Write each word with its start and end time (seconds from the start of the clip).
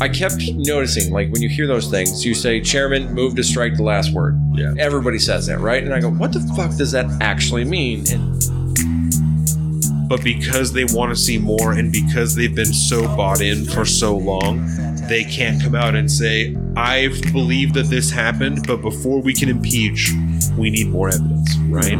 I 0.00 0.08
kept 0.08 0.42
noticing, 0.54 1.12
like 1.12 1.30
when 1.30 1.42
you 1.42 1.48
hear 1.48 1.66
those 1.66 1.90
things, 1.90 2.24
you 2.24 2.34
say 2.34 2.60
chairman 2.60 3.12
move 3.12 3.36
to 3.36 3.42
strike 3.42 3.76
the 3.76 3.82
last 3.82 4.12
word. 4.12 4.40
Yeah. 4.54 4.72
Everybody 4.78 5.18
says 5.18 5.46
that, 5.48 5.58
right? 5.60 5.82
And 5.82 5.92
I 5.92 6.00
go, 6.00 6.10
what 6.10 6.32
the 6.32 6.40
fuck 6.56 6.74
does 6.76 6.92
that 6.92 7.06
actually 7.20 7.64
mean? 7.64 8.04
And 8.10 8.40
But 10.08 10.24
because 10.24 10.72
they 10.72 10.84
want 10.84 11.10
to 11.14 11.16
see 11.16 11.38
more 11.38 11.72
and 11.72 11.92
because 11.92 12.34
they've 12.34 12.54
been 12.54 12.72
so 12.72 13.04
bought 13.14 13.40
in 13.42 13.64
for 13.66 13.84
so 13.84 14.16
long, 14.16 14.66
they 15.08 15.22
can't 15.24 15.62
come 15.62 15.74
out 15.74 15.94
and 15.94 16.10
say, 16.10 16.56
I 16.76 17.08
believe 17.32 17.74
that 17.74 17.86
this 17.86 18.10
happened, 18.10 18.66
but 18.66 18.78
before 18.82 19.20
we 19.20 19.34
can 19.34 19.48
impeach, 19.50 20.12
we 20.56 20.70
need 20.70 20.88
more 20.88 21.08
evidence, 21.08 21.56
right? 21.68 21.98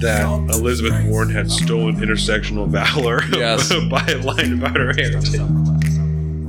That 0.00 0.26
Elizabeth 0.54 1.04
Warren 1.06 1.30
had 1.30 1.50
stolen 1.50 1.96
intersectional 1.96 2.68
valor 2.68 3.22
Yes. 3.32 3.72
by 3.90 4.04
lying 4.22 4.52
about 4.52 4.76
her 4.76 4.92
heritage. 4.92 5.40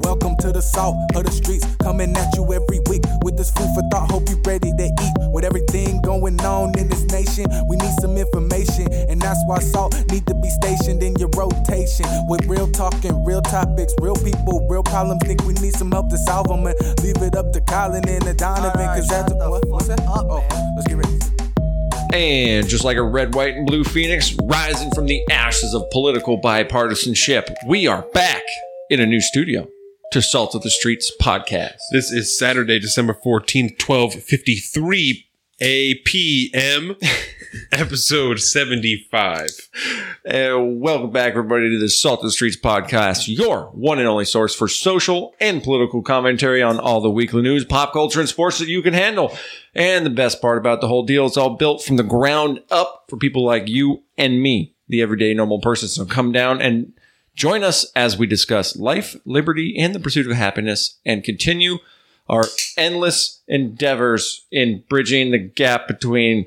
Welcome 0.10 0.38
to 0.38 0.52
the 0.52 0.60
Salt 0.60 0.98
of 1.14 1.24
the 1.24 1.30
streets, 1.30 1.64
coming 1.84 2.18
at 2.18 2.34
you 2.34 2.42
every 2.52 2.82
week 2.90 3.06
with 3.22 3.38
this 3.38 3.52
food 3.52 3.70
for 3.78 3.86
thought. 3.94 4.10
Hope 4.10 4.28
you 4.28 4.42
ready 4.42 4.74
to 4.74 4.86
eat. 4.90 5.14
With 5.30 5.46
everything 5.46 6.02
going 6.02 6.42
on 6.42 6.74
in 6.80 6.90
this 6.90 7.06
nation, 7.14 7.46
we 7.70 7.78
need 7.78 7.94
some 8.02 8.18
information, 8.18 8.92
and 9.06 9.22
that's 9.22 9.38
why 9.46 9.60
salt 9.60 9.94
need 10.10 10.26
to 10.26 10.34
be 10.34 10.50
stationed 10.50 11.04
in 11.04 11.14
your 11.22 11.30
rotation. 11.38 12.10
With 12.26 12.44
real 12.48 12.66
talking, 12.72 13.24
real 13.24 13.44
topics, 13.44 13.94
real 14.02 14.16
people, 14.16 14.66
real 14.68 14.82
problems. 14.82 15.22
Think 15.30 15.46
we 15.46 15.54
need 15.62 15.76
some 15.76 15.92
help 15.92 16.10
to 16.10 16.18
solve 16.18 16.48
them, 16.48 16.66
and 16.66 16.74
leave 17.06 17.22
it 17.22 17.36
up 17.36 17.54
to 17.54 17.62
Colin 17.62 18.10
and 18.10 18.24
the 18.24 18.34
Donovan, 18.34 18.90
cause 18.98 19.08
that's 19.08 19.32
what, 19.32 19.62
what's 19.70 19.90
that? 19.90 20.02
Oh, 20.10 20.42
let's 20.74 20.88
get 20.88 20.98
ready. 20.98 21.20
And 22.18 22.68
just 22.68 22.84
like 22.84 22.98
a 22.98 23.04
red, 23.04 23.36
white, 23.36 23.54
and 23.54 23.68
blue 23.68 23.84
phoenix 23.84 24.34
rising 24.42 24.90
from 24.90 25.06
the 25.06 25.22
ashes 25.30 25.76
of 25.76 25.88
political 25.92 26.42
bipartisanship, 26.42 27.54
we 27.68 27.86
are 27.86 28.02
back 28.12 28.42
in 28.90 29.00
a 29.00 29.06
new 29.06 29.22
studio 29.22 29.70
to 30.12 30.22
Salt 30.24 30.56
of 30.56 30.64
the 30.64 30.72
Streets 30.72 31.12
podcast. 31.22 31.78
This 31.92 32.12
is 32.12 32.36
Saturday, 32.36 32.80
December 32.80 33.14
14th, 33.14 33.80
1253 33.80 35.28
APM, 35.62 36.96
episode 37.72 38.40
75. 38.40 39.50
And 40.26 40.82
welcome 40.82 41.12
back, 41.12 41.34
everybody, 41.34 41.70
to 41.70 41.78
the 41.78 41.90
Salt 41.90 42.22
of 42.22 42.24
the 42.24 42.32
Streets 42.32 42.58
podcast, 42.58 43.28
your 43.28 43.66
one 43.66 44.00
and 44.00 44.08
only 44.08 44.26
source 44.26 44.56
for 44.56 44.68
social 44.68 45.36
and 45.40 45.62
political 45.62 46.02
commentary 46.02 46.64
on 46.64 46.80
all 46.80 47.02
the 47.02 47.12
weekly 47.12 47.44
news, 47.44 47.64
pop 47.64 47.94
culture, 47.94 48.20
and 48.20 48.30
sports 48.30 48.58
that 48.58 48.68
you 48.68 48.82
can 48.82 48.96
handle. 48.96 49.38
And 49.76 50.08
the 50.08 50.12
best 50.12 50.42
part 50.42 50.58
about 50.58 50.82
the 50.82 50.88
whole 50.88 51.04
deal, 51.04 51.28
it's 51.28 51.38
all 51.38 51.56
built 51.56 51.84
from 51.84 51.98
the 51.98 52.04
ground 52.04 52.64
up 52.72 53.06
for 53.10 53.18
people 53.18 53.46
like 53.46 53.68
you 53.68 54.02
and 54.18 54.42
me, 54.42 54.74
the 54.88 55.04
everyday 55.04 55.36
normal 55.36 55.62
person. 55.62 55.88
So 55.88 56.04
come 56.06 56.32
down 56.32 56.64
and 56.64 56.94
join 57.40 57.64
us 57.64 57.90
as 57.96 58.18
we 58.18 58.28
discuss 58.28 58.76
life, 58.76 59.16
liberty, 59.26 59.76
and 59.80 59.96
the 59.96 60.00
pursuit 60.00 60.28
of 60.30 60.34
happiness 60.36 61.00
and 61.06 61.24
continue 61.24 61.78
our 62.28 62.44
endless 62.78 63.42
endeavors 63.48 64.46
in 64.52 64.84
bridging 64.90 65.32
the 65.32 65.38
gap 65.40 65.88
between 65.88 66.46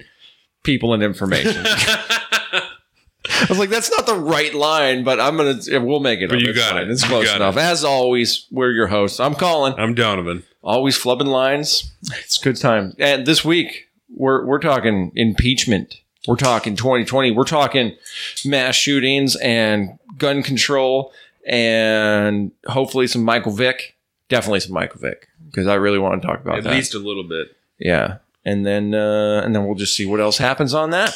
people 0.62 0.92
and 0.92 1.02
information. 1.02 1.64
I 1.66 3.46
was 3.48 3.58
like, 3.58 3.70
that's 3.70 3.90
not 3.90 4.04
the 4.06 4.14
right 4.14 4.52
line, 4.54 5.02
but 5.02 5.18
I'm 5.18 5.36
gonna. 5.36 5.58
We'll 5.80 6.00
make 6.00 6.20
it. 6.20 6.28
But 6.28 6.36
up. 6.36 6.42
you 6.42 6.50
It's 6.50 6.58
got 6.58 6.72
fine. 6.72 6.82
it. 6.82 6.90
It's 6.90 7.04
close 7.04 7.34
enough. 7.34 7.56
it. 7.56 7.60
As 7.60 7.84
always, 7.84 8.46
we're 8.50 8.70
your 8.72 8.88
hosts. 8.88 9.18
I'm 9.18 9.34
Colin. 9.34 9.74
I'm 9.78 9.94
Donovan. 9.94 10.42
Always 10.62 10.96
flubbing 10.98 11.26
lines. 11.26 11.90
It's 12.24 12.40
a 12.40 12.44
good 12.44 12.56
time. 12.56 12.94
And 12.98 13.26
this 13.26 13.44
week, 13.44 13.88
we're 14.14 14.44
we're 14.44 14.58
talking 14.60 15.10
impeachment. 15.14 15.96
We're 16.26 16.36
talking 16.36 16.76
2020. 16.76 17.32
We're 17.32 17.44
talking 17.44 17.96
mass 18.44 18.76
shootings 18.76 19.34
and 19.36 19.98
gun 20.18 20.42
control, 20.42 21.12
and 21.44 22.52
hopefully 22.66 23.06
some 23.06 23.24
Michael 23.24 23.52
Vick. 23.52 23.96
Definitely 24.28 24.60
some 24.60 24.72
Michael 24.72 25.00
Vick 25.00 25.28
because 25.46 25.66
I 25.66 25.74
really 25.74 25.98
want 25.98 26.22
to 26.22 26.26
talk 26.26 26.40
about 26.40 26.52
that. 26.52 26.58
At 26.58 26.64
that. 26.64 26.72
least 26.74 26.94
a 26.94 26.98
little 26.98 27.24
bit. 27.24 27.56
Yeah, 27.78 28.18
and 28.44 28.64
then 28.64 28.94
uh, 28.94 29.42
and 29.44 29.54
then 29.54 29.66
we'll 29.66 29.74
just 29.74 29.96
see 29.96 30.06
what 30.06 30.20
else 30.20 30.38
happens 30.38 30.74
on 30.74 30.90
that. 30.90 31.12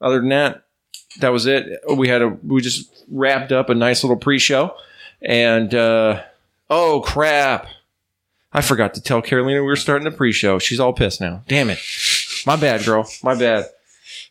Other 0.00 0.18
than 0.18 0.30
that, 0.30 0.64
that 1.20 1.30
was 1.30 1.46
it. 1.46 1.80
We 1.96 2.08
had 2.08 2.22
a 2.22 2.28
we 2.28 2.60
just 2.60 3.04
wrapped 3.08 3.52
up 3.52 3.70
a 3.70 3.74
nice 3.74 4.02
little 4.02 4.16
pre-show, 4.16 4.74
and 5.20 5.72
uh, 5.74 6.22
oh 6.68 7.02
crap, 7.02 7.68
I 8.52 8.62
forgot 8.62 8.94
to 8.94 9.00
tell 9.00 9.22
Carolina 9.22 9.60
we 9.60 9.66
were 9.66 9.76
starting 9.76 10.04
the 10.04 10.16
pre-show. 10.16 10.58
She's 10.58 10.80
all 10.80 10.92
pissed 10.92 11.20
now. 11.20 11.42
Damn 11.46 11.70
it, 11.70 11.78
my 12.46 12.56
bad, 12.56 12.84
girl, 12.84 13.08
my 13.22 13.36
bad. 13.36 13.66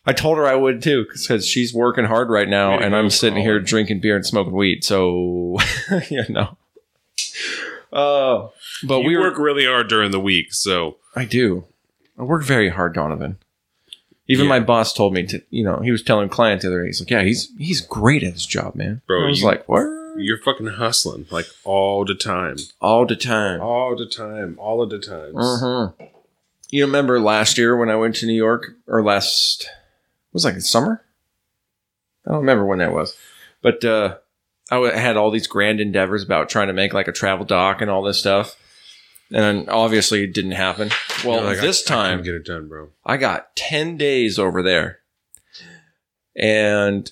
I 0.04 0.12
told 0.12 0.36
her 0.38 0.46
I 0.46 0.56
would 0.56 0.82
too 0.82 1.04
because 1.04 1.46
she's 1.46 1.72
working 1.72 2.04
hard 2.06 2.28
right 2.28 2.48
now, 2.48 2.78
and 2.78 2.94
I'm 2.96 3.10
sitting 3.10 3.40
here 3.40 3.60
drinking 3.60 4.00
beer 4.00 4.16
and 4.16 4.26
smoking 4.26 4.52
weed. 4.52 4.82
So 4.84 5.58
you 6.10 6.24
know. 6.28 6.56
Oh, 7.92 8.52
but 8.84 9.00
you 9.00 9.06
we 9.08 9.16
were 9.16 9.22
work 9.30 9.38
really 9.38 9.66
hard 9.66 9.88
during 9.88 10.10
the 10.10 10.20
week, 10.20 10.52
so 10.54 10.96
I 11.14 11.24
do. 11.24 11.64
I 12.18 12.22
work 12.22 12.42
very 12.44 12.70
hard, 12.70 12.94
Donovan. 12.94 13.36
Even 14.28 14.44
Yeah. 14.46 14.50
my 14.50 14.60
boss 14.60 14.92
told 14.94 15.12
me 15.12 15.24
to, 15.26 15.42
you 15.50 15.62
know, 15.64 15.80
he 15.80 15.90
was 15.90 16.02
telling 16.02 16.26
a 16.26 16.30
client 16.30 16.62
the 16.62 16.68
other 16.68 16.80
day, 16.82 16.86
he's 16.88 17.00
like, 17.00 17.10
yeah, 17.10 17.22
he's 17.22 17.50
he's 17.58 17.80
great 17.80 18.22
at 18.22 18.32
his 18.32 18.46
job, 18.46 18.74
man. 18.74 19.02
Bro, 19.06 19.24
I 19.24 19.28
was 19.28 19.40
you- 19.40 19.46
like, 19.46 19.68
what? 19.68 19.86
you're 20.16 20.38
fucking 20.38 20.66
hustling 20.66 21.26
like 21.30 21.46
all 21.64 22.04
the 22.04 22.14
time. 22.14 22.56
All 22.80 23.06
the 23.06 23.16
time. 23.16 23.60
All 23.62 23.96
the 23.96 24.04
time. 24.06 24.56
All 24.58 24.82
of 24.82 24.90
the 24.90 24.98
times. 24.98 25.34
Mm-hmm. 25.34 26.04
You 26.70 26.84
remember 26.86 27.18
last 27.20 27.56
year 27.58 27.76
when 27.76 27.88
I 27.90 27.96
went 27.96 28.16
to 28.16 28.26
New 28.26 28.32
York, 28.34 28.72
or 28.86 29.02
last, 29.02 29.68
was 30.32 30.44
like 30.44 30.54
in 30.54 30.60
summer? 30.60 31.04
I 32.26 32.30
don't 32.30 32.40
remember 32.40 32.64
when 32.64 32.78
that 32.78 32.92
was. 32.92 33.16
But 33.62 33.84
uh, 33.84 34.16
I 34.70 34.76
had 34.98 35.16
all 35.16 35.30
these 35.30 35.46
grand 35.46 35.80
endeavors 35.80 36.22
about 36.22 36.48
trying 36.48 36.68
to 36.68 36.72
make 36.72 36.92
like 36.92 37.08
a 37.08 37.12
travel 37.12 37.44
doc 37.44 37.80
and 37.80 37.90
all 37.90 38.02
this 38.02 38.18
stuff. 38.18 38.56
And 39.32 39.68
obviously 39.70 40.24
it 40.24 40.34
didn't 40.34 40.52
happen. 40.52 40.90
Well, 41.24 41.36
You're 41.36 41.44
like, 41.52 41.60
this 41.60 41.88
I- 41.90 41.94
I 41.94 41.96
time, 41.96 42.18
couldn't 42.18 42.24
get 42.24 42.34
it 42.34 42.44
done, 42.44 42.68
bro. 42.68 42.90
I 43.04 43.16
got 43.16 43.56
10 43.56 43.96
days 43.96 44.38
over 44.38 44.62
there. 44.62 44.98
And 46.36 47.10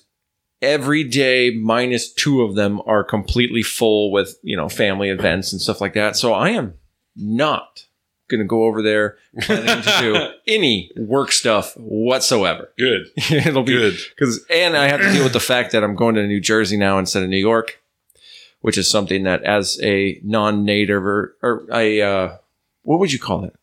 every 0.61 1.03
day 1.03 1.51
minus 1.55 2.11
two 2.11 2.41
of 2.41 2.55
them 2.55 2.81
are 2.85 3.03
completely 3.03 3.63
full 3.63 4.11
with, 4.11 4.37
you 4.43 4.55
know, 4.57 4.69
family 4.69 5.09
events 5.09 5.51
and 5.51 5.61
stuff 5.61 5.81
like 5.81 5.93
that. 5.93 6.15
So 6.15 6.33
I 6.33 6.49
am 6.49 6.75
not 7.15 7.85
going 8.31 8.39
to 8.39 8.47
go 8.47 8.63
over 8.63 8.81
there 8.81 9.17
planning 9.41 9.83
to 9.83 9.97
do 9.99 10.27
any 10.51 10.91
work 10.95 11.31
stuff 11.31 11.75
whatsoever. 11.77 12.71
Good. 12.79 13.07
It'll 13.31 13.63
be 13.63 13.73
Good. 13.73 13.97
because, 14.09 14.43
and 14.49 14.75
I 14.75 14.87
have 14.87 15.01
to 15.01 15.11
deal 15.11 15.23
with 15.23 15.33
the 15.33 15.39
fact 15.39 15.71
that 15.73 15.83
I'm 15.83 15.95
going 15.95 16.15
to 16.15 16.25
New 16.25 16.39
Jersey 16.39 16.77
now 16.77 16.97
instead 16.97 17.21
of 17.21 17.29
New 17.29 17.37
York, 17.37 17.81
which 18.61 18.77
is 18.77 18.89
something 18.89 19.23
that 19.23 19.43
as 19.43 19.79
a 19.83 20.19
non-native 20.23 21.05
or, 21.05 21.35
or 21.43 21.65
a, 21.71 22.01
uh, 22.01 22.37
what 22.83 22.99
would 22.99 23.13
you 23.13 23.19
call 23.19 23.43
it? 23.43 23.55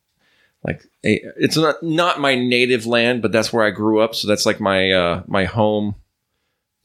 Like 0.64 0.84
a, 1.04 1.20
it's 1.36 1.56
not, 1.56 1.82
not 1.82 2.20
my 2.20 2.34
native 2.36 2.86
land, 2.86 3.22
but 3.22 3.32
that's 3.32 3.52
where 3.52 3.64
I 3.64 3.70
grew 3.70 4.00
up. 4.00 4.14
So 4.14 4.28
that's 4.28 4.46
like 4.46 4.60
my, 4.60 4.92
uh, 4.92 5.22
my 5.26 5.44
home. 5.46 5.96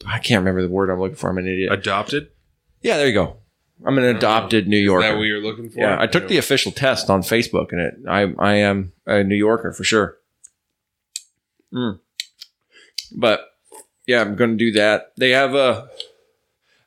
I 0.05 0.19
can't 0.19 0.39
remember 0.39 0.61
the 0.61 0.69
word 0.69 0.89
I'm 0.89 0.99
looking 0.99 1.15
for. 1.15 1.29
I'm 1.29 1.37
an 1.37 1.47
idiot. 1.47 1.71
Adopted? 1.71 2.29
yeah, 2.81 2.97
there 2.97 3.07
you 3.07 3.13
go. 3.13 3.37
I'm 3.85 3.97
an 3.97 4.03
adopted 4.05 4.67
New 4.67 4.77
Is 4.77 4.83
Yorker. 4.83 5.07
that 5.07 5.17
what 5.17 5.23
you're 5.23 5.41
looking 5.41 5.69
for? 5.69 5.79
Yeah, 5.79 5.97
I 5.99 6.07
took 6.07 6.27
the 6.27 6.37
official 6.37 6.71
test 6.71 7.09
on 7.09 7.21
Facebook, 7.21 7.71
and 7.71 7.81
it 7.81 7.93
I 8.07 8.33
I 8.39 8.53
am 8.55 8.93
a 9.05 9.23
New 9.23 9.35
Yorker 9.35 9.73
for 9.73 9.83
sure. 9.83 10.17
Mm. 11.73 11.99
But 13.15 13.41
yeah, 14.07 14.21
I'm 14.21 14.35
going 14.35 14.51
to 14.51 14.57
do 14.57 14.71
that. 14.73 15.13
They 15.17 15.31
have 15.31 15.53
a. 15.53 15.89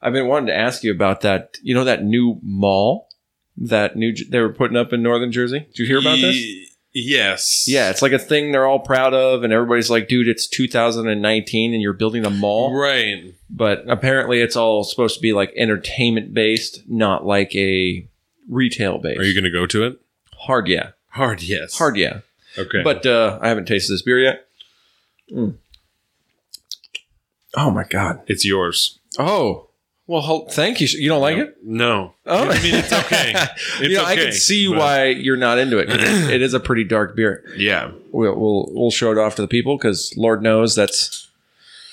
I've 0.01 0.13
been 0.13 0.29
wanting 0.29 0.49
to 0.49 0.57
ask 0.57 0.85
you 0.85 0.93
about 0.93 1.23
that. 1.23 1.59
You 1.63 1.75
know 1.75 1.85
that 1.85 2.05
new 2.05 2.39
mall 2.43 3.09
that 3.57 3.97
new 3.97 4.15
they 4.31 4.41
were 4.41 4.53
putting 4.53 4.77
up 4.77 4.93
in 4.93 5.03
Northern 5.03 5.33
Jersey. 5.33 5.61
Did 5.61 5.79
you 5.79 5.87
hear 5.87 5.99
about 5.99 6.19
this? 6.21 6.37
Ye- 6.97 7.15
Yes. 7.17 7.67
Yeah, 7.69 7.91
it's 7.91 8.03
like 8.03 8.13
a 8.13 8.19
thing 8.19 8.53
they're 8.53 8.67
all 8.67 8.79
proud 8.79 9.13
of, 9.15 9.43
and 9.45 9.53
everybody's 9.53 9.91
like, 9.91 10.09
"Dude, 10.09 10.29
it's 10.29 10.47
2019, 10.47 11.73
and 11.75 11.83
you're 11.83 11.93
building 11.93 12.25
a 12.25 12.31
mall." 12.31 12.75
Right. 12.75 13.35
But 13.51 13.85
apparently, 13.89 14.41
it's 14.41 14.57
all 14.57 14.83
supposed 14.85 15.17
to 15.17 15.21
be 15.21 15.33
like 15.33 15.53
entertainment 15.57 16.33
based, 16.35 16.83
not 16.89 17.27
like 17.27 17.55
a 17.55 18.07
retail 18.49 18.99
based. 18.99 19.21
Are 19.21 19.25
you 19.25 19.35
going 19.35 19.45
to 19.45 19.51
go 19.51 19.67
to 19.67 19.85
it? 19.87 20.01
Hard, 20.39 20.69
yeah. 20.69 20.91
Hard 21.11 21.43
yes. 21.43 21.77
Hard, 21.79 21.97
yeah. 21.97 22.21
Okay. 22.59 22.83
But 22.83 23.05
uh, 23.07 23.39
I 23.43 23.49
haven't 23.49 23.67
tasted 23.67 23.93
this 23.93 24.03
beer 24.03 24.19
yet. 24.21 24.47
Mm. 25.33 25.57
Oh 27.55 27.71
my 27.71 27.85
god! 27.85 28.21
it's 28.27 28.45
yours. 28.45 28.99
Oh, 29.19 29.66
well, 30.07 30.47
thank 30.47 30.81
you. 30.81 30.87
You 30.87 31.09
don't 31.09 31.21
like 31.21 31.37
it? 31.37 31.57
No. 31.63 32.15
Oh, 32.27 32.49
I 32.49 32.63
mean, 32.63 32.75
it's 32.75 32.93
okay. 32.93 33.35
It's 33.79 33.81
you 33.81 33.97
know, 33.97 34.05
I 34.05 34.17
can 34.17 34.33
see 34.33 34.69
but- 34.69 34.79
why 34.79 35.07
you're 35.07 35.37
not 35.37 35.59
into 35.59 35.79
it 35.79 35.89
it 35.91 36.43
is 36.43 36.55
a 36.55 36.61
pretty 36.61 36.85
dark 36.85 37.17
beer. 37.17 37.45
Yeah. 37.57 37.91
We'll 38.13 38.39
we'll, 38.39 38.69
we'll 38.71 38.91
show 38.91 39.13
it 39.13 39.19
off 39.19 39.35
to 39.37 39.43
the 39.43 39.49
people 39.49 39.77
because 39.77 40.15
Lord 40.17 40.43
knows 40.43 40.75
that's 40.75 41.29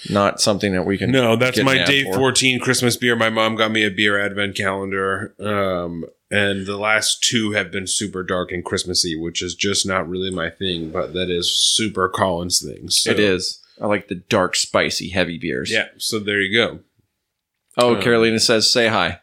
not 0.10 0.42
something 0.42 0.74
that 0.74 0.84
we 0.84 0.98
can. 0.98 1.12
No, 1.12 1.36
that's 1.36 1.62
my 1.64 1.84
day 1.84 2.04
for. 2.04 2.14
14 2.16 2.60
Christmas 2.60 2.98
beer. 2.98 3.16
My 3.16 3.30
mom 3.30 3.56
got 3.56 3.72
me 3.72 3.86
a 3.86 3.90
beer 3.92 4.20
advent 4.20 4.56
calendar. 4.56 5.34
Um, 5.40 6.06
and 6.30 6.66
the 6.66 6.78
last 6.78 7.24
two 7.24 7.52
have 7.52 7.72
been 7.72 7.88
super 7.88 8.24
dark 8.24 8.52
and 8.52 8.66
Christmassy, 8.66 9.16
which 9.16 9.42
is 9.42 9.56
just 9.56 9.86
not 9.86 10.10
really 10.10 10.32
my 10.32 10.50
thing, 10.50 10.90
but 10.90 11.14
that 11.14 11.30
is 11.30 11.52
super 11.52 12.10
Colin's 12.10 12.62
thing. 12.62 12.90
So, 12.90 13.12
It 13.12 13.20
is. 13.20 13.62
I 13.82 13.88
like 13.88 14.08
the 14.08 14.16
dark, 14.16 14.56
spicy, 14.56 15.10
heavy 15.10 15.38
beers. 15.38 15.72
Yeah. 15.72 15.88
So 15.98 16.20
there 16.20 16.42
you 16.42 16.56
go. 16.56 16.80
Oh, 17.78 17.96
Um, 17.96 18.02
Carolina 18.02 18.40
says, 18.40 18.72
"Say 18.72 18.88
hi." 18.88 19.20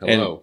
Hello. 0.00 0.42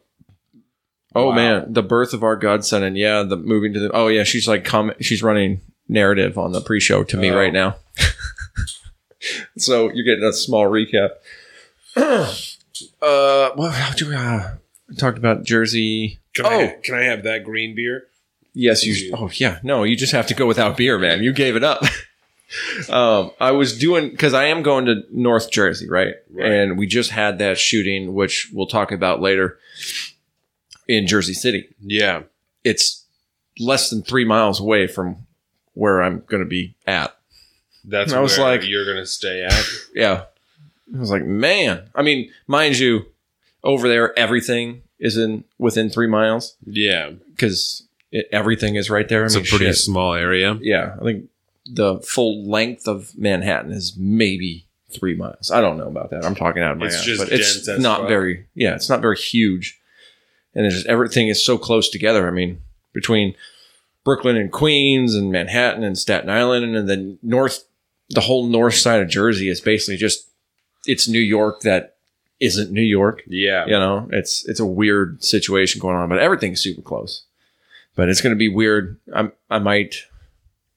Oh 1.14 1.28
Wow. 1.30 1.36
man, 1.36 1.74
the 1.74 1.84
birth 1.84 2.14
of 2.14 2.24
our 2.24 2.36
godson, 2.36 2.84
and 2.84 2.98
yeah, 2.98 3.24
the 3.24 3.36
moving 3.38 3.74
to 3.74 3.80
the. 3.80 3.92
Oh 3.92 4.08
yeah, 4.08 4.24
she's 4.24 4.48
like 4.48 4.64
comment. 4.64 5.04
She's 5.04 5.22
running 5.24 5.62
narrative 5.90 6.38
on 6.38 6.52
the 6.54 6.62
pre-show 6.62 7.04
to 7.04 7.18
me 7.18 7.32
Oh. 7.32 7.36
right 7.36 7.52
now. 7.52 7.76
so 9.58 9.92
you're 9.94 10.06
getting 10.06 10.24
a 10.28 10.34
small 10.34 10.66
recap. 10.66 11.10
uh, 11.98 12.32
well, 13.02 13.72
how 13.72 13.94
do 13.94 14.08
we, 14.10 14.16
uh, 14.16 14.52
talked 14.98 15.18
about 15.18 15.44
Jersey. 15.44 16.20
Can, 16.34 16.46
oh 16.46 16.50
I, 16.62 16.78
can 16.84 16.96
I 16.96 17.04
have 17.04 17.24
that 17.24 17.44
green 17.44 17.76
beer? 17.76 18.04
yes, 18.54 18.86
you. 18.86 19.12
Oh 19.18 19.30
yeah, 19.34 19.60
no, 19.64 19.84
you 19.84 19.96
just 19.98 20.14
have 20.14 20.28
to 20.28 20.34
go 20.34 20.46
without 20.46 20.78
beer, 20.78 20.98
man. 20.98 21.24
You 21.24 21.34
gave 21.34 21.56
it 21.56 21.64
up. 21.64 21.84
um, 22.90 23.32
I 23.40 23.52
was 23.52 23.78
doing 23.78 24.10
because 24.10 24.34
I 24.34 24.46
am 24.46 24.62
going 24.64 24.86
to 24.86 25.04
North 25.12 25.52
Jersey, 25.52 25.90
right? 25.90 26.16
Right. 26.32 26.52
And 26.52 26.78
we 26.78 26.88
just 26.88 27.12
had 27.12 27.40
that 27.40 27.58
shooting, 27.58 28.14
which 28.14 28.50
we'll 28.54 28.68
talk 28.68 28.92
about 28.92 29.22
later 29.22 29.58
in 30.88 31.08
Jersey 31.08 31.34
City. 31.34 31.70
Yeah. 31.82 32.24
it's 32.64 33.06
less 33.60 33.90
than 33.90 34.02
three 34.02 34.26
miles 34.26 34.60
away 34.60 34.88
from 34.88 35.28
where 35.74 36.02
I'm 36.02 36.24
going 36.28 36.42
to 36.42 36.48
be 36.50 36.76
at. 36.88 37.16
That's 37.84 38.12
And 38.12 38.20
I 38.20 38.22
was 38.22 38.38
where 38.38 38.48
like- 38.58 38.68
you're 38.68 38.86
gonna 38.86 39.06
stay 39.06 39.44
at. 39.44 39.66
Yeah. 39.96 40.24
I 40.96 41.00
was 41.00 41.10
like, 41.12 41.24
man. 41.26 41.90
I 41.96 42.02
mean, 42.02 42.32
mind 42.48 42.78
you, 42.78 43.06
over 43.64 43.88
there, 43.88 44.18
everything 44.20 44.84
is 45.00 45.18
in 45.18 45.44
within 45.58 45.90
three 45.90 46.08
miles 46.08 46.56
yeah. 46.66 47.12
because 47.32 47.84
everything 48.32 48.76
is 48.76 48.90
right 48.90 49.08
there. 49.08 49.24
I 49.24 49.26
It's 49.26 49.36
mean, 49.36 49.46
a 49.46 49.48
pretty 49.48 49.66
shit. 49.66 49.78
small 49.78 50.14
area. 50.14 50.58
Yeah. 50.62 50.96
I 51.00 51.04
think 51.04 51.30
the 51.66 52.00
full 52.00 52.50
length 52.50 52.88
of 52.88 53.12
Manhattan 53.18 53.72
is 53.72 53.96
maybe 53.98 54.68
three 54.94 55.16
miles. 55.16 55.52
I 55.52 55.62
don't 55.62 55.78
know 55.78 55.88
about 55.88 56.10
that. 56.10 56.26
I'm 56.26 56.36
talking 56.36 56.62
out 56.62 56.72
of 56.72 56.78
my 56.78 56.88
It's 56.88 56.98
ass, 56.98 57.06
just 57.06 57.20
but 57.20 57.32
it's 57.32 57.68
not 57.80 58.08
very. 58.08 58.48
Yeah, 58.56 58.76
it's 58.76 58.90
not 58.90 59.02
very 59.02 59.18
huge, 59.18 59.80
and 60.54 60.66
it's 60.66 60.76
just 60.76 60.88
everything 60.88 61.28
is 61.28 61.44
so 61.44 61.58
close 61.58 61.90
together. 61.90 62.28
I 62.28 62.32
mean, 62.32 62.62
between 62.94 63.36
Brooklyn 64.04 64.36
and 64.36 64.52
Queens 64.52 65.16
and 65.16 65.32
Manhattan 65.32 65.84
and 65.84 65.98
Staten 65.98 66.30
Island 66.30 66.76
and 66.76 66.90
then 66.90 67.20
north, 67.22 67.64
the 68.10 68.22
whole 68.22 68.48
north 68.48 68.76
side 68.76 69.02
of 69.02 69.10
Jersey 69.10 69.50
is 69.50 69.62
basically 69.62 69.98
just 69.98 70.30
it's 70.86 71.08
New 71.08 71.20
York 71.20 71.62
that 71.62 71.96
isn't 72.40 72.72
New 72.72 72.82
York. 72.82 73.22
Yeah. 73.28 73.66
You 73.66 73.74
know, 73.74 74.10
it's 74.12 74.48
it's 74.50 74.60
a 74.60 74.66
weird 74.66 75.24
situation 75.24 75.80
going 75.80 75.96
on, 75.96 76.10
but 76.10 76.18
everything's 76.18 76.62
super 76.62 76.82
close. 76.82 77.24
But 77.96 78.10
it's 78.10 78.22
going 78.22 78.34
to 78.34 78.40
be 78.40 78.50
weird. 78.50 79.00
I'm 79.14 79.32
I 79.50 79.60
might. 79.60 80.04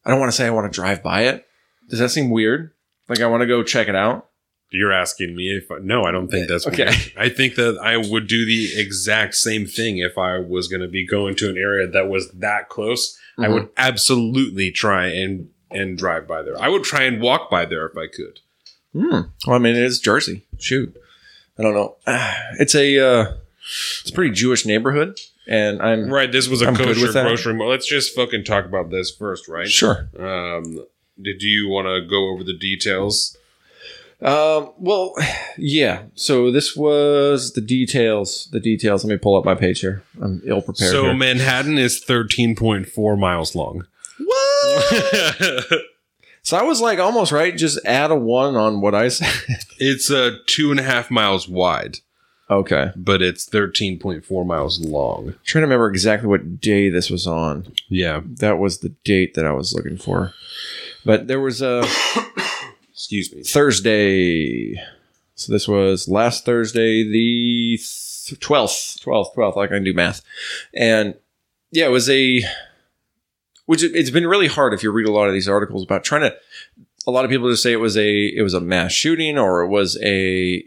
I 0.05 0.11
don't 0.11 0.21
want 0.21 0.31
to 0.33 0.37
say 0.37 0.47
I 0.47 0.51
want 0.51 0.71
to 0.73 0.75
drive 0.75 1.03
by 1.03 1.23
it. 1.23 1.47
Does 1.91 1.99
that 1.99 2.11
seem 2.11 2.31
weird? 2.31 2.73
Like 3.09 3.21
I 3.21 3.27
want 3.27 3.43
to 3.43 3.47
go 3.47 3.63
check 3.63 3.89
it 3.89 3.95
out. 3.95 4.29
You're 4.71 4.93
asking 4.93 5.37
me 5.37 5.51
if 5.57 5.71
I, 5.71 5.79
no, 5.81 6.03
I 6.05 6.11
don't 6.11 6.29
think 6.29 6.49
that's 6.49 6.67
Okay. 6.67 6.87
weird. 6.87 7.13
I 7.17 7.29
think 7.29 7.55
that 7.57 7.79
I 7.81 7.97
would 7.97 8.27
do 8.27 8.45
the 8.45 8.73
exact 8.81 9.35
same 9.37 9.67
thing 9.67 9.99
if 9.99 10.19
I 10.19 10.39
was 10.39 10.67
going 10.69 10.81
to 10.83 10.89
be 10.89 11.07
going 11.07 11.37
to 11.37 11.49
an 11.49 11.57
area 11.57 11.87
that 11.87 12.09
was 12.09 12.31
that 12.33 12.69
close. 12.69 13.17
I 13.39 13.47
Mhm. 13.47 13.53
would 13.55 13.69
absolutely 13.77 14.71
try 14.71 15.07
and 15.07 15.49
and 15.71 15.99
drive 15.99 16.27
by 16.29 16.41
there. 16.43 16.61
I 16.61 16.69
would 16.69 16.85
try 16.85 17.03
and 17.03 17.21
walk 17.21 17.51
by 17.51 17.65
there 17.65 17.87
if 17.87 17.97
I 17.97 18.07
could. 18.07 18.39
Hmm. 18.93 19.29
Well, 19.47 19.57
I 19.57 19.59
mean, 19.59 19.75
it 19.75 19.83
is 19.83 19.99
Jersey. 19.99 20.43
Shoot, 20.59 20.97
I 21.59 21.63
don't 21.63 21.75
know. 21.75 21.97
It's 22.61 22.75
a 22.77 22.99
uh, 22.99 23.33
it's 24.03 24.11
a 24.11 24.13
pretty 24.13 24.31
Jewish 24.33 24.65
neighborhood, 24.67 25.19
and 25.47 25.81
I'm 25.83 26.11
Right. 26.13 26.31
This 26.31 26.49
was 26.49 26.63
a 26.63 26.67
I'm 26.69 26.77
kosher 26.77 27.13
grocery. 27.13 27.55
mall. 27.55 27.69
Let's 27.69 27.87
just 27.89 28.15
fucking 28.15 28.45
talk 28.45 28.65
about 28.65 28.91
this 28.91 29.11
first, 29.11 29.49
right? 29.49 29.69
sure. 29.69 30.09
Um, 30.19 30.85
did 31.21 31.43
you 31.43 31.69
want 31.69 31.87
to 31.87 32.01
go 32.09 32.31
over 32.31 32.43
the 32.45 32.57
details? 32.57 33.37
Um, 34.23 34.73
well, 34.79 35.15
yeah. 35.59 36.05
So 36.15 36.51
this 36.51 36.75
was 36.75 37.53
the 37.53 37.61
details. 37.61 38.49
The 38.53 38.61
details. 38.61 39.05
Let 39.05 39.11
me 39.11 39.19
pull 39.19 39.37
up 39.37 39.45
my 39.45 39.55
page 39.55 39.81
here. 39.81 40.03
I'm 40.23 40.41
ill 40.45 40.63
prepared. 40.63 40.91
so 40.93 41.05
here. 41.05 41.15
Manhattan 41.15 41.77
is 41.79 42.03
13.4 42.05 43.19
miles 43.19 43.55
long. 43.55 43.87
what? 44.19 45.65
So 46.47 46.59
I 46.59 46.63
was 46.63 46.79
like 46.83 46.99
almost 46.99 47.33
right. 47.33 47.57
Just 47.57 47.79
add 47.87 48.11
a 48.11 48.15
one 48.15 48.55
on 48.55 48.83
what 48.83 48.95
I 48.95 49.09
said. 49.09 49.33
it's 49.79 50.11
uh, 50.11 50.33
two 50.47 50.71
and 50.71 50.79
a 50.79 50.83
half 50.83 51.11
miles 51.11 51.49
wide, 51.49 52.01
okay. 52.51 52.93
but 52.97 53.23
it's 53.23 53.49
13.4 53.49 54.47
miles 54.47 54.81
long. 54.81 55.35
trying 55.45 55.63
to 55.63 55.67
remember 55.67 55.89
exactly 55.89 56.29
what 56.29 56.61
day 56.61 56.89
this 56.89 57.11
was 57.11 57.27
on. 57.27 57.73
Yeah. 57.89 58.21
That 58.25 58.59
was 58.59 58.79
the 58.79 58.91
date 59.05 59.35
that 59.35 59.47
I 59.47 59.53
was 59.53 59.75
looking 59.75 59.97
for. 59.97 60.33
But 61.05 61.29
there 61.29 61.41
was 61.41 61.61
a 61.61 61.85
Excuse 62.95 63.35
me. 63.35 63.43
Thursday. 63.43 64.81
So 65.35 65.53
this 65.53 65.67
was 65.67 66.09
last 66.09 66.45
Thursday, 66.45 67.03
the 67.03 67.79
twelfth, 68.41 69.01
twelfth, 69.03 69.35
twelfth. 69.35 69.57
Like 69.57 69.71
I 69.73 69.75
can 69.75 69.85
do 69.85 69.93
math, 69.93 70.23
and 70.73 71.15
yeah, 71.73 71.87
it 71.87 71.91
was 71.91 72.09
a. 72.09 72.43
Which 73.67 73.83
it's 73.83 74.11
been 74.11 74.27
really 74.27 74.47
hard 74.47 74.75
if 74.75 74.83
you 74.83 74.93
read 74.93 75.09
a 75.09 75.13
lot 75.13 75.27
of 75.27 75.33
these 75.33 75.49
articles 75.49 75.83
about 75.83 76.05
trying 76.05 76.23
to. 76.23 76.37
A 77.07 77.11
lot 77.11 77.25
of 77.25 77.31
people 77.31 77.51
just 77.51 77.63
say 77.63 77.73
it 77.73 77.81
was 77.81 77.97
a 77.97 78.27
it 78.27 78.43
was 78.43 78.55
a 78.55 78.61
mass 78.61 78.93
shooting 78.93 79.39
or 79.39 79.63
it 79.63 79.69
was 79.69 79.99
a. 80.03 80.65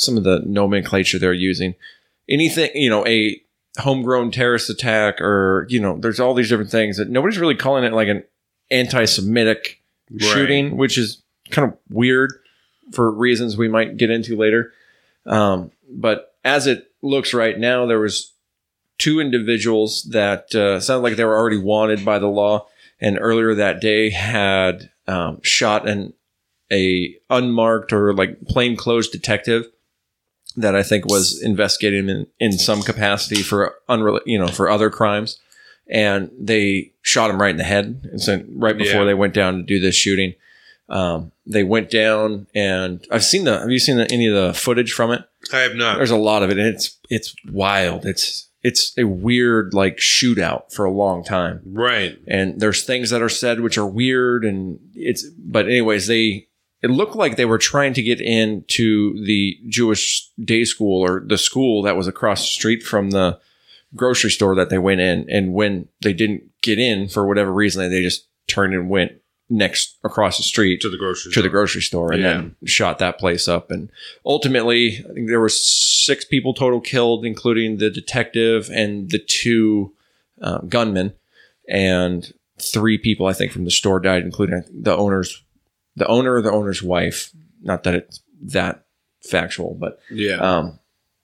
Some 0.00 0.16
of 0.16 0.24
the 0.24 0.40
nomenclature 0.46 1.18
they're 1.18 1.32
using, 1.32 1.74
anything 2.28 2.70
you 2.74 2.90
know, 2.90 3.06
a 3.06 3.40
homegrown 3.78 4.30
terrorist 4.30 4.70
attack 4.70 5.20
or 5.20 5.66
you 5.68 5.80
know, 5.80 5.98
there's 5.98 6.20
all 6.20 6.34
these 6.34 6.48
different 6.48 6.70
things 6.70 6.96
that 6.96 7.08
nobody's 7.08 7.38
really 7.38 7.54
calling 7.54 7.84
it 7.84 7.92
like 7.92 8.08
an 8.08 8.24
anti-Semitic 8.70 9.80
shooting, 10.18 10.76
which 10.76 10.98
is 10.98 11.22
kind 11.50 11.68
of 11.68 11.76
weird 11.88 12.32
for 12.92 13.10
reasons 13.10 13.56
we 13.56 13.68
might 13.68 13.96
get 13.96 14.10
into 14.10 14.36
later. 14.36 14.72
Um, 15.26 15.70
but 15.88 16.34
as 16.44 16.66
it 16.66 16.90
looks 17.02 17.34
right 17.34 17.58
now, 17.58 17.86
there 17.86 18.00
was 18.00 18.32
two 18.98 19.20
individuals 19.20 20.04
that 20.10 20.54
uh, 20.54 20.80
sounded 20.80 21.02
like 21.02 21.16
they 21.16 21.24
were 21.24 21.38
already 21.38 21.58
wanted 21.58 22.04
by 22.04 22.18
the 22.18 22.28
law, 22.28 22.66
and 23.00 23.18
earlier 23.20 23.54
that 23.54 23.80
day 23.80 24.10
had 24.10 24.90
um, 25.06 25.40
shot 25.42 25.88
an 25.88 26.12
a 26.72 27.16
unmarked 27.28 27.92
or 27.92 28.14
like 28.14 28.40
plainclothes 28.46 29.08
detective 29.08 29.66
that 30.56 30.74
I 30.76 30.82
think 30.82 31.06
was 31.06 31.40
investigating 31.42 32.08
in, 32.08 32.26
in 32.38 32.52
some 32.52 32.82
capacity 32.82 33.42
for 33.42 33.74
unrel- 33.88 34.20
you 34.26 34.38
know 34.38 34.48
for 34.48 34.68
other 34.70 34.90
crimes, 34.90 35.38
and 35.88 36.30
they 36.38 36.92
shot 37.02 37.30
him 37.30 37.40
right 37.40 37.50
in 37.50 37.56
the 37.56 37.64
head. 37.64 38.08
And 38.10 38.20
so 38.20 38.42
right 38.54 38.76
before 38.76 39.00
Yeah. 39.00 39.06
they 39.06 39.14
went 39.14 39.34
down 39.34 39.56
to 39.58 39.62
do 39.62 39.78
this 39.80 39.94
shooting, 39.94 40.34
um, 40.88 41.32
they 41.46 41.62
went 41.64 41.90
down 41.90 42.46
and 42.54 43.04
I've 43.10 43.24
seen 43.24 43.44
the. 43.44 43.58
Have 43.60 43.70
you 43.70 43.78
seen 43.78 43.96
the, 43.96 44.10
any 44.12 44.26
of 44.26 44.34
the 44.34 44.52
footage 44.54 44.92
from 44.92 45.10
it? 45.12 45.22
I 45.52 45.58
have 45.60 45.74
not. 45.76 45.96
There's 45.96 46.10
a 46.10 46.16
lot 46.16 46.42
of 46.42 46.50
it, 46.50 46.58
and 46.58 46.66
it's 46.68 46.98
it's 47.08 47.34
wild. 47.50 48.04
It's 48.06 48.48
it's 48.62 48.92
a 48.98 49.04
weird 49.04 49.72
like 49.72 49.96
shootout 49.96 50.70
for 50.70 50.84
a 50.84 50.90
long 50.90 51.24
time 51.24 51.62
Right. 51.64 52.18
and 52.28 52.60
there's 52.60 52.84
things 52.84 53.08
that 53.08 53.22
are 53.22 53.28
said 53.30 53.60
which 53.60 53.78
are 53.78 53.86
weird 53.86 54.44
and 54.44 54.78
it's 54.94 55.24
but 55.30 55.64
anyways 55.64 56.08
they 56.08 56.46
it 56.82 56.90
looked 56.90 57.16
like 57.16 57.36
they 57.36 57.44
were 57.44 57.58
trying 57.58 57.92
to 57.94 58.02
get 58.02 58.20
into 58.20 59.22
the 59.24 59.58
Jewish 59.68 60.30
day 60.42 60.64
school 60.64 61.02
or 61.04 61.20
the 61.20 61.38
school 61.38 61.82
that 61.82 61.96
was 61.96 62.06
across 62.08 62.40
the 62.42 62.46
street 62.54 62.82
from 62.82 63.10
the 63.10 63.38
grocery 63.94 64.30
store 64.30 64.54
that 64.54 64.70
they 64.70 64.78
went 64.78 65.00
in 65.00 65.26
and 65.28 65.52
when 65.52 65.88
they 66.02 66.12
didn't 66.12 66.44
get 66.62 66.78
in 66.78 67.08
for 67.08 67.26
whatever 67.26 67.52
reason 67.52 67.90
they 67.90 68.02
just 68.02 68.26
turned 68.46 68.72
and 68.72 68.88
went 68.88 69.12
next 69.52 69.98
across 70.04 70.36
the 70.36 70.44
street 70.44 70.80
To 70.80 70.88
the 70.88 70.96
grocery 70.96 71.32
to 71.32 71.40
the 71.42 71.48
store. 71.48 71.50
grocery 71.50 71.82
store 71.82 72.12
and 72.12 72.24
then 72.24 72.56
shot 72.64 72.98
that 73.00 73.18
place 73.18 73.48
up. 73.48 73.70
And 73.72 73.90
ultimately, 74.24 75.04
I 75.10 75.12
think 75.12 75.28
there 75.28 75.40
were 75.40 75.48
six 75.48 76.24
people 76.24 76.54
total 76.54 76.80
killed, 76.80 77.24
including 77.26 77.78
the 77.78 77.90
detective 77.90 78.70
and 78.72 79.10
the 79.10 79.18
two 79.18 79.92
um, 80.40 80.68
gunmen, 80.68 81.14
and 81.68 82.32
three 82.60 82.96
people 82.96 83.26
I 83.26 83.32
think 83.32 83.50
from 83.50 83.64
the 83.64 83.70
store 83.72 83.98
died, 83.98 84.22
including 84.22 84.62
the 84.72 84.96
owner's 84.96 85.42
the 85.96 86.06
owner 86.06 86.34
or 86.34 86.42
the 86.42 86.50
owner's 86.52 86.82
wife. 86.82 87.30
Not 87.62 87.82
that 87.84 87.94
it's 87.94 88.22
that 88.42 88.84
factual, 89.28 89.74
but 89.74 89.98
Yeah. 90.10 90.36
um, 90.36 90.78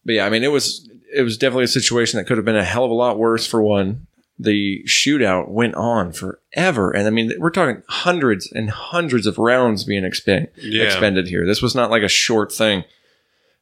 but 0.05 0.15
yeah, 0.17 0.27
I 0.27 0.31
mean, 0.31 0.45
it 0.45 0.53
was 0.53 0.89
it 1.15 1.23
was 1.23 1.39
definitely 1.39 1.65
a 1.65 1.69
situation 1.69 2.19
that 2.19 2.25
could 2.25 2.37
have 2.37 2.45
been 2.45 2.57
a 2.57 2.65
hell 2.65 2.85
of 2.85 2.91
a 2.91 2.95
lot 2.95 3.19
worse. 3.19 3.47
For 3.47 3.63
one, 3.63 4.07
the 4.39 4.83
shootout 4.87 5.49
went 5.49 5.75
on 5.77 6.13
forever, 6.13 6.91
and 6.91 7.07
I 7.07 7.11
mean, 7.11 7.33
we're 7.39 7.51
talking 7.51 7.83
hundreds 7.89 8.51
and 8.53 8.69
hundreds 8.71 9.27
of 9.27 9.39
rounds 9.39 9.85
being 9.85 10.05
expend, 10.05 10.49
Yeah. 10.57 10.83
expended 10.85 11.29
here. 11.29 11.47
This 11.47 11.63
was 11.63 11.75
not 11.75 11.91
like 11.91 12.03
a 12.03 12.09
short 12.09 12.53
thing. 12.53 12.85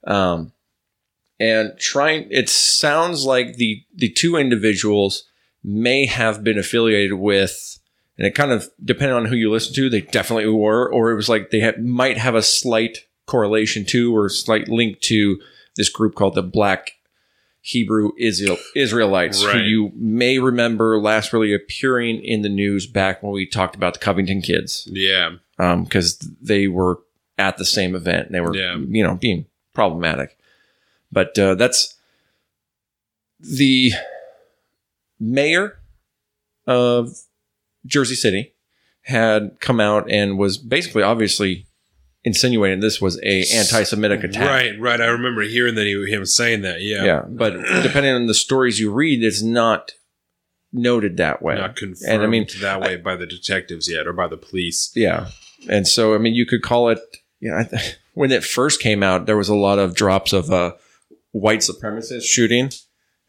Um, 0.07 0.53
and 1.41 1.73
trying, 1.79 2.27
it 2.31 2.49
sounds 2.49 3.25
like 3.25 3.57
the 3.57 3.85
the 3.95 4.09
two 4.11 4.37
individuals 4.37 5.25
may 5.63 6.07
have 6.07 6.43
been 6.45 6.59
affiliated 6.59 7.15
with, 7.15 7.79
and 8.19 8.27
it 8.27 8.35
kind 8.35 8.53
of 8.53 8.69
depending 8.85 9.17
on 9.17 9.27
who 9.27 9.37
you 9.37 9.51
listen 9.51 9.75
to, 9.75 9.91
they 9.91 10.01
definitely 10.03 10.47
were, 10.47 10.91
or 10.93 11.11
it 11.11 11.17
was 11.17 11.29
like 11.29 11.51
they 11.51 11.61
had, 11.61 11.85
might 11.85 12.19
have 12.19 12.35
a 12.35 12.43
slight 12.43 13.07
correlation 13.27 13.85
to 13.87 14.15
or 14.15 14.29
slight 14.29 14.69
link 14.69 15.01
to 15.01 15.41
this 15.77 15.89
group 15.89 16.15
called 16.15 16.35
the 16.35 16.43
Black 16.43 16.93
Hebrew 17.61 18.11
Israel, 18.19 18.59
Israelites, 18.77 19.43
who 19.43 19.59
you 19.59 19.93
may 19.97 20.39
remember 20.39 21.01
last 21.01 21.33
really 21.33 21.55
appearing 21.55 22.23
in 22.23 22.43
the 22.43 22.49
news 22.51 22.87
back 22.87 23.23
when 23.23 23.33
we 23.33 23.47
talked 23.47 23.75
about 23.75 23.95
the 23.95 24.01
Covington 24.01 24.43
kids, 24.43 24.87
yeah. 24.93 25.37
because 25.57 26.19
they 26.43 26.69
were 26.69 27.01
at 27.39 27.57
the 27.57 27.65
same 27.65 27.95
event. 27.95 28.27
and 28.27 28.35
They 28.35 28.41
were, 28.43 28.55
Yeah. 28.55 28.77
you 28.77 29.03
know, 29.03 29.15
being 29.15 29.47
problematic. 29.73 30.37
But 31.11 31.39
uh, 31.39 31.55
that's 31.55 31.95
the 33.41 33.93
mayor 35.19 35.79
of 36.67 37.17
Jersey 37.87 38.15
City 38.15 38.55
had 39.03 39.61
come 39.61 39.81
out 39.81 40.11
and 40.11 40.39
was 40.39 40.59
basically 40.59 41.03
obviously 41.03 41.67
insinuating 42.25 42.81
this 42.81 43.01
was 43.01 43.19
a 43.23 43.45
anti-Semitic 43.55 44.25
attack. 44.25 44.49
Right, 44.49 44.81
right. 44.81 45.01
I 45.01 45.07
remember 45.07 45.43
hearing 45.43 45.75
that 45.75 45.85
he 45.85 46.11
him 46.11 46.25
saying 46.25 46.63
that. 46.63 46.81
Yeah, 46.81 47.05
Yeah, 47.05 47.23
but 47.29 47.53
depending 47.83 48.15
on 48.15 48.27
the 48.27 48.35
stories 48.35 48.81
you 48.81 48.93
read, 48.93 49.23
it's 49.23 49.43
not 49.43 49.93
noted 50.73 51.19
that 51.19 51.43
way. 51.43 51.55
not 51.57 51.77
confirmed 51.77 52.13
And 52.13 52.23
I 52.23 52.27
mean, 52.27 52.47
that 52.61 52.81
way 52.81 52.97
by 52.97 53.17
the 53.17 53.27
detectives 53.27 53.89
yet 53.91 54.07
or 54.07 54.13
by 54.13 54.27
the 54.27 54.37
police. 54.37 54.91
Yeah, 54.95 55.29
and 55.69 55.87
so 55.87 56.15
I 56.15 56.19
mean, 56.19 56.35
you 56.35 56.47
could 56.47 56.63
call 56.63 56.89
it. 56.89 56.99
You 57.41 57.51
know, 57.51 57.65
when 58.15 58.33
it 58.33 58.43
first 58.43 58.81
came 58.81 59.03
out, 59.03 59.27
there 59.27 59.37
was 59.37 59.49
a 59.49 59.55
lot 59.55 59.79
of 59.79 59.95
drops 59.95 60.33
of 60.33 60.51
uh, 60.51 60.73
white 61.33 61.61
supremacist 61.61 62.23
shooting, 62.23 62.71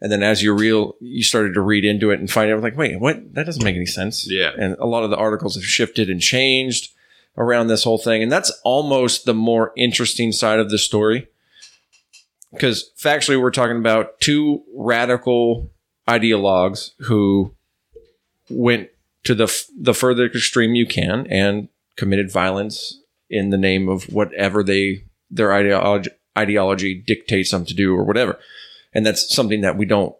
and 0.06 0.12
then 0.12 0.22
as 0.22 0.44
you 0.44 0.54
real, 0.54 0.96
you 1.00 1.24
started 1.24 1.56
to 1.56 1.62
read 1.62 1.84
into 1.84 2.12
it 2.12 2.20
and 2.20 2.30
find 2.30 2.52
out 2.52 2.62
like, 2.62 2.78
wait, 2.78 3.00
what? 3.00 3.34
That 3.34 3.48
doesn't 3.48 3.64
make 3.64 3.76
any 3.76 3.88
sense. 3.88 4.30
Yeah. 4.30 4.52
and 4.56 4.76
a 4.78 4.86
lot 4.86 5.04
of 5.04 5.10
the 5.10 5.18
articles 5.18 5.56
have 5.56 5.64
shifted 5.64 6.12
and 6.12 6.22
changed 6.22 6.94
around 7.40 7.70
this 7.70 7.84
whole 7.84 7.98
thing, 7.98 8.22
and 8.22 8.32
that's 8.32 8.52
almost 8.64 9.26
the 9.26 9.34
more 9.34 9.74
interesting 9.76 10.32
side 10.32 10.60
of 10.60 10.70
the 10.70 10.78
story. 10.78 11.28
Because 12.54 12.92
factually, 12.96 13.42
we're 13.42 13.50
talking 13.50 13.78
about 13.78 14.20
two 14.20 14.62
radical 14.76 15.72
ideologues 16.08 16.92
who 17.00 17.56
went 18.48 18.90
to 19.24 19.34
the 19.34 19.46
f- 19.46 19.66
the 19.76 19.96
further 19.96 20.28
extreme 20.28 20.76
you 20.76 20.86
can 20.86 21.26
and 21.32 21.68
committed 21.96 22.32
violence 22.32 23.02
in 23.28 23.50
the 23.50 23.58
name 23.58 23.90
of 23.90 24.04
whatever 24.04 24.62
they 24.62 25.04
their 25.32 25.52
ideology 25.52 26.12
ideology 26.38 26.94
dictates 26.94 27.50
them 27.50 27.66
to 27.66 27.74
do 27.74 27.96
or 27.96 28.04
whatever. 28.04 28.38
And 28.96 29.06
that's 29.06 29.34
something 29.36 29.62
that 29.62 29.78
we 29.78 29.86
don't 29.86 30.16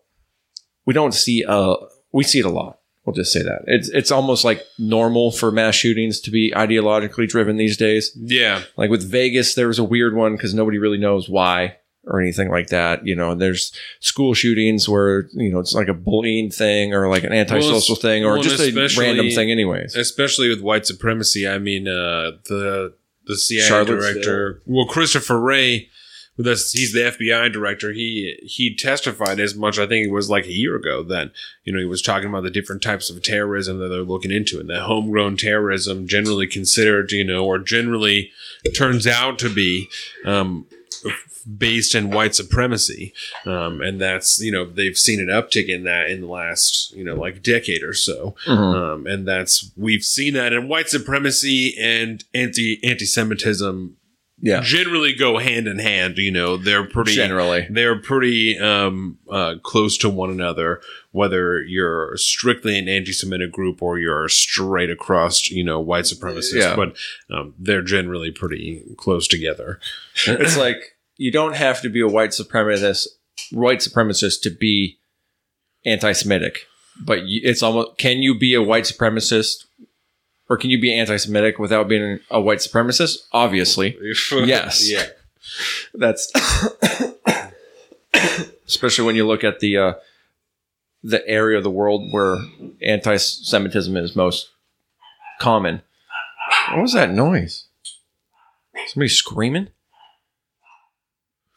we 0.86 0.94
don't 0.94 1.14
see 1.14 1.44
uh 1.48 1.76
we 2.12 2.24
see 2.24 2.40
it 2.40 2.46
a 2.46 2.50
lot. 2.50 2.80
We'll 3.06 3.16
just 3.16 3.32
say 3.32 3.42
that. 3.44 3.64
It's 3.68 3.90
it's 3.90 4.12
almost 4.12 4.44
like 4.44 4.62
normal 4.80 5.32
for 5.32 5.52
mass 5.52 5.76
shootings 5.76 6.20
to 6.22 6.32
be 6.32 6.52
ideologically 6.56 7.28
driven 7.28 7.58
these 7.58 7.78
days. 7.78 8.12
Yeah, 8.16 8.64
Like 8.78 8.90
with 8.90 9.10
Vegas, 9.10 9.54
there 9.56 9.68
was 9.68 9.80
a 9.80 9.84
weird 9.84 10.16
one 10.16 10.36
because 10.36 10.54
nobody 10.54 10.78
really 10.80 10.98
knows 10.98 11.30
why 11.30 11.78
or 12.08 12.20
anything 12.22 12.50
like 12.50 12.68
that. 12.70 13.06
You 13.06 13.16
know, 13.16 13.32
and 13.32 13.42
there's 13.42 13.72
school 14.00 14.34
shootings 14.34 14.90
where 14.90 15.28
you 15.34 15.52
know 15.52 15.60
it's 15.60 15.74
like 15.76 15.88
a 15.88 15.94
bullying 15.94 16.50
thing 16.50 16.94
or 16.96 17.08
like 17.08 17.24
an 17.24 17.32
antisocial 17.32 17.94
Well, 17.94 18.02
thing 18.02 18.26
or 18.26 18.34
well, 18.34 18.42
just 18.44 18.60
a 18.60 18.72
random 19.00 19.30
thing, 19.30 19.52
anyways. 19.52 19.96
especially 19.96 20.50
with 20.50 20.62
white 20.62 20.88
supremacy. 20.88 21.48
I 21.48 21.60
mean, 21.60 21.88
uh, 21.88 22.32
the 22.48 22.96
the 23.28 23.38
CIA 23.38 23.86
director, 23.86 24.62
well, 24.66 24.86
Christopher 24.88 25.40
Wray, 25.40 25.90
that's 26.38 26.72
he's 26.72 26.92
the 26.94 27.00
FBI 27.02 27.52
director. 27.52 27.92
He 27.94 28.38
he 28.44 28.76
testified 28.76 29.40
as 29.40 29.56
much. 29.56 29.80
I 29.80 29.88
think 29.88 30.06
it 30.08 30.12
was 30.12 30.30
like 30.30 30.46
a 30.46 30.52
year 30.52 30.76
ago. 30.76 31.02
Then 31.04 31.32
you 31.64 31.72
know 31.74 31.80
he 31.80 31.86
was 31.86 32.02
talking 32.02 32.30
about 32.30 32.44
the 32.44 32.50
different 32.50 32.82
types 32.82 33.10
of 33.10 33.22
terrorism 33.24 33.80
that 33.80 33.88
they're 33.88 34.02
looking 34.02 34.32
into, 34.32 34.60
and 34.60 34.70
that 34.70 34.82
homegrown 34.84 35.38
terrorism, 35.38 36.08
generally 36.08 36.48
considered, 36.48 37.12
you 37.12 37.24
know, 37.24 37.46
or 37.46 37.60
generally 37.60 38.32
turns 38.76 39.08
out 39.08 39.40
to 39.40 39.50
be. 39.54 39.88
Um, 40.26 40.68
based 41.60 41.94
in 41.94 42.10
white 42.10 42.34
supremacy 42.34 43.14
um, 43.46 43.80
and 43.80 44.02
that's 44.02 44.42
you 44.42 44.52
know 44.52 44.66
they've 44.66 44.98
seen 44.98 45.20
an 45.20 45.28
uptick 45.28 45.68
in 45.68 45.84
that 45.84 46.10
in 46.10 46.22
the 46.22 46.28
last 46.28 46.92
you 46.94 47.04
know 47.04 47.14
like 47.14 47.44
decade 47.44 47.84
or 47.84 47.94
so 47.94 48.34
Mhm. 48.48 48.76
um, 48.76 49.06
and 49.06 49.28
that's 49.28 49.70
we've 49.78 50.04
seen 50.04 50.34
that 50.34 50.54
in 50.54 50.68
white 50.68 50.90
supremacy 50.90 51.76
and 51.80 52.24
anti 52.34 52.80
anti-Semitism 52.84 53.96
Yeah, 54.46 54.62
generally 54.62 55.12
go 55.14 55.40
hand 55.40 55.68
in 55.68 55.80
hand. 55.80 56.20
You 56.20 56.30
know, 56.32 56.56
they're 56.56 56.86
pretty 56.86 57.16
generally. 57.16 57.66
they're 57.70 58.00
pretty 58.00 58.60
um, 58.60 59.18
uh, 59.30 59.56
close 59.64 59.98
to 60.00 60.10
one 60.10 60.30
another. 60.30 60.82
Whether 61.12 61.64
you're 61.64 62.16
strictly 62.18 62.78
an 62.78 62.88
anti-Semitic 62.88 63.52
group 63.52 63.82
or 63.82 63.98
you're 63.98 64.30
straight 64.30 64.92
across, 64.92 65.50
you 65.50 65.64
know, 65.64 65.80
white 65.80 66.04
supremacists, 66.04 66.54
Yeah. 66.54 66.76
but 66.76 66.96
um, 67.36 67.56
they're 67.58 67.82
generally 67.82 68.30
pretty 68.30 68.84
close 68.98 69.28
together. 69.28 69.80
it's 70.28 70.58
like 70.58 70.78
you 71.18 71.32
don't 71.32 71.56
have 71.56 71.82
to 71.82 71.90
be 71.90 72.02
a 72.02 72.08
white 72.08 72.30
supremacist, 72.32 73.08
white 73.52 73.80
supremacist 73.80 74.42
to 74.44 74.52
be 74.52 75.00
anti-Semitic, 75.86 76.68
but 77.04 77.20
it's 77.24 77.64
almost. 77.64 77.98
Can 77.98 78.20
you 78.22 78.38
be 78.38 78.54
a 78.54 78.62
white 78.62 78.84
supremacist, 78.84 79.66
or 80.50 80.58
can 80.58 80.70
you 80.70 80.80
be 80.80 80.94
anti-Semitic 80.94 81.58
without 81.60 81.88
being 81.88 82.20
a 82.30 82.40
white 82.40 82.60
supremacist? 82.60 83.18
Obviously, 83.32 83.98
Yes. 84.32 84.90
yeah. 84.90 85.06
that's 85.94 86.32
especially 88.68 89.06
when 89.06 89.16
you 89.16 89.26
look 89.28 89.44
at 89.44 89.60
the 89.60 89.78
uh, 89.78 89.94
the 91.04 91.26
area 91.28 91.58
of 91.58 91.64
the 91.64 91.70
world 91.72 92.12
where 92.12 92.38
anti-Semitism 92.82 93.96
is 93.98 94.16
most 94.16 94.50
common. 95.40 95.82
What 96.72 96.82
was 96.82 96.94
that 96.94 97.12
noise? 97.12 97.66
Somebody 98.88 99.10
screaming? 99.10 99.70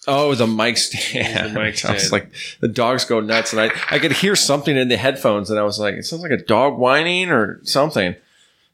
Oh, 0.06 0.34
the 0.34 0.46
mic 0.46 0.78
stand. 0.78 1.54
The 1.54 1.60
mic 1.60 1.84
I 1.84 1.92
was 1.92 2.12
like, 2.12 2.30
the 2.60 2.68
dogs 2.68 3.04
go 3.04 3.20
nuts, 3.20 3.52
and 3.52 3.60
I 3.60 3.70
I 3.90 3.98
could 3.98 4.12
hear 4.12 4.36
something 4.36 4.76
in 4.76 4.88
the 4.88 4.96
headphones, 4.96 5.50
and 5.50 5.58
I 5.58 5.62
was 5.62 5.78
like, 5.78 5.94
it 5.94 6.04
sounds 6.04 6.22
like 6.22 6.30
a 6.30 6.42
dog 6.42 6.78
whining 6.78 7.30
or 7.30 7.60
something. 7.64 8.14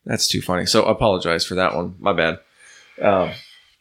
That's 0.05 0.29
too 0.29 0.41
funny. 0.43 0.67
So 0.67 0.85
apologize 0.85 1.45
for 1.47 1.55
that 1.55 1.75
one. 1.75 1.95
My 1.99 2.13
bad. 2.13 2.39
Um, 3.01 3.31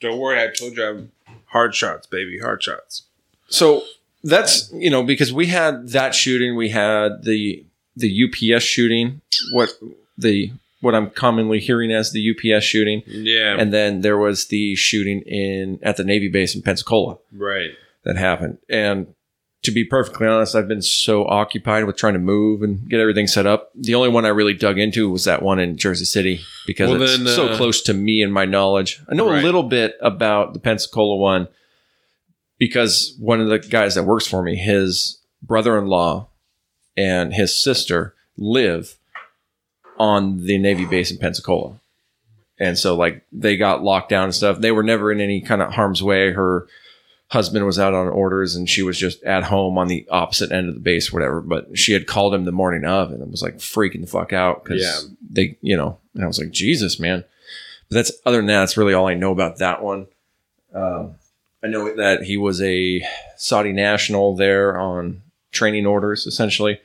Don't 0.01 0.19
worry, 0.19 0.41
I 0.41 0.47
told 0.47 0.75
you 0.77 0.85
I'm 0.85 1.11
hard 1.47 1.75
shots, 1.75 2.07
baby, 2.07 2.39
hard 2.39 2.63
shots. 2.63 3.03
so 3.47 3.83
that's 4.23 4.71
you 4.73 4.89
know 4.89 5.03
because 5.03 5.33
we 5.33 5.47
had 5.47 5.89
that 5.89 6.15
shooting 6.15 6.55
we 6.55 6.69
had 6.69 7.23
the 7.23 7.63
the 7.97 8.23
ups 8.23 8.63
shooting 8.63 9.19
what 9.51 9.69
the 10.17 10.49
what 10.79 10.95
i'm 10.95 11.09
commonly 11.09 11.59
hearing 11.59 11.91
as 11.91 12.13
the 12.13 12.31
ups 12.31 12.63
shooting 12.63 13.03
Yeah, 13.05 13.57
and 13.59 13.73
then 13.73 13.99
there 13.99 14.17
was 14.17 14.47
the 14.47 14.75
shooting 14.75 15.21
in 15.23 15.77
at 15.83 15.97
the 15.97 16.05
navy 16.05 16.29
base 16.29 16.55
in 16.55 16.61
pensacola 16.61 17.17
right. 17.33 17.71
that 18.05 18.15
happened 18.15 18.59
and 18.69 19.13
to 19.63 19.71
be 19.71 19.83
perfectly 19.85 20.27
honest 20.27 20.55
i've 20.55 20.67
been 20.67 20.81
so 20.81 21.25
occupied 21.25 21.85
with 21.85 21.95
trying 21.97 22.13
to 22.13 22.19
move 22.19 22.61
and 22.61 22.87
get 22.89 22.99
everything 22.99 23.27
set 23.27 23.45
up. 23.45 23.71
The 23.75 23.95
only 23.95 24.09
one 24.09 24.25
i 24.25 24.29
really 24.29 24.53
dug 24.53 24.77
into 24.77 25.09
was 25.09 25.23
that 25.25 25.41
one 25.41 25.59
in 25.59 25.77
jersey 25.77 26.05
city 26.05 26.41
because 26.67 26.89
Well, 26.89 27.01
it's 27.01 27.17
then, 27.17 27.27
so 27.27 27.47
uh, 27.49 27.57
close 27.57 27.81
to 27.83 27.93
me 27.93 28.21
and 28.21 28.33
my 28.33 28.45
knowledge. 28.45 29.01
I 29.09 29.15
know 29.15 29.29
a 29.31 29.41
little 29.41 29.63
bit 29.63 29.95
about 30.01 30.53
the 30.53 30.59
pensacola 30.59 31.15
one 31.15 31.47
because 32.57 33.15
one 33.19 33.41
of 33.41 33.47
the 33.47 33.59
guys 33.59 33.95
that 33.95 34.03
works 34.03 34.27
for 34.27 34.43
me 34.43 34.55
his 34.55 35.19
brother-in-law 35.41 36.27
and 36.95 37.33
his 37.33 37.61
sister 37.61 38.13
live 38.37 38.97
on 39.97 40.45
the 40.45 40.57
navy 40.57 40.85
base 40.85 41.11
in 41.11 41.17
pensacola. 41.17 41.79
And 42.59 42.77
so 42.77 42.95
like 42.95 43.25
they 43.31 43.57
got 43.57 43.83
locked 43.83 44.09
down 44.09 44.25
and 44.25 44.35
stuff. 44.35 44.59
They 44.59 44.71
were 44.71 44.83
never 44.83 45.11
in 45.11 45.19
any 45.19 45.41
kind 45.41 45.61
of 45.61 45.73
harm's 45.73 46.03
way. 46.03 46.31
Her 46.31 46.67
husband 47.33 47.65
was 47.65 47.79
out 47.79 47.93
on 47.93 48.07
orders 48.07 48.55
and 48.55 48.69
she 48.69 48.83
was 48.83 48.97
just 48.97 49.21
at 49.23 49.43
home 49.43 49.77
on 49.77 49.87
the 49.87 50.05
opposite 50.11 50.51
end 50.51 50.69
of 50.69 50.75
the 50.75 50.79
base 50.79 51.11
whatever 51.11 51.41
but 51.41 51.77
she 51.77 51.91
had 51.93 52.05
called 52.07 52.33
him 52.33 52.45
the 52.45 52.51
morning 52.51 52.85
of 52.85 53.11
and 53.11 53.21
it 53.21 53.29
was 53.29 53.41
like 53.41 53.57
freaking 53.57 54.01
the 54.01 54.07
fuck 54.07 54.31
out 54.31 54.63
because 54.63 54.81
Yeah. 54.81 55.09
they 55.29 55.57
you 55.61 55.75
know 55.75 55.97
and 56.13 56.23
i 56.23 56.27
was 56.27 56.39
like 56.39 56.51
jesus 56.51 56.99
man. 56.99 57.23
But 57.89 57.95
that's 57.95 58.11
other 58.25 58.37
than 58.37 58.45
that 58.47 58.59
that's 58.59 58.77
really 58.77 58.93
all 58.93 59.07
i 59.07 59.13
know 59.15 59.31
about 59.31 59.57
that 59.57 59.81
one. 59.83 60.07
Um, 60.73 61.15
i 61.63 61.67
know 61.67 61.95
that 61.95 62.23
he 62.23 62.37
was 62.37 62.61
a 62.61 63.01
saudi 63.37 63.71
national 63.73 64.35
there 64.35 64.77
on 64.77 65.21
training 65.51 65.85
orders 65.85 66.25
essentially 66.27 66.79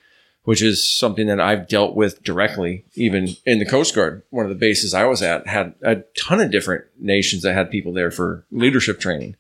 which 0.45 0.63
is 0.63 0.87
something 0.89 1.27
that 1.27 1.41
i've 1.41 1.69
dealt 1.69 1.95
with 1.95 2.23
directly 2.23 2.85
even 2.95 3.29
in 3.45 3.59
the 3.59 3.67
coast 3.67 3.95
guard. 3.95 4.23
One 4.31 4.47
of 4.47 4.51
the 4.51 4.55
bases 4.67 4.95
i 4.95 5.05
was 5.05 5.23
at 5.23 5.47
had 5.47 5.75
a 5.83 5.97
ton 6.19 6.41
of 6.41 6.51
different 6.51 6.85
nations 6.99 7.43
that 7.43 7.53
had 7.55 7.71
people 7.71 7.93
there 7.93 8.11
for 8.11 8.45
leadership 8.51 8.99
training 8.99 9.37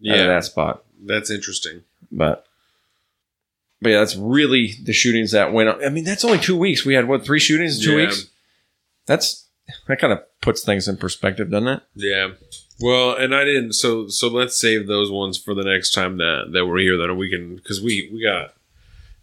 Yeah, 0.00 0.26
that 0.26 0.44
spot 0.44 0.84
that's 1.04 1.30
interesting. 1.30 1.82
but 2.12 2.44
but 3.80 3.90
yeah, 3.90 3.98
that's 4.00 4.16
really 4.16 4.74
the 4.82 4.92
shootings 4.92 5.30
that 5.32 5.52
went 5.52 5.68
on. 5.68 5.84
I 5.84 5.88
mean, 5.88 6.04
that's 6.04 6.24
only 6.24 6.38
two 6.38 6.56
weeks. 6.56 6.84
We 6.84 6.94
had 6.94 7.06
what 7.06 7.24
three 7.24 7.38
shootings 7.38 7.78
in 7.78 7.84
two 7.84 7.98
Yeah. 7.98 8.06
weeks? 8.06 8.26
That's 9.06 9.46
that 9.86 9.98
kind 10.00 10.12
of 10.12 10.20
puts 10.40 10.62
things 10.64 10.88
in 10.88 10.96
perspective, 10.96 11.50
doesn't 11.50 11.68
it? 11.68 11.82
Yeah. 11.94 12.30
Well, 12.80 13.14
and 13.16 13.34
I 13.34 13.44
didn't. 13.44 13.72
So 13.74 14.08
so 14.08 14.28
let's 14.28 14.58
save 14.58 14.86
those 14.86 15.10
ones 15.10 15.38
for 15.38 15.54
the 15.54 15.62
next 15.64 15.90
time 15.92 16.18
that 16.18 16.50
that 16.52 16.66
we're 16.66 16.78
here. 16.80 16.96
That 16.96 17.14
we 17.14 17.30
can 17.30 17.56
because 17.56 17.80
we 17.80 18.10
we 18.12 18.22
got 18.22 18.54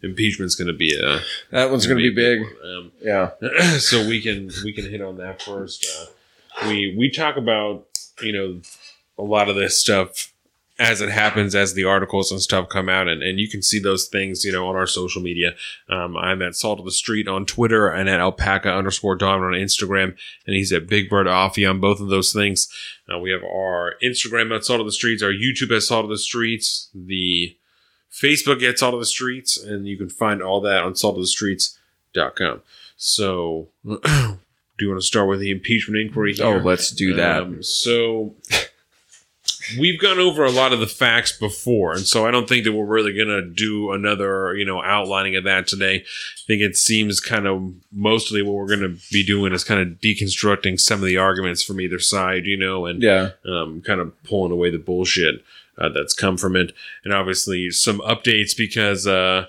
impeachment's 0.02 0.54
going 0.54 0.68
to 0.68 0.74
be 0.74 0.94
a 0.98 1.20
That 1.50 1.70
one's 1.70 1.86
going 1.86 1.98
to 2.02 2.10
be 2.10 2.14
big. 2.14 2.40
Um, 2.64 2.92
Yeah. 3.02 3.30
so 3.78 4.06
we 4.06 4.20
can 4.22 4.50
we 4.64 4.72
can 4.72 4.88
hit 4.88 5.00
on 5.02 5.16
that 5.18 5.42
first. 5.42 5.86
Uh, 6.00 6.68
we 6.68 6.94
we 6.96 7.10
talk 7.10 7.36
about 7.36 7.86
you 8.22 8.32
know 8.32 8.60
a 9.18 9.22
lot 9.22 9.48
of 9.48 9.56
this 9.56 9.78
stuff 9.80 10.32
as 10.78 11.00
it 11.00 11.08
happens, 11.08 11.54
as 11.54 11.72
the 11.72 11.84
articles 11.84 12.30
and 12.30 12.40
stuff 12.40 12.68
come 12.68 12.88
out, 12.88 13.08
and, 13.08 13.22
and 13.22 13.40
you 13.40 13.48
can 13.48 13.62
see 13.62 13.78
those 13.78 14.06
things, 14.06 14.44
you 14.44 14.52
know, 14.52 14.68
on 14.68 14.76
our 14.76 14.86
social 14.86 15.22
media. 15.22 15.54
Um, 15.88 16.16
I'm 16.16 16.42
at 16.42 16.54
Salt 16.54 16.78
of 16.78 16.84
the 16.84 16.90
Street 16.90 17.26
on 17.26 17.46
Twitter 17.46 17.88
and 17.88 18.08
at 18.10 18.20
Alpaca 18.20 18.70
underscore 18.70 19.16
Don 19.16 19.42
on 19.42 19.52
Instagram, 19.52 20.16
and 20.46 20.54
he's 20.54 20.72
at 20.72 20.86
Big 20.86 21.08
Bird 21.08 21.26
Offie 21.26 21.68
on 21.68 21.80
both 21.80 22.00
of 22.00 22.08
those 22.08 22.32
things. 22.32 22.68
Uh, 23.10 23.18
we 23.18 23.30
have 23.30 23.42
our 23.42 23.94
Instagram 24.02 24.54
at 24.54 24.64
Salt 24.64 24.80
of 24.80 24.86
the 24.86 24.92
Streets, 24.92 25.22
our 25.22 25.30
YouTube 25.30 25.74
at 25.74 25.82
Salt 25.82 26.04
of 26.04 26.10
the 26.10 26.18
Streets, 26.18 26.90
the 26.94 27.56
Facebook 28.12 28.62
at 28.62 28.78
Salt 28.78 28.94
of 28.94 29.00
the 29.00 29.06
Streets, 29.06 29.56
and 29.56 29.86
you 29.86 29.96
can 29.96 30.10
find 30.10 30.42
all 30.42 30.60
that 30.60 30.82
on 30.82 30.94
salt 30.94 31.16
of 31.16 31.22
the 31.22 31.26
saltofthestreets.com. 31.26 32.62
So, 32.96 33.68
do 33.84 34.38
you 34.80 34.88
want 34.88 35.00
to 35.00 35.06
start 35.06 35.28
with 35.28 35.40
the 35.40 35.50
impeachment 35.50 36.00
inquiry 36.00 36.34
here? 36.34 36.46
Oh, 36.46 36.58
let's 36.58 36.90
do 36.90 37.14
that. 37.14 37.42
Um, 37.42 37.62
so 37.62 38.34
we've 39.78 40.00
gone 40.00 40.18
over 40.18 40.44
a 40.44 40.50
lot 40.50 40.72
of 40.72 40.80
the 40.80 40.86
facts 40.86 41.32
before, 41.32 41.92
and 41.92 42.06
so 42.06 42.26
I 42.26 42.30
don't 42.30 42.48
think 42.48 42.64
that 42.64 42.72
we're 42.72 42.84
really 42.84 43.12
going 43.12 43.28
to 43.28 43.42
do 43.42 43.92
another, 43.92 44.54
you 44.54 44.64
know, 44.64 44.82
outlining 44.82 45.36
of 45.36 45.44
that 45.44 45.66
today. 45.66 45.96
I 45.96 46.40
think 46.46 46.62
it 46.62 46.76
seems 46.76 47.20
kind 47.20 47.46
of 47.46 47.72
mostly 47.92 48.42
what 48.42 48.54
we're 48.54 48.68
going 48.68 48.80
to 48.80 49.00
be 49.10 49.24
doing 49.24 49.52
is 49.52 49.64
kind 49.64 49.80
of 49.80 49.98
deconstructing 50.00 50.80
some 50.80 51.00
of 51.00 51.06
the 51.06 51.16
arguments 51.16 51.62
from 51.62 51.80
either 51.80 51.98
side, 51.98 52.46
you 52.46 52.56
know, 52.56 52.86
and 52.86 53.02
yeah. 53.02 53.30
um, 53.44 53.82
kind 53.82 54.00
of 54.00 54.22
pulling 54.24 54.52
away 54.52 54.70
the 54.70 54.78
bullshit 54.78 55.44
uh, 55.78 55.88
that's 55.88 56.14
come 56.14 56.36
from 56.36 56.56
it, 56.56 56.72
and 57.04 57.12
obviously 57.12 57.70
some 57.70 57.98
updates 58.00 58.56
because. 58.56 59.06
Uh, 59.06 59.46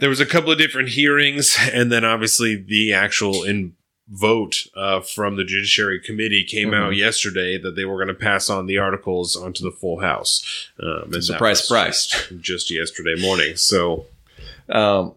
there 0.00 0.08
was 0.08 0.20
a 0.20 0.26
couple 0.26 0.52
of 0.52 0.58
different 0.58 0.90
hearings, 0.90 1.58
and 1.72 1.90
then 1.90 2.04
obviously 2.04 2.54
the 2.54 2.92
actual 2.92 3.42
in 3.42 3.74
vote 4.10 4.66
uh, 4.74 5.00
from 5.00 5.36
the 5.36 5.44
Judiciary 5.44 6.00
Committee 6.00 6.42
came 6.44 6.72
out 6.72 6.92
Mhm. 6.92 6.96
yesterday 6.96 7.58
that 7.58 7.76
they 7.76 7.84
were 7.84 7.96
going 7.96 8.08
to 8.08 8.14
pass 8.14 8.48
on 8.48 8.66
the 8.66 8.78
articles 8.78 9.36
onto 9.36 9.62
the 9.62 9.70
full 9.70 10.00
House. 10.00 10.42
Um, 10.82 11.12
and 11.12 11.22
Surprise, 11.24 11.62
surprise. 11.66 12.10
Just 12.40 12.70
yesterday 12.70 13.14
morning. 13.20 13.56
So 13.56 14.06
Um, 14.70 15.14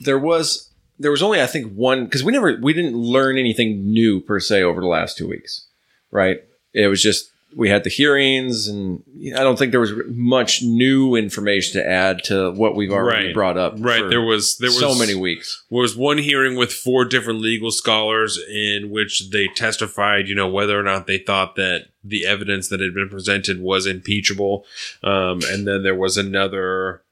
there 0.00 0.18
was 0.18 0.68
there 0.98 1.10
was 1.10 1.22
only 1.22 1.40
I 1.40 1.46
think 1.46 1.72
one 1.74 2.04
because 2.04 2.22
we 2.22 2.32
never 2.32 2.58
we 2.60 2.72
didn't 2.72 2.96
learn 2.96 3.38
anything 3.38 3.92
new 3.92 4.20
per 4.20 4.38
se 4.40 4.62
over 4.62 4.80
the 4.80 4.86
last 4.86 5.16
two 5.16 5.26
weeks, 5.28 5.66
right? 6.10 6.42
It 6.72 6.88
was 6.88 7.00
just 7.02 7.30
we 7.56 7.68
had 7.68 7.84
the 7.84 7.90
hearings, 7.90 8.66
and 8.66 9.02
I 9.36 9.40
don't 9.44 9.56
think 9.58 9.70
there 9.70 9.80
was 9.80 9.92
much 10.08 10.62
new 10.62 11.14
information 11.14 11.80
to 11.80 11.88
add 11.88 12.24
to 12.24 12.50
what 12.50 12.74
we've 12.74 12.90
already 12.90 13.26
Right. 13.26 13.34
brought 13.34 13.56
up. 13.56 13.74
right 13.78 14.00
for 14.00 14.08
there 14.08 14.20
was 14.22 14.56
there 14.58 14.70
was 14.70 14.78
so 14.80 14.94
many 14.94 15.14
weeks. 15.14 15.62
was 15.70 15.96
one 15.96 16.18
hearing 16.18 16.56
with 16.56 16.72
four 16.72 17.04
different 17.04 17.40
legal 17.40 17.70
scholars 17.70 18.38
in 18.52 18.90
which 18.90 19.30
they 19.30 19.46
testified, 19.54 20.26
you 20.28 20.34
know, 20.34 20.48
whether 20.48 20.78
or 20.78 20.82
not 20.82 21.06
they 21.06 21.18
thought 21.18 21.54
that 21.56 21.86
the 22.02 22.26
evidence 22.26 22.68
that 22.68 22.80
had 22.80 22.92
been 22.92 23.08
presented 23.08 23.60
was 23.60 23.86
impeachable. 23.86 24.66
Um, 25.02 25.40
and 25.48 25.66
then 25.66 25.82
there 25.84 25.94
was 25.94 26.16
another 26.18 27.02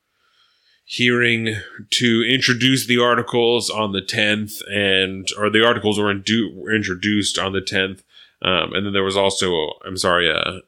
hearing 0.84 1.56
to 1.90 2.22
introduce 2.28 2.87
the 2.87 2.99
articles 2.99 3.70
on 3.70 3.92
the 3.92 4.02
10th 4.02 4.61
and 4.70 5.28
or 5.38 5.49
the 5.49 5.64
articles 5.64 5.99
were, 5.99 6.12
indu- 6.12 6.54
were 6.54 6.75
introduced 6.75 7.38
on 7.38 7.52
the 7.52 7.61
10th 7.62 8.00
um, 8.42 8.72
and 8.75 8.84
then 8.87 8.92
there 8.92 9.04
was 9.04 9.16
also 9.16 9.70
i'm 9.87 9.96
sorry 9.96 10.28
a, 10.28 10.61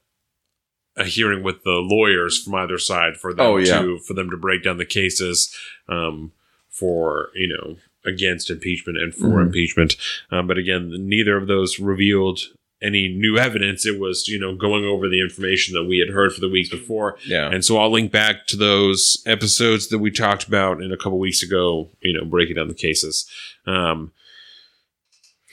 a 0.97 1.05
hearing 1.05 1.43
with 1.43 1.63
the 1.65 1.81
lawyers 1.83 2.43
from 2.43 2.55
either 2.55 2.79
side 2.79 3.17
for 3.17 3.35
them 3.35 3.47
Oh, 3.47 3.57
yeah. 3.57 3.81
to 3.83 3.99
for 3.99 4.15
them 4.15 4.31
to 4.31 4.37
break 4.37 4.63
down 4.63 4.79
the 4.79 4.85
cases 4.87 5.55
um, 5.89 6.33
for 6.71 7.29
you 7.35 7.49
know 7.49 7.77
against 8.07 8.51
impeachment 8.51 8.99
and 8.99 9.15
for 9.15 9.29
Mhm. 9.39 9.47
impeachment 9.47 9.97
um, 10.31 10.47
but 10.47 10.59
again 10.59 10.93
neither 11.09 11.37
of 11.37 11.47
those 11.49 11.79
revealed 11.81 12.41
any 12.83 13.09
new 13.09 13.39
evidence 13.39 13.87
it 13.87 13.99
was 13.99 14.29
you 14.29 14.39
know 14.39 14.55
going 14.55 14.85
over 14.85 15.09
the 15.09 15.21
information 15.23 15.73
that 15.75 15.85
we 15.85 15.99
had 15.99 16.11
heard 16.11 16.33
for 16.33 16.41
the 16.41 16.49
weeks 16.51 16.69
before 16.69 17.17
Yeah, 17.27 17.49
and 17.51 17.65
so 17.65 17.79
I'll 17.79 17.91
link 17.91 18.13
back 18.13 18.47
to 18.49 18.57
those 18.57 19.23
episodes 19.27 19.89
that 19.89 20.01
we 20.01 20.11
talked 20.11 20.47
about 20.47 20.83
in 20.83 20.93
a 20.93 20.97
couple 20.97 21.19
weeks 21.19 21.43
ago, 21.43 21.89
you 22.03 22.13
know, 22.13 22.25
breaking 22.27 22.57
down 22.57 22.69
the 22.69 22.75
cases. 22.75 23.27
Um, 23.67 24.13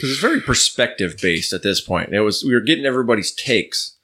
because 0.02 0.14
it's 0.14 0.20
very 0.20 0.42
perspective 0.42 1.16
based 1.22 1.54
at 1.54 1.62
this 1.62 1.80
point. 1.80 2.12
It 2.12 2.22
was 2.22 2.44
we 2.44 2.56
were 2.56 2.60
getting 2.62 2.86
everybody's 2.86 3.32
takes 3.32 3.98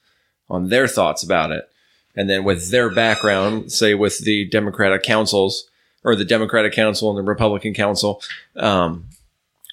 on 0.48 0.68
their 0.68 0.86
thoughts 0.86 1.24
about 1.24 1.50
it, 1.50 1.68
and 2.14 2.30
then 2.30 2.44
with 2.44 2.70
their 2.70 2.88
background, 2.88 3.72
say 3.72 3.94
with 3.94 4.20
the 4.20 4.48
Democratic 4.48 5.02
counsels 5.02 5.68
or 6.04 6.14
the 6.14 6.24
Democratic 6.24 6.72
Counsel 6.72 7.10
and 7.10 7.18
the 7.18 7.28
Republican 7.28 7.74
Counsel, 7.74 8.22
um, 8.54 9.06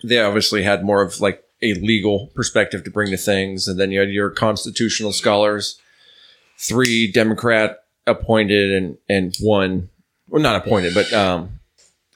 they 0.03 0.19
obviously 0.19 0.63
had 0.63 0.83
more 0.83 1.03
of 1.03 1.21
like 1.21 1.43
a 1.61 1.75
legal 1.75 2.31
perspective 2.33 2.83
to 2.85 2.89
bring 2.89 3.11
to 3.11 3.17
things, 3.17 3.67
and 3.67 3.79
then 3.79 3.91
you 3.91 3.99
had 3.99 4.09
your 4.09 4.31
constitutional 4.31 5.13
scholars, 5.13 5.79
three 6.57 7.11
Democrat 7.11 7.83
appointed 8.07 8.71
and 8.71 8.97
and 9.07 9.35
one, 9.39 9.89
well 10.27 10.41
not 10.41 10.55
appointed, 10.55 10.95
but 10.95 11.13
um, 11.13 11.59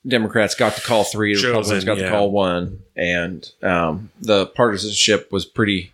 Democrats 0.07 0.55
got 0.55 0.75
to 0.75 0.81
call 0.81 1.03
three, 1.03 1.33
Chosen, 1.35 1.49
Republicans 1.49 1.85
got 1.85 1.97
yeah. 1.97 2.05
to 2.05 2.09
call 2.09 2.31
one, 2.31 2.79
and 2.95 3.51
um, 3.61 4.11
the 4.21 4.47
partisanship 4.47 5.31
was 5.31 5.45
pretty 5.45 5.91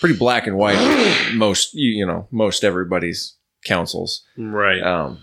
pretty 0.00 0.16
black 0.16 0.46
and 0.46 0.56
white. 0.56 1.30
most 1.34 1.74
you, 1.74 2.04
know 2.04 2.26
most 2.30 2.64
everybody's 2.64 3.34
councils. 3.64 4.22
right. 4.36 4.82
Um, 4.82 5.18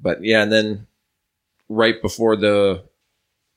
but 0.00 0.22
yeah, 0.22 0.42
and 0.42 0.52
then 0.52 0.86
right 1.68 2.00
before 2.00 2.36
the 2.36 2.84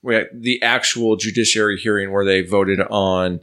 the 0.04 0.62
actual 0.64 1.16
judiciary 1.16 1.78
hearing 1.78 2.12
where 2.12 2.26
they 2.26 2.42
voted 2.42 2.82
on 2.82 3.42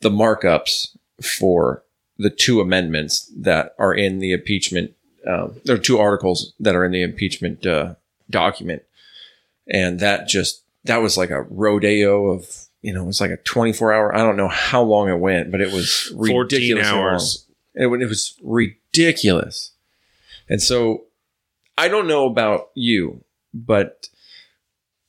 the 0.00 0.10
markups 0.10 0.96
for 1.22 1.82
the 2.18 2.30
two 2.30 2.60
amendments 2.60 3.30
that 3.36 3.74
are 3.78 3.94
in 3.94 4.18
the 4.18 4.32
impeachment. 4.32 4.94
Um, 5.26 5.60
there 5.64 5.74
are 5.74 5.78
two 5.78 5.98
articles 5.98 6.54
that 6.60 6.74
are 6.74 6.84
in 6.84 6.92
the 6.92 7.02
impeachment 7.02 7.66
uh, 7.66 7.94
document, 8.30 8.82
and 9.70 10.00
that 10.00 10.28
just 10.28 10.62
that 10.84 10.98
was 10.98 11.16
like 11.16 11.30
a 11.30 11.42
rodeo 11.42 12.30
of 12.30 12.66
you 12.82 12.92
know 12.92 13.02
it 13.02 13.06
was 13.06 13.20
like 13.20 13.30
a 13.30 13.36
twenty 13.38 13.72
four 13.72 13.92
hour. 13.92 14.14
I 14.14 14.18
don't 14.18 14.36
know 14.36 14.48
how 14.48 14.82
long 14.82 15.08
it 15.08 15.18
went, 15.18 15.50
but 15.50 15.60
it 15.60 15.72
was 15.72 16.12
14 16.16 16.36
ridiculously 16.36 16.92
long. 16.92 17.00
hours. 17.00 17.46
It, 17.74 17.86
it 17.86 18.08
was 18.08 18.34
ridiculous. 18.42 19.72
And 20.48 20.60
so 20.60 21.04
I 21.78 21.88
don't 21.88 22.08
know 22.08 22.26
about 22.26 22.70
you, 22.74 23.22
but 23.54 24.08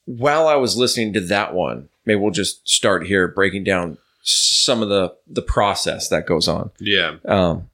while 0.05 0.47
I 0.47 0.55
was 0.55 0.77
listening 0.77 1.13
to 1.13 1.21
that 1.21 1.53
one, 1.53 1.89
maybe 2.05 2.19
we'll 2.19 2.31
just 2.31 2.67
start 2.69 3.07
here 3.07 3.27
breaking 3.27 3.63
down 3.63 3.97
some 4.23 4.83
of 4.83 4.89
the 4.89 5.15
the 5.27 5.41
process 5.41 6.09
that 6.09 6.27
goes 6.27 6.47
on. 6.47 6.71
Yeah. 6.79 7.15
Um, 7.25 7.69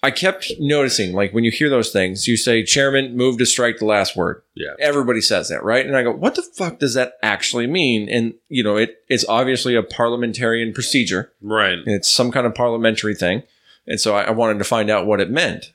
I 0.00 0.12
kept 0.12 0.52
noticing, 0.60 1.12
like 1.12 1.32
when 1.32 1.42
you 1.42 1.50
hear 1.50 1.68
those 1.68 1.90
things, 1.90 2.28
you 2.28 2.36
say 2.36 2.62
chairman 2.62 3.16
move 3.16 3.38
to 3.38 3.46
strike 3.46 3.78
the 3.78 3.84
last 3.84 4.16
word. 4.16 4.42
Yeah. 4.54 4.74
Everybody 4.78 5.20
says 5.20 5.48
that, 5.48 5.64
right? 5.64 5.84
And 5.84 5.96
I 5.96 6.04
go, 6.04 6.12
what 6.12 6.36
the 6.36 6.42
fuck 6.42 6.78
does 6.78 6.94
that 6.94 7.14
actually 7.20 7.66
mean? 7.66 8.08
And 8.08 8.34
you 8.48 8.62
know, 8.62 8.76
it 8.76 8.98
is 9.08 9.26
obviously 9.28 9.74
a 9.74 9.82
parliamentarian 9.82 10.72
procedure. 10.72 11.32
Right. 11.42 11.78
It's 11.86 12.08
some 12.08 12.30
kind 12.30 12.46
of 12.46 12.54
parliamentary 12.54 13.16
thing. 13.16 13.42
And 13.88 14.00
so 14.00 14.14
I, 14.14 14.24
I 14.24 14.30
wanted 14.30 14.58
to 14.58 14.64
find 14.64 14.88
out 14.88 15.06
what 15.06 15.20
it 15.20 15.30
meant. 15.30 15.72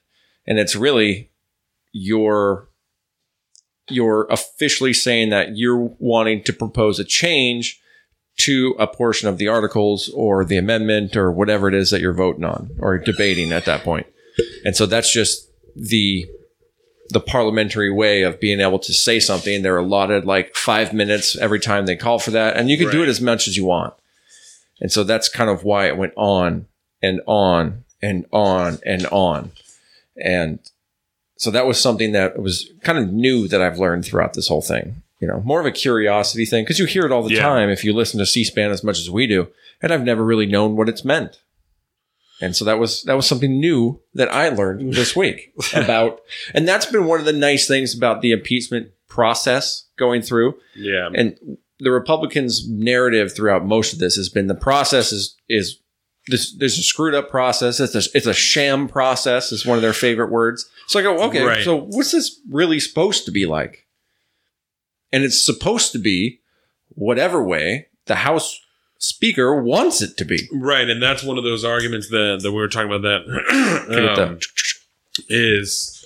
And 0.47 0.57
it's 0.57 0.75
really 0.75 1.31
your 1.91 2.69
you're 3.89 4.25
officially 4.29 4.93
saying 4.93 5.31
that 5.31 5.57
you're 5.57 5.93
wanting 5.99 6.41
to 6.43 6.53
propose 6.53 6.99
a 6.99 7.03
change 7.03 7.81
to 8.37 8.75
a 8.79 8.87
portion 8.87 9.27
of 9.27 9.37
the 9.37 9.49
articles 9.49 10.09
or 10.15 10.45
the 10.45 10.57
amendment 10.57 11.15
or 11.17 11.31
whatever 11.31 11.67
it 11.67 11.73
is 11.73 11.91
that 11.91 11.99
you're 11.99 12.13
voting 12.13 12.45
on 12.45 12.71
or 12.79 12.97
debating 12.97 13.51
at 13.51 13.65
that 13.65 13.83
point. 13.83 14.07
And 14.65 14.75
so 14.75 14.85
that's 14.85 15.11
just 15.11 15.47
the 15.75 16.27
the 17.09 17.19
parliamentary 17.19 17.91
way 17.91 18.23
of 18.23 18.39
being 18.39 18.59
able 18.59 18.79
to 18.79 18.93
say 18.93 19.19
something. 19.19 19.61
They're 19.61 19.77
allotted 19.77 20.25
like 20.25 20.55
five 20.55 20.93
minutes 20.93 21.35
every 21.37 21.59
time 21.59 21.85
they 21.85 21.95
call 21.95 22.17
for 22.17 22.31
that, 22.31 22.55
and 22.57 22.69
you 22.69 22.77
can 22.77 22.89
do 22.89 23.03
it 23.03 23.09
as 23.09 23.21
much 23.21 23.47
as 23.47 23.55
you 23.57 23.65
want. 23.65 23.93
And 24.79 24.91
so 24.91 25.03
that's 25.03 25.29
kind 25.29 25.49
of 25.49 25.63
why 25.63 25.87
it 25.87 25.97
went 25.97 26.13
on 26.15 26.65
and 27.01 27.21
on 27.27 27.83
and 28.01 28.25
on 28.31 28.79
and 28.85 29.05
on. 29.07 29.51
And 30.21 30.59
so 31.37 31.51
that 31.51 31.67
was 31.67 31.79
something 31.79 32.13
that 32.13 32.39
was 32.39 32.71
kind 32.81 32.97
of 32.97 33.11
new 33.11 33.47
that 33.49 33.61
I've 33.61 33.77
learned 33.79 34.05
throughout 34.05 34.33
this 34.33 34.47
whole 34.47 34.61
thing. 34.61 35.01
You 35.19 35.27
know, 35.27 35.41
more 35.45 35.59
of 35.59 35.65
a 35.65 35.71
curiosity 35.71 36.45
thing 36.45 36.63
because 36.63 36.79
you 36.79 36.85
hear 36.85 37.05
it 37.05 37.11
all 37.11 37.23
the 37.23 37.35
Yeah. 37.35 37.41
time 37.43 37.69
if 37.69 37.83
you 37.83 37.93
listen 37.93 38.19
to 38.19 38.25
C-SPAN 38.25 38.71
as 38.71 38.83
much 38.83 38.99
as 38.99 39.09
we 39.09 39.27
do, 39.27 39.47
and 39.81 39.91
I've 39.93 40.03
never 40.03 40.23
really 40.23 40.45
known 40.45 40.75
what 40.75 40.89
it's 40.89 41.05
meant. 41.05 41.39
And 42.41 42.55
so 42.55 42.65
that 42.65 42.79
was 42.79 43.03
that 43.03 43.13
was 43.15 43.27
something 43.27 43.59
new 43.59 44.01
that 44.15 44.33
I 44.33 44.49
learned 44.49 44.93
this 44.93 45.15
week 45.23 45.53
about, 45.73 46.19
and 46.53 46.67
that's 46.67 46.85
been 46.87 47.05
one 47.05 47.19
of 47.19 47.25
the 47.25 47.33
nice 47.33 47.67
things 47.67 47.95
about 47.95 48.21
the 48.21 48.31
impeachment 48.31 48.89
process 49.07 49.87
going 49.97 50.21
through 50.23 50.55
Yeah. 50.75 51.09
and 51.13 51.37
the 51.79 51.91
Republicans' 51.91 52.67
narrative 52.69 53.35
throughout 53.35 53.65
most 53.65 53.93
of 53.93 53.99
this 53.99 54.15
has 54.15 54.29
been 54.29 54.47
the 54.47 54.55
process 54.55 55.11
is 55.11 55.35
is 55.49 55.79
this 56.27 56.55
there's 56.57 56.77
a 56.77 56.83
screwed 56.83 57.13
up 57.13 57.29
process. 57.29 57.79
It's 57.79 57.93
a 57.95 58.17
it's 58.17 58.27
a 58.27 58.33
sham 58.33 58.87
process. 58.87 59.51
Is 59.51 59.65
one 59.65 59.77
of 59.77 59.81
their 59.81 59.93
favorite 59.93 60.31
words. 60.31 60.69
So 60.87 60.99
I 60.99 61.03
go, 61.03 61.21
okay, 61.25 61.43
Right. 61.43 61.63
so 61.63 61.75
what's 61.75 62.11
this 62.11 62.39
really 62.49 62.79
supposed 62.79 63.25
to 63.25 63.31
be 63.31 63.45
like? 63.45 63.85
And 65.11 65.23
it's 65.23 65.39
supposed 65.39 65.91
to 65.91 65.99
be 65.99 66.39
whatever 66.89 67.43
way 67.43 67.87
the 68.05 68.15
House 68.15 68.59
Speaker 69.03 69.61
wants 69.61 70.01
it 70.01 70.15
to 70.17 70.23
be. 70.23 70.47
Right. 70.53 70.89
And 70.89 71.03
that's 71.03 71.23
one 71.23 71.37
of 71.37 71.43
those 71.43 71.65
arguments 71.65 72.07
that, 72.09 72.39
that 72.41 72.51
we 72.51 72.57
were 72.57 72.69
talking 72.69 72.89
about 72.93 73.01
that. 73.01 74.17
Um, 74.23 74.39
is 75.29 76.03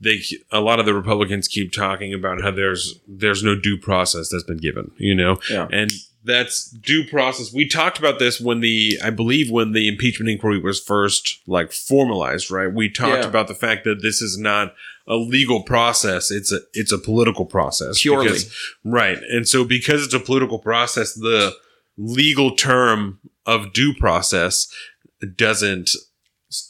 they 0.00 0.22
a 0.50 0.60
lot 0.60 0.80
of 0.80 0.86
the 0.86 0.94
Republicans 0.94 1.46
keep 1.48 1.72
talking 1.72 2.12
about 2.14 2.40
how 2.42 2.50
there's 2.50 2.98
there's 3.06 3.42
no 3.44 3.54
due 3.58 3.78
process 3.78 4.28
that's 4.30 4.42
been 4.44 4.56
given, 4.58 4.90
you 4.98 5.14
know, 5.14 5.38
Yeah. 5.50 5.68
and 5.70 5.90
that's 6.24 6.70
due 6.70 7.04
process. 7.06 7.52
We 7.52 7.68
talked 7.68 7.98
about 7.98 8.18
this 8.18 8.40
when 8.40 8.60
the 8.60 8.98
I 9.04 9.10
believe 9.10 9.50
when 9.50 9.72
the 9.72 9.86
impeachment 9.86 10.30
inquiry 10.30 10.58
was 10.60 10.80
first 10.80 11.40
like 11.46 11.72
formalized, 11.72 12.50
right? 12.50 12.72
We 12.72 12.88
talked 12.90 13.22
Yeah. 13.22 13.28
about 13.28 13.48
the 13.48 13.54
fact 13.54 13.84
that 13.84 14.02
this 14.02 14.20
is 14.20 14.36
not 14.38 14.74
a 15.06 15.14
legal 15.16 15.62
process; 15.62 16.30
it's 16.30 16.50
a 16.52 16.60
it's 16.74 16.90
a 16.92 16.98
political 16.98 17.46
process, 17.46 18.00
Purely. 18.02 18.28
because- 18.28 18.54
right? 18.84 19.18
And 19.30 19.46
so 19.48 19.64
because 19.64 20.04
it's 20.04 20.14
a 20.14 20.20
political 20.20 20.58
process, 20.58 21.14
the 21.14 21.54
legal 21.98 22.54
term 22.56 23.18
of 23.44 23.72
due 23.74 23.92
process 23.92 24.72
doesn't 25.36 25.90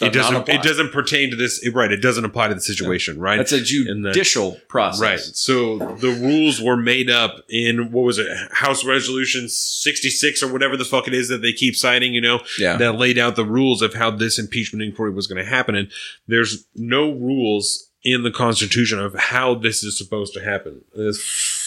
it 0.00 0.12
doesn't 0.12 0.48
it 0.48 0.62
doesn't 0.62 0.90
pertain 0.90 1.30
to 1.30 1.36
this 1.36 1.64
right 1.72 1.92
it 1.92 1.98
doesn't 2.02 2.24
apply 2.24 2.48
to 2.48 2.54
the 2.54 2.60
situation 2.60 3.20
right 3.20 3.36
That's 3.36 3.52
a 3.52 3.56
And 3.58 4.04
the- 4.04 4.10
judicial 4.12 4.58
process. 4.68 5.00
right 5.00 5.20
so 5.20 5.78
the 6.00 6.08
rules 6.10 6.60
were 6.60 6.76
made 6.76 7.10
up 7.10 7.44
in 7.48 7.92
what 7.92 8.02
was 8.02 8.18
it 8.18 8.26
house 8.52 8.84
resolution 8.84 9.48
66 9.48 10.42
or 10.42 10.52
whatever 10.52 10.76
the 10.76 10.84
fuck 10.84 11.06
it 11.06 11.14
is 11.14 11.28
that 11.28 11.42
they 11.42 11.52
keep 11.52 11.76
citing 11.76 12.12
you 12.14 12.20
know 12.20 12.40
Yeah. 12.58 12.76
that 12.78 12.96
laid 12.96 13.18
out 13.18 13.36
the 13.36 13.44
rules 13.44 13.82
of 13.82 13.94
how 13.94 14.10
this 14.10 14.38
impeachment 14.38 14.82
inquiry 14.82 15.12
was 15.12 15.26
going 15.28 15.42
to 15.44 15.48
happen 15.48 15.74
and 15.76 15.92
there's 16.26 16.64
no 16.74 17.12
rules 17.12 17.90
in 18.02 18.22
the 18.22 18.30
constitution 18.32 18.98
of 18.98 19.14
how 19.14 19.54
this 19.54 19.84
is 19.84 19.96
supposed 19.98 20.32
to 20.34 20.42
happen 20.42 20.80
It's- 20.96 21.57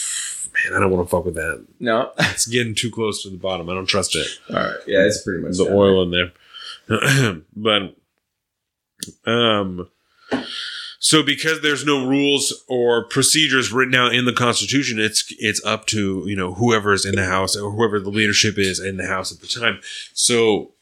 man 0.54 0.76
i 0.76 0.80
don't 0.80 0.90
want 0.90 1.06
to 1.06 1.10
fuck 1.10 1.24
with 1.24 1.34
that 1.34 1.64
No. 1.80 2.12
it's 2.18 2.46
getting 2.46 2.74
too 2.74 2.90
close 2.90 3.22
to 3.22 3.30
the 3.30 3.36
bottom 3.36 3.68
i 3.68 3.74
don't 3.74 3.86
trust 3.86 4.14
it 4.16 4.26
All 4.50 4.56
right. 4.56 4.76
Yeah, 4.86 5.04
it's 5.04 5.22
pretty 5.22 5.42
much 5.42 5.56
the 5.56 5.64
down 5.64 5.74
oil 5.74 6.02
in 6.02 6.10
there. 6.10 6.32
but 7.56 7.96
um 9.26 9.88
so 10.98 11.22
because 11.22 11.60
there's 11.62 11.84
no 11.84 12.06
rules 12.06 12.64
or 12.68 13.04
procedures 13.04 13.72
written 13.72 13.94
out 13.94 14.14
in 14.14 14.24
the 14.24 14.32
constitution 14.32 14.98
it's 15.00 15.24
it's 15.38 15.64
up 15.64 15.86
to 15.86 16.24
you 16.26 16.36
know 16.36 16.54
whoever's 16.54 17.04
in 17.04 17.14
the 17.16 17.24
house 17.26 17.56
or 17.56 17.70
whoever 17.72 17.98
the 18.00 18.10
leadership 18.10 18.56
is 18.58 18.78
in 18.80 18.96
the 18.96 19.06
house 19.06 19.32
at 19.32 19.40
the 19.40 19.46
time 19.46 19.80
so 20.14 20.72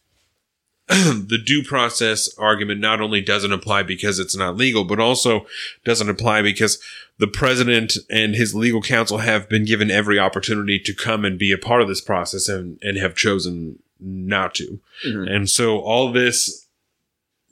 the 1.28 1.38
due 1.44 1.62
process 1.62 2.28
argument 2.36 2.80
not 2.80 3.00
only 3.00 3.20
doesn't 3.20 3.52
apply 3.52 3.82
because 3.82 4.18
it's 4.18 4.36
not 4.36 4.56
legal 4.56 4.82
but 4.84 4.98
also 4.98 5.46
doesn't 5.84 6.08
apply 6.08 6.42
because 6.42 6.82
the 7.18 7.28
president 7.28 7.92
and 8.08 8.34
his 8.34 8.54
legal 8.54 8.82
counsel 8.82 9.18
have 9.18 9.48
been 9.48 9.64
given 9.64 9.90
every 9.90 10.18
opportunity 10.18 10.80
to 10.80 10.92
come 10.92 11.24
and 11.24 11.38
be 11.38 11.52
a 11.52 11.58
part 11.58 11.80
of 11.80 11.86
this 11.86 12.00
process 12.00 12.48
and, 12.48 12.78
and 12.82 12.96
have 12.96 13.14
chosen 13.14 13.78
not 14.00 14.54
to. 14.54 14.80
Mhm. 15.06 15.30
And 15.30 15.50
so 15.50 15.78
all 15.78 16.10
this 16.10 16.66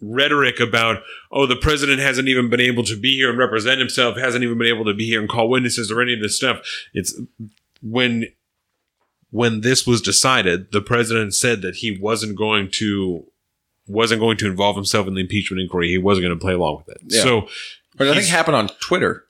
rhetoric 0.00 0.58
about, 0.58 1.02
oh, 1.30 1.46
the 1.46 1.56
president 1.56 2.00
hasn't 2.00 2.28
even 2.28 2.48
been 2.48 2.60
able 2.60 2.82
to 2.84 2.96
be 2.96 3.12
here 3.12 3.30
and 3.30 3.38
represent 3.38 3.78
himself, 3.78 4.16
hasn't 4.16 4.42
even 4.42 4.58
been 4.58 4.68
able 4.68 4.84
to 4.84 4.94
be 4.94 5.06
here 5.06 5.20
and 5.20 5.28
call 5.28 5.48
witnesses 5.48 5.92
or 5.92 6.00
any 6.00 6.14
of 6.14 6.20
this 6.20 6.36
stuff. 6.36 6.60
It's 6.94 7.20
when 7.82 8.26
when 9.30 9.60
this 9.60 9.86
was 9.86 10.00
decided, 10.00 10.72
the 10.72 10.80
president 10.80 11.34
said 11.34 11.62
that 11.62 11.76
he 11.76 11.96
wasn't 11.98 12.36
going 12.36 12.70
to 12.72 13.24
wasn't 13.86 14.20
going 14.20 14.36
to 14.36 14.46
involve 14.46 14.76
himself 14.76 15.06
in 15.06 15.14
the 15.14 15.20
impeachment 15.20 15.60
inquiry. 15.60 15.88
He 15.88 15.98
wasn't 15.98 16.26
going 16.26 16.38
to 16.38 16.40
play 16.40 16.52
along 16.52 16.78
with 16.78 16.96
it. 16.96 17.02
Yeah. 17.06 17.22
So 17.22 17.48
But 17.96 18.08
I 18.08 18.14
think 18.14 18.26
happened 18.26 18.56
on 18.56 18.68
Twitter, 18.80 19.24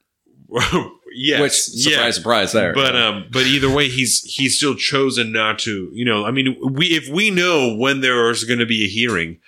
yes, 1.14 1.40
which 1.40 1.52
surprise, 1.52 1.96
yeah. 1.96 2.11
surprise 2.11 2.52
there. 2.52 2.74
But 2.74 2.96
um, 2.96 3.26
but 3.32 3.46
either 3.46 3.70
way, 3.70 3.88
he's 3.88 4.22
he's 4.22 4.56
still 4.56 4.74
chosen 4.74 5.32
not 5.32 5.58
to. 5.61 5.90
You 5.92 6.04
know, 6.04 6.24
I 6.24 6.30
mean, 6.30 6.56
we 6.72 6.87
if 6.87 7.08
we 7.08 7.30
know 7.30 7.74
when 7.76 8.00
there 8.00 8.30
is 8.30 8.44
going 8.44 8.61
to 8.61 8.66
be 8.66 8.84
a 8.84 8.88
hearing 8.88 9.38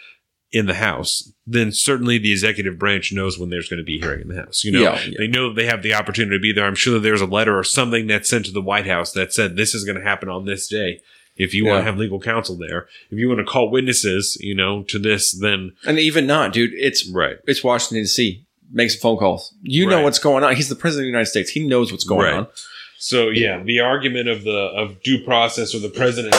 in 0.52 0.66
the 0.66 0.74
House, 0.74 1.32
then 1.52 1.72
certainly 1.72 2.16
the 2.18 2.30
executive 2.32 2.78
branch 2.78 3.12
knows 3.12 3.38
when 3.38 3.50
there's 3.50 3.68
going 3.68 3.78
to 3.78 3.84
be 3.84 3.98
a 3.98 4.00
hearing 4.00 4.20
in 4.22 4.28
the 4.28 4.36
House. 4.42 4.62
You 4.64 4.72
know, 4.72 4.80
Yeah, 4.82 5.00
yeah. 5.04 5.14
they 5.18 5.26
know 5.26 5.52
they 5.52 5.66
have 5.66 5.82
the 5.82 5.94
opportunity 5.94 6.36
to 6.36 6.40
be 6.40 6.52
there. 6.52 6.64
I'm 6.64 6.74
sure 6.74 6.94
that 6.94 7.00
there's 7.00 7.20
a 7.20 7.26
letter 7.26 7.58
or 7.58 7.64
something 7.64 8.06
that's 8.06 8.28
sent 8.28 8.46
to 8.46 8.52
the 8.52 8.62
White 8.62 8.86
House 8.86 9.12
that 9.12 9.32
said 9.32 9.56
this 9.56 9.74
is 9.74 9.84
going 9.84 9.98
to 9.98 10.04
happen 10.04 10.28
on 10.28 10.44
this 10.44 10.68
day. 10.68 11.00
If 11.36 11.54
you 11.54 11.64
want 11.64 11.80
to 11.80 11.84
have 11.84 11.96
legal 11.96 12.20
counsel 12.20 12.56
there, 12.56 12.86
if 13.10 13.18
you 13.18 13.26
want 13.28 13.38
to 13.40 13.46
call 13.46 13.70
witnesses, 13.70 14.36
you 14.40 14.54
know, 14.54 14.82
to 14.84 14.98
this, 14.98 15.32
then 15.32 15.72
and 15.86 15.98
even 15.98 16.26
not, 16.26 16.52
dude. 16.52 16.72
It's 16.74 17.08
right, 17.08 17.38
it's 17.46 17.64
Washington 17.64 18.02
D.C. 18.02 18.44
Makes 18.72 18.96
phone 18.96 19.16
calls. 19.16 19.54
You 19.62 19.86
know 19.88 20.02
what's 20.02 20.18
going 20.18 20.44
on. 20.44 20.54
He's 20.54 20.68
the 20.68 20.76
president 20.76 21.04
of 21.04 21.06
the 21.06 21.10
United 21.12 21.30
States. 21.30 21.50
He 21.50 21.66
knows 21.66 21.90
what's 21.90 22.04
going 22.04 22.26
Right. 22.26 22.34
on. 22.40 22.46
So 22.98 23.30
yeah, 23.30 23.62
the 23.62 23.80
argument 23.80 24.28
of 24.28 24.44
the 24.44 24.50
of 24.76 25.02
due 25.02 25.24
process 25.24 25.74
or 25.74 25.78
the 25.78 25.88
president 25.88 26.34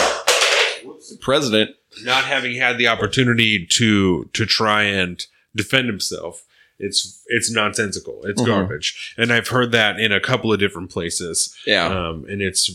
president. 1.20 1.70
not 2.04 2.24
having 2.24 2.56
had 2.56 2.78
the 2.78 2.88
opportunity 2.88 3.66
to 3.66 4.28
to 4.32 4.46
try 4.46 4.82
and 4.82 5.26
defend 5.54 5.86
himself 5.86 6.44
it's 6.78 7.22
it's 7.26 7.50
nonsensical 7.50 8.22
it's 8.24 8.40
Mhm. 8.40 8.46
garbage 8.46 9.14
and 9.18 9.30
i've 9.32 9.48
heard 9.48 9.72
that 9.72 10.00
in 10.00 10.10
a 10.10 10.20
couple 10.20 10.50
of 10.52 10.58
different 10.58 10.90
places 10.90 11.54
Yeah. 11.66 11.86
um 11.86 12.24
and 12.30 12.40
it's 12.40 12.70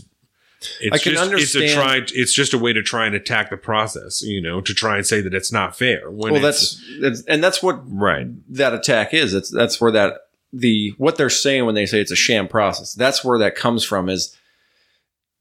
it's 0.80 0.94
I 0.94 0.98
can 1.00 1.14
just 1.14 1.24
understand- 1.24 1.64
it's 1.66 1.74
a 1.74 1.76
try 1.76 2.02
it's 2.14 2.34
just 2.34 2.54
a 2.54 2.58
way 2.60 2.74
to 2.74 2.84
try 2.84 3.08
and 3.08 3.16
attack 3.16 3.50
the 3.50 3.58
process 3.58 4.22
you 4.22 4.40
know 4.40 4.62
to 4.62 4.74
try 4.74 4.98
and 4.98 5.06
say 5.06 5.20
that 5.22 5.34
it's 5.34 5.52
not 5.52 5.76
fair 5.78 6.12
when 6.12 6.34
well, 6.34 6.42
that's 6.42 6.80
and 7.28 7.44
that's 7.44 7.64
what 7.64 7.82
right 7.92 8.28
that 8.54 8.74
attack 8.76 9.14
is. 9.16 9.34
It's 9.34 9.50
that's 9.50 9.82
where 9.82 9.92
that 9.94 10.28
the 10.54 10.94
what 10.98 11.18
they're 11.18 11.30
saying 11.32 11.66
when 11.66 11.76
they 11.76 11.86
say 11.88 12.00
it's 12.00 12.12
a 12.12 12.16
sham 12.16 12.48
process. 12.48 12.94
That's 12.94 13.24
where 13.26 13.38
that 13.40 13.56
comes 13.56 13.84
from. 13.84 14.08
Is 14.10 14.37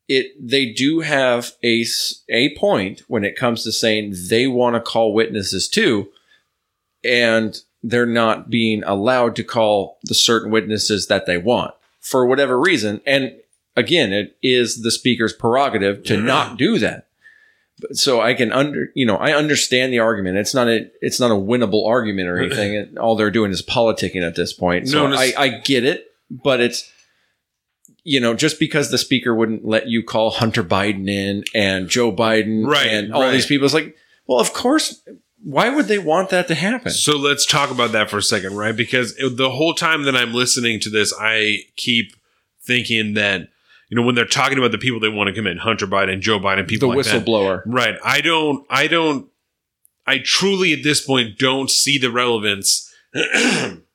it? 0.08 0.32
They 0.40 0.72
do 0.72 1.00
have 1.00 1.52
a 1.64 1.84
a 2.28 2.54
point 2.56 3.02
when 3.08 3.24
it 3.24 3.36
comes 3.36 3.64
to 3.64 3.72
saying 3.72 4.14
they 4.28 4.46
want 4.46 4.74
to 4.74 4.80
call 4.80 5.12
witnesses 5.14 5.68
too, 5.68 6.08
and 7.04 7.60
they're 7.82 8.06
not 8.06 8.50
being 8.50 8.82
allowed 8.84 9.36
to 9.36 9.44
call 9.44 9.98
the 10.04 10.14
certain 10.14 10.50
witnesses 10.50 11.06
that 11.06 11.26
they 11.26 11.38
want 11.38 11.74
for 12.00 12.26
whatever 12.26 12.58
reason. 12.58 13.00
And 13.06 13.36
again, 13.76 14.12
it 14.12 14.36
is 14.42 14.82
the 14.82 14.90
speaker's 14.90 15.32
prerogative 15.32 16.02
to 16.04 16.16
not 16.20 16.56
do 16.58 16.78
that. 16.78 17.06
But- 17.80 17.96
So 17.96 18.20
I 18.20 18.34
can 18.34 18.52
under, 18.52 18.90
you 18.94 19.04
know, 19.06 19.16
I 19.16 19.34
understand 19.34 19.92
the 19.92 19.98
argument. 19.98 20.38
It's 20.38 20.54
not 20.54 20.66
a, 20.66 20.90
it's 21.02 21.20
not 21.20 21.30
a 21.30 21.34
winnable 21.34 21.86
argument 21.86 22.28
or 22.28 22.38
anything. 22.38 22.96
All 23.00 23.16
they're 23.16 23.30
doing 23.30 23.50
is 23.50 23.62
politicking 23.62 24.26
at 24.26 24.34
this 24.34 24.52
point. 24.52 24.88
So 24.88 25.06
No, 25.06 25.14
I, 25.16 25.32
I 25.36 25.48
get 25.48 25.84
it, 25.84 26.10
but 26.30 26.60
it's, 26.60 26.90
you 28.08 28.20
know, 28.20 28.34
just 28.34 28.60
because 28.60 28.92
the 28.92 28.98
speaker 28.98 29.34
wouldn't 29.34 29.64
let 29.64 29.88
you 29.88 30.00
call 30.02 30.30
Hunter 30.30 30.62
Biden 30.62 31.08
in 31.10 31.42
and 31.54 31.88
Joe 31.88 32.12
Biden 32.12 32.64
Right, 32.64 32.86
and 32.86 33.12
all 33.12 33.22
right. 33.22 33.32
these 33.32 33.46
people, 33.46 33.64
it's 33.64 33.74
like, 33.74 33.96
well, 34.28 34.40
of 34.40 34.52
course. 34.52 35.02
Why 35.42 35.68
would 35.68 35.86
they 35.86 35.98
want 35.98 36.30
that 36.30 36.48
to 36.48 36.54
happen? 36.54 36.90
So 36.90 37.16
let's 37.16 37.44
talk 37.46 37.70
about 37.70 37.92
that 37.92 38.08
for 38.10 38.18
a 38.18 38.22
second, 38.22 38.56
right? 38.56 38.74
Because 38.76 39.14
the 39.16 39.50
whole 39.50 39.74
time 39.74 40.04
that 40.04 40.16
I'm 40.16 40.32
listening 40.34 40.80
to 40.80 40.90
this, 40.90 41.12
I 41.20 41.58
keep 41.76 42.12
thinking 42.64 43.14
that, 43.14 43.48
you 43.88 43.96
know, 43.96 44.02
when 44.02 44.14
they're 44.16 44.24
talking 44.24 44.58
about 44.58 44.72
the 44.72 44.78
people 44.78 44.98
they 44.98 45.08
want 45.08 45.28
to 45.28 45.34
come 45.34 45.46
in, 45.46 45.58
Hunter 45.58 45.86
Biden, 45.86 46.20
Joe 46.20 46.40
Biden, 46.40 46.58
The 46.58 46.64
people 46.64 46.88
like 46.88 47.04
that. 47.04 47.24
whistleblower. 47.24 47.62
Right. 47.66 47.96
I 48.04 48.20
don't, 48.22 48.66
I 48.70 48.86
don't, 48.88 49.28
I 50.06 50.18
truly 50.18 50.72
at 50.72 50.82
this 50.82 51.04
point 51.04 51.38
don't 51.38 51.70
see 51.70 51.98
the 51.98 52.10
relevance 52.10 52.92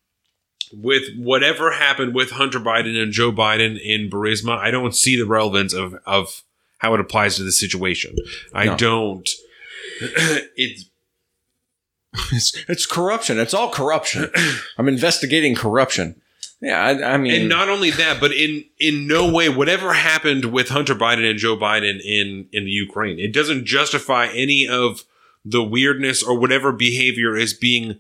with 0.74 1.04
whatever 1.18 1.72
happened 1.72 2.14
with 2.16 2.32
Hunter 2.32 2.60
Biden 2.60 3.02
and 3.02 3.12
Joe 3.12 3.32
Biden 3.32 3.80
in 3.82 4.10
Burisma. 4.10 4.58
I 4.58 4.72
don't 4.72 4.96
see 4.96 5.18
the 5.18 5.26
relevance 5.26 5.74
of, 5.74 5.96
of 6.06 6.44
how 6.80 6.94
it 6.94 7.00
applies 7.00 7.36
to 7.38 7.44
the 7.44 7.52
situation. 7.52 8.16
I 8.54 8.66
No. 8.66 8.78
don't, 8.78 9.30
it's, 10.56 10.86
It's, 12.34 12.58
it's 12.68 12.86
corruption. 12.86 13.40
It's 13.40 13.54
all 13.54 13.70
corruption. 13.70 14.30
I'm 14.78 14.88
investigating 14.90 15.56
corruption. 15.56 16.22
Yeah, 16.60 16.80
I, 16.80 17.14
I 17.14 17.18
mean, 17.18 17.34
and 17.42 17.50
not 17.50 17.70
only 17.70 17.90
that, 17.92 18.20
but 18.20 18.32
in 18.34 18.66
in 18.80 19.08
no 19.08 19.32
way, 19.32 19.50
whatever 19.50 19.94
happened 19.94 20.46
with 20.46 20.70
Hunter 20.70 20.94
Biden 20.94 21.28
and 21.28 21.40
Joe 21.40 21.58
Biden 21.58 22.00
in 22.04 22.48
in 22.52 22.66
the 22.66 22.70
Ukraine, 22.72 23.18
it 23.18 23.34
doesn't 23.34 23.66
justify 23.66 24.28
any 24.28 24.68
of 24.68 25.04
the 25.44 25.64
weirdness 25.64 26.22
or 26.22 26.38
whatever 26.38 26.72
behavior 26.72 27.36
is 27.36 27.54
being 27.56 27.98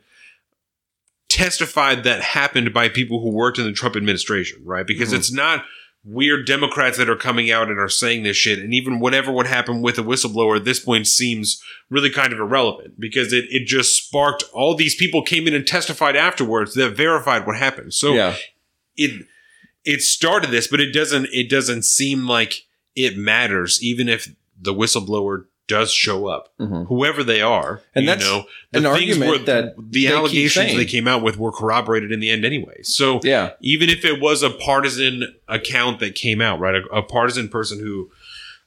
testified 1.32 2.04
that 2.04 2.22
happened 2.22 2.74
by 2.74 2.90
people 2.90 3.22
who 3.22 3.32
worked 3.32 3.58
in 3.58 3.66
the 3.66 3.72
Trump 3.72 3.96
administration, 3.96 4.62
right? 4.64 4.86
Because 4.86 5.12
Mhm. 5.12 5.18
it's 5.18 5.32
not 5.32 5.66
weird 6.04 6.48
Democrats 6.48 6.98
that 6.98 7.10
are 7.10 7.16
coming 7.16 7.52
out 7.52 7.70
and 7.70 7.80
are 7.80 7.88
saying 7.90 8.24
this 8.24 8.36
shit, 8.36 8.60
and 8.60 8.74
even 8.74 9.00
whatever 9.00 9.32
would 9.32 9.46
happen 9.48 9.82
with 9.82 9.98
a 10.00 10.04
whistleblower 10.04 10.58
at 10.58 10.66
this 10.66 10.80
point 10.80 11.08
seems 11.08 11.62
really 11.90 12.10
kind 12.10 12.34
of 12.34 12.40
irrelevant 12.40 13.00
because 13.00 13.32
it 13.32 13.46
it 13.50 13.66
just 13.66 13.96
sparked 13.96 14.44
all 14.52 14.76
these 14.76 14.96
people 14.96 15.22
came 15.22 15.48
in 15.48 15.54
and 15.54 15.66
testified 15.68 16.16
afterwards 16.16 16.74
that 16.74 16.96
verified 16.98 17.46
what 17.46 17.56
happened. 17.58 17.94
So 17.94 18.14
yeah, 18.16 18.36
it 18.98 19.26
it 19.86 20.02
started 20.02 20.50
this, 20.52 20.68
but 20.68 20.80
it 20.80 20.92
doesn't 20.92 21.28
it 21.32 21.50
doesn't 21.50 21.84
seem 21.84 22.28
like 22.28 22.64
it 22.96 23.16
matters, 23.18 23.80
even 23.82 24.10
if 24.10 24.28
the 24.60 24.74
whistleblower 24.74 25.46
does 25.72 25.92
show 25.92 26.28
up, 26.28 26.54
Mhm. 26.60 26.88
whoever 26.88 27.24
they 27.24 27.42
are. 27.42 27.82
And 27.96 28.04
you 28.06 28.12
that's 28.12 28.24
know, 28.26 28.46
an 28.74 28.86
argument 28.86 29.32
were- 29.32 29.38
that 29.46 29.74
the 29.78 30.06
they 30.08 30.14
allegations 30.14 30.76
they 30.76 30.86
came 30.86 31.08
out 31.08 31.24
with 31.24 31.38
were 31.38 31.52
corroborated 31.52 32.12
in 32.12 32.20
the 32.20 32.30
end 32.30 32.46
anyway. 32.46 32.80
So 32.84 33.20
yeah, 33.24 33.52
even 33.62 33.90
if 33.90 34.06
it 34.06 34.20
was 34.22 34.44
a 34.44 34.50
partisan 34.50 35.34
account 35.48 36.00
that 36.00 36.16
came 36.16 36.42
out, 36.42 36.60
right, 36.60 36.76
a, 36.76 36.84
a 36.96 37.02
partisan 37.02 37.48
person 37.50 37.80
who 37.80 38.10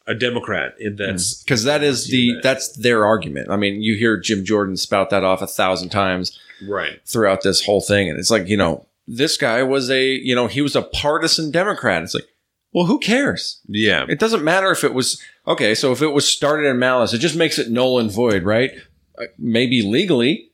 a 0.07 0.14
Democrat, 0.14 0.75
that's 0.97 1.43
because 1.43 1.64
that 1.64 1.83
is 1.83 2.09
the 2.09 2.33
that. 2.35 2.43
that's 2.43 2.77
their 2.77 3.07
argument. 3.07 3.49
I 3.51 3.57
mean, 3.57 3.81
you 3.83 3.95
hear 3.97 4.19
Jim 4.19 4.45
Jordan 4.45 4.77
spout 4.77 5.09
that 5.11 5.25
off 5.25 5.40
a 5.40 5.47
thousand 5.47 5.88
times. 5.90 6.38
Right. 6.67 7.01
throughout 7.07 7.43
this 7.43 7.64
whole 7.67 7.81
thing. 7.83 8.09
And 8.09 8.19
it's 8.19 8.31
like, 8.31 8.47
you 8.49 8.57
know, 8.57 8.87
this 9.09 9.37
guy 9.37 9.62
was 9.64 9.90
a, 9.90 10.03
you 10.12 10.35
know, 10.35 10.47
he 10.47 10.62
was 10.62 10.77
a 10.77 10.83
partisan 10.83 11.51
Democrat. 11.51 12.03
It's 12.03 12.14
like, 12.14 12.29
well, 12.73 12.87
who 12.87 12.99
cares? 13.01 13.61
Yeah. 13.69 14.07
It 14.09 14.19
doesn't 14.19 14.43
matter 14.45 14.71
if 14.71 14.83
it 14.85 14.95
was, 14.95 15.21
okay, 15.47 15.75
so 15.75 15.93
if 15.93 16.03
it 16.03 16.09
was 16.13 16.27
started 16.31 16.67
in 16.69 16.79
malice, 16.79 17.13
it 17.13 17.19
just 17.19 17.37
makes 17.37 17.59
it 17.59 17.71
null 17.71 17.99
and 17.99 18.11
void, 18.11 18.43
right? 18.45 18.71
Uh, 19.19 19.25
Maybe 19.39 19.83
legally, 19.83 20.51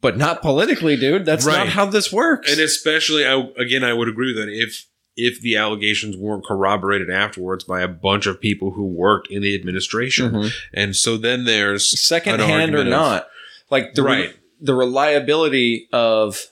but 0.00 0.16
not 0.16 0.42
politically, 0.42 0.96
dude. 0.96 1.24
That's 1.26 1.44
Right. 1.46 1.58
not 1.58 1.68
how 1.68 1.86
this 1.86 2.12
works. 2.12 2.50
And 2.50 2.60
especially, 2.60 3.26
I 3.26 3.48
again, 3.58 3.84
I 3.84 3.92
would 3.92 4.08
agree 4.08 4.34
with 4.34 4.44
that 4.44 4.52
if 4.52 4.86
if 5.14 5.42
the 5.42 5.56
allegations 5.56 6.16
weren't 6.16 6.42
corroborated 6.46 7.10
afterwards 7.10 7.64
by 7.64 7.82
a 7.82 7.88
bunch 7.88 8.24
of 8.26 8.40
people 8.40 8.70
who 8.70 8.84
worked 8.86 9.30
in 9.30 9.42
the 9.42 9.54
administration, 9.54 10.30
Mhm. 10.30 10.52
and 10.72 10.96
so 10.96 11.18
then 11.18 11.44
there's 11.44 12.00
second 12.00 12.34
an 12.36 12.40
hand 12.40 12.74
or 12.74 12.78
argument 12.78 12.88
of- 12.88 12.90
not 12.92 13.28
like 13.70 13.92
the 13.94 14.02
Right. 14.02 14.34
the 14.58 14.74
reliability 14.74 15.86
of 15.92 16.46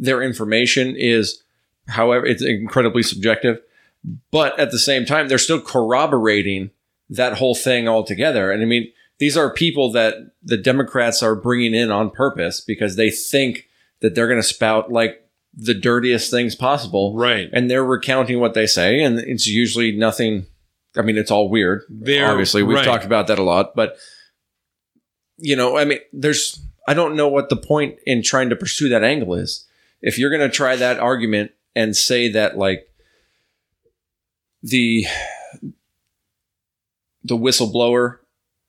their 0.00 0.20
information 0.20 0.96
is 0.96 1.42
however 1.86 2.26
it's 2.26 2.42
incredibly 2.42 3.02
subjective 3.04 3.60
but 4.30 4.58
at 4.58 4.70
the 4.70 4.78
same 4.78 5.04
time 5.04 5.28
they're 5.28 5.38
still 5.38 5.60
corroborating 5.60 6.70
that 7.08 7.34
whole 7.34 7.54
thing 7.54 7.88
altogether 7.88 8.50
and 8.50 8.62
i 8.62 8.66
mean 8.66 8.90
these 9.18 9.36
are 9.36 9.52
people 9.52 9.92
that 9.92 10.14
the 10.42 10.56
democrats 10.56 11.22
are 11.22 11.34
bringing 11.34 11.74
in 11.74 11.90
on 11.90 12.10
purpose 12.10 12.60
because 12.60 12.96
they 12.96 13.10
think 13.10 13.68
that 14.00 14.14
they're 14.14 14.28
going 14.28 14.40
to 14.40 14.46
spout 14.46 14.90
like 14.90 15.26
the 15.52 15.74
dirtiest 15.74 16.30
things 16.30 16.54
possible 16.54 17.14
right. 17.16 17.48
and 17.52 17.70
they're 17.70 17.84
recounting 17.84 18.38
what 18.38 18.54
they 18.54 18.66
say 18.66 19.02
and 19.02 19.18
it's 19.18 19.46
usually 19.46 19.92
nothing 19.92 20.46
i 20.96 21.02
mean 21.02 21.18
it's 21.18 21.30
all 21.30 21.48
weird 21.48 21.82
They're- 21.88 22.28
obviously 22.28 22.62
we've 22.62 22.76
right. 22.76 22.84
talked 22.84 23.04
about 23.04 23.26
that 23.26 23.38
a 23.38 23.42
lot 23.42 23.74
but 23.74 23.96
you 25.36 25.56
know 25.56 25.76
i 25.76 25.84
mean 25.84 25.98
there's 26.12 26.62
i 26.86 26.94
don't 26.94 27.16
know 27.16 27.28
what 27.28 27.48
the 27.48 27.56
point 27.56 27.96
in 28.06 28.22
trying 28.22 28.48
to 28.50 28.56
pursue 28.56 28.88
that 28.90 29.02
angle 29.02 29.34
is 29.34 29.66
if 30.00 30.18
you're 30.18 30.30
going 30.30 30.48
to 30.48 30.54
try 30.54 30.76
that 30.76 30.98
argument 30.98 31.50
and 31.74 31.96
say 31.96 32.30
that 32.30 32.56
like 32.56 32.89
the 34.62 35.06
the 37.22 37.36
whistleblower 37.36 38.18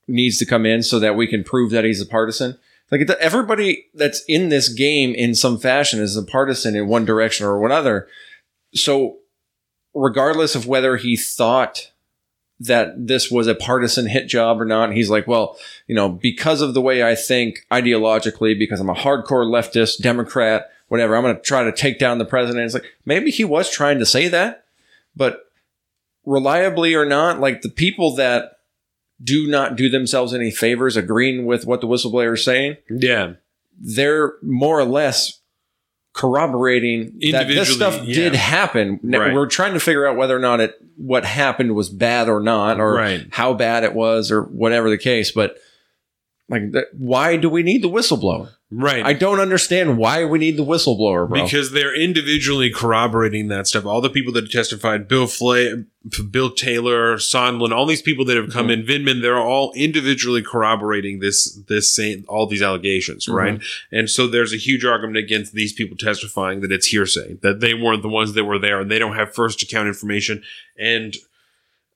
needs 0.08 0.38
to 0.38 0.46
come 0.46 0.66
in 0.66 0.84
so 0.84 1.00
that 1.00 1.16
we 1.16 1.28
can 1.28 1.44
prove 1.44 1.72
that 1.72 1.86
he's 1.86 2.02
a 2.02 2.06
partisan. 2.06 2.58
Like 2.92 3.10
everybody 3.22 3.88
that's 3.94 4.24
in 4.28 4.50
this 4.50 4.68
game 4.68 5.14
in 5.16 5.34
some 5.34 5.58
fashion 5.58 6.02
is 6.02 6.18
a 6.18 6.24
partisan 6.24 6.76
in 6.76 6.88
one 6.88 7.06
direction 7.06 7.46
or 7.46 7.66
another. 7.66 8.08
So 8.76 9.20
regardless 9.94 10.56
of 10.56 10.68
whether 10.68 10.98
he 10.98 11.16
thought 11.16 11.92
that 12.60 13.08
this 13.08 13.32
was 13.32 13.48
a 13.48 13.56
partisan 13.56 14.08
hit 14.08 14.28
job 14.28 14.62
or 14.62 14.66
not 14.66 14.94
he's 14.94 15.10
like 15.10 15.28
well 15.28 15.58
you 15.88 15.96
know 15.96 16.08
because 16.08 16.62
of 16.62 16.74
the 16.74 16.82
way 16.82 17.04
i 17.04 17.16
think 17.16 17.66
ideologically 17.72 18.58
because 18.58 18.80
i'm 18.80 18.90
a 18.90 18.94
hardcore 18.94 19.48
leftist 19.48 20.00
democrat 20.02 20.70
whatever 20.88 21.16
i'm 21.16 21.24
going 21.24 21.36
to 21.36 21.42
try 21.42 21.64
to 21.64 21.72
take 21.72 21.98
down 21.98 22.20
the 22.20 22.26
president. 22.26 22.64
It's 22.64 22.76
like 22.76 22.86
maybe 23.04 23.32
he 23.32 23.44
was 23.44 23.70
trying 23.70 23.98
to 24.00 24.06
say 24.06 24.28
that 24.28 24.66
but 25.16 25.51
reliably 26.26 26.94
or 26.94 27.06
not 27.06 27.40
like 27.40 27.62
the 27.62 27.70
people 27.70 28.16
that 28.16 28.52
do 29.24 29.48
not 29.48 29.76
do 29.76 29.90
themselves 29.90 30.34
any 30.34 30.52
favors 30.52 30.98
agreeing 30.98 31.46
with 31.46 31.66
what 31.66 31.82
the 31.82 31.88
whistleblower 31.88 32.34
is 32.34 32.44
saying 32.44 32.76
Yeah. 32.90 33.34
they're 33.80 34.34
more 34.42 34.80
or 34.80 34.86
less 34.86 35.40
corroborating 36.14 37.18
that 37.32 37.48
this 37.48 37.74
stuff 37.74 38.04
yeah. 38.06 38.14
did 38.16 38.36
happen. 38.36 39.00
Right. 39.02 39.34
We're 39.34 39.48
trying 39.48 39.74
to 39.76 39.80
figure 39.80 40.06
out 40.06 40.18
whether 40.18 40.36
or 40.36 40.40
not 40.40 40.60
it 40.60 40.76
what 40.98 41.24
happened 41.26 41.74
was 41.74 41.90
bad 41.90 42.28
or 42.30 42.42
not, 42.42 42.80
or 42.80 42.94
Right. 42.96 43.28
how 43.32 43.54
bad 43.54 43.84
it 43.84 43.94
was, 43.94 44.30
or 44.32 44.44
whatever 44.44 44.90
the 44.90 44.98
case. 44.98 45.32
But 45.32 45.56
like, 46.52 46.72
that, 46.74 46.88
why 46.92 47.38
do 47.38 47.50
we 47.50 47.64
need 47.64 47.82
the 47.82 47.90
whistleblower? 47.90 48.52
Right. 48.74 49.06
I 49.06 49.14
don't 49.14 49.40
understand 49.40 49.98
why 49.98 50.24
we 50.24 50.40
need 50.40 50.56
the 50.56 50.66
whistleblower, 50.66 51.28
bro. 51.28 51.44
because 51.44 51.72
they're 51.72 51.96
individually 51.96 52.70
corroborating 52.70 53.50
that 53.50 53.68
stuff. 53.68 53.86
All 53.86 54.00
the 54.00 54.10
people 54.10 54.32
that 54.34 54.50
testified, 54.50 55.10
Bill 55.10 55.28
Flay, 55.28 55.86
Bill 56.30 56.52
Taylor, 56.52 57.16
Sondland, 57.16 57.74
all 57.74 57.86
these 57.86 58.02
people 58.02 58.24
that 58.26 58.38
have 58.38 58.50
come 58.50 58.68
mm-hmm. 58.68 58.90
in, 58.90 59.06
Vindman, 59.06 59.22
they're 59.22 59.40
all 59.40 59.74
individually 59.76 60.42
corroborating 60.42 61.20
this, 61.20 61.54
this 61.68 61.94
same, 61.94 62.24
all 62.30 62.48
these 62.48 62.62
allegations, 62.62 63.26
mm-hmm. 63.26 63.36
right? 63.36 63.62
And 63.92 64.10
so 64.10 64.26
there's 64.28 64.54
a 64.54 64.58
huge 64.58 64.86
argument 64.86 65.18
against 65.18 65.54
these 65.54 65.74
people 65.74 65.98
testifying 65.98 66.62
that 66.62 66.72
it's 66.72 66.88
hearsay, 66.88 67.40
that 67.42 67.60
they 67.60 67.74
weren't 67.74 68.04
the 68.04 68.10
ones 68.10 68.34
that 68.34 68.46
were 68.46 68.60
there 68.60 68.80
and 68.80 68.90
they 68.90 69.00
don't 69.00 69.16
have 69.16 69.34
first 69.34 69.62
account 69.64 69.90
information. 69.90 70.44
And 70.78 71.16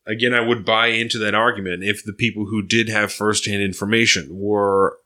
again, 0.08 0.34
I 0.34 0.40
would 0.42 0.66
buy 0.66 0.88
into 0.88 1.18
that 1.20 1.34
argument 1.36 1.84
if 1.84 2.04
the 2.04 2.14
people 2.14 2.46
who 2.46 2.62
did 2.62 2.90
have 2.90 3.12
firsthand 3.12 3.62
information 3.64 4.28
were 4.32 4.98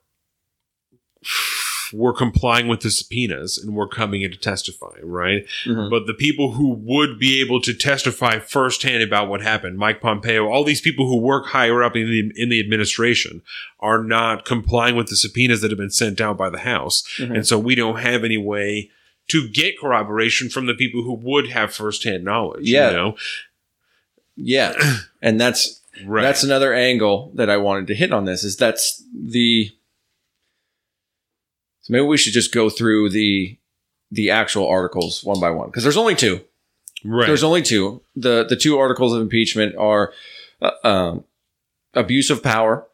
were 1.92 2.14
complying 2.14 2.68
with 2.68 2.82
the 2.82 2.92
subpoenas 2.92 3.58
and 3.58 3.76
were 3.76 3.88
coming 3.88 4.22
in 4.22 4.30
to 4.30 4.38
testify, 4.38 4.96
right? 5.02 5.48
Mhm. 5.66 5.90
But 5.90 6.06
the 6.06 6.14
people 6.14 6.52
who 6.52 6.74
would 6.84 7.18
be 7.18 7.42
able 7.42 7.60
to 7.62 7.74
testify 7.74 8.38
firsthand 8.38 9.02
about 9.02 9.28
what 9.28 9.42
happened, 9.42 9.80
Mike 9.80 10.00
Pompeo, 10.00 10.48
all 10.48 10.64
these 10.64 10.82
people 10.82 11.08
who 11.08 11.18
work 11.18 11.48
higher 11.48 11.82
up 11.84 11.96
in 11.96 12.08
the 12.10 12.32
in 12.42 12.50
the 12.50 12.60
administration, 12.60 13.42
are 13.80 14.04
not 14.04 14.46
complying 14.46 14.96
with 14.96 15.08
the 15.08 15.16
subpoenas 15.16 15.62
that 15.62 15.72
have 15.72 15.80
been 15.80 15.90
sent 15.90 16.22
out 16.22 16.38
by 16.38 16.50
the 16.52 16.60
House, 16.60 17.04
Mhm. 17.18 17.36
and 17.38 17.48
so 17.48 17.58
we 17.58 17.74
don't 17.74 18.00
have 18.02 18.24
any 18.24 18.38
way 18.38 18.92
to 19.30 19.48
get 19.50 19.80
corroboration 19.80 20.48
from 20.50 20.68
the 20.68 20.74
people 20.76 21.02
who 21.04 21.14
would 21.14 21.50
have 21.50 21.74
firsthand 21.74 22.24
knowledge. 22.24 22.68
Yeah. 22.70 22.90
you 22.92 22.96
know? 22.98 23.18
Yeah, 24.42 24.74
and 25.22 25.40
that's 25.40 25.82
right? 26.06 26.22
that's 26.22 26.44
another 26.44 26.74
angle 26.74 27.32
that 27.36 27.50
I 27.50 27.58
wanted 27.58 27.88
to 27.88 27.96
hit 27.96 28.12
on 28.12 28.26
this. 28.26 28.44
Is 28.44 28.58
that's 28.58 29.04
the 29.14 29.72
so 31.82 31.94
maybe 31.94 32.06
we 32.06 32.18
should 32.18 32.34
just 32.34 32.54
go 32.54 32.70
through 32.70 33.10
the 33.10 33.58
the 34.12 34.32
actual 34.32 34.68
articles 34.68 35.24
one 35.24 35.40
by 35.40 35.52
one 35.52 35.68
because 35.68 35.84
there's 35.84 35.98
only 35.98 36.16
two. 36.16 36.42
right. 37.04 37.28
There's 37.28 37.44
only 37.44 37.62
two. 37.62 38.02
the 38.16 38.46
The 38.48 38.56
two 38.56 38.78
articles 38.78 39.14
of 39.14 39.22
impeachment 39.22 39.76
are 39.76 40.14
uh, 40.62 40.72
um, 40.84 41.24
abuse 41.94 42.30
of 42.30 42.44
power 42.44 42.88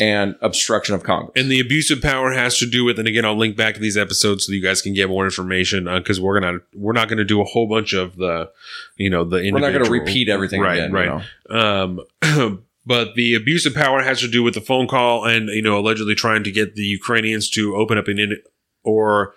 and 0.00 0.34
obstruction 0.40 0.94
of 0.94 1.02
Congress. 1.04 1.32
And 1.36 1.50
the 1.50 1.60
abuse 1.60 1.90
of 1.90 2.02
power 2.02 2.32
has 2.32 2.58
to 2.58 2.66
do 2.66 2.84
with, 2.84 2.98
and 2.98 3.06
again, 3.06 3.24
I'll 3.24 3.36
link 3.36 3.56
back 3.56 3.74
to 3.74 3.80
these 3.80 3.96
episodes 3.96 4.46
so 4.46 4.52
you 4.52 4.62
guys 4.62 4.82
can 4.82 4.92
get 4.92 5.08
more 5.08 5.24
information 5.24 5.84
because 5.84 6.20
we're 6.20 6.40
gonna 6.40 6.58
we're 6.74 6.92
not 6.92 7.08
gonna 7.08 7.24
do 7.24 7.40
a 7.40 7.44
whole 7.44 7.68
bunch 7.68 7.92
of 7.92 8.16
the, 8.16 8.50
you 8.96 9.10
know, 9.10 9.24
the 9.24 9.36
We're 9.52 9.60
not 9.60 9.72
going 9.72 9.84
to 9.84 9.90
repeat 9.90 10.28
everything 10.28 10.60
right, 10.60 10.78
again. 10.78 10.90
you 10.90 10.96
right. 10.96 11.24
know? 11.50 12.04
Um, 12.22 12.64
but 12.86 13.14
the 13.14 13.34
abuse 13.34 13.66
of 13.66 13.74
power 13.74 14.02
has 14.02 14.20
to 14.20 14.28
do 14.28 14.42
with 14.42 14.54
the 14.54 14.60
phone 14.60 14.86
call 14.86 15.24
and 15.24 15.48
you 15.48 15.62
know 15.62 15.78
allegedly 15.78 16.14
trying 16.14 16.44
to 16.44 16.50
get 16.50 16.74
the 16.74 16.82
Ukrainians 16.82 17.48
to 17.50 17.76
open 17.76 17.98
up 17.98 18.08
an 18.08 18.18
in 18.18 18.36
or 18.82 19.34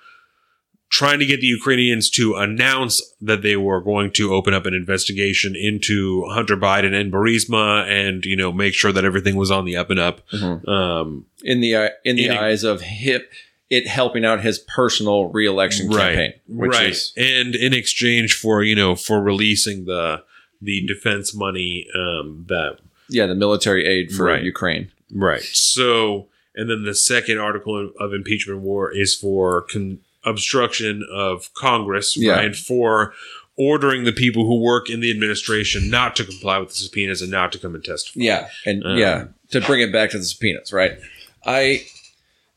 trying 0.89 1.19
to 1.19 1.26
get 1.26 1.41
the 1.41 1.47
Ukrainians 1.47 2.10
to 2.12 2.36
announce 2.36 3.02
that 3.21 3.41
they 3.41 3.56
were 3.58 3.82
going 3.82 4.12
to 4.12 4.34
open 4.34 4.54
up 4.54 4.65
an 4.65 4.73
investigation 4.73 5.56
into 5.56 6.23
Hunter 6.30 6.56
Biden 6.58 6.93
and 7.00 7.12
Burisma 7.12 7.86
and 7.89 8.23
you 8.26 8.36
know 8.36 8.52
make 8.52 8.73
sure 8.73 8.91
that 8.91 9.04
everything 9.06 9.36
was 9.36 9.52
on 9.52 9.65
the 9.65 9.76
up 9.76 9.89
and 9.89 10.00
up. 10.00 10.28
Mhm. 10.32 10.67
Um, 10.67 11.26
In 11.43 11.62
the 11.62 11.76
eye- 11.78 11.91
in 12.06 12.15
the 12.15 12.28
In 12.28 12.32
eyes 12.32 12.63
of 12.63 12.82
hip, 12.82 13.32
it 13.69 13.86
helping 13.88 14.23
out 14.23 14.41
his 14.43 14.60
personal 14.60 15.26
reelection 15.26 15.89
campaign, 15.89 16.34
which 16.47 16.71
right. 16.71 16.91
is 16.91 17.12
and 17.17 17.54
in 17.54 17.73
exchange 17.73 18.34
for 18.34 18.63
you 18.63 18.76
know 18.76 18.95
for 18.95 19.21
releasing 19.21 19.86
the 19.86 20.23
the 20.62 20.86
defense 20.88 21.36
money 21.36 21.86
um, 21.93 22.45
that 22.47 22.78
yeah, 23.10 23.26
the 23.26 23.36
military 23.36 23.86
aid 23.86 24.12
for 24.12 24.23
Right. 24.26 24.43
Ukraine. 24.43 24.91
right. 25.13 25.41
So 25.41 26.28
and 26.56 26.69
then 26.69 26.84
the 26.86 26.95
second 26.95 27.38
article 27.38 27.78
of, 27.78 27.91
of 28.00 28.13
impeachment 28.13 28.62
war 28.62 28.91
is 28.91 29.13
for 29.13 29.62
con- 29.63 30.00
obstruction 30.25 31.06
of 31.12 31.53
Congress, 31.53 32.17
Yeah. 32.17 32.34
right? 32.34 32.56
For 32.56 33.13
ordering 33.56 34.03
the 34.03 34.12
people 34.12 34.45
who 34.45 34.60
work 34.62 34.89
in 34.89 34.99
the 34.99 35.10
administration 35.10 35.89
not 35.89 36.15
to 36.15 36.23
comply 36.23 36.60
with 36.60 36.69
the 36.69 36.75
subpoenas 36.75 37.21
and 37.21 37.32
not 37.32 37.51
to 37.51 37.58
come 37.58 37.73
and 37.75 37.84
testify. 37.84 38.19
Yeah, 38.21 38.49
and 38.65 38.84
Um, 38.86 38.97
yeah, 38.97 39.25
to 39.51 39.62
bring 39.62 39.82
it 39.82 39.91
back 39.91 40.12
to 40.12 40.17
the 40.19 40.25
subpoenas, 40.25 40.71
right? 40.71 40.97
I 41.45 41.86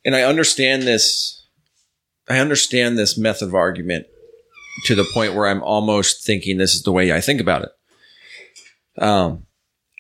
and 0.05 0.14
I 0.16 0.23
understand 0.23 0.83
this. 0.85 1.42
I 2.29 2.38
understand 2.38 2.96
this 2.99 3.16
method 3.18 3.49
of 3.49 3.55
argument 3.55 4.07
to 4.85 4.94
the 4.94 5.05
point 5.12 5.35
where 5.35 5.46
I'm 5.49 5.62
almost 5.62 6.25
thinking 6.25 6.59
this 6.59 6.75
is 6.75 6.83
the 6.83 6.92
way 6.92 7.12
I 7.12 7.20
think 7.20 7.40
about 7.40 7.64
it. 7.64 9.03
Um, 9.03 9.46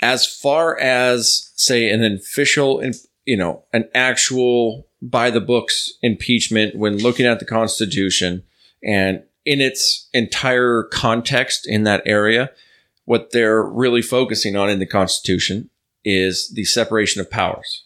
as 0.02 0.26
far 0.26 0.78
as 0.78 1.50
say 1.56 1.90
an 1.90 2.04
official, 2.04 2.82
you 3.24 3.36
know, 3.36 3.64
an 3.72 3.88
actual 3.94 4.86
by 5.02 5.30
the 5.30 5.40
books 5.40 5.92
impeachment 6.02 6.76
when 6.76 6.98
looking 6.98 7.26
at 7.26 7.38
the 7.38 7.44
Constitution 7.44 8.42
and 8.82 9.22
in 9.44 9.60
its 9.60 10.08
entire 10.12 10.84
context 10.84 11.66
in 11.66 11.84
that 11.84 12.02
area, 12.04 12.50
what 13.04 13.32
they're 13.32 13.62
really 13.62 14.02
focusing 14.02 14.56
on 14.56 14.68
in 14.68 14.78
the 14.78 14.86
Constitution 14.86 15.70
is 16.04 16.50
the 16.54 16.64
separation 16.64 17.20
of 17.20 17.30
powers. 17.30 17.84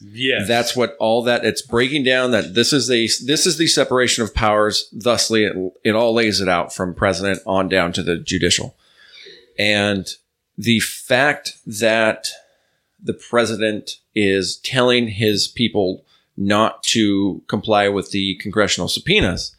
Yes. 0.00 0.46
That's 0.46 0.76
what 0.76 0.94
all 0.98 1.22
that 1.22 1.44
it's 1.44 1.62
breaking 1.62 2.04
down 2.04 2.30
that 2.32 2.54
this 2.54 2.72
is 2.72 2.90
a 2.90 3.06
this 3.24 3.46
is 3.46 3.56
the 3.56 3.66
separation 3.66 4.22
of 4.22 4.34
powers. 4.34 4.90
Thusly, 4.92 5.44
it, 5.44 5.56
it 5.84 5.94
all 5.94 6.12
lays 6.12 6.40
it 6.40 6.48
out 6.48 6.74
from 6.74 6.94
president 6.94 7.40
on 7.46 7.68
down 7.68 7.92
to 7.94 8.02
the 8.02 8.18
judicial, 8.18 8.76
and 9.58 10.06
the 10.58 10.80
fact 10.80 11.54
that 11.64 12.28
the 13.02 13.14
president 13.14 13.98
is 14.14 14.56
telling 14.58 15.08
his 15.08 15.48
people 15.48 16.04
not 16.36 16.82
to 16.84 17.42
comply 17.48 17.88
with 17.88 18.10
the 18.10 18.36
congressional 18.36 18.88
subpoenas 18.88 19.54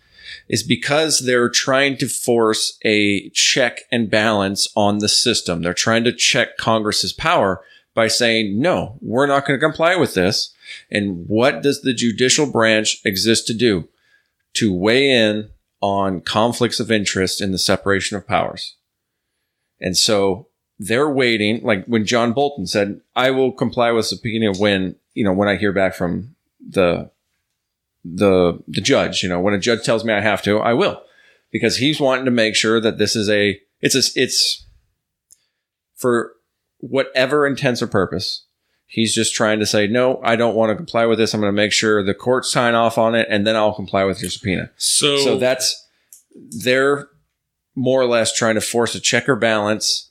is 0.50 0.64
because 0.64 1.20
they're 1.20 1.50
trying 1.50 1.98
to 1.98 2.08
force 2.08 2.78
a 2.84 3.30
check 3.30 3.82
and 3.92 4.10
balance 4.10 4.68
on 4.76 5.00
the 5.00 5.10
system. 5.10 5.62
They're 5.62 5.74
trying 5.74 6.04
to 6.04 6.14
check 6.14 6.58
Congress's 6.58 7.14
power 7.14 7.64
by 7.94 8.08
saying, 8.08 8.60
no, 8.60 8.98
we're 9.02 9.26
not 9.26 9.46
going 9.46 9.60
to 9.60 9.66
comply 9.66 9.96
with 9.96 10.14
this. 10.14 10.54
And 10.92 11.26
what 11.28 11.64
does 11.64 11.82
the 11.82 11.94
judicial 11.94 12.46
branch 12.46 13.02
exist 13.06 13.48
to 13.48 13.54
do? 13.54 13.88
To 14.56 14.74
weigh 14.74 15.10
in 15.10 15.50
on 15.82 16.22
conflicts 16.22 16.80
of 16.80 16.92
interest 16.92 17.42
in 17.42 17.52
the 17.52 17.58
separation 17.58 18.18
of 18.18 18.28
powers. 18.28 18.76
And 19.80 19.96
so 19.96 20.48
they're 20.80 21.10
waiting, 21.10 21.64
like 21.64 21.86
when 21.86 22.06
John 22.06 22.34
Bolton 22.34 22.68
said, 22.68 23.02
I 23.16 23.32
will 23.32 23.52
comply 23.52 23.92
with 23.92 24.06
subpoena 24.06 24.52
when, 24.54 24.96
you 25.14 25.24
know, 25.24 25.34
when 25.34 25.48
I 25.48 25.56
hear 25.56 25.72
back 25.72 25.96
from 25.96 26.36
the 26.68 27.12
the 28.04 28.60
the 28.68 28.82
judge. 28.82 29.24
You 29.24 29.30
know, 29.30 29.40
when 29.40 29.54
a 29.54 29.60
judge 29.60 29.84
tells 29.84 30.04
me 30.04 30.14
I 30.14 30.22
have 30.22 30.42
to, 30.44 30.60
I 30.60 30.74
will, 30.74 31.02
because 31.52 31.78
he's 31.78 32.00
wanting 32.00 32.26
to 32.26 32.32
make 32.32 32.56
sure 32.56 32.80
that 32.80 32.98
this 32.98 33.16
is 33.16 33.30
a 33.30 33.60
it's 33.82 33.96
a 33.96 34.22
it's 34.22 34.66
for 35.96 36.34
whatever 36.80 37.48
intents 37.48 37.82
or 37.82 37.88
purpose. 37.88 38.44
He's 38.90 39.14
just 39.14 39.36
trying 39.36 39.60
to 39.60 39.66
say, 39.66 39.88
no, 39.88 40.22
I 40.24 40.38
don't 40.38 40.56
want 40.56 40.70
to 40.70 40.76
comply 40.76 41.06
with 41.06 41.18
this. 41.18 41.34
I'm 41.34 41.42
going 41.42 41.52
to 41.52 41.56
make 41.56 41.74
sure 41.74 42.02
the 42.02 42.14
courts 42.14 42.50
sign 42.50 42.74
off 42.74 42.98
on 42.98 43.16
it, 43.16 43.28
and 43.30 43.46
then 43.46 43.58
I'll 43.58 43.74
comply 43.74 44.06
with 44.06 44.22
your 44.22 44.32
subpoena. 44.32 44.72
So, 44.78 45.18
So 45.18 45.38
that's 45.38 45.86
they're 46.36 47.10
more 47.76 48.02
or 48.02 48.06
less 48.06 48.34
trying 48.34 48.56
to 48.56 48.62
force 48.62 48.96
a 48.96 49.00
check 49.00 49.28
or 49.28 49.36
balance 49.36 50.10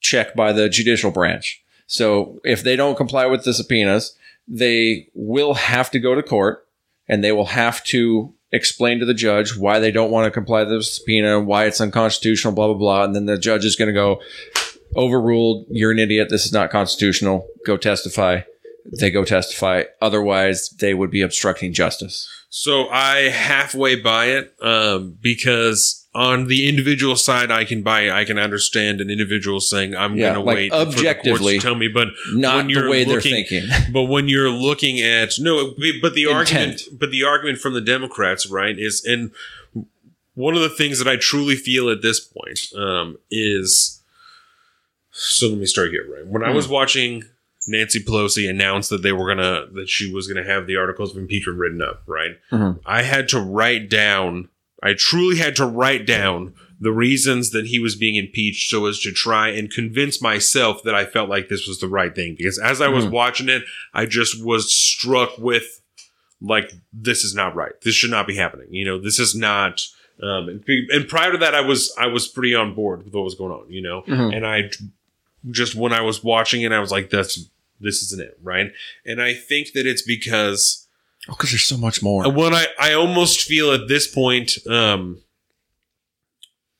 check 0.00 0.34
by 0.36 0.52
the 0.52 0.68
judicial 0.68 1.10
branch. 1.10 1.62
So 1.86 2.38
if 2.44 2.62
they 2.62 2.76
don't 2.76 2.96
comply 2.96 3.26
with 3.26 3.44
the 3.44 3.52
subpoenas, 3.52 4.16
they 4.48 5.08
will 5.14 5.54
have 5.54 5.90
to 5.90 5.98
go 5.98 6.14
to 6.14 6.22
court 6.22 6.66
and 7.08 7.22
they 7.22 7.32
will 7.32 7.46
have 7.46 7.82
to 7.84 8.34
explain 8.52 9.00
to 9.00 9.06
the 9.06 9.14
judge 9.14 9.56
why 9.56 9.78
they 9.78 9.90
don't 9.90 10.10
want 10.10 10.24
to 10.24 10.30
comply 10.30 10.60
with 10.60 10.70
the 10.70 10.82
subpoena, 10.82 11.40
why 11.40 11.64
it's 11.64 11.80
unconstitutional, 11.80 12.54
blah, 12.54 12.68
blah, 12.68 12.76
blah. 12.76 13.04
And 13.04 13.14
then 13.14 13.26
the 13.26 13.38
judge 13.38 13.64
is 13.64 13.76
going 13.76 13.88
to 13.88 13.92
go, 13.92 14.20
overruled. 14.96 15.66
You're 15.68 15.90
an 15.90 15.98
idiot. 15.98 16.28
This 16.30 16.46
is 16.46 16.52
not 16.52 16.70
constitutional. 16.70 17.46
Go 17.66 17.76
testify. 17.76 18.40
They 19.00 19.10
go 19.10 19.24
testify. 19.24 19.84
Otherwise, 20.00 20.70
they 20.70 20.94
would 20.94 21.10
be 21.10 21.20
obstructing 21.22 21.72
justice. 21.72 22.28
So 22.48 22.88
I 22.88 23.28
halfway 23.28 23.96
buy 23.96 24.26
it 24.26 24.54
um, 24.62 25.18
because 25.20 26.06
on 26.14 26.46
the 26.46 26.68
individual 26.68 27.16
side, 27.16 27.50
I 27.50 27.64
can 27.64 27.82
buy. 27.82 28.02
it. 28.02 28.12
I 28.12 28.24
can 28.24 28.38
understand 28.38 29.00
an 29.00 29.10
individual 29.10 29.60
saying, 29.60 29.94
"I'm 29.94 30.16
Yeah, 30.16 30.32
going 30.32 30.34
to 30.34 30.40
like 30.40 30.56
wait 30.56 30.70
for 30.72 31.02
the 31.02 31.14
courts 31.22 31.44
to 31.44 31.60
tell 31.60 31.74
me," 31.74 31.88
but 31.88 32.08
Not 32.32 32.56
when 32.56 32.66
the 32.68 32.72
you're 32.72 32.88
way 32.88 33.04
they're 33.04 33.20
thinking. 33.20 33.68
But 33.92 34.04
when 34.04 34.28
you're 34.28 34.48
looking 34.50 35.00
at 35.00 35.34
no, 35.38 35.74
but 36.00 36.14
the 36.14 36.26
argument, 36.26 36.82
but 36.98 37.10
the 37.10 37.24
argument 37.24 37.58
from 37.58 37.74
the 37.74 37.80
Democrats, 37.82 38.46
right, 38.48 38.78
is 38.78 39.04
and 39.04 39.32
one 40.34 40.54
of 40.54 40.62
the 40.62 40.68
things 40.70 40.98
that 40.98 41.08
I 41.08 41.16
truly 41.16 41.56
feel 41.56 41.90
at 41.90 42.00
this 42.02 42.20
point 42.20 42.68
um, 42.76 43.18
is. 43.30 44.00
So 45.10 45.48
let 45.48 45.58
me 45.58 45.66
start 45.66 45.90
here, 45.90 46.06
right? 46.14 46.26
When 46.26 46.42
I 46.42 46.50
Hmm. 46.50 46.56
was 46.56 46.68
watching 46.68 47.24
Nancy 47.68 48.02
Pelosi 48.02 48.48
announced 48.48 48.90
that 48.90 49.02
they 49.02 49.12
were 49.12 49.26
gonna 49.26 49.66
that 49.74 49.88
she 49.88 50.12
was 50.12 50.26
gonna 50.28 50.44
have 50.46 50.66
the 50.66 50.76
articles 50.76 51.10
of 51.12 51.18
impeachment 51.18 51.58
written 51.58 51.82
up, 51.82 52.02
right? 52.06 52.32
Mhm. 52.52 52.80
I 52.86 53.02
had 53.02 53.28
to 53.30 53.40
write 53.40 53.88
down. 53.90 54.48
I 54.82 54.94
truly 54.94 55.36
had 55.36 55.56
to 55.56 55.66
write 55.66 56.06
down 56.06 56.54
the 56.78 56.92
reasons 56.92 57.50
that 57.50 57.66
he 57.66 57.78
was 57.78 57.96
being 57.96 58.16
impeached 58.16 58.68
so 58.70 58.84
as 58.86 59.00
to 59.00 59.10
try 59.10 59.48
and 59.48 59.70
convince 59.72 60.20
myself 60.20 60.82
that 60.84 60.94
I 60.94 61.06
felt 61.06 61.30
like 61.30 61.48
this 61.48 61.66
was 61.66 61.80
the 61.80 61.88
right 61.88 62.14
thing. 62.14 62.34
Because 62.36 62.58
as 62.58 62.80
I 62.82 62.88
was 62.88 63.06
Mhm. 63.06 63.10
watching 63.12 63.48
it, 63.48 63.62
I 63.94 64.04
just 64.06 64.44
was 64.44 64.72
struck 64.72 65.38
with 65.38 65.80
like 66.42 66.70
this 66.92 67.24
is 67.24 67.34
not 67.34 67.54
right. 67.56 67.72
This 67.82 67.94
should 67.94 68.10
not 68.10 68.26
be 68.26 68.36
happening. 68.36 68.66
You 68.70 68.84
know, 68.84 68.98
this 69.00 69.18
is 69.18 69.34
not. 69.34 69.80
Um, 70.22 70.48
and, 70.48 70.64
and 70.90 71.08
prior 71.08 71.32
to 71.32 71.38
that, 71.38 71.54
I 71.54 71.62
was 71.62 71.92
I 71.98 72.06
was 72.06 72.28
pretty 72.28 72.54
on 72.54 72.74
board 72.74 73.04
with 73.04 73.14
what 73.14 73.24
was 73.24 73.34
going 73.34 73.52
on. 73.52 73.72
You 73.72 73.80
know, 73.82 74.02
Mhm. 74.06 74.36
and 74.36 74.46
I 74.46 74.70
just 75.50 75.74
when 75.74 75.92
I 75.94 76.02
was 76.02 76.22
watching 76.22 76.62
it, 76.62 76.72
I 76.72 76.78
was 76.80 76.90
like, 76.90 77.08
"That's 77.10 77.48
this 77.80 78.02
isn't 78.02 78.20
it, 78.22 78.38
right?" 78.42 78.72
And 79.04 79.20
I 79.22 79.34
think 79.34 79.72
that 79.72 79.86
it's 79.86 80.02
because 80.02 80.86
Oh, 81.28 81.32
because 81.32 81.50
there's 81.50 81.66
so 81.66 81.76
much 81.76 82.02
more. 82.02 82.30
when 82.30 82.54
I 82.54 82.66
I 82.78 82.92
almost 82.92 83.40
feel 83.42 83.72
at 83.72 83.88
this 83.88 84.06
point, 84.06 84.58
um, 84.68 85.22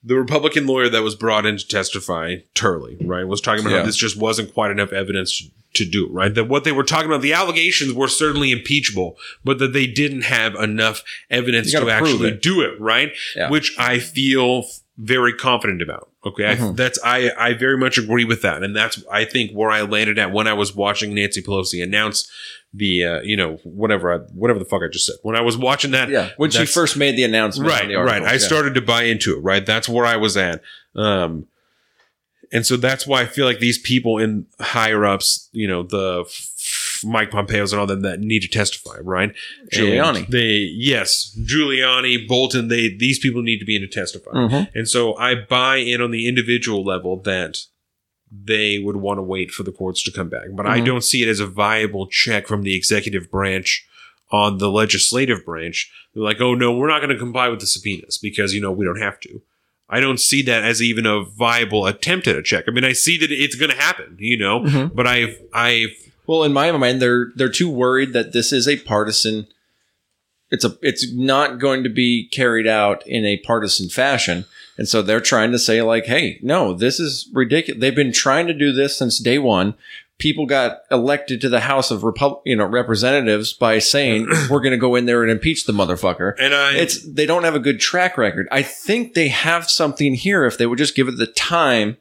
the 0.02 0.14
Republican 0.14 0.66
lawyer 0.66 0.88
that 0.88 1.02
was 1.02 1.14
brought 1.16 1.46
in 1.46 1.56
to 1.56 1.66
testify, 1.66 2.36
Turley, 2.54 2.96
right, 3.00 3.26
was 3.26 3.40
talking 3.40 3.64
about 3.64 3.72
Yeah. 3.74 3.80
how 3.80 3.86
this 3.86 3.96
just 3.96 4.16
wasn't 4.16 4.54
quite 4.54 4.70
enough 4.70 4.92
evidence 4.92 5.42
to 5.74 5.84
do, 5.84 6.08
right? 6.10 6.32
That 6.32 6.44
what 6.44 6.62
they 6.64 6.72
were 6.72 6.84
talking 6.84 7.06
about, 7.06 7.22
the 7.22 7.32
allegations 7.32 7.92
were 7.92 8.08
certainly 8.08 8.52
impeachable, 8.52 9.18
but 9.44 9.58
that 9.58 9.72
they 9.72 9.86
didn't 9.86 10.22
have 10.22 10.54
enough 10.54 11.02
evidence 11.28 11.72
to 11.72 11.90
actually 11.90 12.28
it. 12.30 12.40
do 12.42 12.60
it, 12.62 12.80
right? 12.80 13.12
Yeah. 13.34 13.50
Which 13.50 13.74
I 13.78 13.98
feel 13.98 14.64
very 14.98 15.32
confident 15.32 15.82
about. 15.82 16.10
Okay, 16.24 16.46
I, 16.46 16.56
Mhm. 16.56 16.76
that's 16.76 16.98
I 17.04 17.30
I 17.38 17.52
very 17.52 17.76
much 17.76 17.98
agree 17.98 18.24
with 18.24 18.42
that, 18.42 18.62
and 18.62 18.74
that's 18.74 19.02
I 19.10 19.24
think 19.24 19.52
where 19.52 19.70
I 19.70 19.82
landed 19.82 20.18
at 20.18 20.32
when 20.32 20.46
I 20.46 20.54
was 20.54 20.74
watching 20.74 21.14
Nancy 21.14 21.42
Pelosi 21.42 21.82
announce 21.82 22.30
the 22.72 23.04
uh, 23.04 23.20
you 23.22 23.36
know 23.36 23.58
whatever 23.64 24.12
I, 24.12 24.16
whatever 24.34 24.58
the 24.58 24.64
fuck 24.64 24.82
I 24.82 24.88
just 24.88 25.06
said 25.06 25.16
when 25.22 25.36
I 25.36 25.40
was 25.40 25.56
watching 25.56 25.90
that 25.92 26.08
yeah, 26.08 26.30
when 26.36 26.50
she 26.50 26.66
first 26.66 26.96
made 26.96 27.16
the 27.16 27.24
announcement, 27.24 27.70
right 27.70 27.88
the 27.88 27.96
right 27.96 28.22
I 28.22 28.32
yeah. 28.32 28.38
started 28.38 28.74
to 28.74 28.82
buy 28.82 29.04
into 29.04 29.36
it 29.36 29.40
right 29.40 29.64
that's 29.64 29.88
where 29.88 30.04
I 30.04 30.16
was 30.16 30.36
at 30.36 30.62
um 30.94 31.46
and 32.52 32.66
so 32.66 32.76
that's 32.76 33.06
why 33.06 33.22
I 33.22 33.26
feel 33.26 33.46
like 33.46 33.60
these 33.60 33.78
people 33.78 34.18
in 34.18 34.46
higher 34.60 35.04
ups 35.06 35.48
you 35.52 35.66
know 35.68 35.82
the 35.84 36.24
Mike 37.04 37.30
Pompeo's 37.30 37.72
and 37.72 37.80
all 37.80 37.86
them 37.86 38.02
that 38.02 38.20
need 38.20 38.42
to 38.42 38.48
testify 38.48 38.98
right 39.02 39.32
Giuliani. 39.72 40.24
And 40.24 40.28
they 40.28 40.70
yes 40.74 41.36
Giuliani 41.40 42.26
Bolton 42.28 42.68
they 42.68 42.88
these 42.88 43.18
people 43.18 43.42
need 43.42 43.58
to 43.58 43.64
be 43.64 43.76
in 43.76 43.82
to 43.82 43.88
testify 43.88 44.30
Mhm. 44.32 44.68
and 44.74 44.88
so 44.88 45.16
I 45.16 45.34
buy 45.34 45.76
in 45.78 46.00
on 46.00 46.10
the 46.10 46.26
individual 46.28 46.84
level 46.84 47.20
that 47.22 47.58
they 48.30 48.78
would 48.78 48.96
want 48.96 49.18
to 49.18 49.22
wait 49.22 49.50
for 49.52 49.62
the 49.62 49.72
courts 49.72 50.02
to 50.02 50.10
come 50.10 50.28
back. 50.28 50.48
But 50.52 50.66
I 50.66 50.80
Mhm. 50.80 50.84
don't 50.86 51.04
see 51.04 51.22
it 51.22 51.28
as 51.28 51.38
a 51.40 51.46
viable 51.46 52.08
check 52.08 52.46
from 52.48 52.62
the 52.62 52.74
executive 52.74 53.30
branch 53.30 53.84
on 54.32 54.58
the 54.58 54.68
legislative 54.70 55.44
branch. 55.44 55.90
They're 56.12 56.24
like, 56.24 56.40
oh 56.40 56.54
no, 56.54 56.72
we're 56.76 56.88
not 56.88 56.98
going 57.00 57.12
to 57.12 57.18
comply 57.18 57.48
with 57.48 57.60
the 57.60 57.66
subpoenas 57.66 58.18
because, 58.18 58.52
you 58.52 58.60
know, 58.60 58.72
we 58.72 58.84
don't 58.84 59.00
have 59.00 59.20
to. 59.20 59.42
I 59.88 60.00
don't 60.00 60.18
see 60.18 60.42
that 60.42 60.64
as 60.64 60.82
even 60.82 61.06
a 61.06 61.22
viable 61.22 61.86
attempt 61.86 62.26
at 62.26 62.34
a 62.34 62.42
check. 62.42 62.64
I 62.66 62.72
mean, 62.72 62.82
I 62.84 62.92
see 62.92 63.16
that 63.18 63.30
it's 63.30 63.54
going 63.54 63.70
to 63.70 63.76
happen, 63.76 64.16
you 64.18 64.36
know, 64.36 64.60
Mhm. 64.64 64.92
but 64.96 65.06
I've, 65.06 65.38
I've, 65.52 65.94
Well, 66.26 66.44
in 66.44 66.52
my 66.52 66.70
mind, 66.72 67.00
they're 67.00 67.32
they're 67.36 67.48
too 67.48 67.70
worried 67.70 68.12
that 68.12 68.32
this 68.32 68.52
is 68.52 68.66
a 68.66 68.78
partisan. 68.78 69.46
It's 70.50 70.64
a 70.64 70.76
it's 70.82 71.12
not 71.12 71.58
going 71.58 71.82
to 71.84 71.90
be 71.90 72.28
carried 72.28 72.66
out 72.66 73.06
in 73.06 73.24
a 73.24 73.38
partisan 73.38 73.88
fashion, 73.88 74.44
and 74.78 74.88
so 74.88 75.02
they're 75.02 75.20
trying 75.20 75.52
to 75.52 75.58
say 75.58 75.82
like, 75.82 76.06
"Hey, 76.06 76.38
no, 76.42 76.72
this 76.72 77.00
is 77.00 77.28
ridiculous." 77.32 77.80
They've 77.80 77.94
been 77.94 78.12
trying 78.12 78.46
to 78.46 78.54
do 78.54 78.72
this 78.72 78.96
since 78.96 79.18
day 79.18 79.38
one. 79.38 79.74
People 80.18 80.46
got 80.46 80.78
elected 80.90 81.42
to 81.42 81.48
the 81.50 81.60
House 81.60 81.90
of 81.90 82.02
Repub- 82.02 82.40
you 82.44 82.56
know 82.56 82.64
representatives 82.64 83.52
by 83.52 83.78
saying 83.78 84.28
we're 84.50 84.60
going 84.60 84.70
to 84.70 84.78
go 84.78 84.94
in 84.94 85.04
there 85.06 85.22
and 85.22 85.30
impeach 85.30 85.64
the 85.66 85.72
motherfucker. 85.72 86.34
and 86.38 86.54
I, 86.54 86.76
It's 86.76 87.02
they 87.02 87.26
don't 87.26 87.44
have 87.44 87.56
a 87.56 87.60
good 87.60 87.80
track 87.80 88.16
record. 88.16 88.48
I 88.50 88.62
think 88.62 89.14
they 89.14 89.28
have 89.28 89.68
something 89.68 90.14
here 90.14 90.44
if 90.46 90.58
they 90.58 90.66
would 90.66 90.78
just 90.78 90.96
give 90.96 91.08
it 91.08 91.18
the 91.18 91.26
time 91.26 91.96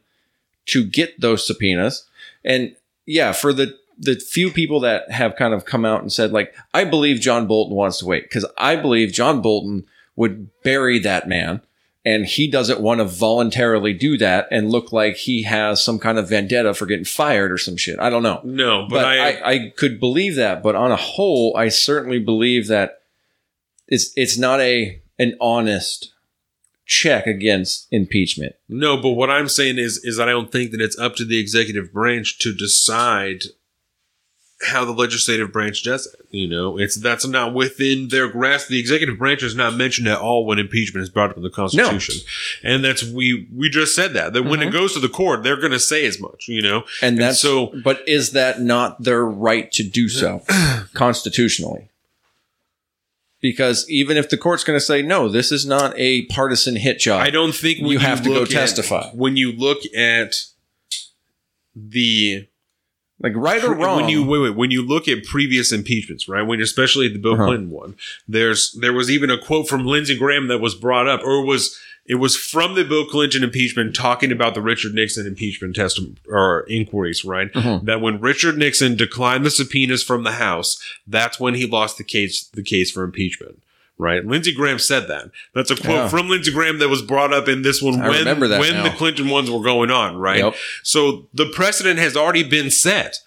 to 0.67 0.83
get 0.85 1.19
those 1.19 1.45
subpoenas. 1.45 2.07
And 2.43 2.75
yeah, 3.05 3.31
for 3.31 3.53
the 3.53 3.75
the 3.97 4.15
few 4.15 4.51
people 4.51 4.79
that 4.81 5.09
have 5.11 5.35
kind 5.35 5.53
of 5.53 5.65
come 5.65 5.85
out 5.85 6.01
and 6.01 6.11
said 6.11 6.31
like, 6.31 6.53
I 6.73 6.83
believe 6.83 7.19
John 7.21 7.47
Bolton 7.47 7.75
wants 7.75 7.99
to 7.99 8.05
wait 8.05 8.23
because 8.23 8.45
I 8.57 8.75
believe 8.75 9.11
John 9.11 9.41
Bolton 9.41 9.85
would 10.15 10.49
bury 10.63 10.99
that 10.99 11.27
man. 11.27 11.61
And 12.07 12.27
he 12.27 12.47
doesn't 12.49 12.81
want 12.81 12.99
to 12.99 13.05
voluntarily 13.05 13.91
do 13.91 14.15
that 14.19 14.47
and 14.51 14.69
look 14.69 14.91
like 14.91 15.15
he 15.15 15.41
has 15.41 15.83
some 15.83 15.97
kind 15.97 16.19
of 16.19 16.29
vendetta 16.29 16.75
for 16.75 16.85
getting 16.85 17.03
fired 17.03 17.51
or 17.51 17.57
some 17.57 17.77
shit. 17.77 17.99
I 17.99 18.11
don't 18.11 18.21
know 18.21 18.41
no, 18.43 18.83
but, 18.87 18.97
but, 18.97 19.05
I, 19.05 19.31
I, 19.31 19.49
I, 19.49 19.73
could 19.75 19.99
believe 19.99 20.35
that. 20.35 20.61
But 20.61 20.75
on 20.75 20.91
a 20.91 20.97
whole, 20.97 21.57
I 21.57 21.69
certainly 21.69 22.19
believe 22.19 22.67
that 22.67 23.01
it's 23.87 24.11
it's 24.15 24.37
not 24.37 24.59
a 24.61 25.01
an 25.17 25.35
honest 25.41 26.13
check 26.85 27.25
against 27.25 27.87
impeachment. 27.91 28.55
No, 28.69 28.97
but 28.97 29.11
what 29.11 29.31
I'm 29.31 29.49
saying 29.49 29.79
is 29.79 29.97
is 30.03 30.17
that 30.17 30.29
I 30.29 30.31
don't 30.31 30.51
think 30.51 30.71
that 30.71 30.81
it's 30.81 30.99
up 30.99 31.15
to 31.15 31.25
the 31.25 31.39
executive 31.39 31.91
branch 31.91 32.37
to 32.39 32.53
decide 32.53 33.45
how 34.61 34.85
the 34.85 34.93
legislative 34.93 35.51
branch 35.51 35.83
does 35.83 36.07
it. 36.07 36.25
You 36.31 36.47
know, 36.47 36.77
it's 36.77 36.95
that's 36.95 37.27
not 37.27 37.53
within 37.53 38.07
their 38.07 38.29
grasp. 38.29 38.69
The 38.69 38.79
executive 38.79 39.17
branch 39.17 39.43
is 39.43 39.53
not 39.55 39.75
mentioned 39.75 40.07
at 40.07 40.19
all 40.19 40.45
when 40.45 40.59
impeachment 40.59 41.03
is 41.03 41.09
brought 41.09 41.31
up 41.31 41.37
in 41.37 41.43
the 41.43 41.49
Constitution, 41.49 42.15
and 42.63 42.83
that's 42.83 43.03
we 43.03 43.47
we 43.53 43.69
just 43.69 43.95
said 43.95 44.13
that 44.13 44.33
that 44.33 44.43
when 44.43 44.61
it 44.61 44.65
mm-hmm. 44.67 44.73
goes 44.73 44.93
to 44.93 44.99
the 44.99 45.09
court, 45.09 45.43
they're 45.43 45.59
going 45.59 45.71
to 45.71 45.79
say 45.79 46.05
as 46.05 46.19
much. 46.19 46.47
You 46.47 46.61
know, 46.61 46.83
And 47.01 47.17
that's 47.17 47.39
so- 47.39 47.73
But 47.83 48.07
is 48.07 48.31
that 48.31 48.61
not 48.61 49.03
their 49.03 49.25
right 49.25 49.71
to 49.73 49.83
do 49.83 50.07
so 50.07 50.41
constitutionally? 50.93 51.89
Because 53.41 53.87
even 53.89 54.17
if 54.17 54.29
the 54.29 54.37
court's 54.37 54.63
going 54.63 54.79
to 54.79 54.83
say 54.83 55.01
no, 55.01 55.29
this 55.29 55.51
is 55.51 55.65
not 55.65 55.93
a 55.97 56.25
partisan 56.27 56.77
hit 56.77 56.99
job. 56.99 57.21
I 57.21 57.29
don't 57.29 57.53
think 57.53 57.79
when 57.79 57.91
You 57.91 57.99
have 57.99 58.23
to 58.23 58.29
go 58.29 58.41
at- 58.43 58.49
testify. 58.49 59.09
when 59.13 59.37
you 59.37 59.51
look 59.51 59.79
at 59.95 60.35
the 61.75 62.47
Like 63.21 63.33
right 63.35 63.63
or 63.63 63.73
wrong. 63.73 64.01
When 64.01 64.09
you 64.09 64.23
wait, 64.25 64.39
wait, 64.39 64.55
when 64.55 64.71
you 64.71 64.81
look 64.85 65.07
at 65.07 65.23
previous 65.23 65.71
impeachments, 65.71 66.27
right? 66.27 66.41
When 66.41 66.59
especially 66.61 67.07
the 67.07 67.17
Bill 67.19 67.33
Uh-huh. 67.35 67.45
Clinton 67.45 67.69
one, 67.69 67.95
there's 68.27 68.71
there 68.73 68.91
was 68.93 69.09
even 69.09 69.29
a 69.29 69.37
quote 69.37 69.67
from 69.69 69.85
Lindsey 69.85 70.17
Graham 70.17 70.47
that 70.49 70.59
was 70.59 70.75
brought 70.75 71.07
up, 71.07 71.21
or 71.23 71.45
was 71.45 71.79
it 72.05 72.15
was 72.15 72.35
from 72.35 72.75
the 72.75 72.83
Bill 72.83 73.05
Clinton 73.05 73.41
impeachment 73.43 73.95
talking 73.95 74.31
about 74.31 74.53
the 74.53 74.61
Richard 74.61 74.93
Nixon 74.93 75.25
impeachment 75.25 75.75
test 75.75 75.99
or 76.27 76.65
inquiries, 76.69 77.23
right? 77.25 77.51
Mhm. 77.53 77.85
That 77.85 78.01
when 78.01 78.19
Richard 78.19 78.57
Nixon 78.57 78.95
declined 78.95 79.45
the 79.45 79.49
subpoenas 79.49 80.03
from 80.03 80.23
the 80.23 80.33
House, 80.33 80.77
that's 81.07 81.39
when 81.39 81.55
he 81.55 81.65
lost 81.65 81.97
the 81.97 82.03
case 82.03 82.43
the 82.53 82.61
case 82.63 82.91
for 82.91 83.03
impeachment. 83.03 83.59
Right, 83.97 84.25
Lindsey 84.25 84.53
Graham 84.53 84.77
said 84.79 85.07
that. 85.07 85.31
That's 85.53 85.71
a 85.71 85.75
quote 85.75 85.95
Yeah. 85.95 86.07
from 86.09 86.27
Lindsey 86.29 86.51
Graham 86.51 86.79
that 86.79 86.89
was 86.89 87.01
brought 87.01 87.31
up 87.33 87.47
in 87.47 87.61
this 87.61 87.81
one 87.81 88.01
I 88.01 88.09
when 88.09 88.39
when 88.39 88.73
now. 88.73 88.83
the 88.83 88.89
Clinton 88.89 89.29
ones 89.29 89.49
were 89.49 89.61
going 89.63 89.89
on. 89.89 90.17
Right, 90.17 90.39
Yep. 90.39 90.55
so 90.83 91.27
the 91.33 91.45
precedent 91.45 91.97
has 91.99 92.17
already 92.17 92.43
been 92.43 92.69
set 92.69 93.19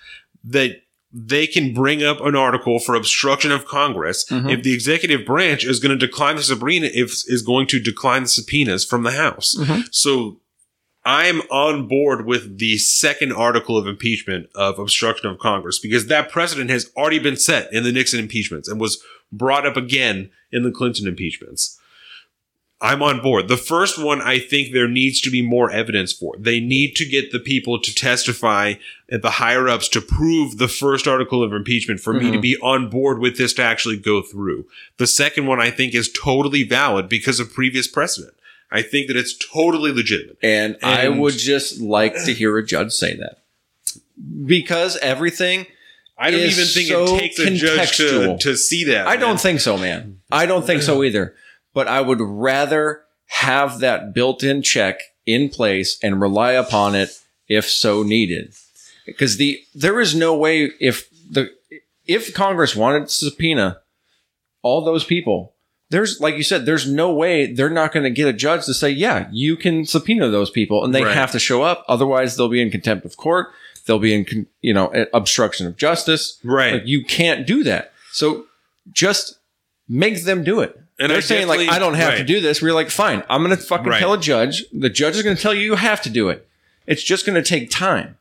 that 0.45 0.83
they 1.11 1.47
can 1.47 1.73
bring 1.73 2.03
up 2.05 2.21
an 2.21 2.37
article 2.37 2.79
for 2.79 2.95
obstruction 2.95 3.51
of 3.51 3.65
Congress 3.65 4.27
Mhm. 4.31 4.53
if 4.53 4.63
the 4.63 4.75
executive 4.75 5.25
branch 5.25 5.65
is 5.65 5.81
going 5.81 5.99
to 5.99 6.07
decline 6.07 6.37
the 6.37 6.43
subpoena 6.43 6.91
if 6.93 7.13
is 7.27 7.41
going 7.41 7.67
to 7.69 7.81
decline 7.81 8.25
the 8.25 8.29
subpoenas 8.29 8.85
from 8.85 9.05
the 9.05 9.13
House. 9.13 9.55
Mhm. 9.59 9.89
So 9.91 10.39
I'm 11.05 11.41
on 11.51 11.89
board 11.89 12.27
with 12.27 12.59
the 12.59 12.77
second 12.79 13.33
article 13.33 13.79
of 13.79 13.87
impeachment 13.87 14.49
of 14.55 14.79
obstruction 14.79 15.31
of 15.31 15.39
Congress 15.39 15.79
because 15.79 16.07
that 16.09 16.31
precedent 16.31 16.71
has 16.71 16.91
already 16.97 17.19
been 17.19 17.37
set 17.37 17.73
in 17.73 17.85
the 17.85 17.93
Nixon 17.93 18.21
impeachments 18.21 18.69
and 18.69 18.81
was 18.81 19.03
brought 19.33 19.67
up 19.67 19.77
again 19.77 20.31
in 20.53 20.65
the 20.65 20.71
Clinton 20.71 21.07
impeachments. 21.07 21.79
I'm 22.81 23.03
on 23.03 23.21
board. 23.21 23.49
The 23.49 23.57
first 23.57 23.99
one, 23.99 24.21
I 24.23 24.39
think 24.39 24.73
there 24.73 24.87
needs 24.87 25.21
to 25.23 25.31
be 25.31 25.43
more 25.43 25.69
evidence 25.69 26.13
for. 26.13 26.37
They 26.39 26.61
need 26.61 26.95
to 26.97 27.05
get 27.05 27.33
the 27.33 27.41
people 27.41 27.81
to 27.81 27.93
testify 27.95 28.75
at 29.11 29.21
the 29.23 29.31
higher 29.31 29.69
ups 29.69 29.89
to 29.91 30.01
prove 30.01 30.59
the 30.59 30.69
first 30.69 31.09
article 31.09 31.43
of 31.43 31.53
impeachment 31.53 31.99
for 31.99 32.13
me 32.13 32.31
to 32.31 32.39
Mhm. 32.39 32.43
be 32.43 32.57
on 32.59 32.89
board 32.89 33.19
with 33.19 33.37
this 33.37 33.53
to 33.55 33.63
actually 33.63 33.97
go 33.97 34.23
through. 34.23 34.67
The 34.99 35.09
second 35.09 35.47
one, 35.47 35.61
I 35.61 35.71
think, 35.71 35.93
is 35.93 36.09
totally 36.13 36.63
valid 36.63 37.09
because 37.09 37.41
of 37.41 37.53
previous 37.53 37.89
precedent. 37.89 38.35
I 38.71 38.83
think 38.83 39.09
that 39.09 39.17
it's 39.17 39.37
totally 39.53 39.93
legitimate. 39.93 40.39
And, 40.43 40.77
I 40.83 41.09
would 41.09 41.35
just 41.35 41.81
like 41.81 42.15
to 42.25 42.33
hear 42.33 42.57
a 42.59 42.65
judge 42.65 42.93
say 42.93 43.17
that. 43.17 43.39
Because 44.45 44.97
everything 44.99 45.67
I 46.19 46.31
don't 46.31 46.41
even 46.41 46.65
think 46.65 46.89
so 46.89 47.17
it 47.17 47.19
takes 47.21 47.39
a 47.39 47.55
judge 47.55 47.97
to, 47.99 48.37
to 48.39 48.57
see 48.57 48.85
that. 48.85 49.07
I 49.07 49.17
don't 49.17 49.41
think 49.41 49.61
so, 49.61 49.79
man. 49.79 50.21
I 50.31 50.47
don't 50.47 50.67
think 50.67 50.83
so 50.83 51.03
either. 51.03 51.35
But 51.73 51.87
I 51.87 52.01
would 52.01 52.21
rather 52.21 53.03
have 53.27 53.81
that 53.81 54.13
built-in 54.13 54.63
check 54.63 55.01
in 55.27 55.49
place 55.49 55.99
and 56.03 56.21
rely 56.21 56.53
upon 56.53 56.95
it 56.95 57.11
if 57.47 57.69
so 57.69 58.03
needed. 58.03 58.55
Because 59.07 59.37
the 59.37 59.61
there 59.75 60.01
is 60.01 60.15
no 60.15 60.37
way 60.37 60.71
if 60.81 61.09
the 61.31 61.51
if 62.07 62.35
Congress 62.35 62.75
wanted 62.75 63.07
to 63.07 63.13
subpoena 63.13 63.81
all 64.63 64.85
those 64.85 65.05
people, 65.05 65.55
there's 65.91 66.21
like 66.21 66.37
you 66.37 66.43
said, 66.43 66.67
there's 66.67 66.91
no 66.91 67.13
way 67.13 67.53
they're 67.53 67.71
not 67.71 67.93
going 67.93 68.05
to 68.05 68.11
get 68.11 68.29
a 68.29 68.33
judge 68.33 68.67
to 68.67 68.75
say, 68.75 68.91
yeah, 68.91 69.29
you 69.33 69.57
can 69.57 69.85
subpoena 69.87 70.29
those 70.29 70.51
people, 70.51 70.85
and 70.85 70.95
they 70.95 71.05
Right. 71.05 71.15
have 71.15 71.33
to 71.33 71.39
show 71.39 71.63
up. 71.63 71.85
Otherwise, 71.89 72.37
they'll 72.37 72.49
be 72.49 72.61
in 72.63 72.71
contempt 72.71 73.05
of 73.07 73.17
court. 73.17 73.49
They'll 73.87 73.99
be 73.99 74.13
in 74.15 74.47
you 74.61 74.75
know 74.75 74.93
obstruction 75.15 75.67
of 75.67 75.77
justice. 75.77 76.39
Right. 76.45 76.75
Like 76.75 76.87
you 76.87 77.05
can't 77.05 77.47
do 77.47 77.65
that. 77.65 77.93
So 78.13 78.47
just 78.93 79.39
make 79.89 80.23
them 80.25 80.45
do 80.45 80.61
it. 80.61 80.79
And 80.99 81.11
They're 81.11 81.19
I 81.19 81.21
saying 81.21 81.47
like, 81.49 81.69
I 81.69 81.79
don't 81.79 81.95
have 81.95 82.17
to 82.19 82.25
do 82.25 82.41
this. 82.41 82.61
We're 82.61 82.73
like, 82.75 82.91
fine, 82.91 83.23
I'm 83.31 83.43
going 83.45 83.57
to 83.57 83.63
fucking 83.63 83.87
Right. 83.87 84.01
tell 84.01 84.13
a 84.15 84.19
judge. 84.21 84.65
The 84.73 84.91
judge 84.91 85.15
is 85.17 85.23
going 85.23 85.37
to 85.37 85.41
tell 85.41 85.55
you 85.55 85.61
you 85.63 85.77
have 85.77 86.03
to 86.03 86.11
do 86.11 86.29
it. 86.29 86.47
It's 86.87 87.03
just 87.05 87.25
going 87.25 87.41
to 87.43 87.49
take 87.49 87.71
time. 87.71 88.17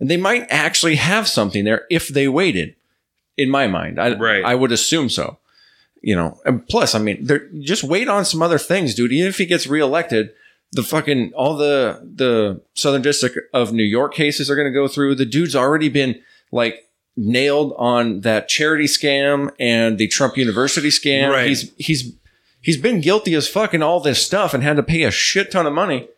And 0.00 0.10
they 0.10 0.16
might 0.16 0.46
actually 0.48 0.94
have 0.96 1.28
something 1.28 1.64
there 1.64 1.86
if 1.90 2.08
they 2.08 2.26
waited. 2.26 2.74
In 3.36 3.50
my 3.50 3.66
mind, 3.66 4.00
I 4.00 4.14
Right. 4.14 4.42
I 4.44 4.54
would 4.54 4.72
assume 4.72 5.08
so. 5.10 5.38
You 6.02 6.16
know, 6.16 6.40
and 6.46 6.66
plus, 6.66 6.94
I 6.94 6.98
mean, 6.98 7.28
just 7.60 7.84
wait 7.84 8.08
on 8.08 8.24
some 8.24 8.40
other 8.40 8.58
things, 8.58 8.94
dude. 8.94 9.12
Even 9.12 9.28
if 9.28 9.36
he 9.36 9.44
gets 9.44 9.66
reelected, 9.66 10.30
the 10.72 10.82
fucking 10.82 11.32
all 11.34 11.56
the 11.56 12.00
the 12.14 12.62
Southern 12.74 13.02
District 13.02 13.36
of 13.52 13.72
New 13.72 13.82
York 13.82 14.14
cases 14.14 14.50
are 14.50 14.56
going 14.56 14.68
to 14.68 14.72
go 14.72 14.88
through. 14.88 15.16
The 15.16 15.26
dude's 15.26 15.56
already 15.56 15.88
been 15.88 16.20
like 16.52 16.86
nailed 17.16 17.74
on 17.76 18.20
that 18.20 18.48
charity 18.48 18.84
scam 18.84 19.52
and 19.58 19.98
the 19.98 20.08
Trump 20.08 20.36
University 20.36 20.88
scam. 20.88 21.30
Right. 21.30 21.48
He's 21.48 21.72
he's 21.76 22.12
he's 22.60 22.76
been 22.76 23.00
guilty 23.00 23.34
as 23.34 23.48
fucking 23.48 23.82
all 23.82 24.00
this 24.00 24.24
stuff 24.24 24.54
and 24.54 24.62
had 24.62 24.76
to 24.76 24.82
pay 24.82 25.02
a 25.02 25.10
shit 25.10 25.50
ton 25.50 25.66
of 25.66 25.72
money. 25.72 26.08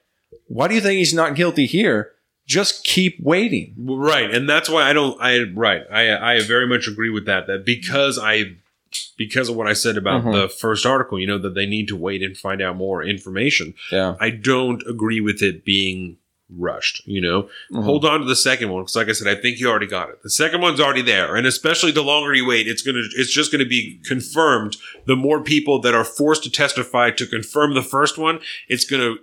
Why 0.49 0.69
do 0.69 0.75
you 0.75 0.81
think 0.81 0.99
he's 0.99 1.15
not 1.15 1.35
guilty 1.35 1.67
here? 1.67 2.13
Just 2.47 2.85
keep 2.85 3.19
waiting. 3.21 3.75
Right, 3.79 4.33
and 4.33 4.49
that's 4.49 4.69
why 4.69 4.83
I 4.83 4.93
don't. 4.93 5.19
I 5.21 5.45
right. 5.55 5.83
I 5.91 6.35
I 6.35 6.41
very 6.43 6.67
much 6.67 6.89
agree 6.89 7.11
with 7.11 7.27
that. 7.27 7.47
That 7.47 7.65
because 7.65 8.19
I 8.19 8.57
because 9.17 9.49
of 9.49 9.57
what 9.57 9.67
I 9.67 9.73
said 9.73 9.97
about 9.97 10.25
Mhm. 10.25 10.33
the 10.33 10.49
first 10.49 10.85
article, 10.87 11.19
you 11.19 11.27
know, 11.27 11.39
that 11.39 11.55
they 11.55 11.67
need 11.67 11.89
to 11.89 11.97
wait 11.97 12.23
and 12.23 12.37
find 12.37 12.61
out 12.63 12.77
more 12.77 13.03
information. 13.05 13.75
Yeah. 13.91 14.15
I 14.21 14.31
don't 14.31 14.83
agree 14.89 15.21
with 15.21 15.43
it 15.43 15.65
being 15.65 16.17
rushed. 16.55 17.01
You 17.07 17.21
know, 17.21 17.49
Mhm. 17.73 17.85
hold 17.85 18.05
on 18.05 18.21
to 18.21 18.27
the 18.27 18.37
second 18.37 18.69
one 18.71 18.83
because, 18.83 18.97
like 18.97 19.09
I 19.09 19.13
said, 19.13 19.27
I 19.27 19.41
think 19.41 19.59
you 19.59 19.69
already 19.69 19.87
got 19.87 20.11
it. 20.11 20.23
The 20.23 20.29
second 20.31 20.61
one's 20.61 20.81
already 20.81 21.01
there, 21.01 21.35
and 21.35 21.47
especially 21.47 21.93
the 21.93 22.03
longer 22.03 22.35
you 22.35 22.45
wait, 22.47 22.69
it's 22.69 22.83
gonna 22.83 23.03
it's 23.17 23.33
just 23.33 23.51
gonna 23.51 23.65
be 23.65 24.01
confirmed. 24.05 24.77
The 25.07 25.17
more 25.17 25.43
people 25.43 25.81
that 25.81 25.95
are 25.95 26.05
forced 26.05 26.43
to 26.45 26.51
testify 26.51 27.11
to 27.13 27.27
confirm 27.27 27.73
the 27.75 27.83
first 27.83 28.19
one, 28.19 28.41
it's 28.69 28.85
gonna 28.85 29.15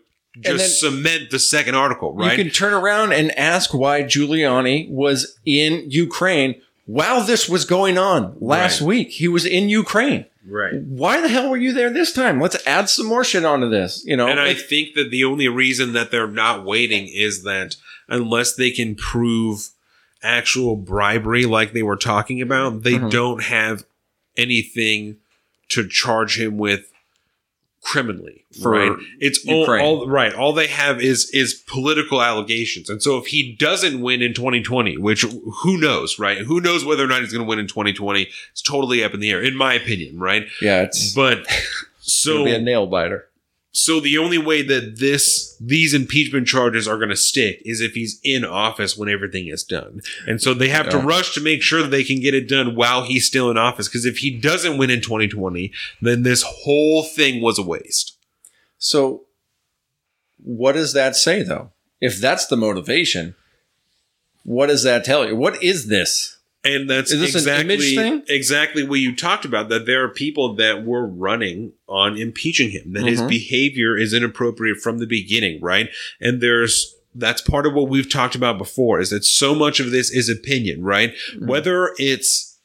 just 0.41 0.82
then- 0.82 0.93
cement 0.93 1.30
the 1.32 1.39
second 1.39 1.76
article, 1.76 2.15
right? 2.15 2.38
You 2.38 2.43
can 2.45 2.51
turn 2.53 2.74
around 2.74 3.13
and 3.13 3.32
ask 3.38 3.74
why 3.74 4.03
Giuliani 4.03 4.89
was 4.89 5.38
in 5.45 5.84
Ukraine 5.89 6.55
while 6.92 7.22
this 7.24 7.48
was 7.48 7.66
going 7.66 7.98
on 8.00 8.36
last 8.40 8.82
Right. 8.82 8.88
week. 8.88 9.10
He 9.12 9.28
was 9.28 9.46
in 9.46 9.70
Ukraine. 9.70 10.26
right. 10.48 10.74
Why 10.82 11.22
the 11.22 11.28
hell 11.28 11.50
were 11.50 11.58
you 11.58 11.72
there 11.74 11.92
this 11.92 12.12
time? 12.12 12.42
Let's 12.42 12.58
add 12.66 12.90
some 12.90 13.06
more 13.06 13.24
shit 13.24 13.46
onto 13.46 13.70
this. 13.70 14.04
You 14.08 14.18
know, 14.18 14.28
And 14.28 14.40
I 14.40 14.56
think 14.56 14.96
that 14.96 15.12
the 15.12 15.24
only 15.24 15.48
reason 15.48 15.94
that 15.94 16.10
they're 16.10 16.28
not 16.46 16.66
waiting 16.66 17.08
is 17.08 17.44
that 17.44 17.76
unless 18.08 18.56
they 18.56 18.72
can 18.72 18.96
prove 18.96 19.70
actual 20.24 20.76
bribery 20.76 21.46
like 21.46 21.74
they 21.74 21.84
were 21.84 21.96
talking 21.96 22.42
about, 22.42 22.82
they 22.84 22.94
Mhm. 22.96 23.12
don't 23.12 23.44
have 23.44 23.84
anything 24.36 25.18
to 25.70 25.88
charge 25.88 26.40
him 26.40 26.58
with 26.58 26.92
criminally. 27.82 28.45
For 28.61 28.71
right? 28.71 28.91
It's 29.19 29.45
all, 29.47 29.69
all 29.69 30.07
right. 30.07 30.34
All 30.34 30.53
they 30.53 30.67
have 30.67 31.01
is 31.01 31.30
is 31.32 31.53
political 31.53 32.21
allegations. 32.21 32.89
And 32.89 33.01
so 33.01 33.17
if 33.17 33.27
he 33.27 33.55
doesn't 33.57 34.01
win 34.01 34.21
in 34.21 34.34
2020, 34.34 34.97
which 34.97 35.23
who 35.61 35.77
knows, 35.77 36.19
right? 36.19 36.39
Who 36.39 36.59
knows 36.59 36.84
whether 36.84 37.03
or 37.03 37.07
not 37.07 37.21
he's 37.21 37.32
going 37.32 37.45
to 37.45 37.49
win 37.49 37.59
in 37.59 37.67
2020? 37.67 38.27
It's 38.51 38.61
totally 38.61 39.03
up 39.03 39.13
in 39.13 39.19
the 39.19 39.32
air, 39.32 39.41
in 39.41 39.55
my 39.55 39.73
opinion, 39.73 40.19
right? 40.19 40.47
yeah, 40.61 40.82
it's 40.84 41.13
But 41.13 41.45
so 41.99 42.45
be 42.45 42.53
a 42.53 42.59
nail 42.59 42.88
biter. 42.88 43.28
So 43.72 43.99
the 43.99 44.17
only 44.17 44.39
way 44.39 44.63
that 44.63 44.97
this 44.99 45.55
these 45.59 45.93
impeachment 45.93 46.47
charges 46.47 46.88
are 46.88 46.97
going 46.97 47.09
to 47.09 47.15
stick 47.15 47.61
is 47.65 47.82
if 47.82 47.93
he's 47.93 48.20
in 48.24 48.43
office 48.43 48.97
when 48.97 49.09
everything 49.09 49.47
is 49.47 49.63
done. 49.63 50.01
And 50.26 50.41
so 50.41 50.53
they 50.53 50.70
have 50.70 50.89
to 50.89 50.97
rush 50.97 51.36
to 51.36 51.41
make 51.41 51.61
sure 51.61 51.84
that 51.84 51.91
they 51.91 52.03
can 52.03 52.20
get 52.20 52.34
it 52.34 52.49
done 52.49 52.76
while 52.76 53.03
he's 53.03 53.28
still 53.28 53.51
in 53.51 53.57
office 53.57 53.88
because 53.88 54.05
if 54.05 54.17
he 54.17 54.36
doesn't 54.36 54.78
win 54.78 54.89
in 54.89 55.01
2020, 55.01 55.72
then 56.01 56.24
this 56.24 56.43
whole 56.43 57.03
thing 57.03 57.41
was 57.41 57.59
a 57.59 57.63
waste. 57.63 58.17
So, 58.80 59.26
what 60.43 60.72
does 60.72 60.93
that 60.93 61.15
say 61.15 61.43
though? 61.43 61.72
If 62.01 62.20
that's 62.20 62.47
the 62.47 62.57
motivation, 62.57 63.36
what 64.43 64.67
does 64.67 64.84
that 64.84 65.03
tell 65.03 65.28
you? 65.28 65.36
What 65.36 65.61
is 65.61 65.89
this? 65.89 66.39
And 66.64 66.89
that's 66.89 67.12
Is 67.12 67.22
this 67.22 67.36
an 67.36 67.70
exactly 67.72 68.24
exactly 68.28 68.84
what 68.84 68.99
you 68.99 69.16
talked 69.16 69.45
about. 69.45 69.70
That 69.70 69.86
there 69.86 70.03
are 70.03 70.10
people 70.10 70.55
that 70.55 70.86
were 70.86 71.07
running 71.07 71.72
on 71.88 72.18
impeaching 72.18 72.72
him. 72.72 72.93
That 72.93 73.05
his 73.05 73.22
Mhm. 73.22 73.30
behavior 73.30 73.97
is 73.97 74.14
inappropriate 74.14 74.78
from 74.82 74.99
the 74.99 75.05
beginning, 75.07 75.62
right? 75.62 75.89
And 76.20 76.41
there's 76.41 76.95
that's 77.16 77.41
part 77.41 77.66
of 77.66 77.74
what 77.74 77.89
we've 77.89 78.10
talked 78.10 78.36
about 78.36 78.57
before. 78.57 78.99
Is 78.99 79.10
that 79.10 79.26
so 79.26 79.55
much 79.55 79.80
of 79.80 79.91
this 79.91 80.12
is 80.12 80.30
opinion, 80.30 80.84
right? 80.84 81.14
Mm-hmm. 81.34 81.47
Whether 81.47 81.91
it's 81.97 82.57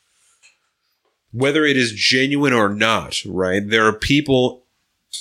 whether 1.33 1.65
it 1.65 1.77
is 1.77 1.93
genuine 1.93 2.53
or 2.53 2.69
not, 2.69 3.23
right? 3.25 3.63
There 3.67 3.87
are 3.87 3.93
people 3.93 4.65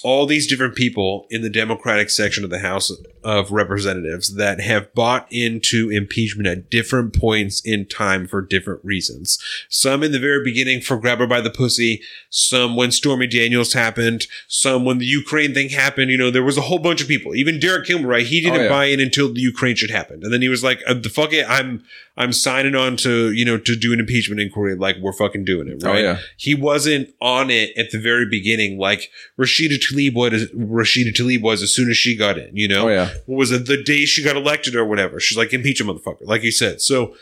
all 0.01 0.26
these 0.26 0.47
different 0.47 0.76
people 0.76 1.28
in 1.30 1.43
the 1.43 1.49
Democratic 1.49 2.09
section 2.09 2.43
of 2.43 2.49
the 2.49 2.59
House 2.59 2.91
of 3.24 3.51
Representatives 3.51 4.36
that 4.36 4.59
have 4.61 4.93
bought 4.93 5.28
into 5.32 5.89
impeachment 5.89 6.47
at 6.47 6.69
different 6.69 7.15
points 7.15 7.61
in 7.65 7.86
time 7.88 8.28
for 8.28 8.41
different 8.41 8.84
reasons. 8.84 9.38
Some 9.69 10.03
in 10.03 10.11
the 10.11 10.19
very 10.19 10.43
beginning 10.43 10.82
for 10.82 10.97
grab 10.97 11.19
her 11.19 11.28
by 11.28 11.41
the 11.41 11.49
pussy, 11.49 12.01
some 12.30 12.76
when 12.76 12.91
Stormy 12.91 13.28
Daniels 13.28 13.74
happened, 13.74 14.28
some 14.47 14.86
when 14.86 14.97
the 14.97 15.05
Ukraine 15.05 15.53
thing 15.53 15.69
happened. 15.69 16.11
You 16.11 16.17
know, 16.17 16.32
there 16.32 16.43
was 16.43 16.57
a 16.57 16.61
whole 16.61 16.80
bunch 16.80 17.01
of 17.01 17.07
people. 17.07 17.36
Even 17.36 17.59
Derek 17.59 17.86
Kilmer, 17.88 18.07
right? 18.07 18.26
He 18.26 18.41
didn't 18.41 18.59
Oh, 18.59 18.63
yeah. 18.63 18.69
buy 18.69 18.86
in 18.86 18.99
until 18.99 19.34
the 19.34 19.41
Ukraine 19.41 19.76
shit 19.76 19.89
happened. 19.89 20.24
And 20.24 20.32
then 20.34 20.41
he 20.41 20.49
was 20.49 20.63
like, 20.63 20.82
uh, 20.88 20.93
the 20.93 21.09
fuck 21.09 21.34
it, 21.34 21.45
I'm 21.49 21.84
I'm 22.15 22.32
signing 22.32 22.76
on 22.76 22.95
to, 22.97 23.32
you 23.32 23.43
know, 23.43 23.57
to 23.57 23.76
do 23.76 23.91
an 23.91 23.99
impeachment 23.99 24.39
inquiry. 24.39 24.76
Like 24.76 24.97
we're 25.01 25.13
fucking 25.13 25.45
doing 25.45 25.67
it, 25.67 25.82
Oh, 25.84 25.89
right? 25.89 26.03
yeah. 26.03 26.19
He 26.38 26.53
wasn't 26.53 27.09
on 27.19 27.49
it 27.49 27.71
at 27.76 27.89
the 27.89 27.99
very 27.99 28.28
beginning, 28.30 28.78
like 28.78 29.09
Rashida 29.39 29.80
Tlaib 29.80 30.13
was. 30.13 30.45
Rashida 30.51 31.11
Tlaib 31.13 31.41
was 31.41 31.63
as 31.63 31.74
soon 31.74 31.89
as 31.89 31.97
she 31.97 32.15
got 32.15 32.38
in. 32.38 32.55
You 32.55 32.67
know, 32.67 32.86
Oh 32.88 32.91
yeah. 32.91 33.12
What 33.26 33.38
was 33.38 33.51
it? 33.51 33.66
The 33.66 33.82
day 33.82 34.05
she 34.05 34.24
got 34.24 34.36
elected 34.36 34.76
or 34.76 34.86
whatever. 34.86 35.20
She's 35.20 35.38
like 35.38 35.53
impeach 35.53 35.82
a 35.82 35.84
motherfucker, 35.84 36.22
like 36.26 36.43
you 36.43 36.51
said. 36.51 36.82
So 36.82 37.16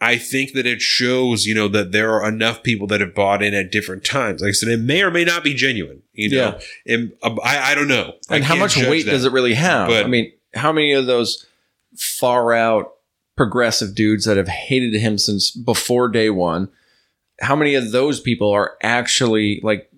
I 0.00 0.16
think 0.16 0.52
that 0.52 0.66
it 0.66 0.80
shows, 0.80 1.44
you 1.44 1.54
know, 1.54 1.66
that 1.68 1.90
there 1.92 2.12
are 2.12 2.28
enough 2.28 2.62
people 2.62 2.86
that 2.88 3.00
have 3.00 3.14
bought 3.14 3.42
in 3.42 3.52
at 3.52 3.72
different 3.72 4.04
times. 4.04 4.40
Like 4.40 4.50
I 4.50 4.52
said, 4.52 4.68
it 4.68 4.80
may 4.80 5.02
or 5.02 5.10
may 5.10 5.24
not 5.24 5.42
be 5.42 5.54
genuine. 5.54 6.02
You 6.12 6.30
know, 6.30 6.58
and, 6.86 7.12
uh, 7.22 7.36
I 7.42 7.72
I 7.72 7.74
don't 7.74 7.88
know. 7.88 8.14
I 8.30 8.40
how 8.40 8.54
much 8.56 8.76
weight 8.76 9.06
that. 9.06 9.10
does 9.12 9.24
it 9.24 9.32
really 9.32 9.54
have? 9.54 9.88
But- 9.88 10.04
I 10.04 10.08
mean, 10.08 10.32
how 10.54 10.72
many 10.72 10.92
of 10.92 11.06
those 11.06 11.46
far 11.96 12.52
out 12.52 12.92
progressive 13.36 13.94
dudes 13.94 14.24
that 14.24 14.36
have 14.36 14.48
hated 14.48 14.94
him 14.94 15.18
since 15.18 15.50
before 15.50 16.08
day 16.08 16.30
one? 16.30 16.68
How 17.40 17.54
many 17.54 17.74
of 17.74 17.92
those 17.92 18.20
people 18.20 18.50
are 18.50 18.76
actually 18.82 19.60
like 19.62 19.90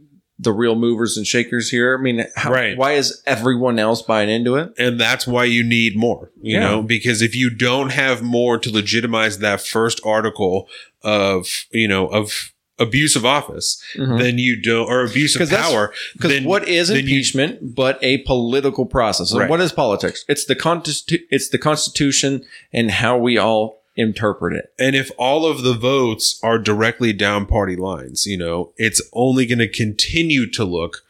the 0.42 0.52
real 0.52 0.74
movers 0.74 1.16
and 1.16 1.26
shakers 1.26 1.68
here? 1.70 1.96
I 1.98 2.02
mean, 2.02 2.24
how, 2.36 2.50
Right. 2.52 2.76
why 2.76 2.92
is 2.92 3.22
everyone 3.26 3.78
else 3.78 4.00
buying 4.02 4.30
into 4.30 4.56
it? 4.56 4.72
and 4.78 4.98
that's 4.98 5.26
why 5.26 5.44
you 5.44 5.62
need 5.62 5.96
more 5.96 6.30
you 6.40 6.54
Yeah. 6.54 6.60
know 6.68 6.82
because 6.82 7.20
if 7.22 7.34
you 7.34 7.50
don't 7.50 7.90
have 7.90 8.22
more 8.22 8.58
to 8.58 8.70
legitimize 8.72 9.38
that 9.38 9.60
first 9.60 10.00
article 10.04 10.68
of 11.02 11.66
you 11.72 11.88
know 11.88 12.06
of 12.08 12.52
abuse 12.78 13.14
of 13.14 13.26
office 13.26 13.82
mm-hmm. 13.94 14.16
then 14.16 14.38
you 14.38 14.60
don't 14.60 14.86
or 14.88 15.04
abuse 15.04 15.36
of 15.38 15.50
power 15.50 15.92
Because 16.14 16.40
what 16.44 16.66
is 16.66 16.88
then 16.88 16.96
you- 16.96 17.02
impeachment 17.02 17.74
but 17.74 17.98
a 18.02 18.18
political 18.18 18.86
process? 18.86 19.34
Right. 19.34 19.50
what 19.50 19.60
is 19.60 19.70
politics? 19.72 20.24
It's 20.28 20.46
the 20.46 20.56
constitu- 20.56 21.20
it's 21.30 21.50
the 21.50 21.58
Constitution 21.58 22.42
and 22.72 22.90
how 22.90 23.18
we 23.18 23.36
all 23.36 23.79
interpret 24.00 24.52
it. 24.54 24.72
and 24.78 24.96
if 24.96 25.10
all 25.18 25.44
of 25.46 25.62
the 25.62 25.74
votes 25.74 26.40
are 26.42 26.58
directly 26.58 27.12
down 27.12 27.46
party 27.46 27.76
lines 27.76 28.26
you 28.26 28.36
know 28.36 28.72
it's 28.76 29.00
only 29.12 29.46
going 29.46 29.58
to 29.58 29.68
continue 29.68 30.50
to 30.50 30.64
look 30.64 31.02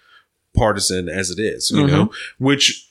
partisan 0.54 1.08
as 1.08 1.30
it 1.30 1.38
is 1.38 1.70
you 1.70 1.86
know 1.86 2.10
which 2.38 2.86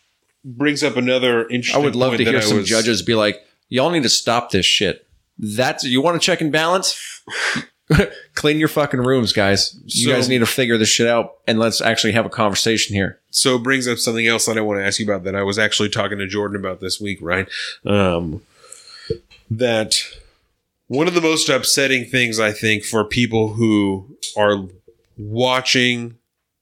brings 0.46 0.84
up 0.84 0.96
another 0.98 1.44
Mm-hmm. 1.46 1.76
I 1.76 1.80
would 1.80 1.96
love 1.96 2.16
to 2.18 2.24
hear 2.24 2.42
some 2.42 2.58
was- 2.58 2.68
judges 2.68 3.02
be 3.02 3.14
like, 3.16 3.38
"Y'all 3.68 3.90
need 3.90 4.04
to 4.04 4.10
stop 4.10 4.52
this 4.52 4.66
shit." 4.66 5.06
That's 5.38 5.84
you 5.84 6.02
want 6.02 6.20
to 6.20 6.26
check 6.26 6.40
and 6.42 6.52
balance. 6.52 7.22
Clean 8.36 8.58
your 8.60 8.68
fucking 8.68 9.00
rooms, 9.02 9.34
guys. 9.34 9.76
You 9.86 10.06
So- 10.06 10.12
guys 10.16 10.30
need 10.30 10.40
to 10.40 10.46
figure 10.46 10.78
this 10.78 10.90
shit 10.90 11.08
out, 11.08 11.34
and 11.48 11.58
let's 11.60 11.82
actually 11.82 12.14
have 12.14 12.26
a 12.26 12.30
conversation 12.30 12.96
here. 12.96 13.20
so 13.32 13.56
it 13.56 13.64
brings 13.64 13.88
up 13.88 13.98
something 13.98 14.28
else 14.28 14.46
that 14.46 14.58
I 14.58 14.62
want 14.62 14.80
to 14.80 14.86
ask 14.86 15.00
you 15.00 15.06
about 15.06 15.24
that 15.26 15.36
I 15.36 15.44
was 15.44 15.58
actually 15.60 15.90
talking 15.90 16.20
to 16.20 16.28
Jordan 16.28 16.56
about 16.58 16.80
this 16.82 17.02
week, 17.02 17.18
right? 17.22 17.48
Um, 17.86 18.42
that 19.50 19.96
one 20.88 21.08
of 21.08 21.14
the 21.14 21.22
most 21.22 21.50
upsetting 21.50 22.06
things 22.06 22.40
I 22.40 22.52
think 22.52 22.84
for 22.84 23.04
people 23.04 23.54
who 23.54 24.18
are 24.38 24.68
watching 25.18 26.16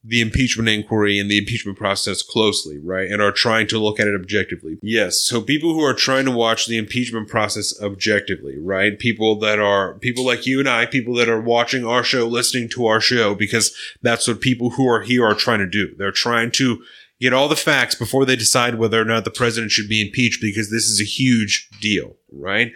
the 0.04 0.22
impeachment 0.22 0.70
inquiry 0.70 1.20
and 1.20 1.30
the 1.30 1.38
impeachment 1.38 1.78
process 1.78 2.22
closely, 2.22 2.78
right? 2.78 3.12
And 3.12 3.22
are 3.22 3.32
trying 3.32 3.68
to 3.68 3.78
look 3.78 4.00
at 4.00 4.08
it 4.08 4.16
objectively. 4.16 4.78
Yes. 4.82 5.22
So 5.22 5.42
people 5.42 5.74
who 5.74 5.84
are 5.84 5.94
trying 5.94 6.24
to 6.26 6.32
watch 6.32 6.66
the 6.66 6.78
impeachment 6.78 7.28
process 7.28 7.74
objectively, 7.82 8.58
right? 8.58 8.98
People 8.98 9.38
that 9.40 9.60
are 9.60 9.96
people 9.96 10.26
like 10.26 10.46
you 10.46 10.60
and 10.60 10.70
I, 10.70 10.86
people 10.86 11.14
that 11.16 11.28
are 11.28 11.42
watching 11.42 11.86
our 11.86 12.04
show, 12.04 12.26
listening 12.26 12.70
to 12.70 12.86
our 12.86 13.02
show, 13.02 13.36
because 13.36 13.76
that's 14.02 14.28
what 14.28 14.40
people 14.40 14.72
who 14.72 14.88
are 14.88 15.02
here 15.02 15.26
are 15.26 15.36
trying 15.36 15.60
to 15.60 15.68
do. 15.68 15.94
They're 15.98 16.12
trying 16.12 16.52
to 16.52 16.82
get 17.20 17.34
all 17.34 17.48
the 17.48 17.56
facts 17.56 17.96
before 17.96 18.26
they 18.26 18.36
decide 18.36 18.76
whether 18.76 19.02
or 19.02 19.06
not 19.06 19.26
the 19.26 19.32
president 19.32 19.72
should 19.72 19.90
be 19.90 20.02
impeached 20.02 20.42
because 20.42 20.70
this 20.70 20.86
is 20.86 21.02
a 21.02 21.06
huge 21.06 21.70
deal, 21.82 22.16
right? 22.32 22.72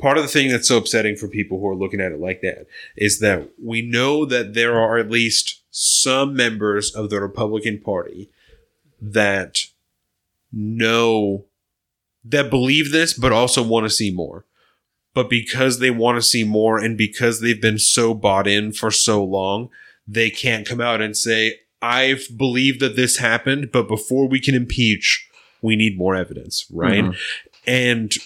Part 0.00 0.16
of 0.16 0.22
the 0.22 0.28
thing 0.28 0.48
that's 0.48 0.68
so 0.68 0.78
upsetting 0.78 1.16
for 1.16 1.28
people 1.28 1.58
who 1.58 1.68
are 1.68 1.76
looking 1.76 2.00
at 2.00 2.12
it 2.12 2.20
like 2.20 2.40
that 2.42 2.66
is 2.96 3.18
that 3.20 3.50
we 3.62 3.82
know 3.82 4.24
that 4.24 4.54
there 4.54 4.78
are 4.78 4.96
at 4.96 5.10
least 5.10 5.62
some 5.70 6.34
members 6.34 6.94
of 6.94 7.10
the 7.10 7.20
Republican 7.20 7.80
Party 7.80 8.30
that 9.00 9.58
know 10.52 11.44
that 12.24 12.50
believe 12.50 12.92
this 12.92 13.12
but 13.12 13.32
also 13.32 13.62
want 13.62 13.84
to 13.84 13.90
see 13.90 14.10
more. 14.10 14.44
But 15.14 15.28
because 15.28 15.78
they 15.78 15.90
want 15.90 16.16
to 16.16 16.22
see 16.22 16.44
more 16.44 16.78
and 16.78 16.96
because 16.96 17.40
they've 17.40 17.60
been 17.60 17.78
so 17.78 18.14
bought 18.14 18.46
in 18.46 18.72
for 18.72 18.90
so 18.90 19.24
long, 19.24 19.68
they 20.06 20.30
can't 20.30 20.66
come 20.66 20.80
out 20.80 21.00
and 21.00 21.16
say, 21.16 21.60
I've 21.80 22.26
believed 22.36 22.80
that 22.80 22.96
this 22.96 23.18
happened, 23.18 23.70
but 23.72 23.88
before 23.88 24.28
we 24.28 24.40
can 24.40 24.54
impeach, 24.54 25.28
we 25.62 25.76
need 25.76 25.96
more 25.96 26.16
evidence, 26.16 26.66
right? 26.70 27.04
Mhm. 27.04 27.16
And 27.66 28.16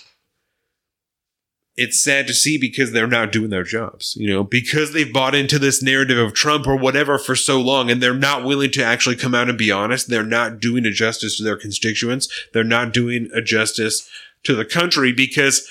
it's 1.77 2.03
sad 2.03 2.27
to 2.27 2.35
see 2.35 2.59
because 2.59 2.93
they're 2.93 3.07
not 3.07 3.33
doing 3.33 3.51
their 3.51 3.63
jobs, 3.65 4.15
you 4.19 4.29
know, 4.29 4.45
because 4.45 4.93
they've 4.93 5.13
bought 5.13 5.35
into 5.35 5.59
this 5.59 5.83
narrative 5.83 6.19
of 6.19 6.35
Trump 6.35 6.67
or 6.67 6.77
whatever 6.77 7.19
for 7.19 7.35
so 7.35 7.61
long 7.61 7.91
and 7.91 8.03
they're 8.03 8.13
not 8.13 8.45
willing 8.45 8.71
to 8.71 8.85
actually 8.85 9.17
come 9.17 9.35
out 9.35 9.49
and 9.49 9.57
be 9.57 9.71
honest. 9.71 10.09
They're 10.09 10.23
not 10.23 10.61
doing 10.61 10.85
a 10.85 10.91
justice 10.91 11.37
to 11.39 11.43
their 11.43 11.57
constituents. 11.57 12.29
They're 12.53 12.63
not 12.63 12.93
doing 12.93 13.31
a 13.33 13.41
justice 13.41 14.09
to 14.45 14.55
the 14.55 14.67
country 14.67 15.13
because 15.13 15.67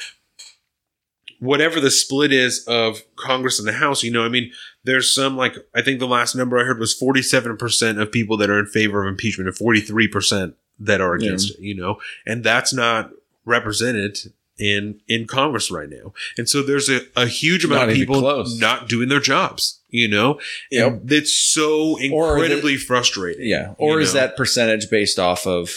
whatever 1.39 1.79
the 1.79 1.91
split 1.91 2.31
is 2.31 2.63
of 2.67 3.03
Congress 3.15 3.59
and 3.59 3.67
the 3.67 3.73
House, 3.73 4.03
you 4.03 4.11
know, 4.11 4.23
I 4.23 4.29
mean, 4.29 4.51
there's 4.83 5.13
some 5.13 5.37
like 5.37 5.55
I 5.75 5.81
think 5.81 5.99
the 5.99 6.07
last 6.07 6.35
number 6.35 6.57
I 6.59 6.63
heard 6.63 6.79
was 6.79 6.97
47% 6.99 8.01
of 8.01 8.11
people 8.11 8.37
that 8.37 8.49
are 8.49 8.59
in 8.59 8.65
favor 8.65 9.01
of 9.05 9.07
impeachment 9.09 9.47
and 9.47 9.57
43% 9.57 10.53
that 10.79 11.01
are 11.01 11.13
against 11.13 11.51
it, 11.51 11.59
you 11.59 11.75
know, 11.75 11.99
and 12.25 12.43
that's 12.43 12.73
not 12.73 13.11
represented 13.45 14.17
in 14.57 14.99
in 15.07 15.25
Congress 15.27 15.71
right 15.71 15.89
now. 15.89 16.13
And 16.37 16.47
so 16.47 16.61
there's 16.61 16.89
a, 16.89 17.01
a 17.15 17.25
huge 17.27 17.65
amount 17.65 17.81
Not 17.81 17.89
of 17.89 17.95
people 17.95 18.19
close. 18.19 18.59
not 18.59 18.87
doing 18.89 19.09
their 19.09 19.19
jobs, 19.19 19.79
you 19.89 20.07
know? 20.07 20.39
Yep. 20.71 20.87
And 21.01 21.11
it's 21.11 21.33
so 21.33 21.91
Or 21.91 21.97
is 21.97 22.01
it- 22.01 22.11
incredibly 22.11 22.77
frustrating. 22.77 23.47
Yeah. 23.47 23.73
Or 23.77 23.99
is 23.99 24.13
know? 24.13 24.19
that 24.21 24.37
percentage 24.37 24.89
based 24.89 25.17
off 25.19 25.45
of 25.47 25.71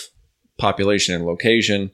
population 0.58 1.14
and 1.14 1.24
location? 1.26 1.90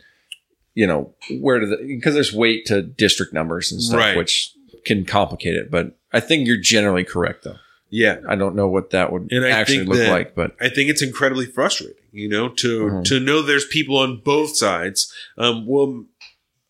You 0.74 0.86
know, 0.86 1.14
where 1.40 1.58
do 1.60 1.66
the 1.66 1.76
because 1.78 2.14
there's 2.14 2.32
weight 2.32 2.64
to 2.66 2.80
district 2.82 3.32
numbers 3.32 3.72
and 3.72 3.82
stuff, 3.82 3.98
Right. 3.98 4.16
which 4.16 4.52
can 4.86 5.04
complicate 5.04 5.56
it. 5.56 5.70
But 5.70 5.98
I 6.12 6.20
think 6.20 6.46
you're 6.46 6.56
generally 6.60 7.04
correct, 7.04 7.44
though. 7.44 7.56
Yeah. 7.90 8.18
I 8.28 8.36
don't 8.36 8.54
know 8.54 8.68
what 8.68 8.90
that 8.90 9.12
would 9.12 9.28
And 9.32 9.44
I 9.44 9.50
actually 9.50 9.84
look 9.84 9.98
that- 9.98 10.10
like, 10.10 10.34
but 10.34 10.54
I 10.60 10.68
think 10.68 10.90
it's 10.90 11.02
incredibly 11.02 11.46
frustrating, 11.46 11.96
you 12.12 12.28
know, 12.28 12.48
to 12.48 12.80
Mhm. 12.82 13.04
to 13.06 13.20
know 13.20 13.42
there's 13.42 13.66
people 13.66 13.96
on 13.98 14.20
both 14.24 14.56
sides. 14.56 15.12
Um, 15.36 15.66
well, 15.66 16.04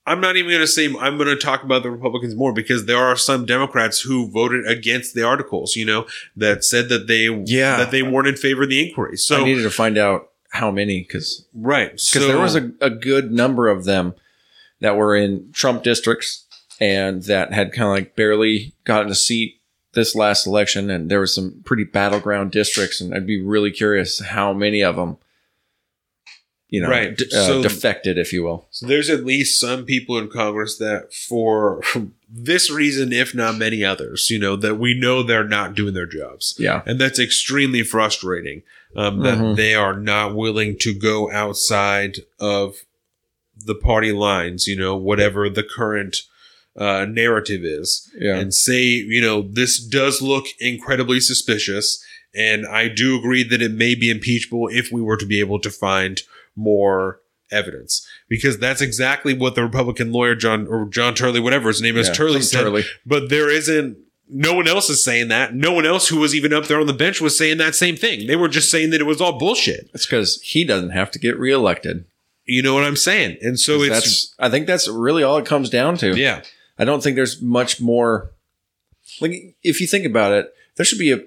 I'm 0.06 0.20
not 0.20 0.36
even 0.36 0.50
going 0.50 0.62
to 0.62 0.66
say 0.66 0.86
I'm 0.98 1.18
going 1.18 1.28
to 1.28 1.36
talk 1.36 1.62
about 1.62 1.82
the 1.82 1.90
Republicans 1.90 2.34
more 2.34 2.52
because 2.54 2.86
there 2.86 2.96
are 2.98 3.16
some 3.16 3.44
Democrats 3.44 4.00
who 4.00 4.30
voted 4.30 4.66
against 4.66 5.14
the 5.14 5.22
articles, 5.22 5.76
you 5.76 5.84
know, 5.84 6.06
that 6.36 6.64
said 6.64 6.88
that 6.88 7.06
they 7.06 7.26
Yeah. 7.46 7.76
that 7.76 7.90
they 7.90 8.02
weren't 8.02 8.26
in 8.28 8.36
favor 8.36 8.62
of 8.62 8.70
the 8.70 8.80
inquiry. 8.88 9.16
So 9.18 9.36
I 9.42 9.44
needed 9.44 9.62
to 9.62 9.70
find 9.70 9.98
out 9.98 10.30
how 10.52 10.70
many 10.70 11.00
because 11.02 11.44
right, 11.54 11.90
because 11.92 12.02
so 12.08 12.26
there 12.26 12.38
was 12.38 12.56
a, 12.56 12.72
a 12.80 12.90
good 12.90 13.30
number 13.30 13.68
of 13.68 13.84
them 13.84 14.14
that 14.80 14.96
were 14.96 15.14
in 15.14 15.50
Trump 15.52 15.82
districts 15.84 16.46
and 16.80 17.22
that 17.24 17.52
had 17.52 17.72
kind 17.72 17.88
of 17.88 17.94
like 17.94 18.16
barely 18.16 18.72
gotten 18.84 19.10
a 19.10 19.14
seat 19.14 19.56
this 19.92 20.14
last 20.14 20.46
election, 20.46 20.88
and 20.90 21.10
there 21.10 21.18
were 21.18 21.26
some 21.26 21.62
pretty 21.64 21.84
battleground 21.84 22.52
districts, 22.52 23.00
and 23.00 23.12
I'd 23.14 23.26
be 23.26 23.40
really 23.42 23.70
curious 23.72 24.20
how 24.20 24.52
many 24.52 24.82
of 24.84 24.94
them, 24.96 25.16
you 26.68 26.80
know, 26.80 26.88
Right. 26.88 27.16
d- 27.16 27.26
uh, 27.34 27.46
So- 27.46 27.62
defected, 27.62 28.16
if 28.16 28.32
you 28.32 28.44
will. 28.44 28.68
So 28.70 28.86
there's 28.86 29.10
at 29.10 29.24
least 29.24 29.58
some 29.58 29.84
people 29.84 30.16
in 30.16 30.28
Congress 30.28 30.78
that, 30.78 31.12
for 31.12 31.82
this 32.32 32.70
reason, 32.70 33.12
if 33.12 33.34
not 33.34 33.58
many 33.58 33.82
others, 33.84 34.30
you 34.30 34.38
know, 34.38 34.54
that 34.56 34.76
we 34.76 34.94
know 34.94 35.24
they're 35.24 35.42
not 35.42 35.74
doing 35.74 35.94
their 35.94 36.06
jobs. 36.06 36.54
Yeah, 36.58 36.82
And 36.86 37.00
that's 37.00 37.18
extremely 37.18 37.82
frustrating 37.82 38.62
um, 38.94 39.20
that 39.22 39.38
Mhm. 39.38 39.56
they 39.56 39.74
are 39.74 39.96
not 39.98 40.34
willing 40.36 40.76
to 40.78 40.94
go 40.94 41.30
outside 41.32 42.18
of 42.38 42.84
the 43.56 43.74
party 43.74 44.12
lines, 44.12 44.66
you 44.68 44.76
know, 44.76 44.96
whatever 44.96 45.48
the 45.50 45.62
current 45.64 46.22
uh, 46.76 47.04
narrative 47.08 47.62
is, 47.64 48.08
yeah, 48.18 48.36
and 48.36 48.54
say, 48.54 48.82
you 48.82 49.20
know, 49.20 49.42
this 49.42 49.78
does 49.84 50.22
look 50.22 50.46
incredibly 50.58 51.20
suspicious. 51.20 52.02
And 52.32 52.64
I 52.64 52.86
do 52.86 53.18
agree 53.18 53.42
that 53.42 53.60
it 53.60 53.72
may 53.72 53.96
be 53.96 54.08
impeachable 54.08 54.68
if 54.68 54.92
we 54.92 55.02
were 55.02 55.16
to 55.16 55.26
be 55.26 55.40
able 55.40 55.58
to 55.60 55.70
find 55.70 56.20
more 56.54 57.20
evidence, 57.50 58.06
because 58.28 58.56
that's 58.58 58.80
exactly 58.80 59.34
what 59.34 59.56
the 59.56 59.64
Republican 59.64 60.12
lawyer 60.12 60.36
John 60.36 60.68
or 60.68 60.86
John 60.88 61.14
Turley, 61.14 61.40
whatever 61.40 61.68
his 61.68 61.82
name 61.82 61.96
is, 61.96 62.06
Yeah, 62.06 62.14
Turley 62.14 62.42
said. 62.42 62.62
Turley. 62.62 62.84
But 63.04 63.30
there 63.30 63.50
isn't. 63.50 63.98
No 64.32 64.54
one 64.54 64.68
else 64.68 64.88
is 64.88 65.02
saying 65.02 65.26
that. 65.28 65.54
No 65.56 65.72
one 65.72 65.84
else 65.84 66.06
who 66.06 66.20
was 66.20 66.36
even 66.36 66.52
up 66.52 66.66
there 66.66 66.78
on 66.80 66.86
the 66.86 66.92
bench 66.92 67.20
was 67.20 67.36
saying 67.36 67.58
that 67.58 67.74
same 67.74 67.96
thing. 67.96 68.28
They 68.28 68.36
were 68.36 68.46
just 68.46 68.70
saying 68.70 68.90
that 68.90 69.00
it 69.00 69.04
was 69.04 69.20
all 69.20 69.36
bullshit. 69.36 69.90
it's 69.92 70.06
because 70.06 70.40
he 70.42 70.62
doesn't 70.64 70.90
have 70.90 71.10
to 71.10 71.18
get 71.18 71.36
reelected. 71.36 72.04
You 72.44 72.62
know 72.62 72.74
what 72.74 72.84
I'm 72.84 72.94
saying? 72.94 73.38
And 73.42 73.58
so 73.58 73.82
it's 73.82 73.88
that's 73.90 74.34
I 74.38 74.48
think 74.48 74.68
that's 74.68 74.86
really 74.86 75.24
all 75.24 75.38
it 75.38 75.46
comes 75.46 75.68
down 75.68 75.96
to. 75.98 76.16
yeah, 76.16 76.42
I 76.80 76.84
don't 76.84 77.02
think 77.02 77.14
there's 77.14 77.42
much 77.42 77.78
more. 77.80 78.30
Like, 79.20 79.54
if 79.62 79.82
you 79.82 79.86
think 79.86 80.06
about 80.06 80.32
it, 80.32 80.52
there 80.76 80.86
should 80.86 80.98
be 80.98 81.12
a 81.12 81.20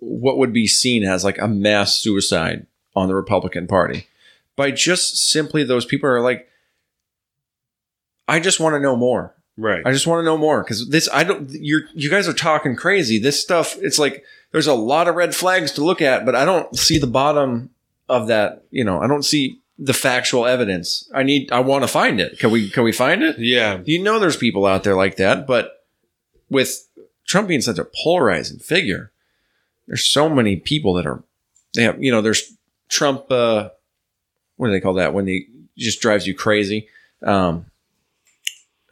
what 0.00 0.36
would 0.36 0.52
be 0.52 0.66
seen 0.66 1.04
as 1.04 1.24
like 1.24 1.38
a 1.38 1.46
mass 1.46 1.96
suicide 1.96 2.66
on 2.96 3.06
the 3.06 3.14
Republican 3.14 3.68
Party 3.68 4.08
by 4.56 4.72
just 4.72 5.30
simply 5.30 5.62
those 5.62 5.84
people 5.86 6.10
are 6.10 6.20
like, 6.20 6.48
I 8.26 8.40
just 8.40 8.58
want 8.58 8.74
to 8.74 8.80
know 8.80 8.96
more. 8.96 9.34
right. 9.56 9.86
I 9.86 9.92
just 9.92 10.08
want 10.08 10.20
to 10.20 10.24
know 10.24 10.36
more 10.36 10.64
because 10.64 10.88
this 10.88 11.08
I 11.12 11.22
don't. 11.22 11.48
You're 11.50 11.82
you 11.94 12.10
guys 12.10 12.26
are 12.26 12.32
talking 12.32 12.74
crazy. 12.74 13.20
This 13.20 13.40
stuff. 13.40 13.76
It's 13.80 14.00
like 14.00 14.24
there's 14.50 14.66
a 14.66 14.74
lot 14.74 15.06
of 15.06 15.14
red 15.14 15.34
flags 15.34 15.70
to 15.72 15.84
look 15.84 16.02
at, 16.02 16.26
but 16.26 16.34
I 16.34 16.44
don't 16.44 16.76
see 16.76 16.98
the 16.98 17.06
bottom 17.06 17.70
of 18.08 18.26
that. 18.26 18.64
You 18.72 18.82
know, 18.82 19.00
I 19.00 19.06
don't 19.06 19.24
see 19.24 19.61
the 19.78 19.94
factual 19.94 20.46
evidence. 20.46 21.08
I 21.14 21.22
need. 21.22 21.50
I 21.52 21.60
want 21.60 21.84
to 21.84 21.88
find 21.88 22.20
it. 22.20 22.38
Can 22.38 22.50
we? 22.50 22.70
Can 22.70 22.84
we 22.84 22.92
find 22.92 23.22
it? 23.22 23.38
Yeah. 23.38 23.80
You 23.84 24.02
know, 24.02 24.18
there's 24.18 24.36
people 24.36 24.66
out 24.66 24.84
there 24.84 24.96
like 24.96 25.16
that, 25.16 25.46
but 25.46 25.86
with 26.50 26.88
Trump 27.26 27.48
being 27.48 27.60
such 27.62 27.78
a 27.78 27.88
polarizing 28.02 28.58
figure, 28.58 29.12
there's 29.86 30.04
so 30.04 30.28
many 30.28 30.56
people 30.56 30.94
that 30.94 31.06
are. 31.06 31.22
They 31.74 31.84
have. 31.84 32.02
You 32.02 32.12
know, 32.12 32.20
there's 32.20 32.52
Trump. 32.88 33.30
Uh, 33.30 33.70
what 34.56 34.68
do 34.68 34.72
they 34.72 34.80
call 34.80 34.94
that 34.94 35.14
when 35.14 35.26
he 35.26 35.48
just 35.76 36.00
drives 36.00 36.26
you 36.26 36.34
crazy? 36.34 36.88
Um, 37.22 37.66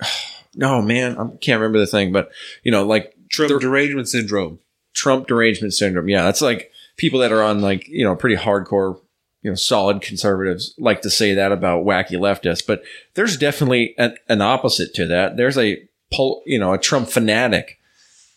no, 0.55 0.83
man, 0.83 1.19
I 1.19 1.29
can't 1.37 1.61
remember 1.61 1.79
the 1.79 1.87
thing, 1.87 2.13
but 2.13 2.31
you 2.63 2.73
know, 2.73 2.85
like 2.85 3.15
Trump 3.29 3.61
derangement 3.61 4.09
syndrome. 4.09 4.59
Trump 4.93 5.29
derangement 5.29 5.73
syndrome. 5.73 6.09
Yeah, 6.09 6.25
that's 6.25 6.43
like 6.43 6.73
people 6.97 7.21
that 7.21 7.33
are 7.33 7.43
on 7.43 7.61
like 7.61 7.89
you 7.89 8.05
know 8.05 8.17
pretty 8.17 8.37
hardcore, 8.37 9.01
you 9.43 9.51
know, 9.51 9.55
solid 9.55 10.03
conservatives 10.03 10.75
like 10.79 11.01
to 11.03 11.11
say 11.11 11.35
that 11.35 11.51
about 11.53 11.85
wacky 11.85 12.13
leftists. 12.13 12.67
But 12.67 12.83
there's 13.15 13.37
definitely 13.37 13.95
an, 13.99 14.17
an 14.29 14.41
opposite 14.43 14.93
to 14.95 15.07
that. 15.07 15.37
There's 15.37 15.57
a 15.59 15.83
pol- 16.13 16.43
you 16.47 16.59
know 16.59 16.73
a 16.75 16.79
Trump 16.79 17.09
fanatic, 17.09 17.79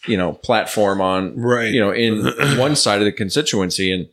you 0.08 0.16
know, 0.18 0.34
platform 0.34 1.02
on 1.02 1.36
Right. 1.40 1.74
you 1.74 1.80
know 1.82 1.92
in 1.92 2.26
one 2.58 2.76
side 2.76 3.00
of 3.00 3.06
the 3.06 3.12
constituency, 3.12 3.92
and 3.92 4.08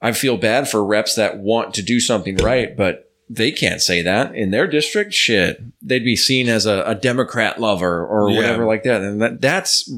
I 0.00 0.12
feel 0.12 0.36
bad 0.36 0.68
for 0.68 0.84
reps 0.84 1.14
that 1.16 1.38
want 1.38 1.74
to 1.74 1.82
do 1.82 2.00
something 2.00 2.36
right, 2.36 2.76
but 2.76 3.08
they 3.30 3.50
can't 3.52 3.80
say 3.80 4.02
that 4.02 4.34
in 4.34 4.50
their 4.50 4.66
district. 4.66 5.14
Shit, 5.14 5.62
they'd 5.80 6.04
be 6.04 6.16
seen 6.16 6.48
as 6.48 6.66
a, 6.66 6.82
a 6.86 6.94
Democrat 6.94 7.60
lover 7.60 8.04
or 8.06 8.28
Yeah. 8.30 8.36
whatever 8.36 8.64
like 8.66 8.82
that, 8.84 9.00
and 9.00 9.22
that 9.22 9.40
that's 9.40 9.90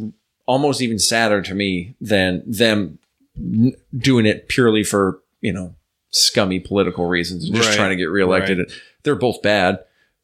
almost 0.46 0.82
even 0.82 0.98
sadder 0.98 1.40
to 1.42 1.54
me 1.54 1.94
than 2.00 2.42
them 2.46 2.98
doing 3.96 4.26
it 4.26 4.46
purely 4.48 4.84
for 4.84 5.20
you 5.44 5.52
know 5.52 5.74
scummy 6.10 6.58
political 6.58 7.06
reasons 7.06 7.44
and 7.44 7.54
just 7.54 7.68
Right. 7.68 7.76
trying 7.76 7.90
to 7.90 7.96
get 7.96 8.04
reelected. 8.06 8.70
They're 9.02 9.14
both 9.14 9.42
bad, 9.42 9.80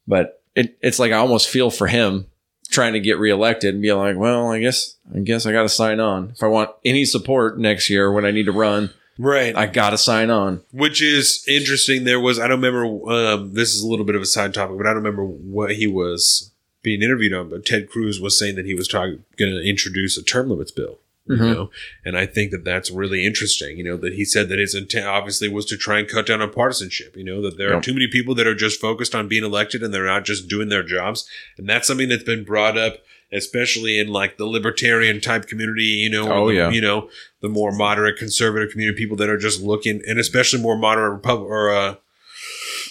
but 0.06 0.42
it, 0.56 0.78
it's 0.82 0.98
like 0.98 1.12
I 1.12 1.16
almost 1.16 1.48
feel 1.48 1.70
for 1.70 1.86
him 1.86 2.26
trying 2.70 2.92
to 2.94 3.00
get 3.00 3.18
reelected 3.18 3.74
and 3.74 3.82
be 3.82 3.92
like, 3.92 4.16
well, 4.16 4.48
I 4.50 4.60
guess 4.60 4.96
I 5.14 5.18
guess 5.20 5.46
I 5.46 5.52
got 5.52 5.62
to 5.62 5.68
sign 5.68 6.00
on 6.00 6.30
if 6.30 6.42
I 6.42 6.46
want 6.46 6.70
any 6.84 7.04
support 7.04 7.58
next 7.58 7.90
year 7.90 8.10
when 8.12 8.24
I 8.24 8.30
need 8.30 8.46
to 8.46 8.52
run. 8.52 8.90
Right. 9.18 9.54
I 9.54 9.66
got 9.66 9.90
to 9.90 9.98
sign 9.98 10.30
on. 10.30 10.62
Which 10.72 11.02
is 11.02 11.44
interesting. 11.46 12.04
There 12.04 12.20
was 12.20 12.38
I 12.38 12.48
don't 12.48 12.62
remember. 12.62 12.84
Um, 13.12 13.52
this 13.52 13.74
is 13.74 13.82
a 13.82 13.86
little 13.88 14.06
bit 14.06 14.14
of 14.16 14.22
a 14.22 14.26
side 14.26 14.54
topic, 14.54 14.78
but 14.78 14.86
I 14.86 14.90
don't 14.90 15.02
remember 15.02 15.24
what 15.24 15.72
he 15.76 15.86
was 15.86 16.52
being 16.82 17.02
interviewed 17.02 17.34
on. 17.34 17.50
But 17.50 17.66
Ted 17.66 17.90
Cruz 17.90 18.20
was 18.20 18.38
saying 18.38 18.54
that 18.56 18.64
he 18.64 18.74
was 18.74 18.88
going 18.88 19.18
to 19.36 19.60
introduce 19.68 20.16
a 20.16 20.22
term 20.22 20.48
limits 20.48 20.70
bill. 20.70 20.98
You 21.30 21.36
Mhm. 21.36 21.54
know, 21.54 21.70
and 22.04 22.18
I 22.18 22.26
think 22.26 22.50
that 22.50 22.64
that's 22.64 22.90
really 22.90 23.24
interesting. 23.24 23.78
You 23.78 23.84
know, 23.84 23.96
that 23.98 24.14
he 24.14 24.24
said 24.24 24.48
that 24.48 24.58
his 24.58 24.74
intent 24.74 25.06
obviously 25.06 25.48
was 25.48 25.64
to 25.66 25.76
try 25.76 25.98
and 26.00 26.08
cut 26.08 26.26
down 26.26 26.42
on 26.42 26.50
partisanship. 26.52 27.16
You 27.16 27.24
know, 27.24 27.40
that 27.42 27.56
there 27.56 27.72
are 27.74 27.80
too 27.80 27.94
many 27.94 28.08
people 28.08 28.34
that 28.34 28.46
are 28.46 28.54
just 28.54 28.80
focused 28.80 29.14
on 29.14 29.28
being 29.28 29.44
elected 29.44 29.82
and 29.82 29.94
they're 29.94 30.04
not 30.06 30.24
just 30.24 30.48
doing 30.48 30.68
their 30.70 30.82
jobs. 30.82 31.28
And 31.56 31.68
that's 31.68 31.86
something 31.86 32.08
that's 32.08 32.24
been 32.24 32.42
brought 32.44 32.76
up, 32.76 32.98
especially 33.32 33.98
in 33.98 34.08
like 34.08 34.38
the 34.38 34.46
libertarian 34.46 35.20
type 35.20 35.46
community. 35.46 35.84
You 36.04 36.10
know, 36.10 36.32
Oh, 36.32 36.48
the- 36.48 36.54
yeah. 36.54 36.70
you 36.70 36.80
know, 36.80 37.08
the 37.40 37.48
more 37.48 37.70
moderate 37.72 38.16
conservative 38.18 38.70
community, 38.72 38.98
people 38.98 39.16
that 39.18 39.28
are 39.28 39.38
just 39.38 39.62
looking, 39.62 40.02
and 40.06 40.18
especially 40.18 40.60
more 40.60 40.76
moderate 40.76 41.12
Republic 41.12 41.48
or 41.48 41.70
uh, 41.70 41.94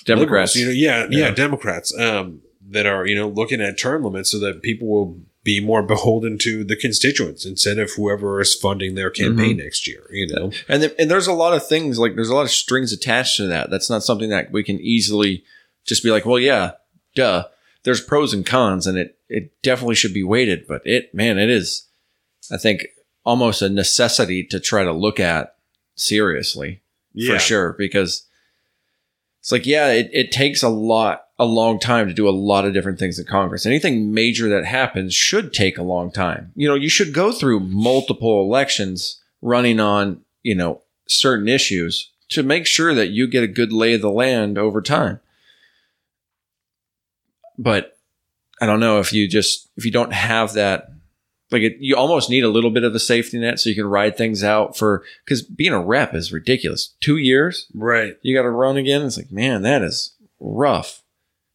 Democrats, 0.06 0.56
liberals, 0.56 0.56
you 0.56 0.66
know, 0.66 0.72
yeah, 0.72 1.08
yeah, 1.10 1.28
Yeah. 1.28 1.32
Democrats 1.34 1.94
um, 2.00 2.42
that 2.70 2.86
are 2.86 3.06
you 3.06 3.16
know 3.16 3.28
looking 3.28 3.62
at 3.62 3.78
term 3.78 4.04
limits 4.04 4.32
so 4.32 4.40
that 4.40 4.62
people 4.62 4.88
will 4.88 5.20
be 5.50 5.60
more 5.72 5.82
beholden 5.84 6.38
to 6.38 6.64
the 6.64 6.76
constituents 6.76 7.46
instead 7.46 7.78
of 7.80 7.92
whoever 7.98 8.40
is 8.42 8.54
funding 8.56 8.96
their 8.96 9.10
campaign 9.10 9.56
Mm-hmm. 9.58 9.66
next 9.66 9.88
year. 9.88 10.04
You 10.12 10.28
know, 10.28 10.52
And 10.68 10.82
th- 10.84 10.96
and 11.00 11.10
there's 11.10 11.28
a 11.28 11.34
lot 11.44 11.54
of 11.58 11.68
things 11.68 11.98
like 11.98 12.14
there's 12.16 12.30
a 12.30 12.36
lot 12.36 12.46
of 12.50 12.52
strings 12.52 12.92
attached 12.94 13.38
to 13.38 13.48
that. 13.48 13.70
That's 13.72 13.90
not 13.90 14.04
something 14.04 14.30
that 14.30 14.52
we 14.52 14.64
can 14.64 14.80
easily 14.80 15.44
just 15.86 16.04
be 16.04 16.12
like, 16.12 16.26
well, 16.26 16.40
yeah, 16.40 16.72
duh. 17.16 17.46
There's 17.84 18.02
pros 18.02 18.34
and 18.34 18.46
cons, 18.46 18.86
and 18.88 18.98
it 18.98 19.18
it 19.30 19.62
definitely 19.64 19.96
should 19.96 20.14
be 20.14 20.24
weighted. 20.34 20.66
But 20.68 20.82
it, 20.86 21.14
man, 21.14 21.38
it 21.40 21.50
is, 21.50 21.88
I 22.52 22.58
think, 22.58 22.88
almost 23.24 23.62
a 23.62 23.70
necessity 23.70 24.44
to 24.52 24.60
try 24.60 24.84
to 24.84 24.92
look 25.06 25.20
at 25.20 25.56
seriously 25.96 26.82
Yeah. 27.14 27.34
for 27.34 27.40
sure 27.40 27.76
because 27.78 28.26
it's 29.40 29.52
like 29.52 29.66
yeah 29.66 29.88
it, 29.92 30.10
it 30.14 30.32
takes 30.32 30.64
a 30.64 30.70
lot 30.70 31.26
a 31.40 31.46
long 31.46 31.80
time 31.80 32.08
to 32.08 32.14
do 32.14 32.28
a 32.28 32.32
lot 32.32 32.66
of 32.66 32.74
different 32.74 33.00
things 33.00 33.18
in 33.18 33.26
congress 33.26 33.66
anything 33.66 34.14
major 34.14 34.50
that 34.50 34.66
happens 34.66 35.14
should 35.14 35.54
take 35.54 35.78
a 35.78 35.84
long 35.84 36.12
time 36.12 36.52
you 36.56 36.68
know 36.68 36.76
you 36.76 36.90
should 36.90 37.14
go 37.14 37.32
through 37.32 37.60
multiple 37.60 38.44
elections 38.44 39.22
running 39.42 39.80
on 39.80 40.22
you 40.44 40.54
know 40.54 40.82
certain 41.08 41.48
issues 41.48 42.12
to 42.28 42.44
make 42.44 42.66
sure 42.66 42.94
that 42.94 43.08
you 43.08 43.26
get 43.26 43.44
a 43.44 43.48
good 43.48 43.72
lay 43.72 43.94
of 43.94 44.02
the 44.02 44.12
land 44.12 44.58
over 44.58 44.82
time 44.82 45.20
but 47.58 47.98
i 48.62 48.66
don't 48.66 48.80
know 48.80 49.00
if 49.00 49.14
you 49.14 49.28
just 49.28 49.70
if 49.78 49.86
you 49.86 49.92
don't 49.92 50.14
have 50.14 50.54
that 50.54 50.92
like 51.52 51.64
it, 51.64 51.78
you 51.80 51.96
almost 51.96 52.30
need 52.30 52.44
a 52.44 52.50
little 52.50 52.70
bit 52.70 52.84
of 52.84 52.94
a 52.94 53.00
safety 53.00 53.40
net 53.40 53.60
so 53.60 53.70
you 53.70 53.76
can 53.76 53.86
ride 53.86 54.16
things 54.16 54.44
out 54.44 54.78
for 54.78 55.04
because 55.26 55.42
being 55.42 55.74
a 55.74 55.82
rep 55.82 56.14
is 56.14 56.32
ridiculous. 56.32 56.94
Two 57.00 57.18
years, 57.18 57.68
right. 57.74 58.18
you 58.22 58.36
got 58.36 58.44
to 58.44 58.50
run 58.50 58.78
again. 58.78 59.02
It's 59.02 59.18
like, 59.18 59.32
man, 59.32 59.64
that 59.64 59.82
is 59.82 60.14
rough. 60.40 61.02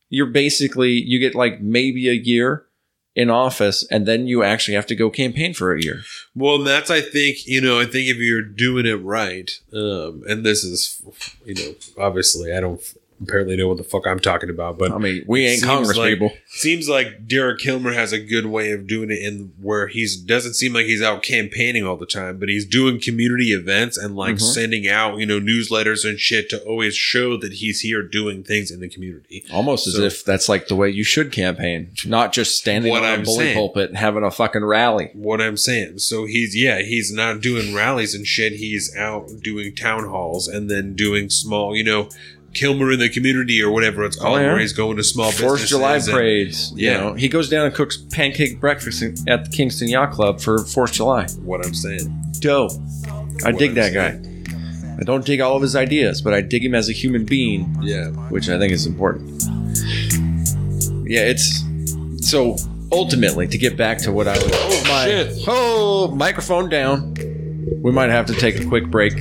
You're 0.09 0.27
basically 0.27 0.93
you 0.93 1.19
get 1.19 1.35
like 1.35 1.61
maybe 1.61 2.09
a 2.09 2.13
year 2.13 2.67
in 3.15 3.31
office, 3.31 3.87
and 3.91 4.07
then 4.07 4.27
you 4.27 4.43
actually 4.43 4.75
have 4.75 4.87
to 4.87 4.97
go 4.97 5.09
campaign 5.09 5.55
for 5.55 5.73
a 5.73 5.81
year. 5.81 6.03
Well, 6.35 6.59
that's 6.59 6.91
I 6.91 7.01
think 7.01 7.47
you 7.47 7.61
know 7.61 7.81
I 7.81 7.85
think 7.85 8.09
if 8.09 8.17
you're 8.17 8.43
doing 8.43 8.87
it 8.87 8.95
right, 8.95 9.51
um, 9.73 10.23
and 10.29 10.45
this 10.45 10.65
is 10.65 11.01
you 11.45 11.55
know 11.55 11.75
obviously 11.99 12.53
I 12.53 12.61
don't 12.61 12.81
apparently 13.23 13.57
know 13.57 13.69
what 13.69 13.77
the 13.79 13.85
fuck 13.85 14.07
I'm 14.07 14.19
talking 14.19 14.51
about, 14.51 14.79
but 14.79 14.91
I 14.93 14.99
mean, 14.99 15.25
we 15.27 15.47
ain't 15.47 15.63
Congress 15.63 15.97
like- 15.97 16.11
people. 16.15 16.33
seems 16.49 16.89
like 16.89 17.27
Derek 17.27 17.61
Kilmer 17.61 17.93
has 17.93 18.13
a 18.13 18.19
good 18.19 18.47
way 18.47 18.73
of 18.73 18.87
doing 18.87 19.11
it 19.11 19.19
in 19.21 19.53
where 19.61 19.87
he's 19.87 20.17
doesn't 20.17 20.55
seem 20.55 20.73
like 20.73 20.87
he's 20.87 21.01
out 21.03 21.23
campaigning 21.23 21.85
all 21.87 21.97
the 21.97 22.07
time, 22.07 22.39
but 22.39 22.49
he's 22.49 22.65
doing 22.67 23.01
community 23.01 23.53
events 23.53 23.97
and 23.97 24.17
like 24.17 24.37
Mhm. 24.37 24.41
sending 24.41 24.89
out, 24.89 25.19
you 25.19 25.27
know, 25.27 25.41
newsletters 25.41 26.05
and 26.05 26.19
shit 26.19 26.49
to 26.51 26.59
always 26.65 26.95
show 26.97 27.37
that 27.39 27.55
he's 27.55 27.81
here 27.81 28.03
doing 28.03 28.43
things 28.43 28.71
in 28.71 28.81
the 28.81 28.89
community. 28.89 29.45
Almost 29.53 29.87
as 29.87 29.99
if 29.99 30.25
that's 30.25 30.49
like 30.49 30.69
the 30.69 30.77
way 30.77 30.91
you 30.91 31.05
should 31.05 31.31
campaign, 31.33 31.91
not 32.05 32.33
just 32.33 32.57
standing 32.59 32.91
What 32.91 33.05
on 33.05 33.13
I'm 33.15 33.21
a 33.21 33.25
bully 33.25 33.45
saying. 33.45 33.55
pulpit 33.55 33.89
and 33.91 33.99
having 33.99 34.25
a 34.25 34.31
fucking 34.31 34.65
rally. 34.65 35.11
What 35.15 35.41
I'm 35.41 35.57
saying. 35.57 35.99
So 36.01 36.27
he's 36.27 36.57
yeah, 36.57 36.83
he's 36.83 37.13
not 37.13 37.41
doing 37.41 37.73
rallies 37.75 38.15
and 38.15 38.27
shit. 38.27 38.55
He's 38.55 38.95
out 38.97 39.29
doing 39.43 39.75
town 39.75 40.09
halls 40.09 40.49
and 40.49 40.69
then 40.71 40.95
doing 40.95 41.31
small, 41.31 41.77
you 41.77 41.85
know, 41.85 42.09
Kilmer 42.55 42.93
in 42.93 43.01
the 43.01 43.09
community 43.09 43.61
or 43.61 43.71
whatever 43.71 44.05
it's 44.05 44.17
oh, 44.19 44.23
called, 44.23 44.39
Oh, 44.39 44.41
yeah. 44.41 44.53
where 44.53 44.61
he's 44.61 44.73
going 44.73 44.97
to 44.97 45.05
small 45.05 45.31
Fourth 45.33 45.63
of 45.63 45.69
July 45.69 45.97
and- 45.97 46.05
parades. 46.07 46.73
You 46.77 46.89
Yeah. 46.91 47.01
know, 47.01 47.15
he 47.15 47.29
goes 47.29 47.49
down 47.49 47.67
and 47.67 47.75
cooks 47.75 47.97
pancake 48.13 48.61
breakfast 48.61 49.03
at 49.29 49.45
the 49.45 49.51
Kingston 49.51 49.89
Yacht 49.89 50.13
Club 50.13 50.41
for 50.41 50.65
Fourth 50.65 50.91
of 50.91 50.97
July. 50.97 51.27
What 51.43 51.65
I'm 51.67 51.75
saying. 51.75 52.15
Dope. 52.41 52.73
I 53.45 53.51
What 53.51 53.59
dig 53.59 53.71
I'm 53.71 53.75
that 53.77 53.93
guy. 53.93 54.21
I 55.01 55.03
don't 55.03 55.25
dig 55.27 55.41
all 55.41 55.57
of 55.57 55.63
his 55.63 55.75
ideas, 55.75 56.23
but 56.23 56.33
I 56.33 56.41
dig 56.41 56.65
him 56.65 56.75
as 56.75 56.89
a 56.89 56.93
human 56.93 57.25
being, 57.25 57.77
Yeah. 57.83 58.07
which 58.31 58.49
I 58.49 58.59
think 58.59 58.73
is 58.73 58.87
important. 58.87 59.43
Yeah, 61.07 61.23
it's 61.23 61.65
so 62.21 62.57
ultimately 62.93 63.49
to 63.49 63.59
get 63.59 63.77
back 63.77 63.99
to 63.99 64.13
what 64.13 64.29
I 64.29 64.35
was. 64.35 64.51
Oh 64.53 64.85
my! 64.89 65.05
Shit. 65.07 65.33
Oh, 65.49 66.09
microphone 66.15 66.69
down. 66.69 67.15
We 67.83 67.91
might 67.91 68.11
have 68.11 68.27
to 68.27 68.35
take 68.35 68.61
a 68.61 68.65
quick 68.65 68.87
break. 68.87 69.15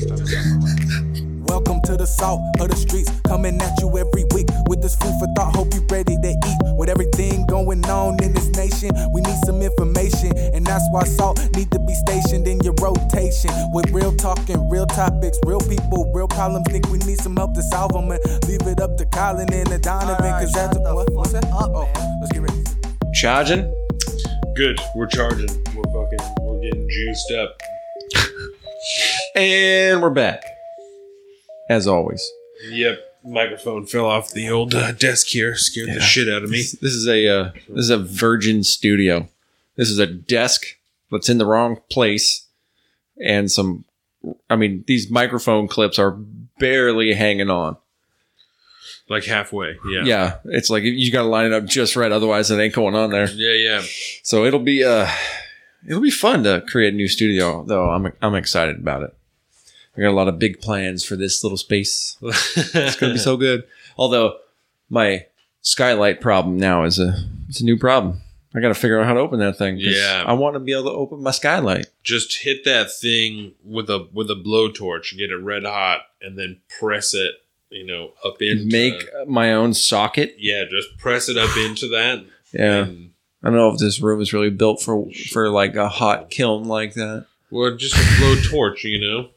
Welcome 1.53 1.81
to 1.81 1.95
the 1.95 2.07
salt 2.07 2.41
of 2.59 2.67
the 2.67 2.75
streets, 2.75 3.11
coming 3.29 3.61
at 3.61 3.79
you 3.79 3.85
every 3.95 4.25
week 4.33 4.49
with 4.65 4.81
this 4.81 4.95
food 4.95 5.13
for 5.21 5.29
thought. 5.37 5.53
Hope 5.53 5.71
you 5.75 5.85
ready 5.85 6.17
to 6.17 6.29
eat. 6.33 6.59
With 6.73 6.89
everything 6.89 7.45
going 7.45 7.85
on 7.85 8.17
in 8.23 8.33
this 8.33 8.49
nation, 8.57 8.89
we 9.13 9.21
need 9.21 9.37
some 9.45 9.61
information, 9.61 10.33
and 10.49 10.65
that's 10.65 10.81
why 10.89 11.03
salt 11.03 11.37
need 11.53 11.69
to 11.69 11.77
be 11.77 11.93
stationed 11.93 12.47
in 12.47 12.57
your 12.65 12.73
rotation. 12.81 13.53
With 13.69 13.85
real 13.91 14.15
talking, 14.15 14.67
real 14.67 14.87
topics, 14.87 15.37
real 15.45 15.61
people, 15.61 16.09
real 16.11 16.27
problems. 16.27 16.65
Think 16.71 16.89
we 16.89 16.97
need 17.05 17.21
some 17.21 17.37
help 17.37 17.53
to 17.53 17.61
solve 17.61 17.93
them, 17.93 18.09
and 18.09 18.19
leave 18.49 18.65
it 18.65 18.81
up 18.81 18.97
to 18.97 19.05
Colin 19.13 19.53
and 19.53 19.67
the 19.67 19.77
Donovan, 19.77 20.33
cause 20.41 20.53
that's 20.53 20.75
what, 20.75 21.13
what's 21.13 21.33
that? 21.33 21.45
Up, 21.53 21.69
Oh, 21.69 21.85
let's 22.17 22.33
get 22.33 22.41
ready. 22.41 22.63
Charging. 23.13 23.69
Good. 24.55 24.81
We're 24.95 25.05
charging. 25.05 25.53
We're 25.77 25.85
fucking. 25.93 26.33
We're 26.41 26.61
getting 26.65 26.89
juiced 26.89 27.31
up. 27.33 27.61
And 29.35 30.01
we're 30.01 30.09
back. 30.09 30.52
As 31.73 31.87
always. 31.87 32.31
Yep. 32.69 32.99
Microphone 33.25 33.85
fell 33.87 34.05
off 34.05 34.31
the 34.31 34.49
old 34.49 34.75
uh, 34.75 34.91
desk 34.91 35.27
here. 35.27 35.55
Scared 35.55 35.89
the 35.89 36.01
shit 36.01 36.27
out 36.29 36.43
of 36.43 36.49
me. 36.49 36.57
This, 36.57 36.73
this 36.73 36.93
is 36.93 37.07
a 37.07 37.27
uh, 37.27 37.51
this 37.69 37.85
is 37.85 37.89
a 37.89 37.97
Virgin 37.97 38.63
studio. 38.63 39.27
This 39.75 39.89
is 39.89 39.97
a 39.97 40.05
desk 40.05 40.77
that's 41.09 41.29
in 41.29 41.37
the 41.39 41.45
wrong 41.45 41.79
place, 41.89 42.45
and 43.19 43.49
some. 43.49 43.85
I 44.49 44.55
mean, 44.55 44.83
these 44.87 45.09
microphone 45.09 45.67
clips 45.67 45.97
are 45.97 46.11
barely 46.59 47.13
hanging 47.13 47.49
on. 47.49 47.77
Like 49.09 49.25
halfway. 49.25 49.77
Yeah. 49.89 50.03
Yeah, 50.03 50.35
it's 50.45 50.69
like 50.69 50.83
you 50.83 51.11
got 51.11 51.23
to 51.23 51.27
line 51.27 51.47
it 51.47 51.53
up 51.53 51.65
just 51.65 51.95
right, 51.95 52.11
otherwise 52.11 52.51
it 52.51 52.59
ain't 52.59 52.73
going 52.73 52.95
on 52.95 53.09
there. 53.09 53.29
Yeah. 53.29 53.53
Yeah. 53.53 53.81
So 54.23 54.45
it'll 54.45 54.59
be 54.59 54.83
uh, 54.83 55.09
it'll 55.87 56.01
be 56.01 56.11
fun 56.11 56.43
to 56.43 56.63
create 56.67 56.93
a 56.93 56.97
new 56.97 57.07
studio, 57.07 57.63
though. 57.65 57.89
I'm 57.89 58.13
I'm 58.21 58.35
excited 58.35 58.77
about 58.77 59.03
it. 59.03 59.15
I 59.95 60.01
got 60.01 60.09
a 60.09 60.11
lot 60.11 60.27
of 60.27 60.39
big 60.39 60.59
plans 60.59 61.03
for 61.03 61.15
this 61.15 61.43
little 61.43 61.57
space. 61.57 62.17
It's 62.21 62.95
gonna 62.95 63.13
be 63.13 63.19
so 63.19 63.37
good. 63.37 63.63
Although 63.97 64.37
my 64.89 65.27
skylight 65.61 66.21
problem 66.21 66.57
now 66.57 66.83
is 66.83 66.99
a 66.99 67.15
it's 67.49 67.61
a 67.61 67.65
new 67.65 67.77
problem. 67.77 68.21
I 68.55 68.59
got 68.59 68.67
to 68.67 68.75
figure 68.75 68.99
out 68.99 69.07
how 69.07 69.13
to 69.13 69.19
open 69.19 69.39
that 69.39 69.57
thing. 69.57 69.77
Yeah. 69.79 70.23
I 70.27 70.33
want 70.33 70.53
to 70.53 70.59
be 70.59 70.73
able 70.73 70.83
to 70.83 70.91
open 70.91 71.23
my 71.23 71.31
skylight. 71.31 71.87
Just 72.03 72.43
hit 72.43 72.63
that 72.65 72.91
thing 72.91 73.53
with 73.63 73.89
a 73.89 74.07
with 74.13 74.29
a 74.29 74.35
blowtorch, 74.35 75.17
get 75.17 75.31
it 75.31 75.37
red 75.37 75.63
hot, 75.63 76.01
and 76.21 76.37
then 76.37 76.61
press 76.79 77.13
it. 77.13 77.35
You 77.69 77.87
know, 77.87 78.11
up 78.23 78.39
into 78.39 78.65
Make 78.67 79.09
my 79.27 79.53
own 79.53 79.73
socket. 79.73 80.35
Yeah, 80.37 80.65
just 80.69 80.95
press 80.99 81.27
it 81.27 81.37
up 81.37 81.57
into 81.57 81.87
that. 81.87 82.23
Yeah, 82.51 82.83
I 82.83 83.47
don't 83.47 83.55
know 83.55 83.69
if 83.69 83.79
this 83.79 83.99
room 83.99 84.21
is 84.21 84.31
really 84.31 84.51
built 84.51 84.79
for 84.79 85.07
for 85.31 85.49
like 85.49 85.75
a 85.75 85.89
hot 85.89 86.29
kiln 86.29 86.65
like 86.65 86.93
that. 86.93 87.25
Or 87.53 87.75
just 87.75 87.95
a 87.95 87.99
blowtorch. 88.21 88.83
You 88.83 88.99
know, 88.99 89.29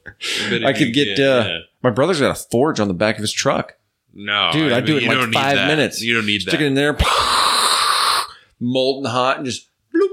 I 0.67 0.73
could 0.73 0.93
get. 0.93 1.19
uh 1.19 1.59
My 1.83 1.89
brother's 1.91 2.19
got 2.19 2.31
a 2.31 2.35
forge 2.35 2.79
on 2.79 2.87
the 2.87 2.93
back 2.93 3.15
of 3.15 3.21
his 3.21 3.31
truck. 3.31 3.75
no, 4.13 4.49
Dude, 4.51 4.71
I 4.71 4.77
mean, 4.77 4.85
do 4.85 4.97
it 4.97 5.03
in 5.03 5.09
like 5.31 5.33
five 5.33 5.67
minutes. 5.67 6.01
You 6.01 6.15
don't 6.15 6.25
need 6.25 6.41
Stick 6.41 6.53
that. 6.53 6.61
it 6.61 6.65
in 6.67 6.73
there, 6.73 6.97
molten 8.59 9.09
hot, 9.11 9.37
and 9.37 9.45
just 9.45 9.67
bloop. 9.93 10.09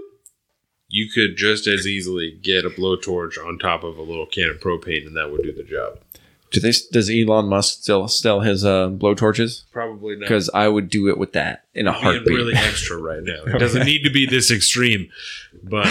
you 0.88 1.09
could 1.12 1.36
just 1.36 1.66
as 1.66 1.86
easily 1.86 2.38
get 2.42 2.64
a 2.64 2.70
blowtorch 2.70 3.38
on 3.44 3.59
top 3.59 3.82
of 3.84 3.96
a 3.98 4.02
little 4.02 4.26
can 4.26 4.50
of 4.50 4.61
propane, 4.61 5.07
and 5.07 5.16
that 5.16 5.30
would 5.32 5.42
do 5.42 5.52
the 5.52 5.62
job. 5.64 5.98
Do 6.55 6.61
they? 6.61 6.72
Does 6.92 7.11
Elon 7.11 7.48
Musk 7.48 7.82
still 7.82 8.09
sell 8.09 8.40
his 8.40 8.64
uh, 8.64 8.88
blowtorches? 8.88 9.64
Probably 9.72 10.14
not. 10.16 10.20
Because 10.20 10.48
I 10.55 10.68
would 10.68 10.88
do 10.88 11.09
it 11.09 11.18
with 11.18 11.32
that 11.34 11.64
in 11.74 11.86
a 11.86 11.92
being 11.92 12.02
heartbeat. 12.02 12.28
really 12.36 12.55
extra 12.55 12.96
right 12.96 13.22
now. 13.22 13.42
It 13.55 13.59
doesn't 13.59 13.84
need 13.84 14.05
to 14.05 14.11
be 14.11 14.24
this 14.26 14.50
extreme, 14.50 15.11
but 15.62 15.86
I 15.86 15.90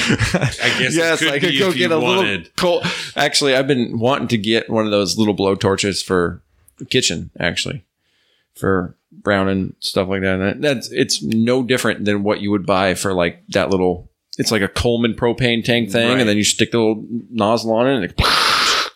guess 0.80 0.96
yes, 0.96 1.22
it 1.22 1.26
could 1.26 1.34
I 1.34 1.40
could 1.40 1.50
be 1.52 1.60
go 1.60 1.70
if 1.70 1.76
get 1.76 1.92
a 1.92 2.00
wanted. 2.00 2.38
little 2.40 2.52
cold. 2.58 2.86
Actually, 3.16 3.56
I've 3.56 3.68
been 3.68 4.00
wanting 4.00 4.28
to 4.30 4.38
get 4.38 4.70
one 4.70 4.86
of 4.86 4.92
those 4.92 5.18
little 5.18 5.34
blow 5.34 5.56
torches 5.56 6.02
for 6.02 6.42
the 6.78 6.86
kitchen. 6.86 7.30
Actually, 7.40 7.84
for 8.56 8.96
brown 9.12 9.48
and 9.50 9.76
stuff 9.80 10.08
like 10.08 10.22
that. 10.22 10.40
And 10.40 10.64
that's 10.64 10.92
it's 10.92 11.22
no 11.22 11.62
different 11.64 12.06
than 12.06 12.24
what 12.24 12.42
you 12.42 12.50
would 12.52 12.66
buy 12.66 12.94
for 12.96 13.14
like 13.14 13.46
that 13.50 13.70
little. 13.70 14.10
It's 14.40 14.52
like 14.52 14.64
a 14.64 14.68
Coleman 14.68 15.14
propane 15.14 15.64
tank 15.64 15.92
thing, 15.92 16.10
Right. 16.10 16.20
and 16.20 16.28
then 16.28 16.38
you 16.38 16.44
stick 16.44 16.72
the 16.72 16.80
little 16.80 17.06
nozzle 17.30 17.72
on 17.74 17.88
it. 17.88 17.96
And 17.96 18.06
it 18.06 18.14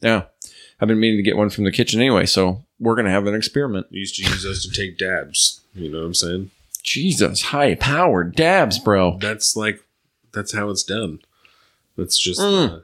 yeah, 0.00 0.22
I've 0.80 0.88
been 0.88 1.00
meaning 1.00 1.18
to 1.18 1.22
get 1.22 1.36
one 1.36 1.50
from 1.50 1.64
the 1.64 1.72
kitchen 1.72 2.00
anyway, 2.00 2.26
so 2.26 2.62
we're 2.78 2.94
gonna 2.96 3.10
have 3.10 3.26
an 3.26 3.34
experiment. 3.34 3.86
You 3.90 4.00
used 4.00 4.16
to 4.16 4.22
use 4.22 4.42
those 4.42 4.66
to 4.66 4.70
take 4.70 4.96
dabs. 4.98 5.60
You 5.74 5.90
know 5.90 5.98
what 6.00 6.06
I'm 6.06 6.14
saying? 6.14 6.50
Jesus, 6.82 7.42
high 7.42 7.74
powered 7.74 8.34
dabs, 8.34 8.78
bro. 8.78 9.18
That's 9.18 9.54
like 9.56 9.80
that's 10.32 10.52
how 10.54 10.70
it's 10.70 10.82
done. 10.82 11.20
That's 11.96 12.18
just 12.18 12.40
Mm. 12.40 12.70
uh, 12.70 12.78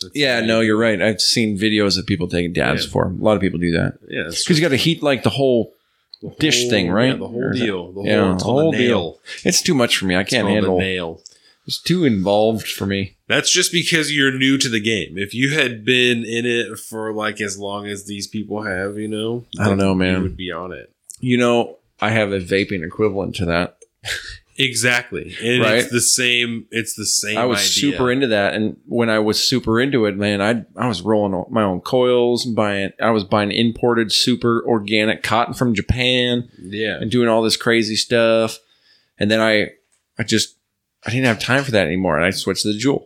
that's 0.00 0.14
Yeah, 0.14 0.40
no, 0.40 0.60
you're 0.60 0.78
right. 0.78 1.02
I've 1.02 1.20
seen 1.20 1.58
videos 1.58 1.98
of 1.98 2.06
people 2.06 2.28
taking 2.28 2.52
dabs 2.52 2.82
Yeah. 2.82 2.86
before. 2.86 3.04
A 3.08 3.22
lot 3.22 3.34
of 3.34 3.40
people 3.42 3.58
do 3.58 3.72
that. 3.72 3.98
yeah. 4.08 4.24
Because 4.30 4.50
you 4.58 4.60
got 4.60 4.68
to 4.70 4.76
heat 4.76 5.02
like 5.02 5.22
the 5.22 5.30
whole. 5.30 5.74
the 6.22 6.30
dish 6.40 6.62
whole- 6.62 6.70
thing, 6.70 6.90
right? 6.90 7.10
Yeah, 7.10 7.14
the 7.16 7.28
whole 7.28 7.44
Or 7.44 7.52
is 7.54 7.60
it- 7.60 7.64
deal. 7.64 7.86
The 7.92 8.00
whole, 8.00 8.06
yeah, 8.06 8.38
whole 8.40 8.72
deal. 8.72 9.20
It's 9.44 9.62
too 9.62 9.74
much 9.74 9.96
for 9.98 10.06
me. 10.06 10.16
I 10.16 10.24
can't 10.24 10.48
handle. 10.48 10.76
nail. 10.78 11.22
It's 11.64 11.80
too 11.80 12.04
involved 12.04 12.66
for 12.66 12.86
me. 12.86 13.14
That's 13.28 13.52
just 13.52 13.70
because 13.72 14.10
you're 14.10 14.32
new 14.32 14.56
to 14.58 14.68
the 14.68 14.80
game. 14.80 15.18
If 15.18 15.34
you 15.34 15.50
had 15.54 15.84
been 15.84 16.24
in 16.24 16.46
it 16.46 16.78
for 16.78 17.12
like 17.12 17.40
as 17.40 17.58
long 17.58 17.86
as 17.86 18.06
these 18.06 18.26
people 18.26 18.62
have, 18.62 18.96
you 18.98 19.06
know, 19.08 19.44
I 19.60 19.66
don't 19.68 19.78
know, 19.78 19.94
man. 19.94 20.16
You 20.16 20.22
would 20.22 20.36
be 20.36 20.50
on 20.50 20.72
it. 20.72 20.92
You 21.20 21.36
know, 21.36 21.76
I 22.00 22.10
have 22.10 22.32
a 22.32 22.40
vaping 22.40 22.84
equivalent 22.84 23.34
to 23.36 23.44
that. 23.46 23.76
Exactly, 24.60 25.36
and 25.40 25.62
Right? 25.62 25.74
it's 25.78 25.92
the 25.92 26.00
same. 26.00 26.66
It's 26.72 26.94
the 26.94 27.06
same. 27.06 27.38
I 27.38 27.44
was 27.44 27.58
idea. 27.58 27.92
super 27.92 28.10
into 28.10 28.26
that, 28.28 28.54
and 28.54 28.76
when 28.86 29.08
I 29.08 29.20
was 29.20 29.38
super 29.40 29.78
into 29.80 30.06
it, 30.06 30.16
man, 30.16 30.42
I 30.42 30.64
I 30.76 30.88
was 30.88 31.00
rolling 31.00 31.44
my 31.50 31.62
own 31.62 31.80
coils, 31.80 32.44
buying. 32.44 32.90
I 33.00 33.10
was 33.10 33.22
buying 33.22 33.52
imported 33.52 34.10
super 34.10 34.64
organic 34.66 35.22
cotton 35.22 35.54
from 35.54 35.74
Japan, 35.74 36.48
Yeah, 36.60 36.96
and 37.00 37.08
doing 37.08 37.28
all 37.28 37.42
this 37.42 37.56
crazy 37.56 37.94
stuff. 37.94 38.58
And 39.16 39.30
then 39.30 39.40
I, 39.40 39.68
I 40.18 40.24
just, 40.24 40.56
I 41.06 41.10
didn't 41.10 41.26
have 41.26 41.38
time 41.38 41.62
for 41.62 41.70
that 41.72 41.86
anymore, 41.86 42.16
and 42.16 42.24
I 42.24 42.30
switched 42.30 42.62
to 42.62 42.72
the 42.72 42.78
Juul. 42.78 43.04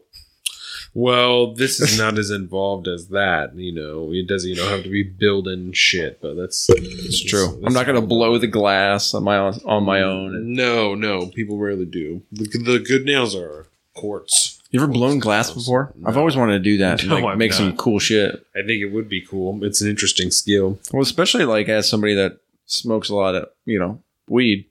Well, 0.95 1.55
this 1.55 1.81
is 1.81 1.99
not 1.99 2.19
as 2.19 2.31
involved 2.31 2.87
as 2.87 3.09
that. 3.09 3.55
You 3.57 3.73
know, 3.73 4.13
it 4.13 4.27
doesn't. 4.29 4.49
You 4.49 4.57
don't 4.57 4.69
have 4.71 4.83
to 4.83 4.91
be 4.91 5.03
building 5.03 5.73
shit, 5.73 6.21
but 6.21 6.35
that's 6.35 6.67
It's 6.69 7.23
true. 7.23 7.61
I'm 7.65 7.73
not 7.73 7.87
gonna 7.87 8.03
blow 8.03 8.37
the 8.39 8.47
glass 8.47 9.15
on 9.15 9.25
my 9.25 9.39
own, 9.39 9.55
on 9.65 9.85
my 9.85 10.03
own. 10.03 10.55
No, 10.55 10.95
no, 10.95 11.27
people 11.29 11.57
rarely 11.59 11.87
do. 11.87 12.23
The, 12.33 12.45
the 12.45 12.79
good 12.79 13.05
nails 13.07 13.35
are 13.35 13.67
quartz. 13.95 14.61
you 14.71 14.81
ever 14.83 14.91
blown 14.91 15.19
glass 15.19 15.51
before? 15.51 15.95
I've 16.05 16.17
always 16.19 16.37
wanted 16.37 16.59
to 16.59 16.65
do 16.65 16.77
that. 16.79 17.05
No, 17.07 17.19
like, 17.19 17.39
make 17.39 17.53
some 17.55 17.75
cool 17.77 17.99
shit. 17.99 18.47
I 18.55 18.61
think 18.61 18.83
it 18.83 18.93
would 18.93 19.09
be 19.09 19.21
cool. 19.23 19.65
It's 19.65 19.81
an 19.81 19.89
interesting 19.89 20.31
skill. 20.31 20.79
Well, 20.93 21.03
especially 21.03 21.45
like 21.47 21.69
as 21.71 21.89
somebody 21.89 22.15
that 22.15 22.39
smokes 22.67 23.09
a 23.09 23.15
lot 23.15 23.35
of 23.35 23.49
you 23.65 23.79
know 23.79 24.03
weed, 24.29 24.67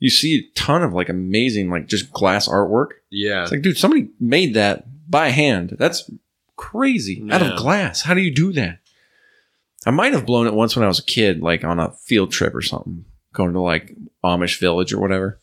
you 0.00 0.10
see 0.10 0.38
a 0.38 0.58
ton 0.58 0.82
of 0.82 0.92
like 0.92 1.08
amazing 1.08 1.70
like 1.70 1.86
just 1.86 2.12
glass 2.12 2.46
artwork. 2.46 2.88
Yeah, 3.08 3.42
It's 3.42 3.52
like, 3.52 3.62
dude, 3.62 3.78
somebody 3.78 4.08
made 4.20 4.54
that 4.54 4.86
by 5.12 5.28
hand. 5.28 5.76
That's 5.78 6.10
crazy 6.56 7.24
out 7.30 7.42
of 7.42 7.56
glass. 7.56 8.02
How 8.02 8.14
do 8.14 8.20
you 8.20 8.34
do 8.34 8.52
that? 8.54 8.78
I 9.86 9.90
might 9.90 10.12
have 10.12 10.26
blown 10.26 10.46
it 10.48 10.54
once 10.54 10.74
when 10.76 10.84
I 10.84 10.88
was 10.88 10.98
a 10.98 11.04
kid, 11.04 11.40
like 11.40 11.62
on 11.64 11.78
a 11.78 11.92
field 11.92 12.32
trip 12.32 12.54
or 12.54 12.62
something, 12.62 13.04
going 13.32 13.52
to 13.52 13.60
like 13.60 13.94
Amish 14.24 14.58
village 14.60 14.92
or 14.92 15.00
whatever. 15.00 15.38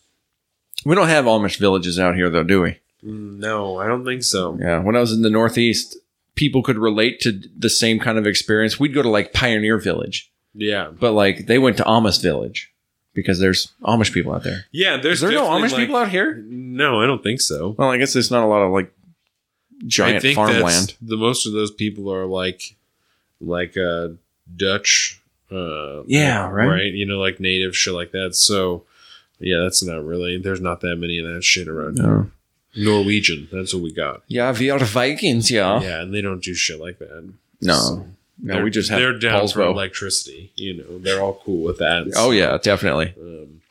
We 0.86 0.96
don't 0.96 1.08
have 1.10 1.26
Amish 1.26 1.58
villages 1.58 2.00
out 2.00 2.16
here 2.16 2.30
though, 2.30 2.44
do 2.44 2.62
we? 2.62 2.80
No, 3.02 3.78
I 3.80 3.88
don't 3.88 4.06
think 4.06 4.24
so. 4.24 4.58
Yeah. 4.62 4.80
When 4.80 4.96
I 4.96 5.00
was 5.00 5.12
in 5.14 5.22
the 5.22 5.30
Northeast, 5.30 5.98
people 6.36 6.64
could 6.64 6.78
relate 6.78 7.20
to 7.22 7.42
the 7.58 7.70
same 7.70 8.00
kind 8.00 8.18
of 8.18 8.26
experience. 8.28 8.80
We'd 8.80 8.94
go 8.94 9.02
to 9.02 9.10
like 9.10 9.34
Pioneer 9.34 9.78
Village, 9.78 10.32
Yeah, 10.54 10.92
but 10.98 11.12
like 11.14 11.48
they 11.48 11.60
went 11.60 11.78
to 11.78 11.84
Amish 11.84 12.22
Village 12.22 12.74
because 13.14 13.40
there's 13.40 13.74
Amish 13.84 14.14
people 14.14 14.34
out 14.34 14.44
there. 14.44 14.66
yeah. 14.72 14.96
There's 14.96 15.22
Is 15.22 15.30
there 15.30 15.32
no 15.40 15.50
Amish 15.50 15.72
like- 15.72 15.76
people 15.82 15.98
out 15.98 16.10
here? 16.10 16.36
No, 16.48 17.02
I 17.02 17.08
don't 17.08 17.22
think 17.24 17.42
so. 17.42 17.76
Well, 17.78 17.90
I 17.90 17.98
guess 17.98 18.14
there's 18.14 18.32
not 18.32 18.44
a 18.44 18.48
lot 18.48 18.62
of 18.62 18.72
like 18.72 18.94
giant 19.88 20.22
think 20.22 20.36
farmland. 20.36 20.96
the 21.02 21.18
most 21.18 21.46
of 21.46 21.54
those 21.54 21.72
people 21.72 22.12
are 22.14 22.26
like, 22.26 22.76
like 23.42 23.78
uh 23.78 24.10
Dutch. 24.56 25.22
Uh, 25.52 26.04
Yeah, 26.06 26.48
right. 26.50 26.68
Right. 26.68 26.94
You 26.94 27.06
know, 27.06 27.20
like 27.20 27.40
native 27.40 27.76
shit 27.76 27.94
like 27.94 28.12
that. 28.12 28.36
So, 28.36 28.84
yeah, 29.40 29.60
that's 29.64 29.84
not 29.84 30.04
really. 30.06 30.38
There's 30.38 30.62
not 30.62 30.82
that 30.82 30.98
many 30.98 31.18
of 31.20 31.26
that 31.34 31.44
shit 31.44 31.68
around 31.68 31.98
here. 31.98 32.08
No. 32.08 32.32
Norwegian. 32.76 33.48
That's 33.52 33.74
what 33.74 33.82
we 33.84 33.92
got. 33.92 34.22
Yeah, 34.28 34.54
we 34.58 34.70
are 34.70 34.78
Vikings, 34.80 35.50
yeah. 35.50 35.82
Yeah, 35.82 36.02
and 36.02 36.14
they 36.14 36.22
don't 36.22 36.44
do 36.44 36.54
shit 36.54 36.80
like 36.80 37.00
that. 37.00 37.34
No, 37.62 37.74
So, 37.74 38.06
no, 38.42 38.64
we 38.64 38.70
just 38.70 38.90
have 38.90 39.00
they're 39.00 39.18
down 39.18 39.48
for 39.48 39.62
electricity. 39.64 40.52
You 40.56 40.78
know, 40.78 41.00
they're 41.00 41.22
all 41.22 41.42
cool 41.44 41.64
with 41.64 41.80
that. 41.80 42.14
Oh 42.16 42.32
yeah, 42.32 42.58
definitely. 42.62 43.14
Um, 43.20 43.62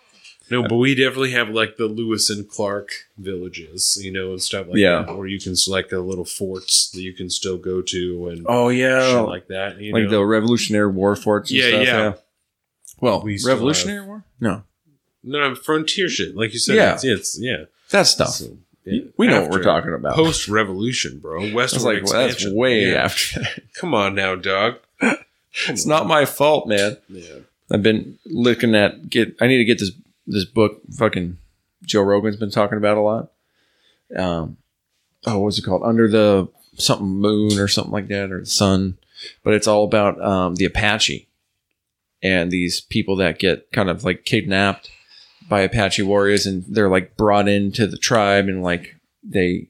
no, 0.51 0.63
but 0.63 0.77
we 0.77 0.95
definitely 0.95 1.33
have 1.33 1.49
like 1.51 1.77
the 1.77 1.87
Lewis 1.87 2.31
and 2.31 2.49
Clark 2.49 2.91
villages, 3.17 3.99
you 4.03 4.11
know, 4.13 4.31
and 4.33 4.43
stuff 4.43 4.67
like 4.69 4.77
Yeah. 4.79 5.03
that, 5.03 5.17
where 5.17 5.27
you 5.27 5.39
can 5.41 5.57
select 5.57 5.91
the 5.91 6.01
little 6.01 6.25
forts 6.25 6.91
that 6.91 7.01
you 7.01 7.13
can 7.13 7.31
still 7.31 7.57
go 7.59 7.83
to 7.83 8.29
and 8.29 8.47
Oh 8.49 8.69
yeah, 8.69 9.11
shit 9.21 9.29
like 9.29 9.49
that. 9.49 9.81
You 9.81 9.93
like 9.93 10.05
know? 10.05 10.11
the 10.11 10.25
Revolutionary 10.25 10.89
War 10.91 11.17
forts. 11.17 11.51
And 11.51 11.59
Yeah, 11.61 11.69
stuff, 11.69 11.85
yeah. 11.87 12.13
Well, 13.01 13.23
We 13.23 13.39
Revolutionary 13.45 14.05
War? 14.07 14.25
No, 14.41 14.63
no 15.23 15.55
frontier 15.55 16.09
shit, 16.09 16.37
like 16.37 16.53
you 16.53 16.59
said. 16.59 16.77
Yeah. 16.77 16.95
it's, 16.95 17.05
it's 17.05 17.39
yeah. 17.41 17.65
that 17.91 18.07
stuff. 18.07 18.31
So, 18.31 18.57
yeah. 18.85 19.03
We 19.17 19.27
know 19.27 19.43
what 19.43 19.51
we're 19.51 19.63
talking 19.63 19.93
about. 19.93 20.15
Post 20.15 20.49
revolution, 20.49 21.19
bro. 21.19 21.53
Westward 21.53 21.73
was 21.73 21.85
like, 21.85 22.05
well, 22.05 22.27
that's 22.27 22.47
way 22.51 22.91
Yeah. 22.93 23.05
after. 23.05 23.41
that. 23.41 23.63
Come 23.75 23.93
on 23.95 24.15
now, 24.15 24.35
dog. 24.35 24.77
it's 25.69 25.85
not 25.87 26.07
my 26.07 26.25
fault, 26.25 26.67
man. 26.69 26.97
Yeah. 27.09 27.41
I've 27.71 27.83
been 27.83 28.19
looking 28.25 28.75
at 28.75 29.11
get. 29.11 29.37
I 29.43 29.47
need 29.47 29.59
to 29.59 29.65
get 29.65 29.79
this 29.79 29.91
this 30.29 30.45
book. 30.45 30.81
Fucking 30.97 31.39
Joe 31.83 32.03
Rogan's 32.03 32.37
been 32.37 32.51
talking 32.51 32.79
about 32.79 32.97
a 32.97 33.01
lot. 33.01 33.33
Um, 34.17 34.57
oh, 35.27 35.39
what's 35.39 35.59
it 35.59 35.65
called? 35.65 35.83
Under 35.83 36.09
the 36.09 36.49
something 36.77 37.07
moon 37.07 37.59
or 37.59 37.69
something 37.69 37.93
like 37.93 38.09
that, 38.09 38.31
or 38.31 38.41
the 38.41 38.47
sun. 38.47 38.99
But 39.43 39.55
it's 39.55 39.67
all 39.67 39.85
about 39.85 40.23
um, 40.23 40.55
the 40.55 40.65
Apache 40.65 41.29
and 42.23 42.51
these 42.51 42.81
people 42.81 43.17
that 43.17 43.39
get 43.39 43.71
kind 43.73 43.91
of 43.91 44.05
like 44.05 44.25
kidnapped 44.25 44.91
by 45.49 45.61
Apache 45.61 46.03
warriors, 46.03 46.47
and 46.47 46.65
they're 46.69 46.91
like 46.91 47.17
brought 47.17 47.49
into 47.49 47.87
the 47.87 47.99
tribe, 47.99 48.49
and 48.49 48.63
like 48.63 48.97
they 49.23 49.69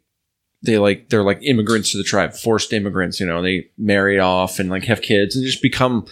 they 0.62 0.78
like 0.78 1.08
they're 1.08 1.24
like 1.24 1.42
immigrants 1.42 1.92
to 1.92 1.98
the 1.98 2.04
tribe, 2.04 2.34
forced 2.34 2.72
immigrants. 2.72 3.20
You 3.20 3.26
know, 3.26 3.42
they 3.42 3.70
marry 3.78 4.18
off 4.18 4.58
and 4.58 4.70
like 4.70 4.84
have 4.84 5.02
kids 5.02 5.34
and 5.36 5.44
just 5.44 5.62
become 5.62 6.06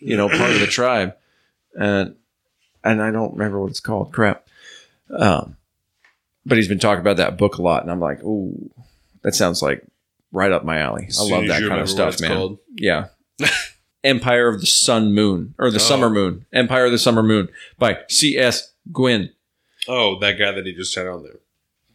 you 0.00 0.16
know 0.16 0.28
part 0.28 0.50
of 0.50 0.60
the 0.60 0.66
tribe 0.66 1.14
and 1.74 2.16
and 2.84 3.02
I 3.02 3.10
don't 3.10 3.32
remember 3.32 3.60
what 3.60 3.70
it's 3.70 3.80
called. 3.80 4.12
Crap. 4.12 4.46
Um, 5.10 5.56
but 6.46 6.56
he's 6.58 6.68
been 6.68 6.78
talking 6.78 7.00
about 7.00 7.16
that 7.18 7.36
book 7.38 7.58
a 7.58 7.62
lot, 7.62 7.82
and 7.82 7.90
I'm 7.90 8.00
like, 8.00 8.22
ooh, 8.22 8.70
that 9.22 9.34
sounds 9.34 9.62
like 9.62 9.84
right 10.32 10.52
up 10.52 10.64
my 10.64 10.78
alley. 10.78 11.08
I 11.18 11.22
love 11.24 11.46
that 11.48 11.62
kind 11.68 11.80
of 11.80 11.88
stuff, 11.90 12.20
man. 12.20 12.30
called. 12.30 12.58
Yeah. 12.76 13.06
Empire 14.04 14.48
of 14.48 14.60
the 14.60 14.66
Sun 14.66 15.12
Moon 15.14 15.54
or 15.58 15.70
the 15.70 15.76
Oh. 15.76 15.78
Summer 15.78 16.08
Moon. 16.08 16.46
Empire 16.54 16.86
of 16.86 16.92
the 16.92 16.98
Summer 16.98 17.22
Moon 17.22 17.48
by 17.78 17.98
C.S. 18.08 18.72
Gwynne. 18.90 19.30
Oh, 19.88 20.18
that 20.20 20.38
guy 20.38 20.52
that 20.52 20.64
he 20.64 20.72
just 20.72 20.94
had 20.94 21.06
on 21.06 21.22
there. 21.22 21.34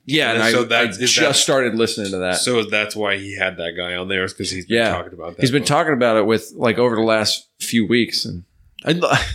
Yeah, 0.05 0.33
and, 0.33 0.41
And 0.43 0.51
so 0.53 0.61
I 0.61 0.65
that's- 0.65 0.97
is 0.99 1.11
just 1.11 1.27
that- 1.37 1.41
started 1.41 1.73
listening 1.73 2.11
to 2.11 2.17
that. 2.19 2.35
So 2.37 2.63
that's 2.65 2.95
why 2.95 3.17
he 3.17 3.35
had 3.35 3.57
that 3.57 3.71
guy 3.75 3.95
on 3.95 4.07
there, 4.07 4.23
is 4.23 4.33
because 4.33 4.51
he's 4.51 4.67
been 4.67 4.77
Yeah. 4.77 4.91
talking 4.91 5.13
about 5.13 5.35
that. 5.35 5.41
He's 5.41 5.49
been 5.49 5.63
book. 5.63 5.67
talking 5.67 5.93
about 5.93 6.17
it 6.17 6.27
with 6.27 6.51
like 6.55 6.77
over 6.77 6.95
the 6.95 7.01
last 7.01 7.47
few 7.59 7.87
weeks, 7.87 8.23
and 8.25 8.43
I, 8.85 8.91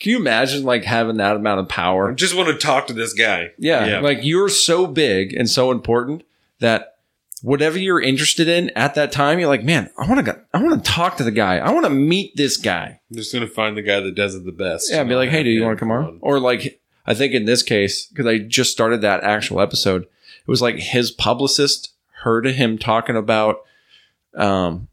can 0.00 0.10
you 0.12 0.18
imagine 0.18 0.62
like 0.64 0.84
having 0.84 1.16
that 1.16 1.36
amount 1.36 1.60
of 1.60 1.66
I 1.66 1.74
power? 1.74 2.12
just 2.12 2.36
want 2.36 2.48
to 2.48 2.56
talk 2.58 2.86
to 2.88 2.92
this 2.92 3.12
guy. 3.12 3.50
Yeah, 3.58 3.86
Yeah. 3.86 4.00
like 4.00 4.18
you're 4.22 4.48
so 4.48 4.86
big 4.86 5.34
and 5.34 5.48
so 5.50 5.70
important 5.70 6.22
that 6.60 6.94
whatever 7.42 7.78
you're 7.78 8.00
interested 8.00 8.48
in 8.48 8.70
at 8.70 8.94
that 8.96 9.12
time, 9.12 9.38
you're 9.38 9.48
like, 9.48 9.62
man, 9.64 9.90
I 9.98 10.08
want 10.08 10.24
to, 10.26 10.40
I 10.52 10.62
want 10.62 10.84
to 10.84 10.90
talk 10.90 11.16
to 11.18 11.24
the 11.24 11.30
guy. 11.30 11.58
I 11.58 11.70
want 11.70 11.84
to 11.86 11.90
meet 11.90 12.36
this 12.36 12.56
guy. 12.56 13.00
I'm 13.10 13.16
just 13.16 13.32
gonna 13.32 13.46
find 13.46 13.76
the 13.76 13.82
guy 13.82 14.00
that 14.00 14.14
does 14.14 14.34
it 14.34 14.44
the 14.44 14.52
best. 14.52 14.90
Yeah, 14.90 15.02
be 15.04 15.14
like, 15.14 15.30
hey, 15.30 15.42
do 15.42 15.50
you 15.50 15.62
want 15.64 15.76
to 15.76 15.80
come 15.80 15.90
on? 15.92 16.18
Or 16.20 16.40
like, 16.40 16.80
I 17.06 17.14
think 17.14 17.32
in 17.34 17.44
this 17.44 17.62
case, 17.62 18.06
because 18.06 18.26
I 18.26 18.38
just 18.38 18.70
started 18.72 19.00
that 19.02 19.22
actual 19.24 19.60
episode, 19.60 20.02
it 20.02 20.48
was 20.48 20.60
like 20.62 20.76
his 20.76 21.10
publicist 21.10 21.92
heard 22.22 22.44
him 22.46 22.76
talking 22.78 23.16
about 23.16 23.58
um, 24.34 24.88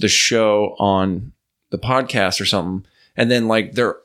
the 0.00 0.08
show 0.08 0.74
on 0.78 1.32
the 1.70 1.78
podcast 1.78 2.40
or 2.40 2.44
something, 2.44 2.86
and 3.16 3.30
then 3.30 3.46
like 3.48 3.72
their 3.72 3.96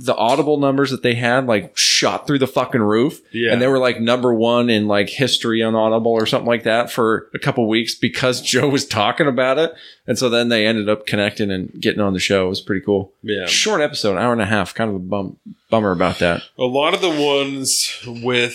the 0.00 0.14
audible 0.14 0.58
numbers 0.58 0.90
that 0.90 1.02
they 1.02 1.14
had 1.14 1.46
like 1.46 1.76
shot 1.76 2.26
through 2.26 2.38
the 2.38 2.46
fucking 2.46 2.80
roof 2.80 3.20
Yeah. 3.32 3.52
and 3.52 3.60
they 3.60 3.66
were 3.66 3.78
like 3.78 4.00
number 4.00 4.32
one 4.32 4.70
in 4.70 4.86
like 4.86 5.08
history 5.08 5.62
on 5.62 5.74
audible 5.74 6.12
or 6.12 6.24
something 6.26 6.46
like 6.46 6.62
that 6.64 6.90
for 6.90 7.28
a 7.34 7.38
couple 7.38 7.66
weeks 7.68 7.94
because 7.94 8.40
joe 8.52 8.68
was 8.68 8.86
talking 8.86 9.26
about 9.26 9.58
it 9.58 9.72
and 10.06 10.16
so 10.18 10.28
then 10.28 10.48
they 10.50 10.66
ended 10.66 10.88
up 10.88 11.06
connecting 11.06 11.50
and 11.50 11.72
getting 11.80 12.00
on 12.00 12.12
the 12.12 12.20
show 12.20 12.46
it 12.46 12.50
was 12.50 12.60
pretty 12.60 12.84
cool 12.84 13.12
Yeah. 13.22 13.46
short 13.46 13.80
episode, 13.80 14.16
hour 14.16 14.32
and 14.32 14.40
a 14.42 14.46
half. 14.46 14.72
Kind 14.74 14.90
of 14.90 14.96
a 14.96 15.00
bum, 15.00 15.36
bummer 15.70 15.90
about 15.90 16.18
that. 16.20 16.42
A 16.58 16.64
lot 16.64 16.94
of 16.94 17.00
the 17.00 17.10
ones 17.10 17.92
with, 18.06 18.54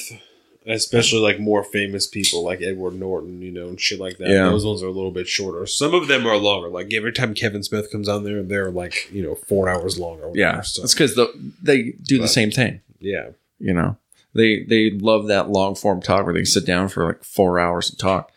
especially 0.65 1.19
like 1.19 1.39
more 1.39 1.63
famous 1.63 2.07
people 2.07 2.43
like 2.43 2.61
Edward 2.61 2.95
Norton, 2.95 3.41
you 3.41 3.51
know, 3.51 3.67
and 3.67 3.79
shit 3.79 3.99
like 3.99 4.17
that. 4.17 4.29
Yeah. 4.29 4.49
Those 4.49 4.65
ones 4.65 4.81
are 4.83 4.87
a 4.87 4.91
little 4.91 5.11
bit 5.11 5.27
shorter. 5.27 5.65
Some 5.65 5.93
of 5.93 6.07
them 6.07 6.25
are 6.25 6.37
longer. 6.37 6.69
Like 6.69 6.93
every 6.93 7.11
time 7.11 7.33
Kevin 7.33 7.63
Smith 7.63 7.91
comes 7.91 8.07
on 8.07 8.23
there, 8.23 8.41
they're 8.43 8.71
like 8.71 9.09
you 9.11 9.23
know 9.23 9.35
four 9.35 9.67
hours 9.69 9.97
long. 9.99 10.19
Or. 10.21 10.31
Yeah, 10.35 10.61
So, 10.61 10.81
that's 10.81 10.93
because 10.93 11.15
the, 11.15 11.31
they 11.61 11.91
do 12.03 12.19
the 12.19 12.27
same 12.27 12.51
thing. 12.51 12.81
yeah. 12.99 13.29
You 13.59 13.73
know, 13.73 13.95
they 14.33 14.63
they 14.63 14.89
love 14.91 15.27
that 15.27 15.49
long 15.49 15.75
form 15.75 16.01
talk 16.01 16.25
where 16.25 16.33
they 16.33 16.43
sit 16.43 16.65
down 16.65 16.89
for 16.89 17.05
like 17.07 17.23
four 17.23 17.59
hours 17.59 17.89
and 17.89 17.97
talk. 17.99 18.29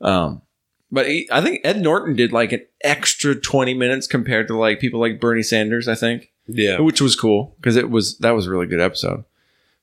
Um, 0.00 0.42
but 0.90 1.06
he, 1.08 1.28
I 1.30 1.40
think 1.40 1.60
Ed 1.64 1.80
Norton 1.80 2.14
did 2.16 2.32
like 2.32 2.52
an 2.52 2.66
extra 2.82 3.34
twenty 3.34 3.72
minutes 3.74 4.06
compared 4.06 4.48
to 4.48 4.56
like 4.58 4.80
people 4.80 5.00
like 5.00 5.20
Bernie 5.20 5.42
Sanders. 5.42 5.88
I 5.88 5.94
think, 5.94 6.32
Yeah. 6.46 6.80
which 6.80 7.00
was 7.00 7.16
cool 7.16 7.54
because 7.56 7.76
it 7.76 7.90
was 7.90 8.18
that 8.18 8.32
was 8.32 8.46
a 8.46 8.50
really 8.50 8.66
good 8.66 8.80
episode. 8.80 9.24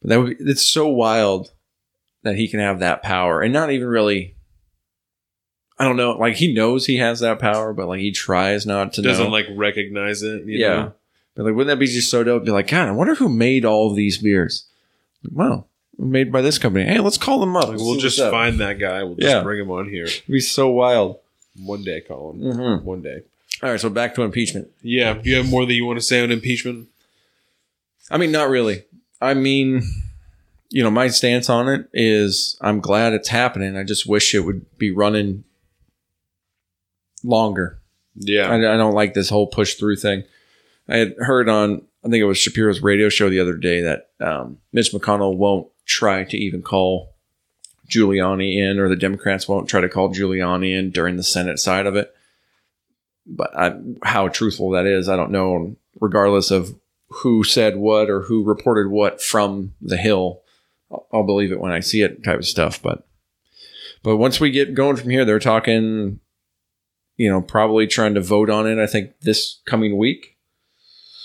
But 0.01 0.09
that 0.09 0.19
would, 0.19 0.37
be, 0.37 0.43
it's 0.51 0.65
so 0.65 0.87
wild 0.87 1.51
that 2.25 2.35
he 2.35 2.49
can 2.49 2.59
have 2.59 2.79
that 2.79 3.01
power 3.01 3.41
and 3.41 3.53
not 3.53 3.71
even 3.71 3.87
really. 3.87 4.35
I 5.77 5.83
don't 5.83 5.97
know. 5.97 6.11
Like 6.13 6.35
he 6.35 6.53
knows 6.53 6.85
he 6.85 6.97
has 6.97 7.19
that 7.21 7.39
power, 7.39 7.71
but 7.73 7.87
like 7.87 7.99
he 7.99 8.11
tries 8.11 8.65
not 8.65 8.93
to. 8.93 9.01
Doesn't 9.01 9.25
know. 9.25 9.29
like 9.31 9.45
recognize 9.55 10.21
it. 10.23 10.45
You 10.45 10.57
yeah. 10.59 10.67
Know? 10.75 10.93
But 11.35 11.43
like, 11.45 11.53
wouldn't 11.55 11.67
that 11.67 11.79
be 11.79 11.85
just 11.87 12.09
so 12.09 12.23
dope? 12.23 12.45
Be 12.45 12.51
like, 12.51 12.67
God, 12.67 12.87
I 12.87 12.91
wonder 12.91 13.15
who 13.15 13.27
made 13.29 13.65
all 13.65 13.89
of 13.89 13.95
these 13.97 14.17
beers. 14.17 14.65
Wow, 15.31 15.65
made 15.97 16.31
by 16.31 16.41
this 16.41 16.57
company. 16.57 16.85
Hey, 16.85 16.99
let's 16.99 17.17
call 17.17 17.39
them 17.41 17.57
up. 17.57 17.67
Like, 17.67 17.77
we'll 17.77 17.97
just 17.99 18.19
find 18.19 18.59
that 18.59 18.79
guy. 18.79 19.03
We'll 19.03 19.15
just 19.15 19.27
Yeah. 19.27 19.43
bring 19.43 19.59
him 19.59 19.69
on 19.71 19.89
here 19.89 20.05
It'd 20.05 20.23
be 20.27 20.39
so 20.39 20.69
wild. 20.69 21.19
one 21.61 21.83
day. 21.83 21.99
Colin. 22.01 22.39
Mhm. 22.39 22.83
One 22.83 23.01
day. 23.01 23.21
All 23.63 23.69
right, 23.69 23.79
so 23.79 23.89
back 23.89 24.15
to 24.15 24.21
impeachment. 24.21 24.69
Yeah. 24.81 25.13
Do 25.13 25.29
you 25.29 25.35
have 25.37 25.49
more 25.49 25.65
that 25.65 25.73
you 25.73 25.85
want 25.85 25.99
to 25.99 26.05
say 26.05 26.21
on 26.23 26.31
impeachment? 26.31 26.87
I 28.09 28.17
mean, 28.17 28.31
not 28.31 28.49
really. 28.49 28.83
I 29.21 29.33
mean, 29.33 29.81
you 30.69 30.83
know, 30.83 30.91
my 30.91 31.07
stance 31.07 31.49
on 31.49 31.67
it 31.69 31.87
is 31.93 32.57
I'm 32.61 32.79
glad 32.79 33.13
it's 33.13 33.29
happening. 33.29 33.77
I 33.77 33.83
just 33.83 34.07
wish 34.07 34.33
it 34.33 34.41
would 34.41 34.77
be 34.77 34.91
running 34.91 35.43
longer. 37.23 37.79
Yeah. 38.15 38.49
I, 38.49 38.55
I 38.55 38.77
don't 38.77 38.93
like 38.93 39.13
this 39.13 39.29
whole 39.29 39.47
push 39.47 39.75
through 39.75 39.97
thing. 39.97 40.23
I 40.87 40.97
had 40.97 41.15
heard 41.19 41.49
on, 41.49 41.81
I 42.03 42.09
think 42.09 42.21
it 42.21 42.25
was 42.25 42.37
Shapiro's 42.37 42.81
radio 42.81 43.09
show 43.09 43.29
the 43.29 43.39
other 43.39 43.57
day 43.57 43.81
that 43.81 44.09
um, 44.19 44.59
Mitch 44.71 44.91
McConnell 44.91 45.35
won't 45.35 45.67
try 45.85 46.23
to 46.23 46.37
even 46.37 46.61
call 46.61 47.15
Giuliani 47.89 48.57
in, 48.57 48.79
or 48.79 48.89
the 48.89 48.95
Democrats 48.95 49.47
won't 49.47 49.69
try 49.69 49.81
to 49.81 49.89
call 49.89 50.13
Giuliani 50.13 50.77
in 50.77 50.91
during 50.91 51.17
the 51.17 51.23
Senate 51.23 51.59
side 51.59 51.85
of 51.85 51.95
it. 51.95 52.13
But 53.27 53.57
I, 53.57 53.75
how 54.03 54.27
truthful 54.27 54.71
that 54.71 54.85
is, 54.85 55.09
I 55.09 55.15
don't 55.15 55.31
know. 55.31 55.75
Regardless 55.99 56.51
of 56.51 56.75
who 57.09 57.43
said 57.43 57.77
what 57.77 58.09
or 58.09 58.23
who 58.23 58.43
reported 58.43 58.89
what 58.89 59.21
from 59.21 59.73
the 59.81 59.97
Hill, 59.97 60.41
I'll, 61.11 61.23
believe 61.23 61.51
it 61.51 61.59
when 61.59 61.71
I 61.71 61.79
see 61.79 62.01
it, 62.01 62.23
type 62.23 62.39
of 62.39 62.45
stuff. 62.45 62.81
But 62.81 63.07
but 64.03 64.17
once 64.17 64.39
we 64.39 64.51
get 64.51 64.75
going 64.75 64.97
from 64.97 65.09
here, 65.09 65.25
they're 65.25 65.39
talking 65.39 66.19
you 67.17 67.29
know, 67.29 67.41
probably 67.41 67.87
trying 67.87 68.13
to 68.13 68.21
vote 68.21 68.49
on 68.49 68.67
it, 68.67 68.77
I 68.77 68.87
think, 68.87 69.11
this 69.21 69.61
coming 69.65 69.97
week. 69.97 70.37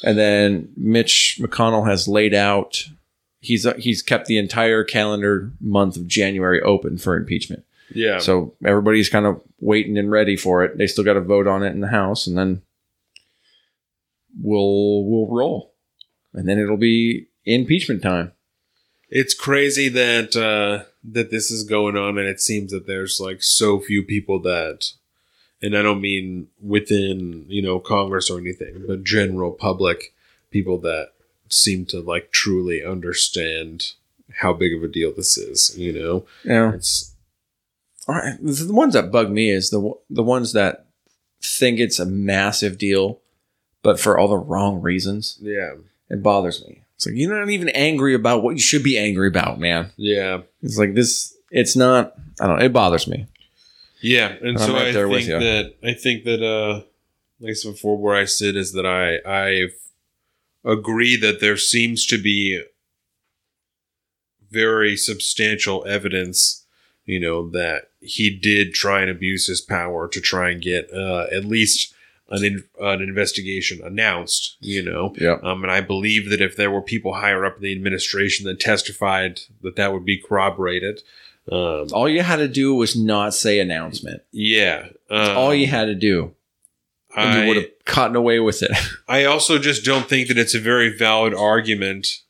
And 0.05 0.17
then 0.17 0.73
Mitch 0.77 1.39
McConnell 1.41 1.87
has 1.89 2.09
laid 2.09 2.33
out 2.33 2.85
he's 3.41 3.67
uh, 3.67 3.75
he's 3.75 4.03
kept 4.03 4.27
the 4.27 4.39
entire 4.39 4.85
calendar 4.85 5.53
month 5.61 5.97
of 5.97 6.07
January 6.07 6.61
open 6.63 6.97
for 6.99 7.17
impeachment. 7.17 7.65
Yeah. 7.93 8.19
So 8.19 8.55
everybody's 8.65 9.09
kind 9.09 9.27
of 9.27 9.43
waiting 9.59 9.99
and 9.99 10.11
ready 10.11 10.37
for 10.37 10.63
it. 10.63 10.79
They 10.79 10.87
still 10.87 11.05
got 11.05 11.15
to 11.15 11.21
vote 11.21 11.47
on 11.47 11.63
it 11.63 11.71
in 11.71 11.81
the 11.81 11.89
House, 11.89 12.27
and 12.27 12.39
then 12.39 12.63
we'll 14.41 15.05
we'll 15.05 15.29
roll, 15.29 15.75
and 16.33 16.49
then 16.49 16.59
it'll 16.59 16.77
be 16.77 17.27
impeachment 17.45 18.03
time. 18.03 18.33
It's 19.11 19.35
crazy 19.35 19.89
that 19.89 20.37
uh 20.37 20.85
that 21.05 21.31
this 21.31 21.51
is 21.51 21.65
going 21.65 21.97
on 21.97 22.19
and 22.19 22.29
it 22.29 22.41
seems 22.41 22.71
that 22.73 22.87
there's 22.87 23.21
like 23.21 23.43
so 23.43 23.81
few 23.81 24.03
people 24.03 24.41
that 24.41 24.93
and 25.63 25.77
I 25.77 25.83
don't 25.83 26.01
mean 26.01 26.49
within, 26.63 27.45
you 27.49 27.61
know, 27.61 27.81
Congress 27.81 28.31
or 28.31 28.39
anything, 28.39 28.85
but 28.87 29.05
general 29.05 29.53
public 29.53 30.15
people 30.51 30.79
that 30.79 31.11
seem 31.49 31.85
to 31.87 32.01
like 32.01 32.33
truly 32.33 32.85
understand 32.85 33.93
how 34.37 34.53
big 34.53 34.75
of 34.75 34.83
a 34.83 34.89
deal 34.89 35.13
this 35.15 35.37
is, 35.37 35.77
you 35.77 35.93
know. 35.93 36.25
Yeah. 36.45 36.73
It's 36.75 37.15
All 38.09 38.15
right. 38.15 38.39
The 38.41 38.73
ones 38.73 38.95
that 38.95 39.13
bug 39.13 39.31
me 39.31 39.51
is 39.51 39.71
the 39.71 39.93
the 40.09 40.23
ones 40.23 40.53
that 40.53 40.87
think 41.43 41.79
it's 41.79 41.99
a 41.99 42.07
massive 42.07 42.79
deal, 42.79 43.21
but 43.83 43.99
for 43.99 44.19
all 44.19 44.29
the 44.29 44.37
wrong 44.37 44.81
reasons. 44.81 45.39
yeah. 45.41 45.75
It 46.09 46.25
bothers 46.25 46.65
me. 46.67 46.83
It's 47.01 47.07
like 47.07 47.17
you're 47.17 47.35
not 47.35 47.49
even 47.49 47.71
angry 47.71 48.13
about 48.13 48.43
what 48.43 48.51
you 48.51 48.61
should 48.61 48.83
be 48.83 48.99
angry 48.99 49.27
about, 49.27 49.59
man. 49.59 49.91
Yeah. 49.97 50.43
It's 50.63 50.77
like 50.77 50.93
this. 50.93 51.35
It's 51.51 51.75
not. 51.75 52.13
I 52.39 52.47
don't. 52.47 52.59
know. 52.59 52.65
It 52.67 52.75
bothers 52.75 53.09
me. 53.09 53.27
Yeah, 54.03 54.35
and 54.43 54.61
so 54.61 54.75
right 54.75 54.95
I 54.95 55.09
think 55.09 55.27
that 55.29 55.75
I 55.83 55.95
think 55.95 56.25
that 56.25 56.43
uh 56.43 56.83
like 57.41 57.51
I 57.51 57.55
said 57.55 57.73
before 57.73 57.97
where 57.97 58.15
I 58.15 58.27
sit 58.27 58.55
is 58.55 58.73
that 58.73 58.85
I 58.85 59.17
I 59.27 59.69
agree 60.63 61.17
that 61.17 61.41
there 61.41 61.57
seems 61.57 62.05
to 62.07 62.21
be 62.21 62.63
very 64.51 64.95
substantial 64.95 65.87
evidence, 65.87 66.67
you 67.07 67.19
know, 67.19 67.49
that 67.49 67.85
he 68.01 68.29
did 68.29 68.75
try 68.75 69.01
and 69.01 69.11
abuse 69.11 69.47
his 69.47 69.63
power 69.63 70.07
to 70.09 70.21
try 70.21 70.51
and 70.51 70.61
get 70.61 70.93
uh, 70.93 71.29
at 71.33 71.47
least 71.47 71.95
an 72.31 72.45
in, 72.45 72.65
an 72.81 73.01
investigation 73.01 73.81
announced, 73.85 74.57
you 74.61 74.83
know. 74.83 75.15
Yeah. 75.19 75.39
Um, 75.43 75.63
and 75.63 75.71
I 75.71 75.81
believe 75.81 76.31
that 76.31 76.41
if 76.41 76.57
there 76.57 76.71
were 76.71 76.83
people 76.83 77.15
higher 77.15 77.45
up 77.45 77.57
in 77.57 77.63
the 77.63 77.73
administration 77.73 78.47
that 78.47 78.61
testified 78.61 79.41
that 79.63 79.77
that 79.77 79.93
would 79.93 80.05
be 80.05 80.19
corroborated. 80.19 81.03
Um, 81.51 81.89
All 81.93 82.09
you 82.09 82.23
had 82.23 82.37
to 82.37 82.49
do 82.49 82.75
was 82.75 82.95
not 82.95 83.35
say 83.35 83.59
announcement. 83.59 84.23
yeah. 84.31 84.89
Um, 85.11 85.37
All 85.37 85.55
you 85.55 85.67
had 85.67 85.87
to 85.87 85.95
do, 85.97 86.35
and 87.17 87.41
you 87.41 87.49
would 87.49 87.57
have 87.57 87.85
gotten 87.85 88.15
away 88.15 88.39
with 88.39 88.63
it. 88.63 88.71
I 89.09 89.25
also 89.25 89.59
just 89.59 89.85
don't 89.85 90.09
think 90.09 90.29
that 90.29 90.39
it's 90.39 90.55
a 90.55 90.61
very 90.61 90.97
valid 90.97 91.35
argument 91.35 92.21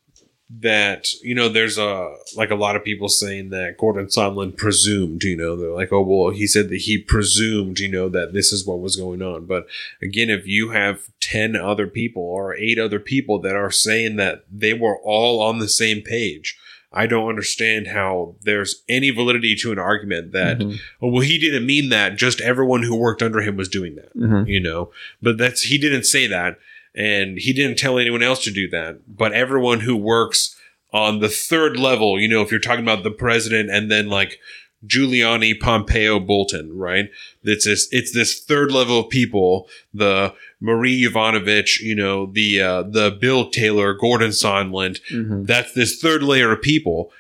that 0.59 1.13
you 1.23 1.33
know 1.35 1.49
there's 1.49 1.79
a 1.79 2.13
like 2.37 2.51
a 2.51 2.57
lot 2.57 2.75
of 2.75 2.83
people 2.85 3.09
saying 3.09 3.51
that 3.51 3.77
Gordon 3.79 4.07
Sondland 4.07 4.57
presumed 4.57 5.23
you 5.23 5.37
know 5.37 5.55
they're 5.55 5.71
like 5.71 5.93
oh 5.93 6.03
well 6.03 6.31
he 6.33 6.47
said 6.49 6.69
that 6.71 6.79
he 6.79 6.99
presumed 6.99 7.79
you 7.79 7.89
know 7.89 8.09
that 8.09 8.33
this 8.33 8.53
is 8.53 8.67
what 8.67 8.81
was 8.81 8.97
going 8.97 9.23
on 9.23 9.47
but 9.47 9.67
again 10.03 10.29
if 10.29 10.49
you 10.49 10.71
have 10.71 11.03
10 11.21 11.55
other 11.55 11.87
people 11.87 12.23
or 12.25 12.55
8 12.57 12.81
other 12.81 12.99
people 12.99 13.39
that 13.43 13.55
are 13.55 13.71
saying 13.71 14.17
that 14.17 14.45
they 14.51 14.75
were 14.75 14.99
all 15.05 15.41
on 15.41 15.59
the 15.61 15.69
same 15.69 16.03
page 16.03 16.59
I 16.93 17.07
don't 17.07 17.29
understand 17.29 17.87
how 17.87 18.35
there's 18.43 18.83
any 18.89 19.11
validity 19.11 19.55
to 19.55 19.71
an 19.71 19.79
argument 19.79 20.33
that 20.33 20.59
Mhm. 20.59 20.79
oh 21.01 21.09
well 21.11 21.21
he 21.23 21.39
didn't 21.39 21.65
mean 21.65 21.91
that 21.91 22.17
just 22.17 22.41
everyone 22.41 22.83
who 22.83 22.97
worked 22.97 23.23
under 23.23 23.41
him 23.41 23.57
was 23.57 23.69
doing 23.69 23.95
that 23.95 24.17
Mhm. 24.19 24.49
you 24.49 24.59
know 24.59 24.91
but 25.23 25.39
that's 25.39 25.63
he 25.63 25.79
didn't 25.79 26.05
say 26.07 26.27
that 26.27 26.59
and 26.95 27.39
he 27.39 27.53
didn't 27.53 27.79
tell 27.79 27.99
anyone 27.99 28.23
else 28.23 28.43
to 28.45 28.51
do 28.51 28.69
that 28.69 29.01
but 29.07 29.33
everyone 29.33 29.81
who 29.81 29.97
works 29.97 30.57
on 30.93 31.21
the 31.21 31.29
third 31.29 31.77
level 31.79 32.19
you 32.19 32.29
know 32.29 32.43
if 32.43 32.51
you're 32.51 32.61
talking 32.61 32.85
about 32.85 33.03
the 33.05 33.11
president 33.11 33.71
and 33.71 33.91
then 33.91 34.09
like 34.09 34.39
Giuliani, 34.87 35.61
Pompeo, 35.61 36.19
Bolton, 36.19 36.75
right? 36.75 37.11
It's 37.43 37.67
this, 37.67 37.87
it's 37.91 38.15
this 38.15 38.41
third 38.41 38.73
level 38.73 39.01
of 39.01 39.11
people, 39.11 39.69
the 39.93 40.33
Marie 40.59 41.05
Yovanovitch, 41.05 41.81
you 41.81 41.95
know, 41.95 42.25
the, 42.33 42.63
uh, 42.63 42.83
the 42.85 43.11
Bill 43.21 43.51
Taylor, 43.51 43.93
Gordon 43.93 44.31
Sondland. 44.31 45.01
Mhm. 45.13 45.47
That's 45.47 45.75
this 45.75 46.01
third 46.01 46.23
layer 46.23 46.51
of 46.53 46.63
people. 46.63 47.13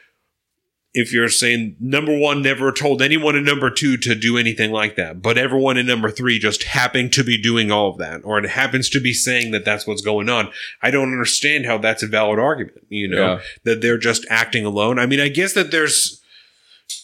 If 0.92 1.12
you're 1.12 1.28
saying 1.28 1.76
number 1.78 2.16
one 2.18 2.42
never 2.42 2.72
told 2.72 3.00
anyone 3.00 3.36
in 3.36 3.44
number 3.44 3.70
two 3.70 3.96
to 3.96 4.14
do 4.14 4.36
anything 4.36 4.72
like 4.72 4.96
that, 4.96 5.22
but 5.22 5.38
everyone 5.38 5.76
in 5.76 5.86
number 5.86 6.10
three 6.10 6.38
just 6.38 6.64
happened 6.64 7.12
to 7.12 7.22
be 7.22 7.40
doing 7.40 7.70
all 7.70 7.88
of 7.90 7.98
that, 7.98 8.22
or 8.24 8.38
it 8.38 8.48
happens 8.50 8.88
to 8.90 9.00
be 9.00 9.12
saying 9.12 9.52
that 9.52 9.64
that's 9.64 9.86
what's 9.86 10.02
going 10.02 10.28
on, 10.28 10.50
I 10.82 10.90
don't 10.90 11.12
understand 11.12 11.66
how 11.66 11.78
that's 11.78 12.02
a 12.02 12.08
valid 12.08 12.38
argument. 12.40 12.86
You 12.88 13.08
know 13.08 13.16
Yeah. 13.34 13.40
that 13.64 13.80
they're 13.82 13.98
just 13.98 14.26
acting 14.28 14.64
alone. 14.66 14.98
I 14.98 15.06
mean, 15.06 15.20
I 15.20 15.28
guess 15.28 15.52
that 15.54 15.70
there's. 15.70 16.16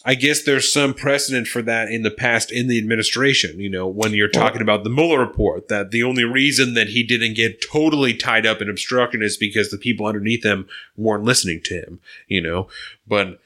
I 0.03 0.15
guess 0.15 0.43
there's 0.43 0.71
some 0.71 0.93
precedent 0.93 1.47
for 1.47 1.61
that 1.61 1.89
in 1.89 2.01
the 2.01 2.11
past 2.11 2.51
in 2.51 2.67
the 2.67 2.77
administration, 2.77 3.57
you 3.59 3.69
know, 3.69 3.87
when 3.87 4.11
you're 4.13 4.27
talking 4.27 4.61
about 4.61 4.83
the 4.83 4.89
Mueller 4.89 5.19
report, 5.19 5.69
that 5.69 5.91
the 5.91 6.03
only 6.03 6.25
reason 6.25 6.73
that 6.73 6.89
he 6.89 7.03
didn't 7.03 7.35
get 7.35 7.61
totally 7.71 8.13
tied 8.13 8.45
up 8.45 8.61
in 8.61 8.69
obstruction 8.69 9.21
is 9.21 9.37
because 9.37 9.71
the 9.71 9.77
people 9.77 10.05
underneath 10.05 10.43
him 10.43 10.67
weren't 10.97 11.23
listening 11.23 11.61
to 11.65 11.75
him, 11.75 11.99
you 12.27 12.41
know. 12.41 12.67
But 13.07 13.39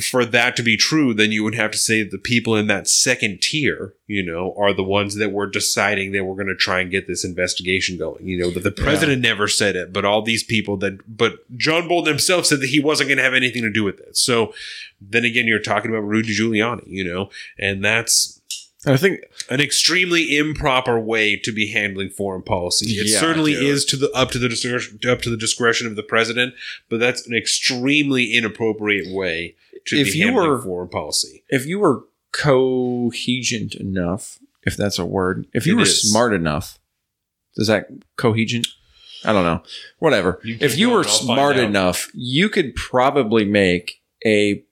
for 0.00 0.24
that 0.24 0.56
to 0.56 0.62
be 0.62 0.76
true, 0.76 1.12
then 1.12 1.32
you 1.32 1.42
would 1.42 1.54
have 1.54 1.70
to 1.72 1.78
say 1.78 2.02
that 2.02 2.10
the 2.10 2.18
people 2.18 2.54
in 2.54 2.66
that 2.68 2.88
second 2.88 3.40
tier, 3.40 3.94
you 4.06 4.22
know, 4.22 4.54
are 4.56 4.72
the 4.72 4.82
ones 4.82 5.16
that 5.16 5.32
were 5.32 5.46
deciding 5.46 6.12
they 6.12 6.20
were 6.20 6.34
going 6.34 6.46
to 6.46 6.54
try 6.54 6.80
and 6.80 6.90
get 6.90 7.06
this 7.06 7.24
investigation 7.24 7.98
going. 7.98 8.26
You 8.26 8.38
know, 8.38 8.50
that 8.50 8.62
the 8.62 8.70
president 8.70 9.22
never 9.22 9.48
said 9.48 9.76
it, 9.76 9.92
but 9.92 10.04
all 10.04 10.22
these 10.22 10.44
people 10.44 10.76
that, 10.78 11.16
but 11.16 11.38
John 11.56 11.88
Bolton 11.88 12.12
himself 12.12 12.46
said 12.46 12.60
that 12.60 12.68
he 12.68 12.80
wasn't 12.80 13.08
going 13.08 13.18
to 13.18 13.24
have 13.24 13.34
anything 13.34 13.62
to 13.62 13.72
do 13.72 13.84
with 13.84 14.00
it. 14.00 14.16
So 14.16 14.52
then 15.00 15.24
again, 15.24 15.46
you're 15.46 15.58
talking 15.58 15.90
about 15.90 16.04
Rudy 16.04 16.34
Giuliani, 16.34 16.86
you 16.86 17.04
know, 17.04 17.30
and 17.58 17.84
that's 17.84 18.38
I 18.86 18.96
think 18.96 19.20
an 19.50 19.60
extremely 19.60 20.36
improper 20.36 21.00
way 21.00 21.36
to 21.36 21.52
be 21.52 21.72
handling 21.72 22.10
foreign 22.10 22.42
policy. 22.42 22.92
It 22.92 23.08
Yeah, 23.08 23.18
certainly 23.18 23.54
dude. 23.54 23.64
is 23.64 23.84
to 23.86 23.96
the 23.96 24.10
up 24.12 24.30
to 24.30 24.38
the 24.38 24.48
discretion 24.48 25.00
up 25.08 25.20
to 25.22 25.30
the 25.30 25.36
discretion 25.36 25.88
of 25.88 25.96
the 25.96 26.02
president, 26.04 26.54
but 26.88 27.00
that's 27.00 27.26
an 27.26 27.34
extremely 27.34 28.32
inappropriate 28.34 29.12
way 29.12 29.56
to 29.88 30.00
If 30.00 30.12
be 30.12 30.18
you 30.18 30.32
were- 30.32 30.60
foreign 30.62 30.88
policy. 30.88 31.44
if 31.50 31.66
you 31.66 31.78
were 31.78 32.04
cohegent 32.32 33.74
enough, 33.76 34.38
if 34.64 34.76
that's 34.76 34.98
a 34.98 35.04
word, 35.06 35.46
if 35.54 35.66
you 35.66 35.74
It 35.74 35.76
were 35.76 35.82
is. 35.82 36.02
smart 36.10 36.32
enough, 36.34 36.78
does 37.56 37.66
that 37.68 37.88
cohegent? 38.16 38.68
I 39.24 39.32
don't 39.32 39.44
know. 39.44 39.62
Whatever. 39.98 40.40
You 40.44 40.58
if 40.60 40.78
you 40.78 40.90
were 40.90 41.02
smart 41.04 41.56
enough, 41.56 42.08
you 42.14 42.48
could 42.48 42.74
probably 42.76 43.44
make 43.44 44.00
a 44.24 44.62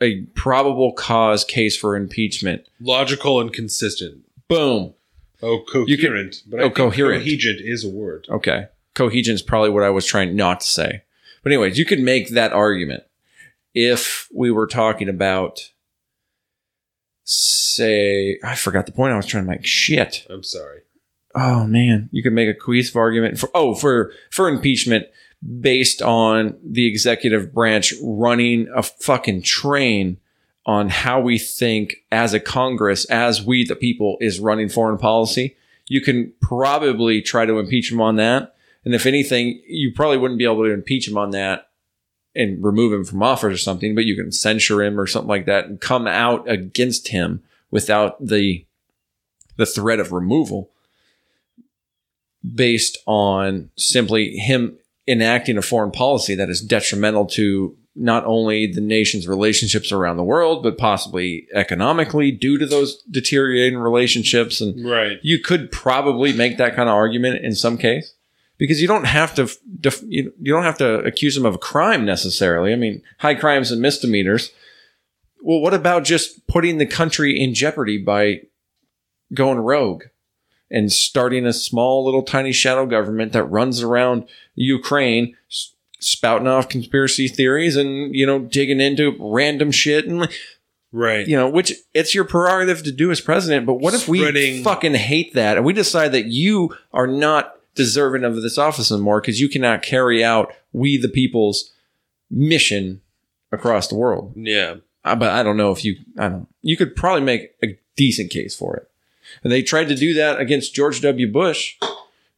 a 0.00 0.22
probable 0.34 0.92
cause 0.92 1.44
case 1.44 1.76
for 1.76 1.94
impeachment. 1.94 2.66
Logical 2.80 3.40
and 3.40 3.52
consistent. 3.52 4.22
Boom. 4.48 4.94
Oh, 5.42 5.62
coherent. 5.70 6.42
but 6.46 6.56
oh, 6.58 6.62
I 6.62 6.66
think 6.66 6.74
coherent. 6.76 7.22
Coherent 7.24 7.60
is 7.60 7.84
a 7.84 7.88
word. 7.90 8.26
Okay. 8.30 8.66
Cohesion 8.94 9.34
is 9.34 9.42
probably 9.42 9.70
what 9.70 9.82
I 9.82 9.90
was 9.90 10.06
trying 10.06 10.34
not 10.34 10.60
to 10.60 10.66
say. 10.66 11.02
But 11.42 11.52
anyways, 11.52 11.78
you 11.78 11.84
could 11.84 12.00
make 12.00 12.30
that 12.30 12.52
argument 12.52 13.02
if 13.74 14.28
we 14.32 14.50
were 14.50 14.66
talking 14.66 15.08
about 15.08 15.60
say 17.24 18.38
I 18.44 18.54
forgot 18.54 18.86
the 18.86 18.92
point 18.92 19.12
I 19.12 19.16
was 19.16 19.26
trying 19.26 19.44
to 19.44 19.50
make. 19.50 19.66
Shit. 19.66 20.26
I'm 20.30 20.42
sorry. 20.42 20.80
Oh 21.34 21.66
man, 21.66 22.08
you 22.12 22.22
could 22.22 22.32
make 22.32 22.48
a 22.48 22.54
cohesive 22.54 22.96
argument 22.96 23.38
for 23.38 23.50
oh 23.54 23.74
for 23.74 24.12
for 24.30 24.48
impeachment 24.48 25.06
based 25.60 26.00
on 26.00 26.56
the 26.64 26.86
executive 26.86 27.52
branch 27.52 27.92
running 28.02 28.68
a 28.74 28.82
fucking 28.82 29.42
train 29.42 30.18
on 30.66 30.88
how 30.88 31.20
we 31.20 31.36
think 31.38 31.96
as 32.10 32.32
a 32.32 32.40
Congress, 32.40 33.04
as 33.06 33.42
we 33.42 33.64
the 33.64 33.76
people, 33.76 34.16
is 34.20 34.40
running 34.40 34.68
foreign 34.68 34.96
policy. 34.96 35.56
You 35.86 36.00
can 36.00 36.32
probably 36.40 37.20
try 37.20 37.44
to 37.44 37.58
impeach 37.58 37.92
him 37.92 38.00
on 38.00 38.16
that, 38.16 38.54
and 38.84 38.94
if 38.94 39.04
anything, 39.04 39.60
you 39.66 39.92
probably 39.92 40.18
wouldn't 40.18 40.38
be 40.38 40.44
able 40.44 40.64
to 40.64 40.72
impeach 40.72 41.08
him 41.08 41.18
on 41.18 41.30
that 41.30 41.68
and 42.34 42.62
remove 42.64 42.92
him 42.92 43.04
from 43.04 43.22
office 43.22 43.54
or 43.54 43.58
something, 43.58 43.94
but 43.94 44.04
you 44.04 44.16
can 44.16 44.32
censure 44.32 44.82
him 44.82 44.98
or 44.98 45.06
something 45.06 45.28
like 45.28 45.46
that 45.46 45.66
and 45.66 45.80
come 45.80 46.06
out 46.06 46.48
against 46.48 47.08
him 47.08 47.42
without 47.70 48.24
the 48.24 48.64
the 49.56 49.66
threat 49.66 50.00
of 50.00 50.10
removal 50.10 50.70
based 52.54 52.98
on 53.06 53.70
simply 53.76 54.36
him 54.36 54.76
enacting 55.06 55.56
a 55.56 55.62
foreign 55.62 55.90
policy 55.92 56.34
that 56.34 56.50
is 56.50 56.60
detrimental 56.60 57.24
to 57.26 57.76
not 57.96 58.24
only 58.24 58.66
the 58.66 58.80
nation's 58.80 59.28
relationships 59.28 59.92
around 59.92 60.16
the 60.16 60.24
world, 60.24 60.62
but 60.62 60.76
possibly 60.76 61.46
economically 61.54 62.32
due 62.32 62.58
to 62.58 62.66
those 62.66 63.00
deteriorating 63.04 63.78
relationships. 63.78 64.60
And 64.60 64.84
Right. 64.84 65.18
you 65.22 65.38
could 65.38 65.70
probably 65.70 66.32
make 66.32 66.56
that 66.58 66.74
kind 66.74 66.88
of 66.88 66.94
argument 66.94 67.44
in 67.44 67.54
some 67.54 67.78
case 67.78 68.14
because 68.58 68.80
you 68.80 68.88
don't 68.88 69.04
have 69.06 69.34
to 69.34 69.48
def- 69.80 70.02
you 70.06 70.32
you 70.40 70.52
don't 70.52 70.62
have 70.64 70.78
to 70.78 71.00
accuse 71.00 71.34
them 71.34 71.46
of 71.46 71.54
a 71.54 71.58
crime 71.58 72.04
necessarily. 72.04 72.72
I 72.72 72.76
mean, 72.76 73.02
high 73.18 73.34
crimes 73.34 73.70
and 73.70 73.80
misdemeanors. 73.82 74.52
Well, 75.42 75.60
what 75.60 75.74
about 75.74 76.04
just 76.04 76.46
putting 76.46 76.78
the 76.78 76.86
country 76.86 77.38
in 77.38 77.52
jeopardy 77.54 77.98
by 77.98 78.42
going 79.32 79.58
rogue 79.58 80.04
and 80.70 80.90
starting 80.92 81.44
a 81.46 81.52
small 81.52 82.04
little 82.04 82.22
tiny 82.22 82.52
shadow 82.52 82.86
government 82.86 83.32
that 83.32 83.44
runs 83.44 83.82
around 83.82 84.26
Ukraine 84.54 85.36
spouting 86.00 86.48
off 86.48 86.68
conspiracy 86.68 87.28
theories 87.28 87.76
and 87.76 88.14
you 88.14 88.26
know 88.26 88.38
digging 88.38 88.80
into 88.80 89.16
random 89.18 89.70
shit 89.70 90.06
and 90.06 90.28
Right. 90.96 91.26
you 91.26 91.36
know, 91.36 91.48
which 91.48 91.72
it's 91.92 92.14
your 92.14 92.22
prerogative 92.24 92.84
to 92.84 92.92
do 92.92 93.10
as 93.10 93.20
president. 93.20 93.66
But 93.66 93.80
what 93.80 93.94
if 93.94 94.06
we 94.06 94.20
Spreading- 94.20 94.62
fucking 94.62 94.94
hate 94.94 95.34
that 95.34 95.56
and 95.56 95.66
we 95.66 95.72
decide 95.72 96.12
that 96.12 96.26
you 96.26 96.76
are 96.92 97.08
not 97.08 97.56
deserving 97.74 98.24
of 98.24 98.40
this 98.42 98.58
office 98.58 98.90
anymore 98.90 99.20
because 99.20 99.40
you 99.40 99.48
cannot 99.48 99.82
carry 99.82 100.22
out 100.24 100.54
we 100.72 100.96
the 100.96 101.08
people's 101.08 101.72
mission 102.30 103.00
across 103.52 103.88
the 103.88 103.94
world? 103.94 104.32
Yeah. 104.36 104.76
Uh, 105.04 105.16
but 105.16 105.30
I 105.30 105.42
don't 105.42 105.56
know 105.56 105.70
if 105.70 105.84
you, 105.84 105.96
I 106.18 106.28
don't. 106.28 106.48
You 106.62 106.76
could 106.76 106.96
probably 106.96 107.22
make 107.22 107.54
a 107.62 107.78
decent 107.96 108.30
case 108.30 108.56
for 108.56 108.76
it. 108.76 108.90
And 109.42 109.52
they 109.52 109.62
tried 109.62 109.88
to 109.88 109.94
do 109.94 110.14
that 110.14 110.40
against 110.40 110.74
George 110.74 111.00
W. 111.00 111.30
Bush. 111.30 111.76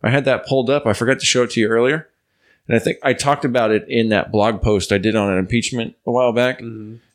I 0.03 0.11
had 0.11 0.25
that 0.25 0.47
pulled 0.47 0.71
up. 0.71 0.87
I 0.87 0.93
forgot 0.93 1.19
to 1.21 1.27
show 1.27 1.43
it 1.45 1.51
to 1.53 1.61
you 1.61 1.69
earlier. 1.69 2.09
And 2.69 2.77
I 2.77 2.79
think 2.79 2.99
I 3.03 3.13
talked 3.13 3.45
about 3.45 3.71
it 3.71 3.89
in 3.89 4.09
that 4.09 4.33
blog 4.33 4.61
post 4.63 4.93
I 4.93 4.99
did 4.99 5.15
on 5.15 5.31
an 5.31 5.39
impeachment 5.39 5.97
a 6.07 6.11
while 6.11 6.33
back. 6.33 6.61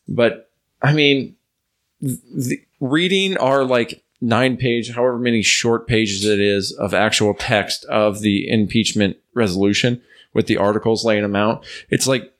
But 0.07 0.49
I 0.81 0.93
mean, 0.93 1.35
the, 2.01 2.61
reading 2.79 3.37
our 3.37 3.63
like 3.63 4.03
nine 4.21 4.55
page, 4.55 4.91
however 4.91 5.17
many 5.17 5.41
short 5.41 5.87
pages 5.87 6.23
it 6.25 6.39
is 6.39 6.71
of 6.73 6.93
actual 6.93 7.33
text 7.33 7.83
of 7.85 8.21
the 8.21 8.47
impeachment 8.47 9.17
resolution 9.33 10.01
with 10.33 10.47
the 10.47 10.57
articles 10.57 11.03
laying 11.03 11.23
them 11.23 11.35
out, 11.35 11.65
it's 11.89 12.07
like 12.07 12.31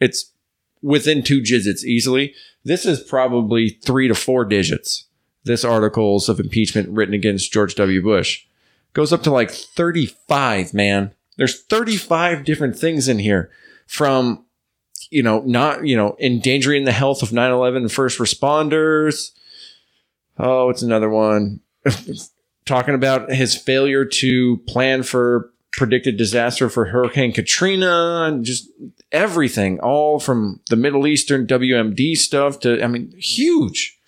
it's 0.00 0.32
within 0.82 1.22
two 1.22 1.40
digits 1.40 1.84
easily. 1.84 2.34
This 2.64 2.86
is 2.86 3.02
probably 3.02 3.68
three 3.68 4.08
to 4.08 4.14
four 4.14 4.44
digits. 4.44 5.06
This 5.44 5.64
articles 5.64 6.28
of 6.28 6.40
impeachment 6.40 6.88
written 6.90 7.14
against 7.14 7.52
George 7.52 7.74
W. 7.76 8.02
Bush 8.02 8.44
goes 8.92 9.12
up 9.12 9.22
to 9.22 9.30
like 9.30 9.50
35, 9.50 10.74
man. 10.74 11.12
There's 11.36 11.62
35 11.62 12.44
different 12.44 12.76
things 12.76 13.08
in 13.08 13.18
here 13.18 13.50
from, 13.86 14.44
you 15.10 15.22
know, 15.22 15.40
not, 15.46 15.86
you 15.86 15.96
know, 15.96 16.16
endangering 16.20 16.84
the 16.84 16.92
health 16.92 17.22
of 17.22 17.32
9 17.32 17.50
11 17.50 17.88
first 17.88 18.18
responders. 18.18 19.30
Oh, 20.42 20.70
it's 20.70 20.82
another 20.82 21.10
one. 21.10 21.60
Talking 22.64 22.94
about 22.94 23.30
his 23.30 23.56
failure 23.56 24.04
to 24.04 24.56
plan 24.66 25.02
for 25.02 25.52
predicted 25.72 26.16
disaster 26.16 26.68
for 26.68 26.86
Hurricane 26.86 27.32
Katrina 27.32 28.24
and 28.26 28.44
just 28.44 28.68
everything, 29.12 29.78
all 29.80 30.18
from 30.18 30.60
the 30.68 30.76
Middle 30.76 31.06
Eastern 31.06 31.46
WMD 31.46 32.16
stuff 32.16 32.60
to, 32.60 32.82
I 32.82 32.86
mean, 32.86 33.12
huge. 33.18 33.98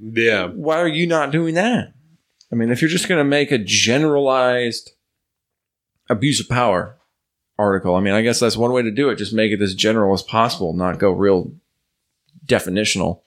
Yeah. 0.00 0.48
Why 0.48 0.78
are 0.78 0.88
you 0.88 1.06
not 1.06 1.30
doing 1.30 1.54
that? 1.54 1.92
I 2.52 2.54
mean, 2.54 2.70
if 2.70 2.80
you're 2.80 2.90
just 2.90 3.08
going 3.08 3.18
to 3.18 3.24
make 3.24 3.50
a 3.50 3.58
generalized 3.58 4.92
abuse 6.08 6.40
of 6.40 6.48
power 6.48 6.96
article, 7.58 7.94
I 7.94 8.00
mean, 8.00 8.14
I 8.14 8.22
guess 8.22 8.40
that's 8.40 8.56
one 8.56 8.72
way 8.72 8.82
to 8.82 8.90
do 8.90 9.08
it. 9.08 9.16
Just 9.16 9.32
make 9.32 9.52
it 9.52 9.62
as 9.62 9.74
general 9.74 10.14
as 10.14 10.22
possible, 10.22 10.72
not 10.72 10.98
go 10.98 11.10
real 11.10 11.52
definitional. 12.46 13.20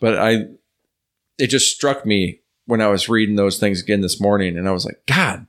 But 0.00 0.18
I, 0.18 0.46
it 1.42 1.50
just 1.50 1.74
struck 1.74 2.06
me 2.06 2.40
when 2.66 2.80
I 2.80 2.86
was 2.88 3.08
reading 3.08 3.34
those 3.34 3.58
things 3.58 3.82
again 3.82 4.00
this 4.00 4.20
morning, 4.20 4.56
and 4.56 4.68
I 4.68 4.72
was 4.72 4.84
like, 4.84 5.02
God, 5.06 5.46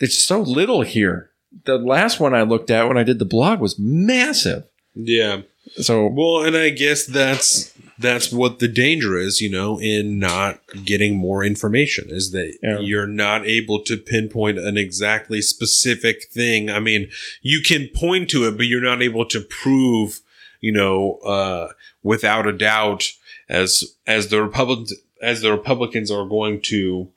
there's 0.00 0.16
so 0.18 0.40
little 0.40 0.80
here. 0.82 1.30
The 1.64 1.76
last 1.76 2.18
one 2.18 2.34
I 2.34 2.42
looked 2.42 2.70
at 2.70 2.88
when 2.88 2.96
I 2.96 3.02
did 3.02 3.18
the 3.18 3.26
blog 3.26 3.60
was 3.60 3.78
massive. 3.78 4.64
Yeah. 4.94 5.42
So 5.76 6.06
Well, 6.06 6.44
and 6.44 6.56
I 6.56 6.70
guess 6.70 7.04
that's 7.06 7.72
that's 7.98 8.32
what 8.32 8.58
the 8.58 8.68
danger 8.68 9.16
is, 9.18 9.40
you 9.40 9.50
know, 9.50 9.78
in 9.78 10.18
not 10.18 10.60
getting 10.84 11.14
more 11.16 11.44
information 11.44 12.06
is 12.08 12.32
that 12.32 12.56
Yeah. 12.62 12.80
you're 12.80 13.06
not 13.06 13.46
able 13.46 13.80
to 13.84 13.96
pinpoint 13.96 14.58
an 14.58 14.76
exactly 14.76 15.40
specific 15.42 16.24
thing. 16.32 16.68
I 16.70 16.80
mean, 16.80 17.10
you 17.42 17.60
can 17.60 17.88
point 17.94 18.28
to 18.30 18.48
it, 18.48 18.56
but 18.56 18.66
you're 18.66 18.80
not 18.82 19.02
able 19.02 19.26
to 19.26 19.40
prove, 19.42 20.20
you 20.60 20.72
know, 20.72 21.18
uh, 21.24 21.68
without 22.02 22.46
a 22.46 22.52
doubt 22.52 23.12
as 23.52 23.96
as 24.06 24.28
the 24.28 24.42
Republicans 24.42 24.94
as 25.22 25.42
the 25.42 25.52
Republicans 25.52 26.10
are 26.10 26.26
going 26.26 26.60
to 26.60 27.08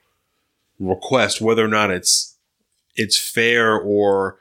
request 0.80 1.42
whether 1.42 1.66
or 1.66 1.70
not 1.70 1.90
it's 1.90 2.38
it's 2.96 3.18
fair 3.18 3.76
or 3.76 4.38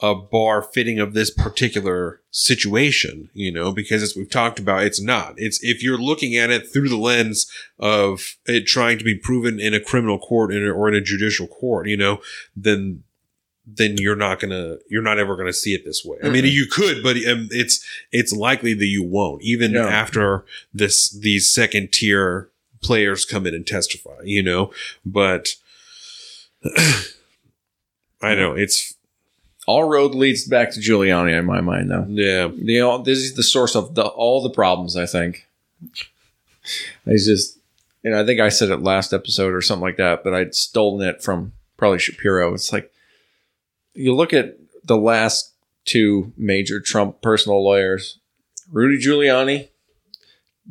a 0.00 0.14
bar 0.14 0.62
fitting 0.62 1.00
of 1.00 1.12
this 1.12 1.30
particular 1.30 2.20
situation, 2.30 3.30
you 3.32 3.50
know, 3.50 3.72
because 3.72 4.00
as 4.00 4.14
we've 4.14 4.30
talked 4.30 4.60
about, 4.60 4.84
it's 4.84 5.00
not. 5.00 5.34
It's 5.36 5.58
if 5.64 5.82
you're 5.82 5.98
looking 5.98 6.36
at 6.36 6.50
it 6.50 6.72
through 6.72 6.88
the 6.88 6.96
lens 6.96 7.50
of 7.80 8.36
it 8.46 8.66
trying 8.66 8.98
to 8.98 9.04
be 9.04 9.18
proven 9.18 9.58
in 9.58 9.74
a 9.74 9.80
criminal 9.80 10.18
court 10.18 10.54
or 10.54 10.88
in 10.88 10.94
a 10.94 11.00
judicial 11.00 11.48
court, 11.48 11.88
you 11.88 11.96
know, 11.96 12.20
then 12.54 13.02
then 13.70 13.96
you're 13.98 14.16
not 14.16 14.40
gonna 14.40 14.78
you're 14.88 15.02
not 15.02 15.18
ever 15.18 15.36
gonna 15.36 15.52
see 15.52 15.74
it 15.74 15.84
this 15.84 16.02
way. 16.04 16.16
I 16.24 16.30
mean, 16.30 16.44
you 16.46 16.66
could, 16.70 17.02
but 17.02 17.16
um, 17.16 17.48
it's 17.50 17.84
it's 18.12 18.32
likely 18.32 18.72
that 18.74 18.86
you 18.86 19.02
won't, 19.02 19.42
even 19.42 19.72
Yeah. 19.72 19.86
after 19.86 20.44
this 20.72 21.10
these 21.10 21.52
second 21.52 21.92
tier 21.92 22.48
players 22.82 23.24
come 23.26 23.46
in 23.46 23.54
and 23.54 23.66
testify, 23.66 24.20
you 24.24 24.42
know. 24.42 24.72
But 25.04 25.48
I 28.22 28.34
know 28.34 28.52
it's 28.54 28.94
All 29.66 29.84
road 29.84 30.14
leads 30.14 30.46
back 30.46 30.72
to 30.72 30.80
Giuliani 30.80 31.38
in 31.38 31.44
my 31.44 31.60
mind, 31.60 31.90
though. 31.90 32.06
yeah. 32.08 32.48
You 32.48 32.80
know, 32.80 32.98
this 33.02 33.18
is 33.18 33.34
the 33.34 33.42
source 33.42 33.76
of 33.76 33.94
the 33.94 34.04
all 34.06 34.42
the 34.42 34.50
problems. 34.50 34.96
I 34.96 35.06
think. 35.06 35.46
He's 37.04 37.26
just, 37.26 37.58
you 38.02 38.10
know, 38.10 38.20
I 38.20 38.26
think 38.26 38.40
I 38.40 38.48
said 38.50 38.70
it 38.70 38.82
last 38.82 39.12
episode 39.14 39.54
or 39.54 39.62
something 39.62 39.82
like 39.82 39.96
that, 39.96 40.22
but 40.24 40.34
I'd 40.34 40.54
stolen 40.54 41.06
it 41.06 41.22
from 41.22 41.52
probably 41.78 41.98
Shapiro. 41.98 42.52
It's 42.54 42.72
like 42.72 42.92
you 43.94 44.14
look 44.14 44.32
at 44.32 44.56
the 44.84 44.96
last 44.96 45.52
two 45.84 46.32
major 46.36 46.80
Trump 46.80 47.20
personal 47.22 47.62
lawyers, 47.64 48.18
Rudy 48.70 49.02
Giuliani, 49.02 49.68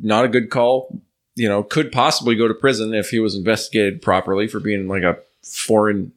not 0.00 0.24
a 0.24 0.28
good 0.28 0.50
call. 0.50 1.00
You 1.34 1.48
know, 1.48 1.62
could 1.62 1.92
possibly 1.92 2.34
go 2.34 2.48
to 2.48 2.54
prison 2.54 2.94
if 2.94 3.10
he 3.10 3.20
was 3.20 3.34
investigated 3.36 4.02
properly 4.02 4.48
for 4.48 4.58
being 4.60 4.88
like 4.88 5.02
a 5.04 5.18
foreign 5.44 6.12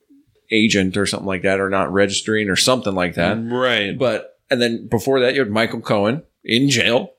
agent 0.52 0.98
or 0.98 1.06
something 1.06 1.28
like 1.28 1.44
that, 1.44 1.60
or 1.60 1.70
not 1.70 1.94
registering 1.94 2.50
or 2.50 2.56
something 2.56 2.96
like 2.96 3.16
that. 3.16 3.38
Right. 3.40 3.98
But 3.98 4.40
and 4.50 4.62
then 4.62 4.88
before 4.88 5.20
that, 5.22 5.34
you 5.36 5.42
had 5.42 5.52
Michael 5.52 5.82
Cohen 5.82 6.24
in 6.44 6.70
jail 6.70 7.14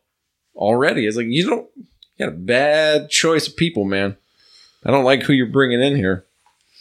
already. 0.57 1.07
It's 1.07 1.17
like 1.17 1.27
you 1.29 1.49
don't 1.49 1.69
you 1.77 2.27
got 2.27 2.29
a 2.29 2.37
bad 2.37 3.09
choice 3.09 3.47
of 3.47 3.57
people, 3.57 3.85
man. 3.85 4.17
I 4.85 4.91
don't 4.91 5.05
like 5.05 5.23
who 5.23 5.33
you're 5.33 5.47
bringing 5.47 5.81
in 5.81 5.95
here. 5.97 6.25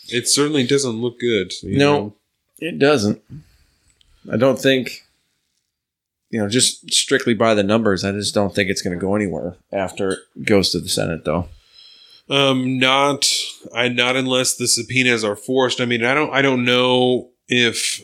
It 0.09 0.27
certainly 0.27 0.65
doesn't 0.65 1.01
look 1.01 1.19
good. 1.19 1.53
you 1.61 1.77
No. 1.77 1.93
know? 1.99 2.15
It 2.61 2.79
doesn't. 2.79 3.21
I 4.31 4.37
don't 4.37 4.59
think. 4.59 5.05
You 6.29 6.39
know, 6.39 6.47
just 6.47 6.93
strictly 6.93 7.33
by 7.33 7.53
the 7.53 7.63
numbers, 7.63 8.05
I 8.05 8.13
just 8.13 8.33
don't 8.33 8.55
think 8.55 8.69
it's 8.69 8.81
going 8.81 8.97
to 8.97 9.01
go 9.01 9.15
anywhere 9.15 9.57
after 9.73 10.11
it 10.13 10.45
goes 10.45 10.69
to 10.69 10.79
the 10.79 10.87
Senate, 10.87 11.25
though. 11.25 11.49
Um, 12.29 12.79
not 12.79 13.29
I 13.75 13.89
not 13.89 14.15
unless 14.15 14.55
the 14.55 14.69
subpoenas 14.69 15.25
are 15.25 15.35
forced. 15.35 15.81
I 15.81 15.85
mean, 15.85 16.05
I 16.05 16.13
don't 16.13 16.31
I 16.31 16.41
don't 16.41 16.63
know 16.63 17.29
if 17.49 18.01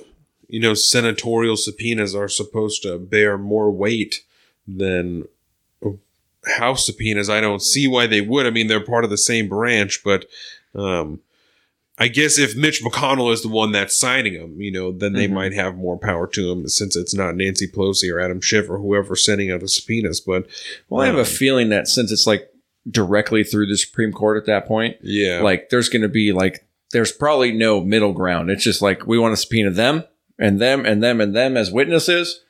you 0.50 0.60
know 0.60 0.74
senatorial 0.74 1.56
subpoenas 1.56 2.14
are 2.14 2.28
supposed 2.28 2.84
to 2.84 3.00
bear 3.00 3.38
more 3.38 3.72
weight 3.72 4.24
than 4.68 5.24
house 6.58 6.86
subpoenas. 6.86 7.30
I 7.30 7.40
don't 7.40 7.62
see 7.62 7.88
why 7.88 8.08
they 8.08 8.20
would. 8.20 8.46
I 8.46 8.50
mean, 8.50 8.68
they're 8.68 8.84
part 8.84 9.06
of 9.06 9.10
the 9.10 9.18
same 9.18 9.48
branch, 9.48 10.02
but 10.04 10.26
um 10.76 11.22
I 12.00 12.10
guess 12.10 12.38
if 12.38 12.56
Mitch 12.56 12.84
McConnell 12.84 13.34
is 13.34 13.42
the 13.42 13.48
one 13.48 13.72
that's 13.72 13.98
signing 13.98 14.34
them, 14.40 14.62
you 14.62 14.72
know, 14.72 14.92
then 14.92 15.14
they 15.14 15.28
Mhm. 15.28 15.32
might 15.34 15.54
have 15.54 15.76
more 15.76 15.98
power 15.98 16.28
to 16.28 16.48
them 16.50 16.68
since 16.70 16.96
it's 16.96 17.16
not 17.16 17.36
Nancy 17.36 17.68
Pelosi 17.68 18.12
or 18.14 18.20
Adam 18.20 18.40
Schiff 18.40 18.70
or 18.70 18.78
whoever's 18.78 19.26
sending 19.26 19.50
out 19.52 19.62
the 19.62 19.68
subpoenas. 19.68 20.20
But 20.22 20.46
Well, 20.90 21.02
I 21.02 21.08
have 21.08 21.16
a 21.16 21.20
um, 21.22 21.26
feeling 21.26 21.70
that 21.70 21.88
since 21.88 22.12
it's 22.12 22.28
like 22.28 22.50
directly 22.90 23.44
through 23.44 23.66
the 23.66 23.78
Supreme 23.78 24.12
Court 24.12 24.38
at 24.38 24.46
that 24.46 24.68
point, 24.68 24.98
yeah, 25.02 25.42
like 25.42 25.70
there's 25.70 25.90
going 25.90 26.04
to 26.04 26.08
be 26.08 26.32
like 26.34 26.66
there's 26.92 27.12
probably 27.12 27.52
no 27.52 27.82
middle 27.82 28.14
ground. 28.14 28.50
It's 28.52 28.64
just 28.64 28.82
like 28.82 29.08
we 29.08 29.18
want 29.18 29.34
to 29.36 29.42
subpoena 29.42 29.72
them 29.72 30.04
and 30.40 30.62
them 30.62 30.86
and 30.86 31.02
them 31.04 31.20
and 31.20 31.36
them 31.36 31.58
as 31.58 31.72
witnesses. 31.72 32.42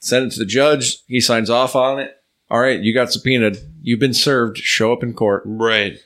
Send 0.00 0.26
it 0.26 0.32
to 0.34 0.38
the 0.38 0.46
judge. 0.46 0.98
He 1.08 1.20
signs 1.20 1.50
off 1.50 1.74
on 1.76 1.98
it. 2.00 2.12
All 2.48 2.60
right, 2.60 2.80
you 2.80 2.94
got 2.94 3.12
subpoenaed. 3.12 3.58
You've 3.82 4.00
been 4.00 4.14
served. 4.14 4.58
Show 4.58 4.92
up 4.92 5.02
in 5.02 5.12
court. 5.12 5.42
right. 5.44 5.98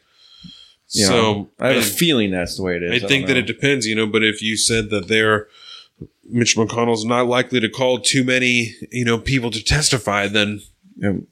You 0.94 1.06
so 1.06 1.14
know, 1.14 1.50
I 1.58 1.68
have 1.68 1.82
a 1.82 1.82
feeling 1.82 2.30
that's 2.30 2.56
the 2.56 2.62
way 2.62 2.76
it 2.76 2.82
is. 2.82 3.02
I 3.02 3.06
think 3.06 3.26
don't 3.26 3.34
that 3.34 3.36
it 3.36 3.46
depends, 3.46 3.86
you 3.86 3.94
know. 3.94 4.06
But 4.06 4.22
if 4.22 4.40
you 4.40 4.56
said 4.56 4.90
that 4.90 5.08
they're 5.08 5.48
Mitch 6.28 6.56
McConnell's 6.56 7.04
not 7.04 7.26
likely 7.26 7.60
to 7.60 7.68
call 7.68 7.98
too 7.98 8.24
many, 8.24 8.74
you 8.90 9.04
know, 9.04 9.18
people 9.18 9.50
to 9.50 9.62
testify, 9.62 10.28
then 10.28 10.60
you 10.96 11.02
know, 11.02 11.26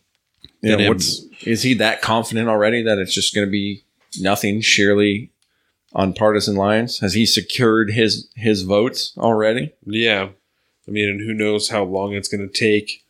Then 0.62 0.88
what's 0.88 1.24
is 1.44 1.62
he 1.62 1.74
that 1.74 2.02
confident 2.02 2.48
already 2.48 2.82
that 2.82 2.98
it's 2.98 3.14
just 3.14 3.34
going 3.34 3.46
to 3.46 3.50
be 3.50 3.84
nothing 4.18 4.60
sheerly 4.60 5.30
on 5.92 6.12
partisan 6.12 6.56
lines? 6.56 6.98
Has 6.98 7.14
he 7.14 7.24
secured 7.24 7.92
his 7.92 8.28
his 8.34 8.62
votes 8.62 9.14
already? 9.18 9.72
yeah. 9.86 10.30
I 10.88 10.90
mean, 10.90 11.08
and 11.08 11.20
who 11.20 11.32
knows 11.32 11.68
how 11.68 11.84
long 11.84 12.12
it's 12.12 12.26
going 12.26 12.48
to 12.48 12.52
take 12.52 13.01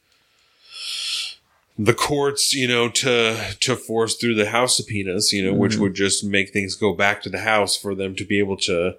the 1.78 1.94
courts, 1.94 2.52
you 2.52 2.68
know, 2.68 2.88
to 2.88 3.54
to 3.60 3.76
force 3.76 4.16
through 4.16 4.34
the 4.34 4.50
House 4.50 4.76
subpoenas, 4.76 5.32
you 5.32 5.42
know, 5.44 5.54
which 5.54 5.74
Mhm. 5.74 5.78
would 5.80 5.94
just 5.94 6.22
make 6.24 6.50
things 6.50 6.74
go 6.74 6.92
back 6.92 7.22
to 7.22 7.28
the 7.30 7.40
House 7.40 7.76
for 7.76 7.94
them 7.94 8.14
to 8.16 8.24
be 8.24 8.38
able 8.38 8.56
to 8.58 8.96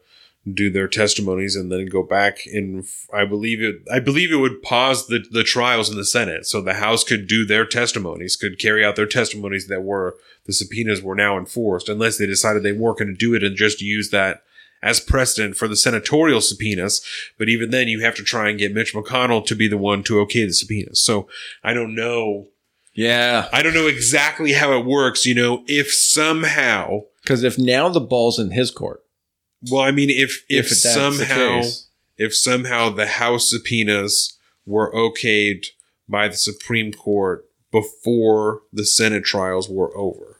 do 0.51 0.69
their 0.69 0.89
testimonies 0.89 1.55
and 1.55 1.71
then 1.71 1.85
go 1.85 2.03
back 2.03 2.39
and 2.51 2.83
I 3.13 3.23
believe 3.23 3.61
it 3.61 3.77
I 3.89 3.99
believe 3.99 4.29
it 4.29 4.37
would 4.37 4.61
pause 4.61 5.07
the 5.07 5.23
the 5.31 5.43
trials 5.43 5.89
in 5.89 5.95
the 5.95 6.03
Senate 6.03 6.45
so 6.45 6.59
the 6.61 6.73
House 6.73 7.05
could 7.05 7.27
do 7.27 7.45
their 7.45 7.65
testimonies 7.65 8.35
could 8.35 8.59
carry 8.59 8.83
out 8.83 8.97
their 8.97 9.05
testimonies 9.05 9.67
that 9.67 9.83
were 9.83 10.17
the 10.45 10.51
subpoenas 10.51 11.01
were 11.01 11.15
now 11.15 11.37
enforced 11.37 11.87
unless 11.87 12.17
they 12.17 12.25
decided 12.25 12.61
they 12.61 12.73
weren't 12.73 12.97
going 12.97 13.07
to 13.07 13.13
do 13.13 13.33
it 13.33 13.41
and 13.43 13.55
just 13.55 13.81
use 13.81 14.09
that 14.09 14.43
as 14.81 14.99
precedent 14.99 15.55
for 15.55 15.69
the 15.69 15.77
senatorial 15.77 16.41
subpoenas 16.41 17.01
but 17.37 17.47
even 17.47 17.69
then 17.69 17.87
you 17.87 18.01
have 18.01 18.15
to 18.15 18.23
try 18.23 18.49
and 18.49 18.59
get 18.59 18.73
Mitch 18.73 18.93
McConnell 18.93 19.45
to 19.45 19.55
be 19.55 19.69
the 19.69 19.77
one 19.77 20.03
to 20.03 20.19
okay 20.19 20.45
the 20.45 20.53
subpoenas 20.53 20.99
so 20.99 21.25
I 21.63 21.71
don't 21.73 21.95
know 21.95 22.47
Yeah, 22.93 23.49
I 23.51 23.63
don't 23.63 23.73
know 23.73 23.87
exactly 23.87 24.53
how 24.53 24.77
it 24.77 24.85
works 24.85 25.25
you 25.25 25.35
know 25.35 25.63
if 25.67 25.91
somehow 25.91 27.01
because 27.23 27.43
if 27.43 27.57
now 27.57 27.89
the 27.89 28.01
ball's 28.01 28.39
in 28.39 28.51
his 28.51 28.71
court, 28.71 29.03
well 29.71 29.81
I 29.81 29.91
mean 29.91 30.09
if 30.09 30.43
if, 30.49 30.69
the 30.69 30.75
somehow 30.75 31.61
if 32.17 32.35
somehow 32.35 32.89
the 32.89 33.07
House 33.07 33.49
subpoenas 33.49 34.37
were 34.65 34.93
okayed 34.93 35.67
by 36.07 36.27
the 36.27 36.35
Supreme 36.37 36.91
Court 36.91 37.45
before 37.71 38.61
the 38.71 38.85
Senate 38.85 39.23
trials 39.23 39.67
were 39.67 39.95
over, 39.97 40.39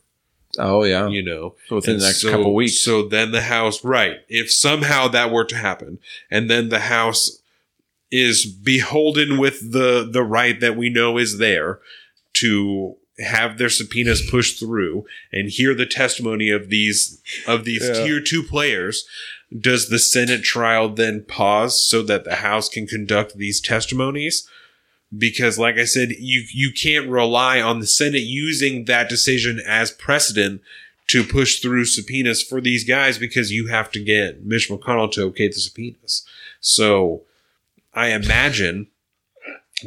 oh 0.60 0.84
yeah, 0.84 1.08
you 1.08 1.24
know, 1.24 1.56
so 1.68 1.78
within 1.78 1.94
And 1.96 2.02
the 2.02 2.06
next 2.06 2.22
so- 2.22 2.32
couple 2.32 2.54
weeks. 2.54 2.80
So 2.80 3.08
then 3.08 3.32
the 3.32 3.42
House, 3.42 3.84
right? 3.84 4.18
If 4.30 4.52
somehow 4.52 5.08
that 5.08 5.32
were 5.32 5.46
to 5.46 5.56
happen, 5.56 5.98
and 6.30 6.50
then 6.50 6.70
the 6.70 6.82
House 6.82 7.40
is 8.12 8.46
beholden 8.46 9.40
with 9.40 9.72
the 9.72 10.08
the 10.10 10.22
right 10.24 10.60
that 10.60 10.78
we 10.78 10.90
know 10.90 11.18
is 11.18 11.40
there 11.40 11.80
to 12.34 12.96
have 13.20 13.58
their 13.58 13.70
subpoenas 13.70 14.28
pushed 14.30 14.60
through 14.60 15.06
and 15.32 15.50
hear 15.50 15.76
the 15.76 15.86
testimony 15.86 16.50
of 16.50 16.70
these 16.70 17.22
of 17.48 17.64
these 17.64 17.84
Yeah. 17.88 17.94
tier 18.06 18.20
two 18.20 18.42
players 18.42 19.06
does 19.58 19.90
the 19.90 20.00
senate 20.00 20.44
trial 20.44 20.90
then 20.90 21.24
pause 21.28 21.80
so 21.80 22.02
that 22.02 22.24
the 22.24 22.38
house 22.38 22.68
can 22.68 22.88
conduct 22.88 23.38
these 23.38 23.62
testimonies 23.62 24.50
because 25.16 25.60
like 25.60 25.78
i 25.78 25.86
said 25.86 26.10
you 26.18 26.44
you 26.52 26.72
can't 26.72 27.08
rely 27.08 27.62
on 27.62 27.80
the 27.80 27.86
senate 27.86 28.24
using 28.24 28.86
that 28.86 29.10
decision 29.10 29.62
as 29.68 29.92
precedent 29.92 30.60
to 31.06 31.24
push 31.24 31.60
through 31.60 31.86
subpoenas 31.86 32.42
for 32.42 32.60
these 32.62 32.84
guys 32.84 33.20
because 33.20 33.52
you 33.52 33.68
have 33.68 33.92
to 33.92 34.04
get 34.04 34.44
mitch 34.44 34.70
mcconnell 34.72 35.12
to 35.12 35.22
okay 35.22 35.48
the 35.48 35.54
subpoenas 35.54 36.26
so 36.60 37.22
i 37.94 38.08
imagine 38.08 38.88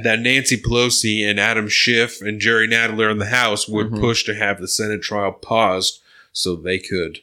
that 0.02 0.20
Nancy 0.20 0.56
Pelosi 0.56 1.22
and 1.28 1.38
Adam 1.40 1.68
Schiff 1.68 2.20
and 2.20 2.40
Jerry 2.40 2.68
Nadler 2.68 3.10
in 3.10 3.18
the 3.18 3.26
House 3.26 3.66
would 3.68 3.90
Mhm. 3.90 4.00
push 4.00 4.24
to 4.24 4.34
have 4.34 4.60
the 4.60 4.68
Senate 4.68 5.02
trial 5.02 5.32
paused 5.32 6.00
so 6.32 6.54
they 6.56 6.78
could 6.78 7.20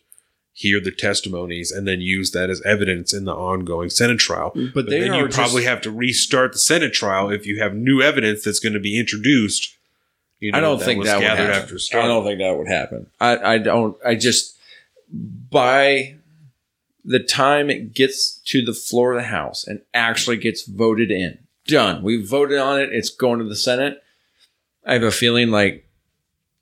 hear 0.55 0.79
the 0.79 0.91
testimonies 0.91 1.71
and 1.71 1.87
then 1.87 1.99
use 1.99 2.31
that 2.31 2.49
as 2.49 2.61
evidence 2.63 3.11
in 3.13 3.25
the 3.25 3.33
ongoing 3.33 3.89
Senate 3.89 4.19
trial. 4.19 4.51
but, 4.55 4.73
But 4.73 4.89
they 4.89 4.99
then 4.99 5.13
you 5.15 5.27
probably 5.27 5.63
have 5.63 5.81
to 5.81 5.91
restart 5.91 6.53
the 6.53 6.59
Senate 6.59 6.93
trial 6.93 7.29
if 7.31 7.45
you 7.47 7.59
have 7.59 7.73
new 7.75 8.01
evidence 8.01 8.43
that's 8.43 8.59
going 8.59 8.73
to 8.73 8.79
be 8.79 8.97
introduced. 8.99 9.75
You 10.39 10.51
I 10.53 10.59
don't 10.59 10.81
think 10.81 11.03
that 11.05 11.17
would 11.19 11.25
happen. 11.25 11.49
after 11.49 11.77
I 11.97 12.05
don't 12.07 12.23
think 12.25 12.39
that 12.39 12.57
would 12.57 12.67
happen. 12.67 13.07
I, 13.19 13.53
I 13.55 13.57
don't. 13.57 13.97
I 14.05 14.13
just 14.15 14.57
by 15.49 16.15
the 17.05 17.19
time 17.19 17.69
it 17.69 17.93
gets 17.93 18.39
to 18.45 18.63
the 18.63 18.73
floor 18.73 19.13
of 19.13 19.21
the 19.21 19.27
House 19.27 19.65
and 19.67 19.81
actually 19.93 20.37
gets 20.37 20.63
voted 20.63 21.11
in, 21.11 21.37
done. 21.67 22.03
We 22.03 22.23
voted 22.23 22.59
on 22.59 22.79
it. 22.81 22.89
It's 22.91 23.09
going 23.09 23.39
to 23.39 23.45
the 23.45 23.55
Senate. 23.55 24.01
I 24.85 24.93
have 24.93 25.03
a 25.03 25.11
feeling 25.11 25.49
like 25.49 25.87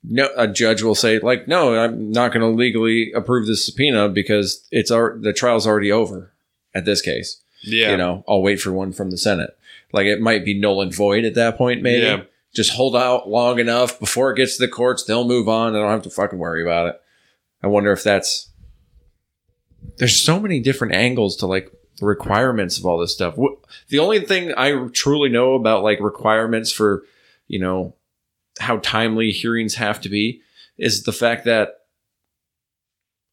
no, 0.04 0.28
a 0.36 0.48
judge 0.48 0.82
will 0.82 0.94
say 0.96 1.18
like, 1.20 1.46
no, 1.46 1.76
I'm 1.78 2.10
not 2.10 2.32
going 2.32 2.40
to 2.40 2.48
legally 2.58 3.12
approve 3.12 3.46
this 3.46 3.64
subpoena 3.64 4.08
because 4.08 4.66
it's 4.72 4.90
our 4.90 5.16
the 5.18 5.32
trial's 5.32 5.66
already 5.66 5.92
over. 5.92 6.32
At 6.74 6.86
this 6.86 7.02
case, 7.02 7.36
Yeah. 7.62 7.90
you 7.90 7.98
know, 7.98 8.24
I'll 8.26 8.40
wait 8.40 8.58
for 8.58 8.72
one 8.72 8.92
from 8.94 9.10
the 9.10 9.18
Senate. 9.18 9.50
Like 9.92 10.06
it 10.06 10.22
might 10.22 10.42
be 10.42 10.58
null 10.58 10.80
and 10.80 10.94
void 10.94 11.26
at 11.26 11.34
that 11.34 11.58
point, 11.58 11.82
maybe. 11.82 12.06
Yeah. 12.06 12.22
Just 12.54 12.72
hold 12.72 12.96
out 12.96 13.28
long 13.28 13.58
enough 13.58 14.00
before 14.00 14.30
it 14.32 14.36
gets 14.36 14.56
to 14.56 14.64
the 14.64 14.72
courts, 14.72 15.04
they'll 15.04 15.26
move 15.28 15.50
on. 15.50 15.76
I 15.76 15.78
don't 15.80 15.90
have 15.90 16.02
to 16.02 16.10
fucking 16.10 16.38
worry 16.38 16.62
about 16.62 16.88
it. 16.88 17.00
I 17.62 17.66
wonder 17.66 17.92
if 17.92 18.02
that's 18.02 18.48
there's 19.98 20.16
so 20.16 20.40
many 20.40 20.60
different 20.60 20.94
angles 20.94 21.36
to 21.36 21.46
like 21.46 21.70
the 22.02 22.06
requirements 22.06 22.78
of 22.78 22.84
all 22.84 22.98
this 22.98 23.14
stuff. 23.14 23.36
The 23.88 24.00
only 24.00 24.18
thing 24.20 24.52
I 24.56 24.88
truly 24.88 25.28
know 25.28 25.54
about 25.54 25.84
like 25.84 26.00
requirements 26.00 26.72
for, 26.72 27.04
you 27.46 27.60
know, 27.60 27.94
how 28.58 28.78
timely 28.78 29.30
hearings 29.30 29.76
have 29.76 30.00
to 30.00 30.08
be 30.08 30.42
is 30.76 31.04
the 31.04 31.12
fact 31.12 31.44
that 31.44 31.76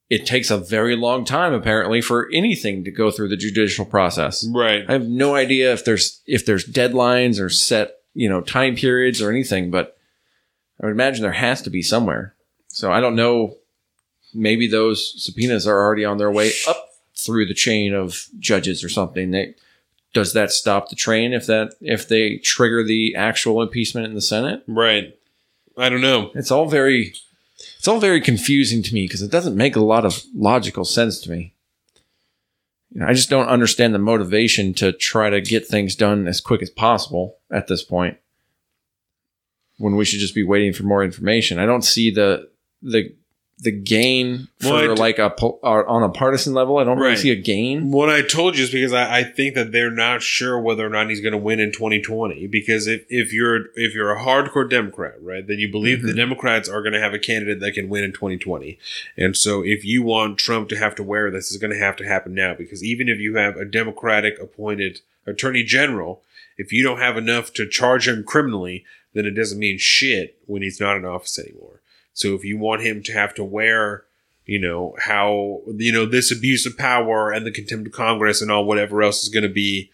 it 0.07 0.27
takes 0.27 0.51
a 0.51 0.57
very 0.57 0.95
long 0.95 1.25
time 1.25 1.51
apparently 1.51 1.99
for 1.99 2.29
anything 2.31 2.83
to 2.83 2.91
go 2.91 3.09
through 3.09 3.29
the 3.29 3.37
judicial 3.37 3.85
process. 3.85 4.47
Right. 4.47 4.85
I 4.87 4.93
have 4.93 5.07
no 5.07 5.33
idea 5.33 5.73
if 5.73 5.83
there's 5.83 6.21
if 6.27 6.45
there's 6.45 6.65
deadlines 6.65 7.41
or 7.41 7.49
set, 7.49 7.95
you 8.13 8.29
know, 8.29 8.41
time 8.41 8.75
periods 8.75 9.19
or 9.19 9.31
anything, 9.31 9.71
but 9.71 9.97
I 10.79 10.85
would 10.85 10.91
imagine 10.91 11.23
there 11.23 11.31
has 11.31 11.63
to 11.63 11.71
be 11.71 11.81
somewhere. 11.81 12.35
So 12.67 12.91
I 12.91 13.01
don't 13.01 13.15
know. 13.15 13.55
Maybe 14.31 14.67
those 14.67 15.23
subpoenas 15.23 15.65
are 15.65 15.81
already 15.83 16.05
on 16.05 16.19
their 16.19 16.29
way 16.29 16.51
up 16.67 16.78
through 17.25 17.45
the 17.45 17.53
chain 17.53 17.93
of 17.93 18.27
judges 18.39 18.83
or 18.83 18.89
something. 18.89 19.31
They, 19.31 19.55
does 20.13 20.33
that 20.33 20.51
stop 20.51 20.89
the 20.89 20.95
train 20.95 21.33
if 21.33 21.45
that 21.47 21.75
if 21.81 22.07
they 22.07 22.37
trigger 22.37 22.83
the 22.83 23.15
actual 23.15 23.61
impeachment 23.61 24.07
in 24.07 24.15
the 24.15 24.21
Senate? 24.21 24.63
Right. 24.67 25.15
I 25.77 25.89
don't 25.89 26.01
know. 26.01 26.31
It's 26.35 26.51
all 26.51 26.67
very 26.67 27.13
it's 27.77 27.87
all 27.87 27.99
very 27.99 28.21
confusing 28.21 28.83
to 28.83 28.93
me 28.93 29.05
because 29.05 29.21
it 29.21 29.31
doesn't 29.31 29.55
make 29.55 29.75
a 29.75 29.81
lot 29.81 30.05
of 30.05 30.23
logical 30.35 30.85
sense 30.85 31.19
to 31.21 31.31
me. 31.31 31.53
You 32.91 33.01
know, 33.01 33.07
I 33.07 33.13
just 33.13 33.29
don't 33.29 33.47
understand 33.47 33.93
the 33.93 33.99
motivation 33.99 34.73
to 34.75 34.91
try 34.91 35.29
to 35.29 35.41
get 35.41 35.67
things 35.67 35.95
done 35.95 36.27
as 36.27 36.41
quick 36.41 36.61
as 36.61 36.69
possible 36.69 37.37
at 37.51 37.67
this 37.67 37.83
point. 37.83 38.17
When 39.77 39.95
we 39.95 40.05
should 40.05 40.19
just 40.19 40.35
be 40.35 40.43
waiting 40.43 40.73
for 40.73 40.83
more 40.83 41.03
information. 41.03 41.59
I 41.59 41.65
don't 41.65 41.83
see 41.83 42.11
the 42.11 42.49
the 42.81 43.15
the 43.61 43.71
gain 43.71 44.47
for 44.59 44.71
Well, 44.71 44.95
like 44.95 45.19
a 45.19 45.35
uh, 45.35 45.83
on 45.85 46.01
a 46.01 46.09
partisan 46.09 46.53
level. 46.53 46.77
I 46.77 46.85
don't 46.85 46.97
really 46.97 47.17
see 47.17 47.31
a 47.31 47.35
gain. 47.35 47.91
What 47.91 48.09
I 48.09 48.21
told 48.21 48.57
you 48.57 48.63
is 48.63 48.71
because 48.71 48.93
I, 48.93 49.19
I 49.19 49.23
think 49.23 49.55
that 49.55 49.73
they're 49.73 49.91
not 49.91 50.21
sure 50.21 50.59
whether 50.59 50.85
or 50.85 50.89
not 50.89 51.09
he's 51.09 51.19
going 51.19 51.33
to 51.33 51.37
win 51.37 51.59
in 51.59 51.73
2020. 51.73 52.47
Because 52.47 52.87
if, 52.87 53.05
if 53.09 53.33
you're 53.33 53.67
if 53.75 53.93
you're 53.93 54.11
a 54.11 54.23
hardcore 54.23 54.69
Democrat, 54.69 55.15
right, 55.21 55.45
then 55.45 55.59
you 55.59 55.69
believe 55.69 56.01
the 56.01 56.13
Democrats 56.13 56.69
are 56.69 56.81
going 56.81 56.93
to 56.93 57.01
have 57.01 57.13
a 57.13 57.19
candidate 57.19 57.59
that 57.59 57.73
can 57.73 57.89
win 57.89 58.05
in 58.05 58.13
2020. 58.13 58.79
And 59.17 59.35
so 59.35 59.61
if 59.61 59.83
you 59.83 60.03
want 60.03 60.37
Trump 60.37 60.69
to 60.69 60.77
have 60.77 60.95
to 60.95 61.03
wear 61.03 61.29
this, 61.29 61.51
is 61.51 61.57
going 61.57 61.73
to 61.73 61.79
have 61.79 61.97
to 61.97 62.07
happen 62.07 62.33
now. 62.33 62.53
Because 62.53 62.81
even 62.83 63.09
if 63.09 63.19
you 63.19 63.35
have 63.35 63.57
a 63.57 63.65
Democratic 63.65 64.39
appointed 64.39 65.01
Attorney 65.27 65.63
General, 65.63 66.21
if 66.57 66.71
you 66.71 66.81
don't 66.81 66.99
have 66.99 67.17
enough 67.17 67.51
to 67.53 67.67
charge 67.67 68.07
him 68.07 68.23
criminally, 68.23 68.85
then 69.13 69.25
it 69.25 69.31
doesn't 69.31 69.59
mean 69.59 69.77
shit 69.77 70.37
when 70.45 70.61
he's 70.61 70.79
not 70.79 70.95
in 70.95 71.03
office 71.03 71.37
anymore. 71.37 71.78
So 72.19 72.35
if 72.35 72.43
you 72.43 72.57
want 72.57 72.81
him 72.81 73.01
to 73.03 73.13
have 73.13 73.33
to 73.35 73.45
wear 73.45 74.03
you 74.45 74.59
know 74.59 74.95
how 74.99 75.61
you 75.77 75.91
know 75.91 76.05
this 76.05 76.31
abuse 76.31 76.65
of 76.65 76.77
power 76.77 77.31
and 77.31 77.45
the 77.45 77.51
contempt 77.51 77.87
of 77.87 77.93
Congress 77.93 78.41
and 78.41 78.51
all 78.51 78.65
whatever 78.65 79.01
else 79.01 79.23
is 79.23 79.29
going 79.29 79.43
to 79.43 79.49
be 79.49 79.91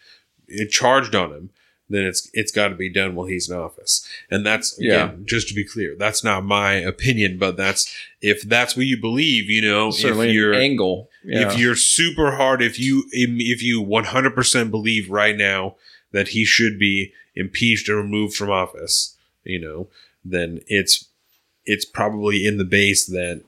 eh, 0.50 0.66
charged 0.70 1.14
on 1.14 1.32
him, 1.32 1.50
then 1.90 2.04
it's 2.04 2.30
it's 2.34 2.52
got 2.52 2.70
to 2.70 2.76
be 2.76 2.90
done 2.90 3.14
while 3.14 3.28
he's 3.28 3.50
in 3.50 3.58
office. 3.58 4.08
And 4.32 4.44
that's 4.46 4.78
again, 4.80 5.26
just 5.26 5.50
to 5.50 5.54
be 5.54 5.66
clear, 5.66 5.96
that's 5.96 6.24
not 6.24 6.46
my 6.46 6.74
opinion, 6.74 7.38
but 7.38 7.58
that's 7.58 7.94
if 8.22 8.42
that's 8.42 8.76
what 8.76 8.88
you 8.88 9.00
believe, 9.00 9.50
you 9.50 9.62
know, 9.62 9.92
Certainly 9.92 10.28
if 10.28 10.30
an 10.30 10.36
you're 10.36 10.54
angle. 10.56 11.10
Yeah. 11.24 11.52
if 11.52 11.60
you're 11.60 11.76
super 11.76 12.38
hard, 12.38 12.62
if 12.62 12.80
you 12.80 13.04
if 13.12 13.62
you 13.62 13.84
100% 13.84 14.72
believe 14.72 15.12
right 15.12 15.36
now 15.36 15.76
that 16.12 16.30
he 16.30 16.46
should 16.46 16.80
be 16.80 17.14
impeached 17.36 17.90
and 17.90 17.98
removed 17.98 18.36
from 18.36 18.50
office, 18.50 19.16
you 19.44 19.60
know, 19.60 19.90
then 20.24 20.62
it's 20.68 21.10
it's 21.66 21.86
probably 21.86 22.46
in 22.46 22.58
the 22.58 22.64
base 22.66 23.06
that 23.08 23.42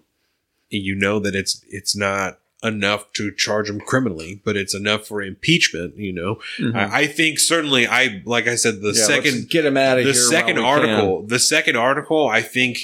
you 0.69 0.95
know 0.95 1.19
that 1.19 1.35
it's 1.35 1.61
it's 1.69 1.95
not 1.95 2.39
enough 2.63 3.11
to 3.13 3.31
charge 3.31 3.69
him 3.69 3.79
criminally, 3.79 4.41
but 4.43 4.57
it's 4.57 4.73
enough 4.73 5.05
for 5.07 5.21
impeachment. 5.21 5.95
You 5.97 6.11
know, 6.13 6.39
I, 6.75 7.01
I 7.01 7.07
think 7.07 7.39
certainly 7.39 7.87
I 7.87 8.21
like 8.25 8.47
I 8.47 8.55
said 8.55 8.81
the 8.81 8.89
Mm-hmm. 8.89 8.97
Yeah, 8.97 9.05
second 9.05 9.49
get 9.49 9.65
him 9.65 9.77
out 9.77 9.97
of 9.99 10.05
the 10.05 10.11
here. 10.13 10.21
second 10.21 10.55
we 10.55 10.61
can. 10.61 10.65
article 10.65 11.23
the 11.23 11.39
second 11.39 11.75
article 11.77 12.27
I 12.27 12.41
think 12.41 12.79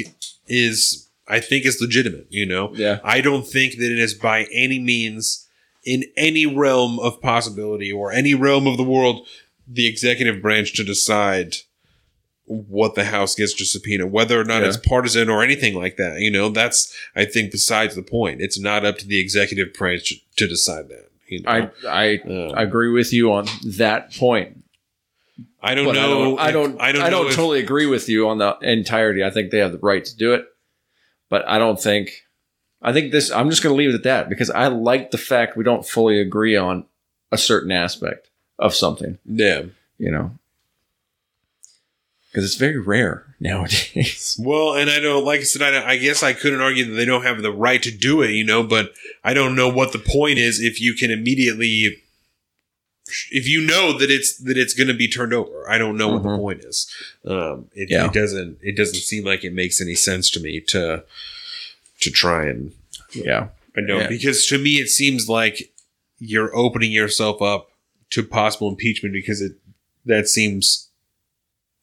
is 0.48 1.10
I 1.28 1.40
think 1.40 1.66
is 1.66 1.82
legitimate. 1.82 2.28
You 2.30 2.46
know, 2.46 2.72
Yeah. 2.76 3.00
I 3.04 3.22
don't 3.22 3.48
think 3.48 3.78
that 3.78 3.92
it 3.92 4.00
is 4.00 4.14
by 4.14 4.46
any 4.54 4.80
means 4.80 5.48
in 5.86 6.06
any 6.16 6.46
realm 6.46 7.00
of 7.00 7.22
possibility 7.22 7.92
or 7.92 8.12
any 8.12 8.34
realm 8.34 8.68
of 8.68 8.78
the 8.78 8.84
world 8.84 9.28
the 9.68 9.88
executive 9.88 10.42
branch 10.42 10.74
to 10.74 10.84
decide 10.84 11.56
what 12.46 12.96
the 12.96 13.06
House 13.06 13.36
gets 13.36 13.54
to 13.54 13.66
subpoena, 13.66 14.06
whether 14.06 14.40
or 14.40 14.44
not 14.44 14.62
Yeah. 14.62 14.68
it's 14.68 14.78
partisan 14.78 15.30
or 15.30 15.42
anything 15.44 15.76
like 15.76 15.96
that. 15.98 16.20
You 16.20 16.30
know, 16.32 16.50
that's 16.50 16.94
I 17.16 17.26
think 17.26 17.52
besides 17.52 17.96
the 17.96 18.02
point. 18.04 18.42
It's 18.42 18.60
not 18.60 18.86
up 18.86 18.98
to 19.00 19.08
the 19.08 19.20
executive 19.20 19.74
branch 19.74 20.14
to 20.38 20.48
decide 20.48 20.90
that. 20.90 21.10
You 21.28 21.42
know? 21.42 21.50
I 21.50 21.70
I 21.88 22.16
Uh, 22.18 22.54
agree 22.56 22.90
with 22.90 23.14
you 23.14 23.32
on 23.32 23.48
that 23.78 24.14
point. 24.14 24.58
I 25.62 25.74
don't 25.76 25.86
But 25.86 25.94
know. 25.94 26.38
I 26.38 26.48
if- 26.50 26.54
don't. 26.54 26.80
I 26.82 26.92
don't. 26.92 27.02
I 27.04 27.10
don't 27.10 27.28
if- 27.30 27.36
totally 27.36 27.60
agree 27.60 27.86
with 27.86 28.10
you 28.10 28.28
on 28.28 28.38
the 28.38 28.58
entirety. 28.62 29.24
I 29.24 29.30
think 29.30 29.50
they 29.52 29.60
have 29.60 29.72
the 29.72 29.78
right 29.80 30.04
to 30.04 30.16
do 30.18 30.34
it, 30.34 30.46
but 31.30 31.48
I 31.48 31.58
don't 31.58 31.82
think. 31.82 32.12
I 32.82 32.92
think 32.92 33.14
this. 33.14 33.32
I'm 33.32 33.50
just 33.50 33.64
going 33.64 33.74
to 33.74 33.78
leave 33.78 33.90
it 33.92 33.96
at 33.96 34.04
that 34.04 34.28
because 34.28 34.50
I 34.50 34.68
like 34.68 35.12
the 35.12 35.18
fact 35.18 35.56
we 35.56 35.64
don't 35.64 35.88
fully 35.88 36.20
agree 36.20 36.58
on 36.58 36.86
a 37.32 37.38
certain 37.38 37.72
aspect 37.72 38.30
of 38.60 38.76
something. 38.76 39.18
Yeah. 39.26 39.64
You 39.98 40.12
know, 40.12 40.38
because 42.34 42.46
it's 42.46 42.56
very 42.56 42.80
rare 42.80 43.26
nowadays. 43.40 44.36
Well, 44.44 44.74
and 44.74 44.90
I 44.90 45.00
don't, 45.00 45.24
like 45.24 45.42
I 45.42 45.44
said, 45.44 45.62
I, 45.76 45.92
I 45.92 45.98
guess 45.98 46.24
I 46.24 46.34
couldn't 46.34 46.62
argue 46.62 46.86
that 46.86 46.94
they 46.96 47.06
don't 47.06 47.22
have 47.24 47.44
the 47.44 47.52
right 47.52 47.82
to 47.84 47.92
do 47.92 48.24
it, 48.24 48.32
you 48.32 48.44
know, 48.44 48.64
but 48.64 48.92
I 49.24 49.36
don't 49.36 49.56
know 49.56 49.70
what 49.70 49.92
the 49.92 50.00
point 50.00 50.40
is 50.40 50.60
if 50.60 50.82
you 50.82 50.96
can 50.96 51.12
immediately, 51.12 51.98
if 53.30 53.48
you 53.48 53.62
know 53.68 53.96
that 54.00 54.10
it's, 54.10 54.36
that 54.40 54.58
it's 54.58 54.74
going 54.74 54.88
to 54.88 54.96
be 54.96 55.08
turned 55.08 55.34
over. 55.34 55.70
I 55.70 55.78
don't 55.78 55.96
know 55.98 56.08
what 56.14 56.24
the 56.24 56.30
Mhm. 56.30 56.40
point 56.40 56.64
is. 56.64 56.92
Um, 57.26 57.68
it, 57.76 57.92
Yeah. 57.92 58.08
it 58.08 58.14
doesn't, 58.14 58.58
it 58.64 58.76
doesn't 58.76 58.96
seem 58.96 59.24
like 59.26 59.44
it 59.44 59.54
makes 59.54 59.80
any 59.80 59.94
sense 59.96 60.32
to 60.32 60.40
me 60.40 60.60
to, 60.70 61.04
to 62.00 62.10
try 62.12 62.48
and, 62.48 62.72
yeah. 63.14 63.50
I 63.78 63.82
know, 63.82 64.00
Yeah. 64.00 64.08
because 64.08 64.48
to 64.48 64.58
me, 64.58 64.78
it 64.80 64.88
seems 64.90 65.30
like 65.30 65.72
you're 66.18 66.56
opening 66.56 66.92
yourself 66.92 67.42
up 67.44 67.70
to 68.12 68.24
possible 68.24 68.70
impeachment 68.70 69.14
because 69.14 69.42
it, 69.42 69.54
that 70.06 70.28
seems 70.28 70.90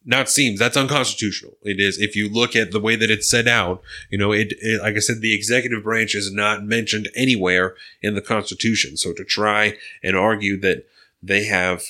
not 0.03 0.29
seems 0.29 0.59
that's 0.59 0.77
unconstitutional. 0.77 1.57
It 1.61 1.79
is 1.79 1.99
if 1.99 2.15
you 2.15 2.27
look 2.27 2.55
at 2.55 2.71
the 2.71 2.79
way 2.79 2.95
that 2.95 3.11
it's 3.11 3.29
set 3.29 3.47
out. 3.47 3.81
You 4.09 4.17
know, 4.17 4.31
it, 4.31 4.53
it 4.61 4.81
like 4.81 4.95
I 4.95 4.99
said, 4.99 5.21
the 5.21 5.33
executive 5.33 5.83
branch 5.83 6.15
is 6.15 6.31
not 6.31 6.63
mentioned 6.63 7.09
anywhere 7.15 7.75
in 8.01 8.15
the 8.15 8.21
Constitution. 8.21 8.97
So 8.97 9.13
to 9.13 9.23
try 9.23 9.77
and 10.03 10.15
argue 10.15 10.59
that 10.61 10.87
they 11.21 11.43
have, 11.45 11.83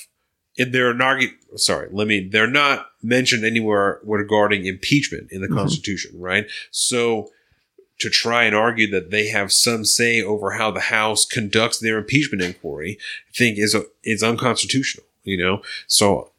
they're 0.56 0.92
not, 0.92 1.22
sorry, 1.56 1.88
let 1.90 2.06
me, 2.06 2.28
they're 2.28 2.46
not 2.46 2.90
mentioned 3.02 3.44
anywhere 3.44 4.00
regarding 4.02 4.66
impeachment 4.66 5.32
in 5.32 5.40
the 5.40 5.48
Mhm. 5.48 5.56
Constitution, 5.56 6.12
right? 6.20 6.46
So 6.70 7.30
to 7.98 8.10
try 8.10 8.44
and 8.44 8.54
argue 8.54 8.90
that 8.90 9.10
they 9.10 9.28
have 9.28 9.52
some 9.52 9.84
say 9.84 10.20
over 10.20 10.52
how 10.52 10.70
the 10.70 10.80
House 10.80 11.24
conducts 11.24 11.78
their 11.78 11.98
impeachment 11.98 12.42
inquiry, 12.42 12.98
I 13.30 13.32
think 13.36 13.58
is 13.58 13.74
a, 13.74 13.84
is 14.04 14.22
unconstitutional. 14.22 15.06
You 15.24 15.36
know, 15.36 15.62
so 15.86 16.31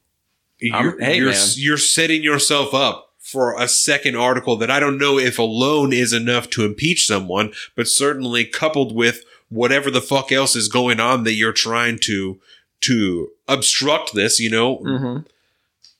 you're 0.71 0.99
hey, 0.99 1.17
you're, 1.17 1.33
you're 1.55 1.77
setting 1.77 2.23
yourself 2.23 2.73
up 2.73 3.11
for 3.19 3.59
a 3.59 3.67
second 3.67 4.15
article 4.15 4.55
that 4.57 4.69
I 4.71 4.79
don't 4.79 4.97
know 4.97 5.17
if 5.17 5.39
alone 5.39 5.93
is 5.93 6.13
enough 6.13 6.49
to 6.51 6.65
impeach 6.65 7.07
someone, 7.07 7.53
but 7.75 7.87
certainly 7.87 8.45
coupled 8.45 8.93
with 8.95 9.23
whatever 9.49 9.89
the 9.91 10.01
fuck 10.01 10.31
else 10.31 10.55
is 10.55 10.67
going 10.67 10.99
on 10.99 11.23
that 11.23 11.33
you're 11.33 11.53
trying 11.53 11.99
to 12.03 12.39
to 12.81 13.29
obstruct 13.47 14.13
this. 14.13 14.39
You 14.39 14.49
know, 14.49 14.77
Mm-hmm. 14.79 15.27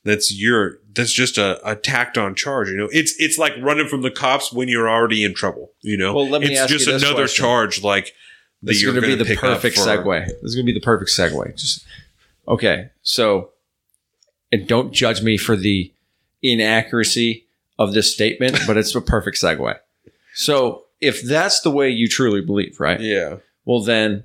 that's 0.04 0.32
your 0.34 0.78
that's 0.94 1.12
just 1.12 1.38
a, 1.38 1.58
a 1.68 1.74
tacked 1.74 2.16
on 2.16 2.34
charge 2.36 2.68
you 2.68 2.76
know 2.76 2.88
it's 2.92 3.14
it's 3.18 3.36
like 3.36 3.52
running 3.60 3.88
from 3.88 4.02
the 4.02 4.10
cops 4.12 4.52
when 4.52 4.68
you're 4.68 4.88
already 4.88 5.24
in 5.24 5.34
trouble 5.34 5.72
you 5.80 5.96
know 5.96 6.14
Well, 6.14 6.28
let 6.28 6.40
me 6.40 6.52
it's 6.52 6.60
ask 6.60 6.70
you 6.70 6.76
just 6.78 6.88
this 6.88 7.02
another 7.02 7.22
question. 7.24 7.42
charge 7.44 7.82
like 7.82 8.04
that 8.62 8.68
This 8.68 8.76
is 8.76 8.84
going 8.84 8.94
to 8.94 9.00
be 9.00 9.14
the 9.16 9.34
perfect 9.34 9.76
for- 9.76 9.82
segue. 9.82 10.26
This 10.26 10.42
is 10.44 10.54
going 10.54 10.66
to 10.66 10.72
be 10.72 10.78
the 10.78 10.84
perfect 10.84 11.10
segue. 11.10 11.56
Just 11.56 11.84
okay. 12.46 12.90
So, 13.02 13.50
and 14.52 14.66
don't 14.66 14.92
judge 14.92 15.22
me 15.22 15.36
for 15.36 15.56
the 15.56 15.92
inaccuracy 16.42 17.46
of 17.78 17.92
this 17.92 18.12
statement, 18.12 18.58
but 18.66 18.76
it's 18.76 18.94
a 18.94 19.00
perfect 19.00 19.36
segue. 19.36 19.76
So, 20.34 20.84
if 21.00 21.22
that's 21.22 21.60
the 21.60 21.70
way 21.70 21.90
you 21.90 22.08
truly 22.08 22.40
believe, 22.40 22.80
right? 22.80 23.00
yeah 23.00 23.36
Well, 23.64 23.82
then 23.82 24.24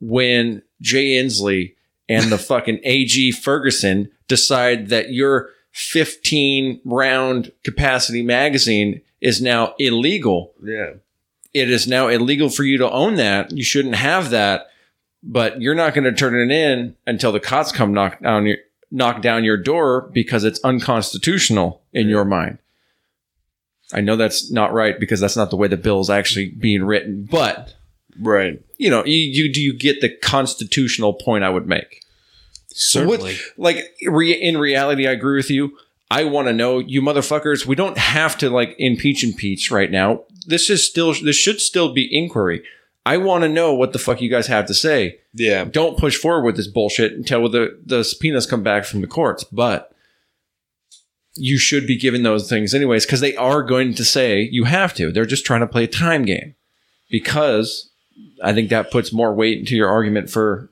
when 0.00 0.62
Jay 0.80 1.12
Inslee 1.12 1.74
and 2.08 2.30
the 2.30 2.38
fucking 2.38 2.80
AG 2.84 3.32
Ferguson 3.32 4.10
decide 4.28 4.88
that 4.88 5.12
your 5.12 5.50
15 5.72 6.80
round 6.84 7.52
capacity 7.62 8.22
magazine 8.22 9.00
is 9.20 9.40
now 9.40 9.74
illegal, 9.78 10.52
yeah 10.62 10.94
it 11.54 11.70
is 11.70 11.86
now 11.86 12.08
illegal 12.08 12.50
for 12.50 12.64
you 12.64 12.78
to 12.78 12.90
own 12.90 13.14
that. 13.14 13.52
You 13.52 13.62
shouldn't 13.62 13.94
have 13.94 14.30
that, 14.30 14.66
but 15.22 15.62
you're 15.62 15.76
not 15.76 15.94
going 15.94 16.04
to 16.04 16.12
turn 16.12 16.34
it 16.34 16.52
in 16.52 16.96
until 17.06 17.30
the 17.30 17.40
cops 17.40 17.70
come 17.70 17.94
knock 17.94 18.20
down 18.20 18.44
your 18.44 18.56
knock 18.94 19.20
down 19.20 19.44
your 19.44 19.56
door 19.56 20.10
because 20.12 20.44
it's 20.44 20.60
unconstitutional 20.64 21.82
in 21.92 22.08
your 22.08 22.24
mind. 22.24 22.58
I 23.92 24.00
know 24.00 24.16
that's 24.16 24.50
not 24.50 24.72
right 24.72 24.98
because 24.98 25.20
that's 25.20 25.36
not 25.36 25.50
the 25.50 25.56
way 25.56 25.68
the 25.68 25.76
bill 25.76 26.00
is 26.00 26.10
actually 26.10 26.48
being 26.50 26.84
written, 26.84 27.28
but 27.30 27.74
Right. 28.18 28.62
You 28.78 28.90
know, 28.90 29.04
you, 29.04 29.16
you 29.16 29.52
do 29.52 29.60
you 29.60 29.76
get 29.76 30.00
the 30.00 30.08
constitutional 30.08 31.14
point 31.14 31.44
I 31.44 31.50
would 31.50 31.66
make? 31.66 32.04
Certainly. 32.68 33.34
What, 33.56 33.74
like 33.76 33.94
re, 34.06 34.32
in 34.32 34.58
reality, 34.58 35.06
I 35.06 35.12
agree 35.12 35.36
with 35.36 35.50
you. 35.50 35.76
I 36.10 36.24
want 36.24 36.48
to 36.48 36.52
know, 36.52 36.78
you 36.78 37.02
motherfuckers. 37.02 37.66
We 37.66 37.76
don't 37.76 37.98
have 37.98 38.36
to 38.38 38.50
like 38.50 38.74
impeach 38.78 39.22
and 39.24 39.32
impeach 39.32 39.70
right 39.70 39.90
now. 39.90 40.24
This 40.46 40.70
is 40.70 40.86
still 40.86 41.14
this 41.22 41.36
should 41.36 41.60
still 41.60 41.92
be 41.92 42.08
inquiry. 42.10 42.62
I 43.06 43.18
want 43.18 43.42
to 43.44 43.48
know 43.48 43.74
what 43.74 43.92
the 43.92 43.98
fuck 43.98 44.20
you 44.22 44.30
guys 44.30 44.46
have 44.46 44.66
to 44.66 44.74
say. 44.74 45.18
yeah. 45.34 45.64
Don't 45.64 45.98
push 45.98 46.16
forward 46.16 46.44
with 46.44 46.56
this 46.56 46.68
bullshit 46.68 47.12
until 47.12 47.48
the 47.48 47.78
the 47.84 48.02
subpoenas 48.04 48.46
come 48.46 48.62
back 48.62 48.84
from 48.84 49.00
the 49.02 49.06
courts. 49.06 49.44
But 49.44 49.90
you 51.36 51.58
should 51.58 51.86
be 51.86 51.98
given 51.98 52.22
those 52.22 52.48
things 52.48 52.74
anyways 52.74 53.04
because 53.04 53.20
they 53.20 53.34
are 53.36 53.62
going 53.62 53.92
to 53.94 54.04
say 54.04 54.48
you 54.52 54.64
have 54.64 54.94
to. 54.94 55.10
They're 55.12 55.26
just 55.26 55.44
trying 55.44 55.60
to 55.60 55.66
play 55.66 55.84
a 55.84 55.88
time 55.88 56.24
game 56.24 56.54
because 57.10 57.90
I 58.42 58.52
think 58.52 58.70
that 58.70 58.90
puts 58.90 59.12
more 59.12 59.34
weight 59.34 59.58
into 59.58 59.74
your 59.76 59.88
argument 59.88 60.30
for 60.30 60.70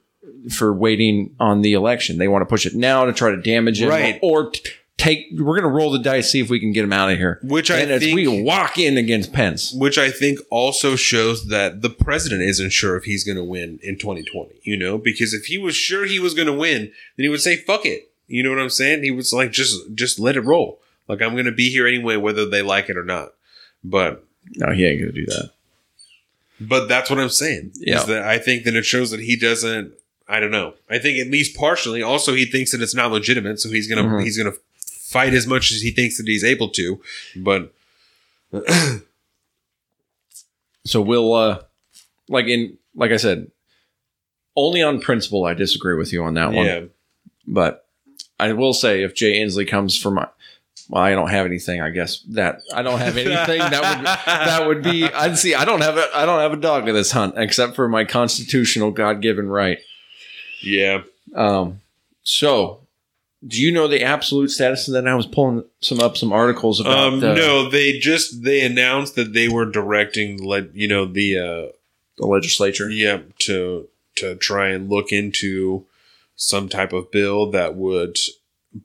for 0.50 0.72
waiting 0.72 1.34
on 1.38 1.62
the 1.62 1.72
election. 1.72 2.18
They 2.18 2.28
want 2.28 2.42
to 2.42 2.46
push 2.46 2.64
it 2.66 2.74
now 2.74 3.04
to 3.04 3.12
try 3.12 3.30
to 3.30 3.40
damage 3.40 3.80
it, 3.82 3.88
Right. 3.88 4.18
Or 4.22 4.50
t- 4.50 4.70
take. 5.02 5.26
We're 5.32 5.60
going 5.60 5.62
to 5.62 5.68
roll 5.68 5.90
the 5.90 5.98
dice, 5.98 6.30
see 6.30 6.40
if 6.40 6.48
we 6.50 6.60
can 6.60 6.72
get 6.72 6.84
him 6.84 6.92
out 6.92 7.10
of 7.10 7.18
here. 7.18 7.38
Which 7.42 7.70
I 7.70 7.78
and 7.80 7.90
as 7.90 8.02
think- 8.02 8.14
we 8.14 8.42
walk 8.42 8.78
in 8.78 8.96
against 8.96 9.32
Pence. 9.32 9.72
Which 9.72 9.98
I 9.98 10.10
think 10.10 10.38
also 10.50 10.96
shows 10.96 11.48
that 11.48 11.82
the 11.82 11.90
president 11.90 12.42
isn't 12.42 12.70
sure 12.70 12.96
if 12.96 13.04
he's 13.04 13.24
going 13.24 13.36
to 13.36 13.44
win 13.44 13.78
in 13.82 13.98
2020, 13.98 14.60
you 14.62 14.76
know, 14.76 14.98
because 14.98 15.34
if 15.34 15.46
he 15.46 15.58
was 15.58 15.74
sure 15.76 16.04
he 16.04 16.18
was 16.18 16.34
going 16.34 16.46
to 16.46 16.52
win, 16.52 16.92
then 17.16 17.24
he 17.24 17.28
would 17.28 17.40
say, 17.40 17.56
fuck 17.56 17.84
it. 17.84 18.10
You 18.28 18.42
know 18.42 18.50
what 18.50 18.58
I'm 18.60 18.70
saying? 18.70 19.02
He 19.02 19.10
was 19.10 19.32
like, 19.32 19.50
just, 19.52 19.94
just 19.94 20.18
let 20.18 20.36
it 20.36 20.40
roll. 20.42 20.78
Like, 21.08 21.20
I'm 21.20 21.32
going 21.32 21.44
to 21.46 21.52
be 21.52 21.68
here 21.70 21.86
anyway, 21.86 22.16
whether 22.16 22.48
they 22.48 22.62
like 22.62 22.88
it 22.88 22.96
or 22.96 23.04
not. 23.04 23.34
But, 23.84 24.24
No, 24.56 24.72
he 24.72 24.86
ain't 24.86 25.00
going 25.00 25.12
to 25.12 25.20
do 25.20 25.26
that. 25.26 25.50
but 26.60 26.88
that's 26.88 27.10
what 27.10 27.18
I'm 27.18 27.28
saying. 27.28 27.72
Yeah. 27.76 27.98
Is 28.00 28.06
that 28.06 28.22
I 28.22 28.38
think 28.38 28.64
that 28.64 28.74
it 28.76 28.84
shows 28.84 29.10
that 29.10 29.20
he 29.20 29.36
doesn't, 29.36 29.92
I 30.28 30.38
don't 30.40 30.50
know. 30.52 30.74
I 30.88 30.98
think 30.98 31.18
at 31.18 31.30
least 31.30 31.56
partially. 31.56 32.02
Also, 32.02 32.32
he 32.34 32.44
thinks 32.46 32.70
that 32.72 32.80
it's 32.80 32.94
not 32.94 33.10
legitimate. 33.10 33.58
So 33.60 33.68
he's 33.68 33.88
going 33.88 34.02
to, 34.02 34.08
Mhm. 34.08 34.22
he's 34.22 34.38
going 34.38 34.50
to 34.52 34.58
fight 35.12 35.34
as 35.34 35.46
much 35.46 35.70
as 35.70 35.80
he 35.82 35.90
thinks 35.90 36.16
that 36.18 36.26
he's 36.26 36.44
able 36.44 36.68
to. 36.70 37.00
But, 37.36 37.72
So 40.84 41.00
we'll 41.00 41.32
uh 41.32 41.62
like 42.28 42.46
in 42.46 42.76
like 42.94 43.12
I 43.12 43.16
said, 43.16 43.50
only 44.56 44.82
on 44.82 45.00
principle 45.00 45.44
I 45.44 45.54
disagree 45.54 45.96
with 45.96 46.12
you 46.12 46.24
on 46.24 46.34
that 46.34 46.52
one. 46.52 46.66
yeah. 46.66 46.80
But 47.46 47.86
I 48.38 48.52
will 48.52 48.72
say 48.72 49.02
if 49.02 49.14
Jay 49.14 49.40
Inslee 49.40 49.68
comes 49.68 49.96
for 49.96 50.10
my 50.10 50.28
well, 50.88 51.02
I 51.02 51.12
don't 51.12 51.30
have 51.30 51.46
anything, 51.46 51.80
I 51.80 51.90
guess 51.90 52.20
that 52.30 52.60
I 52.74 52.82
don't 52.82 52.98
have 52.98 53.16
anything 53.16 53.58
that 53.58 53.96
would 53.96 54.06
that 54.26 54.66
would 54.66 54.82
be 54.82 55.04
I'd 55.04 55.38
see 55.38 55.54
I 55.54 55.64
don't 55.64 55.80
have 55.82 55.96
a 55.96 56.08
I 56.14 56.26
don't 56.26 56.40
have 56.40 56.52
a 56.52 56.56
dog 56.60 56.88
in 56.88 56.94
this 56.94 57.12
hunt 57.12 57.34
except 57.36 57.76
for 57.76 57.88
my 57.88 58.04
constitutional 58.04 58.90
God 58.90 59.22
given 59.22 59.48
right. 59.48 59.78
Yeah. 60.62 61.02
Um 61.34 61.80
so 62.24 62.80
do 63.46 63.60
you 63.60 63.72
know 63.72 63.88
the 63.88 64.02
absolute 64.02 64.50
status 64.50 64.86
of 64.88 64.94
that? 64.94 65.08
I 65.08 65.14
was 65.14 65.26
pulling 65.26 65.64
some 65.80 66.00
up 66.00 66.16
some 66.16 66.32
articles 66.32 66.80
about 66.80 66.98
Um, 66.98 67.20
the, 67.20 67.34
no, 67.34 67.68
they 67.68 67.98
just 67.98 68.42
they 68.44 68.60
announced 68.64 69.14
that 69.16 69.32
they 69.32 69.48
were 69.48 69.66
directing, 69.66 70.42
let 70.42 70.74
you 70.74 70.88
know, 70.88 71.06
the 71.06 71.38
uh, 71.38 71.72
the 72.18 72.26
legislature. 72.26 72.88
yeah, 72.90 73.20
to 73.40 73.88
to 74.16 74.36
try 74.36 74.68
and 74.68 74.88
look 74.90 75.10
into 75.12 75.86
some 76.36 76.68
type 76.68 76.92
of 76.92 77.10
bill 77.10 77.50
that 77.50 77.74
would 77.74 78.18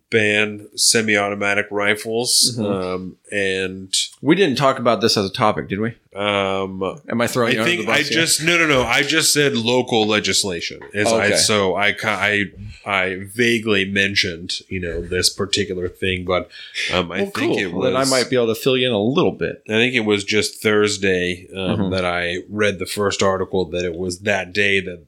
ban 0.09 0.67
semi-automatic 0.75 1.67
rifles. 1.71 2.57
Mhm. 2.57 2.65
Um, 2.65 3.17
and 3.31 3.93
We 4.21 4.35
didn't 4.35 4.57
talk 4.57 4.79
about 4.79 4.99
this 5.01 5.15
as 5.15 5.25
a 5.29 5.33
topic, 5.33 5.69
did 5.69 5.79
we? 5.79 5.93
um, 6.15 6.81
Am 7.09 7.21
I 7.21 7.27
throwing 7.27 7.51
I 7.51 7.53
you 7.55 7.59
under 7.61 7.71
the 7.71 7.77
think 7.77 7.87
bus 7.87 7.97
I 7.99 8.03
just 8.03 8.43
no 8.43 8.57
no 8.57 8.65
no. 8.67 8.81
I 8.83 9.03
just 9.03 9.31
said 9.33 9.55
local 9.55 10.07
legislation. 10.07 10.79
As 10.93 11.07
I, 11.07 11.27
Okay. 11.27 11.35
so 11.37 11.75
I 11.75 11.95
I 12.03 12.45
I 12.85 13.15
vaguely 13.33 13.85
mentioned 13.85 14.55
you 14.67 14.79
know 14.79 15.01
this 15.01 15.29
particular 15.29 15.87
thing, 15.87 16.25
but 16.25 16.49
um, 16.91 17.11
I 17.11 17.21
Well, 17.21 17.31
think 17.31 17.53
cool. 17.53 17.57
it 17.59 17.71
was 17.71 17.93
Well, 17.93 17.97
I 17.97 18.03
might 18.05 18.29
be 18.29 18.35
able 18.35 18.47
to 18.53 18.55
fill 18.59 18.77
you 18.77 18.87
in 18.87 18.93
a 18.93 19.01
little 19.01 19.31
bit. 19.31 19.61
I 19.69 19.73
think 19.73 19.93
it 19.93 20.05
was 20.05 20.23
just 20.23 20.61
Thursday 20.61 21.47
um, 21.55 21.77
Mhm. 21.79 21.91
that 21.91 22.03
I 22.05 22.37
read 22.49 22.79
the 22.79 22.85
first 22.87 23.21
article 23.21 23.65
that 23.69 23.85
it 23.85 23.95
was 23.95 24.19
that 24.21 24.53
day 24.53 24.79
that 24.81 25.03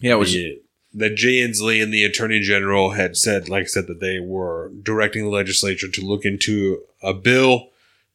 Yeah, 0.00 0.14
it 0.14 0.18
was 0.18 0.32
the, 0.32 0.60
that 0.94 1.16
Jay 1.16 1.36
Inslee 1.46 1.82
and 1.82 1.92
the 1.92 2.04
Attorney 2.04 2.40
General 2.40 2.90
had 2.92 3.16
said, 3.16 3.48
like 3.48 3.64
I 3.64 3.66
said, 3.66 3.86
that 3.88 4.00
they 4.00 4.20
were 4.20 4.70
directing 4.82 5.24
the 5.24 5.30
legislature 5.30 5.88
to 5.88 6.00
look 6.04 6.24
into 6.24 6.80
a 7.02 7.12
bill 7.12 7.70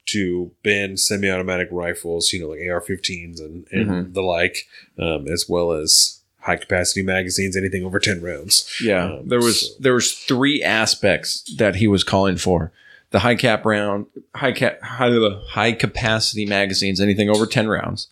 to 0.07 0.51
ban 0.63 0.97
semi-automatic 0.97 1.67
rifles, 1.71 2.31
you 2.33 2.39
know, 2.41 2.47
like 2.49 2.59
AR-15s 2.61 3.39
and, 3.39 3.67
and 3.71 3.89
Mhm. 3.89 4.13
the 4.13 4.21
like, 4.21 4.67
um, 4.97 5.27
as 5.27 5.47
well 5.47 5.71
as 5.73 6.19
high-capacity 6.39 7.03
magazines, 7.03 7.55
anything 7.55 7.83
over 7.83 7.99
ten 7.99 8.21
rounds. 8.21 8.67
yeah. 8.81 9.05
Um, 9.17 9.27
there 9.27 9.39
was 9.39 9.61
so- 9.61 9.73
there 9.79 9.93
was 9.93 10.13
three 10.13 10.63
aspects 10.63 11.43
that 11.57 11.75
he 11.75 11.85
was 11.87 12.03
calling 12.03 12.37
for: 12.37 12.71
the 13.11 13.19
high 13.19 13.35
cap 13.35 13.65
round, 13.65 14.05
high 14.35 14.53
cap, 14.53 14.81
high, 14.81 15.11
high 15.49 15.73
capacity 15.73 16.45
magazines, 16.45 16.99
anything 17.01 17.29
over 17.29 17.45
ten 17.45 17.67
rounds, 17.67 18.07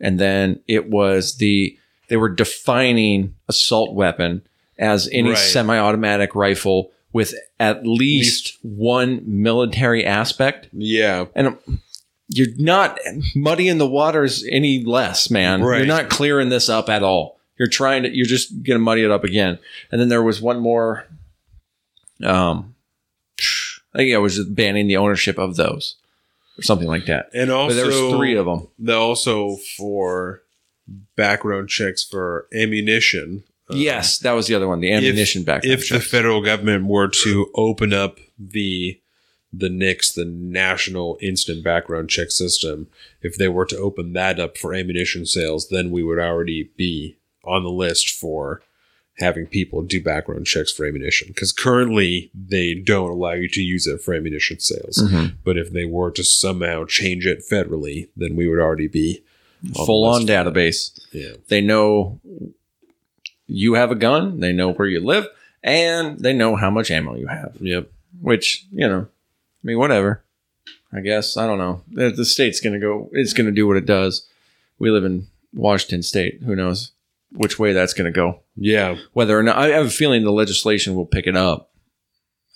and 0.00 0.18
then 0.18 0.60
it 0.66 0.90
was 0.90 1.36
the 1.36 1.78
they 2.08 2.16
were 2.16 2.28
defining 2.28 3.34
assault 3.48 3.94
weapon 3.94 4.42
as 4.78 5.08
any 5.12 5.30
Right. 5.30 5.38
semi-automatic 5.38 6.34
rifle 6.34 6.90
with 7.12 7.34
at 7.58 7.86
least, 7.86 8.58
one 8.62 9.22
military 9.26 10.04
aspect, 10.04 10.68
Yeah, 10.72 11.26
and 11.34 11.56
you're 12.28 12.48
not 12.58 12.98
muddying 13.34 13.78
the 13.78 13.88
waters 13.88 14.44
any 14.50 14.84
less, 14.84 15.30
man. 15.30 15.62
Right. 15.62 15.78
You're 15.78 15.86
not 15.86 16.10
clearing 16.10 16.50
this 16.50 16.68
up 16.68 16.88
at 16.88 17.02
all. 17.02 17.38
You're 17.58 17.68
trying 17.68 18.02
to. 18.04 18.14
You're 18.14 18.26
just 18.26 18.62
gonna 18.62 18.78
muddy 18.78 19.02
it 19.02 19.10
up 19.10 19.24
again. 19.24 19.58
And 19.90 20.00
then 20.00 20.08
there 20.10 20.22
was 20.22 20.40
one 20.40 20.60
more. 20.60 21.06
Um, 22.22 22.74
I 23.94 23.98
think 23.98 24.14
I 24.14 24.18
was 24.18 24.36
just 24.36 24.54
banning 24.54 24.86
the 24.86 24.96
ownership 24.98 25.38
of 25.38 25.56
those, 25.56 25.96
or 26.58 26.62
something 26.62 26.86
like 26.88 27.06
that. 27.06 27.30
and 27.32 27.48
But 27.48 27.56
also 27.56 27.74
there 27.74 27.86
was 27.86 28.14
three 28.16 28.36
of 28.36 28.44
them. 28.46 28.68
the- 28.78 28.94
also 28.94 29.56
for 29.76 30.42
background 31.16 31.68
checks 31.68 32.04
for 32.04 32.46
ammunition. 32.54 33.44
uh, 33.70 33.76
yes, 33.76 34.18
that 34.20 34.32
was 34.32 34.46
the 34.46 34.54
other 34.54 34.68
one. 34.68 34.80
The 34.80 34.92
ammunition 34.92 35.42
background 35.44 35.78
if 35.78 35.88
the 35.88 36.00
federal 36.00 36.42
government 36.42 36.86
were 36.86 37.08
to 37.24 37.50
open 37.54 37.92
up 37.92 38.18
the 38.38 39.00
the 39.50 39.70
NICS, 39.70 40.12
the 40.12 40.26
National 40.26 41.16
Instant 41.22 41.64
Background 41.64 42.10
Check 42.10 42.30
System, 42.30 42.86
if 43.22 43.38
they 43.38 43.48
were 43.48 43.64
to 43.64 43.78
open 43.78 44.12
that 44.12 44.38
up 44.38 44.58
for 44.58 44.74
ammunition 44.74 45.24
sales, 45.24 45.68
then 45.70 45.90
we 45.90 46.02
would 46.02 46.18
already 46.18 46.70
be 46.76 47.16
on 47.44 47.62
the 47.62 47.70
list 47.70 48.10
for 48.10 48.60
having 49.16 49.46
people 49.46 49.82
do 49.82 50.02
background 50.02 50.44
checks 50.44 50.70
for 50.70 50.86
ammunition. 50.86 51.28
Because 51.28 51.50
currently 51.50 52.30
they 52.34 52.74
don't 52.74 53.10
allow 53.10 53.32
you 53.32 53.48
to 53.48 53.62
use 53.62 53.86
it 53.86 54.02
for 54.02 54.12
ammunition 54.14 54.60
sales. 54.60 54.98
Mhm. 55.02 55.32
But 55.44 55.56
if 55.56 55.72
they 55.72 55.86
were 55.86 56.10
to 56.12 56.22
somehow 56.22 56.84
change 56.84 57.26
it 57.26 57.42
federally, 57.50 58.08
then 58.16 58.36
we 58.36 58.46
would 58.46 58.60
already 58.60 58.86
be 58.86 59.22
full 59.74 60.04
on 60.04 60.22
database. 60.26 60.98
Yeah. 61.12 61.32
They 61.48 61.60
know 61.60 62.20
you 63.46 63.74
have 63.74 63.90
a 63.90 63.94
gun. 63.94 64.40
They 64.40 64.52
know 64.52 64.72
where 64.72 64.88
you 64.88 65.00
live, 65.04 65.26
and 65.62 66.18
they 66.18 66.32
know 66.32 66.56
how 66.56 66.70
much 66.70 66.90
ammo 66.90 67.14
you 67.14 67.26
have. 67.26 67.56
Yep. 67.60 67.90
which 68.22 68.66
you 68.72 68.88
know 68.88 69.00
i 69.06 69.62
mean 69.62 69.78
whatever 69.78 70.22
i 70.92 71.00
guess 71.00 71.36
i 71.36 71.46
don't 71.46 71.58
know 71.58 71.82
the, 71.92 72.10
the 72.10 72.24
state's 72.24 72.60
gonna 72.60 72.78
go 72.80 73.08
it's 73.12 73.32
gonna 73.34 73.50
do 73.52 73.66
what 73.66 73.76
it 73.76 73.84
does 73.86 74.26
we 74.78 74.90
live 74.90 75.04
in 75.04 75.26
washington 75.54 76.02
state 76.02 76.40
who 76.44 76.56
knows 76.56 76.92
which 77.32 77.58
way 77.58 77.72
that's 77.74 77.92
gonna 77.92 78.10
go 78.10 78.40
Yeah. 78.56 78.96
whether 79.12 79.38
or 79.38 79.42
not 79.42 79.56
i 79.58 79.68
have 79.68 79.86
a 79.86 79.90
feeling 79.90 80.24
the 80.24 80.32
legislation 80.32 80.94
will 80.94 81.04
pick 81.06 81.26
it 81.26 81.36
up 81.36 81.67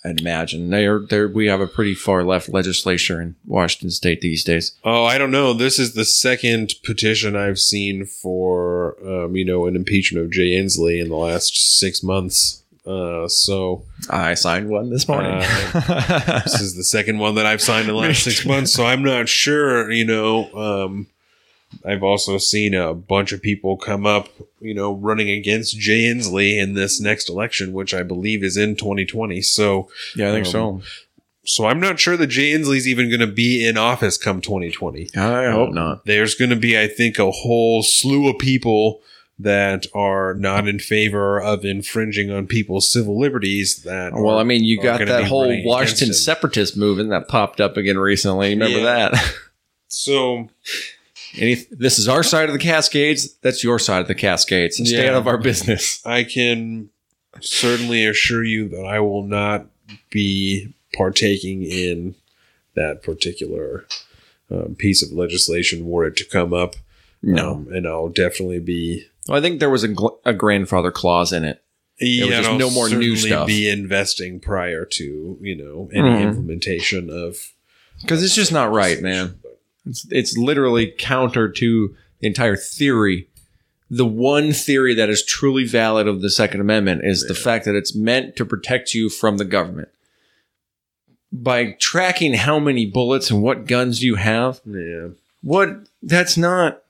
i'd 0.05 0.19
imagine 0.19 0.69
they're 0.69 0.99
there 0.99 1.27
we 1.27 1.47
have 1.47 1.61
a 1.61 1.67
pretty 1.67 1.93
far 1.95 2.23
left 2.23 2.49
legislature 2.49 3.21
in 3.21 3.35
washington 3.45 3.89
state 3.89 4.21
these 4.21 4.43
days 4.43 4.73
Oh, 4.83 5.05
I 5.05 5.17
don't 5.17 5.31
know. 5.31 5.53
This 5.53 5.79
is 5.79 5.93
the 5.93 6.03
second 6.05 6.73
petition 6.83 7.35
I've 7.35 7.59
seen 7.59 8.05
for, 8.05 8.97
um, 9.05 9.35
you 9.35 9.45
know, 9.45 9.65
an 9.65 9.75
impeachment 9.75 10.25
of 10.25 10.31
Jay 10.31 10.51
Inslee 10.51 11.01
in 11.01 11.09
the 11.09 11.15
last 11.15 11.55
six 11.79 12.03
months. 12.03 12.63
Uh, 12.85 13.29
so 13.29 13.85
i 14.09 14.33
signed 14.33 14.67
one 14.67 14.89
this 14.89 15.07
morning 15.07 15.39
this 15.39 16.59
is 16.59 16.75
the 16.75 16.83
second 16.83 17.17
one 17.17 17.35
that 17.35 17.45
I've 17.45 17.61
signed 17.61 17.87
in 17.87 17.95
the 17.95 18.01
last 18.01 18.23
six 18.29 18.45
months. 18.45 18.73
So 18.73 18.85
I'm 18.85 19.03
not 19.03 19.29
sure. 19.29 19.89
You 19.89 20.03
know, 20.05 20.51
um, 20.53 21.07
I've 21.85 22.03
also 22.03 22.37
seen 22.37 22.73
a 22.73 22.93
bunch 22.93 23.31
of 23.31 23.41
people 23.41 23.77
come 23.77 24.05
up, 24.05 24.29
you 24.59 24.73
know, 24.73 24.93
running 24.93 25.29
against 25.29 25.77
Jay 25.77 26.03
Inslee 26.03 26.61
in 26.61 26.73
this 26.73 26.99
next 27.01 27.29
election, 27.29 27.73
which 27.73 27.93
I 27.93 28.03
believe 28.03 28.43
is 28.43 28.57
in 28.57 28.75
2020. 28.75 29.41
So, 29.41 29.89
yeah 30.15 30.29
i 30.29 30.31
think 30.33 30.45
Um, 30.47 30.51
so 30.51 30.81
so 31.45 31.65
I'm 31.65 31.79
not 31.81 31.99
sure 31.99 32.15
that 32.15 32.27
Jay 32.27 32.51
Inslee's 32.53 32.87
even 32.87 33.09
going 33.09 33.19
to 33.19 33.27
be 33.27 33.67
in 33.67 33.77
office 33.77 34.17
come 34.17 34.39
2020. 34.39 35.09
i 35.17 35.51
hope 35.51 35.69
Um, 35.69 35.75
not 35.75 36.05
There's 36.05 36.35
going 36.35 36.51
to 36.51 36.55
be, 36.55 36.79
I 36.79 36.87
think, 36.87 37.19
a 37.19 37.31
whole 37.31 37.83
slew 37.83 38.29
of 38.29 38.37
people 38.39 39.01
that 39.39 39.85
are 39.93 40.35
not 40.35 40.67
in 40.69 40.79
favor 40.79 41.41
of 41.41 41.65
infringing 41.65 42.31
on 42.31 42.47
people's 42.47 42.89
civil 42.93 43.19
liberties. 43.19 43.81
That 43.83 44.13
well, 44.13 44.35
are- 44.35 44.39
I 44.39 44.43
mean, 44.43 44.63
you 44.63 44.79
got 44.81 44.99
that 45.05 45.25
whole 45.25 45.51
Washington 45.65 46.13
separatist 46.13 46.77
movement 46.77 47.09
that 47.09 47.27
popped 47.27 47.59
up 47.59 47.75
again 47.75 47.97
recently. 47.97 48.49
Remember 48.51 48.77
Yeah. 48.79 49.09
that? 49.09 49.33
So 49.95 50.49
Any, 51.37 51.55
this 51.71 51.97
is 51.99 52.07
our 52.07 52.23
side 52.23 52.47
of 52.49 52.53
the 52.53 52.59
Cascades. 52.59 53.33
That's 53.41 53.63
your 53.63 53.79
side 53.79 54.01
of 54.01 54.07
the 54.07 54.15
Cascades. 54.15 54.75
Stay 54.77 55.03
Yeah. 55.03 55.11
out 55.11 55.15
of 55.17 55.27
our 55.27 55.37
business. 55.37 56.01
I 56.05 56.23
can 56.23 56.89
certainly 57.41 58.05
assure 58.05 58.43
you 58.43 58.69
that 58.69 58.83
I 58.85 58.99
will 58.99 59.23
not 59.23 59.67
be 60.11 60.73
partaking 60.95 61.63
in 61.63 62.15
that 62.75 63.01
particular 63.03 63.85
um, 64.51 64.75
piece 64.75 65.01
of 65.01 65.11
legislation 65.11 65.85
were 65.87 66.05
it 66.05 66.15
to 66.17 66.25
come 66.25 66.53
up. 66.53 66.75
No. 67.23 67.53
Um, 67.55 67.67
and 67.71 67.87
I'll 67.87 68.09
definitely 68.09 68.59
be. 68.59 69.05
Well, 69.27 69.37
I 69.37 69.41
think 69.41 69.59
there 69.59 69.69
was 69.69 69.83
a, 69.83 69.89
gl- 69.89 70.17
a 70.25 70.33
grandfather 70.33 70.91
clause 70.91 71.31
in 71.33 71.43
it. 71.45 71.63
Yeah, 71.99 72.25
was 72.25 72.45
just 72.47 72.59
no 72.59 72.69
more 72.69 72.89
new 72.89 73.15
stuff. 73.15 73.47
Be 73.47 73.69
investing 73.69 74.39
prior 74.39 74.83
to 74.83 75.37
you 75.41 75.55
know 75.55 75.89
any 75.93 76.09
Mhm. 76.09 76.21
implementation 76.23 77.09
of 77.09 77.37
Because 78.01 78.21
it's 78.23 78.35
just 78.35 78.51
not 78.51 78.71
right, 78.71 78.99
man. 79.01 79.39
It's, 79.85 80.05
it's 80.09 80.37
literally 80.37 80.93
counter 80.97 81.49
to 81.49 81.95
the 82.19 82.27
entire 82.27 82.55
theory. 82.55 83.27
The 83.89 84.05
one 84.05 84.53
theory 84.53 84.93
that 84.95 85.09
is 85.09 85.23
truly 85.25 85.65
valid 85.65 86.07
of 86.07 86.21
the 86.21 86.29
Second 86.29 86.61
Amendment 86.61 87.01
is 87.03 87.27
the 87.27 87.35
fact 87.35 87.65
that 87.65 87.75
it's 87.75 87.93
meant 87.93 88.35
to 88.37 88.45
protect 88.45 88.93
you 88.93 89.09
from 89.09 89.37
the 89.37 89.45
government. 89.45 89.89
By 91.31 91.75
tracking 91.79 92.33
how 92.35 92.59
many 92.59 92.85
bullets 92.85 93.29
and 93.31 93.41
what 93.41 93.65
guns 93.67 94.03
you 94.03 94.15
have, 94.15 94.61
Yeah, 94.65 95.09
what 95.41 95.69
that's 96.01 96.37
not 96.37 96.83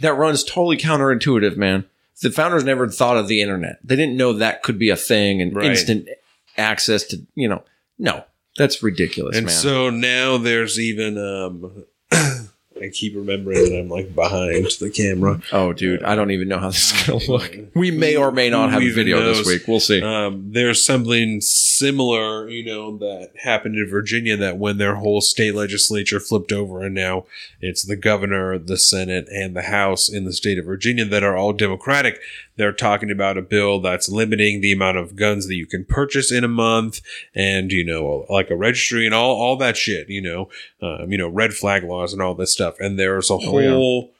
that 0.00 0.14
runs 0.14 0.42
totally 0.42 0.76
counterintuitive, 0.76 1.56
man. 1.56 1.84
The 2.22 2.30
founders 2.30 2.64
never 2.64 2.88
thought 2.88 3.16
of 3.18 3.28
the 3.28 3.40
internet. 3.42 3.78
They 3.84 3.96
didn't 3.96 4.16
know 4.16 4.32
that 4.34 4.62
could 4.62 4.78
be 4.78 4.88
a 4.88 4.96
thing 4.96 5.42
and 5.42 5.54
Right. 5.54 5.66
instant 5.66 6.08
access 6.56 7.04
to, 7.04 7.18
you 7.34 7.48
know. 7.48 7.62
No, 7.98 8.24
that's 8.56 8.82
ridiculous, 8.82 9.36
and 9.36 9.46
man. 9.46 9.54
so 9.54 9.90
now 9.90 10.36
there's 10.38 10.80
even 10.80 11.16
um. 11.18 11.84
I 12.12 12.88
keep 12.92 13.14
remembering 13.14 13.64
that 13.64 13.78
I'm 13.78 13.88
like 13.88 14.14
behind 14.14 14.66
the 14.80 14.90
camera. 14.90 15.40
Oh, 15.52 15.72
dude, 15.72 16.02
I 16.02 16.14
don't 16.16 16.32
even 16.32 16.48
know 16.48 16.58
how 16.58 16.68
this 16.68 16.92
is 16.92 17.06
going 17.06 17.20
to 17.20 17.30
look. 17.30 17.56
We 17.74 17.90
may 17.90 18.16
or 18.16 18.32
may 18.32 18.50
not 18.50 18.70
have 18.70 18.82
a 18.82 18.90
video 18.90 19.22
this 19.22 19.46
week. 19.46 19.62
We'll 19.68 19.80
see. 19.80 20.02
Um, 20.02 20.50
there's 20.52 20.84
something 20.84 21.40
similar, 21.78 22.48
you 22.48 22.64
know, 22.64 22.96
that 22.98 23.30
happened 23.42 23.76
in 23.76 23.88
Virginia 23.88 24.36
that 24.36 24.58
when 24.58 24.78
their 24.78 24.96
whole 24.96 25.20
state 25.20 25.54
legislature 25.54 26.20
flipped 26.20 26.52
over 26.52 26.82
and 26.82 26.94
now 26.94 27.24
it's 27.60 27.82
the 27.82 27.96
governor, 27.96 28.58
the 28.58 28.76
Senate, 28.76 29.28
and 29.30 29.54
the 29.54 29.62
House 29.62 30.08
in 30.08 30.24
the 30.24 30.32
state 30.32 30.58
of 30.58 30.64
Virginia 30.64 31.04
that 31.04 31.22
are 31.22 31.36
all 31.36 31.52
Democratic. 31.52 32.18
They're 32.56 32.72
talking 32.72 33.10
about 33.10 33.38
a 33.38 33.42
bill 33.42 33.80
that's 33.80 34.08
limiting 34.08 34.60
the 34.60 34.72
amount 34.72 34.98
of 34.98 35.16
guns 35.16 35.46
that 35.48 35.56
you 35.56 35.66
can 35.66 35.84
purchase 35.84 36.30
in 36.30 36.44
a 36.44 36.48
month 36.48 37.00
and, 37.34 37.72
you 37.72 37.84
know, 37.84 38.26
like 38.28 38.50
a 38.50 38.56
registry 38.56 39.06
and 39.06 39.14
all, 39.14 39.34
all 39.36 39.56
that 39.56 39.76
shit, 39.76 40.08
you 40.08 40.22
know, 40.22 40.48
um, 40.80 41.10
you 41.10 41.18
know, 41.18 41.28
red 41.28 41.54
flag 41.54 41.84
laws 41.84 42.12
and 42.12 42.22
all 42.22 42.34
this 42.34 42.52
stuff. 42.52 42.78
And 42.80 42.98
there's 42.98 43.30
a 43.30 43.38
Oh, 44.04 44.04
yeah. 44.06 44.13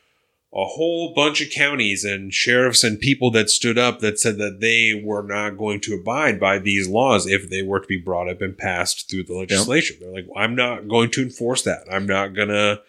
A 0.57 0.65
whole 0.65 1.13
bunch 1.13 1.41
of 1.41 1.51
counties 1.51 2.05
and 2.05 2.33
sheriffs 2.33 2.85
and 2.85 3.01
people 3.01 3.29
that 3.33 3.51
stood 3.51 3.77
up 3.77 3.99
that 3.99 4.21
said 4.21 4.39
that 4.39 4.61
they 4.61 5.03
were 5.05 5.23
not 5.23 5.59
going 5.59 5.81
to 5.81 5.95
abide 5.95 6.39
by 6.39 6.59
these 6.61 6.89
laws 6.89 7.27
if 7.27 7.51
they 7.51 7.61
were 7.63 7.81
to 7.81 7.87
be 7.89 7.97
brought 7.99 8.29
up 8.29 8.41
and 8.41 8.57
passed 8.57 9.11
through 9.11 9.25
the 9.25 9.35
legislation. 9.35 9.97
They're 10.01 10.13
like, 10.13 10.29
I'm 10.37 10.55
not 10.55 10.87
going 10.87 11.11
to 11.13 11.23
enforce 11.23 11.63
that. 11.63 11.83
I'm 11.91 12.07
not 12.07 12.35
gonna, 12.35 12.81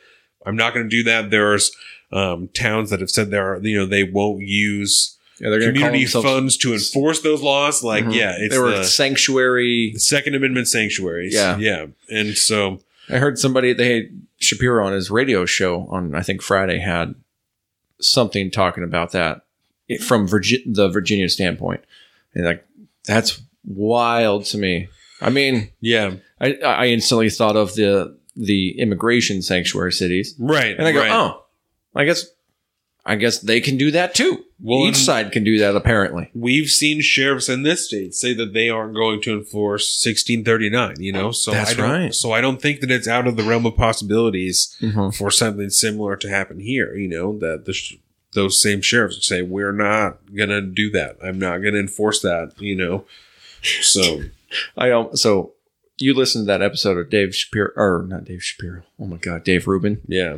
I'm 0.46 0.56
not 0.56 0.76
gonna 0.76 0.88
do 0.90 1.02
that. 1.06 1.32
There's 1.32 1.72
um, 2.12 2.50
towns 2.50 2.92
that 2.92 3.00
have 3.00 3.10
said 3.10 3.32
they're, 3.32 3.58
you 3.66 3.78
know, 3.80 3.88
they 3.88 4.04
won't 4.04 4.42
use 4.42 5.18
yeah, 5.40 5.50
they're 5.50 5.74
community 5.74 6.06
funds 6.06 6.56
to 6.58 6.74
enforce 6.74 7.22
those 7.22 7.42
laws. 7.42 7.84
Like, 7.84 8.06
Mhm. 8.06 8.14
yeah, 8.14 8.36
it's 8.38 8.54
they 8.54 8.60
were 8.60 8.78
the, 8.78 8.84
sanctuary. 8.86 9.90
the 9.94 10.00
Second 10.00 10.36
Amendment 10.36 10.68
sanctuaries. 10.68 11.34
Yeah. 11.34 11.58
yeah, 11.58 11.88
and 12.12 12.38
so 12.38 12.80
I 13.10 13.18
heard 13.18 13.40
somebody 13.40 13.74
they 13.74 13.96
had 13.96 14.22
Shapiro 14.40 14.86
on 14.86 14.94
his 14.94 15.10
radio 15.10 15.46
show 15.46 15.88
on 15.90 16.14
I 16.14 16.22
think 16.22 16.42
Friday 16.44 16.78
had 16.78 17.16
something 18.00 18.52
talking 18.52 18.84
about 18.84 19.12
that 19.12 19.42
mm-hmm. 19.90 20.04
from 20.04 20.28
Virgi- 20.28 20.64
the 20.66 20.90
Virginia 20.90 21.30
standpoint, 21.30 21.82
and 22.34 22.46
like 22.46 22.66
that's 23.06 23.42
wild 23.66 24.46
to 24.46 24.58
me. 24.58 24.88
I 25.22 25.30
mean, 25.30 25.72
yeah, 25.82 26.16
I, 26.40 26.54
I 26.56 26.86
instantly 26.88 27.30
thought 27.30 27.56
of 27.56 27.76
the 27.76 28.18
the 28.36 28.80
immigration 28.80 29.42
sanctuary 29.42 29.92
cities, 29.92 30.36
right. 30.40 30.78
and 30.78 30.88
I 30.88 30.92
go, 30.92 31.00
right. 31.00 31.12
oh, 31.12 31.46
I 31.96 32.06
guess, 32.06 32.26
I 33.06 33.16
guess 33.16 33.40
they 33.40 33.62
can 33.62 33.78
do 33.78 33.92
that 33.92 34.14
too. 34.14 34.45
Well, 34.62 34.88
Each 34.88 34.96
side 34.96 35.34
can 35.34 35.44
do 35.44 35.58
that 35.60 35.76
apparently. 35.76 36.32
we've 36.34 36.70
seen 36.70 37.02
sheriffs 37.02 37.50
in 37.50 37.64
this 37.64 37.88
state 37.88 38.14
say 38.16 38.34
that 38.36 38.54
they 38.54 38.70
aren't 38.70 38.96
going 38.96 39.22
to 39.24 39.34
enforce 39.34 40.02
1639 40.04 40.96
you 41.00 41.12
know 41.12 41.32
so 41.32 41.52
That's 41.52 41.72
I 41.72 41.74
don't, 41.76 41.90
right. 41.92 42.14
so 42.16 42.32
i 42.32 42.40
don't 42.40 42.62
think 42.62 42.80
that 42.80 42.90
it's 42.90 43.08
out 43.08 43.28
of 43.28 43.36
the 43.36 43.44
realm 43.44 43.66
of 43.66 43.76
possibilities 43.76 44.76
Mhm. 44.82 45.14
for 45.16 45.30
something 45.30 45.70
similar 45.70 46.16
to 46.16 46.30
happen 46.30 46.60
here 46.62 46.96
you 46.96 47.10
know 47.10 47.38
that 47.40 47.66
the 47.66 47.74
sh- 47.74 47.96
those 48.34 48.62
same 48.62 48.82
sheriffs 48.82 49.18
would 49.18 49.24
say 49.24 49.42
we're 49.42 49.74
not 49.74 50.20
gonna 50.34 50.62
do 50.62 50.90
that 50.92 51.18
i'm 51.22 51.38
not 51.38 51.58
gonna 51.58 51.78
enforce 51.78 52.22
that 52.22 52.54
you 52.58 52.76
know 52.78 53.06
so 53.82 54.22
I 54.78 54.92
um, 54.92 55.16
so 55.18 55.52
you 55.98 56.14
listened 56.14 56.44
to 56.44 56.48
that 56.48 56.62
episode 56.62 56.98
of 56.98 57.10
Dave 57.10 57.36
Shapiro 57.36 57.72
or 57.76 58.06
not 58.08 58.24
Dave 58.26 58.42
Shapiro? 58.44 58.84
Oh 59.00 59.06
my 59.06 59.18
God, 59.18 59.44
Dave 59.44 59.68
Rubin. 59.68 60.02
yeah 60.08 60.38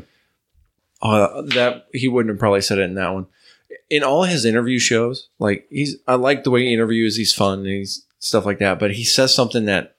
Uh, 1.02 1.41
that 1.44 1.85
he 1.94 2.07
wouldn't 2.07 2.31
have 2.34 2.39
probably 2.39 2.61
said 2.61 2.80
it 2.80 2.84
in 2.84 2.95
that 2.95 3.14
one. 3.14 3.27
In 3.89 4.03
all 4.03 4.23
his 4.23 4.45
interview 4.45 4.80
shows, 4.80 5.30
like 5.39 5.65
he's, 5.69 5.95
I 6.07 6.15
like 6.15 6.43
the 6.43 6.51
way 6.51 6.65
he 6.65 6.73
interviews. 6.73 7.15
He's 7.15 7.34
fun 7.34 7.59
and 7.59 7.68
he's 7.68 8.05
stuff 8.19 8.45
like 8.45 8.59
that. 8.59 8.80
But 8.80 8.91
he 8.91 9.03
says 9.03 9.34
something 9.34 9.65
that 9.65 9.95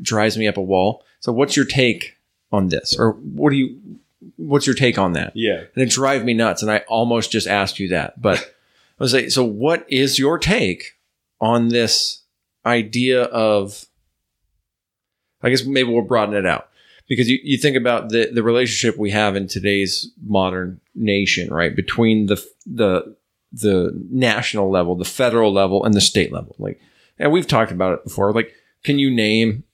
drives 0.00 0.36
me 0.36 0.46
up 0.46 0.56
a 0.56 0.62
wall. 0.62 1.04
So, 1.20 1.32
what's 1.32 1.56
your 1.56 1.64
take 1.64 2.16
on 2.50 2.68
this, 2.68 2.96
or 2.98 3.12
what 3.12 3.50
do 3.50 3.56
you, 3.56 3.98
what's 4.36 4.66
your 4.66 4.74
take 4.74 4.98
on 4.98 5.12
that? 5.14 5.32
yeah 5.34 5.62
And 5.74 5.82
it 5.82 5.90
drives 5.90 6.24
me 6.24 6.34
nuts. 6.34 6.62
And 6.62 6.70
I 6.70 6.78
almost 6.88 7.32
just 7.32 7.46
asked 7.46 7.78
you 7.78 7.88
that, 7.88 8.20
but 8.20 8.38
I 9.00 9.02
was 9.02 9.14
like, 9.14 9.30
so 9.30 9.44
what 9.44 9.86
is 9.88 10.18
your 10.18 10.38
take 10.38 10.98
on 11.40 11.68
this 11.68 12.22
idea 12.66 13.24
of? 13.24 13.86
I 15.42 15.50
guess 15.50 15.64
maybe 15.64 15.90
we'll 15.90 16.02
broaden 16.02 16.36
it 16.36 16.46
out 16.46 16.68
because 17.08 17.28
you, 17.28 17.38
you 17.42 17.58
think 17.58 17.76
about 17.76 18.10
the, 18.10 18.30
the 18.32 18.44
relationship 18.44 18.96
we 18.96 19.10
have 19.10 19.34
in 19.34 19.48
today's 19.48 20.10
modern 20.24 20.80
nation, 20.94 21.52
right? 21.52 21.74
Between 21.74 22.26
the 22.26 22.44
the 22.64 23.16
the 23.52 23.92
national 24.10 24.70
level, 24.70 24.96
the 24.96 25.04
federal 25.04 25.52
level, 25.52 25.84
and 25.84 25.94
the 25.94 26.00
state 26.00 26.32
level. 26.32 26.56
Like, 26.58 26.80
and 27.18 27.32
we've 27.32 27.46
talked 27.46 27.72
about 27.72 27.94
it 27.94 28.04
before. 28.04 28.32
Like, 28.32 28.52
can 28.84 28.98
you 28.98 29.10
name 29.10 29.64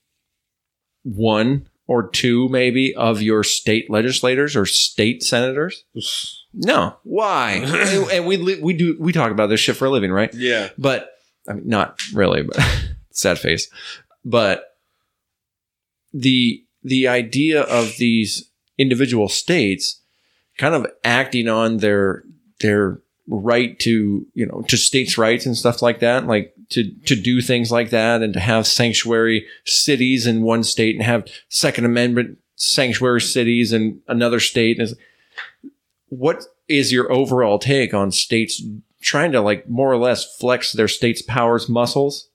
one 1.03 1.69
or 1.87 2.09
two 2.09 2.49
maybe 2.51 2.95
of 2.95 3.23
your 3.23 3.43
state 3.43 3.91
legislators 3.91 4.57
or 4.57 4.67
state 4.67 5.23
senators? 5.23 5.85
No. 6.53 6.97
Why? 7.05 7.53
and, 7.65 8.11
and 8.11 8.27
we 8.27 8.61
we 8.61 8.75
do 8.75 8.97
we 9.01 9.13
talk 9.13 9.31
about 9.31 9.47
this 9.49 9.61
shit 9.61 9.77
for 9.77 9.87
a 9.87 9.91
living, 9.91 10.13
right? 10.13 10.33
yeah 10.35 10.69
But 10.77 11.11
I 11.49 11.55
mean, 11.55 11.69
not 11.69 11.99
really, 12.13 12.43
but 12.43 12.59
sad 13.11 13.39
face. 13.39 13.71
But 14.25 14.65
the 16.13 16.65
the 16.83 17.09
idea 17.09 17.63
of 17.63 17.97
these 17.99 18.51
individual 18.77 19.29
states 19.29 20.03
kind 20.59 20.75
of 20.75 20.87
acting 21.05 21.49
on 21.49 21.79
their 21.79 22.25
their 22.61 23.01
right 23.29 23.79
to 23.81 24.27
you 24.35 24.47
know 24.47 24.63
to 24.69 24.77
states' 24.77 25.19
rights 25.19 25.47
and 25.47 25.57
stuff 25.57 25.83
like 25.83 26.01
that, 26.01 26.27
like 26.27 26.55
to 26.71 26.91
to 27.07 27.15
do 27.15 27.41
things 27.41 27.71
like 27.71 27.91
that, 27.91 28.23
and 28.23 28.35
to 28.35 28.41
have 28.41 28.67
sanctuary 28.67 29.47
cities 29.65 30.27
in 30.27 30.43
one 30.43 30.65
state 30.65 30.97
and 30.97 31.05
have 31.05 31.29
Second 31.49 31.85
Amendment 31.85 32.39
sanctuary 32.57 33.21
cities 33.21 33.73
in 33.73 34.01
another 34.09 34.41
state. 34.41 34.79
And 34.81 34.95
what 36.09 36.45
is 36.69 36.93
your 36.93 37.11
overall 37.13 37.59
take 37.59 37.95
on 37.95 38.11
states 38.11 38.63
trying 39.01 39.33
to 39.33 39.41
like 39.41 39.69
more 39.69 39.91
or 39.91 39.97
less 39.97 40.37
flex 40.37 40.73
their 40.73 40.89
state's 40.89 41.23
powers 41.23 41.69
muscles 41.69 42.29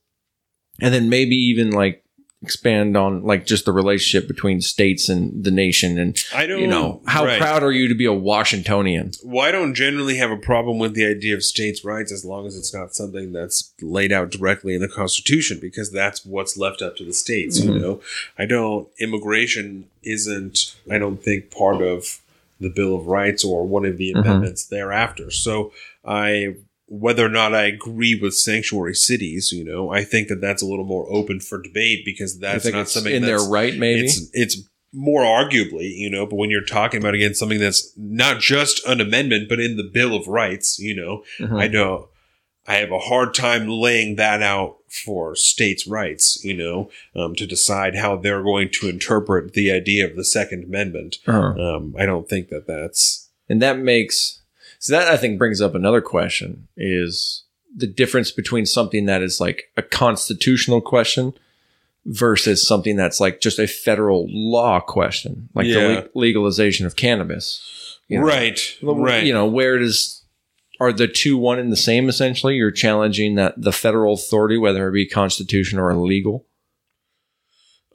and 0.80 0.94
then 0.94 1.10
maybe 1.10 1.36
even 1.36 1.72
like 1.72 2.03
expand 2.44 2.96
on 2.96 3.24
like 3.24 3.46
just 3.46 3.66
the 3.66 3.72
relationship 3.72 4.28
between 4.28 4.62
states 4.62 5.10
and 5.10 5.44
the 5.44 5.52
nation 5.52 5.98
and 5.98 6.24
i 6.36 6.46
don't 6.46 6.60
you 6.60 6.68
know 6.68 7.02
how 7.06 7.26
right. 7.26 7.40
proud 7.40 7.64
are 7.64 7.72
you 7.72 7.88
to 7.88 7.96
be 7.96 8.06
a 8.06 8.14
washingtonian 8.14 9.12
well, 9.24 9.46
I 9.46 9.52
don't 9.52 9.74
generally 9.74 10.18
have 10.18 10.32
a 10.32 10.38
problem 10.38 10.80
with 10.80 10.94
the 10.94 11.06
idea 11.06 11.36
of 11.36 11.44
states' 11.44 11.84
rights 11.84 12.12
as 12.12 12.26
long 12.26 12.46
as 12.46 12.58
it's 12.58 12.74
not 12.74 12.94
something 12.94 13.32
that's 13.32 13.74
laid 13.82 14.12
out 14.12 14.30
directly 14.32 14.76
in 14.76 14.82
the 14.82 14.88
Constitution, 14.88 15.60
because 15.62 15.92
that's 15.92 16.26
what's 16.26 16.58
left 16.58 16.82
up 16.82 16.96
to 16.98 17.06
the 17.06 17.14
states. 17.14 17.60
Mhm. 17.60 17.66
You 17.66 17.80
know, 17.80 18.02
I 18.38 18.46
don't. 18.46 18.88
Immigration 19.00 19.86
isn't. 20.04 20.76
I 20.90 20.98
don't 20.98 21.24
think 21.24 21.52
part 21.52 21.82
of 21.82 22.20
the 22.60 22.70
Bill 22.70 22.96
of 22.96 23.08
Rights 23.08 23.44
or 23.44 23.66
one 23.66 23.86
of 23.86 23.98
the 23.98 24.14
Mhm. 24.14 24.22
amendments 24.22 24.66
thereafter. 24.66 25.32
So 25.32 25.72
I. 26.06 26.56
Whether 26.96 27.26
or 27.26 27.30
not 27.30 27.56
I 27.56 27.64
agree 27.64 28.14
with 28.14 28.36
sanctuary 28.36 28.94
cities, 28.94 29.52
you 29.52 29.66
know, 29.66 29.90
I 29.90 30.04
think 30.04 30.28
that 30.28 30.42
that's 30.42 30.62
a 30.62 30.66
little 30.68 30.86
more 30.86 31.12
open 31.12 31.40
for 31.40 31.60
debate 31.60 32.06
because 32.06 32.38
that's 32.38 32.72
not 32.72 32.88
something 32.88 33.16
in 33.16 33.24
their 33.24 33.40
right 33.40 33.76
maybe 33.76 34.02
it's 34.02 34.30
it's 34.34 34.58
more 34.94 35.24
arguably, 35.24 35.90
you 35.96 36.08
know, 36.08 36.28
but 36.28 36.36
when 36.36 36.52
you're 36.52 36.64
talking 36.64 37.00
about 37.00 37.16
again 37.16 37.34
something 37.34 37.60
that's 37.60 37.92
not 37.98 38.40
just 38.40 38.86
an 38.86 39.02
amendment, 39.02 39.50
but 39.50 39.60
in 39.60 39.76
the 39.76 39.90
Bill 39.92 40.16
of 40.16 40.28
Rights, 40.28 40.78
you 40.78 40.96
know, 40.96 41.24
Mhm. 41.40 41.60
I 41.60 41.68
know 41.68 42.10
I 42.68 42.76
have 42.76 42.92
a 42.92 43.00
hard 43.00 43.34
time 43.34 43.68
laying 43.68 44.16
that 44.18 44.42
out 44.44 44.78
for 45.04 45.36
states' 45.36 45.88
rights, 45.88 46.40
you 46.46 46.54
know, 46.54 46.92
um, 47.16 47.34
to 47.36 47.48
decide 47.48 47.96
how 47.96 48.16
they're 48.16 48.44
going 48.44 48.70
to 48.70 48.88
interpret 48.88 49.54
the 49.54 49.72
idea 49.72 50.06
of 50.06 50.16
the 50.16 50.24
Second 50.24 50.66
Amendment. 50.66 51.18
Uh-huh. 51.26 51.60
Um, 51.60 51.96
I 51.98 52.06
don't 52.06 52.30
think 52.30 52.50
that 52.50 52.68
that's 52.68 53.32
and 53.50 53.62
that 53.64 53.80
makes 53.80 54.43
so 54.84 54.92
that 54.92 55.08
I 55.08 55.16
think 55.16 55.38
brings 55.38 55.62
up 55.62 55.76
another 55.76 56.02
question 56.02 56.68
is 56.76 57.46
the 57.74 57.88
difference 57.88 58.32
between 58.32 58.66
something 58.66 59.06
that 59.06 59.22
is 59.22 59.40
like 59.40 59.72
a 59.78 59.82
constitutional 59.82 60.82
question 60.82 61.34
versus 62.06 62.68
something 62.68 62.98
that's 62.98 63.22
like 63.22 63.40
just 63.40 63.60
a 63.60 63.66
federal 63.66 64.28
law 64.28 64.82
question, 64.82 65.48
like 65.56 65.68
the 65.68 66.10
le- 66.14 66.20
legalization 66.20 66.86
of 66.86 66.98
cannabis. 66.98 67.98
You 68.10 68.20
know? 68.20 68.26
right, 68.26 68.60
right. 68.82 69.24
You 69.24 69.32
know, 69.32 69.46
where 69.46 69.80
does 69.80 70.26
are 70.82 70.92
the 70.92 71.08
two 71.08 71.38
one 71.38 71.60
and 71.60 71.72
the 71.72 71.78
same 71.78 72.10
essentially? 72.10 72.56
You're 72.56 72.70
challenging 72.70 73.36
that 73.36 73.54
the 73.56 73.72
federal 73.72 74.16
authority, 74.16 74.58
whether 74.58 74.90
it 74.90 74.92
be 74.92 75.08
constitutional 75.08 75.86
or 75.86 75.96
legal. 75.96 76.46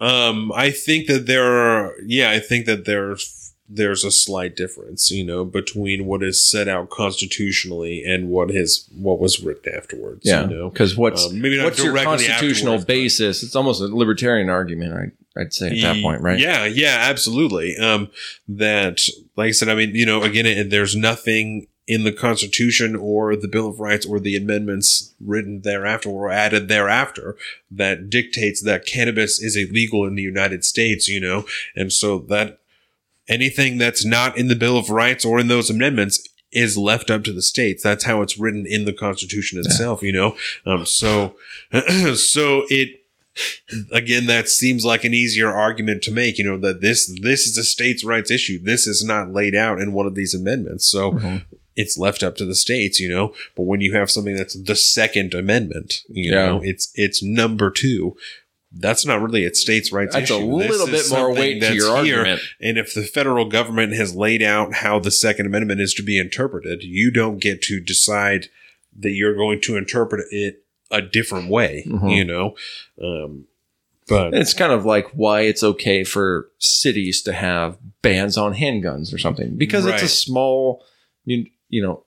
Um, 0.01 0.53
I 0.53 0.71
think 0.71 1.07
that 1.09 1.27
there 1.27 1.45
are, 1.45 1.97
yeah, 2.07 2.31
I 2.31 2.39
think 2.39 2.65
that 2.65 2.87
there's 2.87 3.48
there's 3.69 4.03
a 4.03 4.11
slight 4.11 4.57
difference, 4.57 5.11
you 5.11 5.25
know, 5.25 5.45
between 5.45 6.07
what 6.07 6.23
is 6.23 6.43
set 6.43 6.69
out 6.69 6.89
constitutionally 6.89 8.03
and 8.05 8.29
what 8.29 8.51
is 8.51 8.89
what 8.97 9.21
was 9.21 9.41
written 9.41 9.75
afterwards. 9.75 10.23
Yeah, 10.25 10.43
you 10.43 10.57
know, 10.57 10.71
because 10.71 10.97
what's 10.97 11.27
Um, 11.27 11.41
maybe 11.41 11.59
not 11.59 11.65
what's 11.65 11.83
your 11.83 11.97
constitutional 12.03 12.83
basis? 12.83 13.43
It's 13.43 13.55
almost 13.55 13.83
a 13.83 13.87
libertarian 13.87 14.49
argument. 14.49 14.95
I, 14.95 15.41
I'd 15.41 15.53
say 15.53 15.71
at 15.71 15.83
that 15.83 16.03
point, 16.03 16.23
right? 16.23 16.39
Yeah, 16.39 16.65
yeah, 16.65 16.97
absolutely. 17.09 17.77
Um, 17.77 18.11
that, 18.49 19.01
like 19.37 19.49
I 19.49 19.53
said, 19.53 19.69
I 19.69 19.75
mean, 19.75 19.95
you 19.95 20.07
know, 20.07 20.23
again, 20.23 20.47
it, 20.47 20.71
there's 20.71 20.97
nothing 20.97 21.69
in 21.87 22.05
the 22.05 22.13
Constitution 22.13 22.97
or 22.97 23.35
the 23.35 23.49
Bill 23.49 23.69
of 23.69 23.81
Rights 23.81 24.05
or 24.05 24.21
the 24.21 24.37
amendments 24.37 25.15
written 25.21 25.63
thereafter 25.63 26.11
or 26.11 26.31
added 26.31 26.69
thereafter 26.69 27.37
that 27.71 28.11
dictates 28.11 28.63
that 28.63 28.85
cannabis 28.85 29.41
is 29.41 29.57
illegal 29.57 30.07
in 30.07 30.15
the 30.15 30.23
United 30.23 30.65
States, 30.65 31.09
you 31.09 31.21
know, 31.21 31.47
and 31.75 31.93
so 31.93 32.19
that 32.19 32.61
anything 33.29 33.79
that's 33.79 34.05
not 34.05 34.37
in 34.39 34.49
the 34.49 34.57
Bill 34.57 34.77
of 34.77 34.91
Rights 34.91 35.25
or 35.25 35.39
in 35.39 35.49
those 35.49 35.71
amendments 35.71 36.27
is 36.51 36.79
left 36.79 37.11
up 37.11 37.25
to 37.25 37.33
the 37.33 37.43
states. 37.43 37.83
That's 37.83 38.05
how 38.05 38.23
it's 38.23 38.39
written 38.39 38.65
in 38.67 38.85
the 38.87 38.93
Constitution 38.93 39.59
itself, 39.59 40.03
you 40.03 40.13
know. 40.13 40.35
Um, 40.65 40.87
so, 40.87 41.37
so 42.15 42.65
it 42.71 43.03
again 43.93 44.27
that 44.27 44.49
seems 44.49 44.85
like 44.85 45.05
an 45.05 45.15
easier 45.15 45.49
argument 45.53 46.03
to 46.03 46.11
make 46.11 46.39
you 46.39 46.45
know 46.45 46.59
that 46.59 46.81
this 46.81 47.07
this 47.23 47.47
is 47.47 47.57
a 47.57 47.63
states 47.63 48.03
rights 48.03 48.33
issue 48.33 48.59
this 48.61 48.85
is 48.85 49.05
not 49.05 49.31
laid 49.33 49.55
out 49.55 49.81
in 49.81 49.93
one 49.93 50.07
of 50.09 50.17
these 50.17 50.35
amendments 50.35 50.85
so 50.87 51.13
Mhm. 51.13 51.45
it's 51.77 51.97
left 51.97 52.25
up 52.25 52.35
to 52.37 52.45
the 52.45 52.57
states 52.57 52.99
you 52.99 53.09
know 53.09 53.33
but 53.55 53.63
when 53.63 53.81
you 53.81 53.93
have 53.95 54.11
something 54.11 54.35
that's 54.35 54.55
the 54.61 54.75
second 54.75 55.35
amendment 55.35 56.03
you 56.09 56.33
Yeah. 56.33 56.47
know 56.47 56.61
it's 56.65 56.91
it's 56.97 57.23
number 57.23 57.71
two 57.71 58.17
that's 58.73 59.07
not 59.07 59.23
really 59.23 59.45
a 59.47 59.55
states 59.55 59.93
rights 59.93 60.15
That's 60.15 60.31
a 60.31 60.35
issue. 60.35 60.59
This 60.59 60.71
little 60.71 60.95
is 60.95 61.09
bit 61.11 61.17
more 61.19 61.33
weight 61.33 61.61
to 61.63 61.75
your 61.75 62.05
here, 62.05 62.19
argument. 62.19 62.43
and 62.61 62.77
if 62.79 62.93
the 62.95 63.03
federal 63.03 63.47
government 63.47 63.95
has 63.95 64.15
laid 64.15 64.43
out 64.43 64.75
how 64.75 64.99
the 64.99 65.11
second 65.11 65.47
amendment 65.47 65.81
is 65.81 65.95
to 65.95 66.03
be 66.03 66.19
interpreted 66.19 66.83
you 66.83 67.11
don't 67.11 67.39
get 67.39 67.63
to 67.63 67.81
decide 67.81 68.49
that 68.99 69.11
you're 69.13 69.35
going 69.37 69.61
to 69.63 69.77
interpret 69.77 70.27
it 70.31 70.65
a 70.91 71.01
different 71.01 71.49
way 71.51 71.85
Mhm. 71.87 72.15
you 72.17 72.25
know 72.25 72.55
um 73.03 73.45
but 74.07 74.33
It's 74.33 74.55
kind 74.55 74.73
of 74.73 74.87
like 74.87 75.11
why 75.13 75.43
it's 75.43 75.63
okay 75.63 76.03
for 76.03 76.49
cities 76.59 77.21
to 77.23 77.33
have 77.35 77.77
bans 78.01 78.39
on 78.39 78.55
handguns 78.55 79.13
or 79.13 79.19
something 79.19 79.57
because 79.59 79.85
it's 79.85 80.03
a 80.03 80.09
small, 80.09 80.83
you, 81.27 81.45
you 81.69 81.83
know, 81.83 82.05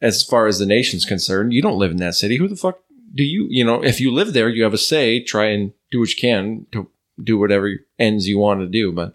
as 0.00 0.22
far 0.22 0.46
as 0.46 0.60
the 0.60 0.64
nation's 0.66 1.04
concerned, 1.04 1.52
you 1.52 1.60
don't 1.60 1.76
live 1.76 1.90
in 1.90 1.96
that 1.96 2.14
city. 2.14 2.36
Who 2.36 2.46
the 2.46 2.54
fuck 2.54 2.78
do 3.14 3.24
you, 3.24 3.46
you 3.50 3.64
know, 3.64 3.82
if 3.82 4.00
you 4.00 4.12
live 4.12 4.32
there, 4.32 4.48
you 4.48 4.62
have 4.62 4.74
a 4.74 4.78
say, 4.78 5.22
try 5.22 5.46
and 5.46 5.72
do 5.90 6.00
what 6.00 6.10
you 6.10 6.16
can 6.16 6.66
to 6.72 6.88
do 7.22 7.38
whatever 7.38 7.70
ends 7.98 8.28
you 8.28 8.38
want 8.38 8.60
to 8.60 8.66
do. 8.66 8.92
But, 8.92 9.14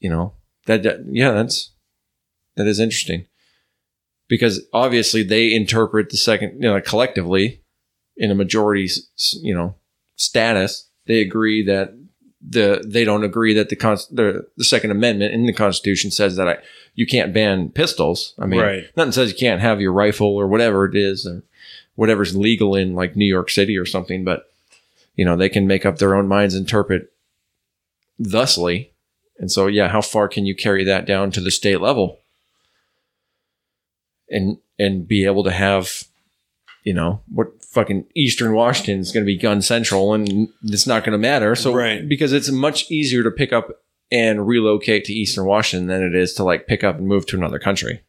you 0.00 0.10
know, 0.10 0.34
that, 0.66 0.82
that 0.82 1.04
yeah, 1.08 1.32
that's, 1.32 1.72
that 2.56 2.66
is 2.66 2.80
interesting 2.80 3.26
because 4.28 4.62
obviously 4.72 5.22
they 5.22 5.54
interpret 5.54 6.10
the 6.10 6.16
second, 6.16 6.54
you 6.54 6.68
know, 6.68 6.80
collectively 6.80 7.62
in 8.16 8.30
a 8.30 8.34
majority, 8.34 8.88
you 9.42 9.54
know, 9.54 9.74
status, 10.16 10.88
they 11.06 11.20
agree 11.20 11.64
that 11.64 11.94
the 12.48 12.84
they 12.86 13.04
don't 13.04 13.24
agree 13.24 13.54
that 13.54 13.68
the 13.68 13.76
cons- 13.76 14.08
the, 14.08 14.46
the 14.56 14.64
Second 14.64 14.90
Amendment 14.90 15.34
in 15.34 15.46
the 15.46 15.52
Constitution 15.52 16.10
says 16.10 16.36
that 16.36 16.48
I, 16.48 16.56
you 16.94 17.06
can't 17.06 17.34
ban 17.34 17.70
pistols. 17.70 18.34
I 18.38 18.46
mean, 18.46 18.60
Right. 18.60 18.84
nothing 18.96 19.12
says 19.12 19.30
you 19.30 19.38
can't 19.38 19.60
have 19.60 19.80
your 19.80 19.92
rifle 19.92 20.34
or 20.34 20.46
whatever 20.46 20.84
it 20.86 20.96
is 20.96 21.26
or 21.26 21.42
whatever's 21.96 22.36
legal 22.36 22.74
in 22.74 22.94
like 22.94 23.16
New 23.16 23.26
York 23.26 23.50
City 23.50 23.76
or 23.76 23.84
something. 23.84 24.24
But 24.24 24.44
you 25.14 25.24
know, 25.24 25.36
they 25.36 25.48
can 25.48 25.66
make 25.66 25.84
up 25.84 25.98
their 25.98 26.14
own 26.14 26.28
minds, 26.28 26.54
interpret 26.54 27.12
thusly, 28.18 28.92
and 29.38 29.50
so 29.50 29.66
yeah, 29.66 29.88
how 29.88 30.00
far 30.00 30.28
can 30.28 30.46
you 30.46 30.54
carry 30.54 30.84
that 30.84 31.06
down 31.06 31.30
to 31.32 31.40
the 31.40 31.50
state 31.50 31.80
level? 31.80 32.20
And 34.30 34.58
and 34.78 35.06
be 35.06 35.24
able 35.24 35.44
to 35.44 35.52
have 35.52 36.04
you 36.86 36.94
know, 36.94 37.20
what 37.32 37.48
fucking 37.64 38.06
Eastern 38.14 38.52
Washington 38.52 39.00
is 39.00 39.10
going 39.10 39.24
to 39.24 39.26
be 39.26 39.36
gun 39.36 39.60
central 39.60 40.14
and 40.14 40.48
it's 40.62 40.86
not 40.86 41.02
going 41.02 41.12
to 41.12 41.18
matter. 41.18 41.56
So, 41.56 41.74
Right. 41.74 42.08
because 42.08 42.32
it's 42.32 42.48
much 42.48 42.88
easier 42.88 43.24
to 43.24 43.30
pick 43.32 43.52
up 43.52 43.82
and 44.12 44.46
relocate 44.46 45.04
to 45.06 45.12
Eastern 45.12 45.46
Washington 45.46 45.88
than 45.88 46.04
it 46.04 46.14
is 46.14 46.32
to 46.34 46.44
like 46.44 46.68
pick 46.68 46.84
up 46.84 46.96
and 46.98 47.08
move 47.08 47.26
to 47.26 47.36
another 47.36 47.58
country. 47.58 48.04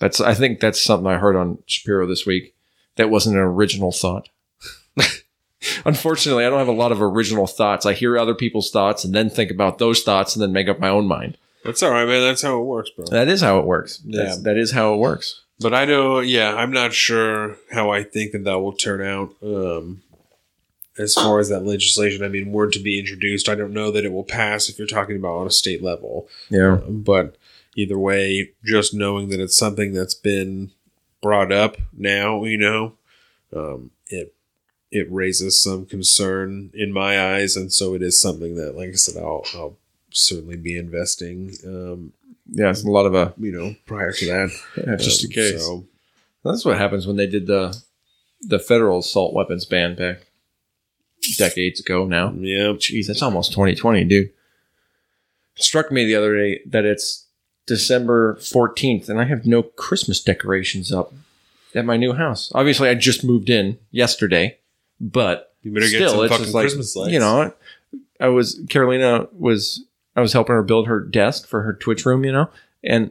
That's, 0.00 0.20
I 0.20 0.34
think 0.34 0.60
that's 0.60 0.82
something 0.82 1.06
I 1.06 1.16
heard 1.16 1.34
on 1.34 1.62
Shapiro 1.66 2.06
this 2.06 2.26
week. 2.26 2.53
That 2.96 3.10
wasn't 3.10 3.36
an 3.36 3.42
original 3.42 3.92
thought. 3.92 4.28
Unfortunately, 5.86 6.44
I 6.44 6.50
don't 6.50 6.58
have 6.58 6.68
a 6.68 6.72
lot 6.72 6.92
of 6.92 7.00
original 7.00 7.46
thoughts. 7.46 7.86
I 7.86 7.94
hear 7.94 8.18
other 8.18 8.34
people's 8.34 8.70
thoughts 8.70 9.04
and 9.04 9.14
then 9.14 9.30
think 9.30 9.50
about 9.50 9.78
those 9.78 10.02
thoughts 10.02 10.36
and 10.36 10.42
then 10.42 10.52
make 10.52 10.68
up 10.68 10.78
my 10.78 10.88
own 10.90 11.06
mind. 11.06 11.38
That's 11.64 11.82
all 11.82 11.90
right, 11.90 12.06
man. 12.06 12.20
That's 12.20 12.42
how 12.42 12.60
it 12.60 12.64
works, 12.64 12.90
bro. 12.90 13.06
That 13.06 13.28
is 13.28 13.40
how 13.40 13.58
it 13.58 13.64
works. 13.64 13.98
That's- 13.98 14.36
Yeah. 14.36 14.42
that 14.42 14.58
is 14.58 14.72
how 14.72 14.92
it 14.94 14.98
works. 14.98 15.40
But 15.60 15.72
I 15.72 15.84
know, 15.84 16.18
yeah, 16.20 16.54
I'm 16.54 16.72
not 16.72 16.92
sure 16.92 17.56
how 17.70 17.90
I 17.90 18.02
think 18.02 18.32
that 18.32 18.44
that 18.44 18.58
will 18.58 18.72
turn 18.72 19.00
out. 19.00 19.34
Um, 19.42 20.02
as 20.98 21.14
far 21.14 21.38
as 21.40 21.48
that 21.48 21.64
legislation, 21.64 22.24
I 22.24 22.28
mean, 22.28 22.52
were 22.52 22.68
to 22.68 22.78
be 22.78 22.98
introduced, 22.98 23.48
I 23.48 23.54
don't 23.54 23.72
know 23.72 23.90
that 23.92 24.04
it 24.04 24.12
will 24.12 24.24
pass 24.24 24.68
if 24.68 24.78
you're 24.78 24.86
talking 24.86 25.16
about 25.16 25.36
on 25.38 25.46
a 25.46 25.50
state 25.50 25.82
level. 25.82 26.28
Yeah. 26.50 26.76
But 26.88 27.36
either 27.76 27.98
way, 27.98 28.50
just 28.64 28.92
knowing 28.94 29.28
that 29.30 29.40
it's 29.40 29.56
something 29.56 29.92
that's 29.92 30.14
been 30.14 30.72
brought 31.24 31.50
up 31.50 31.76
now, 31.96 32.44
you 32.44 32.58
know, 32.58 32.92
um, 33.56 33.90
it 34.08 34.34
it 34.90 35.10
raises 35.10 35.60
some 35.60 35.86
concern 35.86 36.70
in 36.74 36.92
my 36.92 37.18
eyes, 37.34 37.56
and 37.56 37.72
so 37.72 37.94
it 37.94 38.02
is 38.02 38.20
something 38.20 38.54
that, 38.56 38.76
like 38.76 38.90
I 38.90 38.92
said, 38.92 39.16
I'll, 39.20 39.42
I'll 39.54 39.76
certainly 40.10 40.56
be 40.56 40.76
investing. 40.76 41.54
Um, 41.66 42.12
Yeah. 42.46 42.70
It's 42.70 42.84
a 42.84 42.90
lot 42.90 43.06
of 43.06 43.14
a, 43.14 43.32
you 43.38 43.50
know, 43.52 43.74
prior 43.86 44.12
to 44.12 44.26
that, 44.26 44.50
yeah, 44.86 44.96
just 44.96 45.24
in 45.24 45.30
Um, 45.30 45.32
case. 45.34 45.64
So, 45.64 45.84
That's 46.44 46.64
what 46.64 46.76
happens 46.78 47.06
when 47.06 47.16
they 47.16 47.26
did 47.26 47.46
the 47.46 47.74
the 48.42 48.58
federal 48.58 48.98
assault 48.98 49.32
weapons 49.34 49.64
ban 49.64 49.94
back 49.96 50.18
decades 51.38 51.80
ago 51.80 52.04
now. 52.06 52.30
yeah, 52.38 52.74
Jeez, 52.76 53.06
that's 53.06 53.22
almost 53.22 53.52
2020, 53.52 54.04
dude. 54.04 54.26
It 55.56 55.62
struck 55.62 55.90
me 55.90 56.04
the 56.04 56.16
other 56.16 56.36
day 56.36 56.60
that 56.66 56.84
it's 56.84 57.23
December 57.66 58.36
14th 58.36 59.08
and 59.08 59.20
I 59.20 59.24
have 59.24 59.46
no 59.46 59.62
Christmas 59.62 60.20
decorations 60.20 60.92
up 60.92 61.12
at 61.74 61.84
my 61.84 61.96
new 61.96 62.12
house. 62.12 62.52
Obviously, 62.54 62.88
I 62.88 62.94
just 62.94 63.24
moved 63.24 63.50
in 63.50 63.78
yesterday, 63.90 64.58
but 65.00 65.54
you 65.62 65.72
better 65.72 65.88
get 65.88 65.96
still, 65.96 66.10
some 66.10 66.24
it's 66.24 66.32
fucking 66.32 66.44
just 66.44 66.54
like, 66.54 66.62
Christmas 66.64 66.96
lights. 66.96 67.12
you 67.12 67.18
know, 67.18 67.52
I 68.20 68.28
was, 68.28 68.60
Carolina 68.68 69.28
was, 69.36 69.84
I 70.14 70.20
was 70.20 70.32
helping 70.32 70.54
her 70.54 70.62
build 70.62 70.86
her 70.86 71.00
desk 71.00 71.46
for 71.48 71.62
her 71.62 71.72
Twitch 71.72 72.06
room, 72.06 72.24
you 72.24 72.32
know, 72.32 72.48
and 72.82 73.10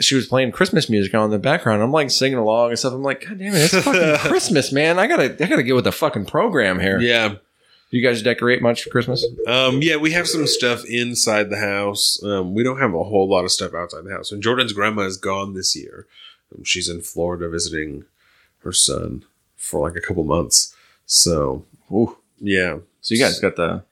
she 0.00 0.14
was 0.14 0.26
playing 0.26 0.52
Christmas 0.52 0.88
music 0.88 1.14
on 1.14 1.30
the 1.30 1.38
background. 1.38 1.82
I'm 1.82 1.92
like 1.92 2.10
singing 2.10 2.38
along 2.38 2.70
and 2.70 2.78
stuff. 2.78 2.94
I'm 2.94 3.02
like, 3.02 3.26
God 3.26 3.38
damn 3.38 3.54
it, 3.54 3.72
it's 3.72 3.84
fucking 3.84 4.16
Christmas, 4.30 4.72
man. 4.72 4.98
I 4.98 5.06
gotta, 5.06 5.32
I 5.44 5.48
gotta 5.48 5.62
get 5.62 5.74
with 5.74 5.84
the 5.84 5.92
fucking 5.92 6.26
program 6.26 6.80
here. 6.80 7.00
yeah, 7.00 7.34
You 7.90 8.02
guys 8.02 8.22
decorate 8.22 8.60
much 8.60 8.84
for 8.84 8.90
Christmas? 8.90 9.24
um, 9.46 9.80
yeah. 9.80 9.96
We 9.96 10.12
have 10.12 10.28
some 10.28 10.46
stuff 10.46 10.84
inside 10.84 11.48
the 11.50 11.58
house. 11.58 12.22
Um, 12.22 12.54
we 12.54 12.62
don't 12.62 12.78
have 12.80 12.94
a 12.94 13.04
whole 13.04 13.28
lot 13.28 13.44
of 13.44 13.50
stuff 13.50 13.72
outside 13.74 14.04
the 14.04 14.12
house. 14.12 14.30
And 14.30 14.42
Jordan's 14.42 14.72
grandma 14.74 15.02
is 15.02 15.16
gone 15.16 15.54
this 15.54 15.74
year. 15.74 16.06
Um, 16.54 16.64
she's 16.64 16.88
in 16.88 17.00
Florida 17.00 17.48
visiting 17.48 18.04
her 18.58 18.72
son 18.72 19.24
for 19.56 19.80
like 19.80 19.96
a 19.96 20.00
couple 20.06 20.24
months. 20.24 20.74
So 21.06 21.64
Ooh. 21.90 22.18
yeah, 22.38 22.78
So 23.00 23.14
you 23.14 23.20
guys 23.20 23.40
got 23.40 23.56
the, 23.56 23.84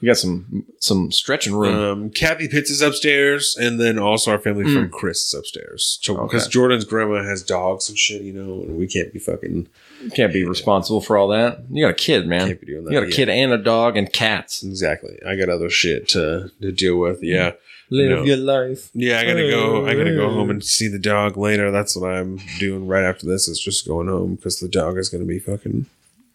you 0.00 0.06
got 0.08 0.18
some, 0.18 0.64
some 0.78 1.10
stretching 1.10 1.54
room. 1.54 1.74
Um, 1.74 2.10
Kathy 2.10 2.48
Pitts 2.48 2.70
is 2.70 2.82
upstairs, 2.82 3.56
and 3.58 3.80
then 3.80 3.98
also 3.98 4.30
our 4.30 4.38
family 4.38 4.64
Mm. 4.64 4.72
friend 4.74 4.92
Chris 4.92 5.24
is 5.26 5.34
upstairs. 5.34 5.98
Because 6.06 6.42
Okay. 6.44 6.50
Jordan's 6.50 6.84
grandma 6.84 7.22
has 7.24 7.42
dogs 7.42 7.88
and 7.88 7.96
shit, 7.98 8.22
you 8.22 8.32
know, 8.32 8.62
and 8.62 8.76
we 8.76 8.86
can't 8.86 9.12
be 9.12 9.18
fucking 9.18 9.68
can't 10.14 10.32
be 10.32 10.44
responsible 10.44 11.00
for 11.00 11.16
all 11.16 11.28
that. 11.28 11.60
You 11.70 11.84
got 11.84 11.90
a 11.90 11.94
kid, 11.94 12.26
man. 12.26 12.48
can't 12.48 12.60
be 12.60 12.66
doing 12.66 12.84
that. 12.84 12.92
You 12.92 13.00
got 13.00 13.06
a 13.06 13.10
Yeah. 13.10 13.16
kid 13.16 13.28
and 13.30 13.52
a 13.52 13.58
dog 13.58 13.96
and 13.96 14.12
cats. 14.12 14.62
Exactly. 14.62 15.18
I 15.26 15.34
got 15.36 15.48
other 15.48 15.70
shit 15.70 16.08
to 16.08 16.50
to 16.60 16.70
deal 16.72 16.96
with. 16.98 17.22
Yeah. 17.22 17.52
Live 17.88 18.10
No. 18.10 18.22
your 18.24 18.36
life. 18.36 18.90
Yeah, 18.94 19.20
I 19.20 19.24
gotta 19.24 19.48
go. 19.48 19.86
I 19.86 19.94
gotta 19.94 20.12
go 20.14 20.28
home 20.28 20.50
and 20.50 20.62
see 20.62 20.88
the 20.88 20.98
dog 20.98 21.36
later. 21.38 21.70
That's 21.70 21.96
what 21.96 22.10
I'm 22.10 22.40
doing 22.58 22.86
right 22.88 23.04
after 23.04 23.26
this. 23.26 23.46
Is 23.48 23.58
just 23.60 23.86
going 23.86 24.08
home 24.08 24.34
because 24.34 24.58
the 24.60 24.68
dog 24.68 24.98
is 24.98 25.08
gonna 25.08 25.24
be 25.24 25.38
fucking. 25.38 25.86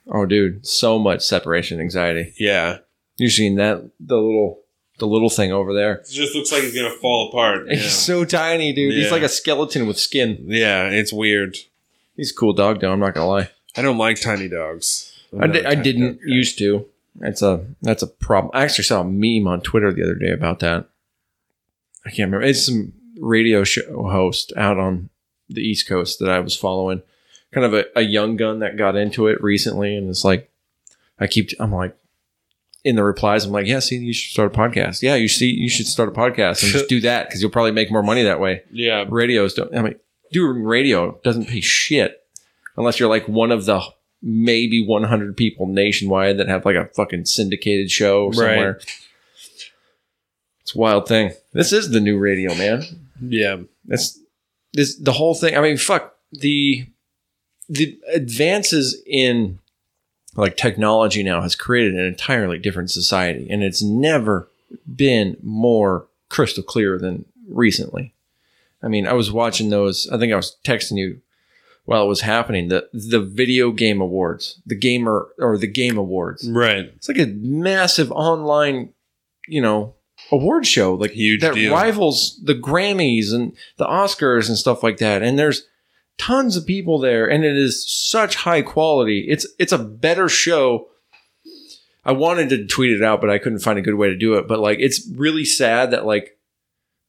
Oh, 0.09 0.25
dude, 0.25 0.65
so 0.65 0.97
much 0.97 1.21
separation 1.23 1.79
anxiety. 1.79 2.33
Yeah, 2.39 2.79
You 3.21 3.29
seen 3.29 3.55
that 3.55 3.83
the 3.99 4.17
little 4.17 4.59
the 4.97 5.05
little 5.07 5.29
thing 5.29 5.51
over 5.51 5.73
there. 5.73 5.95
It 5.95 6.09
just 6.09 6.35
looks 6.35 6.51
like 6.51 6.63
he's 6.63 6.75
gonna 6.75 6.89
fall 6.89 7.29
apart. 7.29 7.65
Yeah, 7.69 7.75
He's 7.75 7.91
so 7.93 8.25
tiny, 8.25 8.73
dude. 8.73 8.93
He's 8.93 9.11
like 9.11 9.21
a 9.23 9.29
skeleton 9.29 9.85
with 9.87 9.99
skin. 9.99 10.43
yeah 10.47 10.87
it's 10.89 11.13
weird. 11.13 11.57
He's 12.15 12.31
a 12.31 12.35
cool 12.35 12.53
dog, 12.53 12.81
though. 12.81 12.91
I'm 12.91 12.99
not 12.99 13.13
gonna 13.13 13.27
lie. 13.27 13.49
I 13.75 13.81
don't 13.81 13.97
like 13.97 14.19
tiny 14.19 14.47
dogs. 14.49 15.07
I'm 15.33 15.43
I, 15.43 15.47
di- 15.47 15.65
I 15.65 15.75
didn't 15.75 16.19
used 16.25 16.57
to. 16.59 16.85
That's 17.15 17.41
a 17.41 17.65
that's 17.81 18.03
a 18.03 18.07
problem. 18.07 18.51
I 18.53 18.63
actually 18.63 18.83
saw 18.85 19.01
a 19.01 19.05
meme 19.05 19.47
on 19.47 19.61
Twitter 19.61 19.91
the 19.93 20.03
other 20.03 20.15
day 20.15 20.31
about 20.31 20.59
that. 20.59 20.87
I 22.05 22.09
can't 22.09 22.27
remember. 22.31 22.41
It's 22.45 22.65
some 22.65 22.93
radio 23.19 23.63
show 23.63 24.07
host 24.09 24.51
out 24.57 24.77
on 24.79 25.09
the 25.49 25.61
East 25.61 25.87
Coast 25.87 26.19
that 26.19 26.29
I 26.29 26.39
was 26.39 26.55
following. 26.57 27.01
Kind 27.51 27.65
of 27.65 27.73
a, 27.73 27.85
a 27.95 28.01
young 28.01 28.37
gun 28.37 28.59
that 28.59 28.77
got 28.77 28.95
into 28.95 29.27
it 29.27 29.41
recently, 29.43 29.95
and 29.95 30.09
it's 30.09 30.23
like 30.25 30.49
I 31.19 31.27
keep. 31.27 31.49
I'm 31.59 31.73
like 31.73 31.95
in 32.83 32.95
the 32.95 33.03
replies. 33.03 33.45
I'm 33.45 33.51
like, 33.51 33.67
yeah, 33.67 33.79
see, 33.79 33.97
you 33.97 34.13
should 34.13 34.31
start 34.31 34.55
a 34.55 34.57
podcast. 34.57 35.01
Yeah, 35.01 35.15
you 35.15 35.27
see, 35.27 35.47
you 35.51 35.69
should 35.69 35.87
start 35.87 36.09
a 36.09 36.11
podcast 36.11 36.63
and 36.63 36.71
just 36.71 36.89
do 36.89 36.99
that 37.01 37.27
because 37.27 37.41
you'll 37.41 37.51
probably 37.51 37.71
make 37.71 37.91
more 37.91 38.03
money 38.03 38.23
that 38.23 38.39
way. 38.39 38.63
Yeah, 38.71 39.05
Radios 39.07 39.53
don't. 39.53 39.75
I 39.75 39.81
mean, 39.81 39.95
doing 40.31 40.63
radio 40.63 41.19
doesn't 41.23 41.47
pay 41.47 41.61
shit 41.61 42.25
unless 42.77 42.99
you're 42.99 43.09
like 43.09 43.27
one 43.27 43.51
of 43.51 43.65
the 43.65 43.81
maybe 44.21 44.85
100 44.85 45.35
people 45.35 45.67
nationwide 45.67 46.37
that 46.37 46.47
have 46.47 46.65
like 46.65 46.75
a 46.75 46.85
fucking 46.95 47.25
syndicated 47.25 47.89
show 47.89 48.31
somewhere. 48.31 48.79
It's 50.61 50.75
a 50.75 50.77
wild 50.77 51.07
thing. 51.07 51.31
This 51.53 51.73
is 51.73 51.89
the 51.91 51.99
new 51.99 52.17
radio, 52.17 52.53
man. 52.55 52.83
yeah. 53.21 53.57
That's 53.85 54.19
this 54.73 54.95
the 54.95 55.11
whole 55.11 55.33
thing. 55.33 55.57
I 55.57 55.61
mean, 55.61 55.77
fuck 55.77 56.15
the 56.31 56.85
the 57.67 57.99
advances 58.13 59.01
in 59.05 59.59
like 60.35 60.57
technology 60.57 61.23
now 61.23 61.41
has 61.41 61.55
created 61.55 61.95
an 61.95 62.05
entirely 62.05 62.57
different 62.57 62.91
society, 62.91 63.47
and 63.49 63.63
it's 63.63 63.81
never 63.81 64.49
been 64.93 65.37
more 65.41 66.07
crystal 66.29 66.63
clear 66.63 66.97
than 66.97 67.25
recently. 67.49 68.13
I 68.81 68.87
mean, 68.87 69.05
I 69.05 69.13
was 69.13 69.31
watching 69.31 69.69
those. 69.69 70.09
I 70.09 70.17
think 70.17 70.33
I 70.33 70.37
was 70.37 70.57
texting 70.63 70.97
you 70.97 71.21
while 71.85 72.03
it 72.03 72.07
was 72.07 72.21
happening. 72.21 72.69
The 72.69 72.89
the 72.93 73.21
video 73.21 73.71
game 73.71 74.01
awards, 74.01 74.59
the 74.65 74.75
gamer 74.75 75.27
or 75.37 75.57
the 75.57 75.67
game 75.67 75.97
awards. 75.97 76.47
Right. 76.49 76.91
It's 76.95 77.09
like 77.09 77.19
a 77.19 77.27
massive 77.27 78.11
online, 78.11 78.93
you 79.47 79.61
know, 79.61 79.95
award 80.31 80.65
show, 80.65 80.93
like 80.95 81.11
Huge 81.11 81.41
that 81.41 81.53
deal. 81.53 81.73
rivals 81.73 82.39
the 82.43 82.55
Grammys 82.55 83.33
and 83.33 83.55
the 83.77 83.85
Oscars 83.85 84.47
and 84.47 84.57
stuff 84.57 84.83
like 84.83 84.97
that. 84.97 85.21
And 85.21 85.37
there's 85.37 85.67
tons 86.21 86.55
of 86.55 86.67
people 86.67 86.99
there, 86.99 87.27
and 87.27 87.43
it 87.43 87.57
is 87.57 87.83
such 87.89 88.35
high 88.35 88.61
quality. 88.61 89.25
It's 89.27 89.47
it's 89.57 89.71
a 89.71 89.77
better 89.79 90.29
show. 90.29 90.87
I 92.05 92.11
wanted 92.11 92.49
to 92.49 92.67
tweet 92.67 92.91
it 92.91 93.03
out, 93.03 93.21
but 93.21 93.31
I 93.31 93.39
couldn't 93.39 93.59
find 93.59 93.79
a 93.79 93.81
good 93.81 93.95
way 93.95 94.09
to 94.09 94.15
do 94.15 94.35
it. 94.35 94.47
But 94.47 94.59
like, 94.59 94.79
it's 94.79 95.07
really 95.15 95.45
sad 95.45 95.91
that 95.91 96.05
like 96.05 96.37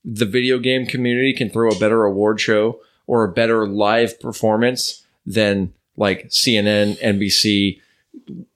the 0.04 0.24
video 0.24 0.58
game 0.58 0.86
community 0.86 1.34
can 1.34 1.50
throw 1.50 1.70
a 1.70 1.78
better 1.78 2.04
award 2.04 2.40
show 2.40 2.80
or 3.06 3.24
a 3.24 3.32
better 3.32 3.66
live 3.66 4.18
performance 4.18 5.04
than 5.26 5.74
like 5.96 6.28
CNN, 6.28 6.98
NBC, 7.00 7.80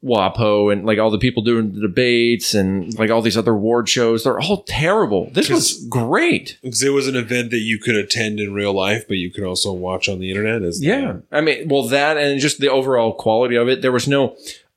WAPO, 0.05 0.73
and 0.73 0.85
like 0.85 0.99
all 0.99 1.11
the 1.11 1.19
people 1.19 1.43
doing 1.43 1.73
the 1.73 1.81
debates 1.81 2.55
and 2.55 2.97
like 2.99 3.11
all 3.11 3.23
these 3.23 3.37
other 3.37 3.53
award 3.53 3.89
shows. 3.89 4.25
They're 4.25 4.41
all 4.41 4.63
terrible. 4.63 5.31
This 5.33 5.49
was 5.49 5.85
great. 5.89 6.59
Because 6.63 6.83
it 6.83 6.91
was 6.91 7.09
an 7.09 7.17
event 7.17 7.51
that 7.51 7.59
you 7.59 7.79
could 7.79 7.97
attend 7.97 8.41
in 8.41 8.55
real 8.55 8.73
life, 8.73 9.07
but 9.09 9.17
you 9.17 9.31
could 9.31 9.45
also 9.45 9.73
watch 9.73 10.09
on 10.09 10.19
the 10.19 10.31
internet. 10.31 10.63
Is 10.63 10.83
Yeah. 10.83 11.19
I 11.33 11.41
mean, 11.41 11.69
well, 11.69 11.89
that 11.89 12.17
and 12.17 12.41
just 12.41 12.61
the 12.61 12.71
overall 12.71 13.13
quality 13.13 13.57
of 13.57 13.69
it. 13.69 13.83
There 13.83 13.93
was 13.93 14.09
no 14.09 14.37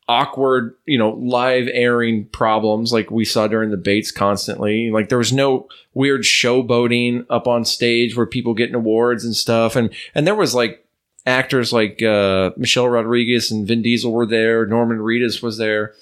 awkward, 0.10 0.74
you 0.86 0.98
know, 0.98 1.12
live 1.12 1.70
airing 1.72 2.26
problems 2.26 2.92
like 2.92 3.12
we 3.12 3.24
saw 3.24 3.48
during 3.48 3.70
the 3.70 3.78
debates 3.78 4.12
constantly. 4.12 4.90
Like 4.90 5.10
there 5.10 5.20
was 5.20 5.32
no 5.32 5.70
weird 5.94 6.22
showboating 6.22 7.28
up 7.30 7.48
on 7.48 7.64
stage 7.64 8.18
where 8.18 8.26
people 8.26 8.56
getting 8.56 8.76
awards 8.76 9.24
and 9.24 9.36
stuff. 9.36 9.76
And 9.76 9.94
and 10.16 10.26
there 10.26 10.36
was 10.36 10.56
like 10.56 10.84
actors 11.26 11.72
like 11.74 12.02
uh 12.02 12.52
Michelle 12.58 12.90
Rodriguez 12.90 13.52
and 13.52 13.68
Vin 13.68 13.82
Diesel 13.82 14.12
were 14.12 14.26
there. 14.26 14.66
Norman 14.66 15.00
Reedus 15.00 15.42
was 15.44 15.58
there. 15.58 15.94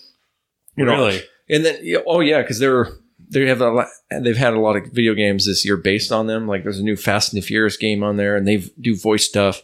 You 0.76 0.86
know, 0.86 0.94
really. 0.94 1.22
and 1.50 1.66
then 1.66 1.78
oh 2.06 2.20
yeah, 2.20 2.42
because 2.42 2.60
they're 2.60 2.88
they 3.30 3.48
have 3.48 3.62
a 3.62 3.70
lot. 3.72 3.88
They've 4.10 4.38
had 4.38 4.54
a 4.54 4.60
lot 4.60 4.76
of 4.78 4.92
video 4.94 5.14
games 5.14 5.46
this 5.46 5.66
year 5.66 5.76
based 5.76 6.12
on 6.12 6.28
them. 6.28 6.48
Like 6.48 6.64
there's 6.64 6.80
a 6.80 6.84
new 6.84 6.96
Fast 6.96 7.34
and 7.34 7.42
the 7.42 7.46
Furious 7.46 7.76
game 7.78 8.04
on 8.04 8.16
there, 8.18 8.36
and 8.38 8.48
they 8.48 8.58
do 8.80 8.96
voice 8.96 9.26
stuff. 9.26 9.62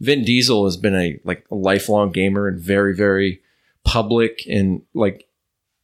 Vin 0.00 0.24
Diesel 0.24 0.64
has 0.64 0.76
been 0.76 0.94
a 0.94 1.18
like 1.24 1.44
a 1.50 1.54
lifelong 1.54 2.10
gamer 2.12 2.48
and 2.48 2.60
very 2.60 2.94
very 2.94 3.40
public 3.84 4.42
and 4.48 4.82
like 4.94 5.26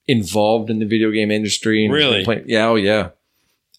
involved 0.06 0.70
in 0.70 0.78
the 0.78 0.86
video 0.86 1.10
game 1.10 1.30
industry. 1.30 1.84
And 1.84 1.92
Really? 1.92 2.24
play- 2.24 2.44
yeah, 2.46 2.68
oh 2.68 2.76
yeah. 2.76 3.10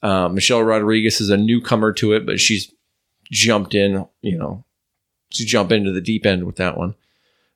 Uh, 0.03 0.29
Michelle 0.29 0.61
Rodriguez 0.63 1.19
is 1.19 1.29
a 1.29 1.37
newcomer 1.37 1.91
to 1.93 2.13
it, 2.13 2.25
but 2.25 2.39
she's 2.39 2.71
jumped 3.31 3.73
in. 3.73 4.05
You 4.21 4.37
know, 4.37 4.65
she 5.29 5.45
jump 5.45 5.71
into 5.71 5.91
the 5.91 6.01
deep 6.01 6.25
end 6.25 6.45
with 6.45 6.55
that 6.57 6.77
one. 6.77 6.95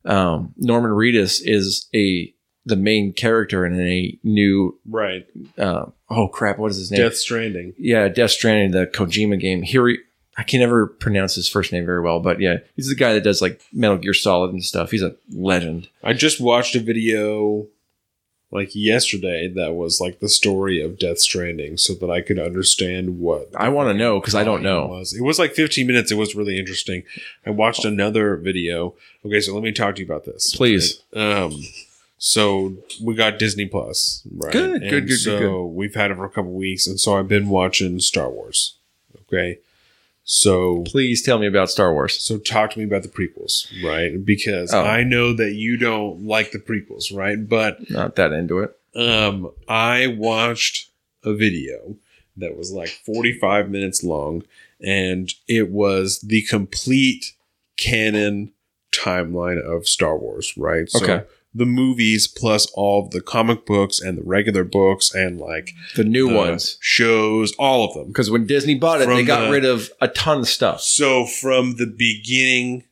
Um, 0.06 0.54
Norman 0.58 0.92
Reedus 0.92 1.42
is 1.44 1.88
a 1.96 2.34
the 2.66 2.76
main 2.78 3.12
character 3.14 3.66
in 3.66 3.80
a 3.80 4.18
new 4.24 4.80
Right. 4.86 5.26
uh, 5.58 5.88
oh 6.10 6.28
crap, 6.30 6.58
what 6.58 6.72
is 6.72 6.78
his 6.78 6.92
name? 6.92 7.02
Death 7.02 7.18
Stranding. 7.18 7.74
Yeah, 7.78 8.08
Death 8.08 8.32
Stranding, 8.32 8.72
the 8.72 8.88
Kojima 8.88 9.40
game. 9.40 9.64
Hiri, 9.64 9.98
I 10.38 10.44
can 10.44 10.62
never 10.62 10.88
pronounce 10.88 11.36
his 11.36 11.50
first 11.50 11.72
name 11.74 11.86
very 11.86 12.02
well, 12.02 12.20
but 12.22 12.40
yeah, 12.40 12.58
he's 12.76 12.88
the 12.88 12.96
guy 12.96 13.14
that 13.14 13.24
does 13.24 13.42
like 13.42 13.62
Metal 13.74 13.98
Gear 13.98 14.14
Solid 14.14 14.52
and 14.52 14.64
stuff. 14.64 14.92
He's 14.92 15.04
a 15.04 15.16
legend. 15.32 15.90
I 16.04 16.14
just 16.14 16.40
watched 16.40 16.76
a 16.76 16.80
video 16.80 17.68
like 18.54 18.76
yesterday 18.76 19.48
that 19.48 19.74
was 19.74 20.00
like 20.00 20.20
the 20.20 20.30
story 20.30 20.80
of 20.80 21.00
Death 21.00 21.20
Stranding 21.20 21.78
so 21.78 21.94
that 21.96 22.10
I 22.10 22.22
could 22.22 22.38
understand 22.38 23.20
what 23.20 23.50
I 23.56 23.70
want 23.70 23.90
to 23.90 23.94
know 23.94 24.20
because 24.20 24.36
I 24.36 24.44
don't 24.44 24.62
know. 24.62 24.86
was. 24.86 25.14
It 25.14 25.24
was 25.24 25.40
like 25.40 25.54
15 25.54 25.88
minutes. 25.88 26.12
It 26.12 26.16
was 26.16 26.36
really 26.36 26.60
interesting. 26.60 27.04
I 27.46 27.50
watched 27.50 27.84
another 27.84 28.38
video. 28.38 28.94
Okay, 29.26 29.40
so 29.42 29.54
let 29.54 29.64
me 29.64 29.72
talk 29.72 29.96
to 29.96 30.02
you 30.02 30.06
about 30.06 30.26
this. 30.26 30.56
Please. 30.56 31.02
right? 31.16 31.24
Um 31.24 31.64
so 32.20 32.78
we 33.04 33.16
got 33.16 33.38
Disney 33.38 33.66
Plus, 33.66 34.22
right? 34.38 34.54
Good, 34.54 34.82
good, 34.82 34.82
And 34.84 34.90
good, 34.92 35.08
good, 35.08 35.20
So 35.20 35.66
we've 35.66 35.96
had 35.96 36.12
it 36.12 36.16
for 36.16 36.26
a 36.26 36.30
couple 36.30 36.52
weeks 36.52 36.86
and 36.88 37.00
so 37.00 37.18
I've 37.18 37.28
been 37.28 37.50
watching 37.50 38.00
Star 38.00 38.30
Wars. 38.30 38.76
Okay. 39.24 39.58
So 40.24 40.84
Please 40.84 41.22
tell 41.22 41.38
me 41.38 41.48
about 41.48 41.70
Star 41.70 41.94
Wars. 41.94 42.20
so 42.22 42.38
talk 42.38 42.72
to 42.72 42.80
me 42.80 42.86
about 42.86 43.04
the 43.04 43.10
prequels, 43.10 43.68
right? 43.84 44.24
Because 44.24 44.74
Oh. 44.74 44.82
I 44.82 45.04
know 45.04 45.34
that 45.34 45.54
you 45.54 45.78
don't 45.78 46.26
like 46.26 46.52
the 46.52 46.60
prequels, 46.60 47.14
right? 47.16 47.38
But 47.48 47.90
Not 47.90 48.16
that 48.16 48.32
into 48.32 48.60
it. 48.60 48.72
um 48.96 49.52
I 49.68 50.08
watched 50.08 50.90
a 51.24 51.34
video 51.34 51.98
that 52.38 52.58
was 52.58 52.72
like 52.72 52.90
45 52.90 53.70
minutes 53.70 54.04
long 54.04 54.44
and 54.82 55.32
it 55.48 55.70
was 55.70 56.20
the 56.20 56.42
complete 56.44 57.34
canon 57.78 58.52
timeline 58.92 59.62
of 59.62 59.88
Star 59.88 60.18
Wars, 60.18 60.54
right? 60.58 60.90
So 60.90 61.04
Okay. 61.04 61.26
The 61.56 61.66
movies 61.66 62.28
plus 62.28 62.66
all 62.74 63.06
of 63.06 63.12
the 63.12 63.22
comic 63.22 63.66
books 63.66 64.00
and 64.02 64.18
the 64.18 64.24
regular 64.24 64.64
books 64.64 65.14
and 65.14 65.40
like 65.40 65.72
The 65.96 66.04
new 66.04 66.30
the 66.30 66.36
ones. 66.36 66.78
shows, 66.82 67.54
all 67.60 67.88
of 67.88 67.94
them. 67.94 68.08
Because 68.08 68.32
when 68.32 68.48
Disney 68.48 68.76
bought 68.76 69.02
it, 69.02 69.06
From 69.06 69.16
they 69.16 69.24
got 69.24 69.46
the- 69.46 69.52
rid 69.52 69.66
of 69.66 69.92
a 70.02 70.08
ton 70.08 70.40
of 70.40 70.48
stuff. 70.50 70.82
So 70.82 71.26
from 71.26 71.76
the 71.76 71.86
beginning 71.86 72.86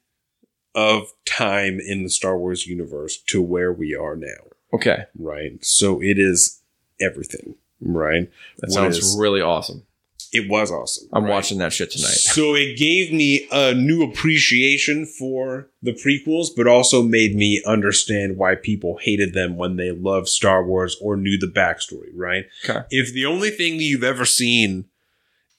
of 0.75 1.11
time 1.25 1.79
in 1.79 2.03
the 2.03 2.09
Star 2.09 2.37
Wars 2.37 2.67
universe 2.67 3.17
to 3.27 3.41
where 3.41 3.73
we 3.73 3.95
are 3.95 4.15
now, 4.15 4.47
Okay. 4.73 5.03
right? 5.17 5.53
So 5.63 6.01
it 6.01 6.17
is 6.19 6.61
everything, 6.99 7.55
right? 7.81 8.29
That 8.59 8.67
What 8.69 8.71
sounds 8.73 8.97
is- 8.99 9.17
really 9.19 9.41
awesome. 9.41 9.83
It 10.31 10.49
was 10.49 10.71
awesome. 10.71 11.09
I'm 11.11 11.25
right? 11.25 11.29
watching 11.29 11.57
that 11.57 11.73
shit 11.73 11.91
tonight. 11.91 12.07
So 12.11 12.55
it 12.55 12.77
gave 12.77 13.11
me 13.11 13.47
a 13.51 13.73
new 13.73 14.01
appreciation 14.03 15.05
for 15.05 15.67
the 15.81 15.91
prequels, 15.91 16.47
but 16.55 16.67
also 16.67 17.03
made 17.03 17.35
me 17.35 17.61
understand 17.65 18.37
why 18.37 18.55
people 18.55 18.97
hated 19.01 19.33
them 19.33 19.57
when 19.57 19.75
they 19.75 19.91
loved 19.91 20.29
Star 20.29 20.65
Wars 20.65 20.95
or 21.01 21.17
knew 21.17 21.37
the 21.37 21.47
backstory, 21.47 22.11
right? 22.15 22.45
Okay. 22.63 22.81
If 22.89 23.13
the 23.13 23.25
only 23.25 23.49
thing 23.49 23.77
that 23.77 23.83
you've 23.83 24.03
ever 24.03 24.25
seen 24.25 24.85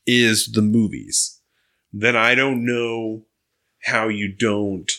is 0.06 0.50
the 0.52 0.62
movies, 0.62 1.40
then 1.92 2.16
I 2.16 2.34
don't 2.34 2.64
know 2.64 3.26
how 3.84 4.08
you 4.08 4.32
don't 4.32 4.90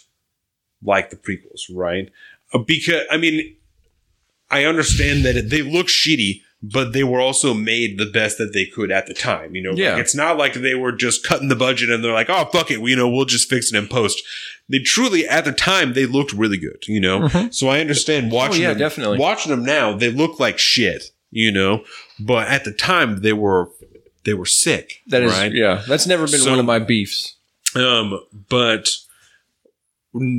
like 0.84 1.10
the 1.10 1.16
prequels, 1.16 1.62
right? 1.74 2.12
Uh, 2.54 2.60
Because, 2.60 3.04
I 3.10 3.18
mean, 3.18 3.56
I 4.52 4.66
understand 4.66 5.26
that 5.26 5.50
they 5.50 5.64
look 5.64 5.88
shitty, 5.88 6.42
but 6.66 6.94
they 6.94 7.04
were 7.04 7.20
also 7.20 7.54
made 7.54 7.98
the 7.98 8.06
best 8.06 8.38
that 8.38 8.54
they 8.54 8.66
could 8.66 8.90
at 8.90 9.06
the 9.06 9.14
time. 9.14 9.54
You 9.54 9.62
know, 9.62 9.74
Yeah. 9.76 9.92
like, 9.94 10.02
it's 10.02 10.16
not 10.16 10.38
like 10.38 10.54
they 10.54 10.76
were 10.76 10.94
just 10.94 11.28
cutting 11.28 11.50
the 11.50 11.58
budget 11.58 11.90
and 11.90 12.02
they're 12.04 12.14
like, 12.14 12.30
oh, 12.30 12.46
fuck 12.54 12.72
it, 12.72 12.82
we, 12.82 12.92
you 12.92 12.96
know, 12.96 13.10
we'll 13.10 13.26
just 13.26 13.50
fix 13.50 13.72
it 13.72 13.78
in 13.78 13.88
post. 13.88 14.24
They 14.70 14.80
truly, 14.80 15.28
at 15.28 15.44
the 15.44 15.52
time, 15.52 15.92
they 15.94 16.06
looked 16.06 16.32
really 16.32 16.58
good, 16.58 16.86
you 16.88 17.02
know? 17.02 17.20
Mhm. 17.28 17.54
So 17.54 17.68
I 17.68 17.82
understand 17.82 18.32
watching 18.32 18.62
Oh, 18.64 18.68
yeah, 18.70 18.70
them, 18.70 18.80
definitely. 18.80 19.18
watching 19.20 19.50
them 19.52 19.66
now, 19.66 19.94
they 19.98 20.10
look 20.10 20.40
like 20.40 20.58
shit, 20.58 21.12
you 21.32 21.52
know? 21.52 21.84
But 22.18 22.48
at 22.48 22.64
the 22.64 22.72
time, 22.72 23.22
they 23.24 23.34
were, 23.34 23.70
they 24.24 24.34
were 24.34 24.46
sick. 24.46 25.02
That 25.08 25.22
is, 25.24 25.34
right? 25.34 25.52
yeah, 25.54 25.84
that's 25.86 26.08
never 26.08 26.28
been 26.28 26.40
So- 26.40 26.50
one 26.52 26.60
of 26.60 26.66
my 26.66 26.80
beefs. 26.80 27.36
Um, 27.76 28.22
but 28.48 28.90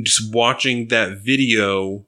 just 0.03 0.33
watching 0.33 0.87
that 0.87 1.19
video 1.23 2.05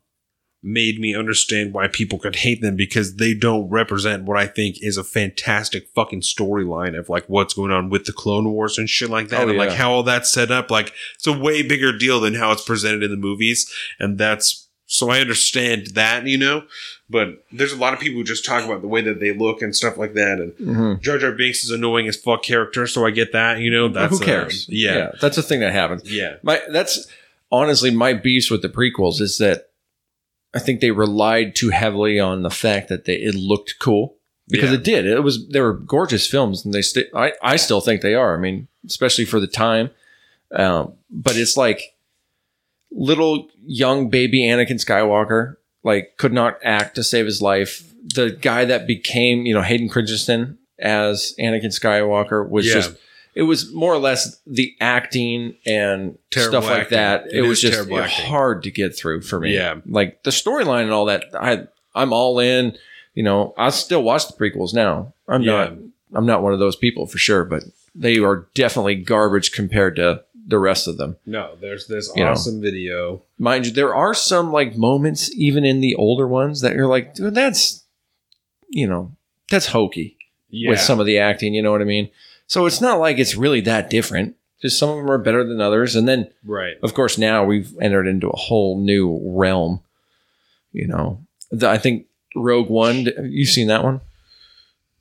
made 0.64 1.00
me 1.00 1.16
understand 1.16 1.74
why 1.74 1.88
people 1.88 2.18
could 2.20 2.36
hate 2.38 2.62
them 2.62 2.76
because 2.76 3.16
they 3.18 3.34
don't 3.34 3.70
represent 3.70 4.24
what 4.24 4.38
I 4.38 4.48
think 4.48 4.78
is 4.82 4.98
a 4.98 5.04
fantastic 5.04 5.88
fucking 5.94 6.22
storyline 6.22 6.98
of 6.98 7.10
like 7.10 7.26
what's 7.28 7.54
going 7.54 7.72
on 7.72 7.90
with 7.90 8.06
the 8.06 8.12
Clone 8.14 8.52
Wars 8.52 8.78
and 8.78 8.90
shit 8.90 9.10
like 9.10 9.30
that, 9.30 9.46
Oh, 9.46 9.50
and 9.50 9.58
like 9.58 9.72
how 9.72 9.92
all 9.92 10.04
that's 10.04 10.32
set 10.32 10.50
up. 10.52 10.72
Like 10.72 10.94
it's 11.16 11.28
a 11.28 11.32
way 11.38 11.62
bigger 11.62 11.96
deal 11.96 12.20
than 12.20 12.34
how 12.34 12.52
it's 12.52 12.64
presented 12.64 13.04
in 13.04 13.12
the 13.12 13.18
movies, 13.18 13.72
and 14.00 14.18
that's 14.18 14.68
so 14.90 15.10
I 15.10 15.20
understand 15.20 15.88
that, 15.96 16.26
you 16.26 16.38
know. 16.38 16.64
But 17.10 17.46
there's 17.52 17.72
a 17.74 17.78
lot 17.78 17.94
of 17.94 18.00
people 18.00 18.18
who 18.20 18.24
just 18.24 18.46
talk 18.46 18.64
about 18.66 18.82
the 18.82 18.88
way 18.88 19.02
that 19.02 19.20
they 19.20 19.34
look 19.34 19.62
and 19.62 19.76
stuff 19.76 19.98
like 19.98 20.14
that, 20.16 20.40
and 20.40 20.54
Mhm. 20.54 21.02
Jar 21.02 21.18
Jar 21.20 21.32
Binks 21.34 21.64
is 21.64 21.72
annoying 21.72 22.08
as 22.08 22.16
fuck 22.18 22.42
character, 22.44 22.88
so 22.88 23.06
I 23.06 23.12
get 23.12 23.32
that, 23.34 23.60
you 23.60 23.70
know. 23.70 23.90
That's 23.90 24.18
Who 24.18 24.26
cares? 24.26 24.66
um, 24.68 24.76
yeah, 24.76 25.12
that's 25.22 25.38
a 25.38 25.44
thing 25.44 25.60
that 25.60 25.72
happens. 25.74 26.12
yeah, 26.12 26.38
My 26.42 26.62
that's 26.72 27.06
honestly 27.52 27.92
my 27.92 28.14
beast 28.14 28.50
with 28.52 28.62
the 28.62 28.70
prequels 28.70 29.22
is 29.22 29.38
that 29.38 29.66
I 30.53 30.60
think 30.60 30.82
they 30.82 30.91
relied 30.91 31.56
too 31.56 31.69
heavily 31.69 32.19
on 32.19 32.41
the 32.44 32.49
fact 32.49 32.90
that 32.90 33.06
they 33.06 33.15
it 33.15 33.36
looked 33.36 33.76
cool 33.80 34.15
because 34.48 34.69
Yeah. 34.72 34.76
it 34.78 34.84
did. 34.84 35.06
It 35.06 35.24
was 35.24 35.48
they 35.49 35.60
were 35.61 35.74
gorgeous 35.74 36.26
films, 36.28 36.64
and 36.65 36.74
they 36.74 36.82
st- 36.82 37.07
I 37.14 37.34
I 37.41 37.56
still 37.57 37.82
think 37.82 38.02
they 38.02 38.15
are. 38.15 38.36
I 38.36 38.40
mean, 38.40 38.68
especially 38.86 39.26
for 39.26 39.40
the 39.40 39.48
time. 39.48 39.90
Um, 40.53 40.94
but 41.11 41.36
it's 41.36 41.57
like 41.57 41.82
little 42.91 43.49
young 43.65 44.10
baby 44.10 44.44
Anakin 44.44 44.84
Skywalker 44.84 45.56
like 45.84 46.14
could 46.18 46.34
not 46.34 46.57
act 46.64 46.95
to 46.95 47.03
save 47.03 47.26
his 47.26 47.41
life. 47.41 47.84
The 48.15 48.32
guy 48.32 48.65
that 48.65 48.88
became 48.88 49.45
you 49.45 49.53
know 49.53 49.61
Hayden 49.61 49.90
Christensen 49.90 50.57
as 50.80 51.34
Anakin 51.40 51.65
Skywalker 51.78 52.48
was 52.49 52.65
Yeah. 52.68 52.74
just 52.76 52.95
it 53.38 53.43
was 53.43 53.72
more 53.73 53.93
or 53.93 53.99
less 53.99 54.41
the 54.47 54.76
acting 54.81 55.55
and 55.65 56.18
Terrible 56.31 56.61
stuff 56.61 56.69
like 56.72 56.81
acting. 56.81 56.97
that. 56.97 57.27
It 57.27 57.43
It, 57.43 57.47
was 57.47 57.61
just 57.61 57.89
hard 57.89 58.64
to 58.64 58.72
get 58.72 58.97
through 58.97 59.22
for 59.22 59.39
me. 59.39 59.53
Yeah. 59.53 59.76
like 59.85 60.23
the 60.23 60.31
storyline 60.31 60.84
and 60.84 60.91
all 60.91 61.05
that. 61.05 61.26
I 61.34 61.68
I'm 61.95 62.14
all 62.14 62.39
in. 62.39 62.77
You 63.15 63.23
know, 63.23 63.53
I 63.57 63.69
still 63.72 64.03
watch 64.03 64.27
the 64.27 64.34
prequels 64.34 64.73
now. 64.73 65.14
I'm 65.27 65.41
Yeah. 65.41 65.51
not. 65.51 65.73
I'm 66.14 66.26
not 66.26 66.41
one 66.43 66.53
of 66.53 66.59
those 66.59 66.76
people 66.76 67.05
for 67.07 67.18
sure, 67.18 67.43
but 67.43 67.64
they 67.93 68.18
are 68.19 68.47
definitely 68.55 68.95
garbage 68.95 69.51
compared 69.51 69.95
to 69.97 70.23
the 70.47 70.59
rest 70.59 70.88
of 70.88 70.97
them. 70.97 71.18
no. 71.26 71.55
There's 71.59 71.88
this 71.88 72.09
You 72.15 72.23
know. 72.23 72.31
awesome 72.31 72.61
video. 72.61 73.22
Mind 73.38 73.65
you, 73.65 73.72
there 73.73 73.93
are 73.93 74.14
some 74.14 74.51
like 74.51 74.77
moments 74.77 75.30
even 75.35 75.65
in 75.65 75.81
the 75.81 75.95
older 75.95 76.27
ones 76.27 76.61
that 76.61 76.73
you're 76.73 76.88
like, 76.88 77.14
dude, 77.15 77.35
that's 77.35 77.84
you 78.69 78.88
know, 78.88 79.11
that's 79.49 79.68
hokey 79.68 80.18
Yeah, 80.49 80.69
with 80.72 80.80
some 80.80 80.99
of 80.99 81.05
the 81.05 81.18
acting. 81.19 81.53
You 81.53 81.61
know 81.61 81.72
what 81.72 81.81
I 81.81 81.85
mean? 81.85 82.09
So 82.48 82.65
it's 82.65 82.82
not 82.82 82.99
like 82.99 83.19
it's 83.19 83.36
really 83.36 83.61
that 83.61 83.90
different. 83.90 84.36
Just 84.61 84.80
some 84.80 84.90
of 84.90 84.98
them 84.98 85.11
are 85.11 85.19
better 85.19 85.44
than 85.44 85.61
others, 85.61 85.95
and 85.95 86.07
then 86.07 86.32
right. 86.44 86.78
of 86.82 86.95
course 86.95 87.18
now 87.18 87.44
we've 87.44 87.78
entered 87.80 88.07
into 88.07 88.30
a 88.30 88.36
whole 88.38 88.82
new 88.82 89.19
realm. 89.24 89.82
You 90.72 90.88
know, 90.88 91.22
the, 91.52 91.69
I 91.69 91.78
think 91.78 92.07
Rogue 92.36 92.69
One. 92.69 93.07
You've 93.24 93.49
seen 93.49 93.68
that 93.68 93.84
one? 93.84 94.02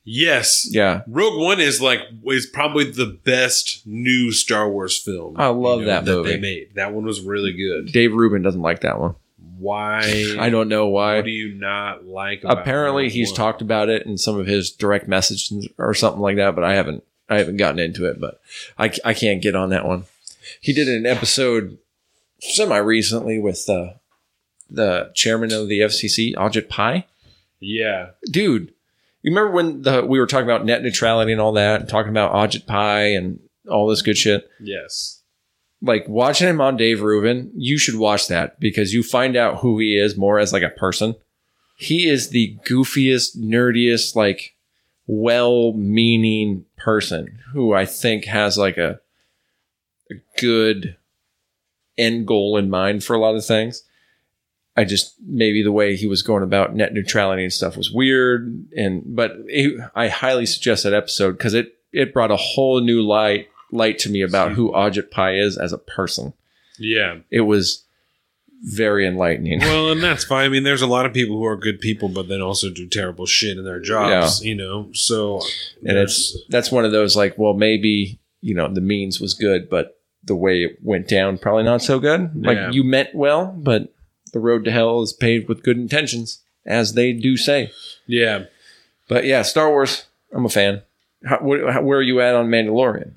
Yes, 0.08 0.68
Yeah, 0.70 1.02
Rogue 1.08 1.40
One 1.40 1.58
is 1.58 1.80
like 1.80 2.00
is 2.26 2.46
probably 2.46 2.90
the 2.90 3.18
best 3.24 3.86
new 3.86 4.30
Star 4.30 4.68
Wars 4.70 4.98
film. 4.98 5.34
I 5.38 5.46
love 5.48 5.84
that 5.84 6.04
that 6.04 6.10
movie. 6.10 6.32
they 6.32 6.38
made. 6.38 6.74
That 6.74 6.92
one 6.92 7.04
was 7.04 7.22
really 7.22 7.52
good. 7.52 7.92
Dave 7.92 8.14
Rubin 8.14 8.42
doesn't 8.42 8.62
like 8.62 8.80
that 8.80 9.00
one. 9.00 9.14
Why? 9.58 10.36
I 10.38 10.50
don't 10.50 10.68
know 10.68 10.88
why. 10.88 11.16
What 11.16 11.24
do 11.24 11.30
you 11.30 11.54
not 11.54 12.04
like? 12.04 12.44
About 12.44 12.58
apparently 12.58 13.04
Rogue 13.04 13.12
he's 13.12 13.30
One? 13.30 13.36
talked 13.36 13.62
about 13.62 13.88
it 13.88 14.04
in 14.06 14.18
some 14.18 14.38
of 14.38 14.46
his 14.46 14.70
direct 14.70 15.08
messages 15.08 15.66
or 15.78 15.94
something 15.94 16.20
like 16.20 16.36
that 16.36 16.54
but 16.54 16.62
i 16.62 16.74
haven't 16.74 17.02
i 17.28 17.38
haven't 17.38 17.56
gotten 17.56 17.78
into 17.78 18.04
it 18.06 18.20
but 18.20 18.40
i, 18.78 18.92
I 19.04 19.14
can't 19.14 19.42
get 19.42 19.56
on 19.56 19.70
that 19.70 19.86
one. 19.86 20.04
He 20.60 20.72
did 20.72 20.88
an 20.88 21.06
episode 21.06 21.78
semi 22.40 22.76
recently 22.76 23.40
with 23.40 23.68
uh, 23.68 23.94
the 24.70 25.10
chairman 25.14 25.52
of 25.52 25.68
the 25.68 25.80
fcc 25.80 26.34
ajit 26.34 26.68
pai. 26.68 27.06
Yeah, 27.60 28.10
dude 28.30 28.72
you 29.26 29.32
remember 29.32 29.50
when 29.56 29.82
the 29.82 30.04
we 30.04 30.20
were 30.20 30.26
talking 30.26 30.46
about 30.46 30.64
net 30.64 30.82
neutrality 30.82 31.32
and 31.32 31.40
all 31.40 31.52
that 31.54 31.80
and 31.80 31.88
talking 31.88 32.10
about 32.10 32.32
ajit 32.32 32.64
pai 32.64 33.16
and 33.16 33.40
all 33.68 33.88
this 33.88 34.00
good 34.00 34.16
shit? 34.16 34.48
Yes, 34.60 35.20
like 35.82 36.06
watching 36.08 36.48
him 36.48 36.60
on 36.60 36.76
Dave 36.76 37.02
Rubin, 37.02 37.50
you 37.56 37.76
should 37.76 37.96
watch 37.96 38.28
that 38.28 38.60
because 38.60 38.94
you 38.94 39.02
find 39.02 39.36
out 39.36 39.58
who 39.58 39.80
he 39.80 39.98
is 39.98 40.16
more 40.16 40.38
as 40.38 40.52
like 40.52 40.62
a 40.62 40.70
person. 40.70 41.16
He 41.76 42.08
is 42.08 42.30
the 42.30 42.56
goofiest, 42.68 43.36
nerdiest, 43.36 44.14
like 44.14 44.54
well-meaning 45.06 46.64
person 46.76 47.38
who 47.52 47.72
I 47.72 47.86
think 47.86 48.24
has 48.24 48.58
like 48.58 48.76
a, 48.76 49.00
a 50.10 50.14
good 50.38 50.96
end 51.96 52.26
goal 52.26 52.56
in 52.56 52.68
mind 52.70 53.04
for 53.04 53.14
a 53.14 53.20
lot 53.20 53.34
of 53.34 53.44
things. 53.44 53.82
I 54.76 54.84
just 54.84 55.14
maybe 55.26 55.62
the 55.62 55.72
way 55.72 55.96
he 55.96 56.06
was 56.06 56.22
going 56.22 56.42
about 56.42 56.74
net 56.74 56.92
neutrality 56.92 57.42
and 57.42 57.52
stuff 57.52 57.78
was 57.78 57.90
weird, 57.90 58.68
and 58.76 59.02
but 59.06 59.32
it, 59.46 59.80
I 59.94 60.08
highly 60.08 60.44
suggest 60.44 60.82
that 60.84 60.92
episode 60.92 61.32
because 61.32 61.54
it 61.54 61.78
it 61.92 62.12
brought 62.12 62.30
a 62.30 62.36
whole 62.36 62.80
new 62.80 63.00
light 63.00 63.48
light 63.72 63.98
to 64.00 64.10
me 64.10 64.20
about 64.20 64.52
who 64.52 64.70
Ajit 64.72 65.10
Pai 65.10 65.38
is 65.38 65.56
as 65.56 65.72
a 65.72 65.78
person. 65.78 66.34
yeah. 66.78 67.16
It 67.30 67.42
was 67.42 67.85
very 68.68 69.06
enlightening. 69.06 69.60
Well, 69.60 69.92
and 69.92 70.02
that's 70.02 70.24
fine. 70.32 70.44
I 70.44 70.48
mean, 70.48 70.64
there's 70.64 70.82
a 70.82 70.86
lot 70.86 71.06
of 71.06 71.12
people 71.14 71.36
who 71.36 71.44
are 71.46 71.56
good 71.56 71.80
people, 71.80 72.08
but 72.08 72.28
then 72.28 72.42
also 72.42 72.68
do 72.68 72.86
terrible 72.86 73.24
shit 73.24 73.56
in 73.56 73.64
their 73.64 73.80
jobs. 73.80 74.42
You 74.44 74.54
know, 74.56 74.90
so 74.92 75.40
and 75.84 75.96
it's 75.96 76.36
that's 76.48 76.70
one 76.72 76.84
of 76.84 76.92
those 76.92 77.16
like, 77.16 77.38
well, 77.38 77.54
maybe 77.54 78.18
you 78.42 78.54
know 78.54 78.68
the 78.68 78.80
means 78.80 79.20
was 79.20 79.34
good, 79.34 79.70
but 79.70 79.98
the 80.24 80.34
way 80.36 80.62
it 80.64 80.78
went 80.82 81.06
down 81.08 81.38
probably 81.38 81.62
not 81.62 81.80
so 81.82 82.00
good. 82.00 82.30
Like 82.44 82.56
Yeah. 82.56 82.70
you 82.72 82.82
meant 82.82 83.14
well, 83.14 83.46
but 83.46 83.94
the 84.32 84.40
road 84.40 84.64
to 84.64 84.72
hell 84.72 85.00
is 85.02 85.12
paved 85.12 85.48
with 85.48 85.62
good 85.62 85.76
intentions, 85.78 86.42
as 86.66 86.94
they 86.94 87.12
do 87.12 87.36
say. 87.36 87.70
yeah. 88.06 88.44
But 89.08 89.24
yeah, 89.24 89.42
Star 89.42 89.70
Wars, 89.70 90.06
I'm 90.32 90.44
a 90.44 90.48
fan. 90.48 90.82
How, 91.24 91.36
wh- 91.38 91.72
how, 91.72 91.80
where 91.82 91.98
are 91.98 92.02
you 92.02 92.20
at 92.20 92.34
on 92.34 92.48
Mandalorian? 92.48 93.12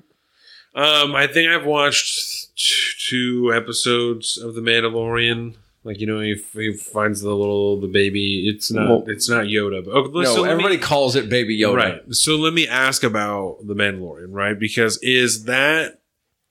Um, 0.74 1.14
I 1.16 1.26
think 1.26 1.50
I've 1.50 1.64
watched 1.66 2.56
t- 2.56 2.74
two 3.08 3.52
episodes 3.54 4.38
of 4.38 4.54
The 4.54 4.60
Mandalorian. 4.60 5.56
Like 5.82 5.98
you 5.98 6.06
know, 6.06 6.20
he, 6.20 6.34
he 6.52 6.74
finds 6.74 7.22
the 7.22 7.34
little 7.34 7.80
the 7.80 7.88
baby. 7.88 8.48
It's 8.48 8.70
not. 8.70 8.88
Well- 8.88 9.04
it's 9.08 9.28
not 9.28 9.46
Yoda. 9.46 9.84
But, 9.84 9.92
okay, 9.92 10.10
No, 10.12 10.24
so 10.34 10.42
let 10.42 10.48
me- 10.48 10.52
everybody 10.52 10.78
calls 10.78 11.16
it 11.16 11.28
Baby 11.30 11.58
Yoda. 11.58 11.76
Right. 11.76 12.14
So 12.14 12.36
let 12.36 12.52
me 12.52 12.68
ask 12.68 13.02
about 13.02 13.58
the 13.66 13.74
Mandalorian, 13.74 14.28
right? 14.30 14.58
Because 14.58 14.98
is 15.02 15.44
that 15.44 16.00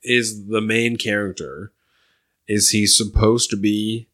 is 0.03 0.47
the 0.47 0.61
main 0.61 0.97
character? 0.97 1.71
Is 2.47 2.71
he 2.71 2.87
supposed 2.87 3.51
to 3.51 3.55
be 3.55 4.07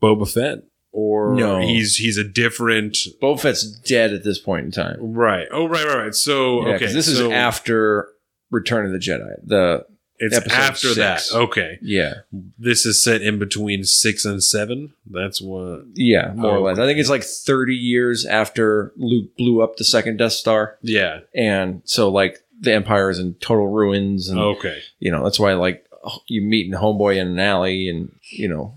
Boba 0.00 0.32
Fett, 0.32 0.62
or 0.92 1.34
No. 1.34 1.60
he's 1.60 1.96
he's 1.96 2.16
a 2.16 2.24
different? 2.24 2.96
Boba 3.20 3.40
Fett's 3.40 3.64
dead 3.64 4.12
at 4.12 4.22
this 4.22 4.38
point 4.38 4.66
in 4.66 4.70
time. 4.70 4.98
Right. 5.00 5.48
Oh, 5.50 5.66
right, 5.66 5.84
right, 5.84 5.96
right. 6.04 6.14
So 6.14 6.66
Yeah, 6.68 6.74
okay, 6.76 6.92
this 6.92 7.06
so 7.06 7.26
is 7.26 7.32
after 7.32 8.08
Return 8.52 8.86
of 8.86 8.92
the 8.92 8.98
Jedi. 8.98 9.34
The 9.44 9.86
It's 10.20 10.36
after 10.52 10.94
that. 10.94 11.22
Okay, 11.34 11.78
yeah, 11.82 12.14
this 12.56 12.86
is 12.86 13.02
set 13.02 13.22
in 13.22 13.40
between 13.40 13.82
six 13.82 14.24
and 14.24 14.40
seven. 14.44 14.92
That's 15.10 15.40
what. 15.42 15.86
yeah, 15.94 16.32
more 16.36 16.52
Oh, 16.52 16.54
or 16.58 16.60
less. 16.60 16.78
I 16.78 16.86
think 16.86 17.00
it's 17.00 17.10
like 17.10 17.24
30 17.24 17.74
years 17.74 18.24
after 18.24 18.92
Luke 18.96 19.36
blew 19.36 19.60
up 19.62 19.76
the 19.76 19.84
second 19.84 20.18
Death 20.18 20.34
Star, 20.34 20.78
Yeah. 20.82 21.20
and 21.34 21.82
so 21.84 22.08
like 22.08 22.38
the 22.60 22.72
Empire 22.72 23.10
is 23.10 23.18
in 23.18 23.34
total 23.40 23.66
ruins, 23.66 24.28
and 24.28 24.38
Okay. 24.38 24.78
you 25.00 25.10
know 25.10 25.24
that's 25.24 25.40
why 25.40 25.54
like 25.54 25.84
you 26.28 26.42
meet 26.42 26.66
in 26.66 26.72
Homeboy 26.78 27.16
in 27.16 27.26
an 27.26 27.38
alley, 27.40 27.88
and 27.88 28.12
you 28.30 28.46
know, 28.48 28.74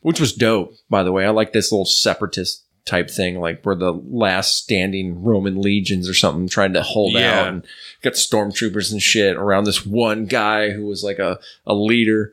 which 0.00 0.18
was 0.20 0.32
dope 0.32 0.74
by 0.90 1.04
the 1.04 1.12
way. 1.12 1.24
I 1.24 1.30
like 1.30 1.52
this 1.52 1.70
little 1.70 1.84
separatist 1.84 2.64
type 2.84 3.10
thing, 3.10 3.38
like 3.40 3.64
we're 3.64 3.74
the 3.74 3.92
last 3.92 4.56
standing 4.58 5.22
Roman 5.22 5.60
legions 5.60 6.08
or 6.08 6.14
something, 6.14 6.48
trying 6.48 6.72
to 6.72 6.82
hold 6.82 7.12
Yeah. 7.14 7.40
out, 7.40 7.48
and 7.48 7.66
got 8.02 8.14
stormtroopers 8.14 8.90
and 8.92 9.02
shit 9.02 9.36
around 9.36 9.64
this 9.64 9.84
one 9.86 10.26
guy 10.26 10.70
who 10.70 10.86
was 10.86 11.04
like 11.04 11.18
a 11.18 11.38
a 11.66 11.74
leader. 11.74 12.32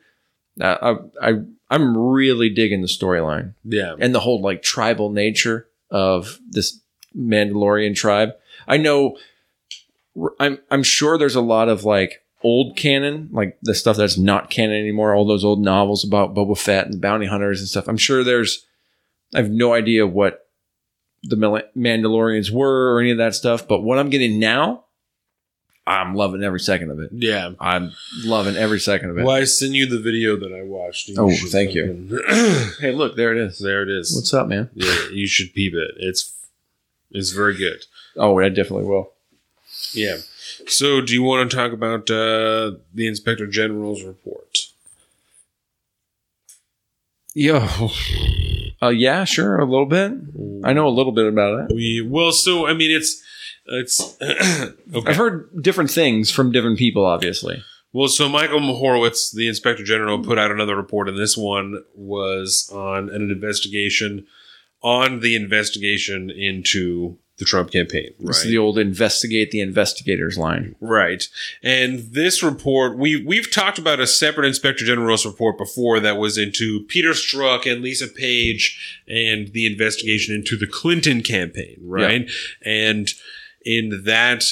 Uh, 0.59 0.97
I, 1.21 1.29
I 1.29 1.33
I'm 1.69 1.97
really 1.97 2.49
digging 2.49 2.81
the 2.81 2.87
storyline 2.87 3.53
Yeah. 3.65 3.95
and 3.99 4.13
the 4.15 4.19
whole 4.21 4.41
like 4.41 4.61
tribal 4.61 5.09
nature 5.09 5.67
of 5.91 6.39
this 6.49 6.79
Mandalorian 7.17 7.95
tribe. 7.95 8.31
I 8.67 8.77
know 8.77 9.17
I'm 10.39 10.59
I'm 10.71 10.83
sure 10.83 11.17
there's 11.17 11.35
a 11.35 11.41
lot 11.41 11.67
of 11.69 11.83
like 11.83 12.23
old 12.43 12.77
canon, 12.77 13.29
like 13.31 13.57
the 13.63 13.73
stuff 13.73 13.97
that's 13.97 14.17
not 14.17 14.49
canon 14.49 14.75
anymore, 14.79 15.13
all 15.15 15.25
those 15.25 15.43
old 15.43 15.59
novels 15.61 16.03
about 16.05 16.33
Boba 16.35 16.57
Fett 16.57 16.85
and 16.87 17.01
bounty 17.01 17.25
hunters 17.25 17.59
and 17.59 17.67
stuff. 17.67 17.87
I'm 17.87 17.97
sure 17.97 18.23
there's 18.23 18.65
I 19.33 19.39
have 19.39 19.49
no 19.49 19.73
idea 19.73 20.05
what 20.07 20.47
the 21.23 21.35
Mandalorians 21.35 22.51
were 22.51 22.93
or 22.93 22.99
any 22.99 23.11
of 23.11 23.17
that 23.17 23.35
stuff, 23.35 23.67
but 23.67 23.81
what 23.81 23.97
I'm 23.97 24.09
getting 24.09 24.39
now, 24.39 24.83
I'm 25.87 26.15
loving 26.15 26.43
every 26.43 26.59
second 26.59 26.91
of 26.91 26.99
it. 26.99 27.09
Yeah. 27.13 27.51
I'm 27.59 27.91
loving 28.23 28.55
every 28.55 28.79
second 28.79 29.09
of 29.09 29.17
it. 29.17 29.23
Well, 29.23 29.35
I 29.35 29.43
sent 29.43 29.73
you 29.73 29.85
the 29.87 29.99
video 29.99 30.35
that 30.37 30.53
I 30.53 30.63
watched. 30.63 31.09
Oh, 31.17 31.31
thank 31.49 31.73
you. 31.73 32.21
Hey, 32.79 32.91
look, 32.91 33.15
there 33.15 33.31
it 33.31 33.37
is. 33.37 33.59
there 33.59 33.83
it 33.83 33.89
is. 33.89 34.13
What's 34.15 34.33
up, 34.33 34.47
man? 34.47 34.69
Yeah, 34.73 35.09
you 35.11 35.27
should 35.27 35.53
peep 35.53 35.73
it. 35.73 35.91
It's 35.97 36.33
it's 37.11 37.31
very 37.31 37.55
good. 37.55 37.85
Oh, 38.17 38.39
I 38.39 38.49
definitely 38.49 38.85
will. 38.85 39.11
Yeah. 39.93 40.17
So, 40.67 41.01
do 41.01 41.13
you 41.13 41.23
want 41.23 41.49
to 41.49 41.55
talk 41.55 41.71
about 41.71 42.09
uh, 42.09 42.77
the 42.93 43.07
Inspector 43.07 43.45
General's 43.47 44.03
report? 44.03 44.67
Yeah. 47.33 47.69
Uh, 48.85 48.89
yeah, 48.89 49.23
sure, 49.23 49.57
a 49.57 49.65
little 49.65 49.85
bit. 49.85 50.11
I 50.63 50.73
know 50.73 50.87
a 50.87 50.89
little 50.89 51.11
bit 51.11 51.25
about 51.25 51.61
it. 51.61 51.75
We 51.75 52.05
well, 52.07 52.31
so 52.31 52.67
I 52.67 52.73
mean, 52.73 52.91
it's 52.91 53.21
it's 53.65 54.17
okay. 54.21 54.71
I've 55.05 55.15
heard 55.15 55.49
different 55.61 55.91
things 55.91 56.29
from 56.31 56.51
different 56.51 56.77
people, 56.77 57.05
obviously. 57.05 57.63
Well, 57.93 58.09
so 58.09 58.27
Michael 58.27 58.75
Horowitz, 58.75 59.31
the 59.31 59.47
inspector 59.47 59.83
general, 59.83 60.21
put 60.21 60.37
out 60.37 60.51
another 60.51 60.75
report, 60.75 61.07
and 61.07 61.17
this 61.17 61.37
one 61.37 61.83
was 61.95 62.69
on 62.73 63.09
an 63.09 63.31
investigation 63.31 64.27
on 64.81 65.21
the 65.21 65.35
investigation 65.35 66.29
into 66.29 67.17
the 67.37 67.45
Trump 67.45 67.71
campaign. 67.71 68.13
This 68.19 68.43
is 68.43 68.49
the 68.49 68.57
old 68.57 68.77
investigate 68.77 69.51
the 69.51 69.59
investigators 69.59 70.37
line. 70.37 70.75
Right. 70.79 71.27
And 71.61 71.99
this 71.99 72.41
report, 72.41 72.97
we 72.97 73.23
we've 73.25 73.51
talked 73.51 73.77
about 73.77 73.99
a 73.99 74.07
separate 74.07 74.45
inspector 74.45 74.85
general's 74.85 75.25
report 75.25 75.57
before 75.57 75.99
that 75.99 76.17
was 76.17 76.37
into 76.37 76.85
Peter 76.87 77.11
Strzok 77.11 77.69
and 77.69 77.81
Lisa 77.81 78.07
Page 78.07 79.01
and 79.07 79.51
the 79.53 79.65
investigation 79.65 80.33
into 80.33 80.55
the 80.55 80.67
Clinton 80.67 81.21
campaign, 81.21 81.77
right? 81.81 82.29
And 82.63 83.09
in 83.65 84.03
that 84.05 84.45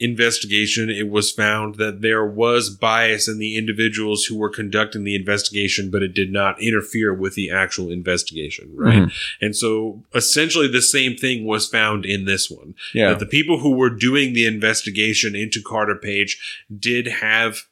investigation, 0.00 0.88
it 0.88 1.10
was 1.10 1.30
found 1.30 1.74
that 1.74 2.00
there 2.00 2.24
was 2.24 2.70
bias 2.70 3.28
in 3.28 3.38
the 3.38 3.56
individuals 3.56 4.24
who 4.24 4.38
were 4.38 4.48
conducting 4.48 5.04
the 5.04 5.14
investigation, 5.14 5.90
but 5.90 6.02
it 6.02 6.14
did 6.14 6.32
not 6.32 6.60
interfere 6.60 7.12
with 7.12 7.34
the 7.34 7.50
actual 7.50 7.90
investigation, 7.90 8.70
right? 8.74 9.02
Mm-hmm. 9.02 9.44
And 9.44 9.54
so 9.54 10.02
essentially 10.14 10.66
the 10.66 10.80
same 10.80 11.16
thing 11.16 11.44
was 11.44 11.68
found 11.68 12.06
in 12.06 12.24
this 12.24 12.50
one 12.50 12.74
Yeah. 12.94 13.10
that 13.10 13.18
the 13.18 13.26
people 13.26 13.60
who 13.60 13.76
were 13.76 13.90
doing 13.90 14.32
the 14.32 14.46
investigation 14.46 15.36
into 15.36 15.62
Carter 15.62 15.96
Page 15.96 16.64
did 16.76 17.06
have 17.06 17.66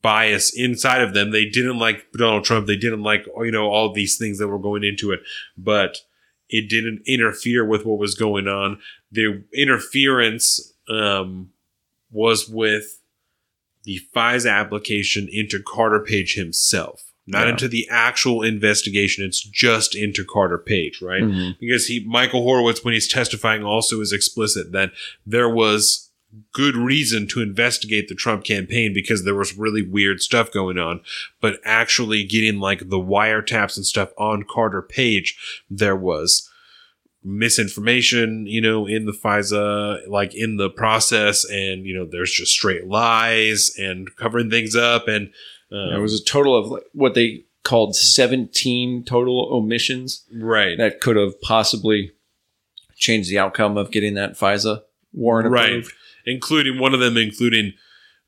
bias 0.00 0.52
inside 0.56 1.02
of 1.02 1.12
them. 1.14 1.30
They 1.32 1.44
didn't 1.48 1.78
like 1.78 2.06
Donald 2.12 2.44
Trump. 2.44 2.66
They 2.66 2.76
didn't 2.76 3.02
like, 3.02 3.26
you 3.40 3.50
know, 3.50 3.68
all 3.68 3.92
these 3.92 4.16
things 4.16 4.38
that 4.38 4.48
were 4.48 4.58
going 4.58 4.84
into 4.84 5.10
it, 5.10 5.20
but 5.56 5.98
it 6.48 6.68
didn't 6.68 7.02
interfere 7.06 7.64
with 7.64 7.84
what 7.86 7.98
was 7.98 8.14
going 8.14 8.46
on. 8.46 8.78
The 9.10 9.42
interference 9.54 10.71
um, 10.88 11.50
was 12.10 12.48
with 12.48 13.00
the 13.84 14.00
FISA 14.14 14.50
application 14.50 15.28
into 15.30 15.60
Carter 15.60 16.00
Page 16.00 16.34
himself, 16.34 17.12
not 17.26 17.46
Yeah. 17.46 17.52
into 17.52 17.68
the 17.68 17.86
actual 17.90 18.42
investigation. 18.42 19.24
It's 19.24 19.42
just 19.42 19.94
into 19.96 20.24
Carter 20.24 20.58
Page, 20.58 21.00
right? 21.02 21.22
Mhm. 21.22 21.56
because 21.58 21.86
he 21.86 22.00
Michael 22.00 22.42
Horowitz 22.42 22.84
when 22.84 22.94
he's 22.94 23.08
testifying 23.08 23.64
also 23.64 24.00
is 24.00 24.12
explicit 24.12 24.72
that 24.72 24.92
there 25.26 25.48
was 25.48 26.10
good 26.52 26.76
reason 26.76 27.26
to 27.28 27.42
investigate 27.42 28.08
the 28.08 28.14
Trump 28.14 28.42
campaign 28.44 28.94
because 28.94 29.24
there 29.24 29.34
was 29.34 29.54
really 29.58 29.82
weird 29.82 30.22
stuff 30.22 30.50
going 30.50 30.78
on 30.78 31.00
but 31.42 31.60
actually 31.62 32.24
getting 32.24 32.58
like 32.58 32.88
the 32.88 32.98
wiretaps 32.98 33.76
and 33.76 33.84
stuff 33.84 34.12
on 34.16 34.42
Carter 34.42 34.80
Page 34.80 35.36
there 35.68 35.94
was 35.96 36.48
misinformation 37.24 38.46
you 38.46 38.60
know 38.60 38.86
in 38.86 39.06
the 39.06 39.12
FISA 39.12 40.08
like 40.08 40.34
in 40.34 40.56
the 40.56 40.68
process 40.68 41.44
and 41.48 41.86
you 41.86 41.94
know 41.94 42.04
there's 42.10 42.32
just 42.32 42.52
straight 42.52 42.86
lies 42.86 43.70
and 43.78 44.08
covering 44.16 44.50
things 44.50 44.74
up 44.74 45.06
and 45.06 45.30
um, 45.70 45.94
it 45.94 45.98
was 45.98 46.20
a 46.20 46.24
total 46.24 46.56
of 46.56 46.66
like, 46.66 46.84
what 46.92 47.14
they 47.14 47.44
called 47.62 47.94
17 47.94 49.04
total 49.04 49.48
omissions 49.52 50.24
right 50.34 50.76
that 50.78 51.00
could 51.00 51.16
have 51.16 51.40
possibly 51.40 52.10
changed 52.96 53.30
the 53.30 53.38
outcome 53.38 53.76
of 53.76 53.90
getting 53.92 54.14
that 54.14 54.32
FISA 54.32 54.82
warrant 55.12 55.48
right 55.50 55.70
approved. 55.70 55.94
including 56.26 56.78
one 56.80 56.92
of 56.92 57.00
them 57.00 57.16
including 57.16 57.72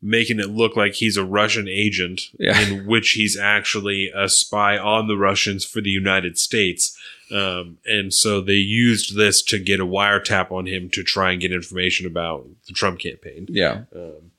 making 0.00 0.38
it 0.38 0.50
look 0.50 0.76
like 0.76 0.94
he's 0.94 1.16
a 1.16 1.24
russian 1.24 1.66
agent 1.66 2.20
Yeah. 2.38 2.60
in 2.60 2.86
which 2.86 3.12
he's 3.12 3.36
actually 3.36 4.12
a 4.14 4.28
spy 4.28 4.78
on 4.78 5.08
the 5.08 5.16
russians 5.16 5.64
for 5.64 5.80
the 5.80 5.90
united 5.90 6.38
states 6.38 6.96
um, 7.30 7.78
and 7.86 8.12
so 8.12 8.40
they 8.40 8.52
used 8.54 9.16
this 9.16 9.42
to 9.42 9.58
get 9.58 9.80
a 9.80 9.86
wiretap 9.86 10.50
on 10.52 10.66
him 10.66 10.90
to 10.90 11.02
try 11.02 11.32
and 11.32 11.40
get 11.40 11.52
information 11.52 12.06
about 12.06 12.46
the 12.66 12.74
trump 12.74 12.98
campaign 13.00 13.46
Yeah. 13.48 13.82
um, 13.94 14.30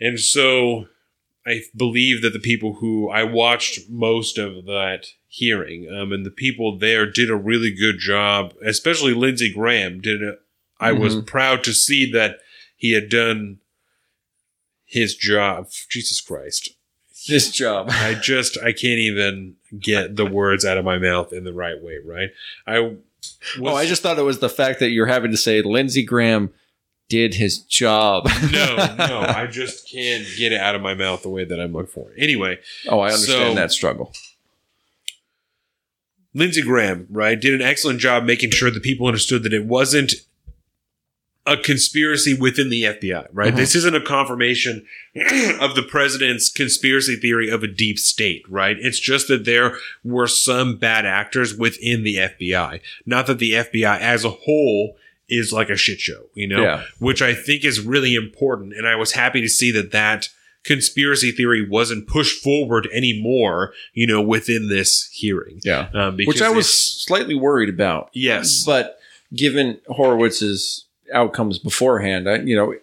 and 0.00 0.18
so 0.20 0.86
I 1.46 1.62
believe 1.74 2.20
that 2.22 2.34
the 2.34 2.38
people 2.38 2.74
who 2.74 3.08
I 3.08 3.22
watched 3.24 3.88
most 3.88 4.36
of 4.36 4.66
that 4.66 5.06
hearing, 5.28 5.88
um, 5.90 6.12
and 6.12 6.26
the 6.26 6.30
people 6.30 6.76
there 6.78 7.10
did 7.10 7.30
a 7.30 7.36
really 7.36 7.74
good 7.74 7.98
job, 7.98 8.52
especially 8.62 9.14
Lindsey 9.14 9.50
Graham 9.52 10.00
did 10.00 10.22
a, 10.22 10.34
I 10.78 10.92
was 10.92 11.16
proud 11.22 11.64
to 11.64 11.72
see 11.72 12.10
that 12.12 12.36
he 12.76 12.92
had 12.92 13.08
done 13.08 13.58
his 14.84 15.16
job. 15.16 15.68
Jesus 15.88 16.20
Christ. 16.20 16.70
This 17.28 17.50
job. 17.50 17.88
I 17.90 18.14
just 18.14 18.58
I 18.58 18.72
can't 18.72 19.00
even 19.00 19.56
get 19.78 20.16
the 20.16 20.26
words 20.26 20.64
out 20.64 20.78
of 20.78 20.84
my 20.84 20.98
mouth 20.98 21.32
in 21.32 21.44
the 21.44 21.52
right 21.52 21.80
way, 21.82 21.98
right? 22.04 22.28
I 22.66 22.78
was, 22.80 22.96
Oh, 23.60 23.74
I 23.74 23.84
just 23.86 24.00
thought 24.02 24.18
it 24.18 24.22
was 24.22 24.38
the 24.38 24.48
fact 24.48 24.78
that 24.80 24.90
you're 24.90 25.06
having 25.06 25.32
to 25.32 25.36
say 25.36 25.60
Lindsey 25.60 26.04
Graham 26.04 26.50
did 27.08 27.34
his 27.34 27.58
job. 27.58 28.28
no, 28.52 28.76
no, 28.96 29.20
I 29.28 29.46
just 29.50 29.90
can't 29.90 30.24
get 30.36 30.52
it 30.52 30.60
out 30.60 30.74
of 30.74 30.82
my 30.82 30.94
mouth 30.94 31.22
the 31.22 31.28
way 31.30 31.44
that 31.44 31.60
I'm 31.60 31.72
looking 31.72 31.90
for. 31.90 32.12
Anyway, 32.16 32.58
oh, 32.88 33.00
I 33.00 33.06
understand 33.10 33.50
So- 33.50 33.54
that 33.54 33.72
struggle. 33.72 34.12
Lindsey 36.34 36.62
Graham, 36.62 37.06
right, 37.10 37.40
did 37.40 37.54
an 37.54 37.62
excellent 37.62 38.00
job 38.00 38.24
making 38.24 38.50
sure 38.50 38.70
the 38.70 38.80
people 38.80 39.06
understood 39.06 39.42
that 39.42 39.52
it 39.54 39.64
wasn't 39.64 40.12
a 41.48 41.56
conspiracy 41.56 42.34
within 42.34 42.68
the 42.68 42.82
FBI, 42.84 43.26
right? 43.32 43.52
Mhm. 43.52 43.56
This 43.56 43.74
isn't 43.74 43.96
a 43.96 44.00
confirmation 44.00 44.84
of 45.60 45.74
the 45.74 45.86
president's 45.88 46.48
conspiracy 46.50 47.16
theory 47.16 47.48
of 47.48 47.62
a 47.62 47.66
deep 47.68 47.98
state, 47.98 48.42
right? 48.48 48.76
It's 48.78 49.00
just 49.00 49.28
that 49.28 49.44
there 49.44 49.76
were 50.04 50.26
some 50.28 50.76
bad 50.76 51.06
actors 51.06 51.54
within 51.54 52.04
the 52.04 52.16
FBI. 52.16 52.80
Not 53.06 53.26
that 53.26 53.38
the 53.38 53.52
FBI 53.52 53.98
as 53.98 54.24
a 54.24 54.30
whole 54.30 54.96
is 55.28 55.52
like 55.52 55.70
a 55.70 55.76
shit 55.76 56.00
show, 56.00 56.26
you 56.34 56.46
know? 56.46 56.62
Yeah. 56.62 56.84
Which 56.98 57.22
I 57.22 57.34
think 57.34 57.64
is 57.64 57.80
really 57.80 58.14
important. 58.14 58.72
And 58.74 58.86
I 58.86 58.94
was 58.96 59.12
happy 59.12 59.40
to 59.40 59.48
see 59.48 59.70
that 59.72 59.90
that 59.92 60.28
conspiracy 60.64 61.30
theory 61.32 61.66
wasn't 61.66 62.06
pushed 62.08 62.42
forward 62.42 62.88
anymore, 62.92 63.72
you 63.94 64.06
know, 64.06 64.20
within 64.20 64.68
this 64.68 65.08
hearing. 65.12 65.60
Yeah. 65.64 65.88
Um, 65.94 66.16
because 66.16 66.34
Which 66.34 66.42
I 66.42 66.50
was 66.50 66.68
slightly 66.72 67.34
worried 67.34 67.68
about. 67.70 68.10
yes, 68.12 68.64
But 68.66 68.98
given 69.34 69.78
Horowitz's 69.88 70.84
outcomes 71.12 71.58
beforehand, 71.58 72.28
I, 72.28 72.36
you 72.38 72.56
know, 72.56 72.72
I 72.72 72.76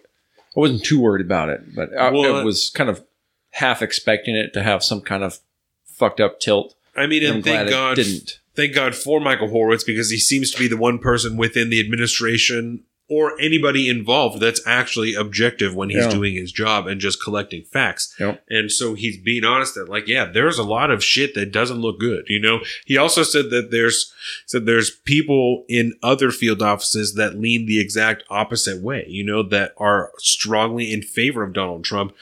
wasn't 0.54 0.84
too 0.84 1.00
worried 1.00 1.24
about 1.24 1.48
it. 1.48 1.74
But 1.74 1.96
I, 1.96 2.10
Well, 2.10 2.36
I 2.36 2.42
was 2.42 2.70
kind 2.70 2.90
of 2.90 3.04
half 3.50 3.82
expecting 3.82 4.36
it 4.36 4.52
to 4.54 4.62
have 4.62 4.82
some 4.82 5.00
kind 5.00 5.22
of 5.22 5.40
fucked 5.84 6.20
up 6.20 6.40
tilt. 6.40 6.74
I 6.94 7.06
mean, 7.06 7.24
and 7.24 7.36
I'm 7.36 7.42
thank 7.42 7.70
God, 7.70 7.96
didn't. 7.96 8.40
thank 8.54 8.74
God 8.74 8.94
for 8.94 9.20
Michael 9.20 9.48
Horowitz 9.48 9.84
because 9.84 10.10
he 10.10 10.18
seems 10.18 10.50
to 10.52 10.58
be 10.58 10.68
the 10.68 10.76
one 10.76 10.98
person 10.98 11.36
within 11.36 11.70
the 11.70 11.80
administration 11.80 12.82
or 13.08 13.40
anybody 13.40 13.88
involved 13.88 14.40
that's 14.40 14.60
actually 14.66 15.14
objective 15.14 15.74
when 15.74 15.90
he's 15.90 16.04
Yeah. 16.04 16.10
doing 16.10 16.34
his 16.34 16.50
job 16.50 16.86
and 16.88 17.00
just 17.00 17.22
collecting 17.22 17.62
facts. 17.62 18.14
Yep. 18.18 18.42
And 18.50 18.72
so 18.72 18.94
he's 18.94 19.16
being 19.16 19.44
honest 19.44 19.74
that 19.76 19.88
like, 19.88 20.08
yeah, 20.08 20.24
there's 20.24 20.58
a 20.58 20.64
lot 20.64 20.90
of 20.90 21.04
shit 21.04 21.34
that 21.34 21.52
doesn't 21.52 21.80
look 21.80 22.00
good. 22.00 22.24
You 22.28 22.40
know, 22.40 22.60
he 22.84 22.96
also 22.96 23.22
said 23.22 23.50
that 23.50 23.70
there's 23.70 24.12
said 24.46 24.66
there's 24.66 24.90
people 24.90 25.64
in 25.68 25.94
other 26.02 26.30
field 26.32 26.62
offices 26.62 27.14
that 27.14 27.38
lean 27.38 27.66
the 27.66 27.78
exact 27.78 28.24
opposite 28.28 28.82
way, 28.82 29.04
you 29.08 29.24
know, 29.24 29.42
that 29.44 29.72
are 29.76 30.10
strongly 30.18 30.92
in 30.92 31.02
favor 31.02 31.44
of 31.44 31.52
Donald 31.52 31.84
Trump 31.84 32.12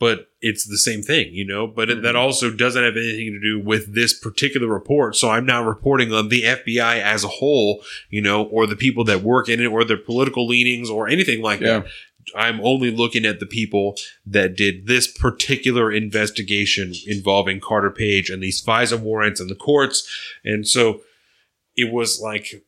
but 0.00 0.30
it's 0.40 0.64
the 0.64 0.78
same 0.78 1.02
thing, 1.02 1.28
you 1.32 1.46
know. 1.46 1.68
But 1.68 1.90
it, 1.90 2.02
that 2.02 2.08
mm-hmm. 2.14 2.18
also 2.18 2.50
doesn't 2.50 2.82
have 2.82 2.96
anything 2.96 3.32
to 3.32 3.40
do 3.40 3.64
with 3.64 3.94
this 3.94 4.18
particular 4.18 4.66
report. 4.66 5.14
So 5.14 5.30
I'm 5.30 5.46
not 5.46 5.66
reporting 5.66 6.12
on 6.12 6.30
the 6.30 6.42
FBI 6.42 7.00
as 7.00 7.22
a 7.22 7.28
whole, 7.28 7.84
you 8.08 8.22
know, 8.22 8.44
or 8.44 8.66
the 8.66 8.74
people 8.74 9.04
that 9.04 9.22
work 9.22 9.48
in 9.48 9.60
it, 9.60 9.66
or 9.66 9.84
their 9.84 9.98
political 9.98 10.48
leanings, 10.48 10.90
or 10.90 11.06
anything 11.06 11.42
like 11.42 11.60
Yeah. 11.60 11.80
that. 11.80 11.86
I'm 12.34 12.60
only 12.62 12.90
looking 12.90 13.24
at 13.24 13.40
the 13.40 13.46
people 13.46 13.96
that 14.26 14.56
did 14.56 14.86
this 14.86 15.06
particular 15.06 15.92
investigation 15.92 16.94
involving 17.06 17.60
Carter 17.60 17.90
Page 17.90 18.30
and 18.30 18.42
these 18.42 18.62
FISA 18.64 19.00
warrants 19.00 19.40
and 19.40 19.50
the 19.50 19.54
courts. 19.54 20.08
And 20.44 20.66
so 20.66 21.02
it 21.76 21.92
was 21.92 22.20
like, 22.20 22.64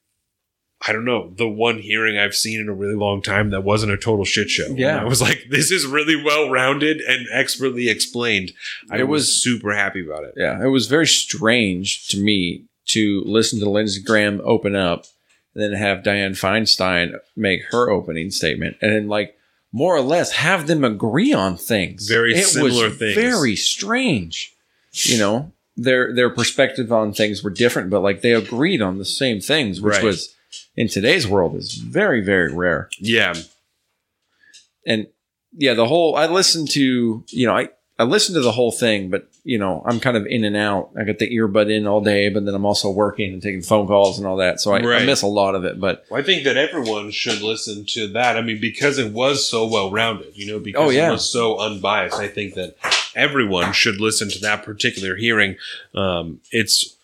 I 0.87 0.93
don't 0.93 1.05
know, 1.05 1.33
the 1.37 1.49
one 1.49 1.79
hearing 1.79 2.19
I've 2.19 2.35
seen 2.35 2.61
in 2.61 2.69
a 2.69 2.73
really 2.75 2.97
long 2.97 3.23
time 3.23 3.51
that 3.51 3.63
wasn't 3.63 3.93
a 3.93 3.97
total 3.97 4.25
shit 4.25 4.51
show. 4.51 4.67
Yeah. 4.75 4.97
And 4.97 5.01
I 5.01 5.05
was 5.05 5.21
like, 5.23 5.45
this 5.51 5.71
is 5.71 5.87
really 5.87 6.17
well 6.21 6.51
rounded 6.51 7.01
and 7.01 7.27
expertly 7.33 7.89
explained. 7.89 8.53
I 8.91 8.99
It 8.99 9.03
was, 9.05 9.23
was- 9.23 9.43
super 9.43 9.75
happy 9.75 10.05
about 10.05 10.25
it. 10.25 10.35
Yeah, 10.37 10.61
it 10.63 10.69
was 10.69 10.87
very 10.89 11.07
strange 11.07 12.09
to 12.09 12.21
me 12.21 12.65
to 12.89 13.23
listen 13.25 13.61
to 13.61 13.71
Lindsey 13.71 14.03
Graham 14.03 14.41
open 14.45 14.75
up 14.75 15.05
and 15.55 15.63
then 15.63 15.73
have 15.73 15.99
Dianne 16.03 16.33
Feinstein 16.39 17.15
make 17.37 17.63
her 17.71 17.89
opening 17.91 18.31
statement 18.33 18.77
and 18.83 18.93
then 18.93 19.07
like 19.09 19.37
more 19.73 19.95
or 19.97 20.01
less 20.03 20.33
have 20.33 20.67
them 20.67 20.83
agree 20.85 21.33
on 21.33 21.57
things. 21.57 22.09
Very 22.09 22.35
it 22.35 22.45
similar 22.45 22.87
was 22.89 22.99
things. 22.99 23.15
Very 23.15 23.55
strange. 23.55 24.53
You 25.05 25.19
know, 25.19 25.53
their 25.77 26.13
their 26.15 26.29
perspective 26.29 26.93
on 26.93 27.13
things 27.13 27.43
were 27.43 27.51
different, 27.51 27.89
but 27.89 28.01
like 28.01 28.21
they 28.21 28.33
agreed 28.33 28.83
on 28.83 28.99
the 28.99 29.05
same 29.05 29.41
things, 29.41 29.81
which 29.81 29.95
Right. 29.95 30.05
was 30.05 30.35
in 30.77 30.89
today's 30.89 31.27
world 31.27 31.55
is 31.57 31.75
very, 31.75 32.21
very 32.21 32.53
rare 32.53 32.89
Yeah. 32.99 33.35
and 34.87 35.07
yeah, 35.57 35.75
the 35.75 35.87
whole 35.87 36.17
I 36.17 36.27
listened 36.27 36.71
to, 36.71 37.25
you 37.29 37.47
know, 37.47 37.57
I 37.57 37.69
I 37.99 38.05
listened 38.05 38.35
to 38.37 38.41
the 38.41 38.53
whole 38.53 38.73
thing, 38.73 39.11
but 39.11 39.29
you 39.45 39.59
know, 39.59 39.83
I'm 39.85 40.01
kind 40.01 40.17
of 40.17 40.25
in 40.27 40.45
and 40.45 40.57
out. 40.57 40.91
I 40.99 41.05
got 41.05 41.19
the 41.19 41.29
earbud 41.37 41.71
in 41.71 41.87
all 41.87 42.01
day, 42.01 42.29
but 42.31 42.45
then 42.47 42.55
I'm 42.55 42.65
also 42.65 42.91
working 42.91 43.33
and 43.35 43.43
taking 43.43 43.61
phone 43.61 43.87
calls 43.87 44.17
and 44.19 44.27
all 44.27 44.37
that, 44.39 44.61
so 44.61 44.73
I, 44.73 44.79
I 44.79 45.05
miss 45.05 45.21
a 45.23 45.27
lot 45.27 45.55
of 45.55 45.65
it. 45.65 45.79
But 45.79 46.05
Well, 46.11 46.19
I 46.21 46.25
think 46.25 46.45
that 46.45 46.57
everyone 46.57 47.11
should 47.11 47.43
listen 47.43 47.85
to 47.89 48.09
that. 48.09 48.37
I 48.39 48.43
mean, 48.43 48.61
because 48.61 48.99
it 48.99 49.13
was 49.13 49.47
so 49.49 49.67
well 49.67 49.91
rounded, 49.91 50.37
you 50.37 50.47
know, 50.47 50.59
because 50.59 50.81
Oh, 50.83 50.91
yeah. 50.91 51.09
it 51.09 51.13
was 51.13 51.29
so 51.31 51.59
unbiased. 51.59 52.17
I 52.19 52.29
think 52.29 52.55
that 52.55 52.77
everyone 53.15 53.73
should 53.73 54.01
listen 54.01 54.31
to 54.31 54.39
that 54.41 54.65
particular 54.65 55.17
hearing. 55.17 55.57
Um, 55.95 56.41
it's 56.51 56.97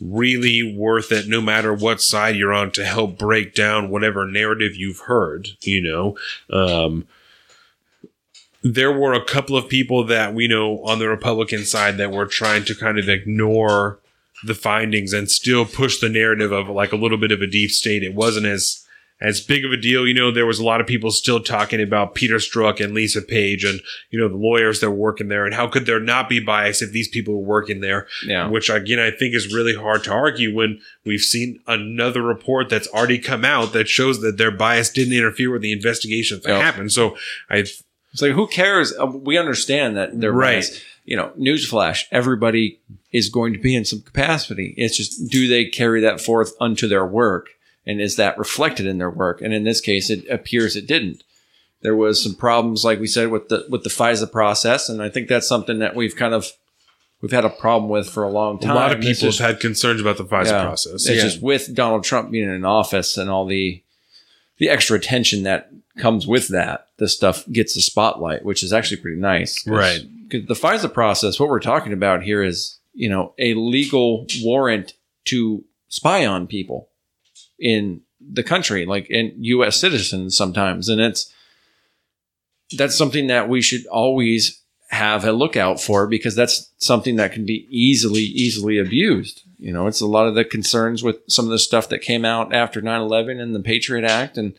really 0.00 0.62
worth 0.76 1.12
it, 1.12 1.28
no 1.28 1.40
matter 1.40 1.72
what 1.72 2.00
side 2.00 2.36
you're 2.36 2.52
on, 2.52 2.70
to 2.72 2.84
help 2.84 3.18
break 3.18 3.54
down 3.54 3.90
whatever 3.90 4.26
narrative 4.26 4.76
you've 4.76 5.00
heard. 5.00 5.48
You 5.62 5.80
know, 5.80 6.16
um, 6.50 7.06
there 8.62 8.92
were 8.92 9.12
a 9.12 9.24
couple 9.24 9.56
of 9.56 9.68
people 9.68 10.04
that 10.04 10.34
we 10.34 10.48
know 10.48 10.82
on 10.84 10.98
the 10.98 11.08
Republican 11.08 11.64
side 11.64 11.96
that 11.98 12.12
were 12.12 12.26
trying 12.26 12.64
to 12.64 12.74
kind 12.74 12.98
of 12.98 13.08
ignore 13.08 14.00
the 14.44 14.54
findings 14.54 15.12
and 15.12 15.30
still 15.30 15.64
push 15.64 16.00
the 16.00 16.08
narrative 16.08 16.52
of 16.52 16.68
like 16.68 16.92
a 16.92 16.96
little 16.96 17.18
bit 17.18 17.32
of 17.32 17.42
a 17.42 17.46
deep 17.46 17.70
state. 17.70 18.02
It 18.02 18.14
wasn't 18.14 18.46
as 18.46 18.84
as 19.20 19.40
big 19.40 19.64
of 19.64 19.72
a 19.72 19.76
deal. 19.76 20.06
You 20.06 20.14
know, 20.14 20.30
there 20.30 20.46
was 20.46 20.58
a 20.58 20.64
lot 20.64 20.80
of 20.80 20.86
people 20.86 21.10
still 21.10 21.40
talking 21.42 21.80
about 21.82 22.14
Peter 22.14 22.36
Strzok 22.36 22.82
and 22.82 22.94
Lisa 22.94 23.20
Page 23.22 23.64
and, 23.64 23.80
you 24.10 24.18
know, 24.18 24.28
the 24.28 24.36
lawyers 24.36 24.80
that 24.80 24.90
were 24.90 24.96
working 24.96 25.28
there 25.28 25.44
and 25.44 25.54
how 25.54 25.66
could 25.66 25.86
there 25.86 26.00
not 26.00 26.28
be 26.28 26.38
bias 26.40 26.82
if 26.82 26.92
these 26.92 27.08
people 27.08 27.34
were 27.34 27.46
working 27.46 27.80
there? 27.80 28.06
yeah, 28.24 28.48
Which 28.48 28.70
again, 28.70 28.98
I 29.00 29.10
think 29.10 29.34
is 29.34 29.52
really 29.52 29.74
hard 29.74 30.04
to 30.04 30.12
argue 30.12 30.54
when 30.54 30.80
we've 31.04 31.20
seen 31.20 31.60
another 31.66 32.22
report 32.22 32.68
that's 32.68 32.88
already 32.88 33.18
come 33.18 33.44
out 33.44 33.72
that 33.72 33.88
shows 33.88 34.20
that 34.20 34.36
their 34.38 34.50
bias 34.52 34.90
didn't 34.90 35.14
interfere 35.14 35.50
with 35.50 35.62
the 35.62 35.72
investigation 35.72 36.40
that 36.44 36.48
Yep. 36.48 36.60
happened. 36.62 36.92
So 36.92 37.16
I, 37.50 37.56
it's 37.58 38.22
like 38.22 38.32
who 38.32 38.46
cares? 38.46 38.92
Uh, 38.98 39.06
We 39.06 39.36
understand 39.36 39.96
that 39.96 40.20
they're 40.20 40.32
Right. 40.32 40.54
biased. 40.54 40.82
You 41.04 41.16
know, 41.16 41.32
newsflash: 41.38 42.02
everybody 42.12 42.80
is 43.12 43.30
going 43.30 43.54
to 43.54 43.58
be 43.58 43.74
in 43.74 43.84
some 43.86 44.02
capacity. 44.02 44.74
It's 44.76 44.96
just 44.96 45.30
do 45.30 45.48
they 45.48 45.64
carry 45.64 46.02
that 46.02 46.20
forth 46.20 46.52
unto 46.60 46.86
their 46.86 47.06
work, 47.06 47.48
and 47.88 48.02
is 48.02 48.16
that 48.16 48.38
reflected 48.38 48.86
in 48.86 48.98
their 48.98 49.10
work? 49.10 49.40
And 49.40 49.54
in 49.54 49.64
this 49.64 49.80
case, 49.80 50.10
it 50.10 50.28
appears 50.30 50.76
it 50.76 50.86
didn't. 50.86 51.24
There 51.80 51.96
was 51.96 52.22
some 52.22 52.34
problems, 52.34 52.84
like 52.84 53.00
we 53.00 53.06
said, 53.06 53.30
with 53.30 53.48
the 53.48 53.66
with 53.70 53.82
the 53.82 53.90
FISA 53.90 54.30
process, 54.30 54.88
and 54.88 55.02
I 55.02 55.08
think 55.08 55.28
that's 55.28 55.48
something 55.48 55.78
that 55.78 55.96
we've 55.96 56.14
kind 56.14 56.34
of 56.34 56.46
we've 57.22 57.32
had 57.32 57.44
a 57.44 57.50
problem 57.50 57.90
with 57.90 58.08
for 58.08 58.22
a 58.22 58.28
long 58.28 58.58
time. 58.58 58.72
a 58.72 58.74
lot 58.74 58.92
of 58.92 59.00
people 59.00 59.14
just- 59.14 59.38
have 59.38 59.52
had 59.52 59.60
concerns 59.60 60.00
about 60.00 60.18
the 60.18 60.24
FISA 60.24 60.46
yeah. 60.46 60.64
process. 60.64 60.92
It's 61.06 61.08
Yeah. 61.08 61.22
just 61.22 61.42
with 61.42 61.74
Donald 61.74 62.04
Trump 62.04 62.30
being 62.30 62.48
in 62.54 62.64
office 62.64 63.16
and 63.16 63.30
all 63.30 63.46
the 63.46 63.82
the 64.58 64.68
extra 64.68 64.96
attention 64.96 65.44
that 65.44 65.70
comes 65.98 66.26
with 66.26 66.48
that, 66.48 66.88
this 66.98 67.14
stuff 67.14 67.44
gets 67.50 67.74
the 67.74 67.80
spotlight, 67.80 68.44
which 68.44 68.62
is 68.64 68.72
actually 68.72 68.96
pretty 69.00 69.20
nice, 69.20 69.64
right? 69.66 70.04
Because 70.28 70.46
the 70.46 70.54
FISA 70.54 70.92
process, 70.92 71.40
what 71.40 71.48
we're 71.48 71.60
talking 71.60 71.92
about 71.92 72.22
here 72.24 72.42
is, 72.42 72.78
you 72.92 73.08
know, 73.08 73.34
a 73.38 73.54
legal 73.54 74.26
warrant 74.42 74.94
to 75.26 75.64
spy 75.88 76.26
on 76.26 76.46
people 76.48 76.87
in 77.58 78.02
the 78.20 78.42
country, 78.42 78.86
like 78.86 79.08
in 79.10 79.32
U.S. 79.36 79.76
citizens 79.76 80.36
sometimes, 80.36 80.88
and 80.88 81.00
it's 81.00 81.32
that's 82.76 82.96
something 82.96 83.28
that 83.28 83.48
we 83.48 83.62
should 83.62 83.86
always 83.86 84.62
have 84.90 85.24
a 85.24 85.32
lookout 85.32 85.80
for 85.80 86.06
because 86.06 86.34
that's 86.34 86.70
something 86.78 87.16
that 87.16 87.32
can 87.32 87.44
be 87.44 87.66
easily 87.70 88.22
easily 88.22 88.78
abused 88.78 89.42
you 89.58 89.70
know 89.70 89.86
it's 89.86 90.00
a 90.00 90.06
lot 90.06 90.26
of 90.26 90.34
the 90.34 90.44
concerns 90.44 91.02
with 91.02 91.18
some 91.28 91.44
of 91.44 91.50
the 91.50 91.58
stuff 91.58 91.90
that 91.90 91.98
came 91.98 92.24
out 92.24 92.54
after 92.54 92.80
9-11 92.80 93.38
and 93.38 93.54
the 93.54 93.60
patriot 93.60 94.04
act 94.08 94.38
and 94.38 94.58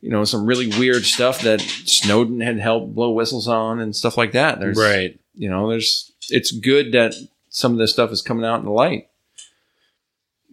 you 0.00 0.08
know 0.08 0.22
some 0.22 0.46
really 0.46 0.68
weird 0.78 1.04
stuff 1.04 1.40
that 1.40 1.60
snowden 1.60 2.40
had 2.40 2.60
helped 2.60 2.94
blow 2.94 3.10
whistles 3.10 3.48
on 3.48 3.80
and 3.80 3.96
stuff 3.96 4.16
like 4.16 4.30
that 4.32 4.60
there's 4.60 4.78
right. 4.78 5.18
you 5.34 5.50
know 5.50 5.68
there's 5.68 6.12
it's 6.30 6.52
good 6.52 6.92
that 6.92 7.14
some 7.48 7.72
of 7.72 7.78
this 7.78 7.92
stuff 7.92 8.12
is 8.12 8.22
coming 8.22 8.44
out 8.44 8.60
in 8.60 8.66
the 8.66 8.70
light 8.70 9.08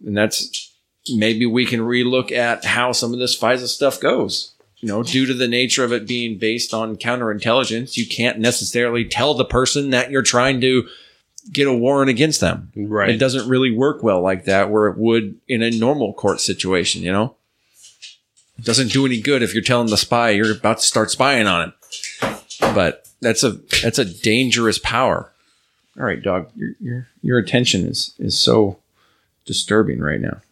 and 0.04 0.16
that's 0.16 0.73
maybe 1.10 1.46
we 1.46 1.66
can 1.66 1.80
relook 1.80 2.32
at 2.32 2.64
how 2.64 2.92
some 2.92 3.12
of 3.12 3.18
this 3.18 3.38
FISA 3.38 3.68
stuff 3.68 4.00
goes. 4.00 4.52
You 4.78 4.88
know 4.88 5.02
due 5.02 5.24
to 5.24 5.32
the 5.32 5.48
nature 5.48 5.82
of 5.82 5.94
it 5.94 6.06
being 6.06 6.36
based 6.36 6.74
on 6.74 6.96
counterintelligence 6.96 7.96
you 7.96 8.06
can't 8.06 8.38
necessarily 8.38 9.06
tell 9.06 9.32
the 9.32 9.46
person 9.46 9.88
that 9.90 10.10
you're 10.10 10.20
trying 10.20 10.60
to 10.60 10.86
get 11.50 11.66
a 11.66 11.72
warrant 11.72 12.10
against 12.10 12.42
them. 12.42 12.70
Right. 12.76 13.08
it 13.08 13.16
doesn't 13.16 13.48
really 13.48 13.70
work 13.70 14.02
well 14.02 14.20
like 14.20 14.44
that 14.44 14.70
where 14.70 14.88
it 14.88 14.98
would 14.98 15.40
in 15.48 15.62
a 15.62 15.70
normal 15.70 16.12
court 16.12 16.42
situation 16.42 17.00
you 17.02 17.12
know? 17.12 17.34
It 18.58 18.66
doesn't 18.66 18.92
do 18.92 19.06
any 19.06 19.22
good 19.22 19.42
if 19.42 19.54
you're 19.54 19.62
telling 19.62 19.88
the 19.88 19.96
spy 19.96 20.30
you're 20.30 20.52
about 20.52 20.78
to 20.78 20.84
start 20.84 21.10
spying 21.10 21.46
on 21.46 21.62
him. 21.62 22.34
But 22.60 23.08
that's 23.22 23.42
a 23.42 23.52
that's 23.82 23.98
a 23.98 24.04
dangerous 24.04 24.78
power. 24.78 25.32
All 25.98 26.04
right 26.04 26.22
dog 26.22 26.50
your 26.54 26.72
your, 26.78 27.08
your 27.22 27.38
attention 27.38 27.86
is 27.86 28.12
is 28.18 28.38
so 28.38 28.80
disturbing 29.46 30.00
right 30.00 30.20
now 30.20 30.42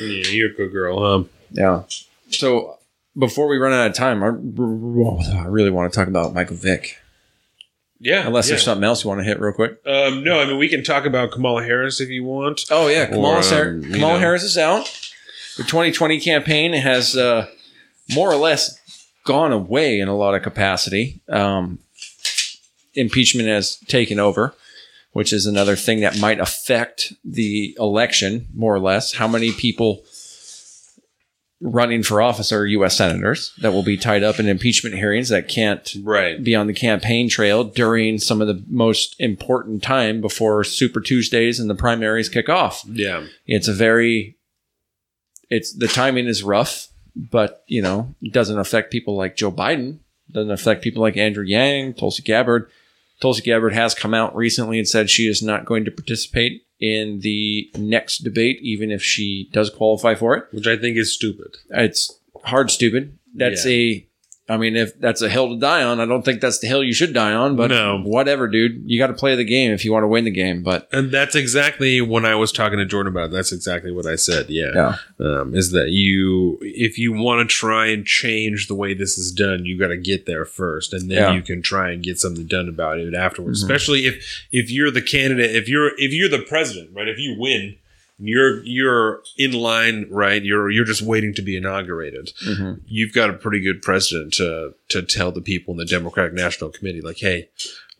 Yeah, 0.00 0.30
you're 0.30 0.50
a 0.50 0.54
good 0.54 0.72
girl. 0.72 1.02
Um, 1.04 1.30
yeah 1.52 1.82
so 2.30 2.78
before 3.18 3.48
we 3.48 3.56
run 3.58 3.72
out 3.72 3.88
of 3.88 3.94
time 3.94 4.22
i, 4.22 4.28
I 4.28 5.46
really 5.46 5.70
want 5.70 5.92
to 5.92 5.98
talk 5.98 6.06
about 6.08 6.32
michael 6.32 6.56
vick 6.56 6.96
yeah. 7.98 8.26
unless 8.26 8.46
yeah. 8.46 8.52
there's 8.52 8.64
something 8.64 8.84
else 8.84 9.04
you 9.04 9.08
want 9.08 9.20
to 9.20 9.24
hit 9.24 9.40
real 9.40 9.52
quick 9.52 9.80
Um, 9.84 10.24
no, 10.24 10.40
I 10.40 10.46
mean 10.46 10.58
we 10.58 10.68
can 10.68 10.82
talk 10.82 11.04
about 11.04 11.32
Kamala 11.32 11.62
Harris 11.62 12.00
if 12.00 12.08
you 12.08 12.24
want. 12.24 12.62
Oh 12.70 12.88
yeah, 12.88 13.06
Kamala, 13.06 13.40
Or, 13.40 13.42
Har- 13.42 13.68
um, 13.70 13.82
you 13.82 13.92
Kamala 13.94 14.14
know. 14.14 14.18
Harris 14.20 14.42
is 14.42 14.56
out. 14.56 14.86
The 15.56 15.64
2020 15.64 16.20
campaign 16.20 16.72
has 16.72 17.16
uh, 17.16 17.46
more 18.14 18.30
or 18.30 18.36
less 18.36 18.78
gone 19.24 19.52
away 19.52 20.00
in 20.00 20.08
a 20.08 20.16
lot 20.16 20.34
of 20.34 20.42
capacity. 20.42 21.20
Um, 21.28 21.80
impeachment 22.94 23.48
has 23.48 23.76
taken 23.86 24.18
over, 24.18 24.54
which 25.12 25.32
is 25.32 25.46
another 25.46 25.76
thing 25.76 26.00
that 26.00 26.18
might 26.18 26.38
affect 26.40 27.12
the 27.24 27.76
election 27.78 28.46
more 28.54 28.74
or 28.74 28.78
less. 28.80 29.14
How 29.14 29.26
many 29.28 29.52
people 29.52 30.04
running 31.62 32.02
for 32.02 32.22
office 32.22 32.52
are 32.52 32.66
U.S. 32.66 32.96
senators 32.96 33.52
that 33.60 33.72
will 33.72 33.82
be 33.82 33.98
tied 33.98 34.22
up 34.22 34.40
in 34.40 34.48
impeachment 34.48 34.94
hearings 34.94 35.28
that 35.28 35.46
can't 35.48 35.94
Right. 36.02 36.42
be 36.42 36.54
on 36.54 36.66
the 36.66 36.72
campaign 36.72 37.28
trail 37.28 37.64
during 37.64 38.18
some 38.18 38.40
of 38.40 38.48
the 38.48 38.64
most 38.66 39.14
important 39.20 39.82
time 39.82 40.22
before 40.22 40.64
Super 40.64 41.00
Tuesdays 41.00 41.60
and 41.60 41.68
the 41.68 41.74
primaries 41.74 42.30
kick 42.30 42.48
off. 42.48 42.82
Yeah. 42.90 43.26
It's 43.46 43.68
a 43.68 43.74
very 43.74 44.36
it's 45.50 45.72
the 45.74 45.88
timing 45.88 46.26
is 46.28 46.42
rough, 46.42 46.88
but 47.14 47.62
you 47.66 47.82
know, 47.82 48.14
it 48.22 48.32
doesn't 48.32 48.58
affect 48.58 48.90
people 48.92 49.14
like 49.16 49.36
Joe 49.36 49.52
Biden, 49.52 49.98
doesn't 50.30 50.50
affect 50.52 50.80
people 50.82 51.02
like 51.02 51.16
Andrew 51.18 51.44
Yang, 51.44 51.94
Tulsi 51.94 52.22
Gabbard. 52.22 52.70
Tulsi 53.20 53.42
Gabbard 53.42 53.72
has 53.74 53.94
come 53.94 54.14
out 54.14 54.34
recently 54.34 54.78
and 54.78 54.88
said 54.88 55.10
she 55.10 55.28
is 55.28 55.42
not 55.42 55.64
going 55.64 55.84
to 55.84 55.90
participate 55.90 56.62
in 56.80 57.20
the 57.20 57.70
next 57.76 58.18
debate, 58.18 58.58
even 58.62 58.90
if 58.90 59.02
she 59.02 59.48
does 59.52 59.70
qualify 59.70 60.14
for 60.14 60.34
it. 60.36 60.44
Which 60.52 60.66
I 60.66 60.76
think 60.76 60.96
is 60.96 61.14
stupid. 61.14 61.56
It's 61.70 62.18
hard 62.44 62.70
stupid. 62.70 63.18
That's 63.34 63.66
a 63.66 64.06
I 64.50 64.56
mean, 64.56 64.74
if 64.76 64.98
that's 64.98 65.22
a 65.22 65.28
hill 65.28 65.48
to 65.50 65.58
die 65.58 65.82
on, 65.84 66.00
I 66.00 66.06
don't 66.06 66.24
think 66.24 66.40
that's 66.40 66.58
the 66.58 66.66
hill 66.66 66.82
you 66.82 66.92
should 66.92 67.14
die 67.14 67.32
on, 67.32 67.54
but 67.56 67.70
No. 67.70 68.00
whatever, 68.02 68.48
dude. 68.48 68.82
You 68.84 68.98
got 68.98 69.06
to 69.06 69.12
play 69.14 69.36
the 69.36 69.44
game 69.44 69.70
if 69.70 69.84
you 69.84 69.92
want 69.92 70.02
to 70.02 70.08
win 70.08 70.24
the 70.24 70.30
game. 70.30 70.62
But 70.62 70.88
And 70.92 71.10
that's 71.12 71.34
exactly 71.36 72.00
when 72.00 72.24
I 72.24 72.34
was 72.34 72.50
talking 72.50 72.78
to 72.78 72.84
Jordan 72.84 73.12
about 73.12 73.26
it, 73.26 73.32
that's 73.32 73.52
exactly 73.52 73.92
what 73.92 74.06
I 74.06 74.16
said. 74.16 74.50
Yeah. 74.50 74.72
yeah, 74.74 74.96
Um, 75.24 75.54
is 75.54 75.70
that 75.70 75.90
you, 75.90 76.58
if 76.62 76.98
you 76.98 77.12
want 77.12 77.48
to 77.48 77.54
try 77.54 77.86
and 77.86 78.04
change 78.04 78.66
the 78.66 78.74
way 78.74 78.92
this 78.92 79.16
is 79.16 79.30
done, 79.30 79.64
you 79.64 79.78
got 79.78 79.88
to 79.88 79.96
get 79.96 80.26
there 80.26 80.44
first, 80.44 80.92
and 80.92 81.10
then 81.10 81.18
Yeah. 81.18 81.34
you 81.34 81.42
can 81.42 81.62
try 81.62 81.92
and 81.92 82.02
get 82.02 82.18
something 82.18 82.46
done 82.46 82.68
about 82.68 82.98
it 82.98 83.14
afterwards. 83.14 83.60
Mhm. 83.62 83.66
Especially 83.66 84.06
if 84.06 84.26
if 84.50 84.70
you're 84.70 84.90
the 84.90 85.02
candidate, 85.02 85.54
if 85.54 85.68
you're 85.68 85.92
if 85.98 86.12
you're 86.12 86.28
the 86.28 86.40
president, 86.42 86.90
right? 86.92 87.08
If 87.08 87.18
you 87.18 87.36
win, 87.38 87.76
you're 88.20 88.62
you're 88.64 89.22
in 89.38 89.52
line, 89.52 90.06
right? 90.10 90.42
You're 90.42 90.70
you're 90.70 90.84
just 90.84 91.02
waiting 91.02 91.34
to 91.34 91.42
be 91.42 91.56
inaugurated. 91.56 92.32
hmm 92.44 92.74
You've 92.86 93.12
got 93.14 93.30
a 93.30 93.34
pretty 93.34 93.60
good 93.60 93.82
president 93.82 94.34
to 94.34 94.74
to 94.88 95.02
tell 95.02 95.32
the 95.32 95.40
people 95.40 95.72
in 95.72 95.78
the 95.78 95.84
Democratic 95.84 96.34
National 96.34 96.70
Committee, 96.70 97.00
like, 97.00 97.18
hey. 97.18 97.48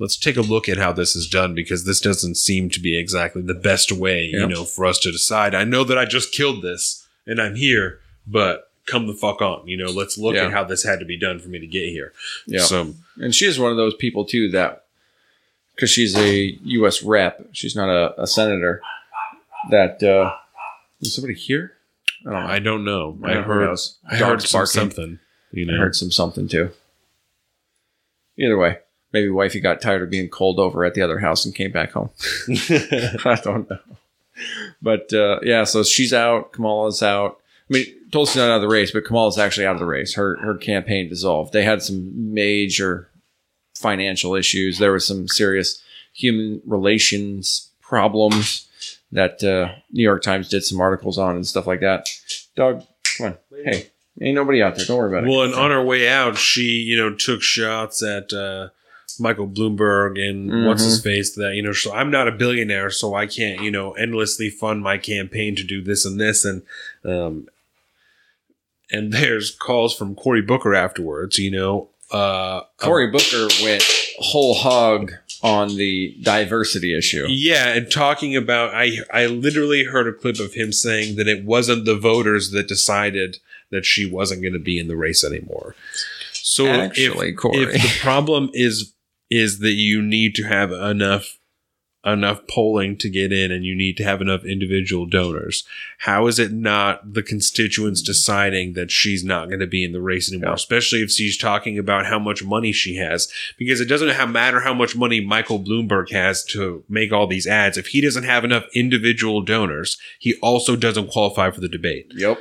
Let's 0.03 0.17
take 0.17 0.39
a 0.39 0.41
look 0.41 0.67
at 0.67 0.79
how 0.79 0.93
this 0.95 1.15
is 1.15 1.29
done 1.29 1.55
because 1.55 1.85
this 1.85 2.01
doesn't 2.01 2.37
seem 2.37 2.71
to 2.71 2.81
be 2.81 2.97
exactly 2.99 3.43
the 3.43 3.53
best 3.53 3.93
way, 3.93 4.31
Yeah. 4.33 4.41
you 4.41 4.47
know, 4.47 4.65
for 4.65 4.87
us 4.87 4.99
to 5.01 5.13
decide. 5.13 5.55
I 5.55 5.65
know 5.65 5.85
that 5.85 5.99
I 5.99 6.07
just 6.07 6.33
killed 6.33 6.63
this 6.63 7.07
and 7.27 7.39
I'm 7.39 7.55
here, 7.55 7.99
but 8.27 8.71
come 8.87 9.07
the 9.09 9.13
fuck 9.13 9.43
on. 9.43 9.69
You 9.69 9.77
know, 9.77 9.91
let's 9.91 10.17
look 10.17 10.37
Yeah. 10.37 10.47
at 10.47 10.53
how 10.53 10.65
this 10.65 10.85
had 10.85 11.01
to 11.01 11.05
be 11.05 11.19
done 11.19 11.39
for 11.39 11.51
me 11.51 11.59
to 11.59 11.67
get 11.67 11.91
here. 11.91 12.15
yeah. 12.47 12.63
So 12.63 12.95
And 13.19 13.35
she 13.35 13.45
is 13.45 13.59
one 13.59 13.73
of 13.73 13.77
those 13.77 13.93
people 13.95 14.25
too 14.25 14.49
that, 14.53 14.85
because 15.75 15.91
she's 15.91 16.17
a 16.17 16.57
U.S. 16.65 17.03
rep, 17.03 17.49
she's 17.53 17.77
not 17.77 17.91
a, 17.91 18.23
a 18.23 18.27
senator. 18.27 18.81
That 19.69 20.03
uh, 20.03 20.35
is 21.01 21.15
somebody 21.15 21.35
here? 21.35 21.73
I 22.27 22.31
don't 22.31 22.45
know. 22.45 22.49
I 22.49 22.59
don't 22.59 22.85
know. 22.85 23.19
I 23.23 23.33
Yeah, 23.33 23.43
who 23.43 23.53
heard 23.53 23.67
knows? 23.67 23.99
I 24.11 24.17
heard 24.17 24.43
some 24.43 24.67
something. 24.67 25.19
You 25.53 25.71
I 25.73 25.77
heard 25.77 25.97
some 25.97 26.11
something 26.11 26.49
too. 26.49 26.71
Either 28.39 28.57
way, 28.57 28.79
maybe 29.13 29.29
wifey 29.29 29.61
got 29.61 29.81
tired 29.81 30.03
of 30.03 30.11
being 30.11 30.29
cold 30.29 30.59
over 30.59 30.85
at 30.85 30.95
the 30.95 31.03
other 31.03 31.19
house 31.19 31.45
and 31.45 31.55
came 31.55 31.73
back 31.73 31.93
home. 31.93 32.11
I 32.49 33.39
don't 33.43 33.69
know. 33.69 33.79
But 34.81 35.13
uh, 35.13 35.41
yeah, 35.43 35.65
so 35.65 35.83
she's 35.83 36.13
out. 36.13 36.53
Kamala's 36.53 37.03
out. 37.03 37.41
I 37.69 37.75
mean, 37.75 37.87
Tulsi's 38.11 38.37
not 38.37 38.51
out 38.51 38.57
of 38.57 38.63
the 38.63 38.69
race, 38.69 38.91
but 38.91 39.05
Kamala's 39.05 39.39
actually 39.39 39.67
out 39.67 39.75
of 39.75 39.81
the 39.81 39.87
race. 39.87 40.15
Her 40.15 40.37
her 40.37 40.57
campaign 40.57 41.09
dissolved. 41.09 41.53
They 41.53 41.65
had 41.65 41.83
some 41.83 42.33
major 42.33 43.11
financial 43.75 44.35
issues. 44.35 44.79
There 44.79 44.93
was 44.93 45.07
some 45.07 45.29
serious 45.29 45.83
human 46.13 46.61
relations 46.67 47.71
problems 47.81 48.69
that 49.13 49.43
uh, 49.43 49.75
New 49.91 50.03
York 50.03 50.23
Times 50.23 50.49
did 50.49 50.65
some 50.65 50.81
articles 50.81 51.19
on 51.19 51.37
and 51.37 51.47
stuff 51.47 51.67
like 51.67 51.81
that. 51.81 52.09
Dog, 52.57 52.85
come 53.17 53.27
on. 53.27 53.39
Hey, 53.65 53.91
ain't 54.21 54.35
nobody 54.35 54.63
out 54.63 54.77
there. 54.77 54.87
Don't 54.87 54.99
worry 54.99 55.11
about 55.11 55.25
it. 55.25 55.31
Well, 55.31 55.43
and 55.43 55.55
on 55.55 55.71
her 55.71 55.85
way 55.85 56.09
out, 56.09 56.37
she 56.37 56.63
you 56.63 56.97
know 56.97 57.15
took 57.15 57.43
shots 57.43 58.03
at 58.03 58.33
uh, 58.33 58.69
Michael 59.19 59.49
Bloomberg 59.49 60.19
and 60.19 60.67
what's 60.67 60.85
his 60.85 61.03
face 61.03 61.35
that 61.35 61.55
you 61.55 61.63
know. 61.63 61.73
So 61.73 61.93
I'm 61.93 62.11
not 62.11 62.29
a 62.29 62.33
billionaire, 62.33 62.91
so 62.91 63.15
I 63.15 63.27
can't 63.27 63.63
you 63.63 63.71
know 63.71 63.93
endlessly 63.93 64.51
fund 64.51 64.83
my 64.83 64.99
campaign 64.99 65.57
to 65.57 65.65
do 65.65 65.83
this 65.83 66.05
and 66.05 66.21
this 66.21 66.45
and 66.45 66.63
um, 67.05 67.49
and 68.91 69.13
there's 69.13 69.51
calls 69.51 69.95
from 69.95 70.15
Cory 70.15 70.43
Booker 70.43 70.75
afterwards. 70.75 71.39
You 71.39 71.51
know, 71.51 71.89
uh, 72.13 72.63
Cory 72.77 73.11
Booker 73.11 73.49
went 73.63 73.85
whole 74.19 74.55
hog 74.55 75.13
on 75.43 75.77
the 75.77 76.17
diversity 76.23 76.97
issue. 76.97 77.27
Yeah, 77.29 77.69
and 77.69 77.91
talking 77.91 78.37
about 78.37 78.75
I 78.75 78.99
I 79.13 79.27
literally 79.27 79.85
heard 79.85 80.07
a 80.07 80.13
clip 80.13 80.39
of 80.39 80.55
him 80.55 80.73
saying 80.73 81.17
that 81.17 81.29
it 81.29 81.45
wasn't 81.45 81.85
the 81.85 81.97
voters 81.97 82.51
that 82.51 82.69
decided 82.69 83.39
that 83.71 83.85
she 83.85 84.11
wasn't 84.11 84.43
going 84.43 84.53
to 84.53 84.59
be 84.59 84.79
in 84.79 84.89
the 84.89 84.97
race 84.97 85.25
anymore. 85.25 85.75
So 86.33 86.67
Actually, 86.67 87.31
if, 87.31 87.37
Cory. 87.37 87.59
if 87.59 87.73
the 87.73 87.99
problem 88.01 88.51
is 88.53 88.93
is 89.31 89.61
that 89.61 89.73
you 89.73 90.03
need 90.03 90.35
to 90.35 90.43
have 90.43 90.73
enough 90.73 91.39
enough 92.05 92.41
polling 92.49 92.97
to 92.97 93.11
get 93.11 93.31
in 93.33 93.53
and 93.53 93.65
you 93.65 93.75
need 93.75 93.97
to 93.97 94.05
have 94.05 94.23
enough 94.23 94.43
individual 94.45 95.05
donors. 95.05 95.65
How 95.99 96.27
is 96.29 96.39
it 96.39 96.51
not 96.51 97.13
the 97.13 97.23
constituents 97.23 98.01
deciding 98.01 98.73
that 98.73 98.91
she's 98.91 99.23
not 99.23 99.49
going 99.49 99.61
to 99.61 99.67
be 99.67 99.85
in 99.85 99.93
the 99.93 100.01
race 100.01 100.33
anymore, 100.33 100.51
Yeah. 100.51 100.55
especially 100.55 101.03
if 101.03 101.11
she's 101.11 101.37
talking 101.37 101.79
about 101.79 102.07
how 102.07 102.19
much 102.19 102.43
money 102.43 102.73
she 102.73 102.97
has? 102.97 103.31
Because 103.59 103.81
it 103.83 103.87
doesn't 103.89 104.33
matter 104.33 104.61
how 104.61 104.73
much 104.73 104.97
money 104.97 105.21
Michael 105.21 105.61
Bloomberg 105.63 106.11
has 106.11 106.43
to 106.47 106.85
make 106.89 107.13
all 107.13 107.27
these 107.27 107.47
ads. 107.47 107.77
If 107.77 107.89
he 107.89 108.01
doesn't 108.01 108.25
have 108.25 108.45
enough 108.45 108.65
individual 108.75 109.43
donors, 109.43 109.99
he 110.19 110.37
also 110.37 110.77
doesn't 110.77 111.11
qualify 111.11 111.51
for 111.51 111.61
the 111.61 111.69
debate 111.69 112.11
Yep. 112.17 112.39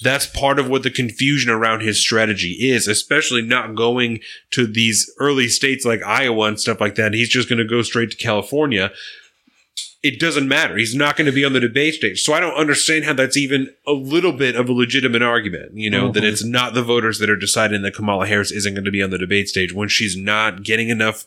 That's 0.00 0.26
part 0.26 0.58
of 0.58 0.68
what 0.68 0.84
the 0.84 0.90
confusion 0.90 1.50
around 1.50 1.80
his 1.80 1.98
strategy 2.00 2.70
is, 2.70 2.86
especially 2.86 3.42
not 3.42 3.74
going 3.74 4.20
to 4.52 4.66
these 4.66 5.12
early 5.18 5.48
states 5.48 5.84
like 5.84 6.02
Iowa 6.04 6.46
and 6.46 6.60
stuff 6.60 6.80
like 6.80 6.94
that. 6.94 7.14
He's 7.14 7.28
just 7.28 7.48
going 7.48 7.58
to 7.58 7.64
go 7.64 7.82
straight 7.82 8.12
to 8.12 8.16
California. 8.16 8.92
It 10.00 10.20
doesn't 10.20 10.46
matter. 10.46 10.76
He's 10.76 10.94
not 10.94 11.16
going 11.16 11.26
to 11.26 11.32
be 11.32 11.44
on 11.44 11.52
the 11.52 11.58
debate 11.60 11.94
stage. 11.94 12.22
So 12.22 12.32
I 12.32 12.38
don't 12.38 12.54
understand 12.54 13.04
how 13.04 13.14
that's 13.14 13.36
even 13.36 13.74
a 13.84 13.92
little 13.92 14.32
bit 14.32 14.54
of 14.54 14.68
a 14.68 14.72
legitimate 14.72 15.22
argument, 15.22 15.72
you 15.74 15.90
know, 15.90 16.12
that 16.12 16.22
Mhm. 16.22 16.30
it's 16.30 16.44
not 16.44 16.74
the 16.74 16.84
voters 16.84 17.18
that 17.18 17.28
are 17.28 17.36
deciding 17.36 17.82
that 17.82 17.94
Kamala 17.94 18.28
Harris 18.28 18.52
isn't 18.52 18.74
going 18.74 18.84
to 18.84 18.92
be 18.92 19.02
on 19.02 19.10
the 19.10 19.18
debate 19.18 19.48
stage 19.48 19.72
when 19.72 19.88
she's 19.88 20.16
not 20.16 20.62
getting 20.62 20.88
enough 20.88 21.26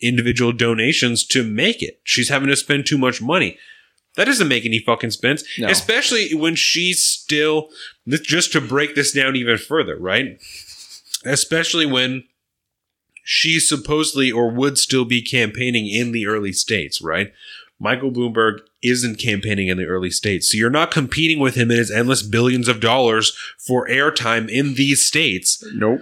individual 0.00 0.50
donations 0.50 1.24
to 1.26 1.44
make 1.44 1.80
it. 1.80 2.00
She's 2.02 2.28
having 2.28 2.48
to 2.48 2.56
spend 2.56 2.86
too 2.86 2.98
much 2.98 3.22
money. 3.22 3.56
That 4.16 4.26
doesn't 4.26 4.48
make 4.48 4.66
any 4.66 4.78
fucking 4.78 5.12
sense. 5.12 5.44
No. 5.58 5.68
Especially 5.68 6.34
when 6.34 6.54
she's 6.54 7.02
still 7.02 7.68
just 8.08 8.52
to 8.52 8.60
break 8.60 8.94
this 8.94 9.12
down 9.12 9.36
even 9.36 9.58
further, 9.58 9.96
right? 9.98 10.40
Especially 11.24 11.86
when 11.86 12.24
she's 13.24 13.68
supposedly 13.68 14.30
or 14.30 14.50
would 14.50 14.76
still 14.76 15.04
be 15.04 15.22
campaigning 15.22 15.86
in 15.88 16.12
the 16.12 16.26
early 16.26 16.52
states, 16.52 17.00
right? 17.00 17.32
Michael 17.78 18.12
Bloomberg 18.12 18.58
isn't 18.82 19.18
campaigning 19.18 19.68
in 19.68 19.76
the 19.76 19.86
early 19.86 20.10
states. 20.10 20.50
So 20.50 20.58
you're 20.58 20.70
not 20.70 20.90
competing 20.90 21.40
with 21.40 21.54
him 21.54 21.70
in 21.70 21.78
his 21.78 21.90
endless 21.90 22.22
billions 22.22 22.68
of 22.68 22.80
dollars 22.80 23.36
for 23.58 23.88
airtime 23.88 24.48
in 24.48 24.74
these 24.74 25.04
states. 25.04 25.64
Nope. 25.74 26.00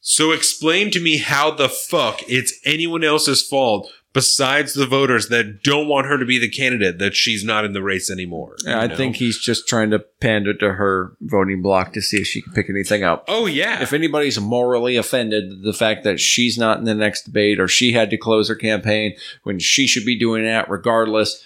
So 0.00 0.30
explain 0.30 0.90
to 0.92 1.00
me 1.00 1.18
how 1.18 1.50
the 1.50 1.68
fuck 1.68 2.22
it's 2.26 2.58
anyone 2.64 3.04
else's 3.04 3.46
fault 3.46 3.92
besides 4.12 4.74
the 4.74 4.86
voters 4.86 5.28
that 5.28 5.62
don't 5.62 5.88
want 5.88 6.06
her 6.06 6.18
to 6.18 6.24
be 6.24 6.38
the 6.38 6.48
candidate 6.48 6.98
that 6.98 7.14
she's 7.14 7.44
not 7.44 7.64
in 7.64 7.72
the 7.72 7.82
race 7.82 8.10
anymore. 8.10 8.56
Yeah, 8.64 8.80
I 8.80 8.86
know? 8.88 8.96
think 8.96 9.16
he's 9.16 9.38
just 9.38 9.68
trying 9.68 9.90
to 9.90 9.98
pander 9.98 10.54
to 10.54 10.72
her 10.72 11.16
voting 11.20 11.62
block 11.62 11.92
to 11.92 12.02
see 12.02 12.18
if 12.18 12.26
she 12.26 12.42
can 12.42 12.52
pick 12.52 12.68
anything 12.68 13.04
up. 13.04 13.24
Oh 13.28 13.46
yeah. 13.46 13.82
If 13.82 13.92
anybody's 13.92 14.40
morally 14.40 14.96
offended 14.96 15.62
the 15.62 15.72
fact 15.72 16.04
that 16.04 16.18
she's 16.18 16.58
not 16.58 16.78
in 16.78 16.84
the 16.84 16.94
next 16.94 17.24
debate 17.24 17.60
or 17.60 17.68
she 17.68 17.92
had 17.92 18.10
to 18.10 18.16
close 18.16 18.48
her 18.48 18.56
campaign 18.56 19.14
when 19.44 19.58
she 19.58 19.86
should 19.86 20.04
be 20.04 20.18
doing 20.18 20.44
that 20.44 20.68
regardless, 20.68 21.44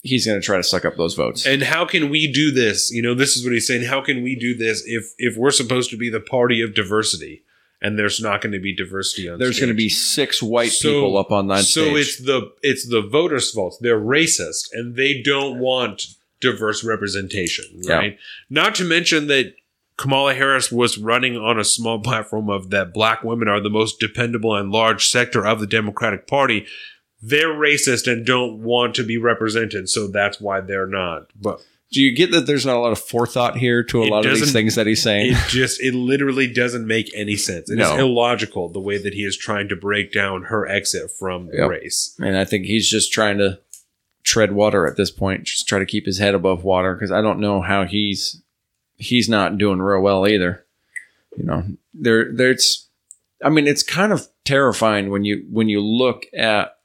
he's 0.00 0.26
going 0.26 0.40
to 0.40 0.44
try 0.44 0.56
to 0.56 0.62
suck 0.62 0.84
up 0.84 0.96
those 0.96 1.14
votes. 1.14 1.46
and 1.46 1.62
how 1.62 1.84
can 1.84 2.10
we 2.10 2.30
do 2.30 2.50
this? 2.50 2.90
You 2.90 3.02
know, 3.02 3.14
this 3.14 3.36
is 3.36 3.44
what 3.44 3.52
he's 3.52 3.66
saying. 3.66 3.84
How 3.84 4.02
can 4.02 4.22
we 4.22 4.36
do 4.36 4.56
this 4.56 4.82
if 4.86 5.12
if 5.18 5.36
we're 5.36 5.50
supposed 5.50 5.90
to 5.90 5.96
be 5.96 6.10
the 6.10 6.20
party 6.20 6.60
of 6.62 6.74
diversity 6.74 7.42
and 7.82 7.98
there's 7.98 8.20
not 8.20 8.40
going 8.40 8.52
to 8.52 8.58
be 8.60 8.74
diversity 8.74 9.28
on 9.28 9.38
There's 9.38 9.58
going 9.58 9.68
to 9.68 9.74
be 9.74 9.88
six 9.88 10.42
white 10.42 10.72
So- 10.72 10.88
people 10.90 11.18
up 11.18 11.30
on 11.30 11.48
that 11.48 11.64
so 11.64 11.84
stage. 11.84 11.96
it's 11.98 12.16
the 12.18 12.52
it's 12.62 12.88
the 12.88 13.02
voters' 13.02 13.50
fault. 13.50 13.76
They're 13.80 14.00
racist 14.00 14.68
and 14.72 14.96
they 14.96 15.20
don't 15.22 15.58
want 15.58 16.06
diverse 16.40 16.84
representation, 16.84 17.64
Yeah. 17.82 17.94
right? 17.94 18.18
Not 18.50 18.74
to 18.76 18.84
mention 18.84 19.26
that 19.28 19.54
Kamala 19.96 20.34
Harris 20.34 20.72
was 20.72 20.98
running 20.98 21.36
on 21.36 21.58
a 21.58 21.64
small 21.64 22.00
platform 22.00 22.50
of 22.50 22.70
that 22.70 22.92
black 22.92 23.22
women 23.22 23.46
are 23.48 23.60
the 23.60 23.70
most 23.70 24.00
dependable 24.00 24.54
and 24.56 24.70
large 24.72 25.06
sector 25.06 25.46
of 25.46 25.60
the 25.60 25.66
Democratic 25.68 26.26
Party. 26.26 26.66
They're 27.22 27.54
racist 27.54 28.10
and 28.10 28.26
don't 28.26 28.62
want 28.62 28.94
to 28.96 29.04
be 29.04 29.16
represented, 29.16 29.88
so 29.88 30.08
that's 30.08 30.40
why 30.40 30.60
they're 30.60 30.86
not. 30.88 31.28
But 31.40 31.62
Do 31.92 32.00
you 32.02 32.12
get 32.14 32.32
that 32.32 32.46
there's 32.46 32.66
not 32.66 32.76
a 32.76 32.80
lot 32.80 32.90
of 32.92 32.98
forethought 32.98 33.56
here 33.56 33.84
to 33.84 34.02
a 34.02 34.06
It 34.06 34.10
lot 34.10 34.26
of 34.26 34.32
these 34.32 34.52
things 34.52 34.74
that 34.74 34.86
he's 34.86 35.02
saying? 35.02 35.32
it 35.32 35.38
just 35.48 35.80
it 35.80 35.94
literally 35.94 36.46
doesn't 36.52 36.86
make 36.86 37.10
any 37.14 37.36
sense. 37.36 37.70
It 37.70 37.74
is 37.78 37.88
No. 37.88 37.98
illogical 37.98 38.68
the 38.68 38.80
way 38.80 38.98
that 38.98 39.14
he 39.14 39.22
is 39.24 39.36
trying 39.36 39.68
to 39.68 39.76
break 39.76 40.12
down 40.12 40.44
her 40.44 40.66
exit 40.66 41.10
from 41.16 41.46
the 41.48 41.58
Yep. 41.58 41.70
race. 41.70 42.16
and 42.18 42.36
I 42.36 42.44
think 42.44 42.64
he's 42.66 42.88
just 42.90 43.12
trying 43.12 43.38
to 43.38 43.60
tread 44.24 44.52
water 44.52 44.86
at 44.88 44.96
this 44.96 45.10
point, 45.10 45.44
just 45.44 45.68
try 45.68 45.78
to 45.78 45.86
keep 45.86 46.06
his 46.06 46.18
head 46.18 46.34
above 46.34 46.64
water 46.64 46.94
because 46.94 47.12
I 47.12 47.20
don't 47.20 47.38
know 47.40 47.60
how 47.60 47.84
he's 47.84 48.40
he's 48.96 49.28
not 49.28 49.58
doing 49.58 49.80
real 49.80 50.00
well 50.00 50.26
either. 50.26 50.64
You 51.36 51.44
know, 51.44 51.64
there 51.92 52.32
there's 52.32 52.88
I 53.44 53.50
mean 53.50 53.66
it's 53.68 53.82
kind 53.82 54.12
of 54.12 54.26
terrifying 54.44 55.10
when 55.10 55.24
you 55.24 55.44
when 55.50 55.68
you 55.68 55.80
look 55.80 56.26
at 56.36 56.76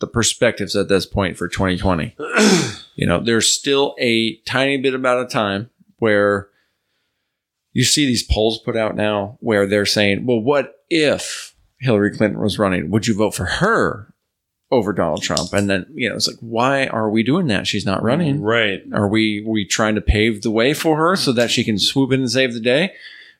the 0.00 0.06
perspectives 0.08 0.74
at 0.76 0.88
this 0.88 1.06
point 1.06 1.38
for 1.38 1.48
2020. 1.48 2.14
you 2.96 3.06
know, 3.06 3.20
there's 3.22 3.48
still 3.48 3.94
a 4.00 4.36
tiny 4.38 4.78
bit 4.78 4.94
amount 4.94 5.20
of 5.20 5.30
time 5.30 5.70
where 5.98 6.48
you 7.72 7.84
see 7.84 8.06
these 8.06 8.22
polls 8.22 8.58
put 8.58 8.76
out 8.76 8.96
now 8.96 9.36
where 9.40 9.66
they're 9.66 9.86
saying, 9.86 10.26
well, 10.26 10.40
what 10.40 10.84
if 10.90 11.54
Hillary 11.80 12.16
Clinton 12.16 12.40
was 12.40 12.58
running? 12.58 12.90
Would 12.90 13.06
you 13.06 13.14
vote 13.14 13.34
for 13.34 13.44
her 13.44 14.12
over 14.70 14.92
Donald 14.92 15.22
Trump? 15.22 15.52
And 15.52 15.68
then, 15.68 15.86
you 15.94 16.08
know, 16.08 16.16
it's 16.16 16.26
like, 16.26 16.38
why 16.40 16.86
are 16.86 17.10
we 17.10 17.22
doing 17.22 17.48
that? 17.48 17.66
She's 17.66 17.86
not 17.86 18.02
running. 18.02 18.40
Right. 18.40 18.82
Are 18.92 19.08
we 19.08 19.44
we 19.46 19.66
trying 19.66 19.94
to 19.94 20.00
pave 20.00 20.42
the 20.42 20.50
way 20.50 20.72
for 20.72 20.96
her 20.96 21.16
so 21.16 21.32
that 21.32 21.50
she 21.50 21.64
can 21.64 21.78
swoop 21.78 22.12
in 22.12 22.20
and 22.20 22.30
save 22.30 22.54
the 22.54 22.60
day? 22.60 22.94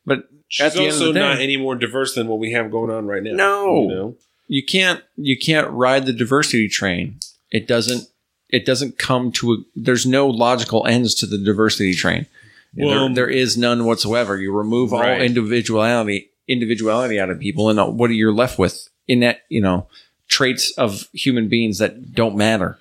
But 0.05 0.29
She's 0.49 0.67
at 0.67 0.73
the 0.75 0.81
end 0.81 0.89
of 0.89 0.95
also 0.95 1.13
day, 1.13 1.21
not 1.21 1.41
any 1.41 1.57
more 1.57 1.75
diverse 1.75 2.15
than 2.15 2.29
what 2.29 2.39
we 2.39 2.53
have 2.53 2.71
going 2.71 2.91
on 2.91 3.07
right 3.07 3.23
now. 3.23 3.33
No. 3.33 3.83
You 3.83 3.89
know? 3.89 4.17
you 4.49 4.65
can't 4.65 5.03
you 5.17 5.39
can't 5.39 5.71
ride 5.71 6.07
the 6.07 6.13
diversity 6.13 6.69
train. 6.69 7.19
It 7.51 7.67
doesn't 7.67 8.09
it 8.49 8.65
doesn't 8.65 8.99
come 8.99 9.33
to 9.33 9.53
a, 9.53 9.57
there's 9.75 10.07
no 10.07 10.27
logical 10.29 10.87
ends 10.87 11.15
to 11.17 11.27
the 11.27 11.39
diversity 11.39 11.95
train. 11.95 12.27
There- 12.75 12.87
Well- 12.87 13.13
there 13.15 13.29
is 13.29 13.57
none 13.57 13.85
whatsoever. 13.85 14.39
You 14.41 14.53
remove 14.53 14.93
all 14.93 15.01
Right. 15.01 15.21
individuality 15.23 16.31
individuality 16.49 17.19
out 17.19 17.29
of 17.29 17.41
people, 17.41 17.71
and 17.71 17.81
uh, 17.81 17.87
what 17.87 18.09
are 18.09 18.13
you 18.15 18.31
left 18.33 18.57
with? 18.59 18.89
In 19.09 19.19
that 19.21 19.41
you 19.49 19.61
know 19.61 19.89
traits 20.29 20.71
of 20.79 21.09
human 21.13 21.49
beings 21.49 21.79
that 21.79 22.13
don't 22.15 22.37
matter. 22.37 22.79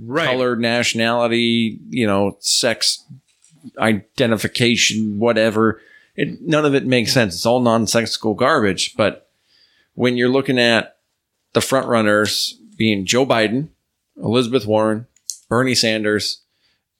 Right. 0.00 0.26
Color, 0.26 0.54
nationality, 0.56 1.80
you 1.88 2.06
know, 2.06 2.36
sex, 2.40 3.04
identification, 3.78 5.18
whatever. 5.18 5.80
It, 6.16 6.40
none 6.42 6.64
of 6.64 6.74
it 6.74 6.86
makes 6.86 7.12
sense. 7.12 7.34
It's 7.34 7.46
all 7.46 7.60
nonsensical 7.60 8.34
garbage. 8.34 8.94
But 8.96 9.28
when 9.94 10.16
you're 10.16 10.28
looking 10.28 10.58
at 10.58 10.96
the 11.52 11.60
front 11.60 11.86
runners 11.86 12.58
being 12.76 13.06
Joe 13.06 13.26
Biden, 13.26 13.68
Elizabeth 14.22 14.66
Warren, 14.66 15.06
Bernie 15.48 15.74
Sanders, 15.74 16.42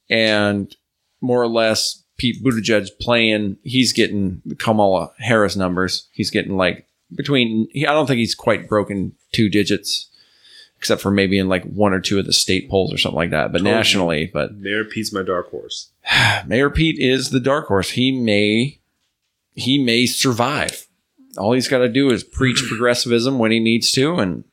and 0.09 0.75
more 1.21 1.43
or 1.43 1.49
less 1.49 2.03
Pete 2.17 2.43
Buttigieg 2.45 2.89
playing, 3.01 3.57
he's 3.63 3.93
getting 3.93 4.43
Kamala 4.59 5.13
Harris 5.19 5.57
numbers. 5.57 6.09
He's 6.13 6.31
getting 6.31 6.57
like 6.57 6.87
between, 7.15 7.69
I 7.77 7.93
don't 7.93 8.07
think 8.07 8.19
he's 8.19 8.35
quite 8.35 8.69
broken 8.69 9.13
two 9.33 9.49
digits, 9.49 10.09
except 10.77 11.01
for 11.01 11.11
maybe 11.11 11.39
in 11.39 11.49
like 11.49 11.65
one 11.65 11.93
or 11.93 12.01
two 12.01 12.19
of 12.19 12.27
the 12.27 12.33
state 12.33 12.69
polls 12.69 12.93
or 12.93 12.99
something 12.99 13.17
like 13.17 13.31
that. 13.31 13.53
But 13.53 13.59
Totally. 13.59 13.75
nationally, 13.75 14.31
but 14.33 14.55
Mayor 14.55 14.85
Pete's 14.85 15.13
my 15.13 15.23
dark 15.23 15.51
horse. 15.51 15.91
Mayor 16.47 16.71
Pete 16.71 16.99
is 16.99 17.31
the 17.31 17.41
dark 17.41 17.67
horse. 17.69 17.91
He 17.91 18.13
may 18.13 18.81
he 19.55 19.83
may 19.83 20.07
survive. 20.07 20.87
All 21.39 21.53
he's 21.53 21.69
got 21.69 21.79
to 21.79 21.89
do 21.89 22.11
is 22.11 22.25
preach 22.25 22.65
progressivism 22.69 23.39
when 23.39 23.51
he 23.51 23.61
needs 23.61 23.93
to 23.93 24.17
and 24.17 24.45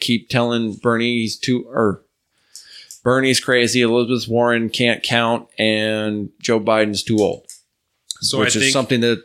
keep 0.00 0.28
telling 0.28 0.74
Bernie 0.74 1.20
he's 1.20 1.38
too 1.38 1.64
or 1.68 2.02
Bernie's 3.06 3.38
crazy, 3.38 3.82
Elizabeth 3.82 4.26
Warren 4.28 4.68
can't 4.68 5.00
count, 5.00 5.48
and 5.60 6.30
Joe 6.40 6.58
Biden's 6.58 7.04
too 7.04 7.18
old. 7.18 7.46
So 8.20 8.40
which 8.40 8.56
I 8.56 8.58
is 8.58 8.64
think 8.64 8.72
something 8.72 9.00
that 9.02 9.22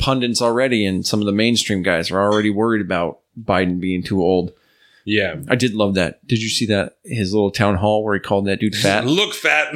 pundits 0.00 0.42
already 0.42 0.84
and 0.84 1.06
some 1.06 1.20
of 1.20 1.26
the 1.26 1.32
mainstream 1.32 1.84
guys 1.84 2.10
are 2.10 2.20
already 2.20 2.50
worried 2.50 2.84
about 2.84 3.20
Biden 3.40 3.78
being 3.78 4.02
too 4.02 4.20
old. 4.20 4.52
Yeah. 5.04 5.36
I 5.46 5.54
did 5.54 5.74
love 5.74 5.94
that. 5.94 6.26
Did 6.26 6.42
you 6.42 6.48
see 6.48 6.66
that 6.66 6.96
his 7.04 7.32
little 7.32 7.52
town 7.52 7.76
hall 7.76 8.02
where 8.02 8.14
he 8.14 8.20
called 8.20 8.48
that 8.48 8.58
dude 8.58 8.74
fat? 8.74 9.04
Look 9.06 9.32
fat. 9.32 9.68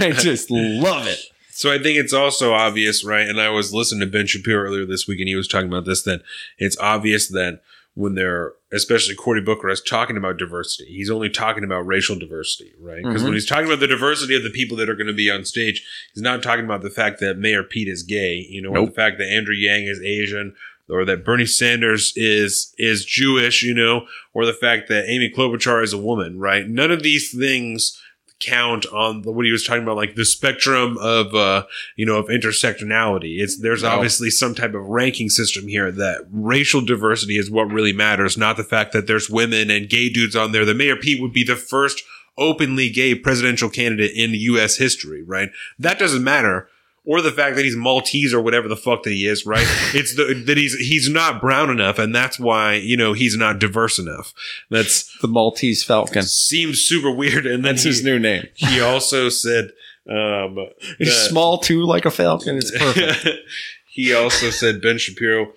I 0.00 0.12
just 0.12 0.50
love 0.50 1.06
it. 1.06 1.20
So 1.50 1.70
I 1.70 1.76
think 1.76 1.98
it's 1.98 2.14
also 2.14 2.54
obvious, 2.54 3.04
right? 3.04 3.28
And 3.28 3.38
I 3.38 3.50
was 3.50 3.74
listening 3.74 4.00
to 4.00 4.06
Ben 4.06 4.26
Shapiro 4.26 4.62
earlier 4.62 4.86
this 4.86 5.06
week, 5.06 5.20
and 5.20 5.28
he 5.28 5.34
was 5.34 5.46
talking 5.46 5.68
about 5.68 5.84
this. 5.84 6.04
That 6.04 6.22
it's 6.56 6.78
obvious 6.78 7.28
that 7.28 7.60
when 7.96 8.14
they're, 8.14 8.52
especially 8.74 9.14
Cory 9.14 9.40
Booker, 9.40 9.70
is 9.70 9.80
talking 9.80 10.18
about 10.18 10.36
diversity, 10.36 10.92
he's 10.92 11.10
only 11.10 11.30
talking 11.30 11.64
about 11.64 11.86
racial 11.86 12.14
diversity, 12.18 12.72
right? 12.78 13.02
Because 13.02 13.22
Mhm. 13.22 13.24
when 13.24 13.32
he's 13.32 13.46
talking 13.46 13.64
about 13.64 13.80
the 13.80 13.86
diversity 13.86 14.36
of 14.36 14.42
the 14.42 14.50
people 14.50 14.76
that 14.76 14.90
are 14.90 14.94
going 14.94 15.06
to 15.06 15.14
be 15.14 15.30
on 15.30 15.46
stage, 15.46 15.82
he's 16.14 16.22
not 16.22 16.42
talking 16.42 16.66
about 16.66 16.82
the 16.82 16.90
fact 16.90 17.20
that 17.20 17.38
Mayor 17.38 17.62
Pete 17.62 17.88
is 17.88 18.02
gay, 18.02 18.46
you 18.50 18.60
know, 18.60 18.68
or 18.68 18.86
the 18.86 18.92
fact 18.92 19.16
that 19.16 19.28
Andrew 19.32 19.54
Yang 19.54 19.84
is 19.86 20.00
Asian, 20.02 20.54
or 20.90 21.06
that 21.06 21.24
Bernie 21.24 21.46
Sanders 21.46 22.12
is 22.16 22.74
is 22.76 23.06
Jewish, 23.06 23.62
you 23.62 23.72
know, 23.72 24.06
or 24.34 24.44
the 24.44 24.52
fact 24.52 24.88
that 24.90 25.08
Amy 25.08 25.32
Klobuchar 25.34 25.82
is 25.82 25.94
a 25.94 25.98
woman, 25.98 26.38
right? 26.38 26.68
None 26.68 26.90
of 26.90 27.02
these 27.02 27.32
things 27.34 27.98
count 28.40 28.84
on 28.86 29.22
the, 29.22 29.32
what 29.32 29.46
he 29.46 29.52
was 29.52 29.64
talking 29.64 29.82
about, 29.82 29.96
like 29.96 30.14
the 30.14 30.24
spectrum 30.24 30.98
of, 30.98 31.34
uh, 31.34 31.64
you 31.96 32.04
know, 32.04 32.18
of 32.18 32.26
intersectionality. 32.26 33.38
It's 33.38 33.58
there's 33.60 33.84
obviously 33.84 34.30
some 34.30 34.54
type 34.54 34.74
of 34.74 34.86
ranking 34.86 35.30
system 35.30 35.68
here 35.68 35.90
that 35.92 36.26
racial 36.30 36.80
diversity 36.80 37.38
is 37.38 37.50
what 37.50 37.72
really 37.72 37.92
matters, 37.92 38.36
not 38.36 38.56
the 38.56 38.64
fact 38.64 38.92
that 38.92 39.06
there's 39.06 39.30
women 39.30 39.70
and 39.70 39.88
gay 39.88 40.08
dudes 40.08 40.36
on 40.36 40.52
there. 40.52 40.64
The 40.64 40.74
Mayor 40.74 40.96
Pete 40.96 41.20
would 41.20 41.32
be 41.32 41.44
the 41.44 41.56
first 41.56 42.02
openly 42.38 42.90
gay 42.90 43.14
presidential 43.14 43.70
candidate 43.70 44.12
in 44.14 44.32
U.S. 44.32 44.76
history, 44.76 45.22
right? 45.22 45.50
That 45.78 45.98
doesn't 45.98 46.22
matter. 46.22 46.68
Or 47.08 47.22
the 47.22 47.30
fact 47.30 47.54
that 47.54 47.64
he's 47.64 47.76
Maltese 47.76 48.34
or 48.34 48.40
whatever 48.40 48.66
the 48.66 48.76
fuck 48.76 49.04
that 49.04 49.10
he 49.12 49.28
is, 49.28 49.46
right? 49.46 49.64
it's 49.94 50.16
the 50.16 50.34
that 50.46 50.56
he's 50.58 50.74
he's 50.74 51.08
not 51.08 51.40
brown 51.40 51.70
enough, 51.70 52.00
and 52.00 52.12
that's 52.12 52.38
why 52.38 52.74
you 52.74 52.96
know 52.96 53.12
he's 53.12 53.36
not 53.36 53.60
diverse 53.60 53.98
enough. 53.98 54.34
That's 54.70 55.16
The 55.22 55.28
Maltese 55.28 55.84
Falcon. 55.84 56.24
seems 56.24 56.80
super 56.80 57.10
weird. 57.12 57.46
And 57.46 57.64
That's 57.64 57.84
he, 57.84 57.90
his 57.90 58.02
new 58.02 58.18
name. 58.18 58.48
he 58.54 58.80
also 58.80 59.28
said, 59.28 59.70
um, 60.10 60.58
He's 60.98 61.08
that- 61.08 61.28
small 61.30 61.58
too, 61.58 61.84
like 61.84 62.06
a 62.06 62.10
falcon. 62.10 62.56
It's 62.56 62.76
perfect. 62.76 63.24
he 63.86 64.12
also 64.12 64.50
said 64.50 64.82
Ben 64.82 64.98
Shapiro, 64.98 65.52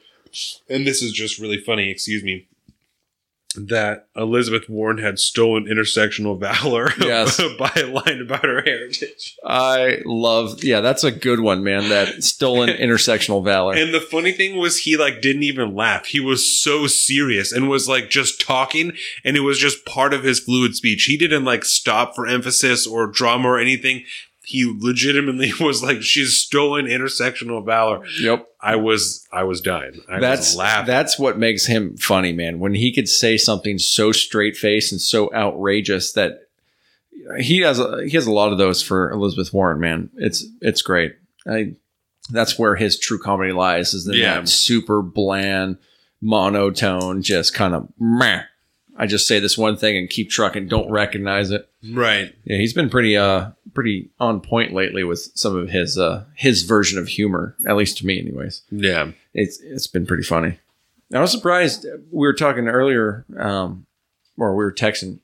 and 0.69 0.85
this 0.85 1.01
is 1.01 1.11
just 1.13 1.39
really 1.39 1.57
funny. 1.59 1.89
Excuse 1.89 2.23
me. 2.23 2.47
That 3.55 4.07
Elizabeth 4.15 4.69
Warren 4.69 4.99
had 4.99 5.17
stolen 5.17 5.65
intersectional 5.65 6.39
valor 6.39 6.91
Yes. 6.99 7.41
by 7.57 7.71
a 7.75 7.87
line 7.87 8.21
about 8.21 8.43
her 8.45 8.61
heritage. 8.61 9.35
I 9.43 10.01
love. 10.05 10.63
Yeah, 10.63 10.81
that's 10.81 11.03
a 11.03 11.09
good 11.11 11.39
one, 11.39 11.63
man. 11.63 11.89
That 11.89 12.23
stolen 12.23 12.69
intersectional 12.79 13.43
valor. 13.43 13.73
And 13.73 13.91
the 13.91 14.01
funny 14.01 14.33
thing 14.33 14.57
was, 14.57 14.77
he 14.77 14.97
like 14.97 15.21
didn't 15.21 15.43
even 15.43 15.73
laugh. 15.73 16.05
He 16.05 16.19
was 16.19 16.47
so 16.61 16.85
serious 16.85 17.51
and 17.51 17.67
was 17.67 17.89
like 17.89 18.11
just 18.11 18.39
talking, 18.39 18.93
and 19.25 19.35
it 19.35 19.41
was 19.41 19.57
just 19.57 19.83
part 19.83 20.13
of 20.13 20.23
his 20.23 20.39
fluid 20.39 20.75
speech. 20.75 21.05
He 21.05 21.17
didn't 21.17 21.43
like 21.43 21.65
stop 21.65 22.15
for 22.15 22.27
emphasis 22.27 22.85
or 22.85 23.07
drama 23.07 23.47
or 23.49 23.59
anything. 23.59 24.03
He 24.49 24.65
legitimately 24.79 25.51
was 25.59 25.83
like, 25.83 26.01
"She's 26.01 26.35
stolen 26.37 26.85
intersectional 26.87 27.63
valor." 27.63 28.01
yep. 28.19 28.47
I 28.59 28.75
was, 28.77 29.27
I 29.31 29.43
was 29.43 29.61
dying. 29.61 30.01
I 30.09 30.19
that's 30.19 30.49
was 30.49 30.55
laughing. 30.57 30.87
that's 30.87 31.19
what 31.19 31.37
makes 31.37 31.67
him 31.67 31.95
funny, 31.97 32.33
man. 32.33 32.59
When 32.59 32.73
he 32.73 32.91
could 32.91 33.07
say 33.07 33.37
something 33.37 33.77
so 33.77 34.11
straight 34.11 34.57
faced 34.57 34.91
and 34.91 34.99
so 34.99 35.31
outrageous 35.33 36.13
that 36.13 36.47
he 37.39 37.59
has 37.59 37.77
a, 37.79 38.03
he 38.05 38.11
has 38.11 38.25
a 38.25 38.31
lot 38.31 38.51
of 38.51 38.57
those 38.57 38.81
for 38.81 39.11
Elizabeth 39.11 39.53
Warren, 39.53 39.79
man. 39.79 40.09
It's 40.17 40.45
it's 40.61 40.81
great. 40.81 41.15
I 41.47 41.75
that's 42.31 42.57
where 42.57 42.75
his 42.75 42.97
true 42.99 43.19
comedy 43.19 43.51
lies 43.51 43.93
is 43.93 44.07
in 44.07 44.13
Yeah. 44.15 44.39
that 44.41 44.49
super 44.49 45.01
bland 45.03 45.77
monotone, 46.21 47.21
just 47.21 47.53
kind 47.53 47.75
of 47.75 47.87
meh. 47.99 48.43
I 48.97 49.05
just 49.07 49.27
say 49.27 49.39
this 49.39 49.57
one 49.57 49.77
thing 49.77 49.95
and 49.95 50.09
keep 50.09 50.29
trucking, 50.29 50.67
don't 50.67 50.91
recognize 50.91 51.51
it. 51.51 51.68
Right. 51.93 52.33
Yeah, 52.43 52.57
he's 52.57 52.73
been 52.73 52.89
pretty 52.89 53.15
uh 53.17 53.51
pretty 53.73 54.09
on 54.19 54.41
point 54.41 54.73
lately 54.73 55.03
with 55.03 55.31
some 55.35 55.55
of 55.55 55.69
his 55.69 55.97
uh 55.97 56.25
his 56.35 56.63
version 56.63 56.99
of 56.99 57.07
humor, 57.07 57.55
at 57.67 57.75
least 57.75 57.97
to 57.99 58.05
me 58.05 58.19
anyways 58.19 58.63
Yeah. 58.71 59.11
it's 59.33 59.59
it's 59.61 59.87
been 59.87 60.05
pretty 60.05 60.23
funny. 60.23 60.59
I 61.13 61.19
was 61.21 61.31
surprised. 61.31 61.85
We 62.11 62.27
were 62.27 62.33
talking 62.33 62.67
earlier, 62.67 63.25
um, 63.37 63.85
or 64.37 64.51
we 64.55 64.63
were 64.63 64.71
texting 64.73 65.19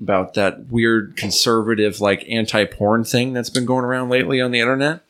about 0.00 0.34
that 0.34 0.66
weird 0.70 1.16
conservative, 1.16 2.00
like 2.00 2.24
anti-porn 2.30 3.04
thing 3.04 3.32
that's 3.34 3.50
been 3.50 3.66
going 3.66 3.84
around 3.84 4.08
lately 4.08 4.40
on 4.40 4.52
the 4.52 4.60
internet. 4.60 5.02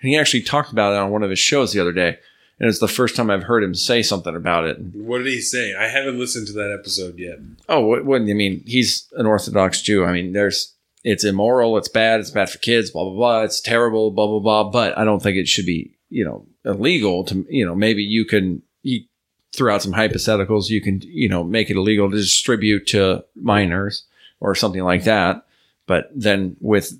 And 0.00 0.08
he 0.10 0.16
actually 0.16 0.42
talked 0.42 0.70
about 0.72 0.92
it 0.92 0.98
on 0.98 1.10
one 1.10 1.22
of 1.22 1.30
his 1.30 1.38
shows 1.38 1.72
the 1.72 1.80
other 1.80 1.92
day. 1.92 2.18
And 2.58 2.68
it's 2.68 2.78
the 2.78 2.88
first 2.88 3.16
time 3.16 3.30
I've 3.30 3.42
heard 3.42 3.62
him 3.62 3.74
say 3.74 4.02
something 4.02 4.34
about 4.34 4.64
it. 4.64 4.78
What 4.94 5.18
did 5.18 5.26
he 5.26 5.40
say? 5.40 5.74
I 5.74 5.88
haven't 5.88 6.18
listened 6.18 6.46
to 6.46 6.52
that 6.54 6.74
episode 6.78 7.18
yet. 7.18 7.38
Oh, 7.68 7.80
what, 7.80 8.04
what 8.06 8.22
I 8.22 8.24
mean, 8.24 8.62
he's 8.66 9.06
an 9.16 9.26
Orthodox 9.26 9.82
Jew. 9.82 10.04
I 10.04 10.12
mean, 10.12 10.32
there's 10.32 10.74
it's 11.04 11.22
immoral, 11.22 11.76
it's 11.76 11.88
bad, 11.88 12.18
it's 12.20 12.30
bad 12.30 12.50
for 12.50 12.58
kids, 12.58 12.90
blah 12.90 13.04
blah 13.04 13.14
blah. 13.14 13.42
It's 13.42 13.60
terrible, 13.60 14.10
blah 14.10 14.26
blah 14.26 14.40
blah. 14.40 14.70
But 14.70 14.96
I 14.96 15.04
don't 15.04 15.22
think 15.22 15.36
it 15.36 15.48
should 15.48 15.66
be, 15.66 15.96
you 16.08 16.24
know, 16.24 16.46
illegal 16.64 17.24
to, 17.24 17.46
you 17.50 17.66
know, 17.66 17.74
maybe 17.74 18.02
you 18.02 18.24
can 18.24 18.62
he 18.82 19.08
threw 19.54 19.70
out 19.70 19.82
some 19.82 19.92
hypotheticals. 19.92 20.70
You 20.70 20.80
can, 20.80 21.02
you 21.02 21.28
know, 21.28 21.44
make 21.44 21.70
it 21.70 21.76
illegal 21.76 22.10
to 22.10 22.16
distribute 22.16 22.86
to 22.88 23.24
minors 23.34 24.04
or 24.40 24.54
something 24.54 24.82
like 24.82 25.04
that. 25.04 25.46
But 25.86 26.10
then 26.14 26.56
with 26.60 26.92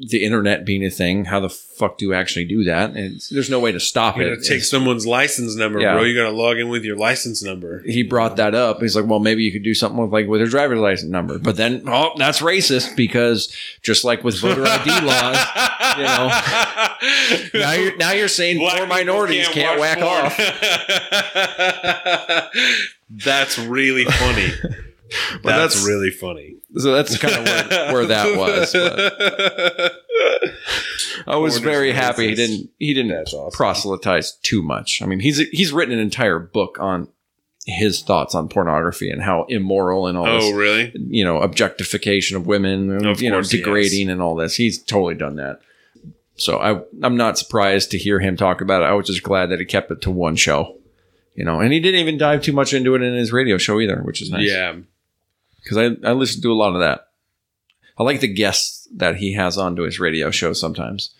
the 0.00 0.22
internet 0.24 0.64
being 0.64 0.84
a 0.84 0.90
thing, 0.90 1.24
how 1.24 1.40
the 1.40 1.48
fuck 1.48 1.98
do 1.98 2.06
you 2.06 2.14
actually 2.14 2.44
do 2.44 2.62
that? 2.64 2.94
And 2.94 3.20
there's 3.32 3.50
no 3.50 3.58
way 3.58 3.72
to 3.72 3.80
stop 3.80 4.16
You 4.16 4.22
it. 4.22 4.28
gotta 4.28 4.40
take 4.42 4.50
It's- 4.58 4.70
someone's 4.70 5.04
license 5.06 5.56
number, 5.56 5.80
Yeah. 5.80 5.94
bro. 5.94 6.04
You 6.04 6.14
gotta 6.14 6.30
log 6.36 6.56
in 6.58 6.68
with 6.68 6.84
your 6.84 6.94
license 6.96 7.42
number. 7.42 7.82
he 7.84 8.04
brought 8.04 8.36
that 8.36 8.54
up. 8.54 8.80
He's 8.80 8.94
like, 8.94 9.06
well, 9.06 9.18
maybe 9.18 9.42
you 9.42 9.50
could 9.50 9.64
do 9.64 9.74
something 9.74 10.00
with 10.00 10.12
like 10.12 10.28
with 10.28 10.38
your 10.40 10.48
driver's 10.48 10.78
license 10.78 11.10
number. 11.10 11.38
But 11.40 11.56
then, 11.56 11.82
oh, 11.88 12.12
that's 12.16 12.40
racist 12.40 12.94
because 12.96 13.52
just 13.82 14.04
like 14.04 14.22
with 14.22 14.38
voter 14.40 14.64
ID 14.64 14.88
laws, 15.04 15.36
you 15.96 16.04
know, 16.04 16.30
now 17.66 17.72
you're 17.72 17.96
now 17.96 18.12
you're 18.12 18.28
saying 18.28 18.58
Black 18.58 18.76
poor 18.78 18.86
minorities 18.86 19.48
can't, 19.48 19.80
watch 19.80 19.98
whack 19.98 20.02
off. 20.02 20.38
off. 20.38 21.58
that's 23.10 23.58
really 23.58 24.04
funny. 24.04 24.48
that's, 25.42 25.42
that's- 25.42 25.86
really 25.86 26.10
funny. 26.10 26.56
So 26.76 26.92
that's 26.92 27.16
kind 27.18 27.34
of 27.34 27.44
where, 27.44 27.92
where 27.94 28.06
that 28.06 28.36
was. 28.36 28.72
But 28.72 29.92
I 31.26 31.36
was 31.36 31.58
very 31.58 31.92
happy 31.92 32.28
he 32.28 32.34
didn't 32.34 32.70
he 32.78 32.94
didn't 32.94 33.12
awesome. 33.12 33.50
proselytize 33.52 34.32
too 34.42 34.62
much. 34.62 35.00
I 35.02 35.06
mean, 35.06 35.20
he's 35.20 35.38
he's 35.50 35.72
written 35.72 35.94
an 35.94 36.00
entire 36.00 36.38
book 36.38 36.78
on 36.80 37.08
his 37.66 38.02
thoughts 38.02 38.34
on 38.34 38.48
pornography 38.48 39.10
and 39.10 39.20
how 39.22 39.44
immoral 39.48 40.06
and 40.06 40.16
all 40.16 40.24
this 40.24 40.44
Oh, 40.44 40.52
really? 40.56 40.90
you 40.94 41.22
know 41.24 41.40
objectification 41.42 42.36
of 42.36 42.46
women 42.46 42.90
and 42.90 43.06
Of 43.06 43.20
you 43.20 43.30
know 43.30 43.42
degrading 43.42 44.08
and 44.08 44.22
all 44.22 44.34
this 44.36 44.54
he's 44.56 44.82
totally 44.82 45.14
done 45.16 45.36
that 45.36 45.60
so 46.36 46.56
i 46.58 46.80
i'm 47.02 47.18
not 47.18 47.36
surprised 47.36 47.90
to 47.90 47.98
hear 47.98 48.20
him 48.20 48.38
talk 48.38 48.62
about 48.62 48.80
it 48.80 48.86
i 48.86 48.94
was 48.94 49.06
just 49.08 49.22
glad 49.22 49.50
that 49.50 49.58
he 49.58 49.66
kept 49.66 49.90
it 49.90 50.00
to 50.00 50.10
one 50.10 50.34
show 50.34 50.78
you 51.34 51.44
know 51.44 51.60
and 51.60 51.70
he 51.74 51.78
didn't 51.80 52.00
even 52.00 52.16
dive 52.16 52.40
too 52.40 52.54
much 52.54 52.72
into 52.72 52.94
it 52.94 53.02
in 53.02 53.14
his 53.14 53.32
radio 53.34 53.58
show 53.58 53.78
either 53.80 54.00
which 54.02 54.22
is 54.22 54.30
nice 54.30 54.48
Yeah. 54.48 54.76
Because 55.68 55.98
I, 56.02 56.08
I 56.08 56.12
listen 56.12 56.40
to 56.42 56.52
a 56.52 56.54
lot 56.54 56.74
of 56.74 56.80
that. 56.80 57.08
I 57.98 58.02
like 58.02 58.20
the 58.20 58.32
guests 58.32 58.88
that 58.94 59.16
he 59.16 59.34
has 59.34 59.58
on 59.58 59.76
to 59.76 59.82
his 59.82 60.00
radio 60.00 60.30
show 60.30 60.52
sometimes. 60.52 61.10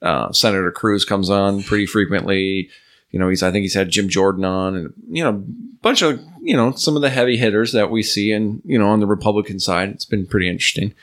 Uh, 0.00 0.32
senator 0.32 0.70
cruz 0.70 1.04
comes 1.04 1.28
on 1.28 1.62
pretty 1.62 1.86
frequently. 1.86 2.70
You 3.10 3.18
know 3.18 3.30
he's 3.30 3.42
i 3.42 3.50
think 3.50 3.62
he's 3.62 3.72
had 3.72 3.88
jim 3.88 4.10
jordan 4.10 4.44
on 4.44 4.76
and 4.76 4.92
you 5.08 5.24
know 5.24 5.30
a 5.30 5.42
bunch 5.80 6.02
of 6.02 6.20
you 6.42 6.54
know 6.54 6.72
some 6.72 6.94
of 6.94 7.00
the 7.00 7.08
heavy 7.08 7.38
hitters 7.38 7.72
that 7.72 7.90
we 7.90 8.02
see 8.02 8.32
and 8.32 8.60
you 8.66 8.78
know 8.78 8.90
on 8.90 9.00
the 9.00 9.06
republican 9.06 9.58
side. 9.60 9.88
It's 9.90 10.04
been 10.04 10.26
pretty 10.26 10.48
interesting. 10.48 10.94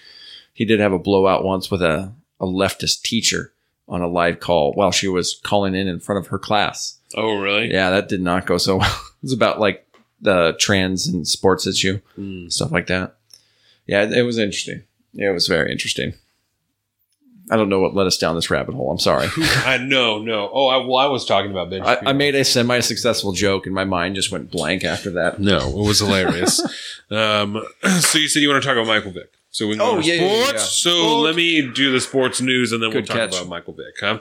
He 0.53 0.65
did 0.65 0.79
have 0.79 0.93
a 0.93 0.99
blowout 0.99 1.43
once 1.43 1.69
with 1.69 1.81
a, 1.81 2.13
a 2.39 2.45
leftist 2.45 3.01
teacher 3.01 3.53
on 3.87 4.01
a 4.01 4.07
live 4.07 4.39
call 4.39 4.73
while 4.73 4.91
she 4.91 5.07
was 5.07 5.39
calling 5.43 5.75
in 5.75 5.87
in 5.87 5.99
front 5.99 6.19
of 6.19 6.27
her 6.27 6.39
class. 6.39 6.99
Oh, 7.15 7.39
really? 7.39 7.71
yeah 7.71 7.89
that 7.89 8.07
did 8.07 8.21
not 8.21 8.45
go 8.45 8.57
so 8.57 8.77
well. 8.77 8.89
It 8.91 9.23
was 9.23 9.33
about 9.33 9.59
like 9.59 9.84
the 10.21 10.55
trans 10.59 11.07
and 11.07 11.27
sports 11.27 11.67
issue 11.67 11.99
Hmm. 12.15 12.47
stuff 12.49 12.71
like 12.71 12.87
that. 12.87 13.15
Yeah, 13.87 14.03
it 14.03 14.23
was 14.23 14.37
interesting. 14.37 14.83
Yeah, 15.13 15.29
it 15.29 15.33
was 15.33 15.47
very 15.47 15.71
interesting. 15.71 16.13
I 17.51 17.57
don't 17.57 17.69
know 17.69 17.79
what 17.79 17.93
led 17.93 18.07
us 18.07 18.17
down 18.17 18.33
this 18.35 18.49
rabbit 18.49 18.73
hole. 18.73 18.89
I'm 18.89 18.97
sorry. 18.97 19.27
I 19.37 19.77
know, 19.77 20.17
no. 20.19 20.49
Oh, 20.51 20.65
I, 20.67 20.77
well, 20.77 20.95
I 20.97 21.05
was 21.05 21.25
talking 21.25 21.51
about 21.51 21.69
Ben. 21.69 21.83
I, 21.83 21.97
I 22.07 22.13
made 22.13 22.33
a 22.33 22.43
semi-successful 22.43 23.33
joke, 23.33 23.67
and 23.67 23.75
my 23.75 23.83
mind 23.85 24.15
just 24.15 24.31
went 24.31 24.49
blank 24.49 24.83
after 24.83 25.11
that. 25.11 25.39
no. 25.39 25.59
It 25.69 25.75
was 25.87 25.99
hilarious. 25.99 26.59
um, 27.11 27.61
so 27.99 28.17
you 28.17 28.27
said 28.27 28.41
you 28.41 28.49
want 28.49 28.63
to 28.63 28.67
talk 28.67 28.75
about 28.77 28.87
Michael 28.87 29.11
Vick. 29.11 29.31
So 29.51 29.67
we 29.67 29.75
Oh, 29.79 29.95
go 29.97 30.01
to 30.01 30.07
yeah, 30.07 30.13
yeah, 30.15 30.43
sports. 30.47 30.63
So 30.71 30.89
Sports. 30.89 31.23
let 31.23 31.35
me 31.35 31.71
do 31.71 31.91
the 31.91 32.01
sports 32.01 32.41
news, 32.41 32.71
and 32.71 32.81
then 32.81 32.89
Good 32.89 33.07
we'll 33.07 33.15
talk 33.17 33.29
catch. 33.31 33.35
about 33.37 33.47
Michael 33.47 33.73
Vick. 33.75 33.93
Huh? 34.01 34.19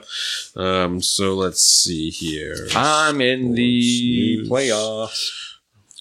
Um, 0.61 1.01
so 1.01 1.33
let's 1.33 1.61
see 1.63 2.11
here. 2.11 2.67
I'm 2.75 3.21
in 3.21 3.53
the 3.55 3.63
news. 3.63 4.47
playoffs, 4.49 5.44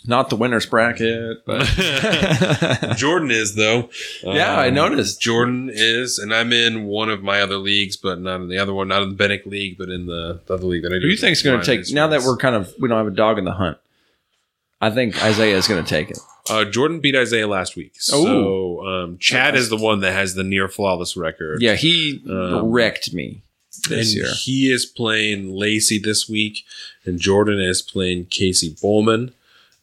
not 0.06 0.28
the 0.31 0.36
winners 0.36 0.66
bracket, 0.66 1.44
but 1.47 1.64
Jordan 2.97 3.31
is 3.31 3.55
though. 3.55 3.89
yeah, 4.22 4.55
I 4.55 4.68
Um, 4.68 4.74
noticed. 4.74 5.20
Jordan 5.20 5.70
is, 5.72 6.18
and 6.18 6.35
I'm 6.35 6.52
in 6.52 6.85
one 6.85 7.10
of 7.10 7.22
my 7.22 7.40
other 7.40 7.56
leagues, 7.56 7.97
but 7.97 8.20
not 8.20 8.40
in 8.40 8.48
the 8.48 8.59
other 8.59 8.74
one, 8.74 8.89
not 8.89 9.02
in 9.02 9.16
the 9.16 9.22
Bennick 9.24 9.47
League, 9.47 9.76
but 9.78 9.89
in 9.89 10.06
the, 10.06 10.40
the 10.47 10.55
other 10.55 10.66
league 10.66 10.82
that 10.82 10.89
I 10.93 10.97
do. 10.97 11.01
Who 11.01 11.06
do 11.06 11.09
you 11.09 11.16
think's 11.16 11.43
going 11.43 11.60
to 11.60 11.66
take 11.66 11.93
now 11.93 12.09
that 12.09 12.22
we're 12.22 12.36
kind 12.36 12.55
of 12.55 12.72
we 12.81 12.89
don't 12.89 12.98
have 12.98 13.06
a 13.12 13.16
dog 13.16 13.39
in 13.39 13.44
the 13.44 13.52
hunt? 13.52 13.78
I 14.81 14.90
think 14.90 15.22
Isaiah 15.22 15.56
is 15.56 15.66
going 15.66 15.82
to 15.82 15.89
take 15.89 16.10
it. 16.10 16.18
Uh, 16.51 16.64
Jordan 16.66 17.01
beat 17.01 17.16
Isaiah 17.16 17.48
last 17.48 17.74
week. 17.74 17.93
So 17.94 18.86
um, 18.86 19.16
Chad 19.18 19.55
is 19.56 19.70
the 19.70 19.78
one 19.78 20.01
that 20.01 20.12
has 20.12 20.35
the 20.35 20.43
near 20.44 20.68
flawless 20.68 21.16
record. 21.16 21.62
Yeah, 21.62 21.74
he 21.74 22.22
Um, 22.28 22.66
wrecked 22.70 23.14
me 23.14 23.40
and 23.89 23.98
this 24.01 24.14
year. 24.14 24.26
he 24.43 24.70
is 24.70 24.85
playing 24.85 25.55
Lacey 25.55 25.98
this 25.98 26.28
week, 26.28 26.64
and 27.06 27.18
Jordan 27.18 27.60
is 27.60 27.81
playing 27.81 28.26
Casey 28.26 28.76
Bowman. 28.82 29.32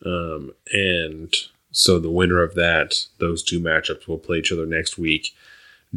Um, 0.06 0.53
and 0.73 1.34
so 1.72 1.99
the 1.99 2.10
winner 2.11 2.41
of 2.41 2.56
that, 2.56 3.06
those 3.19 3.44
two 3.44 3.60
matchups 3.60 4.07
will 4.07 4.18
play 4.18 4.40
each 4.40 4.52
other 4.52 4.65
next 4.65 4.98
week. 4.98 5.34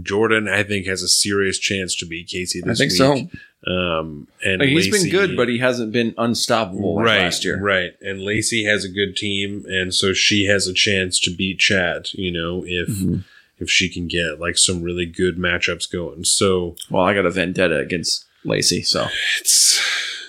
Jordan, 0.02 0.48
I 0.48 0.62
think, 0.64 0.86
has 0.86 1.02
a 1.02 1.08
serious 1.08 1.58
chance 1.58 1.94
to 1.96 2.06
beat 2.06 2.26
Casey 2.28 2.60
I 2.64 2.68
this 2.68 2.78
think 2.78 2.90
week. 2.92 2.98
so. 2.98 3.70
Um, 3.72 4.28
and 4.44 4.58
Like, 4.60 4.68
he's 4.70 4.90
Lacey- 4.92 5.10
been 5.10 5.10
good, 5.10 5.36
but 5.36 5.48
he 5.48 5.58
hasn't 5.58 5.92
been 5.92 6.14
unstoppable 6.18 6.96
like 6.96 7.06
right 7.06 7.20
last 7.22 7.44
year. 7.44 7.58
Right, 7.60 7.92
and 8.02 8.20
Lacey 8.22 8.64
has 8.64 8.84
a 8.84 8.88
good 8.90 9.16
team, 9.16 9.64
and 9.68 9.94
so 9.94 10.12
she 10.12 10.44
has 10.46 10.66
a 10.66 10.74
chance 10.74 11.18
to 11.20 11.30
beat 11.34 11.60
Chad. 11.60 12.08
You 12.12 12.30
know, 12.32 12.64
if 12.66 12.88
Mm-hmm. 12.88 13.18
if 13.60 13.70
she 13.70 13.88
can 13.88 14.06
get 14.08 14.38
like 14.40 14.58
some 14.58 14.82
really 14.82 15.06
good 15.06 15.38
matchups 15.38 15.90
going. 15.90 16.24
So 16.24 16.74
Well, 16.90 17.04
I 17.04 17.14
got 17.14 17.24
a 17.24 17.30
vendetta 17.30 17.78
against 17.78 18.24
Lacey, 18.44 18.82
so 18.82 19.06
it's 19.40 19.80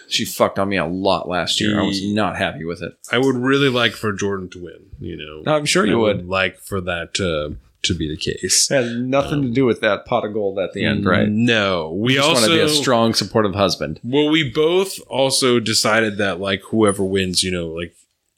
she 0.07 0.25
fucked 0.25 0.59
on 0.59 0.69
me 0.69 0.77
a 0.77 0.85
lot 0.85 1.27
last 1.27 1.59
year. 1.59 1.79
I 1.79 1.83
was 1.83 2.03
not 2.05 2.37
happy 2.37 2.65
with 2.65 2.81
it. 2.81 2.97
I 3.11 3.17
would 3.17 3.35
really 3.35 3.69
like 3.69 3.93
for 3.93 4.13
Jordan 4.13 4.49
to 4.51 4.63
win. 4.63 4.89
You 4.99 5.17
know, 5.17 5.51
I'm 5.51 5.65
sure 5.65 5.85
you 5.85 6.05
I 6.05 6.13
would. 6.13 6.27
like 6.27 6.59
for 6.59 6.81
that 6.81 7.13
to 7.15 7.57
to 7.85 7.93
be 7.93 8.09
the 8.09 8.17
case. 8.17 8.69
It 8.69 8.75
has 8.75 8.95
nothing 8.95 9.41
to 9.41 9.47
um, 9.47 9.53
do 9.53 9.65
with 9.65 9.81
that 9.81 10.05
pot 10.05 10.25
of 10.25 10.33
gold 10.33 10.59
at 10.59 10.73
the 10.73 10.83
end, 10.83 11.05
right? 11.05 11.27
No, 11.29 11.91
we 11.91 12.15
just 12.15 12.27
want 12.27 12.37
also 12.39 12.49
to 12.49 12.55
be 12.55 12.61
a 12.61 12.69
strong, 12.69 13.13
supportive 13.13 13.55
husband. 13.55 13.99
Well, 14.03 14.29
we 14.29 14.49
both 14.49 14.99
also 15.07 15.59
decided 15.59 16.17
that 16.17 16.39
like 16.39 16.61
whoever 16.63 17.03
wins, 17.03 17.43
you 17.43 17.51
know, 17.51 17.67
like 17.67 17.95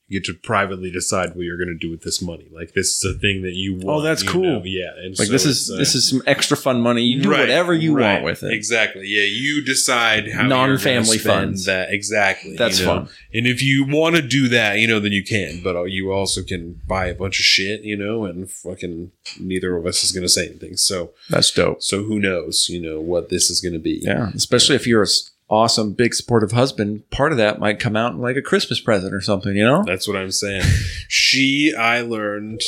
you 0.07 0.19
get 0.19 0.25
to 0.25 0.33
privately 0.33 0.89
decide 0.89 1.35
what 1.35 1.41
you're 1.43 1.57
going 1.57 1.67
to 1.67 1.77
do 1.77 1.91
with 1.91 2.01
this 2.01 2.21
money. 2.21 2.47
Like 2.51 2.73
this 2.73 2.95
is 2.95 3.15
a 3.15 3.19
thing 3.19 3.41
that 3.41 3.55
you 3.55 3.73
want. 3.73 3.87
Oh, 3.87 4.01
that's 4.01 4.23
cool. 4.23 4.41
know? 4.41 4.61
Yeah, 4.63 4.91
and 4.97 5.17
Like 5.19 5.27
so 5.27 5.31
this 5.33 5.45
is 5.45 5.69
uh, 5.69 5.75
this 5.75 5.95
is 5.95 6.07
some 6.09 6.21
extra 6.25 6.55
fun 6.55 6.81
money. 6.81 7.01
You 7.03 7.23
do 7.23 7.29
Right, 7.31 7.41
whatever 7.41 7.73
you 7.73 7.93
right. 7.93 8.13
want 8.13 8.23
with 8.23 8.43
it. 8.43 8.53
Exactly. 8.53 9.05
Yeah, 9.05 9.23
you 9.23 9.63
decide 9.65 10.31
how 10.31 10.43
Non-family 10.47 10.93
you're 10.93 11.01
gonna 11.01 11.05
spend 11.19 11.23
funds. 11.47 11.65
That 11.65 11.91
exactly. 11.91 12.55
That's 12.55 12.79
you 12.79 12.85
know? 12.85 12.95
fun. 13.05 13.09
And 13.33 13.45
if 13.47 13.61
you 13.61 13.85
want 13.85 14.15
to 14.15 14.21
do 14.21 14.47
that, 14.47 14.79
you 14.79 14.87
know, 14.87 15.01
then 15.01 15.11
you 15.11 15.23
can. 15.25 15.61
But 15.61 15.75
uh, 15.75 15.83
you 15.83 16.11
also 16.13 16.41
can 16.41 16.79
buy 16.87 17.07
a 17.07 17.13
bunch 17.15 17.39
of 17.39 17.43
shit, 17.45 17.81
you 17.81 17.97
know, 17.97 18.23
and 18.23 18.49
fucking 18.49 19.11
neither 19.39 19.75
of 19.75 19.85
us 19.85 20.03
is 20.05 20.13
going 20.13 20.23
to 20.23 20.29
say 20.29 20.45
anything. 20.47 20.77
So 20.77 21.11
That's 21.29 21.51
dope. 21.51 21.83
so 21.83 22.03
who 22.03 22.19
knows, 22.19 22.69
you 22.69 22.81
know, 22.81 23.01
what 23.01 23.27
this 23.29 23.49
is 23.49 23.59
going 23.59 23.73
to 23.73 23.79
be. 23.79 23.99
Yeah, 24.03 24.29
especially 24.33 24.77
if 24.77 24.87
you're 24.87 25.01
an 25.01 25.09
awesome, 25.49 25.93
big, 25.93 26.13
supportive 26.13 26.51
husband. 26.51 27.09
Part 27.09 27.31
of 27.31 27.37
that 27.37 27.59
might 27.59 27.79
come 27.79 27.95
out 27.95 28.13
in 28.13 28.19
like 28.19 28.35
a 28.35 28.41
Christmas 28.41 28.79
present 28.79 29.13
or 29.13 29.21
something. 29.21 29.55
You 29.55 29.63
know? 29.65 29.83
That's 29.85 30.07
what 30.07 30.17
I'm 30.17 30.31
saying. 30.31 30.63
she, 31.07 31.73
I 31.77 32.01
learned 32.01 32.61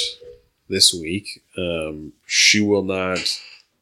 this 0.69 0.93
week. 0.93 1.41
Um, 1.57 2.13
she 2.25 2.59
will 2.61 2.83
not 2.83 3.19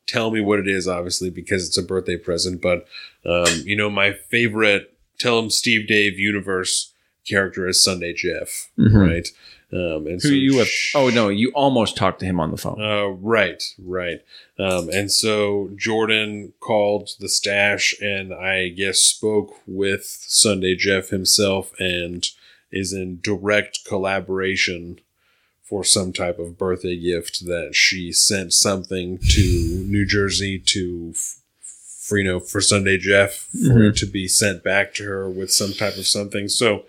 tell 0.06 0.32
me 0.32 0.42
what 0.42 0.60
it 0.60 0.68
is, 0.68 0.88
obviously, 0.88 1.30
because 1.30 1.68
it's 1.68 1.78
a 1.78 1.84
birthday 1.84 2.18
present. 2.18 2.62
But 2.62 2.88
um, 3.26 3.62
you 3.66 3.76
know, 3.76 3.90
my 3.90 4.14
favorite 4.14 4.94
"Tell 5.20 5.38
'Em 5.40 5.50
Steve-Dave" 5.50 6.18
universe 6.18 6.94
character 7.28 7.68
is 7.68 7.84
Sunday 7.84 8.14
Jeff, 8.14 8.70
Mhm. 8.80 8.94
right? 8.94 9.28
Um, 9.74 10.08
and 10.08 10.22
Who 10.22 10.30
so 10.30 10.34
you 10.34 10.58
have? 10.60 10.68
sh- 10.68 10.94
Oh 10.96 11.10
no, 11.10 11.28
you 11.28 11.52
almost 11.54 11.98
talked 11.98 12.20
to 12.22 12.26
him 12.26 12.40
on 12.40 12.52
the 12.52 12.58
phone. 12.58 12.82
uh, 12.82 13.08
right, 13.08 13.62
right. 13.78 14.20
Um, 14.58 14.90
and 14.90 15.12
so 15.12 15.70
Jordan 15.76 16.54
called 16.62 17.10
the 17.20 17.28
stash 17.28 17.94
and 18.02 18.34
I 18.34 18.70
guess 18.70 19.00
spoke 19.00 19.54
with 19.68 20.06
Sunday 20.06 20.76
Jeff 20.76 21.10
himself 21.10 21.74
and 21.80 22.26
is 22.72 22.94
in 22.94 23.20
direct 23.22 23.84
collaboration 23.86 25.00
for 25.64 25.84
some 25.84 26.14
type 26.14 26.40
of 26.40 26.58
birthday 26.58 26.98
gift 26.98 27.46
that 27.46 27.72
she 27.76 28.14
sent 28.14 28.54
something 28.54 29.18
to 29.32 29.84
New 29.86 30.06
Jersey 30.06 30.60
to 30.60 31.12
f- 31.14 31.40
for 32.00 32.18
you 32.18 32.24
know 32.24 32.40
for 32.40 32.62
Sunday 32.62 32.98
Jeff 32.98 33.50
for 33.52 33.80
Mhm. 33.82 33.90
it 33.90 33.98
to 33.98 34.06
be 34.06 34.30
sent 34.30 34.64
back 34.64 34.94
to 34.94 35.04
her 35.04 35.30
with 35.30 35.52
some 35.52 35.74
type 35.74 35.98
of 35.98 36.08
something. 36.08 36.48
So 36.48 36.86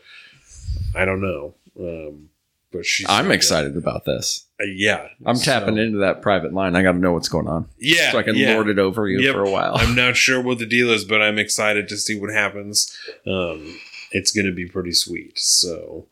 I 0.94 1.04
don't 1.04 1.20
know. 1.20 1.54
Um, 1.78 2.28
but 2.72 2.84
she's 2.84 3.06
I'm 3.08 3.30
excited 3.30 3.76
about 3.76 4.04
this. 4.04 4.46
uh, 4.60 4.64
yeah, 4.66 5.08
I'm 5.24 5.36
So- 5.36 5.44
tapping 5.52 5.78
into 5.78 5.98
that 5.98 6.20
private 6.22 6.52
line. 6.52 6.76
I 6.76 6.82
got 6.82 6.92
to 6.92 6.98
know 6.98 7.12
what's 7.12 7.28
going 7.28 7.48
on, 7.48 7.68
Yeah, 7.78 8.10
so 8.12 8.18
I 8.18 8.22
can 8.22 8.36
yeah. 8.36 8.54
lord 8.54 8.68
it 8.68 8.78
over 8.78 9.08
you 9.08 9.20
Yep. 9.20 9.34
for 9.34 9.44
a 9.44 9.50
while. 9.50 9.72
I'm 9.76 9.94
not 9.94 10.16
sure 10.16 10.40
what 10.40 10.58
the 10.58 10.66
deal 10.66 10.90
is, 10.90 11.04
but 11.04 11.22
I'm 11.22 11.38
excited 11.38 11.88
to 11.88 11.96
see 11.96 12.18
what 12.18 12.32
happens. 12.32 12.94
Um, 13.26 13.78
it's 14.12 14.30
going 14.32 14.46
to 14.46 14.52
be 14.52 14.66
pretty 14.66 14.92
sweet. 14.92 15.38
So 15.38 16.06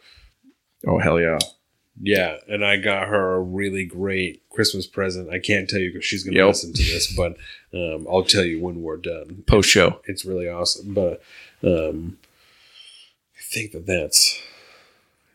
oh 0.87 0.99
hell 0.99 1.19
yeah! 1.21 1.39
yeah, 2.01 2.37
and 2.49 2.65
I 2.65 2.77
got 2.77 3.09
her 3.09 3.35
a 3.35 3.41
really 3.43 3.85
great 3.85 4.43
Christmas 4.51 4.87
present. 4.87 5.31
I 5.31 5.39
can't 5.39 5.69
tell 5.69 5.81
you 5.81 5.91
because 5.93 6.05
she's 6.05 6.23
going 6.25 6.35
to 6.35 6.39
Yep. 6.41 6.47
listen 6.49 6.73
to 6.75 6.83
this, 6.83 7.13
but 7.15 7.37
um, 7.75 8.07
I'll 8.11 8.23
tell 8.23 8.45
you 8.45 8.61
when 8.61 8.83
we're 8.83 8.97
done. 8.99 9.45
Post 9.47 9.69
show. 9.71 10.01
It's 10.07 10.25
really 10.25 10.49
awesome. 10.49 10.95
But 10.95 11.23
um, 11.63 12.19
I 13.37 13.43
think 13.53 13.73
that 13.73 13.87
that's. 13.87 14.39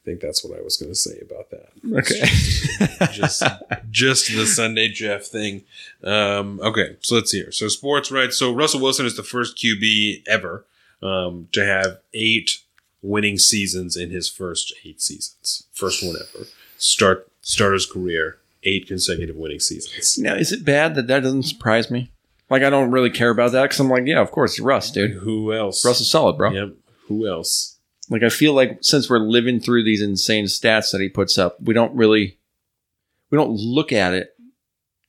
I 0.02 0.06
think 0.06 0.20
that's 0.20 0.44
what 0.44 0.58
I 0.58 0.62
was 0.62 0.78
going 0.78 0.92
to 0.92 0.96
say 0.96 1.20
about 1.22 1.52
that. 1.52 1.70
Okay. 1.94 3.12
just 3.12 3.44
just 3.92 4.36
the 4.36 4.48
Sunday 4.48 4.88
Jeff 4.88 5.26
thing. 5.26 5.64
Um, 6.04 6.60
okay, 6.62 6.98
so 7.02 7.16
let's 7.16 7.30
see 7.30 7.42
here. 7.42 7.52
So 7.52 7.68
sports, 7.68 8.12
right? 8.12 8.34
So 8.34 8.52
Russell 8.52 8.82
Wilson 8.82 9.06
is 9.06 9.16
the 9.16 9.24
first 9.24 9.58
QB 9.58 10.24
ever 10.28 10.66
um, 11.04 11.50
to 11.52 11.64
have 11.64 12.00
eight 12.16 12.62
winning 13.04 13.38
seasons 13.38 13.96
in 13.96 14.10
his 14.10 14.28
first 14.28 14.74
eight 14.84 15.02
seasons. 15.02 15.68
First 15.72 16.04
one 16.04 16.16
ever. 16.16 16.48
Start 16.78 17.32
starter's 17.42 17.86
career 17.86 18.40
eight 18.64 18.88
consecutive 18.88 19.36
winning 19.36 19.60
seasons. 19.60 20.18
now, 20.18 20.36
is 20.36 20.52
it 20.52 20.66
bad 20.66 20.96
that 20.96 21.08
that 21.08 21.22
doesn't 21.22 21.44
surprise 21.44 21.92
me? 21.92 22.12
Like 22.50 22.64
I 22.64 22.70
don't 22.70 22.92
really 22.92 23.10
care 23.10 23.30
about 23.30 23.52
that 23.54 23.64
because 23.64 23.80
I'm 23.80 23.90
like, 23.90 24.06
yeah, 24.06 24.20
of 24.20 24.32
course, 24.32 24.60
Russ, 24.60 24.92
dude. 24.92 25.12
Who 25.12 25.54
else? 25.54 25.86
Russ 25.86 26.02
is 26.02 26.10
solid, 26.10 26.38
bro. 26.38 26.52
Yep. 26.52 26.74
Who 27.08 27.28
else? 27.28 27.78
Like 28.12 28.22
I 28.24 28.30
feel 28.30 28.54
like 28.54 28.80
since 28.82 29.10
we're 29.10 29.18
living 29.20 29.60
through 29.60 29.84
these 29.84 30.02
insane 30.02 30.46
stats 30.46 30.92
that 30.92 31.02
he 31.02 31.10
puts 31.10 31.38
up, 31.40 31.60
we 31.62 31.74
don't 31.74 31.96
really 31.96 32.38
we 33.32 33.38
don't 33.38 33.52
look 33.54 33.92
at 33.92 34.14
it 34.14 34.36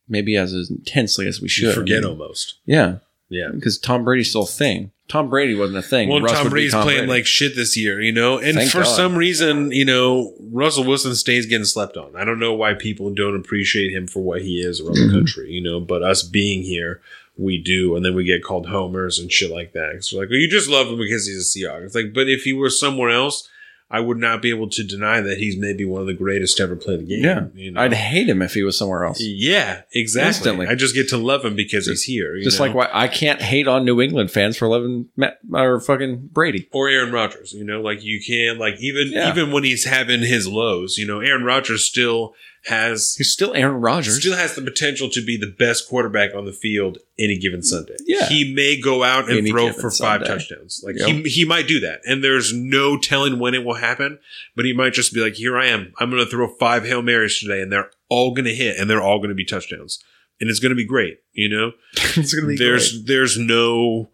maybe 0.09 0.37
as 0.37 0.53
intensely 0.71 1.27
as 1.27 1.41
we 1.41 1.49
should. 1.49 1.67
You 1.69 1.73
forget 1.75 2.05
almost. 2.05 2.57
Yeah, 2.65 2.97
Yeah. 3.29 3.49
because 3.53 3.79
Tom 3.79 4.05
Brady's 4.05 4.31
still 4.31 4.43
a 4.45 4.47
thing. 4.47 4.91
Tom 5.09 5.29
Brady 5.29 5.55
wasn't 5.55 5.79
a 5.79 5.83
thing. 5.83 6.09
Well, 6.09 6.21
Russ 6.21 6.33
Tom 6.33 6.49
Brady's 6.49 6.73
Tom 6.73 6.85
playing 6.85 7.01
Brady. 7.01 7.13
like 7.13 7.27
shit 7.27 7.55
this 7.57 7.77
year, 7.77 8.01
you 8.01 8.13
know, 8.13 8.39
and 8.39 8.57
Thank 8.57 8.71
for 8.71 8.83
God. 8.83 8.97
some 8.97 9.15
reason, 9.17 9.71
you 9.73 9.85
know, 9.85 10.33
Russell 10.51 10.85
Wilson 10.85 11.15
stays 11.15 11.45
getting 11.47 11.65
slept 11.67 11.97
on. 11.99 12.15
I 12.17 12.25
don't 12.25 12.39
know 12.39 12.55
why 12.55 12.75
people 12.75 13.13
don't 13.13 13.37
appreciate 13.37 13.93
him 13.93 14.07
for 14.07 14.23
what 14.23 14.43
he 14.43 14.61
is 14.61 14.81
around 14.81 14.95
the 14.95 15.11
country, 15.19 15.51
you 15.51 15.61
know, 15.61 15.81
but 15.81 16.03
us 16.03 16.23
being 16.23 16.63
here, 16.63 17.01
we 17.37 17.59
do, 17.59 17.97
and 17.97 18.05
then 18.05 18.15
we 18.15 18.25
get 18.25 18.43
called 18.45 18.67
homers 18.69 19.19
and 19.19 19.31
shit 19.33 19.51
like 19.51 19.73
that. 19.73 20.05
So 20.05 20.19
like, 20.19 20.29
well, 20.29 20.39
you 20.39 20.49
just 20.49 20.69
love 20.69 20.89
him 20.89 20.99
because 20.99 21.27
he's 21.27 21.39
a 21.57 21.59
Seahawks. 21.59 21.85
It's 21.87 21.95
like, 21.95 22.13
but 22.13 22.29
if 22.29 22.43
he 22.43 22.53
were 22.53 22.71
somewhere 22.71 23.11
else, 23.11 23.49
I 23.91 24.01
would 24.01 24.17
not 24.17 24.41
be 24.41 24.49
able 24.49 24.71
to 24.71 24.83
deny 24.85 25.21
that 25.21 25.37
he's 25.37 25.55
maybe 25.59 25.85
one 25.85 26.01
of 26.01 26.07
the 26.07 26.15
greatest 26.15 26.57
to 26.57 26.63
ever 26.63 26.77
play 26.77 26.97
the 26.97 27.03
game. 27.03 27.23
yeah, 27.23 27.45
you 27.55 27.71
know? 27.73 27.81
I'd 27.83 27.93
hate 27.93 28.27
him 28.27 28.41
if 28.41 28.55
he 28.55 28.63
was 28.63 28.79
somewhere 28.79 29.05
else. 29.05 29.21
yeah, 29.21 29.83
exactly. 29.93 30.29
Instantly. 30.29 30.67
I 30.67 30.75
just 30.77 30.95
get 30.95 31.11
to 31.11 31.19
love 31.19 31.45
him 31.45 31.55
because 31.57 31.87
he's 31.87 32.03
here. 32.05 32.35
you 32.37 32.43
Just 32.43 32.59
know? 32.59 32.67
like 32.67 32.75
why 32.75 32.89
I 32.91 33.07
can't 33.09 33.43
hate 33.43 33.69
on 33.69 33.85
New 33.85 34.01
England 34.01 34.31
fans 34.31 34.57
for 34.57 34.67
loving 34.67 35.09
Matt, 35.17 35.41
or 35.53 35.79
fucking 35.79 36.31
Brady. 36.33 36.69
or 36.73 36.89
Aaron 36.89 37.13
Rodgers. 37.13 37.53
You 37.53 37.65
know, 37.65 37.83
like 37.83 38.03
you 38.03 38.19
can 38.27 38.59
like 38.59 38.81
even 38.81 39.09
Yeah. 39.13 39.29
even 39.31 39.53
when 39.53 39.63
he's 39.65 39.85
having 39.85 40.21
his 40.21 40.49
lows, 40.49 40.97
you 40.97 41.07
know, 41.07 41.21
Aaron 41.21 41.45
Rodgers 41.45 41.85
still 41.85 42.35
has 42.67 43.15
He's 43.17 43.33
still 43.33 43.55
Aaron 43.55 43.81
Rodgers. 43.81 44.19
still 44.21 44.37
has 44.37 44.55
the 44.55 44.63
potential 44.63 45.09
to 45.11 45.25
be 45.25 45.37
the 45.37 45.53
best 45.59 45.89
quarterback 45.89 46.35
on 46.35 46.45
the 46.45 46.53
field 46.53 46.99
any 47.19 47.37
given 47.39 47.63
Sunday. 47.63 47.97
Yeah. 48.07 48.27
He 48.29 48.55
may 48.55 48.81
go 48.81 49.03
out 49.03 49.29
and 49.29 49.39
Any 49.39 49.51
throw 49.51 49.73
for 49.73 49.91
five 49.91 50.21
Sunday. 50.21 50.27
touchdowns. 50.27 50.81
Like 50.85 50.97
Yep. 50.99 51.09
he 51.09 51.23
he 51.25 51.45
might 51.45 51.67
do 51.67 51.81
that. 51.81 52.01
And 52.07 52.23
there's 52.23 52.53
no 52.53 52.97
telling 52.99 53.39
when 53.39 53.55
it 53.55 53.65
will 53.65 53.75
happen, 53.75 54.19
but 54.55 54.65
he 54.65 54.73
might 54.73 54.93
just 54.93 55.13
be 55.13 55.21
like, 55.21 55.35
"Here 55.35 55.59
I 55.59 55.67
am. 55.67 55.93
I'm 55.99 56.11
going 56.11 56.25
to 56.25 56.31
throw 56.31 56.49
five 56.57 56.85
Hail 56.85 57.03
Marys 57.03 57.39
today 57.41 57.61
and 57.63 57.73
they're 57.73 57.91
all 58.09 58.33
going 58.35 58.45
to 58.47 58.55
hit 58.55 58.79
and 58.79 58.89
they're 58.89 59.03
all 59.03 59.19
going 59.19 59.31
to 59.31 59.35
be 59.35 59.45
touchdowns." 59.45 60.03
And 60.41 60.51
it's 60.51 60.59
going 60.61 60.71
to 60.71 60.77
be 60.77 60.85
great, 60.87 61.19
you 61.33 61.49
know? 61.49 61.73
it's 62.17 62.35
gonna 62.35 62.49
be 62.49 62.57
there's 62.57 62.91
great. 62.93 63.07
there's 63.07 63.39
no 63.39 64.11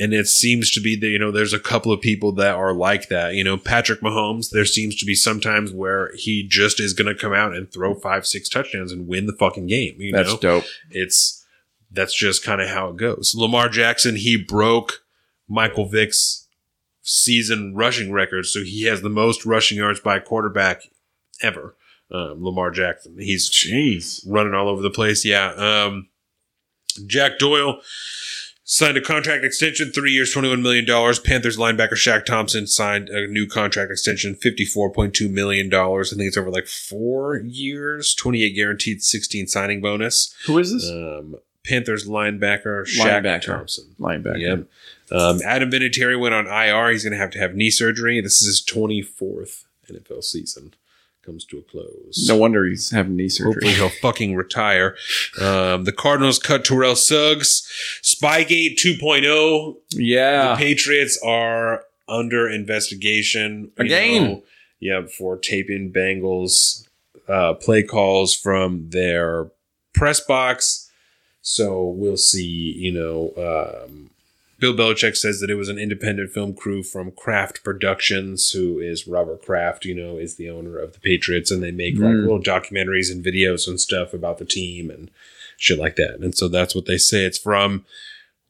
and 0.00 0.14
it 0.14 0.26
seems 0.26 0.70
to 0.72 0.80
be 0.80 0.96
that 0.96 1.06
you 1.08 1.18
know 1.18 1.30
there's 1.30 1.52
a 1.52 1.60
couple 1.60 1.92
of 1.92 2.00
people 2.00 2.32
that 2.32 2.54
are 2.56 2.72
like 2.72 3.08
that 3.08 3.34
you 3.34 3.44
know 3.44 3.56
patrick 3.56 4.00
mahomes 4.00 4.50
there 4.50 4.64
seems 4.64 4.96
to 4.96 5.04
be 5.04 5.14
sometimes 5.14 5.70
where 5.72 6.10
he 6.16 6.42
just 6.48 6.80
is 6.80 6.92
going 6.94 7.06
to 7.14 7.20
come 7.20 7.34
out 7.34 7.54
and 7.54 7.70
throw 7.70 7.94
five 7.94 8.26
six 8.26 8.48
touchdowns 8.48 8.90
and 8.90 9.06
win 9.06 9.26
the 9.26 9.36
fucking 9.38 9.66
game 9.66 9.94
you 10.00 10.10
That's 10.12 10.30
know 10.30 10.38
dope. 10.38 10.64
it's 10.90 11.44
that's 11.92 12.14
just 12.16 12.42
kind 12.44 12.60
of 12.60 12.68
how 12.70 12.88
it 12.88 12.96
goes 12.96 13.34
lamar 13.36 13.68
jackson 13.68 14.16
he 14.16 14.36
broke 14.36 15.04
michael 15.46 15.86
vick's 15.86 16.48
season 17.02 17.74
rushing 17.76 18.10
record 18.10 18.46
so 18.46 18.60
he 18.62 18.84
has 18.84 19.02
the 19.02 19.08
most 19.10 19.44
rushing 19.44 19.78
yards 19.78 20.00
by 20.00 20.16
a 20.16 20.20
quarterback 20.20 20.82
ever 21.42 21.76
um, 22.12 22.42
lamar 22.42 22.70
jackson 22.70 23.16
he's 23.18 23.50
Jeez. 23.50 24.20
running 24.26 24.54
all 24.54 24.68
over 24.68 24.82
the 24.82 24.90
place. 24.90 25.24
Yeah. 25.24 25.52
Um, 25.52 26.08
Jack 27.06 27.38
Doyle 27.38 27.80
Signed 28.72 28.96
a 28.96 29.00
contract 29.00 29.44
extension, 29.44 29.90
three 29.90 30.12
years, 30.12 30.32
$21 30.32 30.62
million. 30.62 30.86
Panthers 30.86 31.56
linebacker 31.56 31.94
Shaq 31.94 32.24
Thompson 32.24 32.68
signed 32.68 33.08
a 33.08 33.26
new 33.26 33.48
contract 33.48 33.90
extension, 33.90 34.36
$54.2 34.36 35.28
million. 35.28 35.74
I 35.74 36.02
think 36.04 36.28
it's 36.28 36.36
over 36.36 36.52
like 36.52 36.68
four 36.68 37.38
years, 37.38 38.14
28 38.14 38.50
guaranteed, 38.50 39.02
16 39.02 39.48
signing 39.48 39.80
bonus. 39.80 40.32
Who 40.46 40.56
is 40.58 40.72
this? 40.72 40.88
Um, 40.88 41.34
Panthers 41.66 42.06
linebacker 42.06 42.86
Shaq 42.86 43.24
Linebacker. 43.24 43.42
Thompson. 43.42 43.96
Linebacker. 43.98 44.38
Yep. 44.38 45.20
Um, 45.20 45.40
Adam 45.44 45.68
Vinatieri 45.68 46.18
went 46.20 46.34
on 46.34 46.46
IR. 46.46 46.92
He's 46.92 47.02
going 47.02 47.12
to 47.12 47.18
have 47.18 47.32
to 47.32 47.40
have 47.40 47.56
knee 47.56 47.70
surgery. 47.70 48.20
This 48.20 48.40
is 48.40 48.46
his 48.46 48.64
24th 48.64 49.64
NFL 49.90 50.22
season. 50.22 50.74
Comes 51.30 51.44
to 51.44 51.58
a 51.58 51.62
close. 51.62 52.26
No 52.26 52.34
wonder 52.34 52.66
he's 52.66 52.90
having 52.90 53.14
knee 53.14 53.28
surgery. 53.28 53.52
Hopefully 53.52 53.74
he'll 53.74 54.00
fucking 54.00 54.34
retire. 54.34 54.96
Um, 55.40 55.84
the 55.84 55.92
Cardinals 55.92 56.40
cut 56.40 56.64
Terrell 56.64 56.96
Suggs. 56.96 57.70
Spygate 58.02 58.74
2.0. 58.74 59.76
Yeah. 59.92 60.48
The 60.50 60.56
Patriots 60.56 61.20
are 61.24 61.84
under 62.08 62.48
investigation 62.48 63.70
Again. 63.78 64.24
know, 64.24 64.42
yeah, 64.80 65.02
for 65.06 65.36
taping 65.36 65.92
Bengals 65.92 66.88
uh, 67.28 67.54
play 67.54 67.84
calls 67.84 68.34
from 68.34 68.90
their 68.90 69.52
press 69.94 70.18
box. 70.18 70.90
So 71.42 71.84
we'll 71.84 72.16
see. 72.16 72.74
You 72.76 72.90
know, 72.90 73.84
um, 73.86 74.09
Bill 74.60 74.74
Belichick 74.74 75.16
says 75.16 75.40
that 75.40 75.50
it 75.50 75.54
was 75.54 75.68
an 75.68 75.78
independent 75.78 76.30
film 76.30 76.54
crew 76.54 76.82
from 76.82 77.10
Kraft 77.12 77.64
Productions, 77.64 78.50
who 78.50 78.78
is 78.78 79.08
Robert 79.08 79.42
Kraft. 79.42 79.84
You 79.84 79.94
know, 79.94 80.16
is 80.18 80.36
the 80.36 80.50
owner 80.50 80.78
of 80.78 80.92
the 80.92 81.00
Patriots, 81.00 81.50
and 81.50 81.62
they 81.62 81.70
make 81.72 81.94
like 81.94 82.14
Mm. 82.14 82.22
little 82.22 82.42
documentaries 82.42 83.10
and 83.10 83.24
videos 83.24 83.66
and 83.66 83.80
stuff 83.80 84.12
about 84.14 84.38
the 84.38 84.44
team 84.44 84.90
and 84.90 85.10
shit 85.56 85.78
like 85.78 85.96
that. 85.96 86.20
And 86.20 86.36
so 86.36 86.48
that's 86.48 86.74
what 86.74 86.86
they 86.86 86.98
say 86.98 87.24
it's 87.24 87.38
from. 87.38 87.84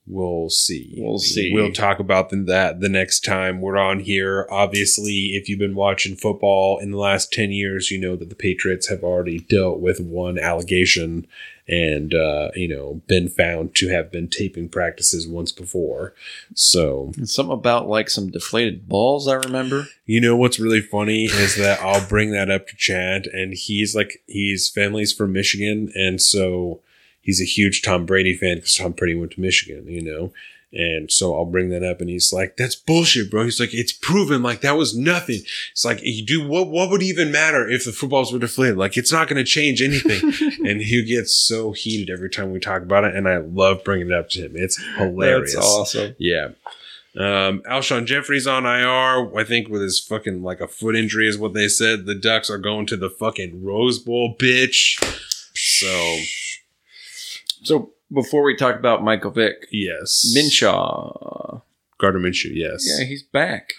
We'll 0.06 0.50
see. 0.50 0.94
We'll 0.96 1.18
see. 1.18 1.52
We'll 1.54 1.72
talk 1.72 2.00
about 2.00 2.30
that 2.30 2.80
the 2.80 2.88
next 2.88 3.20
time 3.20 3.60
we're 3.60 3.76
on 3.78 4.00
here. 4.00 4.46
Obviously, 4.50 5.36
if 5.36 5.48
you've 5.48 5.58
been 5.60 5.76
watching 5.76 6.16
football 6.16 6.78
in 6.78 6.90
the 6.90 6.98
last 6.98 7.32
10 7.32 7.52
years, 7.52 7.92
you 7.92 7.98
know 8.00 8.16
that 8.16 8.28
the 8.28 8.34
Patriots 8.34 8.88
have 8.88 9.04
already 9.04 9.38
dealt 9.38 9.78
with 9.78 10.00
one 10.00 10.36
allegation 10.36 11.26
and, 11.70 12.14
uh, 12.14 12.50
you 12.56 12.66
know, 12.66 13.00
been 13.06 13.28
found 13.28 13.76
to 13.76 13.88
have 13.88 14.10
been 14.10 14.26
taping 14.26 14.68
practices 14.68 15.26
once 15.26 15.52
before. 15.52 16.12
So, 16.52 17.12
Something 17.24 17.52
about 17.54 17.88
like 17.88 18.10
some 18.10 18.30
deflated 18.30 18.88
balls, 18.88 19.28
I 19.28 19.34
remember. 19.34 19.86
you 20.04 20.20
know 20.20 20.36
what's 20.36 20.58
really 20.58 20.80
funny 20.80 21.26
is 21.26 21.56
that 21.56 21.80
I'll 21.80 22.06
bring 22.06 22.32
that 22.32 22.50
up 22.50 22.66
to 22.68 22.76
Chad, 22.76 23.26
and 23.28 23.54
he's 23.54 23.94
like, 23.94 24.22
he's 24.26 24.68
family's 24.68 25.12
from 25.12 25.32
Michigan, 25.32 25.92
and 25.94 26.20
so 26.20 26.80
he's 27.22 27.40
a 27.40 27.44
huge 27.44 27.82
Tom 27.82 28.04
Brady 28.04 28.36
fan 28.36 28.56
because 28.56 28.74
Tom 28.74 28.92
Brady 28.92 29.14
went 29.14 29.32
to 29.32 29.40
Michigan, 29.40 29.86
you 29.86 30.02
know. 30.02 30.32
And 30.72 31.10
so 31.10 31.34
I'll 31.34 31.46
bring 31.46 31.70
that 31.70 31.82
up, 31.82 32.00
and 32.00 32.08
he's 32.08 32.32
like, 32.32 32.56
"That's 32.56 32.76
bullshit, 32.76 33.28
bro." 33.28 33.44
He's 33.44 33.58
like, 33.58 33.74
"It's 33.74 33.92
proven. 33.92 34.40
Like 34.40 34.60
that 34.60 34.76
was 34.76 34.96
nothing." 34.96 35.40
It's 35.72 35.84
like, 35.84 35.98
"You 36.02 36.24
do 36.24 36.46
what? 36.46 36.68
What 36.68 36.90
would 36.90 37.02
even 37.02 37.32
matter 37.32 37.68
if 37.68 37.84
the 37.84 37.90
footballs 37.90 38.32
were 38.32 38.38
deflated? 38.38 38.76
Like 38.76 38.96
it's 38.96 39.10
not 39.10 39.26
going 39.26 39.44
to 39.44 39.50
change 39.50 39.82
anything." 39.82 40.32
and 40.66 40.80
he 40.80 41.04
gets 41.04 41.34
so 41.34 41.72
heated 41.72 42.08
every 42.12 42.30
time 42.30 42.52
we 42.52 42.60
talk 42.60 42.82
about 42.82 43.02
it, 43.02 43.16
and 43.16 43.28
I 43.28 43.38
love 43.38 43.82
bringing 43.82 44.08
it 44.08 44.12
up 44.12 44.28
to 44.30 44.42
him. 44.42 44.52
It's 44.54 44.80
hilarious. 44.96 45.54
That's 45.54 45.66
awesome. 45.66 46.14
Yeah. 46.18 46.50
Um, 47.16 47.62
Alshon 47.68 48.06
Jeffery's 48.06 48.46
on 48.46 48.64
IR. 48.64 49.36
I 49.36 49.42
think 49.44 49.68
with 49.68 49.82
his 49.82 49.98
fucking 49.98 50.44
like 50.44 50.60
a 50.60 50.68
foot 50.68 50.94
injury 50.94 51.28
is 51.28 51.36
what 51.36 51.54
they 51.54 51.66
said. 51.66 52.06
The 52.06 52.14
Ducks 52.14 52.48
are 52.48 52.58
going 52.58 52.86
to 52.86 52.96
the 52.96 53.10
fucking 53.10 53.64
Rose 53.64 53.98
Bowl, 53.98 54.36
bitch. 54.38 55.02
So 55.54 56.18
So 57.64 57.92
before 58.12 58.42
we 58.42 58.56
talk 58.56 58.76
about 58.78 59.02
Michael 59.04 59.30
Vick, 59.30 59.66
yes, 59.70 60.32
Minshew, 60.36 61.62
Gardner 61.98 62.20
Minshew. 62.20 62.52
Yes, 62.54 62.86
yeah, 62.86 63.04
he's 63.06 63.22
back. 63.22 63.72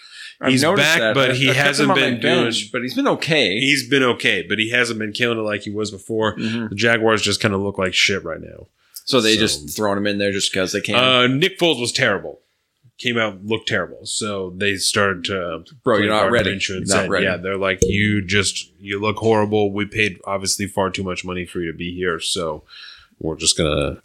He's 0.44 0.62
noticed 0.62 0.98
back, 0.98 1.14
but 1.14 1.36
he 1.36 1.46
kept 1.46 1.56
him 1.58 1.64
hasn't 1.64 1.94
been 1.94 2.20
bench, 2.20 2.56
doing- 2.62 2.68
But 2.72 2.82
he's 2.82 2.94
been 2.94 3.06
okay. 3.06 3.60
he's 3.60 3.88
been 3.88 4.02
okay, 4.02 4.42
but 4.48 4.58
he 4.58 4.70
hasn't 4.70 4.98
been 4.98 5.12
killing 5.12 5.38
it 5.38 5.42
like 5.42 5.62
he 5.62 5.70
was 5.70 5.92
before. 5.92 6.36
Mhm. 6.36 6.68
The 6.70 6.74
Jaguars 6.74 7.22
just 7.22 7.40
kind 7.40 7.54
of 7.54 7.60
look 7.60 7.78
like 7.78 7.94
shit 7.94 8.24
right 8.24 8.40
now. 8.40 8.66
So 9.04 9.20
they 9.20 9.34
So- 9.34 9.40
just 9.40 9.76
throwing 9.76 9.98
him 9.98 10.06
in 10.08 10.18
there 10.18 10.32
just 10.32 10.52
because 10.52 10.72
they 10.72 10.80
can. 10.80 10.96
Uh, 10.96 11.26
Nick 11.28 11.58
Foles 11.58 11.80
was 11.80 11.92
terrible. 11.92 12.40
Came 12.98 13.18
out 13.18 13.44
looked 13.44 13.68
terrible, 13.68 14.04
so 14.04 14.52
they 14.56 14.76
started 14.76 15.24
to 15.24 15.64
Bro, 15.82 15.98
you're 15.98 16.08
not 16.08 16.30
ready. 16.30 16.58
You're 16.68 16.80
not 16.80 16.88
said, 16.88 17.10
ready. 17.10 17.24
Yeah, 17.24 17.36
they're 17.36 17.56
like 17.56 17.78
you 17.82 18.20
just 18.24 18.70
you 18.80 19.00
look 19.00 19.16
horrible. 19.18 19.72
We 19.72 19.86
paid 19.86 20.18
obviously 20.24 20.66
far 20.66 20.90
too 20.90 21.02
much 21.02 21.24
money 21.24 21.44
for 21.46 21.60
you 21.60 21.70
to 21.72 21.76
be 21.76 21.94
here, 21.94 22.20
so 22.20 22.62
we're 23.18 23.36
just 23.36 23.56
gonna. 23.56 24.00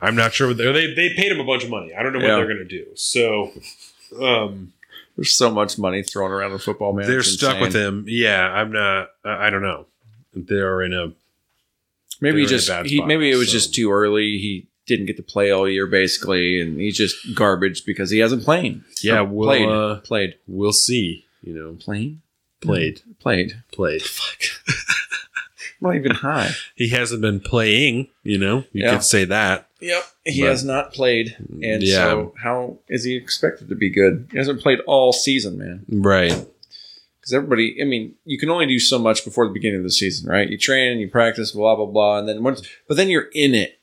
I'm 0.00 0.16
not 0.16 0.32
sure 0.32 0.48
what 0.48 0.56
they 0.58 0.64
they 0.94 1.14
paid 1.14 1.32
him 1.32 1.40
a 1.40 1.44
bunch 1.44 1.64
of 1.64 1.70
money. 1.70 1.92
I 1.94 2.02
don't 2.02 2.12
know 2.12 2.18
what 2.20 2.28
Yeah. 2.28 2.36
they're 2.36 2.48
gonna 2.48 2.64
do. 2.64 2.86
So, 2.94 3.52
um, 4.20 4.72
There's 5.16 5.34
so 5.34 5.50
much 5.50 5.78
money 5.78 6.02
thrown 6.02 6.30
around 6.30 6.52
in 6.52 6.58
football, 6.58 6.92
man. 6.92 7.06
they're 7.06 7.18
It's 7.20 7.32
stuck 7.34 7.60
with 7.60 7.74
him. 7.74 8.04
Yeah, 8.08 8.46
I'm 8.50 8.72
not. 8.72 9.08
I 9.24 9.50
don't 9.50 9.62
know. 9.62 9.86
They're 10.34 10.82
in 10.82 10.94
a 10.94 11.12
Maybe 12.20 12.44
a 12.44 12.46
just 12.46 12.70
he, 12.86 12.96
spot, 12.96 13.08
maybe 13.08 13.30
it 13.30 13.36
was 13.36 13.48
so. 13.48 13.52
just 13.52 13.74
too 13.74 13.90
early. 13.92 14.38
He 14.38 14.66
didn't 14.86 15.06
get 15.06 15.16
to 15.16 15.22
play 15.22 15.50
all 15.50 15.68
year 15.68 15.86
basically, 15.86 16.60
and 16.60 16.80
he's 16.80 16.96
just 16.96 17.34
garbage 17.34 17.84
because 17.84 18.10
he 18.10 18.20
hasn't 18.20 18.44
played. 18.44 18.80
yeah. 19.02 19.18
Or 19.20 19.24
We'll 19.24 19.48
played, 19.48 19.68
uh, 19.68 19.96
played, 20.00 20.34
we'll 20.46 20.72
see. 20.72 21.26
You 21.42 21.54
know, 21.54 21.72
played, 21.78 22.18
played, 22.60 23.02
played. 23.20 23.54
played. 23.72 24.02
I'm 24.02 24.84
not 25.82 25.96
even 25.96 26.12
high. 26.12 26.50
He 26.76 26.88
hasn't 26.88 27.20
been 27.22 27.40
playing. 27.40 28.08
You 28.22 28.38
know, 28.38 28.58
you 28.72 28.84
Yeah. 28.84 28.92
could 28.94 29.02
say 29.04 29.24
that. 29.26 29.68
Yep, 29.80 30.02
he 30.24 30.40
But- 30.42 30.50
has 30.50 30.64
not 30.64 30.92
played, 30.92 31.36
and 31.62 31.82
Yeah. 31.82 31.96
so 31.96 32.34
how 32.42 32.78
is 32.88 33.04
he 33.04 33.16
expected 33.16 33.68
to 33.68 33.74
be 33.74 33.90
good? 33.90 34.28
He 34.32 34.38
hasn't 34.38 34.60
played 34.60 34.78
all 34.86 35.12
season, 35.12 35.58
man. 35.58 35.84
Right. 35.88 36.30
Because 37.20 37.34
everybody, 37.34 37.76
I 37.80 37.84
mean, 37.84 38.14
you 38.24 38.38
can 38.38 38.50
only 38.50 38.66
do 38.66 38.78
so 38.78 38.98
much 38.98 39.24
before 39.24 39.46
the 39.46 39.52
beginning 39.52 39.78
of 39.78 39.84
the 39.84 39.90
season, 39.90 40.28
right? 40.30 40.48
You 40.48 40.56
train, 40.58 40.92
and 40.92 41.00
you 41.00 41.08
practice, 41.08 41.52
blah 41.52 41.74
blah 41.76 41.86
blah, 41.86 42.18
and 42.18 42.28
then 42.28 42.42
once, 42.42 42.62
but 42.88 42.96
then 42.96 43.08
you're 43.08 43.28
in 43.34 43.54
it 43.54 43.78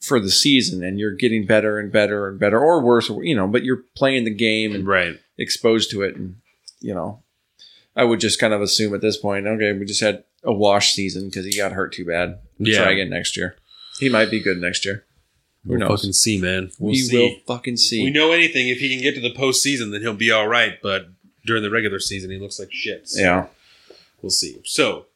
for 0.00 0.20
the 0.20 0.30
season, 0.30 0.82
and 0.84 0.98
you're 0.98 1.14
getting 1.14 1.44
better 1.44 1.78
and 1.78 1.90
better 1.90 2.28
and 2.28 2.38
better, 2.38 2.58
or 2.60 2.80
worse, 2.82 3.08
you 3.22 3.34
know. 3.34 3.46
But 3.48 3.64
you're 3.64 3.84
playing 3.96 4.24
the 4.24 4.30
game 4.34 4.74
and 4.74 4.86
Right. 4.86 5.18
exposed 5.38 5.90
to 5.90 6.02
it, 6.02 6.14
and 6.16 6.36
you 6.80 6.94
know, 6.94 7.22
I 7.96 8.04
would 8.04 8.20
just 8.20 8.38
kind 8.38 8.54
of 8.54 8.60
assume 8.62 8.94
at 8.94 9.00
this 9.00 9.16
point, 9.16 9.46
okay, 9.46 9.72
we 9.72 9.84
just 9.84 10.00
had 10.00 10.24
a 10.44 10.52
wash 10.52 10.94
season 10.94 11.26
because 11.28 11.44
he 11.44 11.56
got 11.56 11.72
hurt 11.72 11.92
too 11.92 12.04
bad. 12.04 12.38
We'll 12.58 12.68
Yeah. 12.72 12.82
Try 12.84 12.92
again 12.92 13.10
next 13.10 13.36
year. 13.36 13.56
He 13.98 14.08
might 14.08 14.30
be 14.30 14.40
good 14.40 14.58
next 14.60 14.84
year. 14.84 15.04
Who 15.64 15.70
We'll 15.70 15.80
knows? 15.80 16.00
fucking 16.00 16.12
see, 16.12 16.38
man. 16.40 16.70
We'll 16.78 16.92
we 16.92 16.98
see. 16.98 17.16
will 17.18 17.36
fucking 17.56 17.76
see. 17.76 18.04
We 18.04 18.10
know 18.10 18.32
anything. 18.32 18.68
If 18.68 18.78
he 18.78 18.88
can 18.88 19.02
get 19.02 19.14
to 19.16 19.20
the 19.20 19.34
postseason, 19.34 19.90
then 19.90 20.00
he'll 20.00 20.14
be 20.14 20.30
all 20.30 20.46
right. 20.48 20.78
But 20.82 21.08
during 21.44 21.62
the 21.62 21.70
regular 21.70 21.98
season, 21.98 22.30
he 22.30 22.38
looks 22.38 22.58
like 22.58 22.72
shit. 22.72 23.08
So 23.08 23.20
yeah, 23.20 23.46
we'll 24.22 24.30
see. 24.30 24.60
So, 24.64 25.06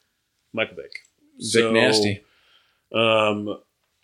Michael 0.51 0.75
Vick. 0.75 0.91
Vic 1.39 1.51
So, 1.63 1.71
nasty. 1.71 2.23
Um, 2.93 3.57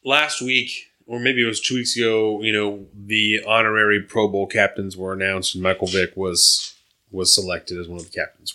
last 0.04 0.42
week, 0.42 0.72
or 1.06 1.20
maybe 1.20 1.42
it 1.44 1.48
was 1.48 1.60
two 1.60 1.76
weeks 1.76 1.96
ago, 1.98 2.42
you 2.42 2.54
know, 2.54 2.86
the 2.96 3.42
honorary 3.48 4.02
Pro 4.02 4.28
Bowl 4.28 4.48
captains 4.48 4.96
were 4.96 5.14
announced, 5.14 5.54
and 5.56 5.64
Michael 5.64 5.88
Vick 5.88 6.16
was 6.16 6.74
was 7.12 7.34
selected 7.34 7.80
as 7.80 7.88
one 7.88 8.00
of 8.00 8.06
the 8.10 8.16
captains? 8.16 8.54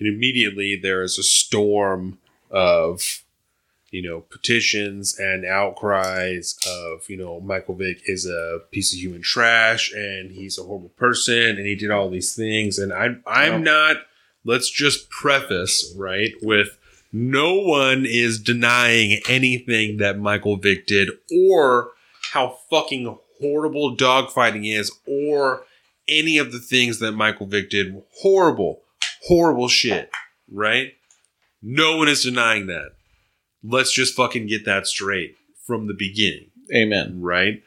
And 0.00 0.08
immediately 0.08 0.76
there 0.76 1.02
is 1.02 1.18
a 1.18 1.22
storm 1.22 2.18
of, 2.50 3.22
you 3.90 4.02
know, 4.02 4.20
petitions 4.20 5.18
and 5.18 5.44
outcries 5.44 6.58
of, 6.66 7.08
you 7.08 7.16
know, 7.16 7.40
Michael 7.40 7.74
Vick 7.76 8.00
is 8.06 8.26
a 8.26 8.60
piece 8.70 8.92
of 8.92 8.98
human 8.98 9.22
trash 9.22 9.92
and 9.92 10.32
he's 10.32 10.58
a 10.58 10.62
horrible 10.62 10.88
person 10.90 11.58
and 11.58 11.66
he 11.66 11.76
did 11.76 11.90
all 11.90 12.10
these 12.10 12.34
things. 12.34 12.78
And 12.78 12.92
I'm 12.92 13.22
I'm 13.26 13.62
not. 13.62 13.96
Let's 14.42 14.70
just 14.70 15.10
preface 15.10 15.94
right 15.96 16.32
with 16.40 16.78
no 17.12 17.56
one 17.56 18.06
is 18.06 18.40
denying 18.40 19.20
anything 19.28 19.98
that 19.98 20.18
Michael 20.18 20.56
Vick 20.56 20.86
did 20.86 21.10
or 21.30 21.90
how 22.32 22.56
fucking 22.70 23.18
horrible 23.40 23.96
dogfighting 23.96 24.72
is 24.72 24.92
or 25.06 25.64
any 26.08 26.38
of 26.38 26.52
the 26.52 26.58
things 26.58 26.98
that 27.00 27.12
Michael 27.12 27.46
Vick 27.46 27.70
did. 27.70 28.02
Horrible, 28.20 28.82
horrible 29.22 29.68
shit, 29.68 30.10
right? 30.50 30.92
No 31.62 31.96
one 31.96 32.08
is 32.08 32.22
denying 32.22 32.66
that. 32.68 32.92
Let's 33.62 33.92
just 33.92 34.14
fucking 34.14 34.46
get 34.46 34.64
that 34.64 34.86
straight 34.86 35.36
from 35.66 35.86
the 35.86 35.94
beginning 35.94 36.50
Amen. 36.74 37.20
right? 37.20 37.62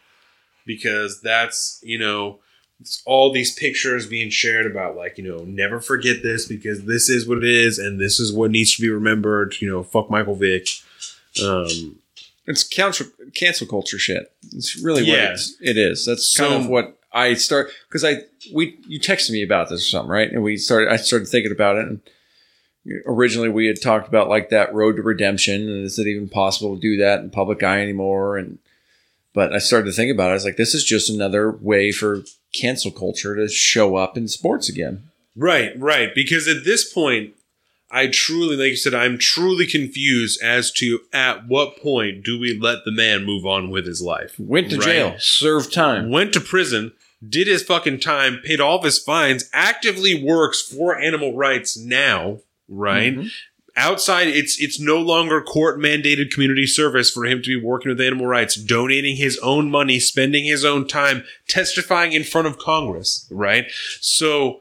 Because 0.66 1.22
that's, 1.22 1.80
you 1.84 2.00
know, 2.00 2.40
it's 2.80 3.04
all 3.06 3.32
these 3.32 3.54
pictures 3.54 4.08
being 4.08 4.30
shared 4.30 4.66
about, 4.66 4.96
like, 4.96 5.18
you 5.18 5.24
know, 5.24 5.44
never 5.44 5.80
forget 5.80 6.24
this 6.24 6.48
because 6.48 6.86
this 6.86 7.10
is 7.10 7.28
what 7.28 7.38
it 7.38 7.44
is 7.44 7.78
and 7.78 8.00
this 8.00 8.20
is 8.20 8.34
what 8.34 8.50
needs 8.52 8.76
to 8.76 8.82
be 8.82 8.90
remembered. 8.90 9.56
You 9.62 9.70
know, 9.70 9.84
fuck 9.84 10.10
Michael 10.10 10.36
Vick. 10.36 10.68
Um, 11.44 12.00
It's 12.46 12.64
cancel 12.64 13.08
cancel 13.36 13.68
culture 13.68 13.98
shit. 14.00 14.32
It's 14.54 14.76
really 14.82 15.04
Yeah. 15.06 15.14
what 15.26 15.32
it's, 15.34 15.56
it 15.62 15.78
is. 15.78 16.06
That's 16.06 16.36
kind 16.36 16.52
So- 16.52 16.60
of 16.60 16.68
what 16.68 16.98
I 17.14 17.36
start 17.36 17.70
because 17.88 18.04
I 18.04 18.18
we 18.54 18.80
you 18.88 19.00
texted 19.00 19.32
me 19.32 19.44
about 19.44 19.70
this 19.70 19.82
or 19.82 19.90
something, 19.90 20.10
right? 20.12 20.32
And 20.32 20.44
we 20.44 20.58
started. 20.58 20.92
I 20.92 20.98
started 20.98 21.28
thinking 21.28 21.52
about 21.52 21.78
it. 21.78 21.88
And 21.88 22.02
originally, 23.06 23.50
we 23.50 23.68
had 23.68 23.82
talked 23.82 24.08
about 24.08 24.30
like 24.30 24.50
that 24.50 24.74
road 24.74 24.96
to 24.98 25.02
redemption, 25.02 25.70
and 25.70 25.86
is 25.86 26.00
it 26.00 26.08
even 26.08 26.28
possible 26.30 26.76
to 26.76 26.82
do 26.82 26.98
that 26.98 27.20
in 27.20 27.30
public 27.30 27.62
eye 27.64 27.82
anymore? 27.82 28.38
And 28.38 28.58
But 29.34 29.54
I 29.54 29.60
started 29.60 29.86
to 29.88 29.96
think 29.96 30.12
about 30.12 30.28
it. 30.28 30.32
I 30.32 30.34
was 30.34 30.46
like, 30.46 30.58
this 30.58 30.74
is 30.74 30.84
just 30.84 31.10
another 31.10 31.52
way 31.52 31.92
for 31.92 32.24
cancel 32.54 32.92
culture 32.92 33.36
to 33.36 33.48
show 33.48 33.96
up 33.96 34.18
in 34.18 34.28
sports 34.28 34.70
again. 34.70 35.04
Right, 35.36 35.72
right. 35.80 36.10
Because 36.14 36.48
at 36.48 36.64
this 36.66 36.92
point, 36.92 37.34
I 37.90 38.08
truly, 38.08 38.56
like 38.56 38.70
you 38.72 38.76
said, 38.76 38.94
I'm 38.94 39.18
truly 39.18 39.66
confused 39.66 40.42
as 40.44 40.72
to 40.74 41.00
at 41.12 41.48
what 41.48 41.78
point 41.78 42.24
do 42.24 42.40
we 42.40 42.58
let 42.60 42.86
the 42.86 42.92
man 42.92 43.24
move 43.24 43.46
on 43.46 43.70
with 43.72 43.86
his 43.86 44.02
life? 44.02 44.36
Went 44.40 44.70
to 44.72 44.78
Right. 44.78 44.86
jail, 44.86 45.16
served 45.20 45.74
time. 45.74 46.10
Went 46.12 46.34
to 46.34 46.40
prison, 46.40 46.92
did 47.30 47.48
his 47.48 47.64
fucking 47.64 48.00
time, 48.00 48.40
paid 48.44 48.60
all 48.60 48.78
of 48.80 48.84
his 48.84 49.00
fines, 49.00 49.50
actively 49.54 50.22
works 50.24 50.62
for 50.62 51.00
animal 51.00 51.36
rights 51.36 51.78
now, 51.78 52.40
right? 52.68 53.16
Mhm. 53.16 53.32
outside 53.76 54.28
it's 54.28 54.62
it's 54.62 54.80
no 54.80 55.00
longer 55.02 55.42
court 55.42 55.80
mandated 55.80 56.30
community 56.32 56.68
service 56.68 57.10
for 57.10 57.26
him 57.26 57.42
to 57.42 57.60
be 57.60 57.66
working 57.66 57.90
with 57.90 58.00
animal 58.00 58.28
rights 58.28 58.54
donating 58.54 59.16
his 59.16 59.36
own 59.40 59.68
money 59.72 60.00
spending 60.00 60.46
his 60.46 60.64
own 60.64 60.88
time 60.88 61.24
testifying 61.48 62.14
in 62.14 62.24
front 62.24 62.46
of 62.46 62.60
congress 62.60 63.28
right 63.32 63.66
so 64.00 64.60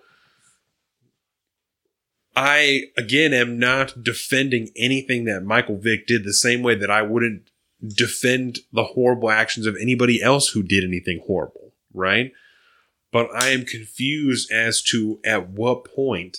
i 2.35 2.85
again 2.97 3.35
am 3.35 3.59
not 3.59 4.03
defending 4.03 4.71
anything 4.77 5.25
that 5.25 5.45
michael 5.45 5.77
vick 5.77 6.07
did 6.07 6.25
the 6.25 6.33
same 6.33 6.63
way 6.63 6.75
that 6.75 6.91
i 6.91 7.03
wouldn't 7.03 7.43
defend 7.95 8.61
the 8.73 8.85
horrible 8.85 9.31
actions 9.31 9.67
of 9.67 9.77
anybody 9.79 10.23
else 10.23 10.49
who 10.51 10.63
did 10.63 10.83
anything 10.85 11.21
horrible 11.27 11.75
right 11.93 12.33
but 13.13 13.29
i 13.35 13.49
am 13.51 13.65
confused 13.65 14.51
as 14.51 14.83
to 14.83 15.21
at 15.25 15.49
what 15.51 15.85
point 15.95 16.39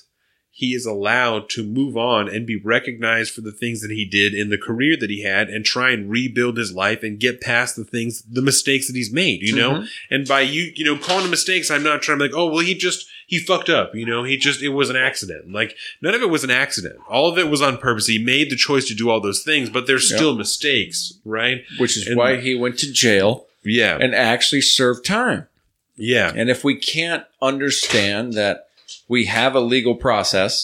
he 0.56 0.76
is 0.76 0.86
allowed 0.86 1.50
to 1.50 1.64
move 1.64 1.98
on 1.98 2.30
and 2.30 2.46
be 2.46 2.56
recognized 2.64 3.34
for 3.34 3.42
the 3.42 3.52
things 3.52 3.82
that 3.82 3.90
he 3.90 4.06
did 4.06 4.36
in 4.36 4.50
the 4.52 4.58
career 4.58 4.96
that 5.00 5.10
he 5.10 5.24
had 5.24 5.50
and 5.50 5.66
try 5.66 5.90
and 5.90 6.12
rebuild 6.12 6.58
his 6.58 6.72
life 6.72 7.02
and 7.02 7.20
get 7.20 7.42
past 7.42 7.76
the 7.76 7.84
things 7.84 8.22
the 8.30 8.42
mistakes 8.42 8.86
that 8.86 8.96
he's 8.96 9.12
made 9.12 9.42
you 9.42 9.56
know? 9.56 9.72
Mhm. 9.80 9.88
and 10.12 10.28
by 10.28 10.42
you 10.42 10.72
you 10.76 10.86
know 10.86 10.96
calling 10.98 11.24
them 11.24 11.32
mistakes 11.32 11.72
i'm 11.72 11.82
not 11.82 12.02
trying 12.04 12.20
to 12.20 12.26
be 12.26 12.30
like 12.30 12.38
oh 12.38 12.46
well 12.52 12.60
he 12.64 12.76
just 12.76 13.08
he 13.26 13.40
fucked 13.40 13.70
up 13.70 13.96
you 13.96 14.06
know? 14.06 14.24
He 14.24 14.38
just 14.38 14.62
it 14.62 14.70
was 14.70 14.92
an 14.92 14.96
accident. 14.96 15.52
Like 15.52 15.76
none 16.02 16.14
of 16.14 16.22
it 16.22 16.30
was 16.30 16.44
an 16.44 16.52
accident. 16.52 16.98
All 17.10 17.32
of 17.32 17.38
it 17.40 17.50
was 17.50 17.62
on 17.64 17.78
purpose. 17.80 18.06
He 18.06 18.20
made 18.24 18.52
the 18.52 18.56
choice 18.56 18.86
to 18.90 18.94
do 18.94 19.10
all 19.10 19.22
those 19.22 19.42
things 19.42 19.70
but 19.72 19.88
there's 19.88 20.12
Yeah. 20.12 20.18
still 20.18 20.36
mistakes 20.36 21.14
right? 21.26 21.64
Which 21.80 21.98
is 21.98 22.06
And- 22.06 22.18
why 22.18 22.40
he 22.40 22.54
went 22.54 22.78
to 22.80 22.92
jail 22.92 23.48
yeah. 23.64 23.98
and 24.00 24.14
actually 24.14 24.62
served 24.62 25.04
time. 25.06 25.48
Yeah 25.96 26.32
And 26.36 26.50
if 26.50 26.64
we 26.64 26.76
can't 26.76 27.26
understand 27.42 28.34
that 28.34 28.68
we 29.08 29.26
have 29.26 29.56
a 29.56 29.60
legal 29.60 29.96
process 29.96 30.64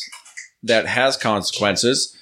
that 0.63 0.85
has 0.85 1.17
consequences, 1.17 2.15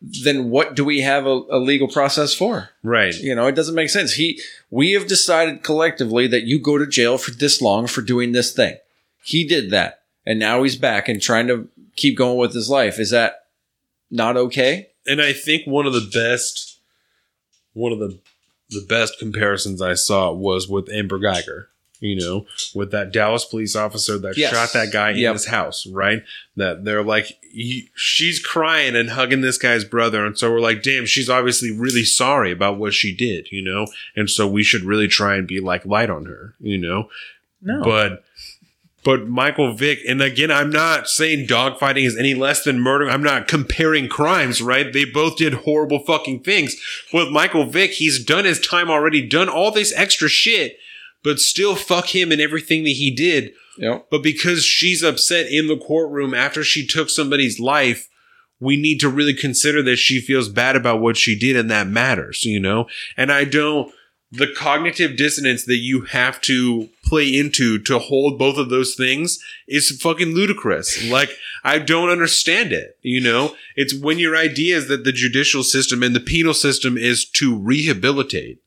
then 0.00 0.50
what 0.50 0.74
do 0.74 0.84
we 0.84 1.00
have 1.00 1.26
a, 1.26 1.40
a 1.50 1.58
legal 1.58 1.88
process 1.88 2.34
for? 2.34 2.70
right 2.82 3.14
You 3.14 3.34
know, 3.34 3.46
it 3.46 3.54
doesn't 3.54 3.74
make 3.74 3.90
sense. 3.90 4.14
He, 4.14 4.40
we 4.70 4.92
have 4.92 5.06
decided 5.06 5.62
collectively 5.62 6.26
that 6.28 6.44
you 6.44 6.60
go 6.60 6.78
to 6.78 6.86
jail 6.86 7.18
for 7.18 7.32
this 7.32 7.60
long 7.60 7.86
for 7.86 8.02
doing 8.02 8.32
this 8.32 8.52
thing. 8.52 8.76
He 9.24 9.46
did 9.46 9.70
that, 9.70 10.02
and 10.24 10.38
now 10.38 10.62
he's 10.62 10.76
back 10.76 11.08
and 11.08 11.20
trying 11.20 11.48
to 11.48 11.68
keep 11.96 12.16
going 12.16 12.38
with 12.38 12.54
his 12.54 12.70
life. 12.70 12.98
Is 12.98 13.10
that 13.10 13.46
not 14.10 14.36
okay? 14.36 14.88
and 15.08 15.22
I 15.22 15.32
think 15.32 15.66
one 15.66 15.86
of 15.86 15.94
the 15.94 16.08
best, 16.12 16.80
one 17.72 17.92
of 17.92 17.98
the 17.98 18.20
the 18.70 18.84
best 18.86 19.18
comparisons 19.18 19.80
I 19.80 19.94
saw 19.94 20.30
was 20.30 20.68
with 20.68 20.92
Amber 20.92 21.18
Guyger. 21.18 21.68
You 22.00 22.16
know, 22.16 22.46
with 22.74 22.92
that 22.92 23.12
Dallas 23.12 23.44
police 23.44 23.74
officer 23.74 24.18
that 24.18 24.36
Yes. 24.36 24.52
shot 24.52 24.72
that 24.72 24.92
guy 24.92 25.10
in 25.10 25.32
his 25.32 25.46
house, 25.46 25.84
right? 25.88 26.22
That 26.56 26.84
they're 26.84 27.02
like, 27.02 27.26
he, 27.50 27.90
she's 27.96 28.38
crying 28.38 28.94
and 28.94 29.10
hugging 29.10 29.40
this 29.40 29.58
guy's 29.58 29.84
brother, 29.84 30.24
and 30.24 30.38
so 30.38 30.50
we're 30.52 30.60
like, 30.60 30.82
damn, 30.84 31.06
she's 31.06 31.28
obviously 31.28 31.72
really 31.72 32.04
sorry 32.04 32.52
about 32.52 32.78
what 32.78 32.94
she 32.94 33.12
did, 33.14 33.48
you 33.50 33.62
know, 33.62 33.86
and 34.14 34.30
so 34.30 34.46
we 34.46 34.62
should 34.62 34.84
really 34.84 35.08
try 35.08 35.34
and 35.36 35.48
be 35.48 35.58
like 35.58 35.84
light 35.84 36.08
on 36.10 36.26
her, 36.26 36.54
you 36.60 36.78
know. 36.78 37.08
No. 37.60 37.82
But 37.82 38.22
but 39.04 39.26
Michael 39.26 39.72
Vick, 39.74 40.00
and 40.06 40.20
again, 40.20 40.50
I'm 40.50 40.70
not 40.70 41.08
saying 41.08 41.46
dogfighting 41.46 42.04
is 42.04 42.16
any 42.16 42.34
less 42.34 42.62
than 42.62 42.78
murder. 42.80 43.08
I'm 43.08 43.22
not 43.22 43.48
comparing 43.48 44.08
crimes, 44.08 44.60
right? 44.60 44.92
They 44.92 45.04
both 45.04 45.36
did 45.36 45.54
horrible 45.54 46.00
fucking 46.00 46.40
things. 46.40 46.76
With 47.12 47.30
Michael 47.30 47.64
Vick, 47.64 47.92
he's 47.92 48.22
done 48.22 48.44
his 48.44 48.60
time 48.60 48.90
already, 48.90 49.26
done 49.26 49.48
all 49.48 49.70
this 49.70 49.92
extra 49.96 50.28
shit, 50.28 50.78
but 51.22 51.38
still 51.38 51.74
fuck 51.74 52.14
him 52.14 52.32
and 52.32 52.40
everything 52.40 52.84
that 52.84 52.90
he 52.90 53.14
did. 53.14 53.52
Yep. 53.78 54.06
But 54.10 54.22
because 54.22 54.64
she's 54.64 55.02
upset 55.02 55.46
in 55.50 55.66
the 55.66 55.78
courtroom 55.78 56.34
after 56.34 56.64
she 56.64 56.86
took 56.86 57.10
somebody's 57.10 57.60
life, 57.60 58.08
we 58.60 58.76
need 58.76 58.98
to 59.00 59.08
really 59.08 59.34
consider 59.34 59.82
that 59.84 59.96
she 59.96 60.20
feels 60.20 60.48
bad 60.48 60.76
about 60.76 61.00
what 61.00 61.16
she 61.16 61.38
did 61.38 61.56
and 61.56 61.70
that 61.70 61.86
matters, 61.86 62.44
you 62.44 62.58
know? 62.58 62.86
And 63.16 63.30
I 63.30 63.44
don't, 63.44 63.92
the 64.30 64.52
cognitive 64.52 65.16
dissonance 65.16 65.64
that 65.64 65.76
you 65.76 66.02
have 66.02 66.40
to 66.42 66.88
play 67.04 67.34
into 67.34 67.78
to 67.84 67.98
hold 67.98 68.38
both 68.38 68.58
of 68.58 68.68
those 68.68 68.94
things 68.94 69.38
is 69.68 69.96
fucking 70.02 70.34
ludicrous. 70.34 71.08
Like, 71.08 71.30
I 71.62 71.78
don't 71.78 72.10
understand 72.10 72.72
it, 72.72 72.98
you 73.02 73.20
know? 73.20 73.54
It's 73.76 73.94
when 73.94 74.18
your 74.18 74.36
idea 74.36 74.76
is 74.76 74.88
that 74.88 75.04
the 75.04 75.12
judicial 75.12 75.62
system 75.62 76.02
and 76.02 76.14
the 76.14 76.20
penal 76.20 76.54
system 76.54 76.98
is 76.98 77.24
to 77.34 77.56
rehabilitate. 77.56 78.58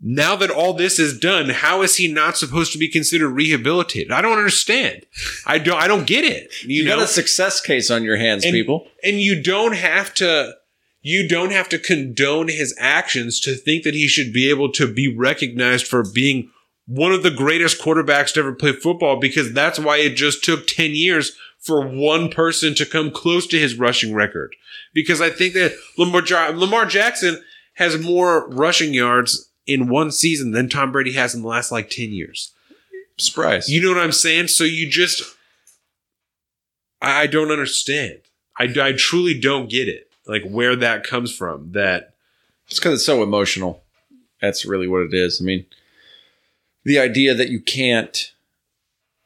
Now 0.00 0.36
that 0.36 0.50
all 0.50 0.74
this 0.74 0.98
is 1.00 1.18
done, 1.18 1.48
how 1.48 1.82
is 1.82 1.96
he 1.96 2.06
not 2.12 2.36
supposed 2.36 2.72
to 2.72 2.78
be 2.78 2.88
considered 2.88 3.30
rehabilitated? 3.30 4.12
I 4.12 4.20
don't 4.22 4.38
understand. 4.38 5.04
I 5.44 5.58
don't. 5.58 5.80
I 5.82 5.88
don't 5.88 6.06
get 6.06 6.24
it. 6.24 6.52
You, 6.64 6.82
You, 6.82 6.84
know, 6.84 6.96
got 6.96 7.04
a 7.04 7.08
success 7.08 7.60
case 7.60 7.90
on 7.90 8.04
your 8.04 8.16
hands, 8.16 8.44
And- 8.44 8.52
people. 8.52 8.86
and 9.02 9.20
you 9.20 9.42
don't 9.42 9.74
have 9.74 10.14
to. 10.14 10.54
You 11.00 11.28
don't 11.28 11.50
have 11.52 11.68
to 11.70 11.78
condone 11.78 12.48
his 12.48 12.74
actions 12.78 13.40
to 13.40 13.54
think 13.54 13.84
that 13.84 13.94
he 13.94 14.08
should 14.08 14.32
be 14.32 14.50
able 14.50 14.70
to 14.72 14.92
be 14.92 15.12
recognized 15.12 15.86
for 15.86 16.04
being 16.04 16.50
one 16.86 17.12
of 17.12 17.22
the 17.22 17.30
greatest 17.30 17.80
quarterbacks 17.80 18.32
to 18.34 18.40
ever 18.40 18.52
play 18.52 18.72
football 18.72 19.18
because 19.18 19.52
that's 19.52 19.78
why 19.78 19.98
it 19.98 20.16
just 20.16 20.42
took 20.44 20.66
10 20.66 20.90
years 20.92 21.36
for 21.60 21.86
one 21.86 22.28
person 22.30 22.74
to 22.74 22.84
come 22.86 23.10
close 23.10 23.46
to 23.46 23.58
his 23.58 23.76
rushing 23.76 24.12
record. 24.12 24.54
Because 24.92 25.20
I 25.20 25.30
think 25.30 25.54
that 25.54 25.72
Lamar, 25.96 26.22
Lamar 26.52 26.84
Jackson 26.86 27.42
has 27.74 27.98
more 28.02 28.48
rushing 28.50 28.92
yards 28.92 29.47
in 29.68 29.88
one 29.88 30.10
season 30.10 30.50
than 30.50 30.68
Tom 30.68 30.90
Brady 30.90 31.12
has 31.12 31.34
in 31.34 31.42
the 31.42 31.48
last 31.48 31.70
like 31.70 31.90
10 31.90 32.10
years. 32.10 32.52
Surprise. 33.18 33.68
You 33.68 33.82
know 33.82 33.90
what 33.90 34.02
I'm 34.02 34.12
saying? 34.12 34.48
So 34.48 34.64
you 34.64 34.88
just, 34.88 35.22
I 37.02 37.22
I 37.22 37.26
don't 37.26 37.52
understand. 37.52 38.20
I, 38.58 38.72
I 38.80 38.92
truly 38.92 39.38
don't 39.38 39.70
get 39.70 39.88
it. 39.88 40.10
Like 40.26 40.42
where 40.48 40.74
that 40.76 41.04
comes 41.04 41.34
from. 41.34 41.72
That 41.72 42.14
It's 42.66 42.78
because 42.78 42.94
it's 42.94 43.06
so 43.06 43.22
emotional. 43.22 43.82
That's 44.40 44.64
really 44.64 44.88
what 44.88 45.02
it 45.02 45.14
is. 45.14 45.40
I 45.40 45.44
mean, 45.44 45.66
the 46.84 46.98
idea 46.98 47.34
that 47.34 47.50
you 47.50 47.60
can't, 47.60 48.32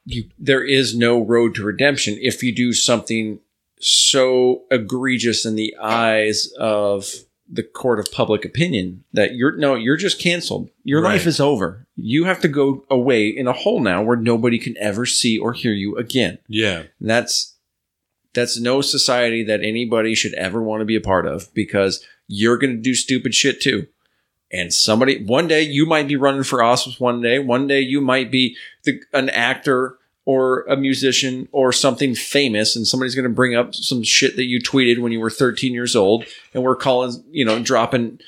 you 0.04 0.24
there 0.38 0.64
is 0.64 0.96
no 0.96 1.20
road 1.20 1.54
to 1.54 1.64
redemption 1.64 2.18
if 2.20 2.42
you 2.42 2.54
do 2.54 2.72
something 2.72 3.40
so 3.78 4.62
egregious 4.70 5.44
in 5.44 5.54
the 5.54 5.74
eyes 5.80 6.52
of 6.58 7.06
the 7.54 7.62
court 7.62 8.00
of 8.00 8.10
public 8.10 8.46
opinion 8.46 9.04
that 9.12 9.34
you're 9.34 9.54
no, 9.58 9.74
you're 9.74 9.98
just 9.98 10.18
canceled. 10.18 10.70
Your 10.84 11.02
Right. 11.02 11.12
life 11.12 11.26
is 11.26 11.38
over. 11.38 11.86
You 11.96 12.24
have 12.24 12.40
to 12.40 12.48
go 12.48 12.86
away 12.88 13.28
in 13.28 13.46
a 13.46 13.52
hole 13.52 13.80
now 13.80 14.02
where 14.02 14.16
nobody 14.16 14.58
can 14.58 14.74
ever 14.78 15.04
see 15.04 15.38
or 15.38 15.52
hear 15.52 15.72
you 15.74 15.94
again. 15.96 16.38
yeah, 16.48 16.84
And 16.98 17.10
that's 17.10 17.54
that's 18.34 18.58
no 18.58 18.80
society 18.80 19.42
that 19.44 19.60
anybody 19.62 20.14
should 20.14 20.32
ever 20.34 20.62
want 20.62 20.80
to 20.80 20.86
be 20.86 20.96
a 20.96 21.00
part 21.02 21.26
of 21.26 21.52
because 21.52 22.02
you're 22.28 22.56
going 22.56 22.74
to 22.74 22.80
do 22.80 22.94
stupid 22.94 23.34
shit 23.34 23.60
too. 23.60 23.86
And 24.50 24.72
somebody 24.72 25.22
one 25.22 25.46
day 25.48 25.60
you 25.62 25.84
might 25.84 26.08
be 26.08 26.16
running 26.16 26.42
for 26.44 26.62
office 26.62 26.98
one 26.98 27.20
day, 27.20 27.38
one 27.38 27.66
day 27.66 27.80
you 27.80 28.00
might 28.00 28.30
be 28.30 28.56
the, 28.84 29.00
an 29.12 29.28
actor 29.28 29.98
or 30.24 30.62
a 30.62 30.76
musician 30.76 31.48
or 31.52 31.72
something 31.72 32.14
famous 32.14 32.76
and 32.76 32.86
somebody's 32.86 33.14
going 33.14 33.28
to 33.28 33.34
bring 33.34 33.54
up 33.56 33.74
some 33.74 34.02
shit 34.02 34.36
that 34.36 34.44
you 34.44 34.60
tweeted 34.60 35.00
when 35.00 35.10
you 35.12 35.18
were 35.20 35.30
13 35.30 35.72
years 35.74 35.96
old 35.96 36.24
and 36.54 36.62
we're 36.62 36.76
calling, 36.76 37.24
you 37.30 37.44
know, 37.44 37.60
dropping 37.62 38.18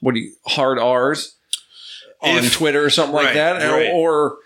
what 0.00 0.14
do 0.14 0.20
you 0.20 0.32
hard 0.46 0.78
R's 0.78 1.34
on 2.22 2.38
If- 2.44 2.54
Twitter 2.54 2.84
or 2.84 2.90
something 2.90 3.14
like 3.14 3.34
that 3.34 3.60
right. 3.60 3.90
or, 3.90 3.92
or 4.32 4.38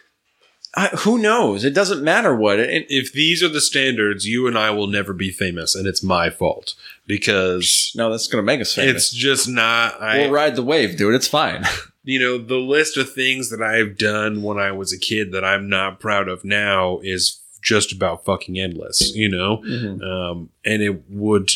I, 0.74 0.86
who 1.00 1.18
knows? 1.18 1.64
It 1.64 1.74
doesn't 1.74 2.02
matter 2.02 2.34
what. 2.34 2.60
It, 2.60 2.86
if 2.88 3.12
these 3.12 3.42
are 3.42 3.48
the 3.48 3.60
standards, 3.60 4.24
you 4.26 4.46
and 4.46 4.56
I 4.56 4.70
will 4.70 4.86
never 4.86 5.12
be 5.12 5.32
famous, 5.32 5.74
and 5.74 5.84
it's 5.84 6.00
my 6.00 6.30
fault 6.30 6.76
because 7.08 7.92
No, 7.96 8.08
that's 8.08 8.28
going 8.28 8.40
to 8.40 8.46
make 8.46 8.60
us 8.60 8.72
famous. 8.76 8.94
it's 8.94 9.10
just 9.12 9.48
not. 9.48 10.00
I 10.00 10.18
we'll 10.18 10.30
ride 10.30 10.54
the 10.54 10.62
wave, 10.62 10.96
dude. 10.96 11.14
It's 11.16 11.26
fine. 11.26 11.64
you 12.02 12.18
know 12.18 12.38
the 12.38 12.56
list 12.56 12.96
of 12.96 13.12
things 13.12 13.50
that 13.50 13.62
I've 13.62 13.98
done 13.98 14.42
when 14.42 14.58
I 14.58 14.72
was 14.72 14.92
a 14.92 14.98
kid 14.98 15.32
that 15.32 15.44
I'm 15.44 15.68
not 15.68 16.00
proud 16.00 16.28
of 16.28 16.44
now 16.44 17.00
is 17.02 17.40
just 17.62 17.92
about 17.92 18.24
fucking 18.24 18.58
endless. 18.58 19.14
You 19.14 19.28
know. 19.28 19.62
um, 20.02 20.50
and 20.64 20.82
it 20.82 21.08
would 21.10 21.50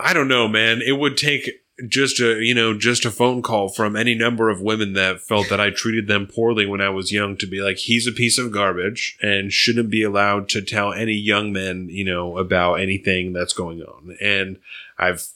i 0.00 0.12
don't 0.12 0.28
know 0.28 0.46
man 0.46 0.80
it 0.80 0.92
would 0.92 1.16
take 1.16 1.50
just 1.88 2.20
a 2.20 2.40
you 2.42 2.54
know 2.54 2.76
just 2.76 3.04
a 3.04 3.10
phone 3.10 3.42
call 3.42 3.68
from 3.68 3.96
any 3.96 4.14
number 4.14 4.48
of 4.50 4.60
women 4.60 4.92
that 4.92 5.20
felt 5.20 5.48
that 5.48 5.60
i 5.60 5.70
treated 5.70 6.06
them 6.06 6.26
poorly 6.26 6.66
when 6.66 6.80
i 6.80 6.88
was 6.88 7.10
young 7.10 7.36
to 7.36 7.46
be 7.46 7.60
like 7.60 7.76
he's 7.76 8.06
a 8.06 8.12
piece 8.12 8.38
of 8.38 8.52
garbage 8.52 9.18
and 9.22 9.52
shouldn't 9.52 9.90
be 9.90 10.02
allowed 10.02 10.48
to 10.48 10.60
tell 10.62 10.92
any 10.92 11.14
young 11.14 11.52
men 11.52 11.88
you 11.90 12.04
know 12.04 12.38
about 12.38 12.74
anything 12.74 13.32
that's 13.32 13.52
going 13.52 13.82
on 13.82 14.16
and 14.20 14.58
i've 14.98 15.26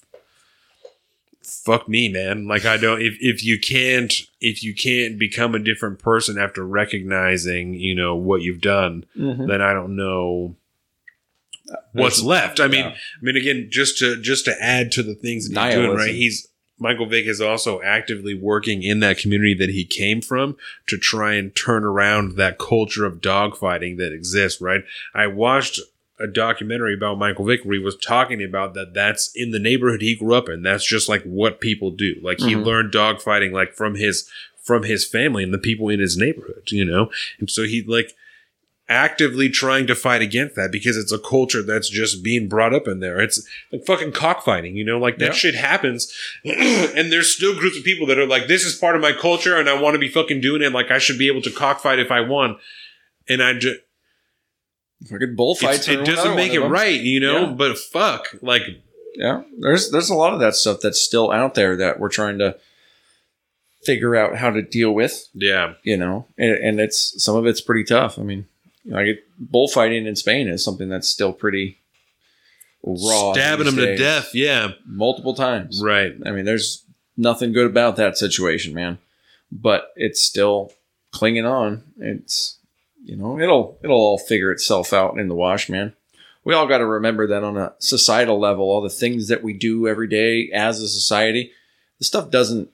fuck 1.65 1.89
me, 1.89 2.09
man. 2.09 2.47
Like 2.47 2.65
I 2.65 2.77
don't 2.77 3.01
if 3.01 3.17
if 3.21 3.45
you 3.45 3.59
can't 3.59 4.13
if 4.41 4.63
you 4.63 4.75
can't 4.75 5.19
become 5.19 5.55
a 5.55 5.59
different 5.59 5.99
person 5.99 6.39
after 6.39 6.65
recognizing, 6.67 7.75
you 7.75 7.95
know, 7.95 8.15
what 8.15 8.43
you've 8.43 8.61
done, 8.61 9.05
Mhm. 9.19 9.49
then 9.49 9.61
I 9.63 9.73
don't 9.73 9.97
know 9.97 10.57
what's 11.93 12.23
left. 12.23 12.61
I 12.61 12.69
mean, 12.69 12.85
Yeah. 12.85 12.91
I 12.91 13.23
mean 13.23 13.37
again, 13.37 13.69
just 13.71 13.99
to 13.99 14.21
just 14.21 14.45
to 14.45 14.63
add 14.63 14.93
to 14.93 15.03
the 15.03 15.15
things 15.15 15.49
that 15.49 15.67
he's 15.67 15.75
doing, 15.75 15.97
right? 15.97 16.15
He's 16.15 16.49
Michael 16.79 17.07
Vick 17.07 17.27
is 17.27 17.41
also 17.41 17.81
actively 17.83 18.35
working 18.35 18.83
in 18.83 18.99
that 19.01 19.17
community 19.17 19.55
that 19.55 19.71
he 19.71 19.85
came 19.85 20.21
from 20.21 20.57
to 20.89 20.99
try 20.99 21.35
and 21.35 21.55
turn 21.55 21.85
around 21.85 22.37
that 22.37 22.59
culture 22.59 23.07
of 23.07 23.21
dogfighting 23.21 23.97
that 23.99 24.13
exists, 24.13 24.61
right? 24.61 24.83
I 25.15 25.29
watched 25.29 25.79
a 26.21 26.27
documentary 26.27 26.95
about 26.95 27.19
Michael 27.19 27.45
Vick 27.45 27.65
where 27.65 27.77
he 27.77 27.83
was 27.85 27.97
talking 27.97 28.43
about 28.43 28.75
that 28.75 28.95
that's 28.95 29.31
in 29.35 29.51
the 29.51 29.59
neighborhood 29.59 30.01
he 30.01 30.15
grew 30.15 30.35
up 30.35 30.49
in. 30.49 30.63
That's 30.63 30.87
just 30.87 31.09
like 31.09 31.23
what 31.25 31.61
people 31.61 31.91
do. 31.91 32.15
Like 32.23 32.39
he 32.39 32.55
Mhm. 32.55 32.65
learned 32.65 32.93
dogfighting 32.93 33.53
like 33.53 33.75
from 33.75 33.97
his 33.97 34.29
from 34.63 34.85
his 34.85 35.05
family 35.07 35.43
and 35.43 35.53
the 35.53 35.59
people 35.59 35.89
in 35.91 36.01
his 36.01 36.17
neighborhood, 36.17 36.63
you 36.71 36.85
know? 36.87 37.11
And 37.39 37.51
so 37.51 37.65
he 37.65 37.83
like 37.87 38.13
actively 38.89 39.49
trying 39.49 39.87
to 39.87 39.95
fight 39.95 40.21
against 40.23 40.55
that 40.57 40.71
because 40.71 40.97
it's 40.97 41.13
a 41.13 41.19
culture 41.19 41.63
that's 41.63 41.89
just 41.89 42.23
being 42.23 42.49
brought 42.49 42.75
up 42.75 42.87
in 42.87 43.01
there. 43.01 43.19
It's 43.21 43.47
like 43.73 43.85
fucking 43.87 44.13
cockfighting, 44.13 44.77
you 44.77 44.85
know, 44.85 44.99
like 44.99 45.19
that 45.19 45.29
Yeah. 45.29 45.33
shit 45.33 45.55
happens. 45.55 46.13
and 46.45 47.11
there's 47.11 47.35
still 47.35 47.59
groups 47.59 47.79
of 47.79 47.85
people 47.85 48.07
that 48.07 48.19
are 48.19 48.27
like, 48.27 48.47
this 48.47 48.65
is 48.65 48.75
part 48.77 48.95
of 48.95 49.03
my 49.03 49.13
culture 49.13 49.57
and 49.57 49.69
I 49.69 49.81
want 49.81 49.95
to 49.95 49.99
be 49.99 50.09
fucking 50.09 50.41
doing 50.43 50.63
it. 50.63 50.73
Like 50.73 50.91
I 50.91 50.99
should 50.99 51.19
be 51.19 51.29
able 51.29 51.43
to 51.43 51.51
cockfight 51.51 51.99
if 51.99 52.11
I 52.11 52.21
want. 52.21 52.59
And 53.29 53.43
I 53.43 53.55
just, 53.55 53.81
Fucking 55.11 55.35
bullfights. 55.37 55.87
it 55.89 56.05
doesn't 56.05 56.37
make 56.37 56.53
it 56.55 56.61
them. 56.61 56.71
right, 56.73 56.99
you 57.01 57.21
know, 57.21 57.41
Yeah. 57.49 57.53
but 57.53 57.79
fuck, 57.79 58.29
like, 58.43 58.63
Yeah, 59.17 59.43
there's 59.61 59.91
there's 59.91 60.11
a 60.11 60.15
lot 60.15 60.33
of 60.35 60.41
that 60.41 60.55
stuff 60.55 60.81
that's 60.83 61.01
still 61.01 61.31
out 61.31 61.55
there 61.55 61.77
that 61.77 62.01
we're 62.01 62.09
trying 62.09 62.39
to 62.39 62.57
figure 63.85 64.17
out 64.17 64.37
how 64.37 64.51
to 64.51 64.63
deal 64.63 64.93
with. 64.93 65.29
yeah, 65.35 65.75
You 65.83 65.97
know, 65.97 66.27
and, 66.39 66.53
and 66.53 66.81
it's 66.81 67.23
some 67.23 67.37
of 67.37 67.47
it's 67.47 67.61
pretty 67.61 67.85
tough. 67.85 68.19
I 68.19 68.23
mean, 68.23 68.47
you 68.83 68.93
know, 68.93 68.99
I 68.99 69.15
bullfighting 69.39 70.07
in 70.07 70.17
Spain 70.17 70.49
is 70.49 70.65
something 70.65 70.89
that's 70.89 71.09
still 71.09 71.33
pretty 71.33 71.79
raw. 72.83 73.33
stabbing 73.33 73.67
them 73.67 73.77
to 73.77 73.97
death. 73.97 74.31
Yeah, 74.35 74.73
multiple 74.87 75.35
times. 75.35 75.81
right. 75.83 76.13
I 76.25 76.31
mean, 76.31 76.45
there's 76.45 76.85
nothing 77.17 77.53
good 77.53 77.67
about 77.67 77.97
that 77.97 78.17
situation, 78.19 78.73
man. 78.75 78.99
But 79.53 79.93
it's 79.97 80.21
still 80.21 80.73
clinging 81.13 81.47
on. 81.47 81.85
It's 81.99 82.59
you 83.05 83.17
know, 83.17 83.39
it'll 83.39 83.79
it'll 83.83 83.97
all 83.97 84.19
figure 84.19 84.51
itself 84.51 84.93
out 84.93 85.19
in 85.19 85.29
the 85.29 85.35
wash, 85.35 85.69
man. 85.69 85.95
We 86.45 86.55
all 86.55 86.67
got 86.67 86.79
to 86.79 86.87
remember 86.87 87.27
that 87.29 87.45
on 87.45 87.57
a 87.57 87.75
societal 87.79 88.39
level, 88.39 88.65
all 88.65 88.83
the 88.83 88.91
things 88.91 89.29
that 89.29 89.43
we 89.43 89.53
do 89.53 89.89
every 89.89 90.09
day 90.09 90.51
as 90.53 90.81
a 90.81 90.89
society, 90.89 91.53
the 91.99 92.05
stuff 92.05 92.31
doesn't 92.31 92.69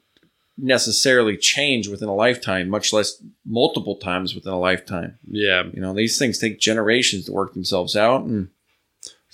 necessarily 0.56 1.36
change 1.36 1.88
within 1.88 2.08
a 2.08 2.14
lifetime, 2.14 2.68
much 2.68 2.92
less 2.92 3.22
multiple 3.44 3.96
times 3.96 4.34
within 4.34 4.52
a 4.52 4.58
lifetime. 4.58 5.18
Yeah, 5.28 5.64
You 5.72 5.80
know, 5.80 5.94
these 5.94 6.18
things 6.18 6.38
take 6.38 6.60
generations 6.60 7.26
to 7.26 7.32
work 7.32 7.54
themselves 7.54 7.96
out. 7.96 8.24
And 8.24 8.48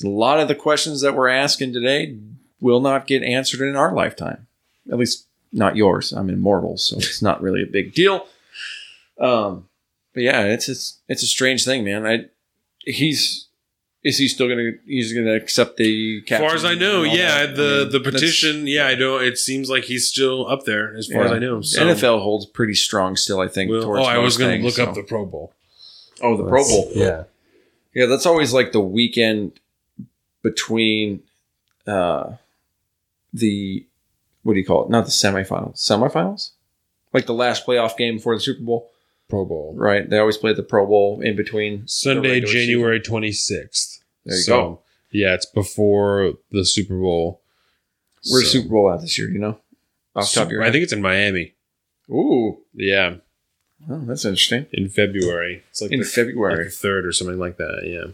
a 0.05 0.09
lot 0.09 0.41
of 0.41 0.49
the 0.49 0.55
questions 0.55 1.01
that 1.01 1.15
we're 1.15 1.29
asking 1.29 1.73
today 1.73 2.17
will 2.61 2.81
not 2.81 3.07
get 3.07 3.23
answered 3.23 3.67
in 3.67 3.77
our 3.77 3.95
lifetime. 3.95 4.47
At 4.91 4.99
least 4.99 5.27
not 5.53 5.77
yours. 5.77 6.13
I'm 6.13 6.31
immortal, 6.31 6.77
so 6.77 6.97
it's 6.97 7.23
not 7.23 7.43
really 7.43 7.63
a 7.63 7.67
big 7.67 7.95
deal. 7.95 8.27
Um, 9.19 9.69
but 10.17 10.23
yeah, 10.23 10.45
it's 10.45 10.67
it's 10.67 10.99
it's 11.09 11.23
a 11.23 11.27
strange 11.27 11.67
thing, 11.67 11.85
man. 11.85 12.07
I 12.07 12.25
he's 12.79 13.49
is 14.03 14.17
he 14.17 14.29
still 14.29 14.49
gonna 14.49 14.71
he's 14.87 15.13
gonna 15.13 15.35
accept 15.35 15.77
the 15.77 16.23
as 16.31 16.41
far 16.41 16.55
as 16.55 16.65
I 16.65 16.75
know, 16.75 17.03
yeah, 17.03 17.45
that? 17.45 17.57
the 17.57 17.63
I 17.63 17.83
mean, 17.83 17.93
the 17.93 18.01
petition, 18.01 18.67
yeah, 18.67 18.87
I 18.87 18.95
don't. 18.95 19.23
It 19.23 19.37
seems 19.37 19.69
like 19.69 19.85
he's 19.85 20.09
still 20.09 20.49
up 20.49 20.65
there 20.65 20.97
as 20.97 21.07
far 21.07 21.25
as 21.25 21.33
I 21.33 21.39
know. 21.39 21.61
So. 21.61 21.83
NFL 21.83 22.23
holds 22.23 22.47
pretty 22.47 22.73
strong 22.73 23.17
still, 23.17 23.41
I 23.41 23.49
think. 23.49 23.71
Well, 23.71 23.83
towards 23.83 24.07
oh, 24.07 24.09
I 24.09 24.17
was 24.17 24.39
going 24.39 24.53
to 24.53 24.63
things, 24.63 24.79
look 24.79 24.89
up 24.89 24.95
the 24.95 25.03
Pro 25.03 25.27
Bowl. 25.27 25.53
oh 26.23 26.35
the 26.39 26.49
Pro 26.49 26.65
Bowl. 26.65 26.91
Yeah, 26.95 27.25
Yeah, 27.93 28.07
that's 28.07 28.25
always 28.25 28.55
like 28.55 28.73
the 28.73 28.81
weekend 28.81 29.61
between 30.43 31.25
uh 31.87 32.37
the 33.35 33.85
what 34.45 34.55
do 34.55 34.61
you 34.61 34.65
call 34.65 34.85
it? 34.85 34.91
Not 34.91 35.05
the 35.05 35.11
semifinals. 35.11 35.75
Semifinals? 35.75 36.53
Like 37.13 37.27
the 37.27 37.35
last 37.35 37.67
playoff 37.67 37.99
game 37.99 38.17
before 38.17 38.35
the 38.35 38.41
Super 38.41 38.63
Bowl, 38.63 38.91
Pro 39.29 39.45
Bowl. 39.45 39.75
right? 39.77 40.09
They 40.09 40.19
always 40.19 40.37
play 40.37 40.53
the 40.53 40.63
Pro 40.63 40.87
Bowl 40.87 41.21
in 41.21 41.35
between 41.37 41.87
Sunday. 41.89 42.41
January 42.41 43.01
twenty 43.01 43.33
sixth. 43.33 44.03
There 44.25 44.37
you 44.37 44.45
go. 44.47 44.81
Yeah, 45.11 45.35
it's 45.35 45.47
before 45.47 46.35
the 46.51 46.65
Super 46.65 46.99
Bowl. 46.99 47.41
Where's 48.31 48.47
So- 48.53 48.59
Super 48.61 48.69
Bowl 48.71 48.93
at 48.93 49.01
this 49.01 49.17
year? 49.19 49.29
do 49.29 49.33
You 49.35 49.39
know, 49.39 49.61
off 50.15 50.31
the 50.33 50.41
top 50.41 50.47
of 50.47 50.53
your 50.53 50.63
head? 50.63 50.69
I 50.69 50.73
think 50.73 50.85
it's 50.85 50.93
in 50.93 51.01
Miami. 51.03 51.55
Ooh, 52.11 52.59
Yeah, 52.75 53.17
oh, 53.91 54.05
that's 54.07 54.25
interesting. 54.25 54.67
in 54.73 54.89
February. 54.89 55.63
It's 55.71 55.81
like 55.83 55.91
In 55.93 56.01
the, 56.01 56.05
February, 56.07 56.57
like 56.57 56.65
the 56.67 56.71
third 56.71 57.05
or 57.07 57.13
something 57.13 57.39
like 57.39 57.57
that. 57.57 57.83
Yeah, 57.85 58.13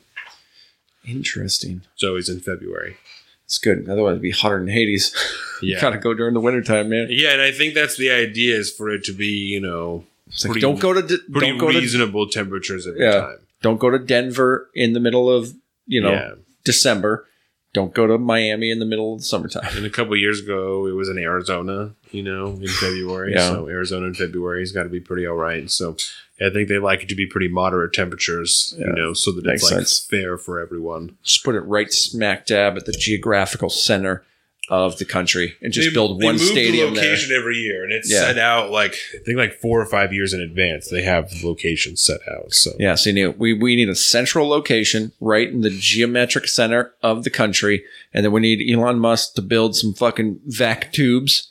interesting. 1.06 1.82
it's 1.94 2.04
always 2.04 2.28
in 2.28 2.40
February. 2.40 2.96
It's 3.44 3.58
good. 3.58 3.88
Otherwise, 3.88 4.12
it'd 4.12 4.22
be 4.22 4.30
hotter 4.30 4.58
than 4.58 4.68
Hades. 4.68 5.14
you 5.60 5.74
Yeah, 5.74 5.80
gotta 5.80 5.98
go 5.98 6.14
during 6.14 6.32
the 6.34 6.40
wintertime, 6.40 6.88
man. 6.88 7.08
yeah, 7.10 7.32
and 7.32 7.42
I 7.42 7.52
think 7.52 7.74
that's 7.74 7.96
the 7.96 8.10
idea 8.10 8.56
is 8.56 8.70
for 8.70 8.90
it 8.90 9.04
to 9.04 9.12
be 9.12 9.26
you 9.28 9.60
know 9.60 10.04
It's 10.32 10.46
like, 10.46 10.60
don't 10.60 10.80
go 10.80 10.92
to 10.92 11.02
D- 11.02 11.18
pretty 11.30 11.48
don't 11.48 11.58
go 11.58 11.70
to 11.70 11.78
reasonable 11.78 12.28
temperatures 12.28 12.86
every 12.86 13.00
Yeah. 13.04 13.20
time. 13.20 13.38
don't 13.62 13.78
go 13.78 13.90
to 13.90 13.98
Denver 13.98 14.70
in 14.74 14.92
the 14.92 15.00
middle 15.00 15.30
of 15.30 15.52
you 15.86 16.00
know 16.00 16.10
yeah. 16.12 16.32
December. 16.64 17.26
Don't 17.74 17.94
go 17.94 18.06
to 18.06 18.18
Miami 18.18 18.70
in 18.70 18.80
the 18.80 18.84
middle 18.84 19.14
of 19.14 19.20
the 19.20 19.24
summertime. 19.24 19.66
And 19.76 19.86
a 19.86 19.90
couple 19.90 20.14
years 20.14 20.40
ago, 20.40 20.86
it 20.86 20.92
was 20.92 21.08
in 21.08 21.16
Arizona, 21.16 21.94
you 22.10 22.22
know, 22.22 22.48
in 22.60 22.68
February. 22.80 23.32
Yeah. 23.32 23.48
So 23.48 23.66
Arizona 23.68 24.06
in 24.08 24.14
February 24.14 24.60
has 24.60 24.72
got 24.72 24.82
to 24.82 24.90
be 24.90 25.00
pretty 25.00 25.26
all 25.26 25.36
right. 25.36 25.70
So 25.70 25.96
I 26.38 26.50
think 26.50 26.68
they 26.68 26.76
like 26.78 27.02
it 27.02 27.08
to 27.08 27.14
be 27.14 27.26
pretty 27.26 27.48
moderate 27.48 27.94
temperatures, 27.94 28.74
Yeah. 28.78 28.88
you 28.88 28.92
know, 28.92 29.12
so 29.14 29.32
that 29.32 29.46
Makes 29.46 29.62
it's 29.62 29.70
like 29.72 29.78
sense. 29.80 30.00
fair 30.00 30.36
for 30.36 30.60
everyone. 30.60 31.16
Just 31.22 31.44
put 31.44 31.54
it 31.54 31.60
right 31.60 31.90
smack 31.90 32.44
dab 32.44 32.76
at 32.76 32.84
the 32.84 32.92
geographical 32.92 33.70
center 33.70 34.22
of 34.68 34.96
the 34.98 35.04
country 35.04 35.54
and 35.60 35.72
just 35.72 35.88
They- 35.88 35.92
build 35.94 36.20
they 36.20 36.24
one 36.24 36.36
move 36.36 36.42
stadium 36.46 36.94
the 36.94 37.00
there. 37.00 37.10
location 37.10 37.34
every 37.36 37.56
year, 37.56 37.82
and 37.82 37.92
it's 37.92 38.10
Yeah. 38.10 38.20
set 38.20 38.38
out 38.38 38.70
like 38.70 38.94
I 39.14 39.18
think 39.24 39.36
like 39.36 39.60
four 39.60 39.80
or 39.80 39.86
five 39.86 40.12
years 40.12 40.32
in 40.32 40.40
advance. 40.40 40.88
They 40.88 41.02
have 41.02 41.28
the 41.30 41.46
location 41.46 41.96
set 41.96 42.20
out. 42.30 42.54
So 42.54 42.70
Yeah, 42.78 42.94
so 42.94 43.10
you 43.10 43.14
need, 43.14 43.38
we, 43.38 43.52
we 43.54 43.74
need 43.76 43.88
a 43.88 43.94
central 43.96 44.48
location 44.48 45.12
right 45.20 45.48
in 45.48 45.62
the 45.62 45.70
geometric 45.70 46.46
center 46.46 46.94
of 47.02 47.24
the 47.24 47.30
country. 47.30 47.84
And 48.14 48.24
then 48.24 48.32
we 48.32 48.40
need 48.40 48.72
Elon 48.72 48.98
Musk 49.00 49.34
to 49.34 49.42
build 49.42 49.74
some 49.76 49.94
fucking 49.94 50.40
vac 50.46 50.92
tubes 50.92 51.48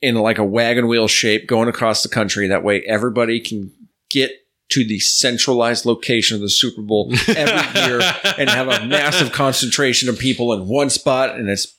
in 0.00 0.14
like 0.14 0.38
a 0.38 0.44
wagon 0.44 0.86
wheel 0.88 1.08
shape 1.08 1.46
going 1.48 1.68
across 1.68 2.02
the 2.02 2.08
country. 2.08 2.46
That 2.46 2.62
way 2.62 2.82
everybody 2.82 3.40
can 3.40 3.72
get 4.10 4.30
to 4.68 4.84
the 4.84 4.98
centralized 5.00 5.86
location 5.86 6.34
of 6.34 6.40
the 6.40 6.50
Super 6.50 6.82
Bowl 6.82 7.12
every 7.28 7.80
year 7.82 8.00
and 8.38 8.48
have 8.50 8.68
a 8.68 8.84
massive 8.86 9.32
concentration 9.32 10.08
of 10.08 10.18
people 10.18 10.52
in 10.52 10.66
one 10.68 10.90
spot. 10.90 11.36
And 11.36 11.48
it's 11.48 11.72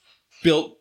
built 0.48 0.74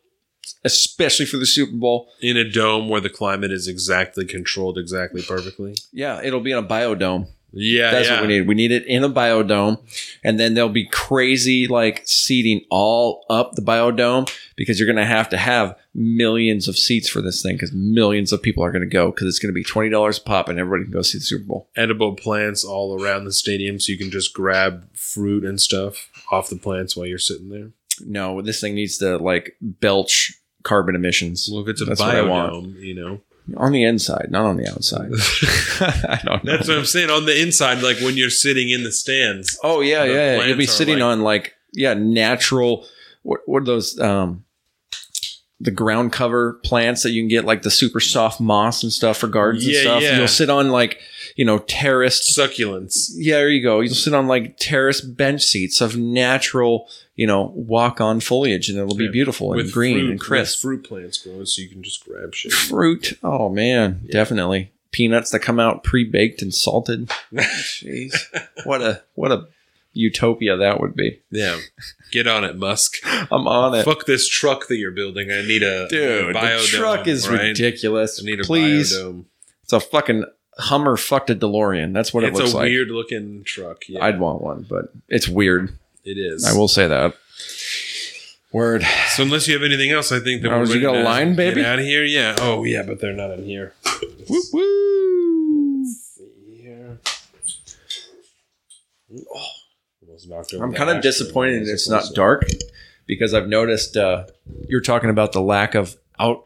especially 0.63 1.25
for 1.25 1.37
the 1.37 1.45
Super 1.45 1.75
Bowl. 1.75 2.09
in 2.21 2.37
a 2.37 2.49
dome 2.49 2.87
where 2.89 3.01
the 3.01 3.09
climate 3.09 3.51
is 3.51 3.67
exactly 3.67 4.25
controlled 4.25 4.77
exactly 4.77 5.21
perfectly. 5.21 5.75
Yeah, 5.91 6.21
it'll 6.23 6.39
be 6.41 6.51
in 6.51 6.57
a 6.57 6.63
biodome. 6.63 7.27
Yeah, 7.53 7.91
That's 7.91 8.07
yeah. 8.07 8.15
what 8.15 8.27
we 8.27 8.27
need. 8.27 8.47
We 8.47 8.55
need 8.55 8.71
it 8.71 8.85
in 8.85 9.03
a 9.03 9.09
biodome, 9.09 9.77
and 10.23 10.39
then 10.39 10.53
there'll 10.53 10.69
be 10.69 10.85
crazy 10.87 11.65
like 11.67 12.01
seating 12.05 12.61
all 12.69 13.25
up 13.29 13.53
the 13.53 13.61
biodome 13.61 14.29
because 14.57 14.79
you're 14.79 14.85
going 14.85 14.97
to 14.97 15.05
have 15.05 15.29
to 15.29 15.37
have 15.37 15.75
millions 15.95 16.67
of 16.67 16.77
seats 16.77 17.09
for 17.09 17.21
this 17.21 17.41
thing 17.41 17.55
because 17.55 17.71
millions 17.73 18.31
of 18.33 18.41
people 18.41 18.63
are 18.63 18.71
going 18.71 18.83
to 18.83 18.87
go 18.89 19.11
because 19.11 19.27
it's 19.27 19.39
going 19.39 19.51
to 19.53 19.59
be 19.59 19.63
twenty 19.63 19.89
dollars 19.89 20.17
a 20.17 20.21
pop 20.21 20.49
and 20.49 20.59
everybody 20.59 20.83
can 20.83 20.93
go 20.93 21.01
see 21.01 21.17
the 21.17 21.23
Super 21.23 21.45
Bowl. 21.45 21.69
edible 21.75 22.15
plants 22.15 22.63
all 22.65 23.01
around 23.01 23.23
the 23.25 23.33
stadium 23.33 23.79
so 23.79 23.91
you 23.91 23.97
can 23.97 24.11
just 24.11 24.33
grab 24.33 24.87
fruit 24.95 25.43
and 25.45 25.59
stuff 25.59 26.09
off 26.31 26.49
the 26.49 26.57
plants 26.57 26.95
while 26.95 27.05
you're 27.07 27.17
sitting 27.17 27.49
there. 27.49 27.71
No, 28.05 28.41
this 28.41 28.59
thing 28.61 28.75
needs 28.75 28.97
to 28.99 29.17
like 29.17 29.55
belch 29.61 30.33
carbon 30.63 30.95
emissions 30.95 31.49
Well, 31.51 31.61
if 31.61 31.67
it's 31.69 31.81
a 31.81 31.85
That's 31.85 31.99
what 32.01 32.15
I 32.15 32.21
want. 32.23 32.53
biodome, 32.53 32.79
you 32.81 32.93
know. 32.95 33.21
on 33.55 33.71
the 33.71 33.83
inside, 33.85 34.27
not 34.29 34.45
on 34.45 34.57
the 34.57 34.69
outside. 34.69 35.09
I 36.09 36.19
don't 36.25 36.43
know. 36.43 36.57
That's 36.57 36.67
what 36.67 36.77
I'm 36.77 36.85
saying. 36.85 37.09
On 37.09 37.25
the 37.25 37.41
inside, 37.41 37.81
like 37.81 37.99
when 37.99 38.17
you're 38.17 38.29
sitting 38.29 38.69
in 38.69 38.83
the 38.83 38.91
stands. 38.91 39.57
Oh 39.63 39.81
yeah, 39.81 40.05
The 40.05 40.13
yeah. 40.13 40.35
You'll 40.35 40.57
be 40.57 40.65
plants 40.65 40.73
are 40.73 40.75
sitting 40.77 40.95
like- 40.99 41.03
on 41.03 41.21
like 41.21 41.53
yeah, 41.73 41.93
natural. 41.93 42.85
What 43.23 43.41
what 43.45 43.61
are 43.63 43.65
those? 43.65 43.99
Um, 43.99 44.43
the 45.59 45.71
ground 45.71 46.11
cover 46.13 46.53
plants 46.63 47.01
that 47.01 47.09
you 47.11 47.21
can 47.23 47.27
get 47.29 47.43
like 47.43 47.63
the 47.63 47.71
super 47.71 47.99
soft 47.99 48.39
moss 48.39 48.83
and 48.83 48.91
stuff 48.93 49.17
for 49.17 49.27
gardens 49.27 49.65
Yeah, 49.67 49.79
and 49.79 49.83
stuff. 49.87 50.03
yeah. 50.03 50.17
You'll 50.19 50.27
sit 50.27 50.49
on 50.51 50.69
like 50.69 50.99
you 51.35 51.45
know 51.45 51.57
terraced. 51.59 52.37
Succulents. 52.37 53.09
Yeah, 53.15 53.37
there 53.37 53.49
you 53.49 53.63
go. 53.63 53.79
You'll 53.81 53.95
sit 53.95 54.13
on 54.13 54.27
like 54.27 54.57
terraced 54.57 55.15
bench 55.17 55.41
seats 55.43 55.81
of 55.81 55.97
natural, 55.97 56.87
you 57.17 57.27
know, 57.27 57.51
walk 57.55 57.99
on 57.99 58.21
foliage, 58.21 58.69
and 58.69 58.77
it'll 58.79 58.95
be 58.95 59.03
Yeah. 59.05 59.11
beautiful 59.11 59.51
and 59.51 59.69
green 59.71 59.97
fruit, 59.97 60.09
and 60.11 60.19
crisp. 60.19 60.61
fruit 60.61 60.83
plants 60.85 61.17
growing 61.17 61.45
so 61.45 61.61
you 61.61 61.67
can 61.67 61.83
just 61.83 62.05
grab 62.05 62.33
shit. 62.33 62.53
Fruit. 62.53 63.17
Oh 63.21 63.49
man, 63.49 64.07
definitely 64.09 64.71
peanuts 64.91 65.31
that 65.31 65.39
come 65.39 65.59
out 65.59 65.83
pre 65.83 66.05
baked 66.05 66.41
and 66.41 66.53
salted. 66.53 67.09
Jeez, 67.33 68.15
what 68.63 68.81
a 68.81 69.01
what 69.15 69.31
a 69.33 69.47
utopia 69.93 70.55
that 70.57 70.79
would 70.79 70.95
be. 70.95 71.19
Yeah. 71.31 71.57
Get 72.11 72.27
on 72.27 72.43
it, 72.43 72.55
Musk. 72.55 72.97
I'm 73.31 73.47
on 73.47 73.73
it. 73.75 73.83
Fuck 73.83 74.05
this 74.05 74.29
truck 74.29 74.67
that 74.67 74.77
you're 74.77 74.91
building. 74.91 75.31
I 75.31 75.41
need 75.41 75.63
a 75.63 75.87
Dude, 75.89 76.35
the 76.35 76.39
biodome, 76.39 76.65
truck 76.67 77.07
is 77.07 77.27
right? 77.27 77.41
ridiculous. 77.47 78.21
I 78.21 78.25
need 78.25 78.39
a 78.39 78.43
Please. 78.43 78.93
biodome. 78.95 79.25
It's 79.63 79.73
a 79.73 79.79
fucking 79.79 80.23
Hummer 80.59 80.97
fucked 80.97 81.29
a 81.29 81.35
DeLorean. 81.35 81.93
That's 81.93 82.11
what 82.13 82.23
it's 82.23 82.37
it 82.37 82.41
looks 82.41 82.53
a 82.53 82.57
like. 82.57 82.63
weird 82.65 82.89
looking 82.89 83.43
truck. 83.43 83.83
Yeah, 83.87 84.03
I'd 84.03 84.19
want 84.19 84.41
one, 84.41 84.65
but 84.67 84.91
it's 85.07 85.27
weird. 85.27 85.77
It 86.07 86.17
is. 86.17 86.45
I 86.45 86.57
will 86.57 86.67
say 86.67 86.87
that. 86.87 87.13
Word. 88.53 88.83
So 89.09 89.23
unless 89.23 89.47
you 89.47 89.53
have 89.55 89.63
anything 89.63 89.91
else, 89.91 90.11
I 90.11 90.19
think 90.19 90.41
that 90.41 90.51
Oh, 90.51 90.59
we're 90.59 90.65
you 90.65 90.69
ready 90.73 90.81
got 90.81 90.95
a 90.95 90.99
to 90.99 91.03
line, 91.03 91.27
get 91.29 91.37
baby? 91.37 91.65
out 91.65 91.79
of 91.79 91.85
here. 91.85 92.03
Yeah. 92.03 92.35
Oh 92.39 92.63
yeah, 92.63 92.81
but 92.83 92.99
they're 93.01 93.13
not 93.13 93.31
in 93.31 93.43
here. 93.43 93.73
Woo 94.29 94.41
woo. 94.53 95.85
Here. 96.55 96.99
Oh, 99.33 99.45
almost 100.01 100.29
knocked 100.29 100.53
over 100.53 100.63
I'm 100.65 100.71
the 100.71 100.77
kind 100.77 100.89
of 100.89 101.01
disappointed 101.01 101.67
it's 101.67 101.89
not 101.89 102.05
dark 102.13 102.45
because 103.05 103.33
I've 103.33 103.47
noticed 103.47 103.95
uh, 103.95 104.25
you're 104.67 104.81
talking 104.81 105.09
about 105.09 105.31
the 105.33 105.41
lack 105.41 105.75
of 105.75 105.95
out 106.19 106.45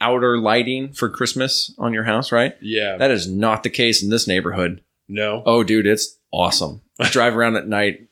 outer 0.00 0.38
lighting 0.38 0.92
for 0.92 1.08
Christmas 1.08 1.74
on 1.78 1.94
your 1.94 2.04
house, 2.04 2.30
right? 2.32 2.54
Yeah. 2.60 2.96
That 2.98 3.10
is 3.10 3.30
not 3.30 3.62
the 3.62 3.70
case 3.70 4.02
in 4.02 4.10
this 4.10 4.26
neighborhood. 4.26 4.82
no. 5.08 5.42
Oh, 5.46 5.62
dude, 5.64 5.86
it's 5.86 6.18
awesome. 6.32 6.82
I 7.00 7.08
drive 7.10 7.34
around 7.36 7.56
at 7.56 7.66
night, 7.66 8.05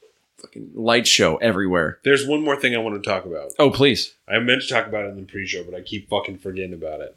fucking 0.54 0.70
light 0.74 1.06
show 1.06 1.36
everywhere. 1.36 1.98
There's 2.04 2.26
one 2.26 2.42
more 2.42 2.56
thing 2.56 2.74
I 2.74 2.78
want 2.78 3.02
to 3.02 3.08
talk 3.08 3.24
about. 3.24 3.52
Oh, 3.58 3.70
please. 3.70 4.14
I 4.28 4.38
meant 4.38 4.62
to 4.62 4.68
talk 4.68 4.86
about 4.86 5.04
it 5.04 5.08
in 5.08 5.16
the 5.16 5.22
pre-show, 5.22 5.64
but 5.64 5.74
I 5.74 5.80
keep 5.80 6.08
fucking 6.08 6.38
forgetting 6.38 6.74
about 6.74 7.00
it. 7.00 7.16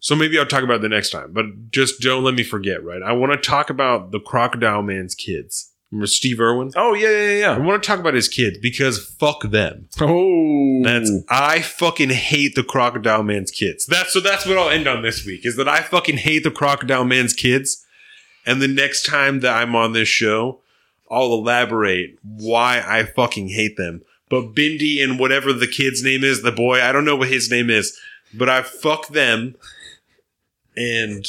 So 0.00 0.16
maybe 0.16 0.38
I'll 0.38 0.46
talk 0.46 0.64
about 0.64 0.76
it 0.76 0.82
the 0.82 0.88
next 0.88 1.10
time, 1.10 1.32
but 1.32 1.70
just 1.70 2.00
don't 2.00 2.24
let 2.24 2.34
me 2.34 2.42
forget, 2.42 2.82
right? 2.82 3.02
I 3.02 3.12
want 3.12 3.32
to 3.32 3.38
talk 3.38 3.70
about 3.70 4.10
the 4.10 4.18
Crocodile 4.18 4.82
Man's 4.82 5.14
kids. 5.14 5.70
Remember 5.92 6.08
Steve 6.08 6.40
Irwin? 6.40 6.72
Oh, 6.74 6.94
yeah, 6.94 7.10
yeah, 7.10 7.38
yeah. 7.38 7.54
I 7.54 7.58
want 7.58 7.82
to 7.82 7.86
talk 7.86 8.00
about 8.00 8.14
his 8.14 8.26
kids 8.28 8.58
because 8.58 9.04
fuck 9.04 9.42
them. 9.42 9.88
Oh, 10.00 10.80
That's 10.82 11.12
I 11.28 11.60
fucking 11.60 12.10
hate 12.10 12.56
the 12.56 12.64
Crocodile 12.64 13.22
Man's 13.22 13.50
kids. 13.50 13.86
That's 13.86 14.12
so 14.12 14.18
that's 14.18 14.46
what 14.46 14.58
I'll 14.58 14.70
end 14.70 14.88
on 14.88 15.02
this 15.02 15.24
week 15.24 15.44
is 15.46 15.56
that 15.56 15.68
I 15.68 15.82
fucking 15.82 16.16
hate 16.16 16.44
the 16.44 16.50
Crocodile 16.50 17.04
Man's 17.04 17.34
kids. 17.34 17.84
And 18.44 18.60
the 18.60 18.66
next 18.68 19.04
time 19.04 19.38
that 19.40 19.54
I'm 19.54 19.76
on 19.76 19.92
this 19.92 20.08
show, 20.08 20.61
I'll 21.12 21.32
elaborate 21.34 22.18
why 22.22 22.82
I 22.84 23.04
fucking 23.04 23.48
hate 23.48 23.76
them. 23.76 24.02
But 24.30 24.54
Bindi 24.54 25.02
and 25.04 25.18
whatever 25.18 25.52
the 25.52 25.66
kid's 25.66 26.02
name 26.02 26.24
is, 26.24 26.42
the 26.42 26.50
boy, 26.50 26.80
I 26.80 26.90
don't 26.90 27.04
know 27.04 27.16
what 27.16 27.28
his 27.28 27.50
name 27.50 27.68
is, 27.68 27.98
but 28.32 28.48
I 28.48 28.62
fuck 28.62 29.08
them 29.08 29.56
and 30.76 31.26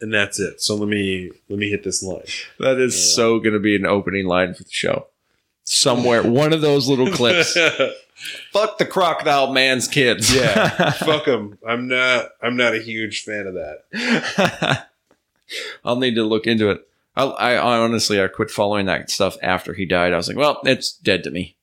and 0.00 0.12
that's 0.12 0.38
it. 0.38 0.60
So 0.60 0.74
let 0.74 0.88
me 0.88 1.30
let 1.48 1.58
me 1.58 1.70
hit 1.70 1.82
this 1.82 2.02
line. 2.02 2.24
that 2.58 2.78
is 2.78 3.14
so 3.14 3.38
going 3.38 3.54
to 3.54 3.60
be 3.60 3.74
an 3.74 3.86
opening 3.86 4.26
line 4.26 4.54
for 4.54 4.64
the 4.64 4.70
show. 4.70 5.06
Somewhere, 5.64 6.22
one 6.22 6.52
of 6.52 6.60
those 6.60 6.88
little 6.88 7.10
clips. 7.10 7.56
Fuck 8.52 8.78
the 8.78 8.86
crocodile 8.86 9.52
man's 9.52 9.88
kids. 9.88 10.34
Yeah. 10.34 10.90
fuck 10.90 11.26
them. 11.26 11.58
I'm 11.66 11.88
not 11.88 12.30
I'm 12.40 12.56
not 12.56 12.74
a 12.74 12.80
huge 12.80 13.24
fan 13.24 13.46
of 13.46 13.54
that. 13.54 14.88
I'll 15.84 15.96
need 15.96 16.14
to 16.14 16.24
look 16.24 16.46
into 16.46 16.70
it. 16.70 16.88
I, 17.16 17.24
I, 17.24 17.78
honestly, 17.78 18.22
I 18.22 18.28
quit 18.28 18.50
following 18.50 18.86
that 18.86 19.10
stuff 19.10 19.36
after 19.42 19.72
he 19.72 19.86
died. 19.86 20.12
I 20.12 20.16
was 20.16 20.28
like, 20.28 20.36
well, 20.36 20.60
it's 20.64 20.92
dead 20.92 21.24
to 21.24 21.30
me. 21.30 21.56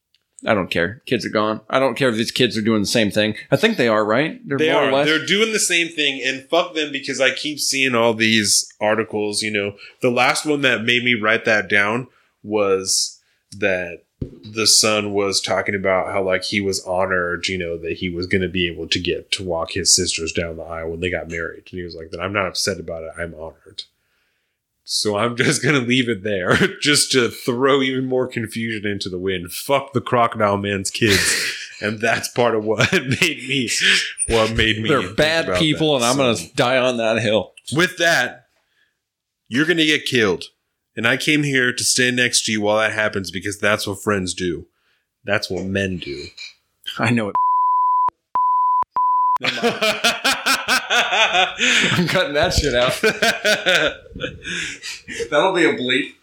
I 0.45 0.53
don't 0.53 0.69
care. 0.69 1.01
Kids 1.06 1.25
are 1.25 1.30
gone. 1.30 1.61
I 1.69 1.80
don't 1.80 1.95
care 1.95 2.09
if 2.09 2.15
these 2.15 2.32
kids 2.32 2.57
are 2.57 2.61
doing 2.61 2.82
the 2.82 2.88
same 2.88 3.11
thing. 3.11 3.35
I 3.49 3.56
think 3.56 3.77
they 3.77 3.88
are, 3.88 4.03
right? 4.03 4.41
They're 4.45 4.57
they 4.57 4.72
more 4.72 4.83
are. 4.83 4.90
or 4.90 4.91
less. 4.91 5.07
They're 5.07 5.25
doing 5.25 5.53
the 5.53 5.59
same 5.59 5.88
thing, 5.88 6.22
and 6.22 6.43
fuck 6.49 6.73
them 6.73 6.91
because 6.91 7.22
I 7.22 7.32
keep 7.32 7.59
seeing 7.59 7.95
all 7.95 8.14
these 8.14 8.67
articles. 8.82 9.41
You 9.41 9.51
know, 9.51 9.75
the 10.01 10.11
last 10.11 10.45
one 10.45 10.61
that 10.61 10.83
made 10.83 11.03
me 11.03 11.14
write 11.14 11.45
that 11.45 11.69
down 11.69 12.07
was 12.43 13.22
that 13.57 14.03
the 14.43 14.67
son 14.67 15.14
was 15.14 15.40
talking 15.40 15.75
about 15.75 16.11
how 16.11 16.23
like 16.23 16.43
he 16.43 16.59
was 16.59 16.85
honored, 16.85 17.48
you 17.48 17.57
know, 17.57 17.77
that 17.77 17.93
he 17.93 18.09
was 18.09 18.27
going 18.27 18.41
to 18.41 18.49
be 18.49 18.67
able 18.67 18.88
to 18.88 18.99
get 18.99 19.32
to 19.32 19.43
walk 19.43 19.72
his 19.72 19.95
sisters 19.95 20.33
down 20.33 20.57
the 20.57 20.64
aisle 20.64 20.90
when 20.90 20.99
they 20.99 21.09
got 21.09 21.30
married, 21.30 21.67
and 21.72 21.80
he 21.80 21.83
was 21.83 21.95
like, 21.95 22.11
"That 22.11 22.22
I'm 22.22 22.33
not 22.33 22.48
upset 22.48 22.80
about 22.80 23.03
it. 23.03 23.14
I'm 23.17 23.33
honored." 23.33 23.83
So 24.86 25.16
I'm 25.18 25.36
just 25.38 25.64
gonna 25.64 25.80
leave 25.80 26.10
it 26.10 26.24
there, 26.24 26.56
just 26.82 27.12
to 27.14 27.30
throw 27.30 27.82
even 27.82 28.06
more 28.06 28.28
confusion 28.28 28.86
into 28.90 29.10
the 29.10 29.20
wind. 29.20 29.52
Fuck 29.52 29.94
the 29.94 30.02
crocodile 30.02 30.58
man's 30.58 30.90
kids, 30.92 31.56
and 31.82 32.00
that's 32.00 32.28
part 32.28 32.56
of 32.56 32.66
what 32.66 32.92
made 32.94 33.20
me, 33.48 33.70
what 34.28 34.52
made 34.56 34.82
me. 34.82 34.90
They're 34.90 35.14
bad 35.14 35.58
people, 35.58 35.98
that. 36.00 36.06
and 36.06 36.06
I'm 36.06 36.16
So, 36.16 36.24
going 36.24 36.36
to 36.50 36.56
die 36.56 36.78
on 36.78 36.98
that 36.98 37.22
hill. 37.22 37.52
With 37.74 37.98
that, 37.98 38.45
you're 39.48 39.66
gonna 39.66 39.86
get 39.86 40.06
killed, 40.06 40.45
and 40.98 41.08
I 41.08 41.16
came 41.18 41.44
here 41.44 41.72
to 41.72 41.84
stand 41.84 42.16
next 42.18 42.45
to 42.45 42.52
you 42.52 42.62
while 42.62 42.78
that 42.80 42.92
happens 42.94 43.32
because 43.32 43.60
that's 43.60 43.88
what 43.88 44.02
friends 44.03 44.34
do. 44.34 44.66
That's 45.26 45.50
what 45.50 45.64
men 45.66 45.98
do. 45.98 46.26
I 47.00 47.10
know 47.12 47.30
it. 47.30 47.36
I'm 51.98 52.08
cutting 52.08 52.34
that 52.34 52.54
shit 52.54 52.76
out. 52.76 52.94
That'll 55.32 55.54
be 55.54 55.66
a 55.66 55.76
bleep. 55.76 56.14